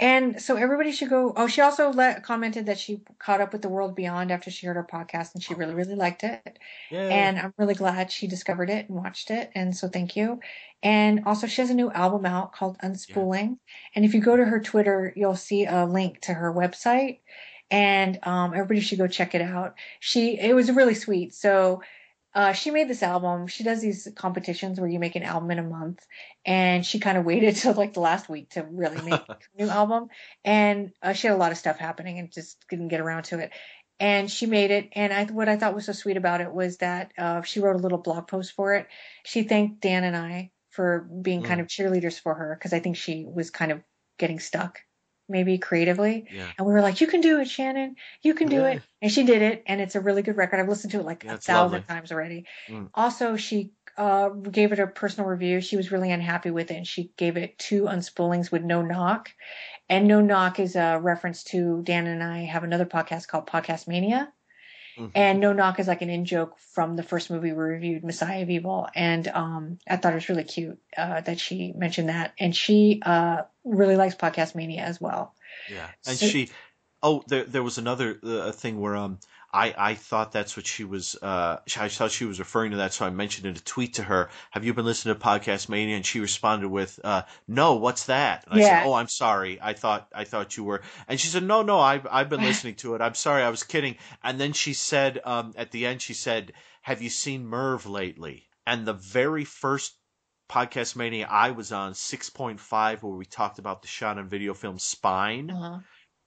And 0.02 0.42
so 0.42 0.56
everybody 0.56 0.90
should 0.90 1.10
go. 1.10 1.32
Oh, 1.36 1.47
she 1.47 1.60
also 1.60 1.92
let, 1.92 2.24
commented 2.24 2.66
that 2.66 2.76
she 2.76 3.02
caught 3.20 3.40
up 3.40 3.52
with 3.52 3.62
the 3.62 3.68
world 3.68 3.94
beyond 3.94 4.32
after 4.32 4.50
she 4.50 4.66
heard 4.66 4.76
our 4.76 4.84
podcast 4.84 5.34
and 5.34 5.42
she 5.42 5.55
really 5.55 5.74
really 5.74 5.94
liked 5.94 6.24
it. 6.24 6.58
Yay. 6.90 7.08
And 7.08 7.39
I'm 7.39 7.55
really 7.56 7.74
glad 7.74 8.10
she 8.10 8.26
discovered 8.26 8.68
it 8.68 8.89
and 8.89 8.98
watched 8.98 9.31
it. 9.31 9.52
And 9.55 9.76
so 9.76 9.86
thank 9.86 10.16
you. 10.16 10.40
And 10.82 11.22
also, 11.24 11.47
she 11.47 11.62
has 11.62 11.70
a 11.70 11.74
new 11.74 11.89
album 11.92 12.26
out 12.26 12.52
called 12.52 12.78
Unspooling. 12.78 13.58
And 13.94 14.05
if 14.05 14.12
you 14.12 14.20
go 14.20 14.36
to 14.36 14.44
her 14.44 14.58
Twitter, 14.58 15.12
you'll 15.14 15.36
see 15.36 15.66
a 15.66 15.86
link 15.86 16.20
to 16.22 16.34
her 16.34 16.52
website. 16.52 17.20
And 17.70 18.18
um, 18.24 18.55
everybody 18.55 18.81
should 18.81 18.98
go 18.98 19.06
check 19.06 19.36
it 19.36 19.40
out. 19.40 19.76
She 20.00 20.36
it 20.36 20.52
was 20.52 20.68
really 20.72 20.97
sweet. 20.97 21.32
So 21.32 21.81
uh, 22.35 22.52
she 22.52 22.70
made 22.70 22.89
this 22.89 23.02
album. 23.02 23.47
She 23.47 23.62
does 23.62 23.81
these 23.81 24.09
competitions 24.15 24.81
where 24.81 24.89
you 24.89 24.99
make 24.99 25.17
an 25.17 25.23
album 25.23 25.51
in 25.51 25.59
a 25.59 25.62
month, 25.62 26.07
and 26.47 26.85
she 26.85 26.99
kind 26.99 27.19
of 27.19 27.25
waited 27.25 27.57
till 27.57 27.75
like 27.75 27.94
the 27.94 28.01
last 28.01 28.28
week 28.28 28.51
to 28.51 28.62
really 28.62 29.02
make 29.02 29.20
a 29.28 29.39
new 29.59 29.69
album. 29.69 30.09
And 30.44 30.93
uh, 31.02 31.12
she 31.12 31.27
had 31.27 31.35
a 31.35 31.39
lot 31.39 31.52
of 31.52 31.59
stuff 31.59 31.78
happening 31.78 32.19
and 32.19 32.33
just 32.33 32.65
didn't 32.69 32.89
get 32.89 33.01
around 33.01 33.25
to 33.25 33.39
it. 33.39 33.52
And 34.01 34.31
she 34.31 34.47
made 34.47 34.70
it. 34.70 34.89
And 34.93 35.12
I, 35.12 35.25
what 35.27 35.49
I 35.49 35.57
thought 35.57 35.75
was 35.75 35.85
so 35.86 35.93
sweet 35.93 36.17
about 36.17 36.41
it 36.41 36.52
was 36.52 36.78
that 36.78 37.12
uh, 37.17 37.43
she 37.43 37.61
wrote 37.61 37.77
a 37.77 37.81
little 37.83 37.99
blog 37.99 38.27
post 38.27 38.52
for 38.52 38.75
it. 38.75 38.89
She 39.25 39.44
thanked 39.44 39.81
Dan 39.81 40.02
and 40.02 40.17
I 40.17 40.51
for 40.70 41.01
being 41.01 41.43
kind 41.43 41.61
of 41.61 41.67
cheerleaders 41.67 42.19
for 42.19 42.35
her 42.35 42.57
because 42.59 42.73
I 42.73 42.81
think 42.81 42.97
she 42.97 43.27
was 43.28 43.51
kind 43.51 43.70
of 43.70 43.83
getting 44.19 44.41
stuck, 44.41 44.81
maybe 45.28 45.59
creatively. 45.59 46.26
yeah. 46.31 46.51
And 46.59 46.67
we 46.67 46.73
were 46.73 46.81
like, 46.81 47.01
"You 47.01 47.07
can 47.07 47.20
do 47.20 47.41
it, 47.41 47.49
Shannon. 47.49 47.97
You 48.23 48.34
can 48.34 48.49
do 48.49 48.57
Yeah. 48.62 48.68
it." 48.68 48.83
And 49.01 49.10
she 49.12 49.25
did 49.25 49.42
it, 49.42 49.62
and 49.67 49.81
it's 49.81 49.94
a 49.94 50.01
really 50.01 50.23
good 50.23 50.36
record. 50.36 50.60
I've 50.60 50.68
listened 50.68 50.92
to 50.92 51.01
it 51.01 51.07
like 51.07 51.25
Yeah, 51.25 51.34
a 51.34 51.36
thousand 51.39 51.73
lovely. 51.81 51.86
times 51.89 52.12
already. 52.12 52.47
Mm. 52.68 52.91
Also, 52.94 53.36
she 53.36 53.73
uh, 53.97 54.31
gave 54.31 54.73
it 54.73 54.78
a 54.78 54.86
personal 54.86 55.28
review. 55.28 55.60
She 55.60 55.76
was 55.76 55.92
really 55.92 56.10
unhappy 56.10 56.51
with 56.51 56.70
it, 56.70 56.76
and 56.76 56.86
she 56.86 57.12
gave 57.17 57.36
it 57.36 57.59
two 57.59 57.83
unspoolings 57.84 58.51
with 58.51 58.62
no 58.62 58.83
knock. 58.83 59.31
And 59.89 60.09
no 60.09 60.20
knock 60.23 60.59
is 60.60 60.76
a 60.76 60.99
reference 60.99 61.44
to 61.44 61.83
Dan 61.83 62.07
and 62.07 62.23
I 62.23 62.44
have 62.44 62.65
another 62.65 62.86
podcast 62.86 63.28
called 63.28 63.47
Podcast 63.47 63.86
Mania. 63.89 64.33
Mhm. 64.99 65.10
And 65.15 65.41
No 65.41 65.52
Knock 65.55 65.78
is 65.81 65.89
like 65.89 66.02
an 66.02 66.10
in 66.10 66.25
joke 66.26 66.59
from 66.59 66.97
the 66.97 67.02
first 67.02 67.31
movie 67.31 67.52
we 67.52 67.59
reviewed, 67.62 68.05
Messiah 68.05 68.42
of 68.42 68.51
Evil. 68.51 68.89
And 68.94 69.26
um, 69.28 69.78
I 69.89 69.97
thought 69.97 70.12
it 70.12 70.17
was 70.17 70.28
really 70.28 70.44
cute 70.44 70.78
uh, 70.97 71.20
that 71.23 71.41
she 71.41 71.73
mentioned 71.73 72.09
that. 72.10 72.33
And 72.39 72.55
she 72.55 73.01
uh, 73.05 73.42
really 73.65 73.97
likes 73.97 74.15
Podcast 74.15 74.55
Mania 74.55 74.82
as 74.82 75.00
well. 75.00 75.34
Yeah, 75.70 75.89
and 76.07 76.16
So- 76.18 76.26
she. 76.26 76.50
Oh, 77.05 77.24
there 77.26 77.42
there 77.42 77.65
was 77.65 77.78
another 77.78 78.20
uh, 78.23 78.52
thing 78.52 78.81
where 78.81 78.94
um 78.94 79.18
I 79.52 79.74
I 79.76 79.94
thought 79.94 80.31
that's 80.31 80.57
what 80.57 80.68
she 80.68 80.84
was 80.84 81.16
uh 81.20 81.57
I 81.76 81.89
thought 81.89 82.12
she 82.12 82.24
was 82.24 82.39
referring 82.39 82.70
to 82.70 82.76
that, 82.76 82.92
so 82.92 83.05
I 83.05 83.10
mentioned 83.10 83.44
in 83.44 83.57
a 83.57 83.58
tweet 83.58 83.94
to 83.94 84.05
her. 84.05 84.31
Have 84.52 84.65
you 84.65 84.73
been 84.73 84.84
listening 84.84 85.16
to 85.16 85.20
Podcast 85.20 85.68
Mania? 85.68 85.97
And 85.97 86.07
she 86.07 86.20
responded 86.20 86.68
with, 86.68 87.00
uh, 87.02 87.23
"No, 87.49 87.74
what's 87.74 88.07
that?" 88.07 88.44
And 88.44 88.55
I 88.55 88.58
Yeah. 88.58 88.68
said, 88.82 88.86
"Oh, 88.86 88.92
I'm 88.94 89.08
sorry. 89.08 89.58
I 89.60 89.73
thought 89.73 90.07
I 90.15 90.23
thought 90.23 90.57
you 90.57 90.62
were." 90.62 90.81
And 91.08 91.18
she 91.18 91.26
said, 91.26 91.42
"No, 91.42 91.62
no, 91.62 91.81
I've 91.81 92.07
I've 92.08 92.28
been 92.28 92.41
listening 92.50 92.76
to 92.76 92.94
it. 92.94 93.00
I'm 93.00 93.16
sorry. 93.16 93.42
I 93.42 93.50
was 93.50 93.65
kidding." 93.65 93.97
And 94.23 94.41
then 94.41 94.52
she 94.52 94.73
said, 94.73 95.20
um, 95.24 95.55
at 95.57 95.73
the 95.73 95.86
end, 95.86 96.02
she 96.02 96.15
said, 96.15 96.52
"Have 96.82 97.02
you 97.02 97.10
seen 97.10 97.44
Merv 97.44 97.84
lately?" 97.84 98.47
And 98.65 98.86
the 98.86 98.92
very 98.92 99.44
first 99.44 99.94
podcast 100.48 100.96
mania 100.96 101.26
I 101.30 101.50
was 101.50 101.72
on, 101.72 101.94
six 101.94 102.30
point 102.30 102.60
five, 102.60 103.02
where 103.02 103.14
we 103.14 103.24
talked 103.24 103.58
about 103.58 103.82
the 103.82 103.88
shot 103.88 104.18
on 104.18 104.28
video 104.28 104.54
film 104.54 104.78
Spine. 104.78 105.50
Uh-huh. 105.50 105.78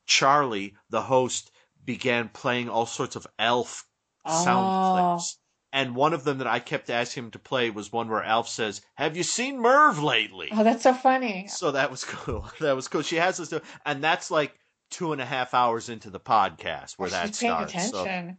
Charlie, 0.07 0.75
the 0.89 1.01
host, 1.01 1.51
began 1.83 2.29
playing 2.29 2.69
all 2.69 2.85
sorts 2.85 3.15
of 3.15 3.27
Alf 3.39 3.85
sound 4.27 4.67
Oh. 4.67 5.13
clips. 5.15 5.39
And 5.73 5.93
one 5.93 6.13
of 6.13 6.23
them 6.23 6.37
that 6.37 6.47
I 6.47 6.59
kept 6.59 6.89
asking 6.89 7.25
him 7.25 7.31
to 7.31 7.39
play 7.39 7.69
was 7.69 7.91
one 7.91 8.07
where 8.07 8.23
Alf 8.23 8.47
says, 8.47 8.81
"Have 8.95 9.17
you 9.17 9.23
seen 9.23 9.59
Merv 9.59 10.01
lately?" 10.01 10.47
Oh, 10.51 10.63
that's 10.63 10.83
so 10.83 10.93
funny. 10.93 11.47
So 11.47 11.71
that 11.71 11.91
was 11.91 12.03
cool. 12.07 12.49
That 12.61 12.75
was 12.75 12.87
cool. 12.87 13.01
She 13.01 13.17
has 13.17 13.37
this, 13.37 13.53
and 13.85 14.01
that's 14.03 14.31
like 14.31 14.57
two 14.89 15.11
and 15.11 15.21
a 15.21 15.25
half 15.25 15.53
hours 15.53 15.89
into 15.89 16.09
the 16.09 16.19
podcast 16.19 16.93
where 16.97 17.09
that 17.09 17.27
She's 17.27 17.39
paying 17.39 17.67
starts. 17.67 17.89
So. 17.91 18.35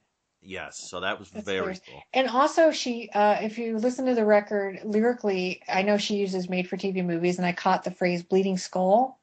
Yes, 0.46 0.78
so 0.78 1.00
that 1.00 1.18
was 1.18 1.30
That's 1.30 1.44
very 1.44 1.78
cool. 1.88 2.02
And 2.14 2.28
also, 2.28 2.70
she, 2.70 3.10
uh, 3.10 3.38
if 3.40 3.58
you 3.58 3.78
listen 3.78 4.06
to 4.06 4.14
the 4.14 4.24
record 4.24 4.80
lyrically, 4.84 5.62
I 5.68 5.82
know 5.82 5.98
she 5.98 6.16
uses 6.16 6.48
made 6.48 6.68
for 6.68 6.76
TV 6.76 7.04
movies, 7.04 7.38
and 7.38 7.46
I 7.46 7.52
caught 7.52 7.84
the 7.84 7.90
phrase 7.90 8.22
bleeding 8.22 8.56
skull. 8.58 9.20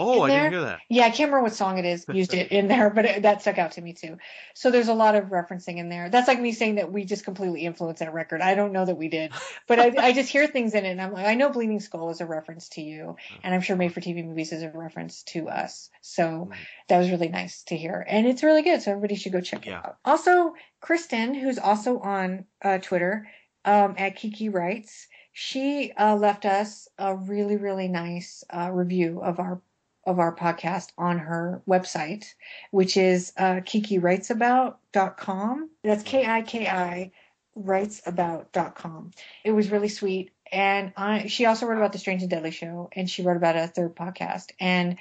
Oh, 0.00 0.22
I 0.22 0.28
there. 0.28 0.40
didn't 0.42 0.52
hear 0.52 0.62
that. 0.62 0.80
Yeah, 0.88 1.04
I 1.04 1.10
can't 1.10 1.30
remember 1.30 1.42
what 1.42 1.54
song 1.54 1.78
it 1.78 1.84
is 1.84 2.06
used 2.08 2.32
it 2.32 2.50
in 2.50 2.68
there, 2.68 2.90
but 2.94 3.04
it, 3.04 3.22
that 3.22 3.42
stuck 3.42 3.58
out 3.58 3.72
to 3.72 3.82
me 3.82 3.92
too. 3.92 4.16
So 4.54 4.70
there's 4.70 4.88
a 4.88 4.94
lot 4.94 5.14
of 5.14 5.26
referencing 5.26 5.76
in 5.76 5.88
there. 5.88 6.08
That's 6.08 6.26
like 6.26 6.40
me 6.40 6.52
saying 6.52 6.76
that 6.76 6.90
we 6.90 7.04
just 7.04 7.24
completely 7.24 7.66
influenced 7.66 8.00
that 8.00 8.14
record. 8.14 8.40
I 8.40 8.54
don't 8.54 8.72
know 8.72 8.84
that 8.84 8.96
we 8.96 9.08
did, 9.08 9.32
but 9.66 9.78
I, 9.78 9.92
I 9.98 10.12
just 10.12 10.30
hear 10.30 10.46
things 10.46 10.74
in 10.74 10.84
it, 10.84 10.90
and 10.90 11.02
I'm 11.02 11.12
like, 11.12 11.26
I 11.26 11.34
know 11.34 11.50
Bleeding 11.50 11.80
Skull 11.80 12.10
is 12.10 12.20
a 12.20 12.26
reference 12.26 12.70
to 12.70 12.82
you, 12.82 13.16
and 13.42 13.54
I'm 13.54 13.60
sure 13.60 13.76
Made 13.76 13.92
for 13.92 14.00
TV 14.00 14.24
movies 14.24 14.52
is 14.52 14.62
a 14.62 14.70
reference 14.70 15.22
to 15.24 15.48
us. 15.48 15.90
So 16.00 16.50
that 16.88 16.98
was 16.98 17.10
really 17.10 17.28
nice 17.28 17.62
to 17.64 17.76
hear, 17.76 18.04
and 18.08 18.26
it's 18.26 18.42
really 18.42 18.62
good. 18.62 18.82
So 18.82 18.92
everybody 18.92 19.16
should 19.16 19.32
go 19.32 19.40
check 19.40 19.66
it 19.66 19.72
out. 19.72 19.96
Also, 20.04 20.54
Kristen, 20.80 21.34
who's 21.34 21.58
also 21.58 21.98
on 21.98 22.46
uh, 22.62 22.78
Twitter 22.78 23.28
um, 23.64 23.94
at 23.98 24.16
Kiki 24.16 24.48
Writes, 24.48 25.06
she 25.32 25.92
uh, 25.92 26.16
left 26.16 26.44
us 26.44 26.88
a 26.98 27.14
really 27.14 27.56
really 27.56 27.88
nice 27.88 28.42
uh, 28.50 28.70
review 28.72 29.20
of 29.22 29.38
our 29.38 29.60
of 30.06 30.18
our 30.18 30.34
podcast 30.34 30.92
on 30.96 31.18
her 31.18 31.60
website, 31.68 32.24
which 32.70 32.96
is 32.96 33.34
uh, 33.36 33.60
kikigwritesabout.com. 33.60 35.70
That's 35.84 36.02
K 36.02 36.26
I 36.26 36.40
K 36.42 36.68
I 36.68 37.12
writesabout.com. 37.58 39.10
It 39.44 39.52
was 39.52 39.70
really 39.70 39.88
sweet. 39.88 40.30
And 40.52 40.92
I, 40.96 41.28
she 41.28 41.46
also 41.46 41.66
wrote 41.66 41.78
about 41.78 41.92
the 41.92 41.98
Strange 41.98 42.22
and 42.22 42.30
Deadly 42.30 42.50
show, 42.50 42.88
and 42.92 43.08
she 43.08 43.22
wrote 43.22 43.36
about 43.36 43.56
a 43.56 43.68
third 43.68 43.94
podcast. 43.94 44.50
And 44.58 44.96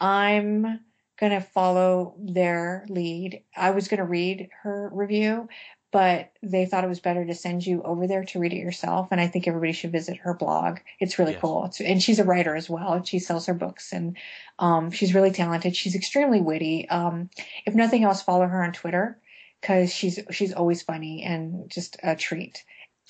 I'm 0.00 0.80
going 1.18 1.32
to 1.32 1.40
follow 1.40 2.14
their 2.18 2.84
lead. 2.88 3.42
I 3.56 3.70
was 3.70 3.88
going 3.88 3.98
to 3.98 4.04
read 4.04 4.48
her 4.62 4.90
review, 4.92 5.48
but 5.92 6.30
they 6.42 6.66
thought 6.66 6.84
it 6.84 6.88
was 6.88 7.00
better 7.00 7.24
to 7.24 7.34
send 7.34 7.66
you 7.66 7.82
over 7.82 8.06
there 8.06 8.24
to 8.24 8.38
read 8.38 8.52
it 8.52 8.58
yourself. 8.58 9.08
And 9.10 9.20
I 9.20 9.26
think 9.26 9.48
everybody 9.48 9.72
should 9.72 9.92
visit 9.92 10.18
her 10.18 10.34
blog. 10.34 10.78
It's 11.00 11.18
really 11.18 11.32
Yes. 11.32 11.40
cool. 11.40 11.64
It's, 11.66 11.80
and 11.80 12.02
she's 12.02 12.18
a 12.20 12.24
writer 12.24 12.54
as 12.54 12.70
well. 12.70 12.92
And 12.92 13.06
she 13.06 13.18
sells 13.18 13.46
her 13.46 13.54
books 13.54 13.92
and 13.92 14.16
um, 14.58 14.90
she's 14.90 15.14
really 15.14 15.32
talented. 15.32 15.74
She's 15.74 15.96
extremely 15.96 16.40
witty. 16.40 16.88
Um, 16.88 17.28
if 17.66 17.74
nothing 17.74 18.04
else, 18.04 18.22
follow 18.22 18.46
her 18.46 18.62
on 18.62 18.72
Twitter 18.72 19.18
because 19.60 19.92
she's 19.92 20.18
she's 20.30 20.52
always 20.52 20.82
funny 20.82 21.22
and 21.22 21.68
just 21.68 21.96
a 22.02 22.14
treat. 22.14 22.64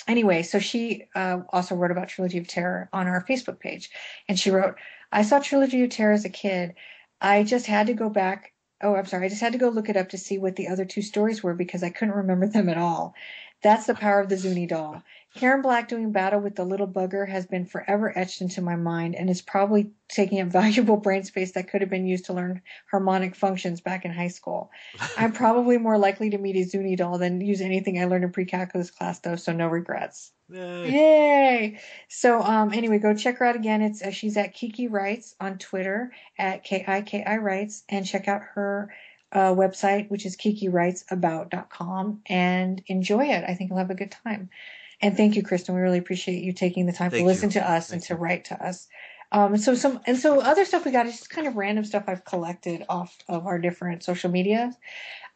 Anyway, 0.08 0.42
so 0.42 0.58
she 0.58 1.04
uh, 1.14 1.40
also 1.50 1.74
wrote 1.74 1.90
about 1.90 2.08
Trilogy 2.08 2.38
of 2.38 2.48
Terror 2.48 2.88
on 2.92 3.06
our 3.06 3.22
Facebook 3.26 3.60
page, 3.60 3.90
and 4.28 4.38
she 4.38 4.50
wrote, 4.50 4.76
"I 5.12 5.22
saw 5.22 5.38
Trilogy 5.40 5.84
of 5.84 5.90
Terror 5.90 6.12
as 6.12 6.24
a 6.24 6.30
kid. 6.30 6.74
I 7.20 7.42
just 7.44 7.66
had 7.66 7.88
to 7.88 7.92
go 7.94 8.08
back. 8.08 8.52
Oh, 8.82 8.94
I'm 8.94 9.06
sorry. 9.06 9.26
I 9.26 9.28
just 9.28 9.42
had 9.42 9.52
to 9.52 9.58
go 9.58 9.68
look 9.68 9.88
it 9.88 9.96
up 9.96 10.08
to 10.10 10.18
see 10.18 10.38
what 10.38 10.56
the 10.56 10.68
other 10.68 10.84
two 10.84 11.02
stories 11.02 11.42
were 11.42 11.54
because 11.54 11.82
I 11.82 11.90
couldn't 11.90 12.14
remember 12.14 12.46
them 12.46 12.68
at 12.68 12.78
all. 12.78 13.14
That's 13.62 13.86
the 13.86 13.94
power 13.94 14.20
of 14.20 14.30
the 14.30 14.38
Zuni 14.38 14.66
doll. 14.66 15.02
Karen 15.34 15.60
Black 15.60 15.86
doing 15.86 16.12
battle 16.12 16.40
with 16.40 16.56
the 16.56 16.64
little 16.64 16.88
bugger 16.88 17.28
has 17.28 17.46
been 17.46 17.66
forever 17.66 18.16
etched 18.16 18.40
into 18.40 18.62
my 18.62 18.74
mind 18.74 19.14
and 19.14 19.28
is 19.28 19.42
probably 19.42 19.90
taking 20.08 20.40
up 20.40 20.48
valuable 20.60 20.96
brain 20.96 21.24
space 21.24 21.52
that 21.52 21.68
could 21.68 21.82
have 21.82 21.90
been 21.90 22.06
used 22.06 22.24
to 22.24 22.32
learn 22.32 22.62
harmonic 22.90 23.36
functions 23.36 23.80
back 23.80 24.04
in 24.04 24.12
high 24.12 24.28
school. 24.28 24.70
I'm 25.16 25.32
probably 25.34 25.76
more 25.76 25.98
likely 25.98 26.30
to 26.30 26.38
meet 26.38 26.56
a 26.56 26.64
Zuni 26.64 26.96
doll 26.96 27.18
than 27.18 27.40
use 27.40 27.60
anything 27.60 28.00
I 28.00 28.06
learned 28.06 28.24
in 28.24 28.32
pre-calculus 28.32 28.90
class, 28.90 29.20
though, 29.20 29.36
so 29.36 29.52
no 29.52 29.68
regrets. 29.68 30.32
Yay. 30.50 30.90
Yay! 30.92 31.80
So 32.08 32.40
um 32.42 32.72
anyway, 32.72 32.98
go 32.98 33.14
check 33.14 33.38
her 33.38 33.46
out 33.46 33.56
again. 33.56 33.82
It's 33.82 34.02
uh, 34.02 34.10
she's 34.10 34.36
at 34.36 34.54
Kiki 34.54 34.88
Writes 34.88 35.34
on 35.40 35.58
Twitter 35.58 36.12
at 36.38 36.64
K 36.64 36.84
I 36.86 37.02
K 37.02 37.22
I 37.24 37.36
Writes 37.36 37.84
and 37.88 38.06
check 38.06 38.28
out 38.28 38.42
her 38.54 38.92
uh, 39.32 39.54
website, 39.54 40.10
which 40.10 40.26
is 40.26 40.36
kikiwritesabout.com 40.36 42.22
and 42.26 42.82
enjoy 42.86 43.26
it. 43.26 43.44
I 43.46 43.54
think 43.54 43.70
you'll 43.70 43.78
have 43.78 43.90
a 43.90 43.94
good 43.94 44.10
time. 44.24 44.50
And 45.00 45.16
thank 45.16 45.36
you, 45.36 45.42
Kristen. 45.42 45.74
We 45.74 45.80
really 45.80 45.98
appreciate 45.98 46.42
you 46.42 46.52
taking 46.52 46.86
the 46.86 46.92
time 46.92 47.10
Thank 47.10 47.22
to 47.22 47.26
listen 47.26 47.48
you. 47.48 47.54
to 47.54 47.70
us 47.70 47.90
and 47.90 48.02
to 48.02 48.16
write 48.16 48.46
to 48.46 48.62
us. 48.62 48.88
Um, 49.32 49.56
so 49.56 49.74
some 49.74 50.00
and 50.06 50.18
so 50.18 50.40
other 50.40 50.64
stuff 50.64 50.84
we 50.84 50.90
got 50.90 51.06
is 51.06 51.16
just 51.16 51.30
kind 51.30 51.46
of 51.46 51.56
random 51.56 51.84
stuff 51.84 52.04
I've 52.08 52.24
collected 52.24 52.84
off 52.88 53.16
of 53.28 53.46
our 53.46 53.58
different 53.58 54.02
social 54.02 54.30
media. 54.30 54.72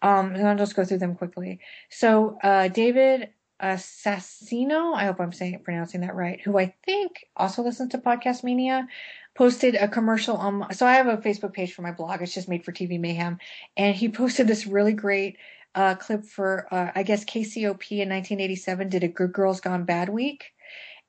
Um, 0.03 0.35
and 0.35 0.47
I'll 0.47 0.57
just 0.57 0.75
go 0.75 0.85
through 0.85 0.99
them 0.99 1.15
quickly. 1.15 1.61
So 1.89 2.37
uh, 2.43 2.69
David 2.69 3.31
Assassino, 3.63 4.95
I 4.95 5.07
hope 5.07 5.21
I'm 5.21 5.33
saying 5.33 5.61
pronouncing 5.65 6.01
that 6.03 6.15
right, 6.15 6.41
who 6.41 6.59
I 6.59 6.75
think 6.85 7.27
also 7.37 7.63
listens 7.63 7.93
to 7.93 7.99
Podcast 7.99 8.45
Mania, 8.45 8.89
posted 9.35 9.75
a 9.75 9.89
commercial 9.89 10.37
on. 10.37 10.73
So 10.75 10.87
I 10.87 10.95
have 10.95 11.07
a 11.07 11.17
Facebook 11.17 11.53
page 11.53 11.73
for 11.73 11.83
my 11.83 11.93
blog. 11.93 12.21
It's 12.23 12.35
just 12.35 12.49
made 12.49 12.65
for 12.65 12.73
TV 12.73 12.99
Mayhem, 12.99 13.39
and 13.77 13.95
he 13.95 14.09
posted 14.09 14.49
this 14.49 14.67
really 14.67 14.93
great 14.93 15.39
uh, 15.75 15.95
clip 15.95 16.25
for 16.25 16.67
uh, 16.73 16.91
I 16.95 17.03
guess 17.03 17.25
KCOP 17.25 17.91
in 17.91 18.09
1987 18.09 18.89
did 18.89 19.05
a 19.05 19.09
Good 19.09 19.33
Girls 19.33 19.61
Gone 19.61 19.85
Bad 19.85 20.09
week. 20.09 20.53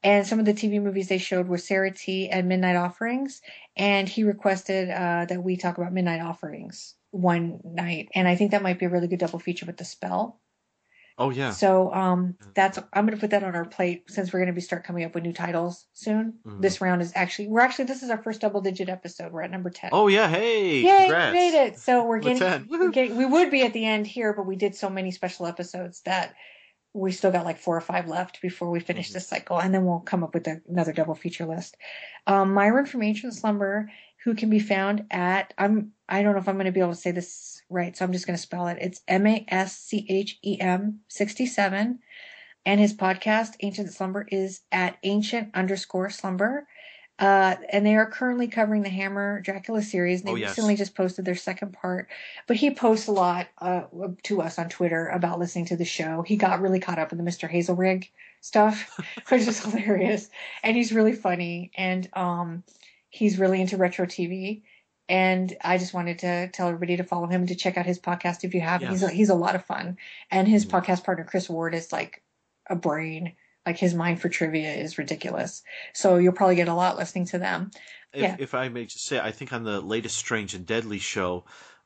And 0.03 0.27
some 0.27 0.37
of 0.37 0.45
the 0.45 0.53
TV 0.53 0.79
movies 0.79 1.07
they 1.07 1.17
showed 1.17 1.47
were 1.47 1.57
Sarah 1.57 1.91
T 1.91 2.29
and 2.29 2.47
Midnight 2.47 2.75
Offerings. 2.75 3.41
And 3.75 4.07
he 4.07 4.23
requested 4.23 4.91
uh, 4.91 5.25
that 5.25 5.43
we 5.43 5.57
talk 5.57 5.79
about 5.79 5.93
Midnight 5.93 6.21
Offerings 6.21 6.93
one 7.09 7.59
night. 7.63 8.09
And 8.13 8.27
I 8.27 8.35
think 8.35 8.51
that 8.51 8.61
might 8.61 8.77
be 8.77 8.85
a 8.85 8.89
really 8.89 9.07
good 9.07 9.19
double 9.19 9.39
feature 9.39 9.65
with 9.65 9.77
The 9.77 9.85
Spell. 9.85 10.39
Oh 11.17 11.29
yeah. 11.29 11.51
So 11.51 11.93
um, 11.93 12.35
that's 12.55 12.77
I'm 12.91 13.05
going 13.05 13.15
to 13.17 13.21
put 13.21 13.29
that 13.31 13.43
on 13.43 13.55
our 13.55 13.63
plate 13.65 14.03
since 14.09 14.33
we're 14.33 14.39
going 14.39 14.47
to 14.47 14.53
be 14.53 14.59
start 14.61 14.83
coming 14.83 15.05
up 15.05 15.15
with 15.15 15.23
new 15.23 15.31
titles 15.31 15.85
soon. 15.93 16.33
Mhm. 16.45 16.61
This 16.61 16.81
round 16.81 17.01
is 17.01 17.13
actually 17.15 17.47
we're 17.47 17.61
actually 17.61 17.85
this 17.85 18.03
is 18.03 18.09
our 18.09 18.21
first 18.21 18.41
double 18.41 18.59
digit 18.61 18.89
episode. 18.89 19.31
We're 19.31 19.43
at 19.43 19.51
number 19.51 19.69
ten. 19.69 19.91
Oh 19.93 20.07
yeah. 20.07 20.27
Hey. 20.27 20.81
Yay, 20.81 20.97
congrats. 21.03 21.31
we 21.31 21.37
made 21.39 21.53
it. 21.67 21.79
So 21.79 22.03
we're 22.05 22.19
getting, 22.19 22.67
we're 22.67 22.89
getting 22.89 23.15
we 23.15 23.25
would 23.25 23.49
be 23.49 23.61
at 23.63 23.71
the 23.73 23.85
end 23.85 24.07
here, 24.07 24.33
but 24.33 24.45
we 24.45 24.55
did 24.57 24.75
so 24.75 24.89
many 24.89 25.11
special 25.11 25.45
episodes 25.45 26.01
that 26.01 26.35
we 26.93 27.11
still 27.11 27.31
got 27.31 27.43
like 27.45 27.59
four 27.59 27.75
or 27.75 27.81
five 27.81 28.07
left 28.07 28.41
before 28.41 28.69
we 28.69 28.79
finish 28.79 29.11
this 29.11 29.27
cycle, 29.27 29.59
and 29.59 29.73
then 29.73 29.85
we'll 29.85 29.99
come 29.99 30.23
up 30.23 30.33
with 30.33 30.47
another 30.67 30.93
double 30.93 31.15
feature 31.15 31.45
list. 31.45 31.75
Um, 32.25 32.53
Myron 32.53 32.85
from 32.85 33.03
Ancient 33.03 33.33
Slumber, 33.33 33.89
who 34.23 34.33
can 34.33 34.49
be 34.49 34.59
found 34.59 35.05
at 35.11 35.53
I'm 35.57 35.91
I 36.07 36.23
don't 36.23 36.33
know 36.33 36.39
if 36.39 36.47
I'm 36.47 36.55
going 36.55 36.65
to 36.67 36.71
be 36.71 36.79
able 36.79 36.91
to 36.91 36.95
say 36.95 37.11
this 37.11 37.54
right, 37.69 37.95
so 37.95 38.05
I'm 38.05 38.13
just 38.13 38.27
going 38.27 38.37
to 38.37 38.41
spell 38.41 38.67
it. 38.67 38.77
It's 38.81 39.01
M 39.07 39.25
A 39.27 39.45
S 39.47 39.77
C 39.77 40.05
H 40.09 40.39
E 40.43 40.59
M 40.59 40.99
sixty 41.07 41.45
seven, 41.45 41.99
and 42.65 42.79
his 42.79 42.93
podcast 42.93 43.53
Ancient 43.61 43.91
Slumber 43.93 44.25
is 44.31 44.61
at 44.71 44.97
ancient 45.03 45.49
underscore 45.55 46.09
slumber. 46.09 46.67
Uh, 47.17 47.55
and 47.71 47.85
they 47.85 47.95
are 47.95 48.05
currently 48.11 48.45
covering 48.45 48.81
the 48.83 48.89
Hammer 48.89 49.39
Dracula 49.39 49.81
series. 49.81 50.19
And 50.19 50.27
they 50.27 50.33
Oh, 50.33 50.35
yes. 50.35 50.49
recently 50.49 50.75
just 50.75 50.95
posted 50.95 51.23
their 51.23 51.33
second 51.35 51.71
part, 51.71 52.09
but 52.45 52.57
he 52.57 52.71
posts 52.71 53.07
a 53.07 53.13
lot 53.13 53.47
uh, 53.59 53.83
to 54.23 54.41
us 54.41 54.59
on 54.59 54.67
Twitter 54.67 55.07
about 55.07 55.39
listening 55.39 55.63
to 55.67 55.77
the 55.77 55.85
show. 55.85 56.23
He 56.23 56.35
got 56.35 56.59
really 56.59 56.81
caught 56.81 56.99
up 56.99 57.13
in 57.13 57.17
the 57.17 57.23
Mr. 57.23 57.49
Hazelrigg 57.49 58.09
stuff, 58.41 58.99
which 59.29 59.47
is 59.47 59.63
hilarious, 59.63 60.29
and 60.61 60.75
he's 60.75 60.91
really 60.91 61.13
funny, 61.13 61.71
and 61.77 62.09
um, 62.17 62.63
he's 63.07 63.39
really 63.39 63.61
into 63.61 63.77
retro 63.77 64.05
TV. 64.05 64.63
And 65.07 65.55
I 65.63 65.77
just 65.77 65.93
wanted 65.93 66.19
to 66.19 66.49
tell 66.49 66.67
everybody 66.67 66.97
to 66.97 67.03
follow 67.03 67.27
him 67.27 67.41
and 67.41 67.49
to 67.49 67.55
check 67.55 67.77
out 67.77 67.85
his 67.85 67.99
podcast 67.99 68.43
if 68.43 68.53
you 68.55 68.61
haven't. 68.61 68.89
He's 68.89 69.03
a, 69.03 69.09
he's 69.09 69.29
a 69.29 69.35
lot 69.35 69.55
of 69.55 69.65
fun, 69.65 69.97
and 70.31 70.47
his 70.47 70.65
podcast 70.65 71.03
partner 71.03 71.23
Chris 71.23 71.49
Ward 71.49 71.75
is 71.75 71.91
like 71.91 72.23
a 72.69 72.75
brain. 72.75 73.33
Like 73.65 73.77
his 73.77 73.95
mind 73.95 74.21
for 74.21 74.29
trivia 74.29 74.73
is 74.73 74.99
ridiculous. 74.99 75.63
So 75.93 76.17
you'll 76.17 76.33
probably 76.33 76.55
get 76.55 76.67
a 76.67 76.73
lot 76.75 76.97
listening 76.97 77.25
to 77.27 77.39
them. 77.39 77.71
If, 78.13 78.21
yeah. 78.21 78.35
if 78.37 78.53
I 78.53 78.69
may 78.69 78.85
just 78.85 79.05
say, 79.05 79.19
I 79.19 79.31
think 79.31 79.53
on 79.53 79.63
the 79.63 79.81
latest 79.81 80.17
Strange 80.17 80.53
and 80.53 80.67
Deadly 80.67 80.99
show, 80.99 81.45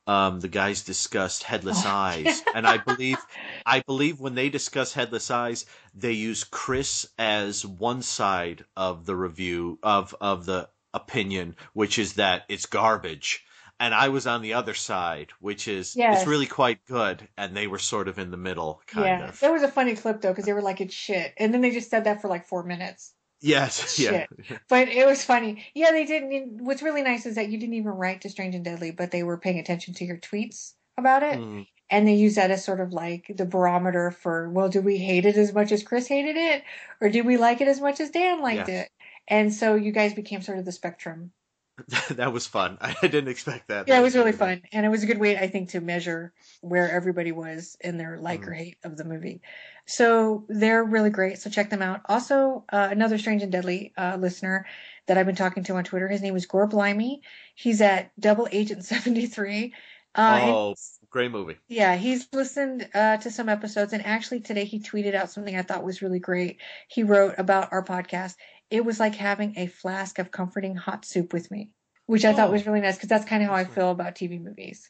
um, 0.09 0.39
the 0.39 0.47
guys 0.47 0.81
discussed 0.81 1.43
headless 1.43 1.85
Oh, 1.85 1.89
eyes, 1.89 2.41
and 2.55 2.67
I 2.67 2.77
believe, 2.77 3.17
I 3.65 3.81
believe 3.81 4.19
when 4.19 4.33
they 4.33 4.49
discuss 4.49 4.91
headless 4.91 5.29
eyes, 5.29 5.65
they 5.93 6.13
use 6.13 6.43
Chris 6.43 7.07
as 7.19 7.65
one 7.65 8.01
side 8.01 8.65
of 8.75 9.05
the 9.05 9.15
review 9.15 9.77
of 9.83 10.15
of 10.19 10.45
the 10.45 10.67
opinion, 10.93 11.55
which 11.73 11.99
is 11.99 12.13
that 12.13 12.43
it's 12.49 12.65
garbage, 12.65 13.43
and 13.79 13.93
I 13.93 14.09
was 14.09 14.27
on 14.27 14.41
the 14.41 14.53
other 14.53 14.73
side, 14.73 15.29
which 15.39 15.67
is 15.67 15.95
Yes. 15.95 16.19
it's 16.19 16.27
really 16.27 16.47
quite 16.47 16.85
good, 16.85 17.27
and 17.37 17.55
they 17.55 17.67
were 17.67 17.79
sort 17.79 18.07
of 18.07 18.19
in 18.19 18.31
the 18.31 18.37
middle, 18.37 18.81
kind 18.87 19.05
yeah. 19.05 19.29
of. 19.29 19.39
There 19.39 19.53
was 19.53 19.63
a 19.63 19.71
funny 19.71 19.95
clip 19.95 20.21
though, 20.21 20.29
because 20.29 20.45
they 20.45 20.53
were 20.53 20.61
like, 20.61 20.81
it's 20.81 20.93
shit. 20.93 21.33
And 21.37 21.53
then 21.53 21.61
they 21.61 21.71
just 21.71 21.89
said 21.89 22.03
that 22.03 22.21
for 22.21 22.27
like 22.27 22.45
four 22.47 22.63
minutes. 22.63 23.13
Yes, 23.41 23.97
yeah. 23.99 24.25
But 24.67 24.89
it 24.89 25.05
was 25.05 25.23
funny. 25.23 25.65
Yeah, 25.73 25.91
they 25.91 26.05
didn't. 26.05 26.61
What's 26.63 26.81
really 26.81 27.03
nice 27.03 27.25
is 27.25 27.35
that 27.35 27.49
you 27.49 27.57
didn't 27.57 27.75
even 27.75 27.91
write 27.91 28.21
to 28.21 28.29
Strange 28.29 28.55
and 28.55 28.65
Deadly, 28.65 28.91
but 28.91 29.11
they 29.11 29.23
were 29.23 29.37
paying 29.37 29.59
attention 29.59 29.93
to 29.95 30.05
your 30.05 30.17
tweets 30.17 30.73
about 30.97 31.23
it. 31.23 31.39
Mm. 31.39 31.65
And 31.91 32.07
they 32.07 32.15
use 32.15 32.35
that 32.35 32.51
as 32.51 32.63
sort 32.63 32.81
of 32.81 32.93
like 32.93 33.31
the 33.35 33.45
barometer 33.45 34.11
for, 34.11 34.49
well, 34.49 34.69
do 34.69 34.79
we 34.79 34.97
hate 34.97 35.25
it 35.25 35.37
as 35.37 35.53
much 35.53 35.71
as 35.71 35.81
Chris 35.81 36.07
hated 36.07 36.35
it? 36.35 36.63
Or 37.01 37.09
do 37.09 37.23
we 37.23 37.37
like 37.37 37.61
it 37.61 37.67
as 37.67 37.81
much 37.81 37.99
as 37.99 38.11
Dan 38.11 38.41
liked 38.41 38.67
Yes. 38.67 38.85
it? 38.85 38.91
And 39.29 39.53
so 39.53 39.75
you 39.75 39.91
guys 39.91 40.13
became 40.13 40.41
sort 40.41 40.57
of 40.59 40.65
the 40.65 40.71
spectrum. 40.71 41.31
that 42.09 42.33
was 42.33 42.45
fun. 42.45 42.77
I 42.81 42.93
didn't 43.01 43.29
expect 43.29 43.69
that. 43.69 43.87
Yeah, 43.87 43.95
That 43.95 44.01
it 44.01 44.03
was 44.03 44.15
really 44.15 44.33
fun. 44.33 44.61
And 44.73 44.85
it 44.85 44.89
was 44.89 45.03
a 45.03 45.05
good 45.05 45.19
way, 45.19 45.37
I 45.37 45.47
think, 45.47 45.69
to 45.69 45.81
measure 45.81 46.33
where 46.61 46.91
everybody 46.91 47.31
was 47.31 47.77
in 47.79 47.97
their 47.97 48.17
like 48.17 48.41
Mm-hmm. 48.41 48.49
or 48.49 48.53
hate 48.53 48.77
of 48.83 48.97
the 48.97 49.05
movie. 49.05 49.41
So 49.85 50.45
they're 50.49 50.83
really 50.83 51.09
great. 51.09 51.39
So 51.39 51.49
check 51.49 51.69
them 51.69 51.81
out. 51.81 52.01
Also, 52.09 52.65
uh, 52.71 52.89
another 52.91 53.17
Strange 53.17 53.43
and 53.43 53.51
Deadly 53.51 53.93
uh, 53.97 54.17
listener 54.19 54.65
that 55.07 55.17
I've 55.17 55.25
been 55.25 55.35
talking 55.35 55.63
to 55.63 55.75
on 55.75 55.83
Twitter, 55.85 56.07
his 56.07 56.21
name 56.21 56.35
is 56.35 56.45
Gore 56.45 56.67
Blimey. 56.67 57.21
He's 57.55 57.81
at 57.81 58.11
Double 58.19 58.47
Agent 58.51 58.83
73. 58.85 59.73
Uh, 60.15 60.39
oh, 60.43 60.75
great 61.11 61.31
movie. 61.31 61.55
yeah, 61.67 61.95
he's 61.95 62.27
listened 62.33 62.89
uh, 62.95 63.17
to 63.17 63.29
some 63.31 63.47
episodes, 63.47 63.93
and 63.93 64.03
actually 64.05 64.39
today 64.41 64.65
he 64.65 64.79
tweeted 64.79 65.13
out 65.15 65.29
something 65.31 65.55
I 65.55 65.61
thought 65.61 65.83
was 65.83 66.01
really 66.01 66.19
great. 66.19 66.57
He 66.87 67.03
wrote 67.03 67.35
about 67.37 67.69
our 67.71 67.83
podcast. 67.85 68.35
It 68.69 68.85
was 68.85 68.99
like 68.99 69.15
having 69.15 69.53
a 69.57 69.67
flask 69.67 70.19
of 70.19 70.31
comforting 70.31 70.75
hot 70.75 71.05
soup 71.05 71.33
with 71.33 71.49
me. 71.51 71.71
which 72.05 72.25
I 72.25 72.33
thought 72.33 72.49
Oh. 72.49 72.53
was 72.53 72.65
really 72.65 72.81
nice 72.81 72.95
because 72.95 73.09
that's 73.09 73.25
kind 73.25 73.43
of 73.43 73.49
how 73.49 73.55
I 73.55 73.65
feel 73.65 73.91
about 73.91 74.15
TV 74.15 74.41
movies. 74.41 74.89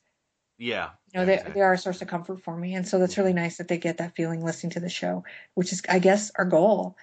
Yeah. 0.58 0.92
You 1.14 1.20
know, 1.20 1.26
they, 1.26 1.44
they 1.54 1.60
are 1.62 1.74
a 1.74 1.78
source 1.78 2.02
of 2.02 2.08
comfort 2.08 2.42
for 2.42 2.56
me. 2.56 2.76
And 2.76 2.88
so 2.88 2.98
that's 2.98 3.18
really 3.18 3.34
nice 3.34 3.58
that 3.58 3.68
they 3.68 3.78
get 3.78 3.98
that 3.98 4.16
feeling 4.16 4.42
listening 4.42 4.72
to 4.72 4.80
the 4.80 4.88
show, 4.90 5.26
which 5.54 5.74
is, 5.74 5.82
I 5.90 6.00
guess, 6.00 6.32
our 6.38 6.46
goal. 6.46 6.96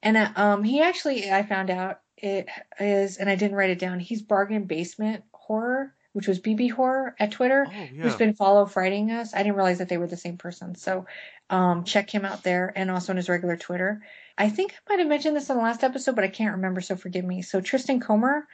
And 0.00 0.16
uh, 0.16 0.30
um, 0.36 0.62
he 0.62 0.80
actually, 0.80 1.28
I 1.28 1.42
found 1.42 1.70
out 1.70 2.00
it 2.16 2.48
is, 2.78 3.16
and 3.16 3.28
I 3.28 3.34
didn't 3.34 3.56
write 3.56 3.70
it 3.70 3.80
down, 3.80 3.98
he's 3.98 4.22
Bargain 4.22 4.64
Basement 4.66 5.24
Horror, 5.32 5.92
which 6.12 6.28
was 6.28 6.38
BB 6.38 6.70
Horror 6.70 7.16
at 7.18 7.32
Twitter, 7.32 7.64
who's 7.64 7.74
Oh, 7.90 8.08
yeah. 8.10 8.16
been 8.16 8.34
follow 8.34 8.66
frighting 8.66 9.10
us. 9.10 9.34
I 9.34 9.38
didn't 9.38 9.56
realize 9.56 9.78
that 9.78 9.88
they 9.88 9.98
were 9.98 10.06
the 10.06 10.16
same 10.16 10.36
person. 10.38 10.76
So 10.76 11.06
um, 11.50 11.82
check 11.82 12.08
him 12.14 12.24
out 12.24 12.44
there 12.44 12.72
and 12.76 12.92
also 12.92 13.12
on 13.12 13.16
his 13.16 13.28
regular 13.28 13.56
Twitter. 13.56 14.02
I 14.36 14.48
think 14.48 14.72
I 14.72 14.92
might 14.92 14.98
have 15.00 15.08
mentioned 15.08 15.36
this 15.36 15.48
in 15.50 15.56
the 15.56 15.62
last 15.62 15.84
episode, 15.84 16.14
but 16.16 16.24
I 16.24 16.28
can't 16.28 16.56
remember, 16.56 16.80
so 16.80 16.96
forgive 16.96 17.24
me. 17.24 17.42
So 17.42 17.60
Tristan 17.60 18.00
Comer, 18.00 18.48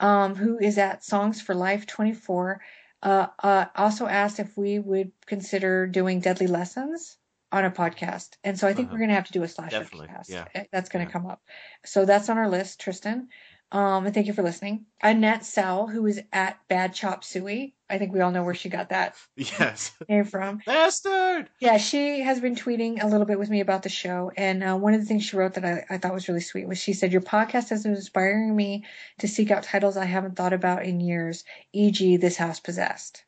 um, 0.00 0.34
who 0.34 0.58
is 0.58 0.78
at 0.78 1.04
Songs 1.04 1.40
for 1.40 1.54
Life 1.54 1.86
24, 1.86 2.60
uh, 3.02 3.26
uh, 3.42 3.64
also 3.74 4.06
asked 4.06 4.38
if 4.38 4.56
we 4.56 4.78
would 4.78 5.12
consider 5.26 5.86
doing 5.86 6.20
Deadly 6.20 6.46
Lessons 6.46 7.18
on 7.52 7.64
a 7.64 7.70
podcast. 7.70 8.36
And 8.44 8.58
so 8.58 8.66
I 8.66 8.72
think 8.72 8.88
Uh-huh. 8.88 8.94
we're 8.94 8.98
going 8.98 9.08
to 9.10 9.14
have 9.14 9.26
to 9.26 9.32
do 9.32 9.42
a 9.42 9.48
slasher 9.48 9.78
Definitely, 9.80 10.08
podcast. 10.08 10.28
yeah. 10.28 10.46
Uh, 10.54 10.64
That's 10.72 10.88
going 10.88 11.06
to 11.06 11.12
come 11.12 11.26
up. 11.26 11.42
So 11.84 12.04
that's 12.04 12.28
on 12.28 12.38
our 12.38 12.48
list, 12.48 12.80
Tristan. 12.80 13.28
Um, 13.72 14.06
and 14.06 14.14
thank 14.14 14.28
you 14.28 14.32
for 14.32 14.42
listening. 14.44 14.86
Annette 15.02 15.44
Sell, 15.44 15.88
who 15.88 16.06
is 16.06 16.22
at 16.32 16.56
Bad 16.68 16.94
Chop 16.94 17.24
Suey. 17.24 17.74
I 17.90 17.98
think 17.98 18.12
we 18.12 18.20
all 18.20 18.30
know 18.30 18.42
where 18.44 18.54
she 18.54 18.68
got 18.68 18.88
that 18.90 19.14
Yes. 19.36 19.92
name 20.08 20.24
from. 20.24 20.60
Bastard. 20.64 21.50
Yeah, 21.60 21.76
she 21.76 22.20
has 22.22 22.40
been 22.40 22.54
tweeting 22.54 23.02
a 23.02 23.06
little 23.06 23.26
bit 23.26 23.38
with 23.38 23.50
me 23.50 23.60
about 23.60 23.82
the 23.82 23.88
show. 23.88 24.30
And 24.36 24.62
uh, 24.64 24.76
one 24.76 24.94
of 24.94 25.00
the 25.00 25.06
things 25.06 25.24
she 25.24 25.36
wrote 25.36 25.54
that 25.54 25.64
I, 25.64 25.84
I 25.90 25.98
thought 25.98 26.14
was 26.14 26.28
really 26.28 26.40
sweet 26.40 26.66
was 26.68 26.78
she 26.78 26.92
said, 26.92 27.12
Your 27.12 27.20
podcast 27.22 27.68
has 27.70 27.82
been 27.82 27.94
inspiring 27.94 28.54
me 28.56 28.84
to 29.18 29.28
seek 29.28 29.50
out 29.50 29.64
titles 29.64 29.96
I 29.96 30.04
haven't 30.06 30.36
thought 30.36 30.52
about 30.52 30.84
in 30.84 31.00
years, 31.00 31.44
e.g., 31.72 32.16
This 32.16 32.36
House 32.36 32.60
Possessed. 32.60 33.24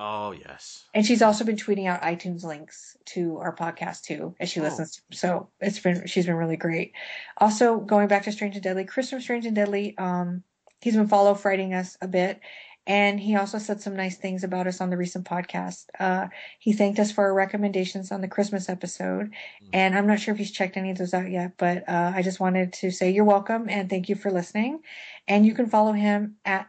Oh 0.00 0.30
yes. 0.30 0.84
And 0.94 1.04
she's 1.04 1.22
also 1.22 1.44
been 1.44 1.56
tweeting 1.56 1.88
out 1.88 2.02
iTunes 2.02 2.44
links 2.44 2.96
to 3.06 3.38
our 3.38 3.54
podcast 3.54 4.02
too, 4.02 4.36
as 4.38 4.48
she 4.48 4.60
Oh. 4.60 4.62
listens. 4.62 5.02
To, 5.10 5.16
so 5.16 5.48
it's 5.60 5.80
been 5.80 6.06
she's 6.06 6.26
been 6.26 6.36
really 6.36 6.56
great. 6.56 6.92
Also, 7.38 7.78
going 7.80 8.06
back 8.06 8.22
to 8.24 8.32
Strange 8.32 8.54
and 8.54 8.62
Deadly, 8.62 8.84
Chris 8.84 9.10
from 9.10 9.20
Strange 9.20 9.44
and 9.44 9.56
Deadly, 9.56 9.98
um, 9.98 10.44
he's 10.80 10.94
been 10.94 11.08
follow 11.08 11.34
frighting 11.34 11.74
us 11.74 11.98
a 12.00 12.06
bit, 12.06 12.38
and 12.86 13.18
he 13.18 13.34
also 13.34 13.58
said 13.58 13.80
some 13.80 13.96
nice 13.96 14.16
things 14.16 14.44
about 14.44 14.68
us 14.68 14.80
on 14.80 14.90
the 14.90 14.96
recent 14.96 15.24
podcast. 15.26 15.86
Uh, 15.98 16.28
he 16.60 16.72
thanked 16.72 17.00
us 17.00 17.10
for 17.10 17.24
our 17.24 17.34
recommendations 17.34 18.12
on 18.12 18.20
the 18.20 18.28
Christmas 18.28 18.68
episode, 18.68 19.34
and 19.72 19.98
I'm 19.98 20.06
not 20.06 20.20
sure 20.20 20.32
if 20.32 20.38
he's 20.38 20.52
checked 20.52 20.76
any 20.76 20.92
of 20.92 20.98
those 20.98 21.12
out 21.12 21.28
yet, 21.28 21.54
but 21.56 21.88
uh, 21.88 22.12
I 22.14 22.22
just 22.22 22.38
wanted 22.38 22.72
to 22.74 22.92
say 22.92 23.10
you're 23.10 23.24
welcome 23.24 23.68
and 23.68 23.90
thank 23.90 24.08
you 24.08 24.14
for 24.14 24.30
listening. 24.30 24.78
And 25.26 25.44
you 25.44 25.54
can 25.54 25.66
follow 25.66 25.90
him 25.92 26.36
at 26.44 26.68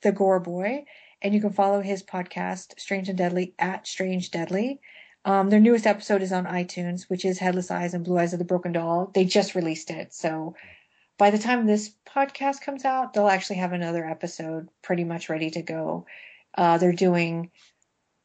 the 0.00 0.10
Gore 0.10 0.40
Boy, 0.40 0.86
and 1.22 1.34
you 1.34 1.40
can 1.40 1.52
follow 1.52 1.80
his 1.80 2.02
podcast, 2.02 2.78
Strange 2.78 3.08
and 3.08 3.16
Deadly, 3.16 3.54
at 3.58 3.86
Strange 3.86 4.30
Deadly. 4.30 4.80
Um, 5.24 5.50
their 5.50 5.60
newest 5.60 5.86
episode 5.86 6.20
is 6.20 6.32
on 6.32 6.46
iTunes, 6.46 7.08
which 7.08 7.24
is 7.24 7.38
Headless 7.38 7.70
Eyes 7.70 7.94
and 7.94 8.04
Blue 8.04 8.18
Eyes 8.18 8.32
of 8.32 8.38
the 8.38 8.44
Broken 8.44 8.72
Doll. 8.72 9.10
They 9.14 9.24
just 9.24 9.54
released 9.54 9.90
it, 9.90 10.12
so 10.12 10.54
by 11.18 11.30
the 11.30 11.38
time 11.38 11.66
this 11.66 11.94
podcast 12.04 12.62
comes 12.62 12.84
out, 12.84 13.12
they'll 13.12 13.28
actually 13.28 13.56
have 13.56 13.72
another 13.72 14.04
episode 14.04 14.68
pretty 14.82 15.04
much 15.04 15.28
ready 15.28 15.50
to 15.50 15.62
go. 15.62 16.06
Uh, 16.56 16.78
they're 16.78 16.92
doing 16.92 17.50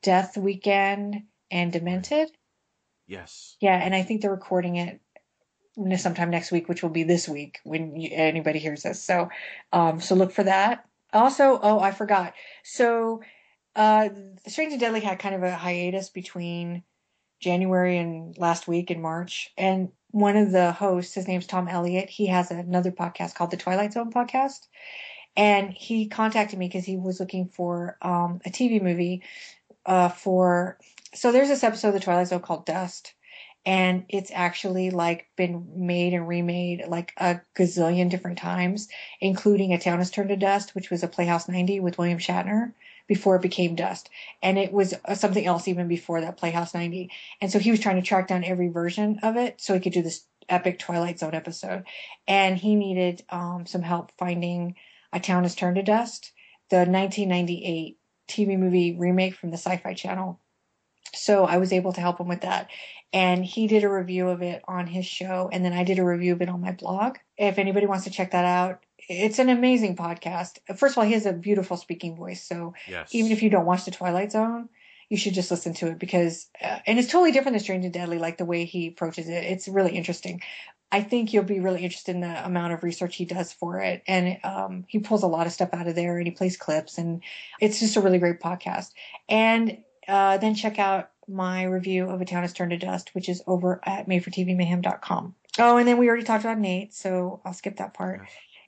Death 0.01 0.35
Weekend 0.35 1.24
and 1.51 1.72
Demented. 1.72 2.32
Yes. 3.06 3.56
Yeah, 3.61 3.76
and 3.76 3.93
I 3.93 4.01
think 4.01 4.22
they're 4.22 4.32
recording 4.32 4.77
it 4.77 5.00
sometime 5.98 6.32
next 6.32 6.51
week, 6.51 6.67
which 6.67 6.82
will 6.82 6.90
be 6.90 7.03
this 7.03 7.30
week 7.30 7.59
when 7.64 7.95
you, 7.95 8.09
anybody 8.11 8.58
hears 8.58 8.82
this. 8.82 9.03
So, 9.03 9.30
um, 9.72 10.01
so 10.01 10.16
look 10.16 10.32
for 10.32 10.43
that. 10.43 10.86
Also, 11.13 11.59
oh, 11.61 11.79
I 11.79 11.91
forgot. 11.91 12.33
So, 12.63 13.21
uh, 13.75 14.09
Strange 14.47 14.73
and 14.73 14.81
Deadly 14.81 14.99
had 14.99 15.19
kind 15.19 15.35
of 15.35 15.43
a 15.43 15.55
hiatus 15.55 16.09
between 16.09 16.83
January 17.39 17.97
and 17.97 18.37
last 18.37 18.67
week 18.67 18.91
in 18.91 19.01
March, 19.01 19.51
and 19.57 19.89
one 20.11 20.35
of 20.35 20.51
the 20.51 20.71
hosts, 20.71 21.13
his 21.13 21.27
name's 21.27 21.45
Tom 21.45 21.67
Elliott. 21.67 22.09
He 22.09 22.27
has 22.27 22.49
another 22.51 22.91
podcast 22.91 23.35
called 23.35 23.51
the 23.51 23.57
Twilight 23.57 23.93
Zone 23.93 24.11
podcast, 24.11 24.67
and 25.35 25.71
he 25.71 26.07
contacted 26.07 26.57
me 26.57 26.67
because 26.67 26.85
he 26.85 26.97
was 26.97 27.19
looking 27.19 27.47
for 27.47 27.97
um, 28.01 28.41
a 28.45 28.49
TV 28.49 28.81
movie 28.81 29.23
uh, 29.85 30.09
for. 30.09 30.77
So 31.13 31.31
there's 31.31 31.47
this 31.47 31.63
episode 31.63 31.89
of 31.89 31.93
the 31.93 31.99
Twilight 31.99 32.27
Zone 32.27 32.41
called 32.41 32.65
Dust, 32.65 33.13
and 33.67 34.05
it's 34.07 34.31
actually 34.33 34.91
like 34.91 35.27
been 35.35 35.67
made 35.75 36.13
and 36.13 36.25
remade 36.25 36.85
like 36.87 37.11
a 37.17 37.41
gazillion 37.53 38.09
different 38.09 38.37
times, 38.37 38.87
including 39.19 39.73
A 39.73 39.77
Town 39.77 39.97
Has 39.97 40.09
Turned 40.09 40.29
to 40.29 40.37
Dust, 40.37 40.73
which 40.73 40.89
was 40.89 41.03
a 41.03 41.07
Playhouse 41.09 41.49
90 41.49 41.81
with 41.81 41.97
William 41.97 42.17
Shatner 42.17 42.71
before 43.07 43.35
it 43.35 43.41
became 43.41 43.75
Dust, 43.75 44.09
and 44.41 44.57
it 44.57 44.71
was 44.71 44.93
uh, 45.03 45.15
something 45.15 45.45
else 45.45 45.67
even 45.67 45.89
before 45.89 46.21
that 46.21 46.37
Playhouse 46.37 46.73
90. 46.73 47.11
And 47.41 47.51
so 47.51 47.59
he 47.59 47.69
was 47.69 47.81
trying 47.81 47.97
to 47.97 48.01
track 48.01 48.29
down 48.29 48.45
every 48.45 48.69
version 48.69 49.19
of 49.21 49.35
it 49.35 49.59
so 49.59 49.73
he 49.73 49.81
could 49.81 49.91
do 49.91 50.01
this 50.01 50.23
epic 50.47 50.79
Twilight 50.79 51.19
Zone 51.19 51.35
episode, 51.35 51.83
and 52.25 52.57
he 52.57 52.73
needed 52.73 53.21
um, 53.29 53.65
some 53.65 53.81
help 53.81 54.13
finding 54.17 54.75
A 55.11 55.19
Town 55.19 55.43
Has 55.43 55.55
Turned 55.55 55.75
to 55.75 55.83
Dust, 55.83 56.31
the 56.69 56.77
1998 56.77 57.97
TV 58.29 58.57
movie 58.57 58.95
remake 58.97 59.35
from 59.35 59.51
the 59.51 59.57
Sci-Fi 59.57 59.93
Channel. 59.93 60.39
So 61.15 61.45
I 61.45 61.57
was 61.57 61.73
able 61.73 61.93
to 61.93 62.01
help 62.01 62.19
him 62.19 62.27
with 62.27 62.41
that. 62.41 62.69
And 63.13 63.45
he 63.45 63.67
did 63.67 63.83
a 63.83 63.89
review 63.89 64.27
of 64.29 64.41
it 64.41 64.63
on 64.67 64.85
his 64.85 65.05
show, 65.05 65.49
and 65.51 65.63
then 65.63 65.71
I 65.71 65.83
did 65.85 65.97
a 65.97 66.03
review 66.03 66.33
of 66.33 66.41
it 66.41 66.49
on 66.49 66.59
my 66.59 66.73
blog. 66.73 67.17
If 67.37 67.57
anybody 67.57 67.85
wants 67.85 68.03
to 68.03 68.09
check 68.09 68.31
that 68.31 68.43
out, 68.43 68.83
it's 69.07 69.39
an 69.39 69.49
amazing 69.49 69.95
podcast. 69.95 70.57
First 70.75 70.93
of 70.93 70.97
all, 70.97 71.05
he 71.05 71.13
has 71.13 71.25
a 71.25 71.31
beautiful 71.31 71.77
speaking 71.77 72.15
voice. 72.17 72.43
So 72.43 72.73
Yes. 72.87 73.15
even 73.15 73.31
if 73.31 73.41
you 73.41 73.49
don't 73.49 73.65
watch 73.65 73.85
The 73.85 73.91
Twilight 73.91 74.33
Zone, 74.33 74.67
you 75.09 75.15
should 75.15 75.33
just 75.33 75.51
listen 75.51 75.73
to 75.75 75.87
it 75.87 75.99
because, 75.99 76.49
uh, 76.61 76.79
and 76.85 76.99
it's 76.99 77.09
totally 77.09 77.31
different 77.31 77.53
than 77.53 77.63
Strange 77.63 77.85
and 77.85 77.93
Deadly, 77.93 78.19
like 78.19 78.37
the 78.37 78.43
way 78.43 78.65
he 78.65 78.87
approaches 78.87 79.29
it. 79.29 79.45
It's 79.45 79.69
really 79.69 79.95
interesting. 79.95 80.41
I 80.91 81.01
think 81.01 81.33
you'll 81.33 81.43
be 81.43 81.61
really 81.61 81.83
interested 81.83 82.15
in 82.15 82.21
the 82.21 82.45
amount 82.45 82.73
of 82.73 82.83
research 82.83 83.15
he 83.15 83.25
does 83.25 83.53
for 83.53 83.79
it. 83.79 84.03
And 84.07 84.37
um, 84.43 84.85
he 84.87 84.99
pulls 84.99 85.23
a 85.23 85.27
lot 85.27 85.47
of 85.47 85.53
stuff 85.53 85.69
out 85.73 85.87
of 85.87 85.95
there 85.95 86.17
and 86.17 86.27
he 86.27 86.31
plays 86.31 86.57
clips, 86.57 86.97
and 86.97 87.23
it's 87.61 87.79
just 87.79 87.95
a 87.95 88.01
really 88.01 88.19
great 88.19 88.41
podcast. 88.41 88.91
And 89.29 89.77
uh, 90.07 90.37
then 90.37 90.55
check 90.55 90.79
out 90.79 91.11
my 91.27 91.63
review 91.63 92.09
of 92.09 92.21
A 92.21 92.25
Town 92.25 92.43
Has 92.43 92.53
Turned 92.53 92.71
to 92.71 92.77
Dust, 92.77 93.13
which 93.13 93.29
is 93.29 93.41
over 93.47 93.81
at 93.83 94.07
madefortvmayhem.com. 94.07 95.35
Oh, 95.59 95.77
and 95.77 95.87
then 95.87 95.97
we 95.97 96.07
already 96.07 96.23
talked 96.23 96.43
about 96.43 96.59
Nate, 96.59 96.93
so 96.93 97.41
I'll 97.43 97.53
skip 97.53 97.77
that 97.77 97.93
part. 97.93 98.21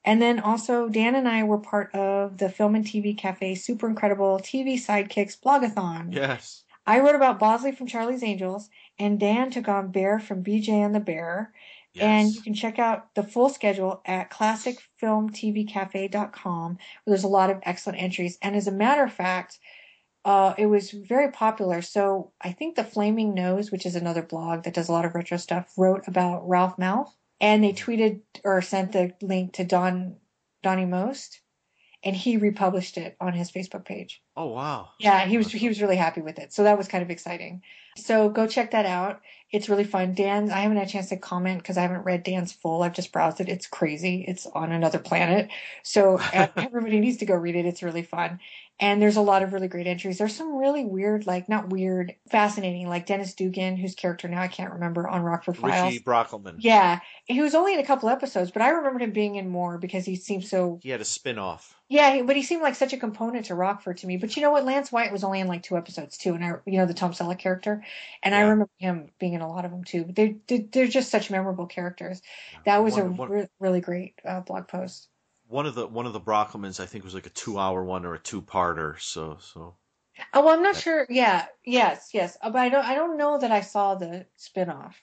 And 0.05 0.21
then 0.21 0.39
also, 0.39 0.87
Dan 0.89 1.15
and 1.15 1.27
I 1.27 1.43
were 1.43 1.57
part 1.57 1.93
of 1.93 2.37
the 2.37 2.49
Film 2.49 2.75
and 2.75 2.85
TV 2.85 3.17
Cafe 3.17 3.55
Super 3.55 3.87
Incredible 3.87 4.39
TV 4.39 4.75
Sidekicks 4.75 5.39
Blogathon. 5.39 6.13
Yes. 6.13 6.63
I 6.87 6.99
wrote 6.99 7.15
about 7.15 7.39
Bosley 7.39 7.71
from 7.71 7.87
Charlie's 7.87 8.23
Angels, 8.23 8.69
and 8.97 9.19
Dan 9.19 9.51
took 9.51 9.67
on 9.67 9.91
Bear 9.91 10.19
from 10.19 10.43
BJ 10.43 10.69
and 10.69 10.95
the 10.95 10.99
Bear. 10.99 11.53
Yes. 11.93 12.03
And 12.03 12.33
you 12.33 12.41
can 12.41 12.53
check 12.53 12.79
out 12.79 13.13
the 13.15 13.23
full 13.23 13.49
schedule 13.49 14.01
at 14.05 14.31
classicfilmtvcafe.com, 14.31 16.71
where 16.71 16.79
there's 17.05 17.23
a 17.23 17.27
lot 17.27 17.49
of 17.49 17.59
excellent 17.63 18.01
entries. 18.01 18.37
And 18.41 18.55
as 18.55 18.67
a 18.67 18.71
matter 18.71 19.03
of 19.03 19.11
fact, 19.11 19.59
uh, 20.25 20.53
it 20.57 20.65
was 20.65 20.91
very 20.91 21.31
popular. 21.31 21.81
So 21.81 22.31
I 22.41 22.51
think 22.51 22.75
the 22.75 22.83
Flaming 22.83 23.33
Nose, 23.33 23.71
which 23.71 23.85
is 23.85 23.95
another 23.95 24.21
blog 24.21 24.63
that 24.63 24.73
does 24.73 24.89
a 24.89 24.91
lot 24.91 25.05
of 25.05 25.15
retro 25.15 25.37
stuff, 25.37 25.71
wrote 25.77 26.07
about 26.07 26.47
Ralph 26.47 26.77
Malph, 26.77 27.11
and 27.39 27.63
they 27.63 27.73
tweeted 27.73 28.21
or 28.43 28.61
sent 28.61 28.91
the 28.91 29.13
link 29.21 29.53
to 29.53 29.63
Don 29.63 30.17
Donny 30.61 30.85
Most, 30.85 31.41
and 32.03 32.15
he 32.15 32.37
republished 32.37 32.97
it 32.97 33.15
on 33.21 33.33
his 33.33 33.51
Facebook 33.51 33.85
page. 33.85 34.21
Oh 34.35 34.47
wow. 34.47 34.89
Yeah, 34.99 35.25
he 35.25 35.37
was 35.37 35.51
he 35.51 35.67
was 35.67 35.81
really 35.81 35.95
happy 35.95 36.21
with 36.21 36.37
it. 36.37 36.51
So 36.51 36.63
that 36.63 36.77
was 36.77 36.87
kind 36.87 37.01
of 37.01 37.09
exciting. 37.09 37.61
So 37.97 38.29
go 38.29 38.47
check 38.47 38.71
that 38.71 38.85
out. 38.85 39.21
It's 39.51 39.67
really 39.67 39.83
fun. 39.83 40.13
Dan, 40.13 40.51
I 40.51 40.59
haven't 40.59 40.77
had 40.77 40.87
a 40.87 40.91
chance 40.91 41.09
to 41.09 41.17
comment 41.17 41.59
because 41.59 41.77
I 41.77 41.81
haven't 41.81 42.05
read 42.05 42.23
Dan's 42.23 42.53
full. 42.53 42.83
I've 42.83 42.93
just 42.93 43.11
browsed 43.11 43.41
it. 43.41 43.49
It's 43.49 43.67
crazy. 43.67 44.23
It's 44.27 44.45
on 44.45 44.71
another 44.71 44.99
planet. 44.99 45.49
So 45.83 46.19
uh, 46.19 46.47
everybody 46.55 46.99
needs 46.99 47.17
to 47.17 47.25
go 47.25 47.35
read 47.35 47.55
it. 47.55 47.65
It's 47.65 47.83
really 47.83 48.03
fun. 48.03 48.39
And 48.81 49.01
there's 49.01 49.17
a 49.17 49.21
lot 49.21 49.43
of 49.43 49.51
really 49.51 49.67
great 49.67 49.87
entries. 49.87 50.17
There's 50.17 50.35
some 50.35 50.55
really 50.55 50.85
weird, 50.85 51.27
like 51.27 51.49
not 51.49 51.69
weird, 51.69 52.15
fascinating, 52.31 52.87
like 52.87 53.05
Dennis 53.05 53.33
Dugan, 53.33 53.75
whose 53.75 53.93
character 53.93 54.29
now 54.29 54.41
I 54.41 54.47
can't 54.47 54.71
remember 54.71 55.05
on 55.05 55.21
Rockford 55.21 55.57
Files. 55.57 55.91
Richie 55.91 56.03
Brockelman. 56.03 56.55
Yeah, 56.59 56.99
he 57.25 57.41
was 57.41 57.55
only 57.55 57.73
in 57.73 57.79
a 57.81 57.85
couple 57.85 58.07
episodes, 58.07 58.51
but 58.51 58.61
I 58.61 58.69
remembered 58.69 59.01
him 59.01 59.11
being 59.11 59.35
in 59.35 59.49
more 59.49 59.77
because 59.77 60.05
he 60.05 60.15
seemed 60.15 60.45
so 60.45 60.79
He 60.81 60.89
had 60.89 61.01
a 61.01 61.05
spin 61.05 61.37
off. 61.37 61.75
yeah, 61.89 62.21
but 62.21 62.37
he 62.37 62.41
seemed 62.43 62.61
like 62.61 62.75
such 62.75 62.93
a 62.93 62.97
component 62.97 63.47
to 63.47 63.55
Rockford 63.55 63.97
to 63.97 64.07
me. 64.07 64.15
But 64.15 64.37
you 64.37 64.41
know 64.41 64.51
what? 64.51 64.63
Lance 64.63 64.93
White 64.93 65.11
was 65.11 65.25
only 65.25 65.41
in 65.41 65.47
like 65.47 65.63
two 65.63 65.75
episodes 65.75 66.17
too, 66.17 66.33
and 66.35 66.45
I, 66.45 66.53
you 66.65 66.77
know, 66.77 66.85
the 66.85 66.93
Tom 66.93 67.11
Selleck 67.11 67.39
character, 67.39 67.83
and 68.23 68.33
I 68.33 68.41
remember 68.41 68.69
him 68.77 69.09
being 69.19 69.33
in 69.33 69.41
a 69.41 69.49
lot 69.49 69.65
of 69.65 69.71
them 69.71 69.83
too. 69.83 70.05
But 70.05 70.15
they're 70.15 70.35
they're, 70.71 70.87
just 70.87 71.11
such 71.11 71.29
memorable 71.29 71.65
characters. 71.65 72.21
That 72.65 72.77
was 72.81 72.95
a 72.97 73.01
One- 73.01 73.17
one- 73.17 73.29
re- 73.29 73.47
really 73.59 73.81
great 73.81 74.13
uh, 74.25 74.39
blog 74.39 74.69
post. 74.69 75.09
One 75.49 75.65
of 75.65 75.75
the 75.75 75.85
one 75.85 76.05
of 76.05 76.13
the 76.13 76.21
Brockelmans 76.21 76.79
I 76.79 76.85
think 76.85 77.03
was 77.03 77.13
like 77.13 77.25
a 77.25 77.29
two 77.29 77.59
hour 77.59 77.83
one 77.83 78.05
or 78.05 78.13
a 78.13 78.19
two 78.19 78.41
parter. 78.41 78.97
So 79.01 79.37
so 79.41 79.75
Oh, 80.33 80.43
well, 80.43 80.55
I'm 80.55 80.63
not 80.63 80.75
sure. 80.75 81.05
Yeah, 81.09 81.47
yes, 81.63 82.09
yes, 82.15 82.35
Uh, 82.41 82.49
but 82.49 82.59
I 82.61 82.69
don't 82.69 82.83
I 82.85 82.95
don't 82.95 83.15
know 83.17 83.37
that 83.37 83.51
I 83.51 83.61
saw 83.61 83.93
the 83.95 84.25
spinoff. 84.39 84.95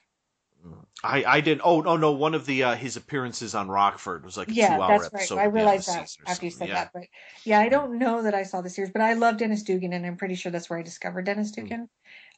I, 1.04 1.24
I 1.24 1.40
didn't. 1.40 1.62
Oh 1.64 1.80
no, 1.80 1.96
no. 1.96 2.12
One 2.12 2.34
of 2.34 2.46
the 2.46 2.62
uh, 2.64 2.74
his 2.76 2.96
appearances 2.96 3.54
on 3.54 3.68
Rockford 3.68 4.24
was 4.24 4.36
like 4.36 4.50
a 4.50 4.54
Yeah, 4.54 4.56
two-hour 4.56 4.86
that's 4.86 5.12
right. 5.12 5.12
episode. 5.14 5.36
I 5.36 5.44
realized 5.46 5.86
that 5.86 6.08
after 6.26 6.44
you 6.46 6.50
said 6.52 6.70
something. 6.70 6.74
that, 6.74 6.92
but 6.94 7.04
yeah, 7.44 7.58
I 7.60 7.68
don't 7.68 7.98
know 7.98 8.22
that 8.22 8.34
I 8.34 8.44
saw 8.44 8.60
the 8.60 8.70
series, 8.70 8.92
but 8.92 9.02
I 9.02 9.14
love 9.14 9.38
Dennis 9.38 9.62
Dugan, 9.64 9.92
and 9.92 10.06
I'm 10.06 10.16
pretty 10.16 10.36
sure 10.36 10.52
that's 10.52 10.70
where 10.70 10.78
I 10.78 10.82
discovered 10.82 11.22
Dennis 11.26 11.50
Dugan. 11.50 11.88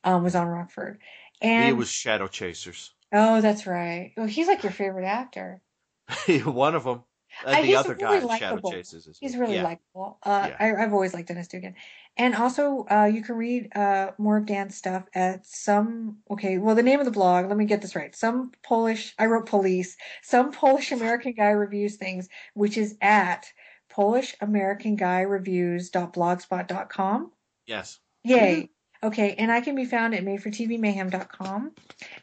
Um, 0.04 0.22
was 0.22 0.34
on 0.34 0.46
Rockford, 0.48 1.00
and 1.42 1.68
it 1.68 1.72
was 1.76 1.90
Shadow 1.90 2.26
Chasers. 2.26 2.94
oh, 3.12 3.40
that's 3.42 3.66
right. 3.66 4.12
Well, 4.16 4.26
he's 4.26 4.48
like 4.48 4.62
your 4.62 4.72
favorite 4.72 5.04
actor. 5.06 5.60
One 6.44 6.74
of 6.74 6.84
them. 6.84 7.04
Uh, 7.47 7.50
And 7.50 7.65
the 7.65 7.68
he's 7.68 7.76
other 7.76 7.94
guy, 7.94 8.17
really 8.17 8.39
Shadow 8.39 8.55
likable. 8.55 8.73
Chasers. 8.73 9.07
Is 9.07 9.18
He's 9.18 9.36
really 9.36 9.57
yeah. 9.57 9.65
likable. 9.65 10.18
Uh, 10.23 10.49
Yeah. 10.50 10.57
I, 10.58 10.84
I've 10.84 10.92
always 10.92 11.15
liked 11.15 11.28
Dennis 11.28 11.49
Dugan. 11.49 11.75
And 12.17 12.34
also, 12.34 12.84
uh, 12.91 13.08
you 13.12 13.23
can 13.23 13.36
read 13.36 13.75
uh, 13.76 14.10
more 14.18 14.39
of 14.39 14.47
Dan's 14.47 14.75
stuff 14.76 15.05
at 15.15 15.47
some. 15.47 16.18
Okay, 16.31 16.58
well, 16.58 16.75
the 16.75 16.83
name 16.83 16.99
of 16.99 17.05
the 17.05 17.12
blog. 17.12 17.47
Let 17.47 17.57
me 17.57 17.65
get 17.65 17.81
this 17.81 17.94
right. 17.94 18.15
Some 18.15 18.50
Polish. 18.65 19.15
I 19.18 19.26
wrote 19.26 19.47
police. 19.47 19.97
Some 20.23 20.50
Polish 20.52 20.91
American 20.91 21.33
guy 21.33 21.50
reviews 21.50 21.97
things, 21.97 22.28
which 22.55 22.76
is 22.76 22.97
at 23.00 23.47
Polish 23.89 24.34
American 24.41 24.97
Guy 24.97 25.20
Reviews.blogspot.com. 25.20 27.33
Yes. 27.67 28.00
Yay. 28.25 28.70
Okay, 29.02 29.34
and 29.39 29.52
I 29.52 29.60
can 29.60 29.76
be 29.76 29.84
found 29.84 30.12
at 30.15 30.25
madefortvmayhem.com. 30.25 31.73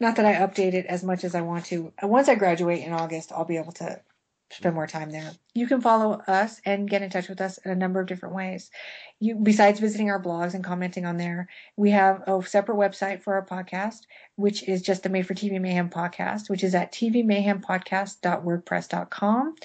Not 0.02 0.16
that 0.18 0.26
I 0.26 0.34
update 0.46 0.74
it 0.74 0.86
as 0.88 1.04
much 1.06 1.24
as 1.24 1.34
I 1.34 1.40
want 1.42 1.66
to. 1.68 1.94
Once 2.04 2.28
I 2.28 2.36
graduate 2.36 2.84
in 2.84 2.92
August, 2.92 3.32
I'll 3.32 3.46
be 3.46 3.56
able 3.58 3.72
to 3.74 4.02
spend 4.52 4.76
more 4.76 4.88
time 4.88 5.10
there. 5.10 5.32
You 5.54 5.68
can 5.68 5.82
follow 5.82 6.22
us 6.28 6.62
and 6.66 6.90
get 6.90 7.02
in 7.02 7.10
touch 7.10 7.28
with 7.28 7.42
us 7.42 7.58
in 7.60 7.72
a 7.72 7.76
number 7.76 8.00
of 8.00 8.08
different 8.08 8.36
ways. 8.36 8.72
You 9.20 9.36
besides 9.36 9.80
visiting 9.80 10.10
our 10.10 10.22
blogs 10.22 10.54
and 10.54 10.64
commenting 10.64 11.06
on 11.06 11.18
there, 11.18 11.50
we 11.76 11.92
have 11.92 12.24
a 12.28 12.42
separate 12.46 12.78
website 12.78 13.24
for 13.24 13.34
our 13.36 13.46
podcast, 13.46 14.02
which 14.36 14.68
is 14.68 14.82
just 14.82 15.04
the 15.04 15.10
Made 15.10 15.28
for 15.28 15.34
TV 15.34 15.60
Mayhem 15.60 15.90
podcast, 15.90 16.50
which 16.50 16.64
is 16.64 16.76
at 16.76 16.94
tvmayhempodcast.wordpress.com. 16.94 19.56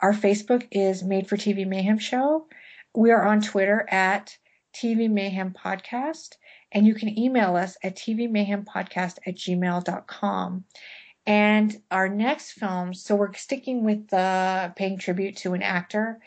Our 0.00 0.12
Facebook 0.12 0.66
is 0.70 1.02
Made 1.02 1.28
for 1.28 1.36
TV 1.36 1.66
Mayhem 1.66 1.98
Show. 1.98 2.46
We 2.94 3.10
are 3.12 3.26
on 3.26 3.40
Twitter 3.40 3.86
at 3.90 4.36
TV 4.74 5.10
Mayhem 5.10 5.54
Podcast, 5.54 6.34
and 6.72 6.86
you 6.86 6.94
can 6.94 7.18
email 7.18 7.56
us 7.56 7.78
at 7.82 7.96
tvmayhempodcast 7.96 9.18
at 9.26 9.36
gmail.com. 9.36 10.64
And 11.26 11.82
our 11.90 12.08
next 12.08 12.52
film, 12.52 12.94
so 12.94 13.16
we're 13.16 13.34
sticking 13.34 13.84
with 13.84 14.12
uh, 14.12 14.68
paying 14.70 14.98
tribute 14.98 15.36
to 15.38 15.54
an 15.54 15.62
actor, 15.62 16.20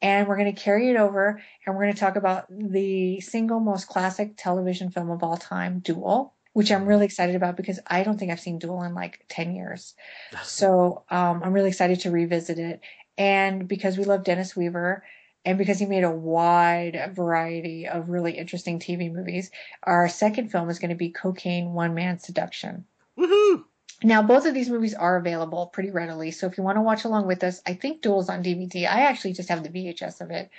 and 0.00 0.28
we're 0.28 0.36
going 0.36 0.54
to 0.54 0.60
carry 0.60 0.90
it 0.90 0.96
over, 0.96 1.42
and 1.66 1.74
we're 1.74 1.82
going 1.82 1.94
to 1.94 2.00
talk 2.00 2.14
about 2.14 2.46
the 2.50 3.20
single 3.20 3.58
most 3.58 3.88
classic 3.88 4.34
television 4.36 4.90
film 4.90 5.10
of 5.10 5.24
all 5.24 5.36
time, 5.36 5.80
Duel, 5.80 6.34
which 6.52 6.70
I'm 6.70 6.86
really 6.86 7.04
excited 7.04 7.34
about 7.34 7.56
because 7.56 7.80
I 7.86 8.04
don't 8.04 8.16
think 8.16 8.30
I've 8.30 8.38
seen 8.38 8.60
Duel 8.60 8.82
in 8.82 8.94
like 8.94 9.24
10 9.28 9.56
years. 9.56 9.94
So 10.44 11.04
um, 11.10 11.42
I'm 11.42 11.52
really 11.52 11.70
excited 11.70 12.00
to 12.00 12.10
revisit 12.10 12.58
it. 12.58 12.80
And 13.18 13.66
because 13.66 13.98
we 13.98 14.04
love 14.04 14.24
Dennis 14.24 14.54
Weaver, 14.54 15.04
and 15.44 15.58
because 15.58 15.78
he 15.78 15.86
made 15.86 16.04
a 16.04 16.10
wide 16.10 17.12
variety 17.12 17.86
of 17.86 18.08
really 18.08 18.32
interesting 18.32 18.78
TV 18.78 19.12
movies, 19.12 19.50
our 19.82 20.08
second 20.08 20.50
film 20.50 20.70
is 20.70 20.78
going 20.78 20.90
to 20.90 20.94
be 20.94 21.10
Cocaine 21.10 21.72
One 21.72 21.94
Man 21.94 22.18
Seduction. 22.18 22.84
Woohoo! 23.18 23.64
Now, 24.04 24.22
both 24.22 24.44
of 24.44 24.52
these 24.52 24.68
movies 24.68 24.92
are 24.92 25.16
available 25.16 25.68
pretty 25.68 25.90
readily. 25.90 26.30
So 26.30 26.46
if 26.46 26.58
you 26.58 26.64
want 26.64 26.76
to 26.76 26.82
watch 26.82 27.04
along 27.04 27.26
with 27.26 27.42
us, 27.42 27.62
I 27.66 27.72
think 27.72 28.02
Duel's 28.02 28.28
on 28.28 28.44
DVD. 28.44 28.86
I 28.86 29.02
actually 29.02 29.32
just 29.32 29.48
have 29.48 29.62
the 29.62 29.70
VHS 29.70 30.20
of 30.20 30.30
it, 30.30 30.50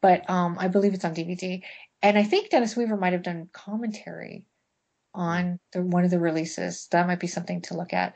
but 0.00 0.28
um, 0.30 0.56
I 0.58 0.68
believe 0.68 0.94
it's 0.94 1.04
on 1.04 1.14
DVD. 1.14 1.62
And 2.02 2.16
I 2.16 2.22
think 2.22 2.50
Dennis 2.50 2.76
Weaver 2.76 2.96
might 2.96 3.12
have 3.12 3.22
done 3.22 3.50
commentary 3.52 4.46
on 5.14 5.58
the, 5.72 5.82
one 5.82 6.04
of 6.04 6.10
the 6.10 6.18
releases. 6.18 6.86
That 6.88 7.06
might 7.06 7.20
be 7.20 7.26
something 7.26 7.60
to 7.62 7.76
look 7.76 7.92
at. 7.92 8.14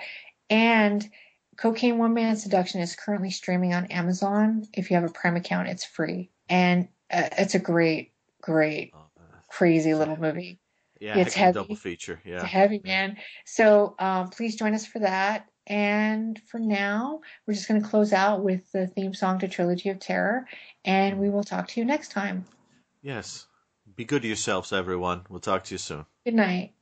And 0.48 1.08
Cocaine 1.56 1.98
One 1.98 2.14
Man 2.14 2.36
Seduction 2.36 2.80
is 2.80 2.96
currently 2.96 3.30
streaming 3.30 3.74
on 3.74 3.86
Amazon. 3.86 4.66
If 4.72 4.90
you 4.90 4.96
have 4.96 5.04
a 5.04 5.12
Prime 5.12 5.36
account, 5.36 5.68
it's 5.68 5.84
free. 5.84 6.30
And 6.48 6.88
uh, 7.12 7.28
it's 7.36 7.54
a 7.54 7.58
great, 7.58 8.12
great, 8.40 8.94
crazy 9.48 9.94
little 9.94 10.16
movie. 10.16 10.59
Yeah, 11.00 11.18
It's 11.18 11.34
a 11.34 11.38
heavy. 11.38 11.54
double 11.54 11.76
feature. 11.76 12.20
Yeah. 12.24 12.36
It's 12.42 12.44
heavy, 12.44 12.80
man. 12.84 13.16
So 13.46 13.94
um, 13.98 14.28
please 14.28 14.56
join 14.56 14.74
us 14.74 14.86
for 14.86 14.98
that. 15.00 15.46
And 15.66 16.40
for 16.48 16.58
now, 16.58 17.20
we're 17.46 17.54
just 17.54 17.68
going 17.68 17.80
to 17.82 17.88
close 17.88 18.12
out 18.12 18.42
with 18.44 18.70
the 18.72 18.86
theme 18.86 19.14
song 19.14 19.38
to 19.38 19.48
Trilogy 19.48 19.88
of 19.88 19.98
Terror. 19.98 20.46
And 20.84 21.18
we 21.18 21.30
will 21.30 21.44
talk 21.44 21.68
to 21.68 21.80
you 21.80 21.86
next 21.86 22.10
time. 22.12 22.44
Yes. 23.02 23.46
Be 23.96 24.04
good 24.04 24.22
to 24.22 24.28
yourselves, 24.28 24.72
everyone. 24.72 25.22
We'll 25.28 25.40
talk 25.40 25.64
to 25.64 25.74
you 25.74 25.78
soon. 25.78 26.06
Good 26.24 26.34
night. 26.34 26.74